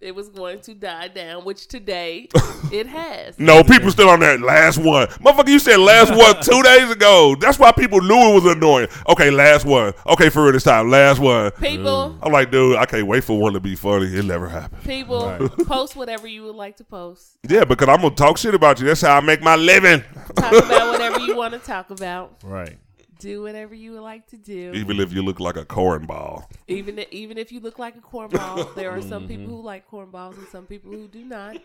it 0.00 0.14
was 0.14 0.28
going 0.28 0.60
to 0.60 0.74
die 0.74 1.08
down, 1.08 1.44
which 1.44 1.66
today 1.66 2.28
it 2.72 2.86
has. 2.86 3.38
No, 3.38 3.64
people 3.64 3.90
still 3.90 4.08
on 4.08 4.20
that 4.20 4.40
last 4.40 4.78
one. 4.78 5.06
Motherfucker, 5.08 5.48
you 5.48 5.58
said 5.58 5.78
last 5.78 6.10
one 6.10 6.36
two 6.42 6.62
days 6.62 6.90
ago. 6.90 7.34
That's 7.40 7.58
why 7.58 7.72
people 7.72 8.00
knew 8.00 8.14
it 8.30 8.34
was 8.42 8.46
annoying. 8.52 8.88
Okay, 9.08 9.30
last 9.30 9.64
one. 9.64 9.92
Okay, 10.06 10.28
for 10.28 10.44
real 10.44 10.52
this 10.52 10.64
time, 10.64 10.90
last 10.90 11.18
one. 11.18 11.50
People, 11.52 12.16
I'm 12.22 12.32
like, 12.32 12.50
dude, 12.50 12.76
I 12.76 12.86
can't 12.86 13.06
wait 13.06 13.24
for 13.24 13.38
one 13.38 13.52
to 13.54 13.60
be 13.60 13.74
funny. 13.74 14.06
It 14.06 14.24
never 14.24 14.48
happened. 14.48 14.82
people, 14.84 15.48
post 15.66 15.96
whatever 15.96 16.26
you 16.26 16.44
would 16.44 16.54
like 16.56 16.76
to 16.78 16.84
post. 16.84 17.38
Yeah, 17.48 17.64
because 17.64 17.88
I'm 17.88 18.00
gonna 18.02 18.14
talk 18.14 18.38
shit 18.38 18.54
about 18.54 18.80
you. 18.80 18.86
That's 18.86 19.00
how 19.00 19.16
I 19.16 19.20
make 19.20 19.42
my 19.42 19.56
living. 19.56 20.04
Talk 20.36 20.52
about 20.52 20.92
whatever 20.92 21.20
you 21.20 21.36
want 21.36 21.54
to 21.54 21.60
talk 21.60 21.90
about. 21.90 22.36
right. 22.44 22.78
Do 23.18 23.42
whatever 23.42 23.74
you 23.74 23.92
would 23.92 24.02
like 24.02 24.26
to 24.28 24.36
do. 24.36 24.72
Even 24.74 25.00
if 25.00 25.12
you 25.12 25.22
look 25.22 25.40
like 25.40 25.56
a 25.56 25.64
cornball. 25.64 26.44
Even 26.68 27.04
even 27.10 27.36
if 27.38 27.50
you 27.50 27.60
look 27.60 27.78
like 27.78 27.96
a 27.96 28.00
cornball, 28.00 28.74
there 28.74 28.90
are 28.90 29.02
some 29.02 29.26
people 29.26 29.46
who 29.46 29.60
like 29.62 29.90
cornballs 29.90 30.38
and 30.38 30.46
some 30.48 30.66
people 30.66 30.92
who 30.92 31.08
do 31.08 31.24
not. 31.24 31.56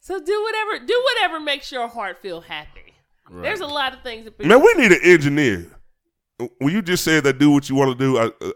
So 0.00 0.20
do 0.20 0.42
whatever 0.42 0.84
do 0.86 1.04
whatever 1.14 1.40
makes 1.40 1.70
your 1.72 1.88
heart 1.88 2.20
feel 2.22 2.40
happy. 2.40 2.94
There's 3.30 3.60
a 3.60 3.66
lot 3.66 3.94
of 3.94 4.02
things 4.02 4.24
that 4.26 4.38
Man, 4.44 4.60
we 4.60 4.72
need 4.76 4.92
an 4.92 5.00
engineer. 5.02 5.66
When 6.58 6.72
you 6.74 6.82
just 6.82 7.04
said 7.04 7.24
that 7.24 7.38
do 7.38 7.50
what 7.52 7.68
you 7.70 7.74
want 7.76 7.96
to 7.98 8.04
do, 8.04 8.18
I, 8.18 8.24
uh, 8.44 8.50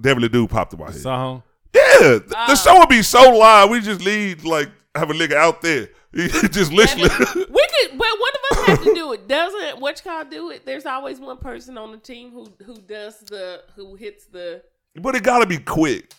Definitely 0.00 0.30
do 0.30 0.48
pop 0.48 0.70
to 0.70 0.76
my 0.78 0.86
head. 0.86 0.94
Song. 1.00 1.42
Yeah, 1.74 1.98
th- 1.98 2.22
Ah. 2.34 2.46
the 2.48 2.56
show 2.56 2.78
would 2.78 2.88
be 2.88 3.02
so 3.02 3.36
live. 3.36 3.68
We 3.70 3.80
just 3.80 4.00
leave 4.00 4.44
like 4.44 4.68
have 4.94 5.10
a 5.10 5.12
nigga 5.14 5.34
out 5.34 5.60
there. 5.62 5.88
He 6.12 6.28
just 6.48 6.72
listening. 6.72 7.04
we 7.06 7.44
could, 7.44 7.90
but 7.98 7.98
one 7.98 8.32
of 8.34 8.58
us 8.58 8.64
have 8.66 8.82
to 8.84 8.94
do 8.94 9.12
it. 9.12 9.28
Doesn't 9.28 9.80
what 9.80 10.02
you 10.04 10.10
call 10.10 10.24
do 10.24 10.50
it? 10.50 10.66
There's 10.66 10.86
always 10.86 11.20
one 11.20 11.36
person 11.36 11.78
on 11.78 11.92
the 11.92 11.98
team 11.98 12.30
who 12.32 12.46
who 12.64 12.76
does 12.78 13.18
the 13.20 13.62
who 13.76 13.94
hits 13.94 14.26
the. 14.26 14.62
but 14.96 15.14
it 15.14 15.22
gotta 15.22 15.46
be 15.46 15.58
quick. 15.58 16.12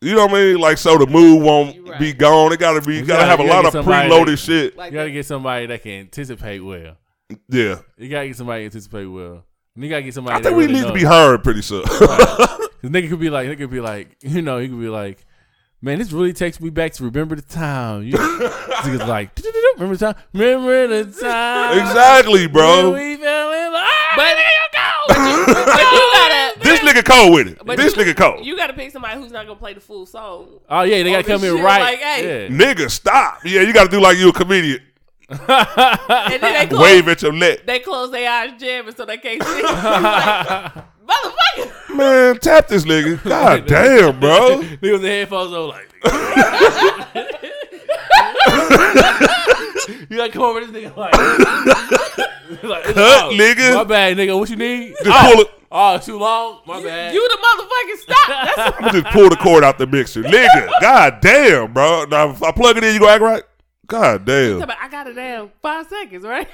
You 0.00 0.14
know 0.14 0.26
what 0.26 0.34
I 0.34 0.44
mean? 0.52 0.58
Like 0.58 0.78
so 0.78 0.98
the 0.98 1.06
mood 1.06 1.42
won't 1.42 1.88
right. 1.88 1.98
be 2.00 2.12
gone. 2.12 2.52
It 2.52 2.58
gotta 2.58 2.80
be. 2.80 2.94
You 2.94 3.00
You 3.00 3.06
gotta, 3.06 3.20
gotta- 3.22 3.30
have 3.30 3.40
a 3.40 3.42
you 3.44 3.48
lot 3.50 3.62
gotta 3.64 3.68
of 3.78 3.84
get 3.84 3.84
somebody 3.84 4.08
preloaded 4.10 4.26
that- 4.26 4.36
shit. 4.38 4.76
Like 4.76 4.92
You 4.92 4.98
gotta 4.98 5.10
get 5.10 5.26
somebody 5.26 5.66
that 5.66 5.82
can 5.82 5.92
anticipate 5.92 6.60
well. 6.60 6.96
Yeah, 7.48 7.78
You 7.96 8.08
gotta 8.08 8.26
get 8.28 8.36
somebody 8.36 8.62
that 8.62 8.74
anticipate 8.74 9.06
well. 9.06 9.44
And 9.74 9.82
you 9.84 9.90
gotta 9.90 10.02
get 10.02 10.14
somebody. 10.14 10.36
I 10.36 10.38
that 10.40 10.44
think 10.44 10.56
we 10.56 10.66
really 10.66 10.80
need 10.80 10.86
to 10.86 10.92
be 10.92 11.04
heard 11.04 11.42
pretty 11.42 11.62
soon. 11.62 11.84
Cause 11.84 12.90
nigga 12.90 13.08
could 13.08 13.18
be 13.20 13.30
like, 13.30 13.48
nigga 13.48 13.58
could 13.58 13.70
be 13.70 13.80
like, 13.80 14.16
you 14.22 14.42
know, 14.42 14.58
he 14.58 14.68
could 14.68 14.78
be 14.80 14.88
like, 14.88 15.24
man, 15.84 15.98
this 15.98 16.10
really 16.12 16.32
takes 16.32 16.60
me 16.60 16.70
back 16.70 16.92
to 16.94 17.04
remember 17.04 17.36
the 17.36 17.42
time. 17.42 18.02
You, 18.04 18.14
niggas 18.14 19.06
like, 19.06 19.30
remember 19.76 19.96
the 19.96 20.06
time, 20.12 20.22
remember 20.32 21.04
the 21.04 21.20
time, 21.20 21.78
exactly, 21.78 22.46
bro. 22.46 22.92
we 22.92 23.16
fell 23.16 23.52
in 23.52 23.72
love. 23.72 23.84
But, 24.16 24.36
but, 25.08 25.16
you, 25.18 25.44
but 25.46 25.58
you 25.58 26.10
gotta. 26.12 26.60
This 26.60 26.80
nigga 26.80 27.04
cold 27.04 27.34
with 27.34 27.48
it. 27.48 27.58
But 27.64 27.76
this 27.76 27.94
you, 27.96 28.02
nigga 28.02 28.16
cold. 28.16 28.46
You 28.46 28.56
gotta 28.56 28.72
pick 28.72 28.90
somebody 28.90 29.20
who's 29.20 29.30
not 29.32 29.46
gonna 29.46 29.58
play 29.58 29.74
the 29.74 29.80
full 29.80 30.06
song. 30.06 30.48
Oh 30.68 30.82
yeah, 30.82 31.02
they 31.02 31.10
gotta 31.10 31.24
Oh, 31.24 31.36
come 31.38 31.44
in 31.44 31.56
shit, 31.56 31.64
right. 31.64 31.80
like, 31.80 31.98
hey. 31.98 32.44
yeah. 32.44 32.48
Nigga, 32.48 32.90
stop. 32.90 33.40
Yeah, 33.44 33.60
you 33.62 33.72
gotta 33.74 33.90
do 33.90 34.00
like 34.00 34.16
you 34.16 34.30
a 34.30 34.32
comedian. 34.32 34.80
And 35.28 35.38
then 35.40 36.40
they 36.40 36.66
close, 36.66 36.80
Wave 36.82 37.08
at 37.08 37.22
your 37.22 37.32
neck. 37.32 37.66
they 37.66 37.80
close 37.80 38.10
their 38.10 38.30
eyes 38.30 38.52
jamming 38.58 38.94
so 38.94 39.04
they 39.04 39.16
can't 39.18 39.42
see. 39.42 39.62
like, 39.62 40.84
Motherfucker. 41.06 41.96
Man, 41.96 42.38
tap 42.38 42.68
this 42.68 42.84
nigga. 42.84 43.22
God 43.24 43.66
damn, 43.66 44.18
bro. 44.18 44.60
Niggas 44.60 44.80
with 44.80 45.02
the 45.02 45.08
headphones 45.08 45.52
on 45.52 45.68
like. 45.68 45.90
you 50.10 50.16
gotta 50.16 50.32
come 50.32 50.42
over 50.42 50.60
this 50.60 50.70
nigga 50.70 50.96
like, 50.96 51.12
like 52.62 52.84
it's 52.84 52.94
Cut, 52.94 52.98
out. 52.98 53.32
nigga. 53.32 53.74
My 53.74 53.84
bad, 53.84 54.16
nigga. 54.16 54.38
What 54.38 54.50
you 54.50 54.56
need? 54.56 54.94
Just 55.02 55.04
pull 55.04 55.12
oh, 55.12 55.40
it. 55.40 55.48
Oh, 55.70 55.98
too 55.98 56.18
long. 56.18 56.60
My 56.66 56.82
bad. 56.82 57.14
You 57.14 57.28
the 57.28 57.36
motherfucking 57.36 58.00
stop. 58.00 58.56
That's 58.56 58.58
I'm 58.58 58.72
gonna 58.80 59.02
just 59.02 59.14
pull 59.14 59.28
the 59.28 59.36
cord 59.36 59.64
out 59.64 59.78
the 59.78 59.86
mixer. 59.86 60.22
Nigga, 60.22 60.70
god 60.80 61.20
damn, 61.20 61.72
bro. 61.72 62.04
Now 62.04 62.30
if 62.30 62.42
I 62.42 62.52
plug 62.52 62.76
it 62.76 62.84
in, 62.84 62.94
you 62.94 63.00
gonna 63.00 63.12
act 63.12 63.22
right? 63.22 63.42
God 63.86 64.24
damn. 64.24 64.60
what 64.60 64.76
I 64.80 64.88
got 64.88 65.06
it 65.06 65.14
down 65.14 65.50
five 65.60 65.86
seconds, 65.86 66.24
right? 66.24 66.48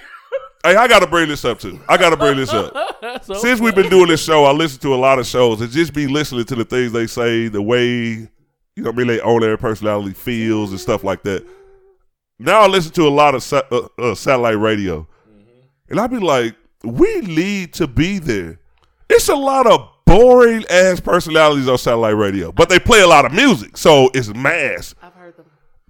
Hey, 0.62 0.76
I 0.76 0.86
gotta 0.88 1.06
bring 1.06 1.28
this 1.28 1.44
up 1.44 1.58
too. 1.58 1.80
I 1.88 1.96
gotta 1.96 2.16
bring 2.16 2.36
this 2.36 2.52
up. 2.52 3.24
Since 3.24 3.60
we've 3.60 3.74
been 3.74 3.88
doing 3.88 4.08
this 4.08 4.22
show, 4.22 4.44
I 4.44 4.52
listen 4.52 4.78
to 4.80 4.94
a 4.94 4.96
lot 4.96 5.18
of 5.18 5.26
shows 5.26 5.60
and 5.62 5.70
just 5.70 5.94
be 5.94 6.06
listening 6.06 6.44
to 6.44 6.54
the 6.54 6.64
things 6.66 6.92
they 6.92 7.06
say, 7.06 7.48
the 7.48 7.62
way 7.62 8.28
you 8.76 8.84
know, 8.84 8.92
mean, 8.92 9.06
they 9.06 9.20
own 9.20 9.40
their 9.40 9.56
personality 9.56 10.12
feels 10.12 10.70
and 10.70 10.80
stuff 10.80 11.04
like 11.04 11.22
that. 11.24 11.46
Now 12.38 12.60
I 12.60 12.66
listen 12.66 12.92
to 12.92 13.06
a 13.06 13.10
lot 13.10 13.34
of 13.34 13.42
sa- 13.42 13.62
uh, 13.70 13.88
uh, 13.98 14.14
satellite 14.14 14.58
radio, 14.58 15.06
and 15.88 16.00
I 16.00 16.06
be 16.06 16.18
like, 16.18 16.54
we 16.82 17.20
need 17.20 17.74
to 17.74 17.86
be 17.86 18.18
there. 18.18 18.58
It's 19.10 19.28
a 19.28 19.34
lot 19.34 19.66
of 19.66 19.86
boring 20.06 20.64
ass 20.70 21.00
personalities 21.00 21.68
on 21.68 21.76
satellite 21.76 22.16
radio, 22.16 22.52
but 22.52 22.68
they 22.68 22.78
play 22.78 23.00
a 23.00 23.06
lot 23.06 23.24
of 23.26 23.32
music, 23.32 23.76
so 23.76 24.10
it's 24.14 24.32
mass. 24.34 24.94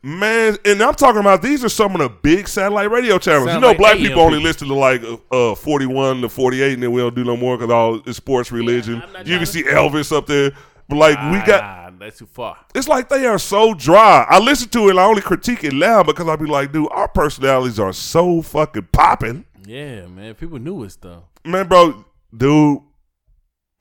I've 0.03 0.11
heard 0.11 0.13
them. 0.13 0.21
Man, 0.21 0.57
and 0.65 0.83
I'm 0.83 0.95
talking 0.95 1.21
about 1.21 1.43
these 1.43 1.65
are 1.65 1.69
some 1.69 1.95
of 1.95 2.01
the 2.01 2.09
big 2.09 2.49
satellite 2.49 2.91
radio 2.91 3.19
channels. 3.19 3.51
Sound 3.51 3.57
you 3.57 3.61
know, 3.61 3.69
like 3.69 3.79
black 3.79 3.97
AM 3.97 4.03
people 4.03 4.23
only 4.23 4.39
people. 4.39 4.49
listen 4.49 4.69
to 4.69 4.75
like 4.75 5.03
uh, 5.03 5.53
uh, 5.53 5.55
41 5.55 6.23
to 6.23 6.29
48, 6.29 6.75
and 6.75 6.83
then 6.83 6.93
we 6.93 7.01
don't 7.01 7.15
do 7.15 7.25
no 7.25 7.37
more 7.37 7.57
because 7.57 7.71
all 7.71 8.01
it's 8.07 8.17
sports 8.17 8.51
religion. 8.51 9.03
I'm 9.03 9.27
you 9.27 9.37
can 9.37 9.47
see 9.47 9.63
Elvis 9.63 10.15
up 10.17 10.27
there, 10.27 10.53
but 10.89 10.97
like 10.97 11.19
we 11.31 11.39
got. 11.47 11.63
Ah, 11.63 11.91
that's 11.99 12.19
too 12.19 12.27
far. 12.27 12.57
It's 12.75 12.89
like 12.89 13.11
they 13.11 13.27
are 13.27 13.39
so 13.39 13.75
dry. 13.75 14.27
I 14.29 14.39
listen 14.39 14.71
to 14.71 14.89
it 14.89 14.91
and 14.93 15.01
I 15.01 15.05
only 15.05 15.21
critique 15.21 15.65
it 15.65 15.75
loud 15.75 16.07
because 16.07 16.29
I 16.29 16.37
be 16.37 16.47
like, 16.47 16.73
dude, 16.73 16.89
our 16.91 17.09
personalities 17.09 17.79
are 17.79 17.93
so 17.93 18.41
fucking 18.41 18.89
popping. 18.93 19.45
Yeah, 19.67 20.07
man. 20.07 20.35
People 20.35 20.59
knew 20.59 20.83
it 20.85 20.91
stuff. 20.91 21.25
Man, 21.45 21.69
bro, 21.69 22.05
dude, 22.35 22.81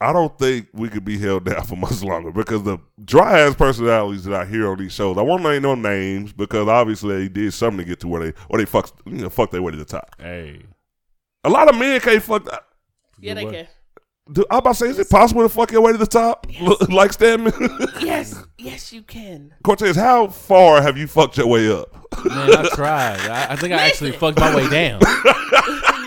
I 0.01 0.13
don't 0.13 0.37
think 0.39 0.69
we 0.73 0.89
could 0.89 1.03
be 1.03 1.17
held 1.17 1.45
down 1.45 1.63
for 1.65 1.75
much 1.75 2.01
longer 2.03 2.31
because 2.31 2.63
the 2.63 2.77
dry 3.03 3.39
ass 3.41 3.55
personalities 3.55 4.23
that 4.25 4.33
I 4.33 4.45
hear 4.45 4.69
on 4.69 4.77
these 4.77 4.93
shows, 4.93 5.17
I 5.17 5.21
won't 5.21 5.43
name 5.43 5.61
no 5.61 5.75
names 5.75 6.31
because 6.31 6.67
obviously 6.67 7.17
they 7.17 7.29
did 7.29 7.53
something 7.53 7.79
to 7.79 7.85
get 7.85 7.99
to 8.01 8.07
where 8.07 8.25
they 8.25 8.33
or 8.49 8.59
they 8.59 8.65
fuck 8.65 8.97
you 9.05 9.13
know, 9.13 9.29
fuck 9.29 9.51
their 9.51 9.61
way 9.61 9.71
to 9.71 9.77
the 9.77 9.85
top. 9.85 10.15
Hey. 10.19 10.61
A 11.43 11.49
lot 11.49 11.69
of 11.69 11.77
men 11.77 11.99
can't 12.01 12.23
fuck 12.23 12.45
that. 12.45 12.63
Yeah, 13.19 13.33
they 13.33 13.45
can. 13.45 13.67
Dude, 14.31 14.45
I'm 14.51 14.59
about 14.59 14.73
to 14.73 14.75
say, 14.75 14.89
is 14.89 14.99
it 14.99 15.09
possible 15.09 15.41
to 15.41 15.49
fuck 15.49 15.71
your 15.71 15.81
way 15.81 15.91
to 15.91 15.97
the 15.97 16.05
top? 16.05 16.45
like 16.89 17.13
Stedman? 17.13 17.53
Yes, 17.99 18.43
yes, 18.59 18.93
you 18.93 19.01
can. 19.01 19.53
Cortez, 19.63 19.95
how 19.95 20.27
far 20.27 20.81
have 20.81 20.97
you 20.97 21.07
fucked 21.07 21.37
your 21.37 21.47
way 21.47 21.71
up? 21.71 21.91
Man, 22.25 22.55
I 22.55 22.69
tried. 22.75 23.19
I, 23.21 23.53
I 23.53 23.55
think 23.55 23.73
I 23.73 23.87
actually 23.87 24.11
fucked 24.11 24.39
my 24.39 24.55
way 24.55 24.69
down. 24.69 25.01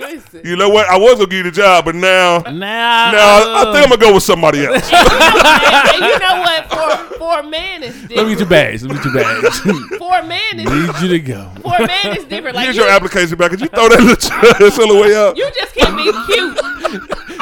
Listen. 0.02 0.40
You 0.44 0.56
know 0.56 0.68
what? 0.68 0.86
I 0.88 0.98
was 0.98 1.14
gonna 1.14 1.26
give 1.26 1.38
you 1.38 1.42
the 1.44 1.50
job, 1.50 1.84
but 1.84 1.94
now, 1.94 2.38
Now, 2.40 2.52
now 2.52 3.12
I, 3.12 3.62
I 3.68 3.72
think 3.72 3.84
I'm 3.84 3.90
gonna 3.90 4.00
go 4.00 4.14
with 4.14 4.22
somebody 4.22 4.64
else. 4.66 4.90
and, 4.92 5.94
and 5.94 6.12
you 6.12 6.18
know 6.18 6.40
what? 6.40 6.68
For 6.70 7.14
for 7.18 7.38
a 7.38 7.42
man, 7.42 7.82
it's 7.84 7.96
let 8.10 8.24
me 8.26 8.30
get 8.32 8.38
your 8.40 8.48
bags. 8.48 8.82
Let 8.84 8.90
me 8.96 8.96
get 8.96 9.04
your 9.06 9.14
bags. 9.14 9.58
For 10.02 10.18
a 10.18 10.26
man, 10.26 10.40
it's 10.54 10.70
Need 11.00 11.02
you 11.02 11.08
to 11.08 11.20
go. 11.20 11.50
for 11.62 11.76
a 11.76 11.86
man, 11.86 12.06
it's 12.16 12.24
different. 12.24 12.56
Like 12.56 12.64
Here's 12.64 12.76
you, 12.76 12.82
your 12.82 12.90
application 12.90 13.36
back. 13.38 13.50
Could 13.50 13.60
you 13.60 13.68
throw 13.68 13.88
that 13.88 14.00
little 14.00 14.82
on 14.82 14.88
the 14.96 15.00
way 15.00 15.14
up? 15.14 15.36
you 15.36 15.48
just 15.54 15.74
can't 15.74 15.96
be 15.96 16.04
cute. 16.26 16.58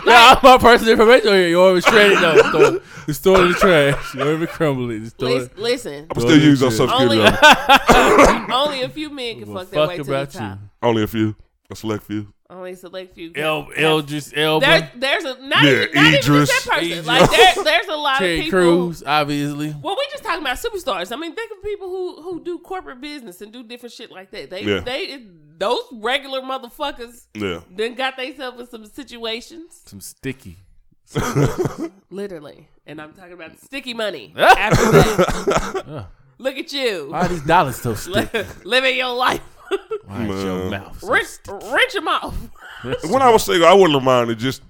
Yeah, 0.06 0.34
I'm 0.34 0.38
my 0.42 0.58
personal 0.58 0.92
information 0.92 1.28
here. 1.32 1.48
You 1.48 1.60
always 1.60 1.84
shred 1.84 2.12
it 2.12 2.20
though. 2.20 2.50
Throw, 2.50 2.80
just 3.06 3.22
throw 3.22 3.34
it 3.36 3.40
in 3.40 3.48
the 3.52 3.54
trash. 3.58 4.14
You 4.14 4.20
ever 4.22 4.46
crumble 4.46 4.90
it. 4.90 5.00
Just 5.00 5.16
throw 5.18 5.28
Lis- 5.28 5.46
it. 5.46 5.58
Listen, 5.58 6.06
I'm 6.14 6.20
still 6.20 6.38
using 6.38 6.66
on 6.66 6.70
shit. 6.72 6.78
social 6.78 6.96
only 7.00 7.18
only 8.52 8.82
a 8.82 8.88
few 8.88 9.10
men 9.10 9.40
can 9.40 9.52
Well, 9.52 9.64
fuck 9.64 9.70
their 9.72 9.80
fuck 9.82 9.88
way 9.90 9.96
to 9.96 10.04
the 10.04 10.26
top. 10.26 10.58
you. 10.60 10.68
Only 10.82 11.02
a 11.02 11.06
few, 11.06 11.34
a 11.70 11.76
select 11.76 12.04
few. 12.04 12.32
Only 12.50 12.74
select 12.74 13.14
few. 13.14 13.30
El, 13.36 13.66
Eldris 13.66 14.32
Elba. 14.36 14.66
There's 14.66 14.82
there's 14.96 15.24
a 15.24 15.40
not, 15.46 15.62
Yeah, 15.64 15.70
even, 15.70 15.94
not 15.94 16.06
even 16.06 16.14
Idris. 16.18 16.48
just 16.48 16.64
that 16.66 16.72
person. 16.74 16.90
Idris. 16.90 17.06
Like 17.06 17.30
there, 17.30 17.64
there's 17.64 17.86
a 17.86 17.96
lot 17.96 18.18
Terry 18.18 18.38
of 18.40 18.44
people. 18.46 18.58
Crews, 18.60 19.02
obviously. 19.06 19.74
Well, 19.80 19.96
we 19.96 20.06
just 20.10 20.24
talking 20.24 20.40
about 20.42 20.56
superstars. 20.58 21.12
I 21.12 21.16
mean, 21.16 21.34
think 21.36 21.52
of 21.52 21.62
people 21.62 21.88
who 21.88 22.20
who 22.22 22.42
do 22.42 22.58
corporate 22.58 23.00
business 23.00 23.40
and 23.40 23.52
do 23.52 23.62
different 23.62 23.92
shit 23.92 24.10
like 24.10 24.32
that. 24.32 24.50
They 24.50 24.62
Yeah. 24.64 24.80
they 24.80 25.26
those 25.58 25.84
regular 25.92 26.40
motherfuckers 26.40 27.26
Yeah. 27.34 27.60
then 27.70 27.94
got 27.94 28.16
themselves 28.16 28.58
in 28.60 28.66
some 28.68 28.84
situations, 28.86 29.82
Some 29.86 30.00
sticky. 30.00 30.56
literally. 32.10 32.68
And 32.86 33.00
I'm 33.00 33.12
talking 33.12 33.32
about 33.34 33.58
sticky 33.60 33.94
money. 33.94 34.34
After 34.38 34.84
that, 34.90 36.06
look 36.38 36.56
at 36.56 36.72
you 36.72 37.08
Why 37.10 37.20
are 37.20 37.28
these 37.28 37.44
dollars 37.44 37.76
so 37.76 37.94
sticky? 37.94 38.44
living 38.64 38.96
your 38.96 39.14
life. 39.14 39.42
Why 40.04 40.26
is 40.26 40.44
your 40.44 40.70
mouth 40.70 41.00
so 41.00 41.08
wrench, 41.08 41.28
wrench 41.48 41.92
them 41.92 42.08
off. 42.08 42.34
When 43.10 43.22
I 43.22 43.30
was 43.30 43.44
single, 43.44 43.66
I 43.68 43.72
wouldn't 43.74 43.92
have 43.94 44.02
minded 44.02 44.38
just 44.38 44.62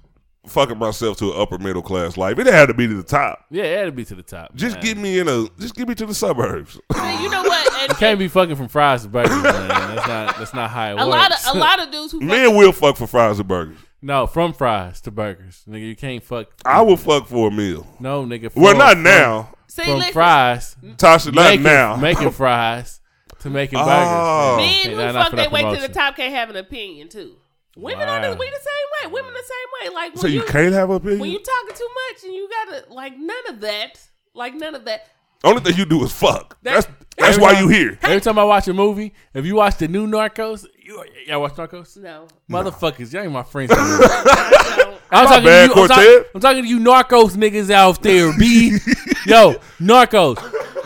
fucking 0.47 0.77
myself 0.77 1.17
to 1.17 1.31
an 1.33 1.41
upper 1.41 1.57
middle 1.57 1.81
class 1.81 2.17
life. 2.17 2.37
It 2.39 2.47
had 2.47 2.67
to 2.67 2.73
be 2.73 2.87
to 2.87 2.93
the 2.95 3.03
top. 3.03 3.45
Yeah, 3.51 3.63
it 3.63 3.77
had 3.77 3.85
to 3.85 3.91
be 3.91 4.05
to 4.05 4.15
the 4.15 4.23
top. 4.23 4.53
Just 4.55 4.75
man. 4.77 4.83
get 4.85 4.97
me 4.97 5.19
in 5.19 5.27
a. 5.27 5.45
Just 5.59 5.75
get 5.75 5.87
me 5.87 5.95
to 5.95 6.05
the 6.05 6.13
suburbs. 6.15 6.79
Man, 6.95 7.23
you 7.23 7.29
know 7.29 7.41
what? 7.43 7.89
And, 7.89 7.97
Can't 7.97 8.19
be 8.19 8.27
fucking 8.27 8.55
from 8.55 8.67
fries 8.67 9.03
to 9.03 9.09
burgers, 9.09 9.31
man. 9.31 9.43
That's 9.67 10.07
not. 10.07 10.37
That's 10.37 10.53
not 10.53 10.69
how 10.69 10.89
it 10.89 10.91
a 10.93 10.95
works. 10.97 11.07
lot 11.09 11.31
of 11.31 11.55
a 11.55 11.59
lot 11.59 11.79
of 11.81 11.91
dudes 11.91 12.11
who 12.11 12.21
Men 12.21 12.55
will 12.55 12.71
fuck 12.71 12.97
for 12.97 13.07
fries 13.07 13.39
and 13.39 13.47
burgers. 13.47 13.77
no, 14.01 14.27
from 14.27 14.53
fries 14.53 15.01
to 15.01 15.11
burgers, 15.11 15.63
nigga. 15.67 15.87
You 15.87 15.95
can't 15.95 16.23
fuck. 16.23 16.47
I 16.65 16.81
will 16.81 16.97
fuck 16.97 17.27
for 17.27 17.47
a 17.47 17.51
meal. 17.51 17.87
No, 17.99 18.23
nigga. 18.25 18.51
Well, 18.55 18.71
from- 18.71 18.77
not 18.79 18.93
from- 18.93 19.03
now, 19.03 19.53
See, 19.67 19.83
From 19.83 19.97
listen, 19.99 20.13
fries, 20.13 20.75
Tasha. 20.97 21.33
Not 21.33 21.45
making, 21.45 21.63
now. 21.63 21.95
making 21.95 22.31
fries 22.31 22.99
to 23.41 23.49
making 23.49 23.79
Oh. 23.79 23.85
burgers. 23.85 24.87
Men 24.87 24.97
man. 24.97 25.07
who 25.15 25.19
fuck 25.21 25.29
for 25.29 25.35
their 25.35 25.45
that 25.45 25.51
way 25.51 25.75
to 25.75 25.81
the 25.81 25.93
top 25.93 26.15
can't 26.15 26.33
have 26.33 26.49
an 26.49 26.55
opinion 26.55 27.09
too. 27.09 27.35
Women 27.77 28.07
on 28.09 28.21
Wow. 28.21 28.31
the 28.31 28.37
we 28.37 28.49
the 28.49 28.55
same 28.55 29.09
way. 29.09 29.13
Women 29.13 29.33
the 29.33 29.39
same 29.43 29.89
way. 29.89 29.95
Like 29.95 30.13
when 30.15 30.21
so 30.21 30.27
you 30.27 30.41
you, 30.41 30.45
can't 30.45 30.73
have 30.73 30.89
an 30.89 31.01
when 31.03 31.29
you 31.29 31.39
talking 31.39 31.75
too 31.75 31.89
much 32.09 32.23
and 32.23 32.33
you 32.33 32.49
gotta 32.49 32.93
like 32.93 33.17
none 33.17 33.47
of 33.49 33.61
that. 33.61 33.99
Like 34.33 34.55
none 34.55 34.75
of 34.75 34.85
that. 34.85 35.07
Only 35.43 35.61
thing 35.61 35.75
you 35.77 35.85
do 35.85 36.03
is 36.03 36.11
fuck. 36.11 36.57
That's 36.61 36.85
That- 36.85 36.95
that's 37.17 37.29
Every 37.37 37.41
why 37.43 37.53
time- 37.53 37.63
you 37.63 37.69
here. 37.69 37.99
Every 38.03 38.21
time 38.21 38.39
I 38.39 38.43
watch 38.43 38.67
a 38.67 38.73
movie, 38.73 39.13
if 39.33 39.45
you 39.45 39.55
watch 39.55 39.77
the 39.77 39.87
new 39.87 40.07
Narcos, 40.07 40.65
you 40.81 41.03
y'all 41.27 41.41
watch 41.41 41.53
Narcos? 41.53 41.97
No. 41.97 42.27
Motherfuckers, 42.49 43.11
y'all 43.13 43.23
ain't 43.23 43.31
my 43.31 43.43
friends. 43.43 43.71
I 43.75 44.73
don't. 44.77 45.01
I'm 45.11 45.27
talking 45.27 45.43
bad, 45.45 45.69
to 45.71 45.75
you. 45.75 45.81
I'm, 45.83 45.87
talk- 45.89 46.25
I'm 46.35 46.41
talking 46.41 46.63
to 46.63 46.69
you, 46.69 46.79
Narcos 46.79 47.31
niggas 47.35 47.69
out 47.69 48.01
there. 48.01 48.31
B, 48.37 48.77
yo, 49.25 49.55
Narcos. 49.79 50.37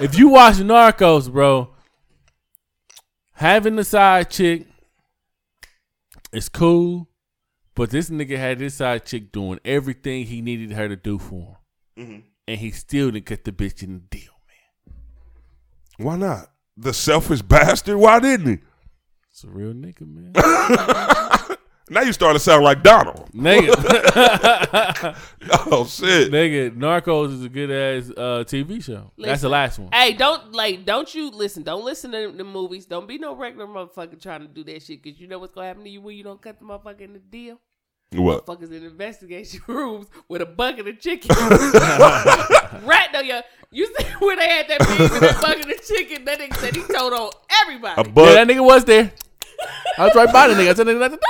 If 0.02 0.18
you 0.18 0.30
watch 0.30 0.56
Narcos, 0.56 1.32
bro, 1.32 1.70
having 3.36 3.76
the 3.76 3.84
side 3.84 4.30
chick 4.30 4.68
is 6.34 6.50
cool, 6.50 7.08
but 7.76 7.90
this 7.92 8.10
nigga 8.10 8.38
had 8.38 8.60
this 8.60 8.76
side 8.76 9.06
chick 9.06 9.32
doing 9.32 9.60
everything 9.64 10.26
he 10.26 10.42
needed 10.42 10.72
her 10.74 10.88
to 10.88 10.96
do 10.96 11.18
for 11.20 11.36
him, 11.36 11.56
Mm-hmm. 12.06 12.20
and 12.48 12.60
he 12.60 12.72
still 12.72 13.12
didn't 13.12 13.26
cut 13.26 13.44
the 13.46 13.52
bitch 13.54 13.82
in 13.84 13.94
the 13.94 14.18
deal, 14.18 14.34
man. 14.48 14.96
Why 16.06 16.18
not? 16.18 16.52
The 16.76 16.94
selfish 16.94 17.42
bastard. 17.42 17.96
Why 17.98 18.20
didn't 18.20 18.48
he? 18.48 18.58
It's 19.32 19.44
a 19.46 19.50
real 19.50 19.74
nigga, 19.74 20.02
man. 20.06 20.34
Now 21.88 22.02
you 22.02 22.14
starting 22.14 22.38
to 22.38 22.44
sound 22.44 22.64
like 22.64 22.82
Donald. 22.82 23.30
nigga, 23.32 23.70
Oh 25.72 25.86
shit. 25.86 26.32
nigga, 26.32 26.76
Narcos 26.76 27.32
is 27.32 27.44
a 27.44 27.50
good 27.50 27.70
ass 27.70 28.10
uh, 28.18 28.44
TV 28.44 28.84
show. 28.84 29.12
That's 29.18 29.42
the 29.44 29.50
last 29.50 29.78
one. 29.78 29.90
Hey, 29.94 30.14
don't 30.14 30.52
like, 30.52 30.84
don't 30.84 31.14
you 31.14 31.30
listen? 31.30 31.62
Don't 31.62 31.86
listen 31.86 32.12
to 32.12 32.32
the 32.36 32.44
movies. 32.44 32.88
Don't 32.88 33.08
be 33.08 33.20
no 33.20 33.36
regular 33.36 33.68
motherfucker 33.68 34.20
trying 34.20 34.42
to 34.42 34.48
do 34.48 34.64
that 34.64 34.82
shit 34.82 35.04
because 35.04 35.20
you 35.20 35.28
know 35.28 35.38
what's 35.38 35.54
gonna 35.54 35.68
happen 35.68 35.84
to 35.84 35.90
you 35.90 36.02
when 36.02 36.18
you 36.18 36.24
don't 36.24 36.42
cut 36.42 36.58
the 36.60 36.66
motherfucker 36.66 37.02
in 37.02 37.14
the 37.14 37.20
deal. 37.20 37.60
What? 38.14 38.46
Motherfuckers 38.46 38.72
in 38.72 38.84
investigation 38.84 39.62
rooms 39.68 40.08
with 40.28 40.42
a 40.42 40.46
bucket 40.46 40.88
of 40.88 41.00
chicken. 41.00 41.36
right 42.84 43.10
now, 43.14 43.20
yo, 43.22 43.42
you 43.72 43.86
see 43.98 44.06
where 44.20 44.36
they 44.36 44.48
had 44.48 44.68
that 44.70 44.80
pig 44.80 45.00
and 45.00 45.22
that 45.22 45.42
bucket 45.42 45.66
of 45.80 45.86
chicken? 45.86 46.26
That 46.26 46.40
nigga 46.40 46.56
said 46.56 46.76
he 46.76 46.84
told 46.84 47.14
on 47.14 47.30
everybody. 47.62 48.02
A 48.02 48.06
Yeah, 48.06 48.34
that 48.34 48.48
nigga 48.48 48.66
was 48.66 48.86
there. 48.86 49.12
I 49.98 50.06
was 50.06 50.16
right 50.16 50.32
by 50.32 50.48
the 50.50 50.54
nigga. 50.56 50.72
I 50.72 50.74
told 50.74 50.88
the 50.88 50.94
nigga 50.94 51.00
not 51.00 51.12
to 51.12 51.18
do 51.18 51.22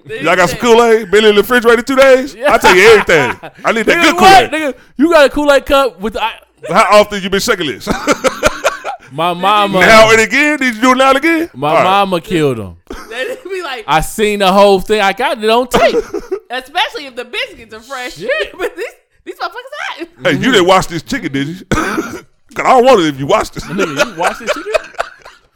it. 0.00 0.04
Then 0.08 0.24
Y'all 0.24 0.30
he 0.32 0.36
got 0.36 0.50
some 0.50 0.58
Kool 0.58 0.82
Aid? 0.82 1.10
Been 1.10 1.24
in 1.24 1.34
the 1.34 1.40
refrigerator 1.42 1.82
two 1.82 1.96
days? 1.96 2.36
I'll 2.36 2.58
tell 2.58 2.74
you 2.76 2.82
everything. 2.88 3.50
I 3.64 3.72
need 3.72 3.86
that 3.86 3.96
Nigga, 3.96 4.02
good 4.02 4.18
Kool 4.18 4.26
Aid. 4.28 4.50
Nigga, 4.74 4.78
you 4.96 5.10
got 5.10 5.26
a 5.26 5.30
Kool 5.30 5.52
Aid 5.52 5.66
cup 5.66 6.00
with 6.00 6.12
the, 6.14 6.22
I, 6.22 6.38
How 6.68 7.00
often 7.00 7.22
you 7.22 7.30
been 7.30 7.40
shaking 7.40 7.66
this? 7.66 7.86
my 9.12 9.32
mama. 9.32 9.80
now 9.80 10.10
and 10.10 10.20
again? 10.20 10.58
Did 10.58 10.74
you 10.76 10.80
do 10.82 10.92
it 10.92 10.96
now 10.96 11.08
and 11.10 11.18
again? 11.18 11.50
my 11.54 11.68
All 11.68 11.74
right. 11.76 11.84
mama 11.84 12.20
killed 12.20 12.58
him. 12.58 12.76
Then 13.08 13.36
he 13.42 13.48
be 13.48 13.62
like, 13.62 13.84
I 13.86 14.00
seen 14.00 14.40
the 14.40 14.52
whole 14.52 14.80
thing. 14.80 15.00
I 15.00 15.12
got 15.12 15.42
it 15.42 15.48
on 15.48 15.68
tape. 15.68 15.94
especially 16.50 17.06
if 17.06 17.16
the 17.16 17.24
biscuits 17.24 17.72
are 17.74 17.80
fresh. 17.80 18.14
Shit. 18.16 18.58
but 18.58 18.76
these 18.76 18.86
these 19.24 19.36
motherfuckers 19.36 19.50
hot. 19.80 20.08
Hey, 20.24 20.32
you 20.32 20.52
didn't 20.52 20.66
watch 20.66 20.88
this 20.88 21.02
chicken, 21.02 21.32
did 21.32 21.48
you? 21.48 21.64
Cause 21.64 22.24
I 22.58 22.62
don't 22.74 22.84
want 22.84 23.00
it 23.00 23.06
if 23.06 23.18
you 23.18 23.26
watched 23.26 23.54
this. 23.54 23.64
nigga, 23.64 24.12
you 24.14 24.18
watch 24.20 24.38
this 24.38 24.52
chicken? 24.52 24.72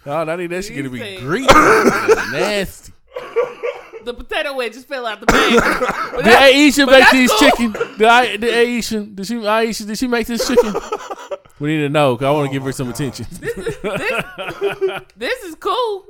Oh, 0.09 0.17
I 0.27 0.37
need 0.37 0.47
that 0.49 0.65
shit 0.65 0.77
gonna 0.77 0.91
be 0.91 0.99
He 0.99 1.17
said- 1.17 1.21
greasy. 1.25 1.47
Nasty. 2.33 2.93
The 4.05 4.15
potato 4.15 4.55
wedges 4.57 4.85
fell 4.87 5.05
out 5.07 5.21
the 5.21 5.27
bag. 5.27 5.53
But 6.13 6.17
Did 6.19 6.25
that- 6.27 6.43
Ayesha 6.45 6.87
but 6.87 6.93
make 6.93 7.01
that's 7.01 7.13
these 7.13 7.31
cool. 7.31 7.39
chicken? 7.51 7.73
Did, 7.99 8.03
I, 8.09 8.37
did 8.39 8.55
Ayesha, 8.55 9.01
did 9.01 9.27
she, 9.27 9.47
Ayesha, 9.47 9.85
did 9.85 9.99
she 9.99 10.07
make 10.07 10.27
this 10.27 10.49
chicken? 10.49 10.73
We 11.61 11.77
need 11.77 11.83
to 11.83 11.89
know 11.91 12.15
because 12.15 12.27
I 12.27 12.31
want 12.31 12.47
to 12.47 12.51
oh 12.51 12.53
give 12.55 12.63
her 12.63 12.73
some 12.73 12.89
attention. 12.89 13.27
This 15.17 15.43
is 15.45 15.55
cool. 15.57 16.07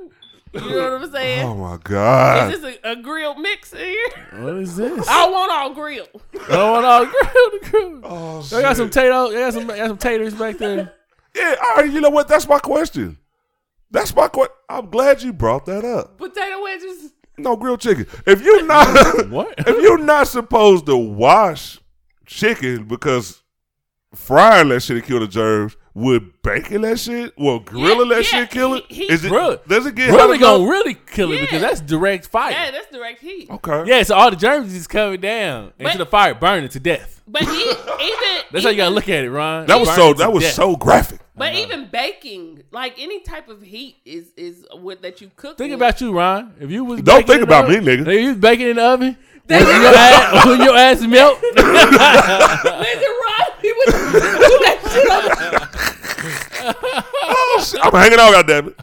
You 0.53 0.61
know 0.61 0.91
what 0.93 1.03
I'm 1.03 1.11
saying? 1.11 1.45
Oh 1.45 1.55
my 1.55 1.77
god. 1.83 2.53
Is 2.53 2.61
this 2.61 2.77
a, 2.83 2.91
a 2.91 2.95
grilled 2.95 3.37
mix 3.39 3.71
in 3.73 3.79
here? 3.79 4.09
what 4.37 4.55
is 4.55 4.75
this? 4.77 5.07
I 5.07 5.13
don't 5.25 5.31
want 5.31 5.51
all 5.51 5.73
grilled. 5.73 6.09
I 6.41 6.47
don't 6.47 6.71
want 6.71 6.85
all 6.85 7.05
grilled. 7.05 7.61
grilled. 7.63 8.01
Oh, 8.05 8.41
They 8.43 8.61
got 8.61 8.75
some 8.77 8.87
shit. 8.87 8.93
potato. 8.93 9.29
They 9.29 9.35
got 9.39 9.53
some, 9.53 9.67
they 9.67 9.77
got 9.77 9.87
some 9.89 9.97
taters 9.97 10.33
back 10.33 10.57
there. 10.57 10.93
Yeah, 11.35 11.55
all 11.61 11.75
right, 11.75 11.91
you 11.91 12.01
know 12.01 12.09
what? 12.09 12.27
That's 12.27 12.47
my 12.47 12.57
question. 12.57 13.17
That's 13.91 14.15
my 14.15 14.27
question. 14.27 14.55
I'm 14.69 14.89
glad 14.89 15.21
you 15.23 15.33
brought 15.33 15.65
that 15.65 15.83
up. 15.83 16.17
Potato 16.17 16.61
wedges. 16.63 17.13
No 17.37 17.55
grilled 17.55 17.79
chicken. 17.81 18.05
If 18.27 18.41
you're 18.43 18.65
not 18.65 19.27
What? 19.29 19.55
if 19.59 19.67
you're 19.81 19.97
not 19.97 20.27
supposed 20.27 20.85
to 20.87 20.95
wash 20.97 21.79
chicken 22.25 22.83
because 22.85 23.41
frying 24.13 24.69
that 24.69 24.81
shit 24.81 25.01
to 25.01 25.07
kill 25.07 25.19
the 25.19 25.27
germs, 25.27 25.75
would 25.93 26.41
baking 26.43 26.81
that 26.81 26.99
shit, 26.99 27.33
well 27.37 27.59
grilling 27.59 28.09
Yeah, 28.09 28.17
that 28.17 28.31
yeah, 28.31 28.39
shit 28.41 28.51
kill 28.51 28.73
it? 28.75 28.83
he- 28.89 29.07
he- 29.07 29.11
Is 29.11 29.25
it 29.25 29.29
Grill- 29.29 29.57
does 29.67 29.85
it 29.85 29.95
get 29.95 30.11
Really 30.13 30.37
gonna 30.37 30.69
really 30.69 30.93
kill 30.95 31.31
it 31.31 31.41
because 31.41 31.61
that's 31.61 31.81
direct 31.81 32.27
fire. 32.27 32.51
Yeah, 32.51 32.65
Yeah. 32.65 32.71
that's 32.71 32.91
direct 32.91 33.21
heat. 33.21 33.49
Okay. 33.49 33.83
Yeah, 33.85 34.03
so 34.03 34.15
all 34.15 34.29
the 34.29 34.35
germs 34.37 34.73
just 34.73 34.89
coming 34.89 35.19
down 35.19 35.73
into 35.79 35.97
the 35.97 36.05
fire, 36.05 36.35
burning 36.35 36.69
to 36.69 36.79
death. 36.79 37.21
But 37.27 37.43
e- 37.43 37.45
even 37.47 38.43
That's 38.51 38.63
how 38.65 38.71
you 38.71 38.77
gotta 38.77 38.93
look 38.95 39.09
at 39.09 39.23
it, 39.23 39.29
Ron. 39.31 39.65
That 39.67 39.79
was 39.79 39.93
so 39.95 40.13
that 40.13 40.31
was 40.31 40.43
death. 40.43 40.53
so 40.53 40.75
graphic. 40.75 41.19
But 41.39 41.53
uh-huh. 41.53 41.61
even 41.61 41.89
baking, 41.89 42.63
like 42.69 42.99
any 42.99 43.21
type 43.21 43.47
of 43.47 43.61
heat, 43.61 43.95
is 44.03 44.33
is 44.35 44.65
what 44.73 45.01
that 45.03 45.21
you 45.21 45.31
cook. 45.37 45.57
Think 45.57 45.71
with. 45.71 45.79
about 45.79 46.01
you, 46.01 46.11
Ron. 46.11 46.53
If 46.59 46.69
you 46.69 46.83
was 46.83 47.01
Don't 47.01 47.25
think 47.25 47.41
in 47.41 47.47
the 47.47 47.55
about 47.55 47.69
me, 47.69 47.77
nigga. 47.77 48.01
If 48.01 48.21
you 48.21 48.27
was 48.27 48.37
baking 48.37 48.67
in 48.67 48.75
the 48.75 48.83
oven, 48.83 49.17
when 49.47 49.65
your, 49.65 49.95
ass, 49.95 50.45
when 50.45 50.61
your 50.61 50.75
ass 50.75 51.01
melt, 51.01 51.41
Listen, 51.43 51.63
Ron, 51.63 53.47
he 53.61 53.71
was 53.71 53.85
do 53.85 54.59
that 54.65 54.79
shit 54.91 55.09
on 55.09 55.88
Oh, 56.61 57.65
shit. 57.65 57.79
I'm 57.83 57.91
hanging 57.93 58.19
out, 58.19 58.33
goddammit. 58.33 58.75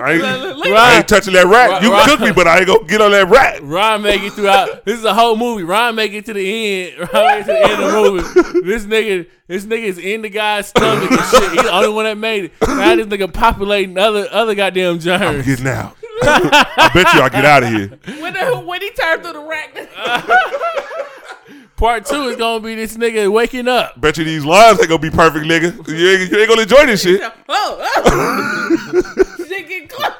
I 0.00 0.12
ain't, 0.12 0.22
Look- 0.58 0.66
I 0.66 0.96
ain't 0.98 1.08
touching 1.08 1.34
that 1.34 1.46
rat. 1.46 1.80
You 1.82 1.92
Right. 1.92 2.08
cook 2.08 2.20
me, 2.20 2.32
but 2.32 2.48
I 2.48 2.58
ain't 2.58 2.66
gonna 2.66 2.84
get 2.84 3.00
on 3.00 3.12
that 3.12 3.28
rat. 3.28 3.60
Ron 3.62 4.02
make 4.02 4.22
it 4.22 4.32
throughout. 4.32 4.84
This 4.84 4.98
is 4.98 5.04
a 5.04 5.14
whole 5.14 5.36
movie. 5.36 5.62
Ron 5.62 5.94
make 5.94 6.12
it 6.12 6.24
to 6.26 6.32
the 6.32 6.88
end. 6.92 7.08
Ron 7.12 7.26
make 7.26 7.40
it 7.40 7.46
to 7.46 7.52
the 7.52 7.62
end 7.62 7.82
of 7.82 7.92
the 7.92 8.00
movie. 8.00 8.60
This 8.66 8.84
nigga, 8.86 9.26
this 9.46 9.64
nigga 9.66 9.84
is 9.84 9.98
in 9.98 10.22
the 10.22 10.28
guy's 10.30 10.68
stomach 10.68 11.10
and 11.10 11.20
shit. 11.20 11.52
He's 11.52 11.62
the 11.62 11.70
only 11.72 11.90
one 11.90 12.04
that 12.06 12.18
made 12.18 12.44
it. 12.46 12.52
Now 12.66 12.96
this 12.96 13.06
nigga 13.06 13.32
populating 13.32 13.96
other 13.96 14.26
other 14.32 14.54
goddamn 14.56 14.94
I'm 14.94 14.98
germs. 14.98 15.46
getting 15.46 15.68
out. 15.68 15.96
I 16.22 16.90
bet 16.94 17.12
you 17.14 17.20
I'll 17.20 17.30
get 17.30 17.44
out 17.44 17.62
of 17.62 17.68
here. 17.68 17.98
when, 18.20 18.32
the, 18.34 18.58
when 18.60 18.80
he 18.80 18.90
turned 18.90 19.22
through 19.22 19.32
the 19.34 19.40
rack. 19.40 19.76
Part 21.76 22.06
two 22.06 22.28
is 22.28 22.36
gonna 22.36 22.60
be 22.60 22.76
this 22.76 22.96
nigga 22.96 23.28
waking 23.30 23.66
up. 23.66 24.00
Bet 24.00 24.16
you 24.16 24.22
these 24.24 24.44
lines 24.44 24.78
ain't 24.78 24.88
gonna 24.88 25.00
be 25.00 25.10
perfect, 25.10 25.44
nigga. 25.44 25.72
You 25.88 26.08
ain't, 26.10 26.30
you 26.30 26.38
ain't 26.38 26.48
gonna 26.48 26.62
enjoy 26.62 26.86
this 26.86 27.02
shit. 27.02 27.20
oh, 27.48 27.92
oh. 27.96 29.02
shit 29.48 29.68
getting 29.68 29.88
close. 29.88 30.10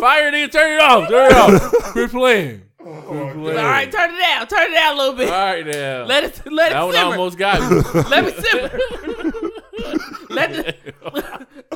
Fire, 0.00 0.30
nigga, 0.32 0.50
turn 0.52 0.72
it 0.72 0.80
off. 0.80 1.08
Turn 1.08 1.30
it 1.30 1.36
off. 1.36 1.72
Quit 1.92 2.10
playing. 2.10 2.62
Quit 2.78 3.04
oh, 3.06 3.32
playing. 3.32 3.58
All 3.58 3.64
right, 3.64 3.90
turn 3.90 4.14
it 4.14 4.18
down. 4.18 4.46
Turn 4.46 4.70
it 4.70 4.74
down 4.74 4.94
a 4.94 4.98
little 4.98 5.14
bit. 5.14 5.30
All 5.30 5.34
right 5.34 5.66
now. 5.66 6.04
Let 6.04 6.24
it 6.24 6.42
let 6.52 6.72
that 6.72 6.82
it 6.82 6.86
one 6.86 6.96
almost 6.96 7.38
got 7.38 7.60
me. 7.70 7.80
Let 8.10 8.24
me 8.24 8.32
simmer. 8.32 8.70
let 10.28 10.52
the 10.52 10.74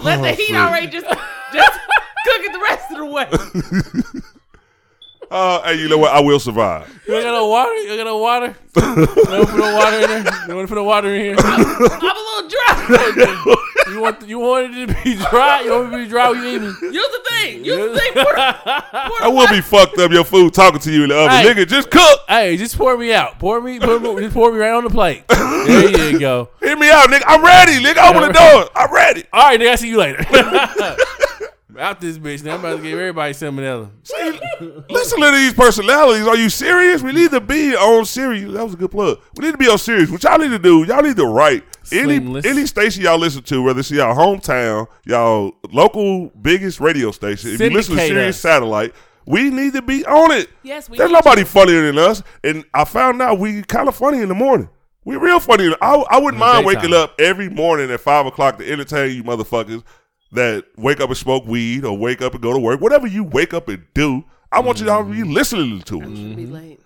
let 0.03 0.19
Oh, 0.19 0.23
the 0.23 0.33
heat 0.33 0.55
already 0.55 0.89
just 0.89 1.07
just 1.07 1.81
cook 2.25 2.43
it 2.43 2.53
the 2.53 2.61
rest 2.61 2.91
of 2.91 2.99
the 2.99 3.07
way. 3.07 3.29
Uh, 5.33 5.63
hey, 5.63 5.81
you 5.81 5.89
know 5.89 5.97
what? 5.97 6.13
I 6.13 6.21
will 6.21 6.39
survive. 6.39 6.87
You 7.07 7.15
got 7.15 7.33
no 7.33 7.49
water? 7.49 7.73
You 7.73 7.97
got 7.97 8.05
no 8.05 8.19
water? 8.19 8.55
You 8.77 8.83
want 8.83 8.99
to 9.01 9.47
put 9.47 9.57
no 9.57 9.75
water 9.75 9.97
in 9.97 10.25
there? 10.25 10.47
You 10.47 10.57
want 10.57 10.69
to 10.69 10.69
put 10.69 10.75
no 10.75 10.85
water 10.85 11.15
in 11.15 11.21
here? 11.23 11.35
I'm 11.39 11.61
a 11.63 12.21
little 12.21 12.51
dry. 12.51 13.55
You 13.89 14.01
want 14.01 14.29
you 14.29 14.39
want 14.39 14.75
it 14.75 14.87
to 14.87 15.03
be 15.03 15.15
dry? 15.17 15.63
You 15.63 15.71
want 15.71 15.89
it 15.89 15.97
to 15.97 16.05
be 16.05 16.09
dry 16.09 16.31
when 16.31 16.43
you 16.43 16.49
eating? 16.49 16.77
Use 16.93 17.09
the 17.09 17.21
thing. 17.31 17.65
Use 17.65 17.93
the 17.93 17.99
thing. 17.99 18.13
Pour, 18.13 18.25
pour 18.25 19.23
I 19.23 19.29
will 19.29 19.49
be 19.49 19.63
fucked 19.63 19.99
up 19.99 20.11
your 20.11 20.25
food 20.25 20.53
talking 20.53 20.81
to 20.81 20.93
you 20.93 21.05
in 21.05 21.09
the 21.09 21.17
oven. 21.17 21.31
Hey. 21.31 21.55
Nigga, 21.55 21.67
just 21.67 21.91
cook. 21.91 22.21
Hey, 22.29 22.59
just 22.59 22.77
pour 22.77 22.99
me 22.99 23.15
out. 23.15 23.39
Pour 23.39 23.61
me, 23.63 23.81
pour 23.81 24.01
me 24.01 24.21
just 24.21 24.35
pour 24.35 24.53
me 24.53 24.59
right 24.59 24.73
on 24.73 24.85
the 24.85 24.91
plate. 24.91 25.25
There 25.63 26.11
you 26.11 26.19
go. 26.19 26.49
Hear 26.61 26.77
me 26.77 26.91
out, 26.91 27.09
nigga. 27.09 27.23
I'm 27.25 27.43
ready, 27.43 27.75
nigga. 27.83 28.11
Open 28.11 28.27
the 28.27 28.33
door. 28.33 28.69
I'm 28.75 28.93
ready. 28.93 29.25
All 29.33 29.43
right, 29.45 29.61
nigga, 29.61 29.71
I 29.71 29.75
see 29.77 29.89
you 29.89 29.97
later. 29.97 30.27
out 31.79 32.01
this 32.01 32.19
bitch. 32.19 32.43
Now 32.45 32.55
I'm 32.55 32.61
about 32.61 32.77
to 32.77 32.83
give 32.83 32.99
everybody 32.99 33.33
salmonella. 33.35 33.91
See, 34.03 34.41
listen 34.89 35.21
to 35.21 35.31
these 35.33 35.55
personalities. 35.55 36.27
Are 36.27 36.37
you 36.37 36.49
serious? 36.49 37.03
We 37.03 37.13
need 37.13 37.31
to 37.31 37.41
be 37.41 37.75
on 37.75 38.05
Sirius. 38.05 38.53
That 38.53 38.65
was 38.65 38.75
a 38.75 38.77
good 38.77 38.91
plug. 38.91 39.21
We 39.37 39.45
need 39.47 39.53
to 39.53 39.59
be 39.59 39.69
on 39.69 39.79
Sirius. 39.79 40.11
What 40.11 40.23
y'all 40.23 40.39
need 40.39 40.51
to 40.51 40.59
do, 40.59 40.85
y'all 40.85 41.03
need 41.03 41.17
to 41.17 41.27
write 41.27 41.65
any 41.93 42.19
Slimless. 42.21 42.45
any 42.47 42.67
station 42.67 43.03
y'all 43.03 43.19
listen 43.19 43.43
to, 43.43 43.63
whether 43.63 43.81
it's 43.81 43.91
y'all 43.91 44.15
hometown, 44.15 44.87
y'all 45.05 45.53
local 45.71 46.31
biggest 46.41 46.81
radio 46.81 47.11
station. 47.11 47.51
If 47.51 47.61
you 47.61 47.71
listen 47.71 47.95
to 47.95 48.01
Syndicate 48.01 48.09
Sirius 48.17 48.37
us. 48.37 48.41
Satellite, 48.41 48.95
we 49.27 49.51
need 49.51 49.73
to 49.75 49.83
be 49.83 50.05
on 50.07 50.31
it. 50.33 50.49
Yes, 50.63 50.91
we 50.91 50.99
There's 50.99 51.11
need 51.11 51.15
nobody 51.15 51.45
funnier 51.45 51.83
than 51.87 51.99
us, 51.99 52.23
and 52.45 52.65
I 52.75 52.85
found 52.85 53.23
out 53.23 53.39
we 53.39 53.63
kind 53.63 53.89
of 53.89 53.95
funny 53.97 54.19
in 54.21 54.29
the 54.29 54.35
morning. 54.35 54.69
We 55.05 55.17
real 55.17 55.41
funny. 55.41 55.75
I, 55.83 55.95
I 56.11 56.19
wouldn't 56.19 56.35
In 56.35 56.39
the 56.39 56.47
mind 56.47 56.65
daytime. 56.65 56.83
waking 56.83 56.95
up 56.95 57.21
every 57.21 57.49
morning 57.49 57.91
at 57.91 58.01
five 58.01 58.25
o'clock 58.27 58.59
to 58.59 58.71
entertain 58.71 59.17
you 59.17 59.25
motherfuckers 59.25 59.83
that 60.33 60.65
wake 60.77 61.01
up 61.01 61.09
and 61.11 61.17
smoke 61.17 61.47
weed 61.47 61.85
or 61.85 61.97
wake 61.97 62.23
up 62.23 62.33
and 62.33 62.43
go 62.43 62.53
to 62.53 62.59
work. 62.59 62.81
Whatever 62.81 63.07
you 63.07 63.25
wake 63.25 63.55
up 63.55 63.69
and 63.69 63.85
do, 63.95 64.25
I 64.51 64.61
want 64.61 64.81
you 64.81 64.87
to 64.87 64.93
all 64.93 65.05
be 65.05 65.19
mm-hmm. 65.19 65.33
listening 65.33 65.83
to 65.83 66.01
it. 66.01 66.05
Should 66.05 66.37
be 66.37 66.45
mm-hmm. 66.45 66.53
late. 66.53 66.81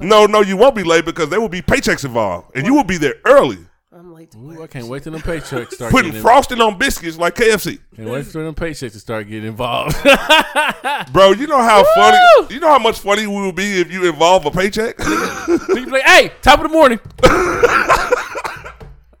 No, 0.00 0.26
no, 0.26 0.40
you 0.40 0.56
won't 0.56 0.74
be 0.74 0.82
late 0.82 1.04
because 1.04 1.28
there 1.28 1.40
will 1.40 1.48
be 1.48 1.62
paychecks 1.62 2.04
involved, 2.04 2.56
and 2.56 2.66
you 2.66 2.74
will 2.74 2.84
be 2.84 2.96
there 2.96 3.14
early, 3.24 3.58
I'm 3.94 4.14
late 4.14 4.30
to 4.30 4.38
Ooh, 4.38 4.62
I 4.62 4.66
can't 4.66 4.86
wait 4.86 5.02
till 5.02 5.12
them 5.12 5.20
paychecks 5.20 5.74
start 5.74 5.92
putting 5.92 6.12
getting 6.12 6.22
frosting 6.22 6.60
on 6.62 6.78
biscuits 6.78 7.18
like 7.18 7.34
KFC. 7.34 7.78
Can't 7.94 8.08
wait 8.08 8.24
for 8.24 8.42
them 8.42 8.54
paychecks 8.54 8.92
to 8.92 8.98
start 8.98 9.28
getting 9.28 9.46
involved. 9.46 9.94
Bro, 11.12 11.32
you 11.32 11.46
know 11.46 11.60
how 11.60 11.84
funny, 11.94 12.18
you 12.54 12.58
know 12.58 12.68
how 12.68 12.78
much 12.78 13.00
funny 13.00 13.26
we 13.26 13.42
would 13.42 13.54
be 13.54 13.80
if 13.80 13.92
you 13.92 14.08
involve 14.08 14.46
a 14.46 14.50
paycheck. 14.50 14.96
Nigga 14.98 15.84
be 15.84 15.90
like, 15.90 16.02
hey, 16.04 16.32
top 16.40 16.60
of 16.60 16.70
the 16.70 16.72
morning. 16.72 17.00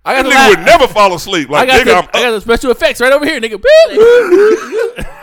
I 0.04 0.14
got 0.14 0.22
That 0.24 0.28
the 0.28 0.34
nigga 0.34 0.42
la- 0.42 0.48
would 0.48 0.66
never 0.66 0.88
fall 0.88 1.14
asleep. 1.14 1.48
I 1.50 1.52
Like, 1.52 1.68
got, 1.68 1.80
nigga, 1.80 1.84
the, 1.84 1.96
I'm 1.96 2.04
I 2.12 2.22
got 2.22 2.30
the 2.32 2.40
special 2.40 2.70
effects 2.72 3.00
right 3.00 3.12
over 3.12 3.24
here, 3.24 3.40
nigga. 3.40 3.54
Boop. 3.54 5.06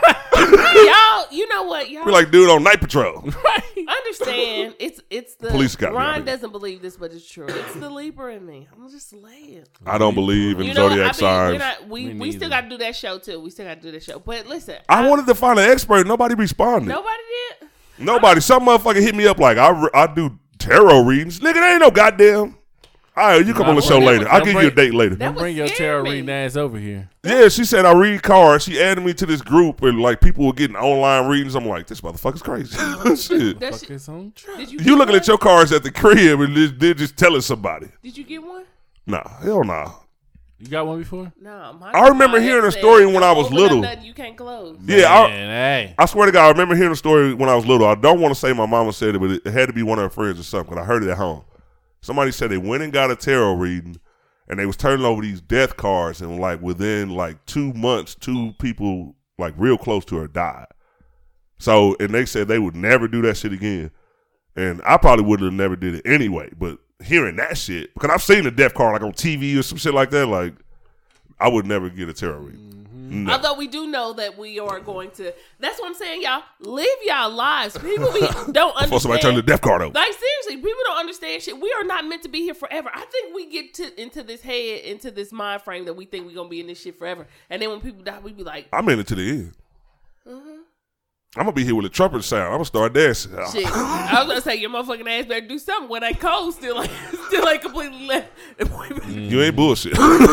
y'all, 0.86 1.26
you 1.30 1.46
know 1.48 1.64
what? 1.64 1.90
Y'all 1.90 2.04
Be 2.04 2.10
like 2.10 2.30
dude 2.30 2.48
on 2.50 2.62
night 2.62 2.80
patrol. 2.80 3.28
Right. 3.44 3.62
Understand? 3.88 4.74
It's 4.78 5.00
it's 5.10 5.34
the 5.36 5.48
Police 5.48 5.74
got 5.74 5.92
me 5.92 5.98
Ron 5.98 6.20
out 6.20 6.24
doesn't 6.24 6.52
believe 6.52 6.80
this, 6.82 6.96
but 6.96 7.12
it's 7.12 7.28
true. 7.28 7.46
It's 7.48 7.74
the 7.74 7.88
Libra 7.90 8.34
in 8.34 8.46
me. 8.46 8.68
I'm 8.72 8.88
just 8.90 9.12
laying. 9.12 9.64
I 9.86 9.98
don't 9.98 10.14
believe 10.14 10.60
in 10.60 10.66
You 10.66 10.74
know, 10.74 10.88
zodiac 10.88 11.00
I 11.00 11.06
mean, 11.06 11.14
signs. 11.14 11.52
we're 11.52 11.58
not, 11.58 11.88
we 11.88 12.06
Me 12.06 12.14
we 12.20 12.32
still 12.32 12.48
got 12.48 12.62
to 12.62 12.68
do 12.68 12.76
that 12.78 12.94
show 12.94 13.18
too. 13.18 13.40
We 13.40 13.50
still 13.50 13.66
got 13.66 13.76
to 13.76 13.80
do 13.82 13.90
that 13.92 14.02
show. 14.02 14.18
But 14.18 14.46
listen, 14.46 14.76
I 14.88 15.08
wanted 15.08 15.26
to 15.26 15.34
find 15.34 15.58
an 15.58 15.68
expert. 15.70 16.06
Nobody 16.06 16.34
responded. 16.34 16.88
nobody 16.88 17.22
did. 17.60 17.68
Nobody. 17.98 18.40
Some 18.40 18.66
motherfucker 18.66 19.00
hit 19.02 19.14
me 19.14 19.26
up 19.26 19.38
like 19.38 19.58
I, 19.58 19.88
I 19.94 20.06
do 20.06 20.38
tarot 20.58 21.04
readings. 21.04 21.40
Nigga, 21.40 21.54
there 21.54 21.72
ain't 21.72 21.80
no 21.80 21.90
goddamn. 21.90 22.56
All 23.16 23.26
right, 23.26 23.44
you 23.44 23.52
come 23.52 23.66
on 23.68 23.74
the 23.74 23.82
show 23.82 23.98
Don't 23.98 24.04
later. 24.04 24.28
I'll 24.28 24.40
bring- 24.40 24.54
give 24.54 24.62
you 24.62 24.68
a 24.68 24.70
date 24.70 24.94
later. 24.94 25.14
That 25.16 25.24
Don't 25.34 25.38
bring 25.38 25.56
your 25.56 25.66
scare 25.66 25.94
tarot 25.94 26.04
me. 26.04 26.10
reading 26.12 26.30
ass 26.30 26.56
over 26.56 26.78
here. 26.78 27.10
Yeah, 27.24 27.48
she 27.48 27.64
said 27.64 27.84
I 27.84 27.92
read 27.92 28.22
cards. 28.22 28.64
She 28.64 28.80
added 28.80 29.04
me 29.04 29.12
to 29.14 29.26
this 29.26 29.42
group 29.42 29.82
and 29.82 30.00
like 30.00 30.20
people 30.20 30.46
were 30.46 30.52
getting 30.52 30.76
online 30.76 31.28
readings. 31.28 31.54
I'm 31.54 31.66
like, 31.66 31.86
this 31.86 32.00
motherfucker's 32.00 32.40
crazy. 32.42 32.76
Oh, 32.78 33.14
shit. 33.16 33.58
That 33.60 33.72
Fuck 33.74 33.88
this 33.88 34.08
on 34.08 34.32
track. 34.34 34.56
did 34.58 34.70
you? 34.72 34.78
You 34.78 34.84
get 34.84 34.90
looking 34.92 35.12
one? 35.12 35.20
at 35.20 35.28
your 35.28 35.38
cards 35.38 35.72
at 35.72 35.82
the 35.82 35.90
crib 35.92 36.40
and 36.40 36.54
just- 36.54 36.78
they're 36.78 36.94
just 36.94 37.16
telling 37.16 37.40
somebody. 37.42 37.88
Did 38.02 38.16
you 38.16 38.24
get 38.24 38.42
one? 38.42 38.64
Nah, 39.06 39.28
hell 39.42 39.64
nah. 39.64 39.90
You 40.58 40.68
got 40.68 40.86
one 40.86 40.98
before? 40.98 41.32
No. 41.40 41.76
mine- 41.80 41.94
I 41.94 42.08
remember 42.08 42.36
mine 42.38 42.46
hearing 42.46 42.64
a 42.66 42.70
said, 42.70 42.80
story 42.80 43.06
when 43.06 43.22
I 43.24 43.34
"Don't 43.34 43.36
was 43.38 43.46
open 43.46 43.56
up 43.56 43.62
little." 43.62 43.80
nothing 43.80 44.04
you 44.04 44.14
can't 44.14 44.36
close. 44.36 44.76
Yeah, 44.84 45.12
I, 45.12 45.28
Man, 45.28 45.48
hey. 45.88 45.94
I 45.98 46.04
swear 46.06 46.26
to 46.26 46.32
God, 46.32 46.46
I 46.46 46.50
remember 46.50 46.74
hearing 46.76 46.92
a 46.92 46.96
story 46.96 47.32
when 47.34 47.48
I 47.48 47.54
was 47.56 47.64
little. 47.66 47.86
I 47.86 47.94
don't 47.94 48.20
want 48.20 48.34
to 48.34 48.38
say 48.40 48.52
my 48.52 48.66
mama 48.66 48.92
said 48.92 49.14
it, 49.14 49.18
but 49.18 49.30
it, 49.30 49.42
it 49.46 49.52
had 49.52 49.66
to 49.68 49.72
be 49.72 49.82
one 49.82 49.98
of 49.98 50.04
her 50.04 50.10
friends 50.10 50.38
or 50.38 50.42
something. 50.42 50.74
'cause 50.74 50.82
I 50.82 50.84
heard 50.86 51.02
it 51.02 51.08
at 51.08 51.16
home. 51.16 51.42
Somebody 52.02 52.32
said 52.32 52.50
they 52.50 52.58
went 52.58 52.82
and 52.82 52.92
got 52.92 53.10
a 53.10 53.16
tarot 53.16 53.54
reading, 53.54 54.00
and 54.48 54.58
they 54.58 54.66
was 54.66 54.76
turning 54.76 55.04
over 55.04 55.22
these 55.22 55.40
death 55.40 55.76
cards, 55.76 56.20
and 56.20 56.40
like 56.40 56.60
within 56.62 57.10
like 57.10 57.44
two 57.46 57.72
months, 57.74 58.14
two 58.14 58.52
people 58.58 59.14
like 59.38 59.54
real 59.56 59.78
close 59.78 60.04
to 60.06 60.16
her 60.16 60.28
died. 60.28 60.66
So, 61.58 61.94
and 62.00 62.14
they 62.14 62.24
said 62.24 62.48
they 62.48 62.58
would 62.58 62.74
never 62.74 63.06
do 63.06 63.22
that 63.22 63.36
shit 63.36 63.52
again. 63.52 63.90
And 64.56 64.80
I 64.84 64.96
probably 64.96 65.24
would 65.26 65.40
have 65.40 65.52
never 65.52 65.76
did 65.76 65.94
it 65.94 66.06
anyway. 66.06 66.50
But 66.58 66.78
hearing 67.02 67.36
that 67.36 67.56
shit, 67.58 67.92
because 67.94 68.10
I've 68.10 68.22
seen 68.22 68.46
a 68.46 68.50
death 68.50 68.74
card 68.74 68.94
like 68.94 69.02
on 69.02 69.12
TV 69.12 69.58
or 69.58 69.62
some 69.62 69.78
shit 69.78 69.94
like 69.94 70.10
that, 70.10 70.26
like 70.26 70.54
I 71.38 71.48
would 71.48 71.66
never 71.66 71.90
get 71.90 72.08
a 72.08 72.14
tarot 72.14 72.38
reading. 72.38 72.79
No. 73.10 73.32
Although 73.32 73.54
we 73.54 73.66
do 73.66 73.86
know 73.86 74.12
that 74.14 74.38
we 74.38 74.58
are 74.58 74.80
going 74.80 75.10
to. 75.12 75.32
That's 75.58 75.78
what 75.80 75.88
I'm 75.88 75.94
saying, 75.94 76.22
y'all. 76.22 76.42
Live 76.60 76.86
y'all 77.04 77.30
lives. 77.30 77.76
People 77.76 78.12
be, 78.12 78.20
don't 78.52 78.74
understand. 78.76 78.80
Before 78.82 79.00
somebody 79.00 79.22
turn 79.22 79.34
the 79.34 79.42
death 79.42 79.60
card 79.60 79.82
over. 79.82 79.92
Like 79.92 80.12
seriously, 80.12 80.56
people 80.56 80.82
don't 80.86 80.98
understand 80.98 81.42
shit. 81.42 81.60
We 81.60 81.72
are 81.78 81.84
not 81.84 82.06
meant 82.06 82.22
to 82.22 82.28
be 82.28 82.40
here 82.40 82.54
forever. 82.54 82.90
I 82.94 83.04
think 83.06 83.34
we 83.34 83.50
get 83.50 83.74
to 83.74 84.00
into 84.00 84.22
this 84.22 84.40
head, 84.42 84.80
into 84.84 85.10
this 85.10 85.32
mind 85.32 85.62
frame 85.62 85.84
that 85.86 85.94
we 85.94 86.04
think 86.04 86.26
we're 86.26 86.34
gonna 86.34 86.48
be 86.48 86.60
in 86.60 86.66
this 86.68 86.80
shit 86.80 86.98
forever. 86.98 87.26
And 87.50 87.60
then 87.60 87.70
when 87.70 87.80
people 87.80 88.02
die, 88.02 88.20
we 88.20 88.32
be 88.32 88.44
like, 88.44 88.68
I'm 88.72 88.88
in 88.88 89.00
it 89.00 89.06
to 89.08 89.14
the 89.14 89.28
end. 89.30 89.52
I'm 91.36 91.44
gonna 91.44 91.52
be 91.52 91.64
here 91.64 91.76
with 91.76 91.86
a 91.86 91.90
trumpet 91.90 92.24
sound. 92.24 92.46
I'm 92.46 92.54
gonna 92.54 92.64
start 92.64 92.92
dancing. 92.92 93.30
shit. 93.52 93.64
I 93.64 94.14
was 94.18 94.26
gonna 94.26 94.40
say 94.40 94.56
your 94.56 94.70
motherfucking 94.70 95.06
ass 95.06 95.26
better 95.26 95.46
do 95.46 95.60
something 95.60 95.88
when 95.88 96.00
that 96.00 96.18
cold 96.18 96.54
still 96.54 96.74
like 96.74 96.90
still 97.28 97.48
ain't 97.48 97.62
completely 97.62 98.04
left. 98.04 98.32
You 99.08 99.40
ain't 99.40 99.54
bullshit. 99.54 99.96
You 99.96 100.28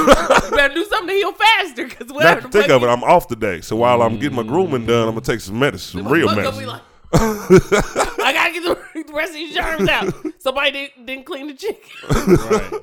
better 0.52 0.74
do 0.74 0.84
something 0.86 1.10
to 1.10 1.14
heal 1.14 1.34
faster 1.34 1.86
because 1.88 2.07
Not 2.07 2.15
whatever. 2.15 2.41
to 2.41 2.48
the 2.48 2.60
think 2.60 2.72
of 2.72 2.82
it, 2.82 2.88
I'm 2.88 3.03
off 3.03 3.28
today. 3.28 3.61
So 3.61 3.76
while 3.76 4.02
I'm 4.02 4.18
getting 4.18 4.36
my 4.36 4.41
grooming 4.44 4.88
done, 4.88 5.07
I'm 5.07 5.14
gonna 5.14 5.22
take 5.22 5.40
some 5.40 5.60
medicine, 5.60 6.03
some 6.03 6.11
real 6.11 6.34
medicine. 6.36 6.65
Like, 6.65 6.82
I 7.14 8.32
gotta 8.34 8.53
get 8.53 8.64
the, 8.64 9.03
the 9.07 9.14
rest 9.14 9.30
of 9.30 9.36
these 9.36 9.53
germs 9.53 9.88
out. 9.88 10.11
Somebody 10.40 10.72
didn't, 10.72 11.06
didn't 11.06 11.26
clean 11.28 11.45
the 11.45 11.53
chicken. 11.53 11.91
Right. 12.10 12.74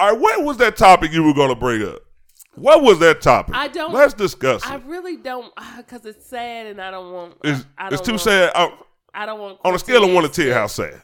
All 0.00 0.10
right, 0.10 0.20
what 0.20 0.44
was 0.44 0.56
that 0.56 0.76
topic 0.76 1.12
you 1.12 1.22
were 1.22 1.32
gonna 1.32 1.54
bring 1.54 1.82
up? 1.86 2.00
What 2.56 2.82
was 2.82 2.98
that 3.00 3.20
topic? 3.20 3.54
I 3.54 3.68
don't- 3.68 3.92
Let's 3.92 4.14
discuss 4.14 4.64
it. 4.64 4.70
I 4.70 4.76
really 4.76 5.16
don't 5.16 5.52
because 5.76 6.04
it's 6.06 6.26
sad 6.26 6.66
and 6.66 6.80
I 6.80 6.90
don't 6.90 7.12
want. 7.12 7.34
it's, 7.44 7.64
I, 7.78 7.84
I 7.86 7.88
it's 7.92 8.00
too 8.00 8.12
want- 8.12 8.20
sad. 8.22 8.52
Uh, 8.54 8.70
I 9.14 9.24
don't 9.26 9.40
want 9.40 9.58
on 9.64 9.74
a 9.74 9.78
scale 9.78 10.04
of 10.04 10.12
one 10.12 10.22
to 10.24 10.28
ten, 10.28 10.52
how 10.52 10.66
sad? 10.66 11.02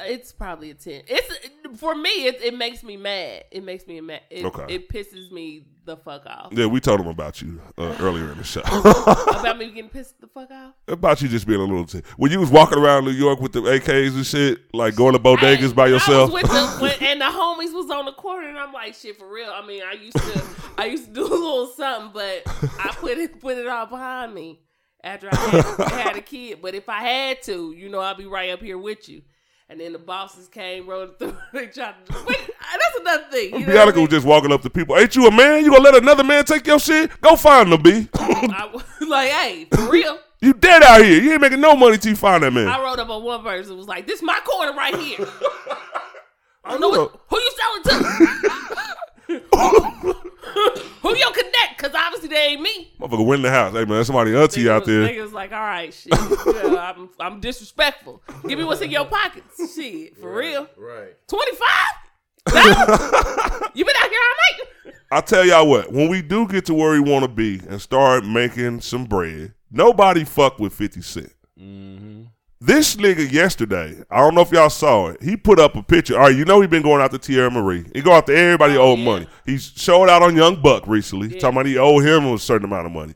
It's 0.00 0.32
probably 0.32 0.70
a 0.70 0.74
ten. 0.74 1.02
It's 1.06 1.78
for 1.78 1.94
me. 1.94 2.26
It, 2.26 2.42
it 2.42 2.54
makes 2.56 2.82
me 2.82 2.96
mad. 2.96 3.44
It 3.50 3.62
makes 3.62 3.86
me 3.86 4.00
mad. 4.00 4.22
It, 4.30 4.44
Okay. 4.44 4.74
It 4.74 4.88
pisses 4.88 5.30
me 5.30 5.66
the 5.84 5.96
fuck 5.96 6.26
off 6.26 6.52
Yeah, 6.52 6.66
we 6.66 6.80
told 6.80 7.00
him 7.00 7.06
about 7.08 7.42
you 7.42 7.60
uh, 7.78 7.96
earlier 8.00 8.32
in 8.32 8.38
the 8.38 8.44
show. 8.44 8.60
about 8.66 9.58
me 9.58 9.70
getting 9.70 9.90
pissed 9.90 10.20
the 10.20 10.26
fuck 10.26 10.50
off. 10.50 10.74
about 10.88 11.20
you 11.22 11.28
just 11.28 11.46
being 11.46 11.60
a 11.60 11.64
little. 11.64 11.84
T- 11.86 12.02
when 12.16 12.30
you 12.30 12.40
was 12.40 12.50
walking 12.50 12.78
around 12.78 13.04
New 13.04 13.12
York 13.12 13.40
with 13.40 13.52
the 13.52 13.60
AKs 13.62 14.14
and 14.14 14.26
shit, 14.26 14.74
like 14.74 14.96
going 14.96 15.12
to 15.12 15.18
bodegas 15.18 15.68
Hey, 15.68 15.72
by 15.72 15.86
yourself. 15.88 16.30
I 16.30 16.34
with 16.34 16.42
the, 16.44 16.66
when, 16.80 16.92
and 17.02 17.20
the 17.20 17.26
homies 17.26 17.72
was 17.74 17.90
on 17.90 18.06
the 18.06 18.12
corner, 18.12 18.48
and 18.48 18.58
I'm 18.58 18.72
like, 18.72 18.94
shit, 18.94 19.16
for 19.16 19.30
real. 19.32 19.50
I 19.50 19.66
mean, 19.66 19.82
I 19.82 19.92
used 19.92 20.16
to, 20.16 20.42
I 20.78 20.86
used 20.86 21.06
to 21.06 21.12
do 21.12 21.22
a 21.22 21.28
little 21.28 21.66
something, 21.68 22.10
but 22.12 22.42
I 22.78 22.94
put 22.96 23.18
it, 23.18 23.40
put 23.40 23.58
it 23.58 23.66
all 23.66 23.86
behind 23.86 24.34
me 24.34 24.60
after 25.02 25.28
I 25.30 25.36
had, 25.36 25.90
had 25.90 26.16
a 26.16 26.22
kid. 26.22 26.60
But 26.62 26.74
if 26.74 26.88
I 26.88 27.00
had 27.00 27.42
to, 27.42 27.72
you 27.72 27.88
know, 27.88 28.00
I'd 28.00 28.16
be 28.16 28.26
right 28.26 28.50
up 28.50 28.60
here 28.62 28.78
with 28.78 29.08
you. 29.08 29.22
And 29.68 29.80
then 29.80 29.92
the 29.92 29.98
bosses 29.98 30.46
came, 30.48 30.86
rolling 30.86 31.14
through. 31.18 31.36
They 31.52 31.66
tried 31.66 31.94
to. 32.06 32.24
Wait, 32.26 32.50
that's 32.80 32.98
another 33.00 33.24
thing. 33.30 33.52
You 33.60 33.66
know 33.66 33.72
I 33.72 33.74
Bianca 33.74 33.92
mean? 33.96 34.02
was 34.04 34.10
just 34.10 34.26
walking 34.26 34.52
up 34.52 34.62
to 34.62 34.70
people. 34.70 34.96
Ain't 34.96 35.14
you 35.16 35.26
a 35.26 35.30
man? 35.30 35.64
You 35.64 35.70
gonna 35.70 35.82
let 35.84 35.94
another 35.96 36.24
man 36.24 36.44
take 36.44 36.66
your 36.66 36.78
shit? 36.78 37.10
Go 37.20 37.36
find 37.36 37.70
them, 37.72 37.82
B. 37.82 38.08
I 38.14 38.82
like, 39.08 39.30
hey, 39.30 39.66
for 39.72 39.90
real. 39.90 40.18
you 40.40 40.52
dead 40.54 40.82
out 40.82 41.02
here. 41.02 41.22
You 41.22 41.32
ain't 41.32 41.40
making 41.40 41.60
no 41.60 41.74
money 41.76 41.96
till 41.98 42.10
you 42.10 42.16
find 42.16 42.42
that 42.42 42.52
man. 42.52 42.68
I 42.68 42.82
wrote 42.82 42.98
up 42.98 43.08
on 43.08 43.22
one 43.22 43.42
verse. 43.42 43.68
It 43.68 43.76
was 43.76 43.86
like, 43.86 44.06
"This 44.06 44.22
my 44.22 44.38
corner 44.44 44.72
right 44.72 44.94
here." 44.96 45.18
I 46.66 46.70
don't 46.70 46.80
know 46.80 46.88
what, 46.88 47.20
who 47.28 47.38
you 47.38 47.52
selling 47.58 47.82
to. 47.84 48.94
who 51.02 51.14
you 51.16 51.30
connect? 51.34 51.76
Because 51.76 51.94
obviously 51.94 52.28
they 52.28 52.46
ain't 52.48 52.62
me. 52.62 52.92
Motherfucker 53.00 53.26
win 53.26 53.42
the 53.42 53.50
house. 53.50 53.72
Hey 53.74 53.84
man, 53.84 54.04
somebody 54.04 54.34
auntie 54.34 54.64
Nigga 54.64 54.70
out 54.70 54.84
there. 54.86 55.06
nigga 55.08 55.22
was 55.22 55.32
like, 55.32 55.52
"All 55.52 55.60
right, 55.60 55.92
shit. 55.92 56.12
Yeah, 56.12 56.92
I'm, 56.96 57.10
I'm 57.20 57.40
disrespectful. 57.40 58.22
Give 58.48 58.58
me 58.58 58.64
what's 58.64 58.80
in 58.80 58.90
your 58.90 59.04
pockets. 59.04 59.74
Shit, 59.74 60.16
for 60.18 60.34
real. 60.34 60.68
Right. 60.76 61.14
Twenty 61.28 61.56
five. 61.56 62.03
You 62.46 62.54
been 63.84 63.94
out 63.96 64.10
here 64.10 64.20
all 64.20 64.92
night. 64.92 64.94
I 65.10 65.20
tell 65.20 65.44
y'all 65.44 65.68
what, 65.68 65.92
when 65.92 66.08
we 66.08 66.22
do 66.22 66.46
get 66.46 66.66
to 66.66 66.74
where 66.74 66.92
we 66.92 67.00
want 67.00 67.22
to 67.24 67.28
be 67.28 67.60
and 67.68 67.80
start 67.80 68.24
making 68.24 68.80
some 68.80 69.04
bread, 69.04 69.54
nobody 69.70 70.24
fuck 70.24 70.58
with 70.58 70.72
50 70.72 71.00
Cent. 71.02 71.32
Mm-hmm. 71.60 72.22
This 72.60 72.96
nigga 72.96 73.30
yesterday, 73.30 74.02
I 74.10 74.18
don't 74.18 74.34
know 74.34 74.40
if 74.40 74.50
y'all 74.50 74.70
saw 74.70 75.08
it. 75.08 75.22
He 75.22 75.36
put 75.36 75.58
up 75.60 75.76
a 75.76 75.82
picture. 75.82 76.14
All 76.14 76.26
right, 76.26 76.34
you 76.36 76.44
know 76.44 76.60
he 76.60 76.66
been 76.66 76.82
going 76.82 77.02
out 77.02 77.10
to 77.12 77.18
Teairra 77.18 77.52
Mari. 77.52 77.84
He 77.94 78.00
go 78.00 78.12
out 78.12 78.26
to 78.26 78.34
everybody 78.36 78.76
Oh, 78.76 78.92
owe 78.92 78.96
yeah. 78.96 79.04
money. 79.04 79.26
He 79.44 79.58
showed 79.58 80.08
out 80.08 80.22
on 80.22 80.34
Young 80.34 80.60
Buck 80.62 80.86
recently, 80.86 81.28
Yeah. 81.28 81.40
talking 81.40 81.56
about 81.56 81.66
he 81.66 81.76
owe 81.78 81.98
him 81.98 82.26
a 82.26 82.38
certain 82.38 82.64
amount 82.64 82.86
of 82.86 82.92
money. 82.92 83.14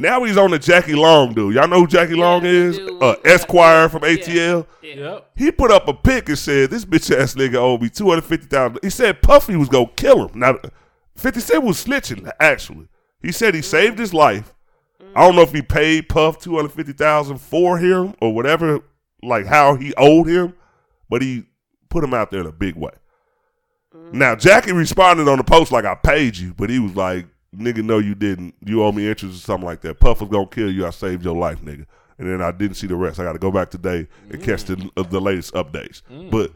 Now 0.00 0.22
he's 0.22 0.36
on 0.36 0.52
the 0.52 0.58
Jackie 0.58 0.94
Long 0.94 1.34
dude. 1.34 1.54
Y'all 1.54 1.66
know 1.66 1.80
who 1.80 1.86
Jackie 1.88 2.16
Yeah, 2.16 2.24
Long 2.24 2.44
is? 2.46 2.78
dude 2.78 3.02
Uh, 3.02 3.16
Esquire 3.24 3.88
from 3.88 4.02
ATL. 4.02 4.66
Yeah. 4.80 4.94
Yep. 4.94 5.30
He 5.36 5.50
put 5.50 5.70
up 5.70 5.88
a 5.88 5.92
pic 5.94 6.28
and 6.28 6.38
said, 6.38 6.70
"This 6.70 6.84
bitch 6.84 7.14
ass 7.14 7.34
nigga 7.34 7.56
owed 7.56 7.82
me 7.82 7.88
two 7.90 8.08
hundred 8.08 8.24
fifty 8.24 8.46
thousand. 8.46 8.78
He 8.82 8.90
said 8.90 9.20
Puffy 9.22 9.56
was 9.56 9.68
gonna 9.68 9.90
kill 9.96 10.28
him. 10.28 10.38
Now, 10.38 10.58
Fifty 11.16 11.40
Cent 11.40 11.64
was 11.64 11.84
snitching. 11.84 12.30
Actually, 12.38 12.88
he 13.20 13.32
said 13.32 13.54
he 13.54 13.60
saved 13.62 13.98
his 13.98 14.14
life. 14.14 14.54
I 15.16 15.26
don't 15.26 15.34
know 15.34 15.42
if 15.42 15.52
he 15.52 15.62
paid 15.62 16.08
Puff 16.08 16.38
two 16.38 16.54
hundred 16.56 16.72
fifty 16.72 16.92
thousand 16.92 17.38
for 17.38 17.76
him 17.78 18.14
or 18.20 18.32
whatever, 18.34 18.80
like 19.22 19.46
how 19.46 19.74
he 19.74 19.92
owed 19.96 20.28
him, 20.28 20.54
but 21.10 21.22
he 21.22 21.44
put 21.88 22.04
him 22.04 22.14
out 22.14 22.30
there 22.30 22.40
in 22.42 22.46
a 22.46 22.52
big 22.52 22.76
way. 22.76 22.92
Now 24.12 24.36
Jackie 24.36 24.72
responded 24.72 25.28
on 25.28 25.38
the 25.38 25.44
post 25.44 25.72
like 25.72 25.84
I 25.84 25.94
paid 25.96 26.36
you, 26.36 26.54
but 26.54 26.70
he 26.70 26.78
was 26.78 26.94
like, 26.94 27.26
"Nigga, 27.56 27.84
no, 27.84 27.98
you 27.98 28.14
didn't. 28.14 28.54
You 28.64 28.82
owe 28.84 28.92
me 28.92 29.08
interest 29.08 29.36
or 29.36 29.40
something 29.40 29.66
like 29.66 29.80
that. 29.82 30.00
Puff 30.00 30.20
was 30.20 30.30
gonna 30.30 30.46
kill 30.46 30.70
you. 30.70 30.86
I 30.86 30.90
saved 30.90 31.24
your 31.24 31.36
life, 31.36 31.60
nigga." 31.62 31.86
And 32.18 32.28
then 32.28 32.42
I 32.42 32.50
didn't 32.50 32.74
see 32.76 32.88
the 32.88 32.96
rest. 32.96 33.20
I 33.20 33.24
got 33.24 33.34
to 33.34 33.38
go 33.38 33.52
back 33.52 33.70
today 33.70 34.08
and 34.30 34.42
catch 34.42 34.64
the 34.64 34.90
uh, 34.96 35.02
the 35.02 35.20
latest 35.20 35.54
updates. 35.54 36.02
But 36.30 36.52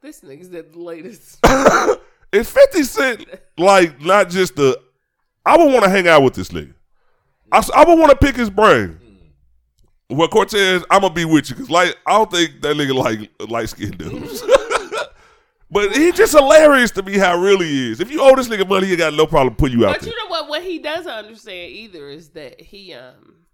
This 0.00 0.20
nigga's 0.22 0.52
at 0.54 0.72
the 0.72 0.78
latest. 0.78 1.38
is 2.32 2.50
Fifty 2.50 2.82
Cent 2.82 3.26
like 3.58 4.00
not 4.00 4.30
just 4.30 4.56
the? 4.56 4.80
I 5.44 5.56
would 5.56 5.72
want 5.72 5.84
to 5.84 5.90
hang 5.90 6.08
out 6.08 6.22
with 6.22 6.34
this 6.34 6.48
nigga. 6.48 6.74
I 7.52 7.84
would 7.86 7.98
want 7.98 8.10
to 8.10 8.16
pick 8.16 8.36
his 8.36 8.48
brain. 8.48 8.98
Well, 10.08 10.28
Cortez, 10.28 10.84
I'm 10.90 11.02
gonna 11.02 11.14
be 11.14 11.24
with 11.24 11.50
you 11.50 11.56
because 11.56 11.70
like 11.70 11.96
I 12.06 12.12
don't 12.12 12.30
think 12.30 12.60
that 12.62 12.76
nigga 12.76 12.94
like 12.94 13.30
light 13.50 13.68
skinned 13.68 13.98
dudes. 13.98 14.42
but 15.72 15.96
he's 15.96 16.14
just 16.14 16.32
hilarious 16.32 16.90
to 16.92 17.02
me 17.02 17.16
how 17.18 17.36
really 17.40 17.66
he 17.66 17.90
is. 17.92 18.00
If 18.00 18.10
you 18.12 18.20
owe 18.22 18.36
this 18.36 18.48
nigga 18.48 18.68
money, 18.68 18.86
he 18.86 18.94
got 18.96 19.14
no 19.14 19.26
problem 19.26 19.54
putting 19.56 19.78
you 19.78 19.86
out 19.86 19.94
But 19.94 20.02
there. 20.02 20.10
you 20.10 20.16
know 20.16 20.28
what? 20.28 20.48
What 20.48 20.62
he 20.62 20.78
doesn't 20.78 21.10
understand 21.10 21.72
either 21.72 22.08
is 22.08 22.28
that 22.30 22.60
he 22.60 22.92
um 22.92 23.46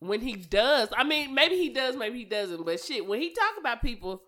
when 0.00 0.20
he 0.20 0.34
does, 0.34 0.88
I 0.96 1.04
mean, 1.04 1.34
maybe 1.34 1.56
he 1.56 1.68
does, 1.70 1.96
maybe 1.96 2.18
he 2.18 2.24
doesn't, 2.24 2.64
but 2.64 2.80
shit, 2.80 3.06
when 3.06 3.20
he 3.20 3.30
talk 3.30 3.54
about 3.58 3.82
people, 3.82 4.22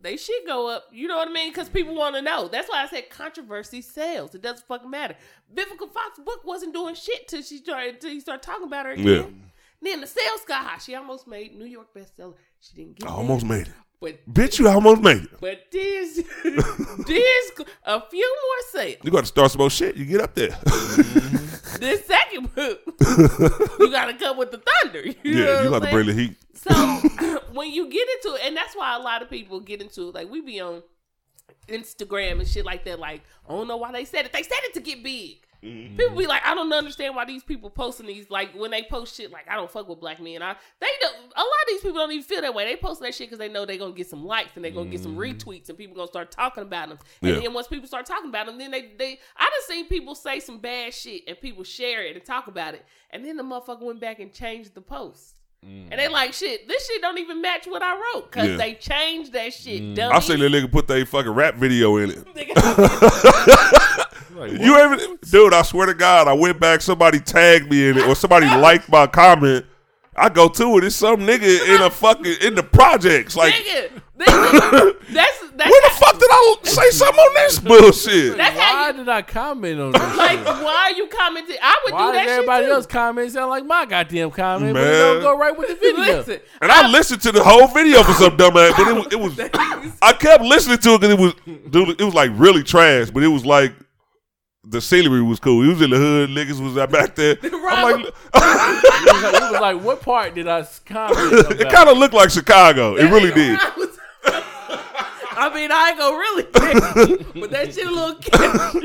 they 0.00 0.16
shit 0.16 0.46
go 0.46 0.68
up. 0.68 0.84
You 0.92 1.08
know 1.08 1.16
what 1.16 1.28
I 1.28 1.32
mean? 1.32 1.50
Because 1.50 1.68
people 1.68 1.94
want 1.94 2.14
to 2.16 2.22
know. 2.22 2.48
That's 2.48 2.68
why 2.68 2.82
I 2.82 2.88
said 2.88 3.08
controversy 3.10 3.80
sells. 3.82 4.34
It 4.34 4.42
doesn't 4.42 4.66
fucking 4.66 4.90
matter. 4.90 5.16
Vivica 5.54 5.90
Fox 5.92 6.18
book 6.24 6.44
wasn't 6.44 6.74
doing 6.74 6.94
shit 6.94 7.28
till 7.28 7.42
she 7.42 7.58
started 7.58 8.00
till 8.00 8.10
he 8.10 8.20
started 8.20 8.42
talking 8.42 8.66
about 8.66 8.86
her 8.86 8.92
again. 8.92 9.06
Yeah. 9.06 9.24
Then 9.80 10.00
the 10.00 10.06
sales 10.06 10.42
got 10.46 10.64
high. 10.64 10.78
She 10.78 10.94
almost 10.94 11.26
made 11.26 11.56
New 11.58 11.64
York 11.64 11.88
bestseller. 11.94 12.34
She 12.60 12.74
didn't 12.74 12.96
get 12.98 13.08
I 13.08 13.12
almost 13.12 13.44
made 13.46 13.68
it. 13.68 13.72
But 14.02 14.28
Bitch, 14.28 14.58
you 14.58 14.68
almost 14.68 15.00
made 15.00 15.22
it. 15.22 15.40
but 15.40 15.66
this 15.70 16.16
this 17.06 17.52
a 17.84 18.00
few 18.10 18.36
more 18.42 18.82
sales. 18.82 18.96
You 19.04 19.12
got 19.12 19.20
to 19.20 19.26
start 19.26 19.52
some 19.52 19.60
more 19.60 19.70
shit. 19.70 19.96
You 19.96 20.04
get 20.04 20.20
up 20.20 20.34
there. 20.34 20.48
Mm-hmm. 20.48 21.78
This 21.78 22.04
second 22.04 22.52
book, 22.52 22.80
you 23.78 23.90
got 23.92 24.06
to 24.06 24.14
come 24.14 24.36
with 24.38 24.50
the 24.50 24.60
thunder. 24.82 25.06
You 25.06 25.14
yeah, 25.22 25.62
you 25.62 25.70
got 25.70 25.82
to 25.82 25.90
bring 25.90 26.06
the 26.06 26.14
heat. 26.14 26.36
So 26.54 26.72
when 27.52 27.72
you 27.72 27.90
get 27.90 28.06
into 28.08 28.36
it, 28.36 28.42
and 28.44 28.56
that's 28.56 28.76
why 28.76 28.94
a 28.94 29.00
lot 29.00 29.20
of 29.20 29.28
people 29.28 29.58
get 29.58 29.82
into 29.82 30.10
it. 30.10 30.14
Like 30.14 30.30
we 30.30 30.40
be 30.42 30.60
on 30.60 30.84
Instagram 31.66 32.38
and 32.38 32.46
shit 32.46 32.64
like 32.64 32.84
that. 32.84 33.00
Like 33.00 33.22
I 33.48 33.52
don't 33.52 33.66
know 33.66 33.78
why 33.78 33.90
they 33.90 34.04
said 34.04 34.26
it. 34.26 34.32
They 34.32 34.44
said 34.44 34.58
it 34.62 34.74
to 34.74 34.80
get 34.80 35.02
big. 35.02 35.38
Mm-hmm. 35.62 35.96
People 35.96 36.16
be 36.16 36.26
like, 36.26 36.42
I 36.44 36.54
don't 36.56 36.72
understand 36.72 37.14
why 37.14 37.24
these 37.24 37.44
people 37.44 37.70
posting 37.70 38.06
these. 38.06 38.28
Like 38.30 38.52
when 38.54 38.72
they 38.72 38.82
post 38.82 39.14
shit, 39.16 39.30
like 39.30 39.48
I 39.48 39.54
don't 39.54 39.70
fuck 39.70 39.88
with 39.88 40.00
black 40.00 40.20
men. 40.20 40.42
I 40.42 40.56
they 40.80 40.88
don't. 41.00 41.14
A 41.14 41.40
lot 41.40 41.46
of 41.46 41.68
these 41.68 41.80
people 41.82 41.98
don't 41.98 42.10
even 42.10 42.24
feel 42.24 42.40
that 42.40 42.52
way. 42.54 42.64
They 42.64 42.76
post 42.76 43.00
that 43.02 43.14
shit 43.14 43.28
because 43.28 43.38
they 43.38 43.48
know 43.48 43.64
they're 43.64 43.76
gonna 43.78 43.92
get 43.92 44.08
some 44.08 44.24
likes 44.24 44.50
and 44.56 44.64
they're 44.64 44.72
gonna 44.72 44.90
get 44.90 45.00
some 45.00 45.16
retweets 45.16 45.68
and 45.68 45.78
people 45.78 45.94
gonna 45.94 46.08
start 46.08 46.30
talking 46.32 46.62
about 46.64 46.88
them. 46.88 46.98
And 47.22 47.30
Mm-hmm. 47.30 47.36
Yeah. 47.36 47.42
then 47.46 47.54
once 47.54 47.68
people 47.68 47.86
start 47.86 48.06
talking 48.06 48.28
about 48.28 48.46
them, 48.46 48.58
then 48.58 48.70
they 48.72 48.90
they. 48.98 49.20
I 49.36 49.50
just 49.56 49.68
seen 49.68 49.86
people 49.86 50.14
say 50.16 50.40
some 50.40 50.58
bad 50.58 50.92
shit 50.94 51.22
and 51.28 51.40
people 51.40 51.62
share 51.62 52.02
it 52.04 52.16
and 52.16 52.24
talk 52.24 52.48
about 52.48 52.74
it, 52.74 52.84
and 53.10 53.24
then 53.24 53.36
the 53.36 53.44
motherfucker 53.44 53.82
went 53.82 54.00
back 54.00 54.18
and 54.18 54.32
changed 54.32 54.74
the 54.74 54.80
post. 54.80 55.36
And 55.64 55.92
they 55.92 56.08
like 56.08 56.32
shit. 56.32 56.66
This 56.66 56.88
shit 56.88 57.00
don't 57.00 57.18
even 57.18 57.40
match 57.40 57.68
what 57.68 57.84
I 57.84 57.94
wrote 57.94 58.32
because 58.32 58.48
Yeah. 58.50 58.56
they 58.56 58.74
changed 58.74 59.32
that 59.34 59.52
shit. 59.54 59.94
Dummy. 59.94 60.12
I 60.12 60.18
seen 60.18 60.40
that 60.40 60.50
nigga 60.50 60.68
put 60.72 60.88
that 60.88 61.06
fucking 61.06 61.30
rap 61.30 61.54
video 61.54 61.98
in 61.98 62.10
it. 62.10 62.18
Like, 64.34 64.52
You 64.52 64.76
ever, 64.76 64.96
dude? 65.30 65.54
I 65.54 65.62
swear 65.62 65.86
to 65.86 65.94
God, 65.94 66.28
I 66.28 66.32
went 66.32 66.58
back. 66.60 66.80
Somebody 66.80 67.20
tagged 67.20 67.70
me 67.70 67.88
in 67.88 67.98
it, 67.98 68.06
or 68.06 68.14
somebody 68.14 68.46
liked 68.46 68.88
my 68.88 69.06
comment. 69.06 69.66
I 70.14 70.28
go 70.28 70.48
to 70.48 70.76
it. 70.78 70.84
It's 70.84 70.96
some 70.96 71.20
nigga 71.20 71.74
in 71.74 71.80
a 71.80 71.88
fucking 71.90 72.34
in 72.42 72.54
the 72.54 72.62
projects. 72.62 73.34
Like, 73.34 73.54
nigga, 73.54 73.88
nigga, 74.18 74.96
that's 75.10 75.40
that's 75.56 75.70
where 75.70 75.82
the 75.82 75.88
how- 75.88 75.98
fuck 76.12 76.18
did 76.20 76.28
I 76.30 76.56
say 76.64 76.90
something 76.90 77.18
on 77.18 77.34
this 77.34 77.58
bullshit? 77.58 78.36
That's 78.36 78.58
how 78.58 78.74
why 78.74 78.90
you 78.90 78.96
did 78.98 79.08
I 79.08 79.22
comment 79.22 79.80
on 79.80 79.92
this? 79.92 80.16
like. 80.16 80.38
shit? 80.38 80.44
Why 80.46 80.90
are 80.92 80.96
you 80.96 81.06
commenting? 81.08 81.56
I 81.62 81.80
would 81.84 81.94
Why 81.94 82.06
do 82.06 82.12
that 82.12 82.24
did 82.24 82.30
everybody 82.30 82.64
shit 82.66 82.72
else 82.72 82.86
comment 82.86 83.32
sound 83.32 83.48
like 83.50 83.64
my 83.64 83.86
goddamn 83.86 84.30
comment, 84.32 84.74
but 84.74 84.82
it 84.86 84.90
don't 84.98 85.22
go 85.22 85.38
right 85.38 85.56
with 85.56 85.68
the 85.68 85.74
video? 85.76 86.16
Listen, 86.18 86.40
And 86.60 86.70
I 86.70 86.88
listened 86.88 87.22
to 87.22 87.32
the 87.32 87.42
whole 87.42 87.68
video 87.68 88.02
for 88.02 88.12
some 88.12 88.36
dumb 88.36 88.54
ass, 88.58 88.74
but 88.76 88.88
it 88.88 88.94
was, 88.94 89.12
it 89.12 89.18
was 89.18 89.92
I 90.02 90.12
kept 90.12 90.44
listening 90.44 90.76
to 90.78 90.90
it 90.94 91.00
because 91.00 91.14
it 91.14 91.18
was, 91.20 91.34
dude, 91.70 91.98
it 92.00 92.04
was 92.04 92.14
like 92.14 92.30
really 92.34 92.62
trash, 92.62 93.08
but 93.10 93.22
it 93.22 93.28
was 93.28 93.46
like 93.46 93.72
the 94.64 94.80
scenery 94.80 95.22
was 95.22 95.40
cool. 95.40 95.62
He 95.62 95.68
was 95.68 95.82
in 95.82 95.90
the 95.90 95.96
hood, 95.96 96.30
niggas 96.30 96.60
was 96.60 96.74
back 96.88 97.14
there. 97.16 97.36
I'm 97.42 98.00
like, 98.00 98.06
It 98.06 98.14
was, 98.34 99.22
like, 99.22 99.34
it 99.34 99.52
was 99.52 99.60
like, 99.60 99.80
what 99.82 100.02
part 100.02 100.34
did 100.34 100.46
I 100.48 100.66
comment 100.84 101.16
about? 101.32 101.60
it 101.60 101.70
kind 101.70 101.88
of 101.88 101.98
looked 101.98 102.14
like 102.14 102.30
Chicago. 102.30 102.96
It 102.96 103.10
really 103.10 103.32
did. 103.32 103.58
I 105.34 105.52
mean, 105.52 105.72
I 105.72 105.88
ain't 105.88 105.98
gonna 105.98 106.16
really 106.16 106.42
but 107.40 107.50
that 107.50 107.74
shit 107.74 107.86
a 107.86 107.90
little. 107.90 108.20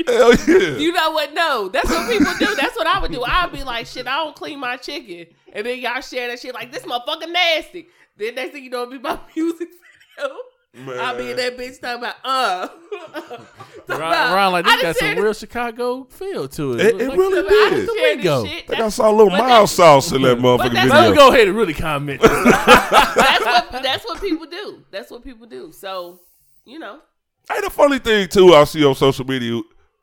Hell 0.08 0.34
yeah. 0.48 0.78
You 0.78 0.92
know 0.92 1.12
what? 1.12 1.32
No, 1.32 1.68
that's 1.68 1.88
what 1.88 2.10
people 2.10 2.32
do. 2.38 2.54
That's 2.56 2.74
what 2.74 2.86
I 2.86 2.98
would 3.00 3.12
do. 3.12 3.22
I'd 3.22 3.52
be 3.52 3.62
like, 3.62 3.86
shit, 3.86 4.06
I 4.08 4.16
don't 4.16 4.34
clean 4.34 4.58
my 4.58 4.76
chicken. 4.76 5.26
And 5.52 5.66
then 5.66 5.78
y'all 5.78 6.00
share 6.00 6.26
that 6.28 6.40
shit 6.40 6.54
like, 6.54 6.72
this 6.72 6.82
motherfucker 6.82 7.30
nasty. 7.30 7.88
Then 8.16 8.34
next 8.34 8.52
thing 8.52 8.64
you 8.64 8.70
know, 8.70 8.82
it'll 8.82 8.92
be 8.92 8.98
my 8.98 9.20
music 9.36 9.68
video. 10.16 10.36
I'll 10.88 11.16
be 11.16 11.30
in 11.30 11.36
that 11.36 11.56
bitch 11.56 11.80
talking 11.80 11.98
about, 12.04 12.14
uh. 12.24 12.68
Talking 13.88 14.02
Ron, 14.02 14.12
about, 14.12 14.34
Ron, 14.34 14.52
like 14.52 14.66
I 14.66 14.74
this 14.76 14.82
got 14.82 14.96
some 14.96 15.06
shared 15.08 15.18
real 15.18 15.32
Chicago 15.32 16.04
feel 16.10 16.46
to 16.48 16.74
it. 16.74 16.80
It- 16.80 16.94
was 16.96 17.02
it 17.02 17.08
like, 17.08 17.18
really 17.18 17.42
this- 17.42 17.50
I 17.52 17.70
done 17.70 17.80
did. 17.86 17.98
shared 17.98 18.22
Go. 18.22 18.44
shit. 18.44 18.64
I 18.64 18.66
think 18.66 18.80
I 18.80 18.88
saw 18.90 19.10
a 19.10 19.12
little 19.12 19.30
mild 19.30 19.42
that's- 19.50 19.72
sauce 19.72 20.12
in 20.12 20.22
that 20.22 20.38
motherfucking 20.38 20.72
that's- 20.74 20.90
Let 20.90 21.10
me 21.10 21.16
go 21.16 21.28
ahead 21.32 21.48
and 21.48 21.56
really 21.56 21.74
comment. 21.74 22.20
that's 22.22 23.44
what 23.44 23.82
that's 23.82 24.04
what 24.04 24.20
people 24.20 24.46
do. 24.46 24.84
That's 24.90 25.10
what 25.10 25.24
people 25.24 25.46
do. 25.46 25.72
So, 25.72 26.20
you 26.64 26.78
know. 26.78 26.98
Hey, 27.50 27.60
the 27.62 27.70
funny 27.70 27.98
thing 27.98 28.28
too, 28.28 28.54
I 28.54 28.64
see 28.64 28.84
on 28.84 28.94
social 28.94 29.24
media 29.24 29.60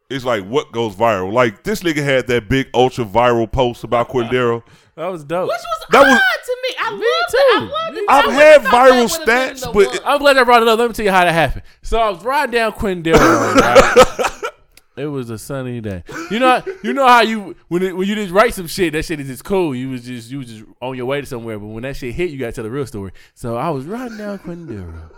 is 0.10 0.24
like 0.26 0.46
what 0.46 0.72
goes 0.72 0.96
viral. 0.96 1.32
Like 1.34 1.64
this 1.64 1.82
nigga 1.82 2.04
had 2.04 2.28
that 2.28 2.48
big 2.50 2.68
ultra 2.74 3.06
viral 3.06 3.52
post 3.52 3.84
about 3.84 4.10
Quindaro. 4.10 4.64
that 4.96 5.08
was 5.08 5.24
dope. 5.24 5.48
Which 5.50 5.58
was 5.58 5.88
That 5.92 6.04
odd 6.04 6.08
was- 6.10 6.20
to 6.46 6.58
me. 6.64 6.76
I 6.80 6.92
Me 6.92 6.98
love 6.98 7.02
it. 7.02 7.32
too. 7.32 7.38
I 7.38 7.60
love 7.86 7.94
Me 7.94 8.00
it. 8.00 8.02
too. 8.02 8.06
I 8.10 8.20
I've 8.20 8.34
had 8.34 8.62
viral 8.62 8.66
that 8.66 9.12
would've 9.12 9.26
been 9.26 9.56
stats, 9.56 9.74
but 9.74 9.88
one. 9.88 10.00
I'm 10.06 10.20
glad 10.20 10.38
I 10.38 10.44
brought 10.44 10.62
it 10.62 10.68
up. 10.68 10.78
Let 10.80 10.88
me 10.88 10.94
tell 10.94 11.06
you 11.06 11.12
how 11.12 11.24
that 11.26 11.34
happened. 11.34 11.64
So 11.82 12.00
I 12.00 12.10
was 12.10 12.24
riding 12.24 12.54
down 12.54 12.72
Quindale. 12.74 13.14
Right? 13.56 14.42
it 14.98 15.08
was 15.08 15.30
a 15.32 15.38
sunny 15.40 15.82
day. 15.82 16.04
You 16.30 16.40
know, 16.40 16.62
you 16.84 16.94
know 16.94 17.08
how 17.08 17.22
you 17.22 17.56
when 17.68 17.82
it, 17.82 17.98
when 17.98 18.08
you 18.08 18.14
just 18.16 18.32
write 18.32 18.54
some 18.54 18.68
shit, 18.68 18.94
that 18.94 19.06
shit 19.06 19.20
is 19.20 19.28
just 19.28 19.44
cool. 19.44 19.74
You 19.76 19.90
was 19.90 20.04
just 20.06 20.30
you 20.30 20.38
was 20.40 20.48
just 20.48 20.64
on 20.82 20.96
your 20.96 21.08
way 21.08 21.20
to 21.22 21.26
somewhere, 21.28 21.58
but 21.58 21.68
when 21.68 21.82
that 21.84 21.96
shit 21.98 22.14
hit, 22.14 22.30
you 22.30 22.38
got 22.38 22.48
to 22.48 22.52
tell 22.52 22.64
the 22.64 22.70
real 22.72 22.86
story. 22.86 23.12
So 23.34 23.56
I 23.58 23.70
was 23.72 23.86
riding 23.86 24.18
down 24.18 24.38
Quindale. 24.40 25.10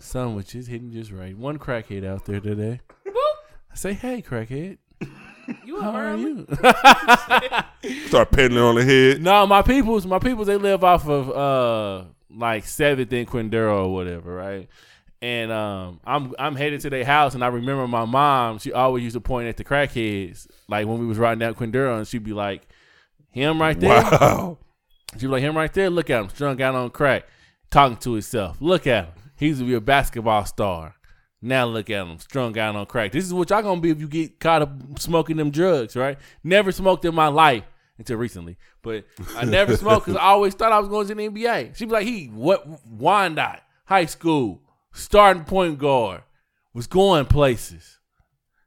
Sun 0.00 0.34
was 0.36 0.46
just 0.46 0.68
hitting 0.68 0.92
just 0.92 1.10
right. 1.10 1.36
One 1.36 1.58
crackhead 1.58 2.06
out 2.06 2.24
there 2.24 2.40
today. 2.40 2.80
Boop. 3.68 3.72
I 3.72 3.76
say, 3.76 3.92
hey, 3.94 4.22
crackhead, 4.22 4.78
You 5.64 5.80
how 5.80 5.90
up 5.90 5.94
are 5.94 6.16
you? 6.16 6.46
start 8.08 8.30
petting 8.30 8.56
her 8.56 8.64
on 8.64 8.74
the 8.74 8.84
head. 8.84 9.22
No, 9.22 9.46
my 9.46 9.62
peoples, 9.62 10.06
my 10.06 10.18
peoples, 10.18 10.46
they 10.46 10.56
live 10.56 10.84
off 10.84 11.08
of 11.08 11.30
uh 11.30 12.04
like 12.30 12.66
Seventh 12.66 13.12
and 13.12 13.26
Quindaro 13.26 13.86
or 13.86 13.94
whatever, 13.94 14.34
right? 14.34 14.68
And 15.20 15.50
um, 15.50 16.00
I'm 16.04 16.34
I'm 16.38 16.54
headed 16.54 16.80
to 16.82 16.90
their 16.90 17.04
house, 17.04 17.34
and 17.34 17.42
I 17.42 17.48
remember 17.48 17.88
my 17.88 18.04
mom. 18.04 18.58
She 18.58 18.72
always 18.72 19.02
used 19.02 19.14
to 19.14 19.20
point 19.20 19.48
at 19.48 19.56
the 19.56 19.64
crackheads, 19.64 20.46
like 20.68 20.86
when 20.86 20.98
we 20.98 21.06
was 21.06 21.18
riding 21.18 21.40
down 21.40 21.54
Quindaro, 21.54 21.98
and 21.98 22.06
she'd 22.06 22.22
be 22.22 22.32
like, 22.32 22.62
"Him 23.30 23.60
right 23.60 23.78
there." 23.78 24.02
Wow. 24.02 24.58
She'd 25.14 25.22
be 25.22 25.26
like, 25.28 25.42
"Him 25.42 25.56
right 25.56 25.72
there. 25.72 25.90
Look 25.90 26.10
at 26.10 26.20
him, 26.22 26.28
strung 26.28 26.60
out 26.62 26.76
on 26.76 26.90
crack, 26.90 27.24
talking 27.70 27.96
to 27.96 28.12
himself. 28.12 28.58
Look 28.60 28.86
at 28.86 29.06
him. 29.06 29.12
He's 29.36 29.48
used 29.48 29.60
to 29.62 29.66
be 29.66 29.74
a 29.74 29.80
basketball 29.80 30.44
star. 30.44 30.94
Now 31.40 31.66
look 31.66 31.88
at 31.90 32.06
him, 32.06 32.18
strung 32.18 32.58
out 32.58 32.74
on 32.74 32.86
crack. 32.86 33.12
This 33.12 33.24
is 33.24 33.32
what 33.32 33.50
y'all 33.50 33.62
gonna 33.62 33.80
be 33.80 33.90
if 33.90 34.00
you 34.00 34.08
get 34.08 34.40
caught 34.40 34.62
up 34.62 34.98
smoking 34.98 35.36
them 35.36 35.50
drugs, 35.50 35.94
right? 35.96 36.18
Never 36.42 36.72
smoked 36.72 37.04
in 37.04 37.14
my 37.14 37.28
life 37.28 37.62
until 37.96 38.16
recently, 38.16 38.56
but 38.82 39.04
I 39.36 39.44
never 39.44 39.76
smoked 39.76 40.06
because 40.06 40.18
I 40.18 40.24
always 40.26 40.54
thought 40.54 40.72
I 40.72 40.78
was 40.80 40.88
going 40.88 41.06
to 41.08 41.14
the 41.14 41.28
NBA. 41.28 41.76
She'd 41.76 41.84
be 41.86 41.92
like, 41.92 42.06
he 42.06 42.26
what 42.26 42.66
Wyandotte 42.86 43.60
High 43.84 44.06
School 44.06 44.62
starting 44.92 45.44
point 45.44 45.78
guard 45.78 46.22
was 46.74 46.86
going 46.88 47.26
places. 47.26 47.98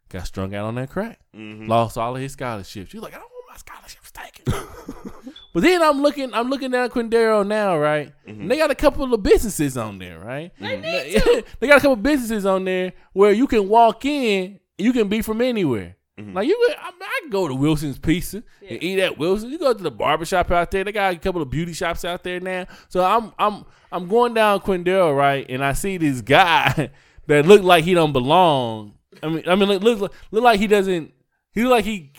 got 0.10 0.28
strung 0.28 0.56
out 0.56 0.66
on 0.66 0.76
that 0.76 0.90
crack, 0.90 1.20
Mm-hmm. 1.36 1.68
lost 1.68 1.98
all 1.98 2.16
of 2.16 2.22
his 2.22 2.34
scholarships. 2.34 2.92
He's 2.94 3.02
like, 3.02 3.14
I 3.14 3.18
don't 3.20 3.30
want 3.32 3.46
my 3.52 3.58
scholarships 3.58 4.12
taken. 4.12 5.12
but 5.54 5.64
then 5.64 5.82
I'm 5.82 6.02
looking, 6.02 6.34
I'm 6.34 6.50
looking 6.50 6.72
down 6.72 6.90
Quindaro 6.90 7.46
now, 7.46 7.78
right? 7.78 8.14
Mm-hmm. 8.28 8.42
And 8.42 8.52
they 8.52 8.58
got 8.58 8.72
a 8.72 8.76
couple 8.76 9.14
of 9.14 9.24
businesses 9.24 9.78
on 9.78 10.00
there, 10.00 10.20
right? 10.20 10.52
They 10.60 10.80
need 10.80 11.22
to. 11.22 11.44
they 11.60 11.68
got 11.68 11.78
a 11.78 11.82
couple 11.82 11.94
of 11.94 12.04
businesses 12.04 12.46
on 12.46 12.66
there 12.66 12.94
where 13.14 13.32
you 13.32 13.48
can 13.48 13.68
walk 13.68 14.06
in, 14.06 14.60
you 14.78 14.94
can 14.94 15.10
be 15.10 15.22
from 15.22 15.42
anywhere. 15.42 15.98
Mm-hmm. 16.20 16.36
Like 16.36 16.48
you, 16.48 16.58
could, 16.68 16.78
I, 16.78 16.90
I 16.90 17.20
can 17.22 17.30
go 17.30 17.48
to 17.48 17.56
Wilson's 17.56 17.98
Pizza 17.98 18.44
and 18.68 18.84
eat 18.84 19.00
at 19.00 19.18
Wilson. 19.18 19.50
You 19.50 19.58
go 19.58 19.74
to 19.74 19.84
the 19.84 19.92
barbershop 19.92 20.52
out 20.52 20.72
there. 20.72 20.84
They 20.84 20.92
got 20.92 21.14
a 21.14 21.18
couple 21.18 21.42
of 21.42 21.50
beauty 21.50 21.74
shops 21.74 22.06
out 22.06 22.24
there 22.24 22.40
now. 22.40 22.68
So 22.90 23.04
I'm 23.04 23.34
I'm 23.40 23.66
I'm 23.92 24.08
going 24.08 24.34
down 24.34 24.60
Quindale, 24.60 25.16
right, 25.16 25.46
and 25.50 25.64
I 25.64 25.74
see 25.74 25.98
this 25.98 26.22
guy 26.22 26.92
that 27.28 27.46
look 27.46 27.64
like 27.64 27.84
he 27.84 27.94
don't 27.94 28.14
belong. 28.14 28.94
I 29.24 29.30
mean, 29.30 29.44
I 29.48 29.56
mean, 29.56 29.70
look 29.70 30.00
look, 30.00 30.14
look 30.32 30.44
like 30.44 30.60
he 30.60 30.68
doesn't. 30.68 31.14
He 31.54 31.64
look 31.64 31.72
like 31.72 31.86
he 31.86 32.12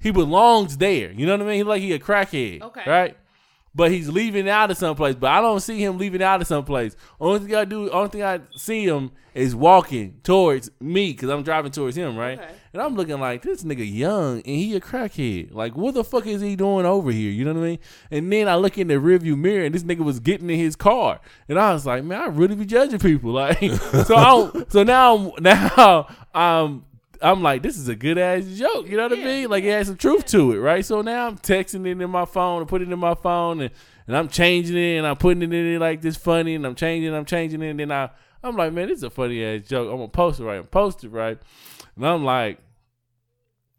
he 0.00 0.10
belongs 0.10 0.76
there. 0.78 1.10
You 1.12 1.26
know 1.26 1.32
what 1.32 1.42
I 1.42 1.44
mean? 1.46 1.54
He 1.56 1.62
like 1.62 1.82
he 1.82 1.92
a 1.92 1.98
crackhead, 1.98 2.62
Okay. 2.62 2.82
right? 2.86 3.16
But 3.74 3.92
he's 3.92 4.08
leaving 4.08 4.48
out 4.48 4.70
of 4.70 4.76
someplace. 4.76 5.14
But 5.14 5.30
I 5.30 5.40
don't 5.40 5.60
see 5.60 5.78
him 5.84 5.98
leaving 5.98 6.22
out 6.22 6.40
of 6.40 6.46
someplace. 6.48 6.96
Only 7.20 7.40
thing 7.40 7.54
I 7.54 7.64
do, 7.64 7.88
only 7.90 8.08
thing 8.08 8.22
I 8.24 8.40
see 8.56 8.84
him 8.86 9.12
is 9.34 9.54
walking 9.54 10.18
towards 10.24 10.68
me 10.80 11.12
because 11.12 11.28
I'm 11.28 11.44
driving 11.44 11.70
towards 11.70 11.96
him, 11.96 12.16
right? 12.16 12.40
Okay. 12.40 12.50
And 12.72 12.82
I'm 12.82 12.96
looking 12.96 13.20
like 13.20 13.42
this 13.42 13.62
nigga 13.62 13.88
young 13.88 14.38
and 14.38 14.46
he 14.46 14.74
a 14.74 14.80
crackhead. 14.80 15.52
Like 15.54 15.76
what 15.76 15.94
the 15.94 16.02
fuck 16.02 16.26
is 16.26 16.40
he 16.40 16.56
doing 16.56 16.86
over 16.86 17.12
here? 17.12 17.30
You 17.30 17.44
know 17.44 17.52
what 17.52 17.60
I 17.60 17.64
mean? 17.68 17.78
And 18.10 18.32
then 18.32 18.48
I 18.48 18.56
look 18.56 18.78
in 18.78 18.88
the 18.88 18.94
rearview 18.94 19.38
mirror 19.38 19.64
and 19.64 19.72
this 19.74 19.84
nigga 19.84 20.00
was 20.04 20.18
getting 20.18 20.50
in 20.50 20.58
his 20.58 20.74
car, 20.74 21.20
and 21.48 21.56
I 21.58 21.72
was 21.72 21.86
like, 21.86 22.02
man, 22.02 22.20
I 22.20 22.26
really 22.26 22.56
be 22.56 22.64
judging 22.66 22.98
people. 22.98 23.32
Like 23.32 23.60
so, 24.06 24.16
I 24.16 24.64
so 24.70 24.82
now 24.82 25.34
now 25.40 26.08
um. 26.34 26.84
I'm 27.20 27.42
like, 27.42 27.62
this 27.62 27.76
is 27.76 27.88
a 27.88 27.96
good 27.96 28.18
ass 28.18 28.44
joke. 28.44 28.88
You 28.88 28.96
know 28.96 29.04
what 29.04 29.18
I 29.18 29.22
mean? 29.22 29.48
Like 29.48 29.64
it 29.64 29.70
has 29.70 29.88
some 29.88 29.96
truth 29.96 30.26
to 30.26 30.52
it, 30.52 30.58
right? 30.58 30.84
So 30.84 31.02
now 31.02 31.26
I'm 31.26 31.38
texting 31.38 31.86
it 31.86 32.00
in 32.00 32.10
my 32.10 32.24
phone 32.24 32.60
and 32.60 32.68
putting 32.68 32.88
it 32.88 32.92
in 32.92 32.98
my 32.98 33.14
phone 33.14 33.60
and, 33.60 33.70
and 34.06 34.16
I'm 34.16 34.28
changing 34.28 34.76
it 34.76 34.98
and 34.98 35.06
I'm 35.06 35.16
putting 35.16 35.42
it 35.42 35.52
in 35.52 35.74
it 35.74 35.78
like 35.80 36.00
this 36.00 36.16
funny 36.16 36.54
and 36.54 36.66
I'm 36.66 36.74
changing, 36.74 37.14
I'm 37.14 37.24
changing 37.24 37.62
it, 37.62 37.70
and 37.70 37.80
then 37.80 37.92
I 37.92 38.10
I'm 38.42 38.56
like, 38.56 38.72
man, 38.72 38.88
this 38.88 38.98
is 38.98 39.04
a 39.04 39.10
funny 39.10 39.44
ass 39.44 39.62
joke. 39.66 39.90
I'm 39.90 39.96
gonna 39.96 40.08
post 40.08 40.40
it 40.40 40.44
right. 40.44 40.58
I'm 40.58 40.66
post 40.66 41.04
it 41.04 41.08
right. 41.08 41.38
And 41.96 42.06
I'm 42.06 42.24
like, 42.24 42.58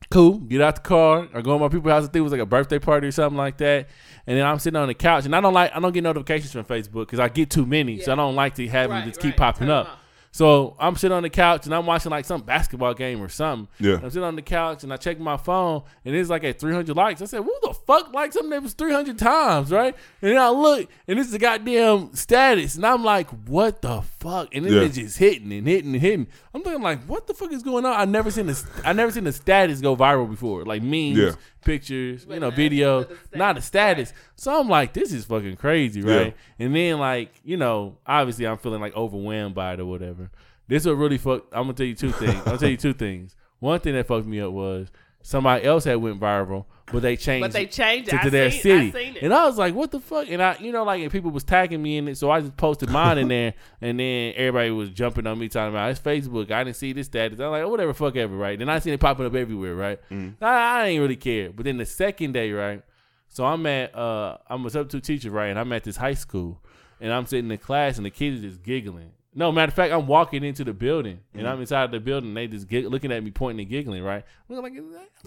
cool, 0.10 0.40
get 0.40 0.62
out 0.62 0.76
the 0.76 0.82
car. 0.82 1.28
I 1.34 1.42
go 1.42 1.54
to 1.54 1.60
my 1.60 1.70
people's 1.70 1.92
house. 1.92 2.04
I 2.04 2.08
think 2.08 2.18
it 2.18 2.22
was 2.22 2.32
like 2.32 2.42
a 2.42 2.46
birthday 2.46 2.80
party 2.80 3.08
or 3.08 3.12
something 3.12 3.38
like 3.38 3.58
that. 3.58 3.88
And 4.28 4.38
then 4.38 4.46
I'm 4.46 4.60
sitting 4.60 4.78
on 4.78 4.88
the 4.88 4.94
couch, 4.94 5.26
and 5.26 5.36
I 5.36 5.42
don't 5.42 5.54
like 5.54 5.76
I 5.76 5.80
don't 5.80 5.94
get 5.94 6.04
notifications 6.04 6.52
from 6.52 6.66
Facebook 6.66 7.02
because 7.02 7.20
I 7.20 7.30
get 7.30 7.50
too 7.50 7.66
many, 7.66 8.00
so 8.00 8.12
I 8.12 8.16
don't 8.16 8.36
like 8.36 8.56
to 8.56 8.68
have 8.68 8.90
them 8.90 9.00
Right, 9.00 9.08
just 9.08 9.22
keep 9.22 9.38
popping 9.38 9.68
Turn 9.68 9.72
up. 9.72 9.99
So 10.32 10.76
I'm 10.80 10.96
sitting 10.96 11.16
on 11.18 11.24
the 11.24 11.30
couch 11.30 11.66
and 11.66 11.74
I'm 11.74 11.86
watching 11.88 12.12
like 12.12 12.24
some 12.24 12.42
basketball 12.42 12.94
game 12.94 13.20
or 13.22 13.30
something. 13.30 13.68
Yeah. 13.80 13.96
I'm 13.96 14.10
sitting 14.12 14.24
on 14.24 14.36
the 14.36 14.44
couch 14.44 14.84
and 14.84 14.94
I 14.94 14.98
check 14.98 15.20
my 15.20 15.38
phone 15.38 15.82
and 16.06 16.16
it's 16.16 16.30
like 16.30 16.44
at 16.44 16.60
300 16.60 16.96
likes. 16.96 17.22
I 17.22 17.26
said, 17.26 17.42
"Who 17.44 17.54
the 17.64 17.74
fuck 17.74 18.14
like 18.14 18.32
something 18.34 18.52
that 18.52 18.62
was 18.62 18.74
300 18.74 19.18
times, 19.18 19.72
right?" 19.72 19.96
And 20.22 20.32
then 20.32 20.38
I 20.38 20.50
look 20.50 20.88
and 21.08 21.18
this 21.18 21.28
is 21.28 21.34
a 21.34 21.40
goddamn 21.40 22.14
status, 22.14 22.76
and 22.76 22.86
I'm 22.86 23.04
like, 23.04 23.28
"What 23.48 23.82
the 23.82 24.02
fuck?" 24.20 24.54
And 24.54 24.66
then 24.66 24.74
Yeah. 24.74 24.82
it's 24.82 24.96
just 24.98 25.18
hitting 25.18 25.52
and 25.52 25.66
hitting 25.68 25.94
and 25.94 26.02
hitting. 26.02 26.28
I'm 26.54 26.62
looking 26.62 26.82
like, 26.82 27.04
"What 27.06 27.26
the 27.26 27.34
fuck 27.34 27.52
is 27.52 27.64
going 27.64 27.86
on?" 27.86 28.00
I 28.00 28.06
never 28.06 28.30
seen 28.30 28.46
this. 28.46 28.66
I 28.86 28.94
never 28.94 29.12
seen 29.12 29.24
the 29.24 29.32
status 29.34 29.82
go 29.82 29.96
viral 29.96 30.30
before, 30.30 30.64
like 30.64 30.84
memes, 30.84 31.18
Yeah. 31.18 31.32
Pictures, 31.62 32.26
But 32.26 32.36
you 32.36 32.40
know, 32.40 32.50
not- 32.50 32.58
videos, 32.58 33.18
not 33.36 33.58
a 33.58 33.62
status, 33.62 34.10
status. 34.10 34.14
So 34.36 34.60
I'm 34.60 34.70
like, 34.70 34.94
"This 34.94 35.12
is 35.14 35.26
fucking 35.26 35.56
crazy, 35.58 36.02
right?" 36.02 36.36
And 36.60 36.76
then 36.76 37.00
like, 37.00 37.32
you 37.44 37.58
know, 37.58 37.98
obviously 38.06 38.46
I'm 38.48 38.58
feeling 38.58 38.82
like 38.82 38.96
overwhelmed 38.96 39.56
by 39.56 39.74
it 39.74 39.80
or 39.80 39.86
whatever. 39.86 40.30
This 40.68 40.86
what 40.86 40.94
really 40.94 41.18
fuck. 41.18 41.46
I'm 41.52 41.64
gonna 41.64 41.74
tell 41.74 41.86
you 41.88 41.96
two 41.96 42.12
things. 42.12 42.36
I'm 42.36 42.44
gonna 42.46 42.58
tell 42.58 42.70
you 42.70 42.78
two 42.78 42.94
things. 42.94 43.36
One 43.60 43.80
thing 43.80 43.94
that 43.96 44.08
fucked 44.08 44.26
me 44.28 44.40
up 44.40 44.52
was 44.52 44.90
somebody 45.22 45.64
else 45.66 45.84
had 45.84 45.96
went 45.98 46.20
viral, 46.20 46.66
but 46.92 47.02
they 47.02 47.16
changed. 47.18 47.44
But 47.44 47.52
they 47.54 47.64
it 47.64 47.72
changed 47.72 48.08
it. 48.10 48.12
to, 48.12 48.20
I 48.20 48.24
to 48.24 48.30
their 48.30 48.52
seen- 48.52 48.72
I 48.72 48.90
city, 48.90 48.92
seen 48.92 49.16
it. 49.18 49.24
and 49.24 49.34
I 49.34 49.46
was 49.46 49.58
like, 49.58 49.76
"What 49.76 49.92
the 49.92 50.00
fuck?" 50.00 50.28
And 50.30 50.42
I, 50.42 50.58
you 50.60 50.72
know, 50.72 50.84
like, 50.84 51.02
and 51.02 51.12
people 51.12 51.30
was 51.32 51.44
tagging 51.44 51.82
me 51.82 51.98
in 51.98 52.08
it, 52.08 52.18
so 52.18 52.32
I 52.32 52.42
just 52.42 52.58
posted 52.58 52.90
mine 52.90 53.18
in 53.18 53.28
there, 53.28 53.54
and 53.82 54.00
then 54.00 54.34
everybody 54.36 54.72
was 54.72 54.90
jumping 54.90 55.28
on 55.28 55.38
me 55.38 55.50
talking 55.50 55.70
about 55.74 55.92
it's 55.92 56.00
Facebook. 56.00 56.50
I 56.52 56.64
didn't 56.64 56.78
see 56.78 56.94
this 56.94 57.08
status. 57.08 57.40
I'm 57.40 57.52
like, 57.52 57.64
oh, 57.64 57.70
whatever, 57.70 57.94
fuck 57.94 58.16
ever, 58.16 58.36
right? 58.36 58.58
Then 58.58 58.70
I 58.70 58.80
seen 58.80 58.94
it 58.94 59.00
popping 59.00 59.26
up 59.26 59.36
everywhere, 59.36 59.76
right? 59.76 60.00
I, 60.12 60.36
I 60.42 60.88
ain't 60.88 61.02
really 61.02 61.16
care. 61.16 61.52
But 61.52 61.66
then 61.66 61.78
the 61.78 61.86
second 61.86 62.32
day, 62.34 62.52
right? 62.52 62.82
So 63.28 63.46
I'm 63.46 63.64
at, 63.68 63.94
uh, 63.96 64.38
I'm 64.48 64.66
a 64.66 64.70
substitute 64.72 65.04
teacher, 65.04 65.30
right? 65.32 65.48
And 65.50 65.60
I'm 65.60 65.72
at 65.74 65.84
this 65.84 65.98
high 65.98 66.16
school, 66.16 66.64
and 67.00 67.14
I'm 67.14 67.28
sitting 67.28 67.52
in 67.52 67.58
class, 67.60 67.98
and 67.98 68.06
the 68.06 68.10
kids 68.10 68.40
are 68.44 68.48
just 68.48 68.64
giggling. 68.64 69.12
No, 69.34 69.52
matter 69.52 69.70
of 69.70 69.76
fact, 69.76 69.94
I'm 69.94 70.08
walking 70.08 70.44
into 70.44 70.64
the 70.64 70.74
building, 70.74 71.18
mm-hmm. 71.18 71.40
and 71.40 71.48
I'm 71.48 71.62
inside 71.62 71.92
the 71.92 72.00
building. 72.00 72.30
And 72.30 72.38
they 72.38 72.48
just 72.48 72.68
gig- 72.68 72.88
looking 72.88 73.12
at 73.12 73.24
me, 73.24 73.32
pointing 73.32 73.62
and 73.62 73.70
giggling, 73.70 74.04
right? 74.04 74.24
I'm 74.50 74.56
like, 74.58 74.74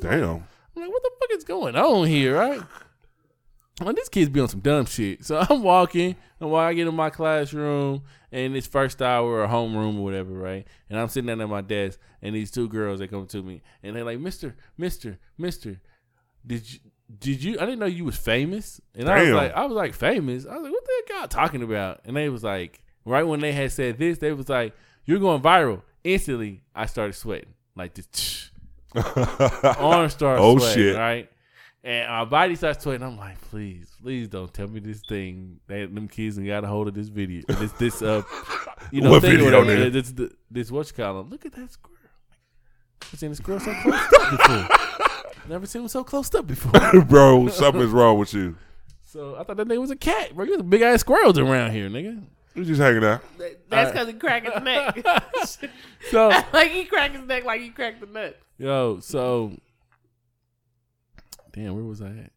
damn. 0.00 0.44
I'm 0.74 0.82
like, 0.82 0.90
what 0.90 1.02
the 1.02 1.10
fuck 1.20 1.30
is 1.36 1.44
going 1.44 1.76
on 1.76 2.06
here, 2.06 2.36
right? 2.36 2.60
Well, 3.80 3.94
these 3.94 4.08
kids 4.08 4.28
be 4.28 4.40
on 4.40 4.48
some 4.48 4.60
dumb 4.60 4.86
shit. 4.86 5.24
So 5.24 5.44
I'm 5.50 5.62
walking, 5.62 6.16
and 6.40 6.50
while 6.50 6.66
I 6.66 6.74
get 6.74 6.88
in 6.88 6.94
my 6.94 7.10
classroom, 7.10 8.02
and 8.30 8.56
it's 8.56 8.66
first 8.66 9.00
hour 9.00 9.42
or 9.42 9.48
homeroom 9.48 9.98
or 9.98 10.04
whatever, 10.04 10.32
right? 10.32 10.66
And 10.90 10.98
I'm 10.98 11.08
sitting 11.08 11.28
down 11.28 11.40
at 11.40 11.48
my 11.48 11.60
desk, 11.60 11.98
and 12.20 12.34
these 12.34 12.50
two 12.50 12.68
girls 12.68 12.98
they 12.98 13.08
come 13.08 13.26
to 13.26 13.42
me, 13.42 13.62
and 13.82 13.94
they're 13.94 14.04
like, 14.04 14.18
"Mister, 14.18 14.56
Mister, 14.76 15.18
Mister, 15.38 15.80
did 16.46 16.72
you?" 16.72 16.80
Did 17.18 17.42
you? 17.42 17.58
I 17.60 17.66
didn't 17.66 17.80
know 17.80 17.84
you 17.84 18.06
was 18.06 18.16
famous, 18.16 18.80
and 18.94 19.06
I 19.06 19.22
was 19.22 19.32
like, 19.32 19.52
I 19.52 19.66
was 19.66 19.74
like 19.74 19.92
famous. 19.92 20.46
I 20.46 20.54
was 20.54 20.62
like, 20.62 20.72
what 20.72 20.84
the 20.84 20.92
heck 20.96 21.20
y'all 21.20 21.28
talking 21.28 21.62
about? 21.62 22.00
And 22.06 22.16
they 22.16 22.30
was 22.30 22.42
like, 22.42 22.81
right 23.04 23.22
when 23.26 23.40
they 23.40 23.52
had 23.52 23.72
said 23.72 23.98
this, 23.98 24.18
they 24.18 24.32
was 24.32 24.48
like, 24.48 24.74
you're 25.04 25.18
going 25.18 25.40
viral. 25.42 25.82
Instantly, 26.04 26.62
I 26.74 26.86
started 26.86 27.14
sweating 27.14 27.54
like 27.76 27.94
this. 27.94 28.50
arm 28.94 30.08
starts 30.10 30.40
Oh, 30.42 30.58
sweating, 30.58 30.74
shit. 30.74 30.96
right? 30.96 31.28
And 31.84 32.08
my 32.08 32.24
body 32.24 32.54
starts 32.54 32.82
sweating. 32.84 33.02
I'm 33.06 33.16
like, 33.18 33.40
please, 33.50 33.90
please 34.00 34.28
don't 34.28 34.52
tell 34.52 34.68
me 34.68 34.78
this 34.80 35.00
thing 35.00 35.58
that 35.66 35.92
them 35.94 36.06
kids 36.08 36.36
and 36.38 36.46
got 36.46 36.62
a 36.62 36.66
hold 36.68 36.88
of 36.88 36.94
this 36.94 37.08
video. 37.08 37.42
This 37.48 37.72
this 37.72 38.02
uh 38.02 38.22
you 38.92 39.00
know 39.00 39.10
What 39.10 39.22
video, 39.22 39.44
whatever. 39.46 39.66
nigga? 39.66 39.92
This 39.92 40.12
this, 40.12 40.30
this 40.50 40.70
what 40.70 40.86
you 40.86 40.92
call 40.94 41.20
'em. 41.20 41.30
Look 41.30 41.44
at 41.44 41.52
that 41.54 41.70
squirrel. 41.72 41.98
Never 43.02 43.16
seen 43.16 43.32
a 43.32 43.34
squirrel 43.34 43.60
so 43.60 43.74
close 43.82 44.12
up 44.12 44.30
before. 44.30 44.68
Never 45.48 45.66
seen 45.66 45.82
one 45.82 45.88
so 45.88 46.04
close 46.04 46.34
up 46.36 46.46
before. 46.46 47.02
Bro, 47.08 47.48
something's 47.48 47.90
wrong 47.90 48.18
with 48.18 48.32
you. 48.32 48.54
So 49.02 49.34
I 49.36 49.42
thought 49.42 49.56
that 49.56 49.66
nigga 49.66 49.80
was 49.80 49.90
a 49.90 49.96
cat, 49.96 50.34
bro. 50.34 50.44
You 50.44 50.52
was 50.52 50.62
big 50.62 50.82
ass 50.82 51.00
squirrels 51.00 51.36
around 51.38 51.72
here, 51.72 51.88
nigga. 51.90 52.22
You 52.54 52.64
just 52.64 52.80
hanging 52.80 53.04
out. 53.04 53.22
That- 53.38 53.68
That's 53.70 53.90
because 53.92 54.08
he 54.08 54.14
cracked 54.14 54.52
his 54.52 54.62
neck. 54.62 55.04
So 56.10 56.28
like 56.52 56.70
he 56.72 56.84
cracked 56.84 57.14
his 57.14 57.24
neck 57.24 57.44
like 57.44 57.60
he 57.60 57.68
cracked 57.70 58.00
the 58.00 58.06
nut. 58.06 58.36
yo, 58.58 58.98
so 59.00 59.52
damn, 61.52 61.74
where 61.74 61.84
was 61.84 62.02
I 62.02 62.08
at? 62.08 62.32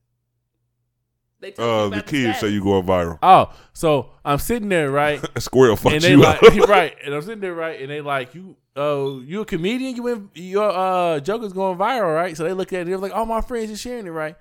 They 1.39 1.51
told 1.51 1.69
Uh, 1.69 1.89
the 1.89 1.95
about 1.97 2.07
kids 2.07 2.39
say 2.39 2.49
you 2.49 2.63
going 2.63 2.85
viral. 2.85 3.19
Oh, 3.21 3.51
so 3.73 4.11
I'm 4.23 4.39
sitting 4.39 4.69
there, 4.69 4.89
right? 4.91 5.19
A 5.35 5.41
squirrel 5.49 5.75
fucked 5.75 5.95
and 5.95 6.03
they 6.03 6.11
you 6.11 6.17
like 6.17 6.41
up. 6.41 6.55
right, 6.69 6.95
and 7.03 7.13
I'm 7.13 7.21
sitting 7.21 7.39
there 7.41 7.53
right, 7.53 7.79
and 7.81 7.89
they 7.89 8.01
like 8.01 8.33
you. 8.35 8.55
Oh, 8.75 9.19
you 9.21 9.41
a 9.41 9.45
comedian? 9.45 9.95
You 9.95 10.03
went 10.03 10.29
your 10.35 10.69
uh 10.69 11.19
Joker's 11.19 11.53
going 11.53 11.77
viral, 11.77 12.13
right? 12.15 12.35
So 12.37 12.43
they 12.43 12.53
look 12.53 12.71
at 12.73 12.81
it, 12.81 12.85
they're 12.85 12.97
like, 12.97 13.13
"Oh, 13.15 13.25
my 13.25 13.41
friends 13.41 13.71
are 13.71 13.77
sharing 13.77 14.05
it, 14.07 14.11
right?" 14.11 14.35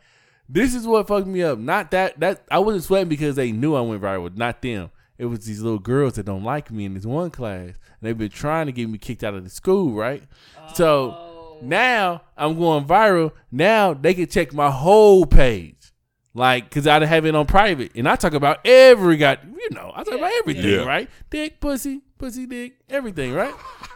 This 0.49 0.75
is 0.75 0.87
what 0.87 1.07
fucked 1.09 1.27
me 1.27 1.43
up. 1.43 1.59
Not 1.59 1.91
that 1.93 2.21
that 2.21 2.45
I 2.51 2.59
wasn't 2.59 2.85
sweating 2.85 3.09
because 3.09 3.37
they 3.37 3.53
knew 3.53 3.75
I 3.75 3.81
went 3.81 4.03
viral. 4.03 4.37
Not 4.37 4.61
them. 4.63 4.91
It 5.19 5.27
was 5.27 5.47
these 5.47 5.61
little 5.61 5.79
girls 5.79 6.15
that 6.15 6.27
don't 6.27 6.43
like 6.45 6.71
me 6.71 6.85
in 6.85 6.95
this 6.95 7.07
one 7.07 7.31
class. 7.31 7.69
And 7.69 7.75
they've 8.03 8.19
been 8.19 8.31
trying 8.31 8.67
to 8.67 8.73
get 8.73 8.89
me 8.89 8.99
kicked 8.99 9.23
out 9.23 9.35
of 9.35 9.45
the 9.45 9.51
school, 9.51 9.93
right? 9.93 10.23
So 10.75 11.11
Oh. 11.13 11.59
now 11.63 12.23
I'm 12.37 12.59
going 12.59 12.85
viral. 12.85 13.33
Now 13.53 13.95
they 13.95 14.15
can 14.15 14.27
check 14.27 14.53
my 14.53 14.71
whole 14.71 15.25
page. 15.27 15.93
Like, 16.37 16.69
cause 16.69 16.89
I 16.89 17.05
have 17.05 17.27
it 17.27 17.37
on 17.37 17.47
private, 17.47 17.93
and 17.95 18.09
I 18.09 18.17
talk 18.17 18.35
about 18.35 18.59
every 18.67 19.17
got 19.17 19.45
you 19.45 19.71
know 19.71 19.93
I 19.95 19.99
talk 20.03 20.15
Yeah, 20.15 20.19
about 20.19 20.33
everything, 20.39 20.81
yeah. 20.81 20.85
right? 20.85 21.09
Dick, 21.31 21.61
pussy, 21.61 22.01
pussy, 22.19 22.45
dick, 22.47 22.75
everything, 22.91 23.33
right? 23.35 23.55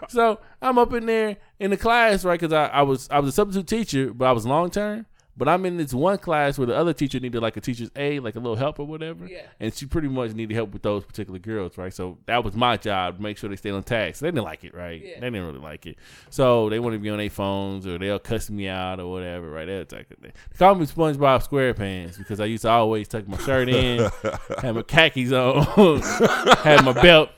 so 0.09 0.39
I'm 0.63 0.79
up 0.79 0.93
in 0.93 1.07
there 1.07 1.39
in 1.59 1.71
the 1.73 1.77
class, 1.77 2.25
right? 2.25 2.39
Cause 2.39 2.53
I, 2.53 2.67
I 2.69 2.83
was 2.83 3.09
I 3.11 3.19
was 3.19 3.31
a 3.31 3.33
substitute 3.33 3.67
teacher, 3.67 4.15
but 4.15 4.27
I 4.27 4.31
was 4.31 4.47
long 4.47 4.71
term. 4.71 5.07
But 5.39 5.49
I'm 5.49 5.65
in 5.65 5.77
this 5.77 5.95
one 5.95 6.19
class 6.19 6.59
where 6.59 6.67
the 6.67 6.77
other 6.77 6.93
teacher 6.93 7.21
needed 7.21 7.41
like 7.41 7.57
a 7.57 7.61
teacher's 7.61 7.91
aid, 7.95 8.25
like 8.25 8.35
a 8.35 8.41
little 8.41 8.57
help 8.57 8.81
or 8.81 8.87
whatever. 8.87 9.25
Yeah. 9.27 9.43
And 9.61 9.73
she 9.73 9.87
pretty 9.87 10.09
much 10.09 10.33
needed 10.33 10.53
help 10.53 10.73
with 10.73 10.83
those 10.83 11.05
particular 11.05 11.39
girls, 11.39 11.79
right? 11.79 11.95
So 11.95 12.19
that 12.27 12.43
was 12.43 12.57
my 12.57 12.77
job 12.77 13.17
to 13.17 13.23
make 13.23 13.39
sure 13.39 13.49
they 13.49 13.55
stayed 13.55 13.71
on 13.71 13.85
task. 13.85 14.21
They 14.21 14.27
didn't 14.27 14.43
like 14.43 14.65
it, 14.65 14.75
right? 14.75 15.01
Yeah. 15.01 15.21
They 15.21 15.31
didn't 15.31 15.47
really 15.47 15.61
like 15.61 15.87
it. 15.87 15.97
So 16.29 16.69
they 16.69 16.81
wanted 16.81 16.97
to 16.97 17.03
be 17.03 17.11
on 17.11 17.19
their 17.19 17.31
phones 17.31 17.87
or 17.87 17.99
they'll 17.99 18.19
cuss 18.19 18.51
me 18.51 18.67
out 18.67 18.99
or 18.99 19.09
whatever, 19.11 19.49
right? 19.49 19.67
That 19.67 19.89
type 19.89 20.11
of 20.11 20.19
thing. 20.19 20.33
They 20.51 20.59
call 20.59 20.75
me 20.75 20.87
SpongeBob 20.87 21.49
SquarePants 21.49 22.19
because 22.19 22.41
I 22.41 22.47
used 22.47 22.63
to 22.63 22.71
always 22.71 23.07
tuck 23.07 23.29
my 23.29 23.39
shirt 23.39 23.69
in, 23.69 24.11
had 24.61 24.75
my 24.75 24.83
khakis 24.83 25.31
on, 25.31 26.01
had 26.65 26.85
my 26.85 26.93
belt, 26.93 27.31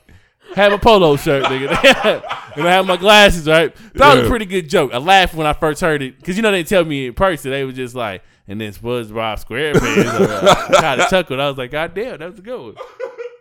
had 0.54 0.72
a 0.72 0.78
polo 0.78 1.16
shirt, 1.16 1.44
nigga. 1.44 1.70
and 2.56 2.66
I 2.66 2.72
have 2.72 2.86
my 2.86 2.96
glasses, 2.96 3.46
right? 3.46 3.74
That 3.94 4.16
was 4.16 4.26
a 4.26 4.28
pretty 4.28 4.46
good 4.46 4.68
joke. 4.68 4.92
I 4.92 4.98
laughed 4.98 5.34
when 5.34 5.46
I 5.46 5.52
first 5.52 5.80
heard 5.80 6.02
it 6.02 6.18
because 6.18 6.36
you 6.36 6.42
know 6.42 6.50
they 6.50 6.64
tell 6.64 6.84
me 6.84 7.06
in 7.06 7.14
person. 7.14 7.50
They 7.50 7.64
was 7.64 7.76
just 7.76 7.94
like, 7.94 8.22
and 8.48 8.60
then 8.60 8.72
SpongeBob 8.72 9.44
SquarePants. 9.44 10.06
I 10.06 10.74
uh, 10.76 10.80
kind 10.80 11.00
of 11.00 11.08
chuckled. 11.08 11.40
I 11.40 11.48
was 11.48 11.58
like, 11.58 11.70
God 11.70 11.94
damn, 11.94 12.18
that 12.18 12.30
was 12.30 12.38
a 12.38 12.42
good 12.42 12.60
one. 12.60 12.74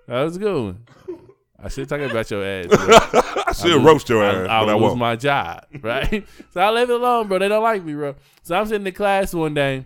That 0.07 0.23
was 0.23 0.35
a 0.35 0.39
good 0.39 0.63
one. 0.63 0.85
I 1.61 1.67
should 1.67 1.89
talk 1.89 1.99
about 1.99 2.31
your 2.31 2.43
ass. 2.43 2.67
I 2.71 3.51
should 3.53 3.71
lose- 3.71 3.83
roast 3.83 4.09
your 4.09 4.23
I, 4.23 4.27
ass, 4.29 4.47
I 4.49 4.65
but 4.65 4.69
I 4.69 4.73
lose 4.75 4.95
my 4.95 5.15
job, 5.15 5.65
right? 5.81 6.25
so 6.51 6.61
I 6.61 6.69
leave 6.71 6.89
it 6.89 6.93
alone, 6.93 7.27
bro. 7.27 7.39
They 7.39 7.49
don't 7.49 7.63
like 7.63 7.83
me, 7.83 7.93
bro. 7.93 8.15
So 8.43 8.55
I'm 8.55 8.65
sitting 8.65 8.87
in 8.87 8.93
class 8.93 9.33
one 9.33 9.53
day. 9.53 9.85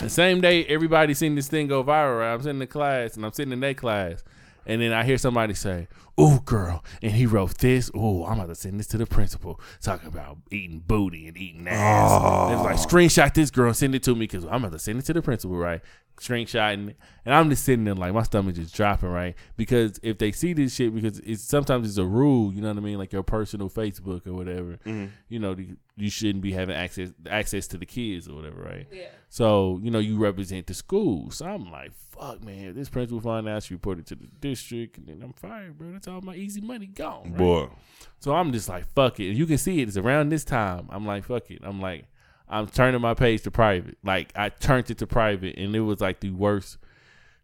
The 0.00 0.10
same 0.10 0.40
day, 0.40 0.64
everybody 0.66 1.14
seen 1.14 1.34
this 1.34 1.48
thing 1.48 1.66
go 1.66 1.82
viral. 1.82 2.20
Right? 2.20 2.34
I'm 2.34 2.42
sitting 2.42 2.60
in 2.60 2.68
class, 2.68 3.16
and 3.16 3.24
I'm 3.24 3.32
sitting 3.32 3.52
in 3.52 3.60
their 3.60 3.74
class, 3.74 4.22
and 4.66 4.80
then 4.80 4.92
I 4.92 5.04
hear 5.04 5.18
somebody 5.18 5.54
say, 5.54 5.88
"Ooh, 6.20 6.40
girl," 6.40 6.84
and 7.02 7.12
he 7.12 7.26
wrote 7.26 7.58
this. 7.58 7.90
Ooh, 7.94 8.24
I'm 8.24 8.38
about 8.38 8.48
to 8.48 8.54
send 8.54 8.78
this 8.80 8.86
to 8.88 8.98
the 8.98 9.06
principal, 9.06 9.60
talking 9.80 10.08
about 10.08 10.38
eating 10.50 10.82
booty 10.86 11.26
and 11.28 11.36
eating 11.36 11.66
ass. 11.68 12.10
Oh. 12.12 12.52
It 12.52 12.56
was 12.56 12.64
like, 12.64 12.76
ah. 12.76 12.86
screenshot 12.86 13.34
this 13.34 13.50
girl 13.50 13.68
and 13.68 13.76
send 13.76 13.94
it 13.94 14.02
to 14.04 14.14
me 14.14 14.20
because 14.20 14.44
I'm 14.44 14.64
about 14.64 14.72
to 14.72 14.78
send 14.78 14.98
it 14.98 15.04
to 15.06 15.12
the 15.12 15.22
principal, 15.22 15.56
right? 15.56 15.80
Screenshotting, 16.20 16.90
it. 16.90 16.96
and 17.24 17.34
I'm 17.34 17.50
just 17.50 17.64
sitting 17.64 17.84
there 17.84 17.94
like 17.94 18.14
my 18.14 18.22
stomach 18.22 18.54
just 18.54 18.74
dropping, 18.74 19.08
right? 19.08 19.34
Because 19.56 19.98
if 20.02 20.18
they 20.18 20.32
see 20.32 20.52
this 20.52 20.74
shit, 20.74 20.94
because 20.94 21.18
it's 21.20 21.42
sometimes 21.42 21.88
it's 21.88 21.98
a 21.98 22.04
rule, 22.04 22.52
you 22.52 22.60
know 22.62 22.68
what 22.68 22.76
I 22.76 22.80
mean, 22.80 22.98
like 22.98 23.12
your 23.12 23.22
personal 23.22 23.68
Facebook 23.68 24.26
or 24.26 24.32
whatever, 24.34 24.78
mm-hmm. 24.84 25.06
you 25.28 25.38
know, 25.38 25.54
you- 25.56 25.76
you 25.96 26.10
shouldn't 26.10 26.42
be 26.42 26.52
having 26.52 26.74
access 26.74 27.12
access 27.30 27.66
to 27.68 27.78
the 27.78 27.86
kids 27.86 28.28
or 28.28 28.34
whatever, 28.34 28.62
right? 28.62 28.86
Yeah. 28.92 29.06
So, 29.28 29.78
you 29.82 29.90
know, 29.90 30.00
you 30.00 30.16
represent 30.18 30.66
the 30.66 30.74
school. 30.74 31.30
So 31.30 31.46
I'm 31.46 31.70
like, 31.70 31.92
fuck, 31.94 32.42
man, 32.42 32.66
if 32.70 32.74
this 32.74 32.88
principal 32.88 33.20
find 33.20 33.48
out, 33.48 33.62
she 33.62 33.74
reported 33.74 34.06
to 34.06 34.16
the 34.16 34.26
district, 34.40 34.98
and 34.98 35.06
then 35.06 35.22
I'm 35.22 35.32
fired, 35.32 35.78
bro. 35.78 35.92
That's 35.92 36.08
all 36.08 36.20
my 36.20 36.34
easy 36.34 36.60
money 36.60 36.86
gone. 36.86 37.30
Right? 37.30 37.38
Boy, 37.38 37.68
So 38.18 38.34
I'm 38.34 38.52
just 38.52 38.68
like, 38.68 38.86
fuck 38.94 39.20
it. 39.20 39.34
You 39.34 39.46
can 39.46 39.58
see 39.58 39.80
it. 39.82 39.88
It's 39.88 39.96
around 39.96 40.30
this 40.30 40.44
time. 40.44 40.88
I'm 40.90 41.06
like, 41.06 41.24
fuck 41.24 41.50
it. 41.50 41.60
I'm 41.62 41.80
like, 41.80 42.06
I'm 42.48 42.66
turning 42.66 43.00
my 43.00 43.14
page 43.14 43.42
to 43.42 43.50
private. 43.50 43.96
Like 44.04 44.32
I 44.36 44.48
turned 44.50 44.90
it 44.90 44.98
to 44.98 45.06
private, 45.06 45.56
and 45.56 45.74
it 45.74 45.80
was 45.80 46.00
like 46.00 46.20
the 46.20 46.30
worst, 46.30 46.78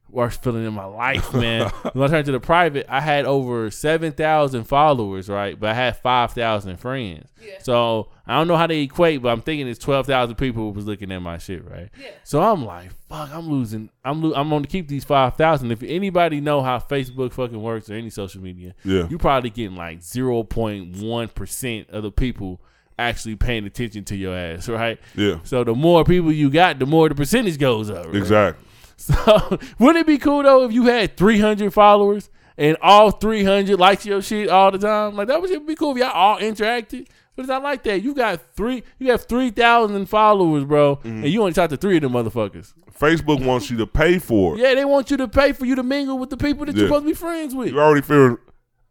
worst 0.09 0.43
feeling 0.43 0.67
in 0.67 0.75
my 0.75 0.85
life, 0.85 1.33
man. 1.35 1.71
when 1.95 2.09
I 2.09 2.13
turned 2.13 2.27
to 2.27 2.33
the 2.33 2.41
private, 2.41 2.87
I 2.89 3.01
had 3.01 3.25
over 3.25 3.71
seven 3.71 4.13
thousand 4.13 4.65
followers, 4.65 5.29
right? 5.29 5.59
But 5.59 5.71
I 5.71 5.75
had 5.75 5.97
five 5.99 6.33
thousand 6.33 6.77
friends. 6.79 7.29
Yeah. 7.43 7.55
So 7.63 8.09
I 8.27 8.37
don't 8.37 8.47
know 8.49 8.57
how 8.57 8.67
they 8.67 8.83
equate, 8.83 9.23
but 9.23 9.31
I'm 9.31 9.41
thinking 9.41 9.67
it's 9.69 9.79
twelve 9.79 10.07
thousand 10.07 10.35
people 10.37 10.73
was 10.73 10.85
looking 10.87 11.11
at 11.13 11.23
my 11.23 11.39
shit, 11.39 11.65
right? 11.69 11.89
Yeah. 11.99 12.11
So 12.23 12.43
I'm 12.43 12.65
like, 12.67 12.93
fuck, 13.09 13.31
I'm 13.33 13.49
losing. 13.49 13.89
I'm 14.05 14.23
lo- 14.23 14.35
I'm 14.37 14.51
going 14.51 14.63
to 14.63 14.69
keep 14.69 14.87
these 14.89 15.05
five 15.05 15.37
thousand. 15.37 15.71
If 15.73 15.83
anybody 15.83 16.41
know 16.43 16.61
how 16.63 16.79
Facebook 16.79 17.33
fucking 17.33 17.61
works 17.61 17.89
or 17.89 17.95
any 17.95 18.11
social 18.11 18.43
media, 18.43 18.75
Yeah. 18.85 19.07
you're 19.09 19.19
probably 19.19 19.51
getting 19.51 19.77
like 19.77 20.03
zero 20.03 20.43
point 20.43 20.99
one 21.03 21.29
percent 21.29 21.89
of 21.89 22.03
the 22.03 22.13
people 22.13 22.61
actually 23.01 23.37
paying 23.37 23.65
attention 23.67 24.05
to 24.05 24.17
your 24.17 24.37
ass, 24.37 24.69
right? 24.69 24.99
yeah, 25.17 25.39
So 25.45 25.65
the 25.65 25.75
more 25.75 26.05
people 26.05 26.31
you 26.33 26.51
got, 26.51 26.79
the 26.79 26.87
more 26.87 27.09
the 27.09 27.15
percentage 27.15 27.59
goes 27.59 27.91
up. 27.91 28.07
Right? 28.07 28.15
exactly. 28.17 28.65
So 28.97 29.59
wouldn't 29.79 30.03
it 30.03 30.07
be 30.07 30.19
cool 30.19 30.43
though 30.43 30.65
if 30.65 30.73
you 30.73 30.85
had 30.85 31.17
three 31.17 31.39
hundred 31.39 31.73
followers 31.73 32.29
and 32.59 32.77
all 32.83 33.11
three 33.11 33.43
hundred 33.45 33.79
likes 33.81 34.05
your 34.05 34.21
shit 34.21 34.49
all 34.51 34.71
the 34.71 34.79
time? 34.79 35.17
Like 35.17 35.29
that 35.29 35.41
would 35.41 35.67
be 35.67 35.75
cool 35.75 35.93
if 35.93 35.99
y'all 35.99 36.11
all 36.11 36.39
interacted. 36.39 37.07
But 37.37 37.43
it's 37.45 37.49
not 37.49 37.63
like 37.63 37.83
that. 37.85 38.03
You 38.03 38.13
got 38.15 38.41
three. 38.55 38.83
You 38.99 39.11
have 39.13 39.25
three 39.25 39.51
thousand 39.51 40.05
followers, 40.07 40.65
bro, 40.65 40.97
Mm-hmm. 40.97 41.09
and 41.09 41.29
you 41.29 41.41
only 41.41 41.53
talk 41.55 41.71
to 41.71 41.77
three 41.79 41.97
of 41.97 42.03
them 42.03 42.13
motherfuckers. 42.13 42.75
Facebook 42.99 43.43
wants 43.47 43.71
you 43.71 43.79
to 43.79 43.87
pay 43.87 44.19
for 44.19 44.55
it. 44.57 44.61
Yeah, 44.61 44.75
they 44.75 44.85
want 44.85 45.11
you 45.11 45.17
to 45.17 45.29
pay 45.29 45.53
for 45.53 45.65
you 45.65 45.77
to 45.77 45.83
mingle 45.83 46.19
with 46.19 46.29
the 46.29 46.37
people 46.37 46.67
that 46.67 46.75
Yeah. 46.75 46.81
you're 46.81 46.89
supposed 46.89 47.05
to 47.05 47.09
be 47.09 47.15
friends 47.15 47.55
with. 47.55 47.69
You 47.71 47.81
already 47.81 48.03
feel. 48.03 48.37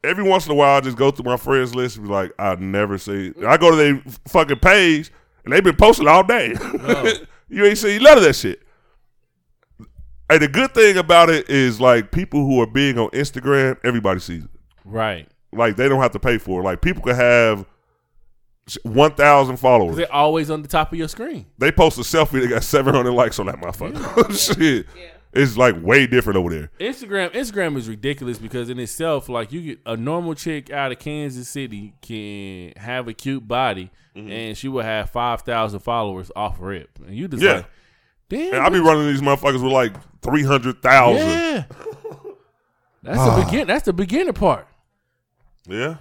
Every 0.03 0.23
once 0.23 0.45
in 0.45 0.51
a 0.51 0.55
while, 0.55 0.77
I 0.77 0.81
just 0.81 0.97
go 0.97 1.11
through 1.11 1.25
my 1.25 1.37
friends 1.37 1.75
list 1.75 1.97
and 1.97 2.07
be 2.07 2.11
like, 2.11 2.31
I 2.39 2.55
never 2.55 2.97
see. 2.97 3.27
It. 3.27 3.43
I 3.45 3.57
go 3.57 3.71
to 3.71 3.75
their 3.75 4.01
fucking 4.29 4.59
page 4.59 5.11
and 5.43 5.53
they've 5.53 5.63
been 5.63 5.75
posting 5.75 6.07
all 6.07 6.23
day. 6.23 6.55
you 7.49 7.65
ain't 7.65 7.77
seen 7.77 8.01
none 8.01 8.17
of 8.17 8.23
that 8.23 8.35
shit. 8.35 8.61
And 10.29 10.41
the 10.41 10.47
good 10.47 10.73
thing 10.73 10.97
about 10.97 11.29
it 11.29 11.49
is 11.49 11.81
like 11.81 12.11
people 12.11 12.45
who 12.45 12.61
are 12.61 12.67
being 12.67 12.97
on 12.97 13.09
Instagram, 13.09 13.77
everybody 13.83 14.19
sees 14.19 14.43
it. 14.43 14.49
Right. 14.85 15.27
Like 15.51 15.75
they 15.75 15.89
don't 15.89 16.01
have 16.01 16.11
to 16.11 16.19
pay 16.19 16.37
for 16.37 16.61
it. 16.61 16.63
Like 16.63 16.81
people 16.81 17.01
could 17.01 17.15
have 17.15 17.65
one 18.83 19.15
thousand 19.15 19.57
followers. 19.57 19.95
They're 19.95 20.13
always 20.13 20.51
on 20.51 20.61
the 20.61 20.67
top 20.67 20.91
of 20.91 20.99
your 20.99 21.07
screen. 21.07 21.47
They 21.57 21.71
post 21.71 21.97
a 21.97 22.01
selfie 22.01 22.41
that 22.41 22.47
got 22.47 22.63
seven 22.63 22.93
hundred 22.93 23.13
likes 23.13 23.39
on 23.39 23.47
that 23.47 23.55
motherfucker. 23.55 24.55
shit, 24.57 24.85
Yeah. 24.95 25.07
It's 25.33 25.57
like 25.57 25.75
way 25.81 26.07
different 26.07 26.37
over 26.37 26.49
there. 26.49 26.71
Instagram 26.79 27.31
Instagram 27.33 27.77
is 27.77 27.87
ridiculous 27.87 28.37
because 28.37 28.69
in 28.69 28.79
itself, 28.79 29.29
like 29.29 29.51
you 29.51 29.61
get 29.61 29.79
a 29.85 29.95
normal 29.97 30.33
chick 30.35 30.69
out 30.71 30.91
of 30.91 30.99
Kansas 30.99 31.47
City 31.49 31.93
can 32.01 32.73
have 32.81 33.07
a 33.07 33.13
cute 33.13 33.47
body 33.47 33.91
Mm-hmm. 34.15 34.31
and 34.31 34.57
she 34.57 34.67
will 34.67 34.81
have 34.83 35.11
five 35.11 35.41
thousand 35.43 35.79
followers 35.81 36.31
off 36.35 36.57
rip. 36.59 36.89
And 37.05 37.15
you 37.15 37.27
just 37.27 37.43
Yeah. 37.43 37.53
like, 37.57 37.65
damn. 38.27 38.53
And 38.55 38.63
I 38.63 38.69
be 38.69 38.79
running 38.79 39.05
these 39.07 39.21
motherfuckers 39.21 39.61
with 39.63 39.71
like 39.71 39.93
three 40.21 40.43
hundred 40.43 40.81
thousand. 40.81 41.27
yeah. 41.29 41.63
That's 43.03 43.19
Ah. 43.19 43.39
the 43.39 43.45
begin 43.45 43.67
that's 43.67 43.85
the 43.85 43.93
beginner 43.93 44.33
part. 44.33 44.67
Yeah. 45.67 45.97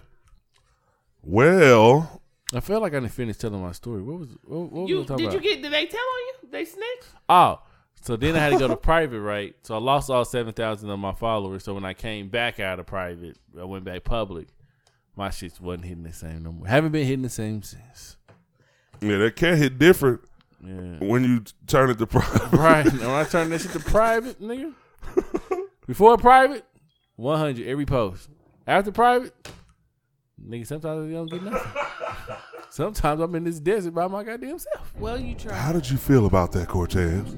Well, 1.22 2.22
I 2.54 2.60
feel 2.60 2.80
like 2.80 2.92
I 2.94 3.00
didn't 3.00 3.12
finish 3.12 3.36
telling 3.36 3.60
my 3.60 3.72
story. 3.72 4.02
What 4.02 4.20
was 4.20 4.28
what, 4.44 4.72
what 4.72 4.88
You 4.88 4.96
was 4.96 5.04
I 5.04 5.08
talking 5.08 5.26
did 5.26 5.34
you 5.34 5.40
get? 5.40 5.62
Did 5.62 5.72
they 5.72 5.86
tell 5.86 6.00
on 6.00 6.18
you? 6.42 6.48
They 6.50 6.64
snitched. 6.64 7.04
Oh, 7.28 7.60
so 8.00 8.16
then 8.16 8.36
I 8.36 8.38
had 8.40 8.52
to 8.52 8.58
go 8.58 8.68
to 8.68 8.76
private, 8.92 9.20
right? 9.20 9.54
So 9.62 9.74
I 9.74 9.78
lost 9.78 10.10
all 10.10 10.24
seven 10.24 10.52
thousand 10.52 10.90
of 10.90 10.98
my 10.98 11.12
followers. 11.12 11.64
So 11.64 11.74
when 11.74 11.84
I 11.84 11.94
came 11.94 12.28
back 12.28 12.60
out 12.60 12.78
of 12.80 12.86
private, 12.86 13.36
I 13.58 13.64
went 13.64 13.84
back 13.84 14.04
public. 14.04 14.48
My 15.16 15.30
shit 15.30 15.60
wasn't 15.60 15.84
hitting 15.86 16.04
the 16.04 16.12
same 16.12 16.42
no 16.44 16.52
more. 16.52 16.66
Haven't 16.68 16.92
been 16.92 17.04
hitting 17.06 17.22
the 17.22 17.28
same 17.28 17.62
since. 17.62 18.16
yeah, 19.00 19.18
that 19.18 19.34
can 19.36 19.56
hit 19.56 19.78
different 19.78 20.20
Yeah. 20.64 20.98
when 21.00 21.24
you 21.24 21.42
turn 21.66 21.90
it 21.90 21.98
to 21.98 22.06
private. 22.06 22.52
Right. 22.56 22.86
And 22.86 23.00
when 23.00 23.10
I 23.10 23.24
turn 23.24 23.50
that 23.50 23.60
shit 23.60 23.72
to 23.72 23.80
private, 23.80 24.40
nigga. 24.40 24.72
Before 25.86 26.16
private, 26.18 26.64
one 27.16 27.38
hundred 27.38 27.66
every 27.66 27.86
post. 27.86 28.28
After 28.66 28.92
private, 28.92 29.32
nigga, 30.46 30.66
sometimes 30.66 31.08
you 31.08 31.14
don't 31.16 31.30
get 31.30 31.42
nothing. 31.42 31.82
Sometimes 32.70 33.20
I'm 33.22 33.34
in 33.34 33.44
this 33.44 33.58
desert 33.58 33.92
by 33.94 34.06
my 34.08 34.22
goddamn 34.22 34.58
self. 34.58 34.92
Well, 34.98 35.18
you 35.18 35.34
try. 35.34 35.54
How 35.54 35.72
did 35.72 35.88
you 35.90 35.96
feel 35.96 36.26
about 36.26 36.52
that, 36.52 36.68
Cortez? 36.68 37.34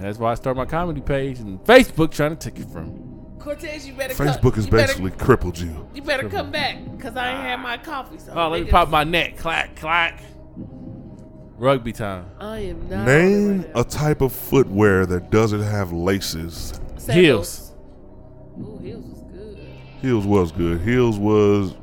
That's 0.00 0.18
why 0.18 0.32
I 0.32 0.34
start 0.34 0.56
my 0.56 0.64
comedy 0.66 1.00
page 1.00 1.38
and 1.40 1.58
Facebook 1.64 2.10
trying 2.10 2.36
to 2.36 2.50
take 2.50 2.60
it 2.60 2.68
from 2.70 2.94
me. 2.94 3.00
Cortez, 3.38 3.86
you 3.86 3.94
better. 3.94 4.14
Facebook 4.14 4.40
come, 4.42 4.52
has 4.54 4.64
you 4.66 4.70
better- 4.70 4.86
basically 4.86 5.10
crippled 5.12 5.58
you. 5.58 5.88
You 5.94 6.02
better 6.02 6.28
come 6.28 6.50
back 6.52 6.78
because 6.96 7.16
I 7.16 7.30
ain't 7.32 7.40
had 7.42 7.56
my 7.56 7.76
coffee. 7.76 8.18
So 8.18 8.32
Oh, 8.34 8.48
let 8.50 8.64
me 8.64 8.70
pop 8.70 8.88
my 8.88 9.02
neck. 9.04 9.36
Clack, 9.36 9.74
clack. 9.76 10.20
Rugby 11.56 11.92
time. 11.92 12.26
I 12.40 12.58
am 12.58 12.88
not. 12.88 13.06
Name 13.06 13.64
a 13.74 13.84
type 13.84 14.20
of 14.20 14.32
footwear 14.32 15.06
that 15.06 15.30
doesn't 15.30 15.62
have 15.62 15.92
laces. 15.92 16.80
Heels. 17.10 17.72
Ooh, 18.58 18.78
heels 18.82 19.04
was 19.04 19.22
good. 19.32 19.58
Heels 20.00 20.26
was 20.26 20.52
good. 20.52 20.80
Heels 20.82 21.18
was 21.18 21.74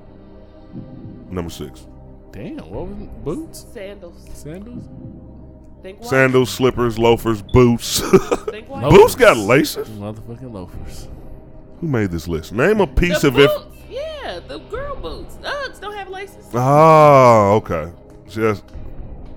number 1.30 1.50
six. 1.50 1.86
Damn, 2.32 2.58
what 2.70 2.88
was 2.88 3.02
it? 3.02 3.24
Boots? 3.24 3.66
Sandals. 3.74 4.28
Sandals? 4.34 4.84
Think 5.82 6.00
white. 6.02 6.10
Sandals, 6.10 6.50
slippers, 6.50 7.00
loafers, 7.00 7.42
boots. 7.42 8.00
Think 8.50 8.68
white. 8.70 8.90
Boots 8.90 9.16
got 9.16 9.38
laces. 9.38 9.88
Motherfucking 9.90 10.52
loafers. 10.52 11.08
Who 11.80 11.88
made 11.88 12.12
this 12.12 12.28
list? 12.28 12.52
Name 12.52 12.82
a 12.82 12.88
piece 12.88 13.22
The 13.22 13.30
of 13.30 13.40
it. 13.40 13.50
boots. 13.50 13.78
Yeah, 13.90 14.40
the 14.48 14.60
girl 14.60 14.96
boots. 14.98 15.38
Uggs 15.42 15.80
don't 15.80 15.96
have 15.96 16.10
laces. 16.10 16.46
Oh, 16.54 17.54
okay. 17.64 17.92
See, 18.28 18.42
that's, 18.42 18.62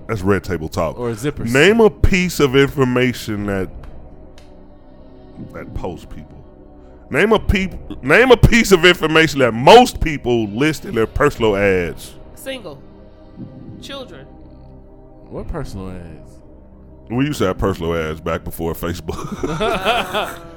that's 0.07 0.21
red 0.21 0.43
table 0.43 0.67
talk. 0.67 0.99
Or 0.99 1.11
zippers. 1.11 1.51
Name 1.53 1.79
a 1.79 1.89
piece 1.89 2.39
of 2.41 2.55
information 2.55 3.45
that 3.45 3.69
that 5.53 5.73
posts 5.73 6.05
people. 6.05 6.39
Name 7.09 7.31
a 7.31 7.39
peop, 7.39 7.73
Name 8.03 8.31
a 8.31 8.37
piece 8.37 8.71
of 8.71 8.85
information 8.85 9.39
that 9.39 9.51
most 9.53 9.99
people 10.01 10.47
list 10.47 10.85
in 10.85 10.93
their 10.95 11.07
personal 11.07 11.55
ads. 11.55 12.15
Single. 12.35 12.81
Children. 13.81 14.27
What 15.33 15.47
personal 15.47 15.89
ads? 15.89 16.31
We 17.09 17.25
used 17.25 17.39
to 17.39 17.45
have 17.45 17.57
personal 17.57 17.95
ads 17.95 18.21
back 18.21 18.43
before 18.43 18.73
Facebook. 18.73 19.19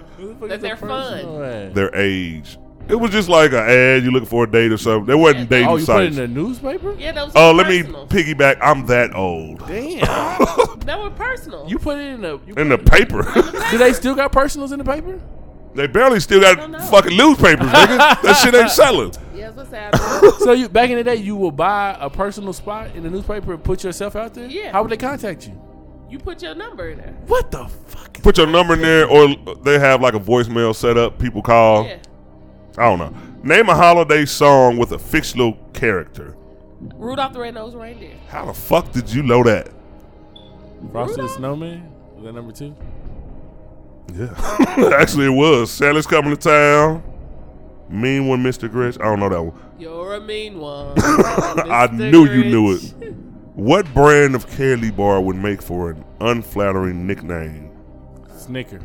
That 0.49 0.63
they're 0.63 0.79
fun. 0.79 1.75
their 1.75 1.95
age. 1.95 2.57
It 2.89 2.95
was 2.95 3.11
just 3.11 3.29
like 3.29 3.53
an 3.53 3.59
ad. 3.59 4.03
You 4.03 4.11
looking 4.11 4.29
for 4.29 4.45
a 4.45 4.51
date 4.51 4.73
or 4.73 4.79
something. 4.79 5.05
There 5.05 5.19
wasn't 5.19 5.51
dating 5.51 5.69
Oh, 5.69 5.77
you 5.77 5.85
put 5.85 6.05
it 6.05 6.07
in 6.07 6.15
the 6.15 6.29
newspaper? 6.29 6.95
Yeah, 6.99 7.13
those. 7.13 7.33
Oh, 7.35 7.49
were 7.49 7.63
let 7.63 7.69
me 7.69 7.83
piggyback. 7.83 8.57
I'm 8.63 8.87
that 8.87 9.15
old. 9.15 9.59
Damn. 9.67 10.01
That 10.87 11.03
were 11.03 11.11
personal. 11.11 11.69
you 11.69 11.79
put 11.79 11.99
it 11.99 12.07
in 12.15 12.23
the. 12.23 12.41
You 12.47 12.55
In 12.55 12.71
the 12.71 12.79
paper. 12.79 13.31
do 13.71 13.77
they 13.77 13.93
still 13.93 14.15
got 14.15 14.33
personals 14.33 14.73
in 14.73 14.79
the 14.79 14.85
paper? 14.85 15.21
they 15.75 15.87
barely 15.87 16.21
still 16.21 16.41
got 16.41 16.59
fucking 16.89 17.15
newspapers, 17.15 17.67
nigga. 17.67 18.23
that 18.23 18.41
shit 18.43 18.55
ain't 18.55 18.71
selling. 18.71 19.13
Yeah, 19.47 19.53
that's 19.53 19.71
what's 19.71 19.71
happening. 19.71 20.33
So 20.47 20.53
you 20.53 20.69
back 20.69 20.91
in 20.91 20.97
the 20.97 21.05
day, 21.05 21.17
you 21.17 21.37
would 21.37 21.57
buy 21.57 21.97
a 21.99 22.09
personal 22.11 22.53
spot 22.53 22.95
in 22.95 23.03
the 23.03 23.11
newspaper 23.11 23.55
and 23.55 23.63
put 23.63 23.83
yourself 23.85 24.17
out 24.17 24.35
there. 24.35 24.47
Yeah. 24.47 24.73
How 24.73 24.83
would 24.83 24.91
they 24.91 24.97
contact 24.97 25.47
you? 25.47 25.61
you 26.09 26.19
put 26.19 26.43
your 26.43 26.55
number 26.55 26.91
in 26.91 26.99
there. 26.99 27.15
What 27.27 27.51
the 27.51 27.67
fuck? 27.67 28.13
Put 28.23 28.39
your 28.39 28.47
number 28.47 28.75
in 28.75 28.81
there, 28.81 29.09
or 29.09 29.35
they 29.65 29.79
have 29.79 30.01
like 30.01 30.15
a 30.15 30.21
voicemail 30.21 30.75
set 30.75 30.97
up. 30.97 31.19
People 31.19 31.43
call. 31.43 31.85
Yeah. 31.85 31.99
I 32.79 32.85
don't 32.85 32.99
know. 32.99 33.15
Name 33.43 33.69
a 33.69 33.75
holiday 33.75 34.25
song 34.25 34.77
with 34.77 34.93
a 34.93 34.99
fictional 34.99 35.55
character. 35.73 36.37
Rudolph 36.95 37.33
the 37.33 37.41
Red-Nosed 37.41 37.75
Reindeer. 37.75 38.15
How 38.29 38.45
the 38.45 38.55
fuck 38.55 38.93
did 38.93 39.13
you 39.13 39.23
know 39.23 39.43
that? 39.45 39.71
Frosty 40.93 41.23
the 41.23 41.29
Snowman? 41.29 41.91
Was 42.15 42.25
that 42.25 42.33
number 42.35 42.53
two? 42.53 42.77
Yeah, 44.15 44.95
actually, 45.01 45.27
it 45.27 45.31
was. 45.31 45.71
Santa's 45.71 46.07
coming 46.07 46.31
to 46.31 46.37
town. 46.37 47.03
Mean 47.89 48.27
one, 48.27 48.43
Mr. 48.43 48.69
Grinch. 48.69 49.01
I 49.01 49.05
don't 49.05 49.21
know 49.21 49.29
that 49.29 49.43
one. 49.43 49.59
You're 49.79 50.15
a 50.15 50.21
mean 50.21 50.59
one. 50.59 50.95
I 50.99 51.87
Mr. 51.87 52.11
knew 52.11 52.27
you 52.27 52.45
knew 52.45 52.75
it. 52.75 52.83
What 53.55 53.93
brand 53.95 54.35
of 54.35 54.49
candy 54.51 54.91
bar 54.91 55.21
would 55.21 55.37
make 55.37 55.63
for 55.63 55.91
an 55.91 56.05
unflattering 56.21 57.07
nickname? 57.07 57.71
Snicker. 58.37 58.81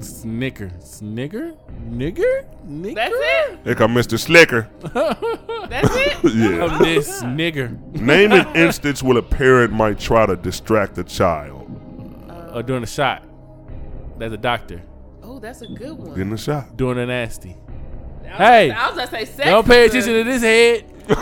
Snicker. 0.00 0.70
Snicker? 0.80 1.54
Nigger? 1.88 2.44
Nigger? 2.66 2.94
That's 2.94 3.14
it. 3.14 3.58
Here 3.64 3.74
come 3.74 3.94
Mr. 3.94 4.18
Slicker. 4.18 4.68
That's 4.82 5.88
it. 5.90 6.24
yeah. 6.34 6.64
Of 6.64 6.78
this 6.80 7.22
nigger. 7.22 7.80
Name 7.94 8.32
an 8.32 8.54
instance 8.54 9.02
where 9.02 9.16
a 9.16 9.22
parent 9.22 9.72
might 9.72 9.98
try 9.98 10.26
to 10.26 10.36
distract 10.36 10.98
a 10.98 11.04
child. 11.04 11.70
Uh, 12.28 12.56
or 12.56 12.62
doing 12.62 12.82
a 12.82 12.86
shot. 12.86 13.22
That's 14.18 14.34
a 14.34 14.38
doctor. 14.38 14.82
That's 15.44 15.60
a 15.60 15.66
good 15.66 15.98
one. 15.98 16.16
Getting 16.16 16.32
a 16.32 16.38
shot. 16.38 16.74
Doing 16.74 16.98
a 16.98 17.04
nasty. 17.04 17.54
I 18.24 18.28
Hey. 18.36 18.70
I 18.70 18.86
was 18.88 18.96
gonna 18.96 19.10
say 19.10 19.24
sex. 19.26 19.46
Don't 19.50 19.66
pay 19.66 19.84
attention 19.84 20.14
to 20.14 20.24
this 20.24 20.40
head. 20.42 20.84
I 21.10 21.12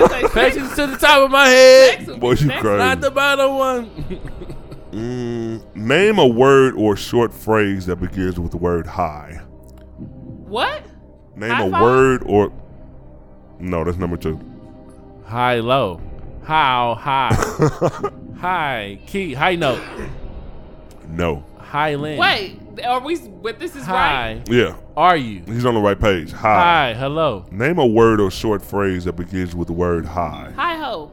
was 0.00 0.10
gonna 0.10 0.28
Pay 0.28 0.46
attention 0.50 0.76
to 0.76 0.86
the 0.86 0.96
top 0.96 1.22
of 1.24 1.30
my 1.32 1.48
head. 1.48 2.06
sex 2.06 2.18
Boy, 2.18 2.34
be 2.36 2.40
you 2.42 2.46
next. 2.46 2.60
crazy. 2.60 2.78
Not 2.78 3.00
the 3.00 3.10
bottom 3.10 3.54
one. 3.56 4.20
Mm, 4.94 5.74
name 5.74 6.20
a 6.20 6.26
word 6.26 6.76
or 6.76 6.94
short 6.94 7.34
phrase 7.34 7.84
that 7.86 7.96
begins 7.96 8.38
with 8.38 8.52
the 8.52 8.56
word 8.58 8.86
high. 8.86 9.40
What? 9.98 10.84
Name 11.34 11.50
High 11.50 11.64
a 11.66 11.70
five? 11.72 11.82
word 11.82 12.22
or. 12.26 12.52
No, 13.58 13.82
that's 13.82 13.96
number 13.98 14.16
two. 14.16 14.38
High, 15.24 15.58
low. 15.58 16.00
How, 16.44 16.94
high. 16.94 17.34
high, 18.38 19.00
key, 19.04 19.34
high 19.34 19.56
note. 19.56 19.82
No. 21.08 21.44
High 21.74 21.96
land. 21.96 22.20
Wait, 22.20 22.84
are 22.86 23.00
we? 23.00 23.18
But 23.18 23.58
this 23.58 23.74
is 23.74 23.84
right. 23.88 24.40
Yeah, 24.46 24.76
Are 24.96 25.16
you? 25.16 25.42
he's 25.44 25.66
on 25.66 25.74
the 25.74 25.80
right 25.80 25.98
page. 25.98 26.30
High. 26.30 26.92
Hi. 26.92 26.94
Hello. 26.94 27.46
Name 27.50 27.80
a 27.80 27.86
word 27.86 28.20
or 28.20 28.30
short 28.30 28.62
phrase 28.62 29.06
that 29.06 29.14
begins 29.14 29.56
with 29.56 29.66
the 29.66 29.72
word 29.72 30.06
high. 30.06 30.52
Hi 30.54 30.76
ho. 30.76 31.10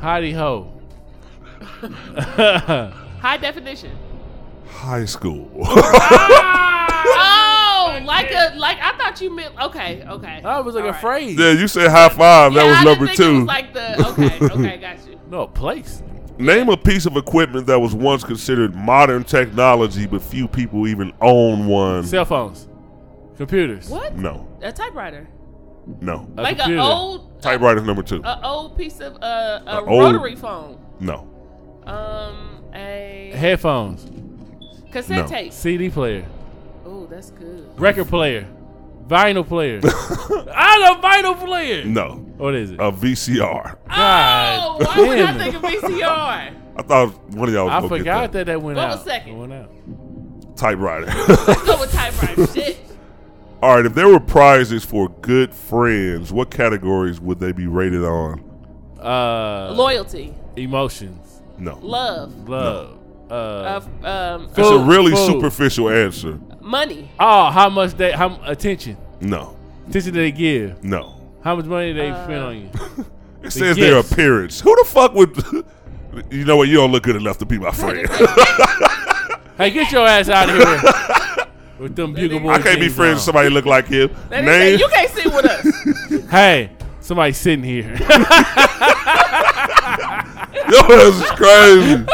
Howdy 0.00 0.32
ho. 0.32 0.72
High 3.20 3.36
definition. 3.40 3.96
High 4.66 5.04
school. 5.04 5.48
Ah! 7.04 8.00
Oh, 8.00 8.04
like 8.04 8.30
a 8.32 8.54
like 8.56 8.78
I 8.80 8.96
thought 8.96 9.20
you 9.20 9.34
meant. 9.34 9.54
Okay, 9.60 10.02
okay. 10.08 10.40
That 10.42 10.64
was 10.64 10.74
like 10.74 10.82
All 10.84 10.90
a 10.90 10.92
right. 10.92 11.00
phrase. 11.00 11.38
yeah, 11.38 11.52
you 11.52 11.68
said 11.68 11.88
high 11.90 12.08
five. 12.08 12.52
Yeah, 12.52 12.62
that 12.62 12.68
was 12.68 12.76
I 12.78 12.84
number 12.84 13.06
didn't 13.06 13.16
think 13.16 13.20
It 13.20 13.32
two. 13.32 13.38
was 13.38 13.46
like 13.46 13.74
the 13.74 14.08
okay, 14.08 14.38
okay, 14.54 14.76
got 14.78 15.06
you. 15.06 15.20
No, 15.30 15.46
place. 15.46 16.02
Name 16.42 16.68
a 16.70 16.76
piece 16.76 17.06
of 17.06 17.16
equipment 17.16 17.66
that 17.66 17.78
was 17.78 17.94
once 17.94 18.24
considered 18.24 18.74
modern 18.74 19.24
technology, 19.24 20.06
but 20.06 20.20
few 20.22 20.48
people 20.48 20.86
even 20.88 21.12
own 21.20 21.66
one. 21.66 22.04
Cell 22.04 22.24
phones. 22.24 22.68
Computers. 23.36 23.88
What? 23.88 24.16
No, 24.16 24.48
A 24.60 24.72
typewriter. 24.72 25.28
no. 26.00 26.28
A 26.36 26.42
like 26.42 26.58
an 26.60 26.78
old 26.78 27.40
Typewriter's 27.42 27.82
number 27.84 28.02
two. 28.02 28.20
a 28.24 28.40
old 28.44 28.76
piece 28.76 29.00
of 29.00 29.16
uh, 29.22 29.60
a 29.66 29.78
A 29.78 29.84
old- 29.84 30.14
rotary 30.14 30.36
phone. 30.36 30.78
No, 31.00 31.28
Um, 31.86 32.62
a 32.74 33.32
Headphones. 33.34 34.08
cassette 34.92 35.16
No. 35.24 35.26
tape. 35.28 35.52
CD 35.52 35.90
player. 35.90 36.24
Oh, 36.84 37.06
that's 37.06 37.30
good. 37.30 37.68
Record 37.78 38.08
player. 38.08 38.46
Vinyl 39.12 39.46
player. 39.46 39.80
I 39.84 40.78
know 40.80 41.00
vinyl 41.00 41.44
player. 41.46 41.84
no. 41.84 42.14
What 42.38 42.54
is 42.54 42.70
it? 42.72 42.80
A 42.80 42.90
VCR. 42.90 43.76
God 43.88 44.58
oh, 44.80 44.84
why 44.84 44.98
would 45.08 45.18
I 45.18 45.32
damn 45.32 45.38
think 45.38 45.54
it. 45.54 45.84
of 45.84 45.90
VCR? 45.90 46.56
I 46.74 46.82
thought 46.82 47.08
one 47.30 47.48
of 47.48 47.54
y'all 47.54 47.66
was 47.66 47.72
I 47.72 47.80
gonna 47.80 47.88
get 47.88 47.98
forgot 47.98 48.32
that. 48.32 48.38
that 48.38 48.46
that 48.46 48.62
went 48.62 48.76
What 48.78 48.86
out. 48.88 48.96
was 48.96 49.04
second? 49.04 49.32
It 49.34 49.36
went 49.38 49.52
out. 49.52 50.56
Typewriter. 50.56 51.06
Let's 51.46 51.62
go 51.62 51.80
with 51.80 51.92
typewriter. 51.92 52.46
Shit. 52.52 52.78
All 53.62 53.76
right, 53.76 53.86
if 53.86 53.94
there 53.94 54.08
were 54.08 54.18
prizes 54.18 54.84
for 54.84 55.08
good 55.08 55.54
friends, 55.54 56.32
what 56.32 56.50
categories 56.50 57.20
would 57.20 57.38
they 57.38 57.52
be 57.52 57.66
rated 57.68 58.02
on? 58.02 58.42
Uh, 59.00 59.72
Loyalty, 59.76 60.34
emotions, 60.56 61.42
No. 61.58 61.78
love, 61.80 62.48
love. 62.48 62.98
Uh, 63.32 63.80
of 63.80 64.04
um, 64.04 64.48
It's 64.56 64.58
a 64.58 64.78
really 64.78 65.12
food. 65.12 65.26
superficial 65.26 65.88
answer. 65.88 66.38
money. 66.60 67.10
oh, 67.18 67.50
how 67.50 67.70
much 67.70 67.94
they? 67.94 68.12
How 68.12 68.38
attention? 68.44 68.96
No. 69.20 69.56
Attention 69.88 70.12
they 70.14 70.30
give. 70.32 70.84
No. 70.84 71.18
How 71.42 71.56
much 71.56 71.64
money 71.64 71.92
they 71.94 72.10
Uh, 72.10 72.24
spend 72.24 72.42
on 72.42 72.56
you? 72.58 72.70
It 73.42 73.50
says 73.50 73.76
their 73.76 73.96
appearance. 73.98 74.60
Who 74.60 74.76
the 74.76 74.84
fuck 74.88 75.14
would? 75.14 75.36
You 76.30 76.44
know 76.44 76.58
what? 76.58 76.68
You 76.68 76.76
don't 76.76 76.92
look 76.92 77.04
good 77.04 77.16
enough 77.16 77.38
to 77.38 77.46
be 77.46 77.58
my 77.58 77.70
friend. 77.70 78.06
hey, 79.56 79.70
get 79.70 79.90
your 79.90 80.06
ass 80.06 80.28
out 80.28 80.50
of 80.50 80.56
here 80.56 81.46
with 81.78 81.96
them 81.96 82.12
bugle 82.12 82.38
boy 82.38 82.50
I 82.50 82.60
can't 82.60 82.78
be 82.78 82.90
friends 82.90 83.14
with 83.14 83.22
somebody 83.22 83.48
who 83.48 83.54
look 83.54 83.64
like 83.64 83.86
him. 83.88 84.10
That 84.28 84.44
is 84.44 84.50
say, 84.50 84.70
Name. 84.72 84.78
you 84.78 84.88
can't 84.88 85.10
sit 85.10 85.24
with 85.24 85.46
us. 85.46 86.30
Hey, 86.30 86.70
somebody 87.00 87.32
sitting 87.32 87.64
here. 87.64 87.96
Yo, 90.70 90.82
this 90.88 91.16
is 91.16 91.30
crazy. 91.32 92.04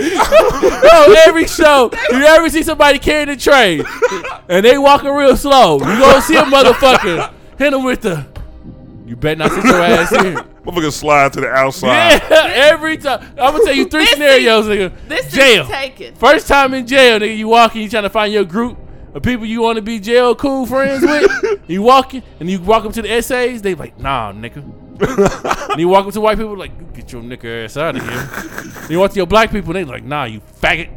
Yo, 0.00 1.12
every 1.26 1.46
show, 1.46 1.90
you 2.10 2.22
ever 2.24 2.48
see 2.48 2.62
somebody 2.62 2.98
carrying 2.98 3.28
a 3.28 3.36
tray 3.36 3.82
and 4.48 4.64
they 4.64 4.78
walking 4.78 5.10
real 5.10 5.36
slow? 5.36 5.78
You 5.78 5.84
gonna 5.84 6.22
see 6.22 6.36
a 6.36 6.42
motherfucker 6.42 7.32
hit 7.58 7.72
him 7.72 7.84
with 7.84 8.02
the. 8.02 8.26
You 9.06 9.16
better 9.16 9.36
not 9.40 9.50
sit 9.50 9.64
your 9.64 9.82
ass 9.82 10.10
here. 10.10 10.34
Motherfucker 10.64 10.92
slide 10.92 11.32
to 11.32 11.40
the 11.40 11.48
outside. 11.48 12.22
Yeah, 12.30 12.46
every 12.54 12.96
time. 12.96 13.20
I'm 13.32 13.52
gonna 13.52 13.64
tell 13.64 13.74
you 13.74 13.86
three 13.86 14.04
This 14.04 14.10
scenarios, 14.10 14.66
nigga. 14.66 14.92
This 15.08 15.32
jail. 15.32 15.64
is 15.64 15.68
taken. 15.68 16.14
First 16.14 16.46
time 16.46 16.74
in 16.74 16.86
jail, 16.86 17.18
nigga. 17.18 17.36
You 17.36 17.48
walking, 17.48 17.82
you 17.82 17.88
trying 17.88 18.04
to 18.04 18.10
find 18.10 18.32
your 18.32 18.44
group 18.44 18.78
of 19.12 19.22
people 19.22 19.46
you 19.46 19.62
want 19.62 19.76
to 19.76 19.82
be 19.82 19.98
jail 19.98 20.34
cool 20.34 20.66
friends 20.66 21.02
with. 21.02 21.60
you 21.68 21.82
walking, 21.82 22.22
and 22.38 22.48
you 22.50 22.60
walk 22.60 22.84
up 22.84 22.92
to 22.92 23.02
the 23.02 23.10
essays. 23.10 23.62
They 23.62 23.74
like, 23.74 23.98
nah, 23.98 24.32
nigga. 24.32 24.62
and 25.70 25.80
you 25.80 25.88
walk 25.88 26.06
up 26.06 26.12
to 26.12 26.20
white 26.20 26.38
people 26.38 26.56
like, 26.56 26.94
get 26.94 27.12
your 27.12 27.22
nigger 27.22 27.64
ass 27.64 27.76
out 27.76 27.96
of 27.96 28.02
here. 28.02 28.28
And 28.82 28.90
you 28.90 28.98
walk 28.98 29.10
to 29.12 29.16
your 29.16 29.26
black 29.26 29.50
people, 29.50 29.72
they 29.72 29.84
like, 29.84 30.04
nah, 30.04 30.24
you 30.24 30.40
faggot. 30.60 30.88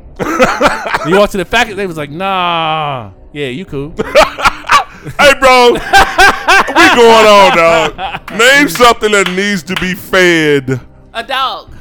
and 1.01 1.09
you 1.09 1.17
walk 1.17 1.30
to 1.32 1.38
the 1.38 1.45
faggot, 1.45 1.75
they 1.75 1.88
was 1.88 1.98
like, 1.98 2.09
nah, 2.09 3.11
yeah, 3.32 3.48
you 3.48 3.65
cool. 3.65 3.91
hey, 3.91 5.33
bro, 5.40 5.72
we 5.73 6.85
going 6.95 7.27
on, 7.27 7.57
dog. 7.57 8.32
Name 8.32 8.69
something 8.69 9.11
that 9.11 9.32
needs 9.35 9.64
to 9.64 9.75
be 9.75 9.93
fed. 9.95 10.82
A 11.14 11.23
dog. 11.23 11.75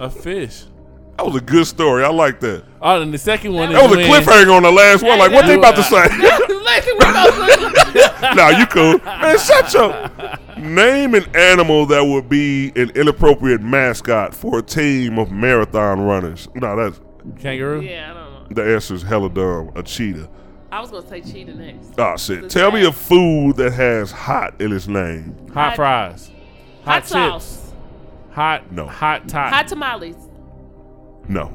a 0.00 0.08
fish. 0.08 0.64
That 1.16 1.26
was 1.26 1.36
a 1.36 1.40
good 1.42 1.66
story. 1.66 2.02
I 2.02 2.08
like 2.08 2.40
that. 2.40 2.64
Oh, 2.80 3.02
and 3.02 3.12
the 3.12 3.18
second 3.18 3.52
one 3.52 3.70
That 3.70 3.84
is 3.84 3.90
was 3.90 3.92
a 3.92 3.96
when- 4.08 4.22
cliffhanger 4.22 4.56
on 4.56 4.62
the 4.62 4.72
last 4.72 5.02
one. 5.02 5.18
Like, 5.18 5.32
what 5.32 5.44
they 5.46 5.58
about 5.58 5.76
to 5.76 5.82
say? 5.82 6.08
Listen, 8.20 8.36
nah, 8.36 8.48
you 8.50 8.66
cool. 8.66 8.98
Man, 9.04 9.38
shut 9.38 9.72
your. 9.74 10.10
Name 10.58 11.14
an 11.14 11.24
animal 11.34 11.86
that 11.86 12.04
would 12.04 12.28
be 12.28 12.68
an 12.76 12.90
inappropriate 12.90 13.62
mascot 13.62 14.34
for 14.34 14.58
a 14.58 14.62
team 14.62 15.18
of 15.18 15.30
marathon 15.30 16.00
runners. 16.02 16.48
No, 16.54 16.76
that's 16.76 17.00
kangaroo. 17.40 17.80
Yeah, 17.80 18.10
I 18.10 18.14
don't 18.14 18.50
know. 18.56 18.62
the 18.64 18.74
answer 18.74 18.94
is 18.94 19.02
hella 19.02 19.30
dumb. 19.30 19.70
A 19.74 19.82
cheetah. 19.82 20.28
I 20.72 20.80
was 20.80 20.90
gonna 20.90 21.06
say 21.08 21.20
cheetah 21.20 21.54
next. 21.54 21.94
Oh 21.98 22.16
shit. 22.16 22.48
Tell 22.50 22.70
me 22.70 22.84
a 22.84 22.92
food 22.92 23.56
that 23.56 23.72
has 23.72 24.12
hot 24.12 24.60
in 24.60 24.72
its 24.72 24.86
name. 24.86 25.34
Hot 25.54 25.70
Hot- 25.70 25.76
fries. 25.76 26.30
Hot, 26.84 26.92
Hot 26.92 27.00
chips. 27.00 27.10
sauce. 27.10 27.72
Hot 28.32 28.70
No. 28.72 28.86
Hot 28.86 29.28
tot. 29.28 29.52
Hot 29.52 29.66
tamales. 29.66 30.16
No. 31.28 31.52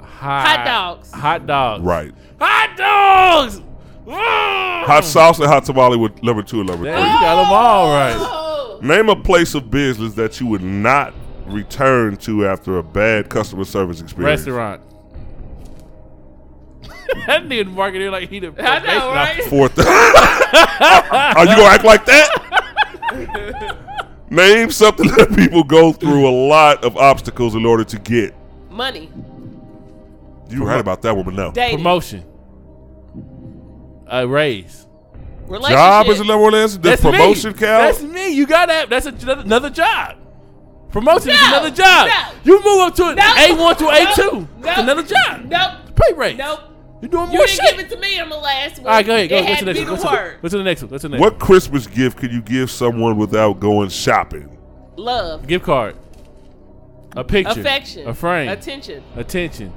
hot, 0.00 0.46
Hot 0.58 0.64
dogs. 0.66 1.10
Hot 1.12 1.46
dogs. 1.46 1.82
Right. 1.84 2.12
Hot 2.40 2.76
dogs. 2.76 3.60
Hot 4.08 4.86
Hot 4.86 5.04
sauce 5.04 5.38
and 5.38 5.48
hot 5.48 5.64
tamale 5.64 5.96
with 5.96 6.22
number 6.22 6.42
two 6.42 6.60
and 6.60 6.68
number 6.68 6.84
Damn, 6.84 7.00
three. 7.00 7.12
you 7.12 7.20
got 7.20 7.42
them 7.42 7.52
all 7.52 7.88
right. 7.88 8.82
Name 8.82 9.08
a 9.08 9.16
place 9.16 9.54
of 9.54 9.70
business 9.70 10.14
that 10.14 10.40
you 10.40 10.46
would 10.46 10.62
not 10.62 11.12
return 11.46 12.16
to 12.16 12.46
after 12.46 12.78
a 12.78 12.82
bad 12.82 13.28
customer 13.28 13.64
service 13.64 14.00
experience. 14.00 14.40
Restaurant. 14.40 14.82
that 17.26 17.42
nigga 17.44 17.70
marketing 17.70 18.10
like 18.10 18.30
he 18.30 18.38
the 18.38 18.54
I 18.58 18.78
know, 18.78 19.10
right? 19.10 19.44
Fourth. 19.44 19.78
Are 19.78 21.44
you 21.44 21.56
gonna 21.56 21.64
act 21.64 21.84
like 21.84 22.06
that? 22.06 23.76
Name 24.30 24.70
something 24.70 25.08
that 25.08 25.34
people 25.34 25.64
go 25.64 25.92
through 25.92 26.28
a 26.28 26.30
lot 26.30 26.84
of 26.84 26.96
obstacles 26.96 27.56
in 27.56 27.66
order 27.66 27.82
to 27.84 27.98
get. 27.98 28.34
Money. 28.70 29.10
You 30.48 30.64
right 30.64 30.80
about 30.80 31.02
that 31.02 31.14
one, 31.14 31.24
but 31.24 31.34
no. 31.34 31.50
Dating. 31.50 31.78
Promotion. 31.78 32.24
A 34.10 34.26
raise. 34.26 34.86
Job 35.48 36.06
is 36.08 36.18
the 36.18 36.24
number 36.24 36.42
one 36.44 36.54
answer. 36.54 36.78
Does 36.78 37.00
That's 37.00 37.02
promotion 37.02 37.52
me. 37.52 37.58
count? 37.58 37.94
That's 37.94 38.02
me. 38.02 38.30
You 38.30 38.46
got 38.46 38.68
that. 38.68 38.90
That's 38.90 39.06
a, 39.06 39.38
another 39.38 39.70
job. 39.70 40.16
Promotion 40.90 41.30
is 41.30 41.40
another 41.40 41.70
job. 41.70 42.08
No. 42.08 42.32
You 42.42 42.64
move 42.64 42.80
up 42.80 42.94
to 42.96 43.06
an 43.06 43.16
No. 43.16 43.22
A1 43.22 43.78
to 43.78 43.84
No. 43.84 43.90
A2. 43.90 44.32
No. 44.32 44.48
That's 44.60 44.80
another 44.80 45.02
job. 45.02 45.44
Nope. 45.44 45.96
Pay 45.96 46.14
raise. 46.14 46.38
Nope. 46.38 46.60
You're 47.00 47.08
doing 47.08 47.28
more. 47.28 47.32
You 47.32 47.38
more 47.38 47.46
didn't 47.46 47.76
give 47.76 47.86
it 47.86 47.90
to 47.90 48.00
me 48.00 48.20
on 48.20 48.28
the 48.28 48.36
last 48.36 48.78
one. 48.78 48.86
All 48.86 48.92
right, 48.92 49.06
go 49.06 49.14
ahead. 49.14 49.30
Go, 49.30 49.36
it 49.36 49.46
go 49.46 49.54
to 49.54 49.64
the 49.64 49.72
next 49.72 49.78
be 49.78 49.84
one. 49.84 49.96
the 49.96 50.02
Go 50.02 50.10
to, 50.10 50.38
go 50.42 50.48
to 50.48 50.58
the 50.58 50.64
next 50.64 50.82
one. 50.82 50.90
Go 50.90 50.98
to 50.98 51.02
the 51.02 51.08
next 51.08 51.20
What 51.20 51.38
Christmas 51.38 51.86
gift 51.86 52.18
could 52.18 52.32
you 52.32 52.42
give 52.42 52.70
someone 52.70 53.16
without 53.16 53.60
going 53.60 53.88
shopping? 53.88 54.58
Love. 54.96 55.40
one. 55.40 55.48
Gift 55.48 55.64
card. 55.64 55.96
A 57.16 57.24
picture. 57.24 57.60
Affection. 57.60 58.08
A 58.08 58.14
frame. 58.14 58.48
Attention. 58.48 59.02
Attention. 59.16 59.72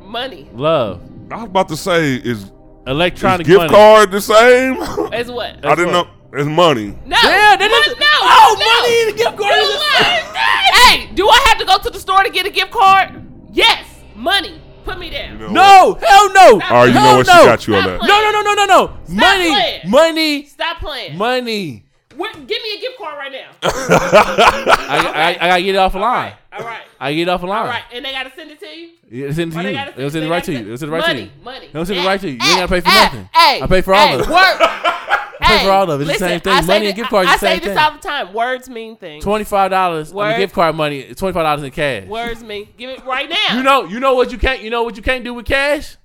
Money. 0.00 0.48
Love. 0.52 1.02
I 1.30 1.36
was 1.36 1.44
about 1.44 1.68
to 1.68 1.76
say 1.76 2.14
is 2.14 2.50
electronic 2.86 3.46
Gift 3.46 3.58
money. 3.58 3.70
card 3.70 4.10
the 4.10 4.20
same? 4.20 4.76
As 5.12 5.30
what? 5.30 5.64
I 5.64 5.74
didn't 5.74 5.92
what? 5.92 6.06
know. 6.06 6.08
It's 6.34 6.48
money. 6.48 6.86
No. 7.04 7.16
Yeah, 7.22 7.56
that 7.56 7.70
Mon- 7.70 7.92
is- 7.92 7.98
no. 8.00 8.06
Oh, 8.22 8.56
no. 8.58 8.66
money 8.80 9.02
and 9.02 9.10
a 9.10 9.16
gift 9.18 9.36
card 9.38 9.54
Do 9.54 9.60
is 9.60 9.68
the 9.68 9.78
what? 9.78 10.76
Hey, 10.76 11.14
do 11.14 11.28
I 11.28 11.38
have 11.48 11.58
to 11.58 11.64
go 11.66 11.76
to 11.78 11.90
the 11.90 11.98
store 12.00 12.22
to 12.22 12.30
get 12.30 12.46
a 12.46 12.50
gift 12.50 12.70
card? 12.70 13.22
Yes. 13.52 13.84
Money. 14.14 14.58
Put 14.84 14.98
me 14.98 15.10
down. 15.10 15.38
You 15.38 15.48
know 15.48 15.52
No, 15.52 15.98
hell 16.02 16.32
no. 16.32 16.58
Stop 16.58 16.70
All 16.72 16.76
right, 16.78 16.86
you 16.86 16.92
Hell 16.94 17.04
know 17.04 17.16
what? 17.18 17.26
no. 17.26 17.32
She 17.40 17.44
got 17.46 17.66
you 17.68 17.74
on 17.76 17.82
Stop 17.82 17.90
that. 17.92 18.00
playing. 18.00 18.22
No, 18.22 18.30
no, 18.32 18.40
no, 18.42 18.54
no, 18.54 18.64
no, 18.64 18.64
no. 18.64 19.14
Money, 19.14 19.50
playing. 19.50 19.80
money, 19.90 20.44
Stop 20.46 20.78
playing. 20.78 21.16
money. 21.18 21.84
Where- 22.16 22.32
give 22.32 22.48
me 22.62 22.76
a 22.76 22.80
gift 22.80 22.98
card 22.98 23.16
right 23.16 23.32
now. 23.32 23.50
I, 23.62 25.12
I, 25.14 25.44
I 25.44 25.48
gotta 25.48 25.62
get 25.62 25.74
it 25.74 25.78
off 25.78 25.92
the 25.92 25.98
line. 25.98 26.32
All 26.52 26.64
right. 26.64 26.82
I 27.00 27.14
get 27.14 27.22
it 27.22 27.28
off 27.28 27.40
the 27.40 27.46
line. 27.46 27.60
All 27.60 27.66
right. 27.66 27.82
And 27.92 28.04
they 28.04 28.12
got 28.12 28.24
to 28.24 28.32
send 28.34 28.50
it 28.50 28.60
to 28.60 28.66
you? 28.66 28.90
Yeah, 29.10 29.32
send 29.32 29.52
it 29.52 29.56
to 29.56 29.68
you. 29.68 29.72
gotta 29.72 29.92
They'll 29.96 30.10
send 30.10 30.24
it 30.24 30.28
right 30.28 30.42
gotta 30.42 30.52
you. 30.52 30.64
They'll 30.64 30.78
send 30.78 30.90
it 30.90 30.94
right 30.94 31.00
money, 31.00 31.14
to 31.14 31.24
you. 31.24 31.44
Money. 31.44 31.68
They'll 31.72 31.86
send 31.86 31.98
it 31.98 32.06
right 32.06 32.20
to 32.20 32.26
you. 32.28 32.34
You 32.34 32.40
ain't 32.42 32.56
gotta 32.56 32.68
pay 32.68 32.80
for 32.80 32.88
eh, 32.88 33.04
nothing. 33.04 33.28
Hey, 33.34 33.62
I 33.62 33.66
pay 33.66 33.80
for 33.80 33.94
all 33.94 34.14
of 34.14 34.20
it. 34.20 34.28
Word. 34.28 34.58
pay 35.40 35.64
for 35.64 35.70
all 35.70 35.90
of 35.90 36.00
it. 36.00 36.04
It's 36.08 36.18
the 36.18 36.24
listen, 36.24 36.28
same 36.28 36.40
thing. 36.40 36.52
I 36.52 36.60
say 36.60 36.66
Money 36.66 36.86
and 36.86 36.96
gift 36.96 37.10
cards 37.10 37.30
I 37.30 37.34
is 37.34 37.40
the 37.40 37.46
say 37.46 37.52
same 37.54 37.60
this 37.60 37.68
thing. 37.68 37.78
all 37.78 37.92
the 37.92 37.98
time. 37.98 38.32
Words 38.34 38.68
mean 38.68 38.96
things. 38.96 39.24
Twenty 39.24 39.44
five 39.44 39.70
dollars 39.70 40.10
on 40.10 40.16
the 40.16 40.18
Word. 40.18 40.36
gift 40.36 40.54
card 40.54 40.76
money. 40.76 41.14
Twenty 41.14 41.32
five 41.32 41.44
dollars 41.44 41.62
in 41.62 41.70
cash. 41.70 42.06
Words 42.06 42.42
mean. 42.44 42.68
Give 42.76 42.90
it 42.90 43.04
right 43.04 43.28
now. 43.28 43.56
You 43.56 43.62
know, 43.62 43.84
you 43.84 44.00
know 44.00 44.14
what 44.14 44.30
you 44.30 44.38
can't. 44.38 44.62
You 44.62 44.70
know 44.70 44.82
what 44.82 44.96
you 44.96 45.02
can't 45.02 45.24
do 45.24 45.34
with 45.34 45.46
cash. 45.46 45.96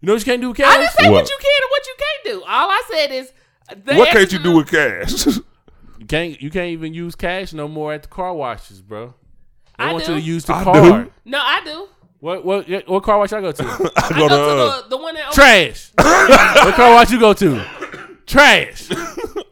You 0.00 0.06
know 0.06 0.12
what 0.12 0.20
you 0.20 0.26
can't 0.26 0.40
do 0.42 0.48
with 0.48 0.58
cash. 0.58 0.72
I 0.72 0.78
didn't 0.78 0.92
say 0.92 1.08
what? 1.10 1.22
What? 1.22 1.30
you 1.30 1.36
can 1.40 1.62
and 1.62 1.70
what 1.70 1.86
you 1.86 1.94
can't 1.98 2.24
do. 2.24 2.42
All 2.46 2.70
I 2.70 2.82
said 2.90 3.12
is. 3.12 3.32
The 3.68 3.94
What 3.96 4.08
can't 4.10 4.30
you 4.32 4.38
do 4.38 4.56
with 4.56 4.70
cash? 4.70 5.26
You 5.98 6.04
can't. 6.06 6.40
You 6.42 6.50
can't 6.50 6.68
even 6.68 6.92
use 6.94 7.16
cash 7.16 7.52
no 7.54 7.66
more 7.66 7.92
at 7.94 8.02
the 8.02 8.08
car 8.08 8.32
washes, 8.34 8.80
bro. 8.82 9.14
They 9.78 9.84
I 9.84 9.92
want 9.94 10.04
do. 10.04 10.14
you 10.14 10.20
to 10.20 10.24
use 10.24 10.44
the 10.44 10.54
I 10.54 10.62
card. 10.62 11.06
do. 11.06 11.12
No, 11.24 11.38
I 11.40 11.62
do. 11.64 11.88
What 12.20 12.44
what 12.44 12.68
what 12.86 13.02
car 13.02 13.18
wash 13.18 13.32
I 13.32 13.40
go 13.40 13.50
to? 13.50 13.64
I 13.64 13.68
I 13.96 14.08
go 14.10 14.28
go 14.28 14.28
to, 14.28 14.34
uh, 14.34 14.76
to 14.76 14.82
the, 14.82 14.88
the 14.90 15.02
one 15.02 15.14
that. 15.14 15.32
Trash. 15.32 15.90
what 15.96 16.74
car 16.74 16.94
wash 16.94 17.10
you 17.10 17.18
go 17.18 17.32
to? 17.32 17.64
Trash. 18.26 18.88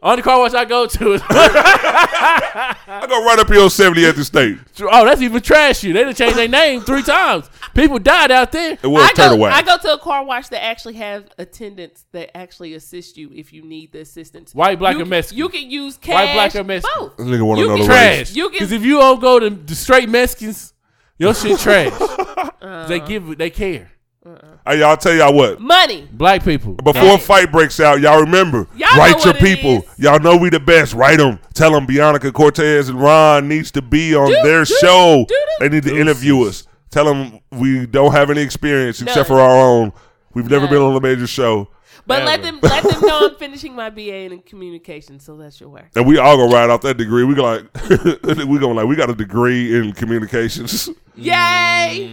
Only 0.03 0.21
car 0.21 0.37
wash 0.39 0.53
I 0.53 0.65
go 0.65 0.85
to 0.85 1.13
is 1.13 1.21
I 1.29 3.05
go 3.09 3.25
right 3.25 3.39
up 3.39 3.47
here 3.49 3.61
on 3.61 3.69
70 3.69 4.05
at 4.05 4.15
the 4.15 4.23
state. 4.23 4.57
oh, 4.81 5.03
that's 5.05 5.21
even 5.21 5.41
trash. 5.41 5.83
You 5.83 5.93
they 5.93 6.03
done 6.03 6.13
changed 6.13 6.37
their 6.37 6.47
name 6.47 6.81
three 6.81 7.01
times. 7.01 7.49
People 7.75 7.99
died 7.99 8.31
out 8.31 8.51
there. 8.51 8.77
It 8.81 8.87
was 8.87 9.03
I 9.03 9.11
turtle 9.13 9.37
go, 9.37 9.43
wax. 9.43 9.57
I 9.57 9.61
go 9.61 9.77
to 9.77 9.93
a 9.93 9.99
car 9.99 10.23
wash 10.25 10.47
that 10.49 10.63
actually 10.63 10.93
have 10.95 11.25
attendants 11.37 12.05
that 12.13 12.35
actually 12.35 12.73
assist 12.73 13.17
you 13.17 13.29
if 13.33 13.51
you 13.53 13.61
need 13.63 13.91
the 13.91 13.99
assistance. 13.99 14.55
White, 14.55 14.79
black, 14.79 14.95
you, 14.95 15.03
or 15.03 15.05
Mexican? 15.05 15.37
You 15.37 15.49
can 15.49 15.69
use 15.69 15.97
cash. 15.97 16.13
White, 16.13 16.33
black, 16.33 16.55
or 16.55 16.63
Mexican? 16.63 16.99
Both. 16.99 17.17
This 17.17 17.27
nigga 17.27 17.45
want 17.45 17.59
You 17.59 17.65
to 17.65 17.69
know 17.71 17.77
can 17.77 17.85
the 17.87 17.89
race. 17.93 18.17
Trash. 18.29 18.35
You 18.35 18.43
can- 18.49 18.53
Because 18.53 18.71
if 18.71 18.83
you 18.83 18.97
don't 18.99 19.19
go 19.21 19.39
to 19.39 19.49
the 19.49 19.75
straight 19.75 20.09
Mexicans, 20.09 20.73
your 21.17 21.33
shit 21.35 21.59
trash. 21.59 21.91
Uh-uh. 21.99 22.87
they 22.87 22.99
give 23.01 23.37
they 23.37 23.49
care. 23.49 23.91
Uh-uh. 24.25 24.39
Hey, 24.65 24.79
y'all 24.79 24.97
tell 24.97 25.13
y'all 25.13 25.33
what. 25.35 25.59
Money. 25.59 26.07
Black 26.11 26.43
people. 26.43 26.73
Before 26.73 27.01
Hey. 27.01 27.15
a 27.15 27.17
fight 27.19 27.51
breaks 27.51 27.79
out, 27.79 27.99
y'all 28.01 28.21
remember, 28.21 28.67
Y'all 28.75 28.89
know 28.95 28.97
write 28.97 29.23
your 29.23 29.33
what 29.33 29.41
people. 29.41 29.77
is. 29.83 29.99
Y'all 29.99 30.19
know 30.19 30.35
we 30.35 30.49
the 30.49 30.59
best. 30.59 30.93
Write 30.95 31.19
them. 31.19 31.37
Tell 31.53 31.71
them 31.73 31.85
Bianca 31.85 32.31
Cortez 32.31 32.89
and 32.89 32.99
Ron 32.99 33.47
needs 33.47 33.69
to 33.71 33.83
be 33.83 34.15
on 34.15 34.27
Do- 34.27 34.39
their 34.43 34.63
do- 34.63 34.73
show. 34.81 35.25
do- 35.27 35.35
do. 35.35 35.45
They 35.59 35.69
need 35.75 35.83
to 35.83 35.89
Deuces. 35.89 36.01
interview 36.01 36.41
us. 36.47 36.64
Tell 36.91 37.05
them 37.05 37.39
we 37.51 37.85
don't 37.85 38.11
have 38.13 38.29
any 38.29 38.41
experience 38.41 39.01
except 39.01 39.29
None. 39.29 39.37
for 39.37 39.41
our 39.41 39.57
own. 39.57 39.91
We've 40.33 40.49
never 40.49 40.65
None. 40.65 40.73
been 40.73 40.81
on 40.81 40.95
a 40.95 41.01
major 41.01 41.27
show. 41.27 41.69
But 42.07 42.23
let 42.23 42.43
them 42.43 42.59
let 42.61 42.83
them 42.83 43.01
know 43.01 43.29
I'm 43.29 43.35
finishing 43.35 43.73
my 43.73 43.89
BA 43.89 44.31
in 44.31 44.39
communication, 44.43 45.19
so 45.19 45.37
that's 45.37 45.59
your 45.59 45.69
work. 45.69 45.89
And 45.95 46.05
we 46.05 46.19
all 46.19 46.37
gonna 46.37 46.53
ride 46.53 46.69
off 46.69 46.81
that 46.81 46.97
degree. 46.97 47.23
We 47.23 47.33
go 47.33 47.43
like 47.43 47.63
we 47.89 48.59
gonna 48.59 48.73
like 48.73 48.85
we 48.85 48.95
got 48.95 49.09
a 49.09 49.15
degree 49.15 49.75
in 49.75 49.91
communications. 49.93 50.87
Yay! 51.15 51.31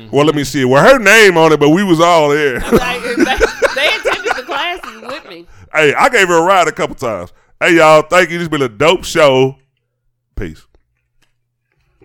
Mm. 0.08 0.12
well, 0.12 0.24
let 0.24 0.34
me 0.34 0.44
see. 0.44 0.64
Well, 0.64 0.82
her 0.82 0.98
name 0.98 1.36
on 1.36 1.52
it, 1.52 1.60
but 1.60 1.70
we 1.70 1.84
was 1.84 2.00
all 2.00 2.28
there. 2.30 2.60
Like, 2.72 3.02
they, 3.02 3.14
they 3.74 3.96
attended 3.96 4.36
the 4.36 4.44
classes 4.46 5.02
with 5.02 5.28
me. 5.28 5.46
hey, 5.74 5.92
I 5.94 6.08
gave 6.08 6.28
her 6.28 6.38
a 6.38 6.42
ride 6.42 6.68
a 6.68 6.72
couple 6.72 6.94
times. 6.94 7.32
Hey, 7.60 7.76
y'all, 7.76 8.02
thank 8.02 8.30
you. 8.30 8.38
This 8.38 8.42
has 8.44 8.48
been 8.48 8.62
a 8.62 8.68
dope 8.68 9.04
show. 9.04 9.56
Peace. 10.36 10.66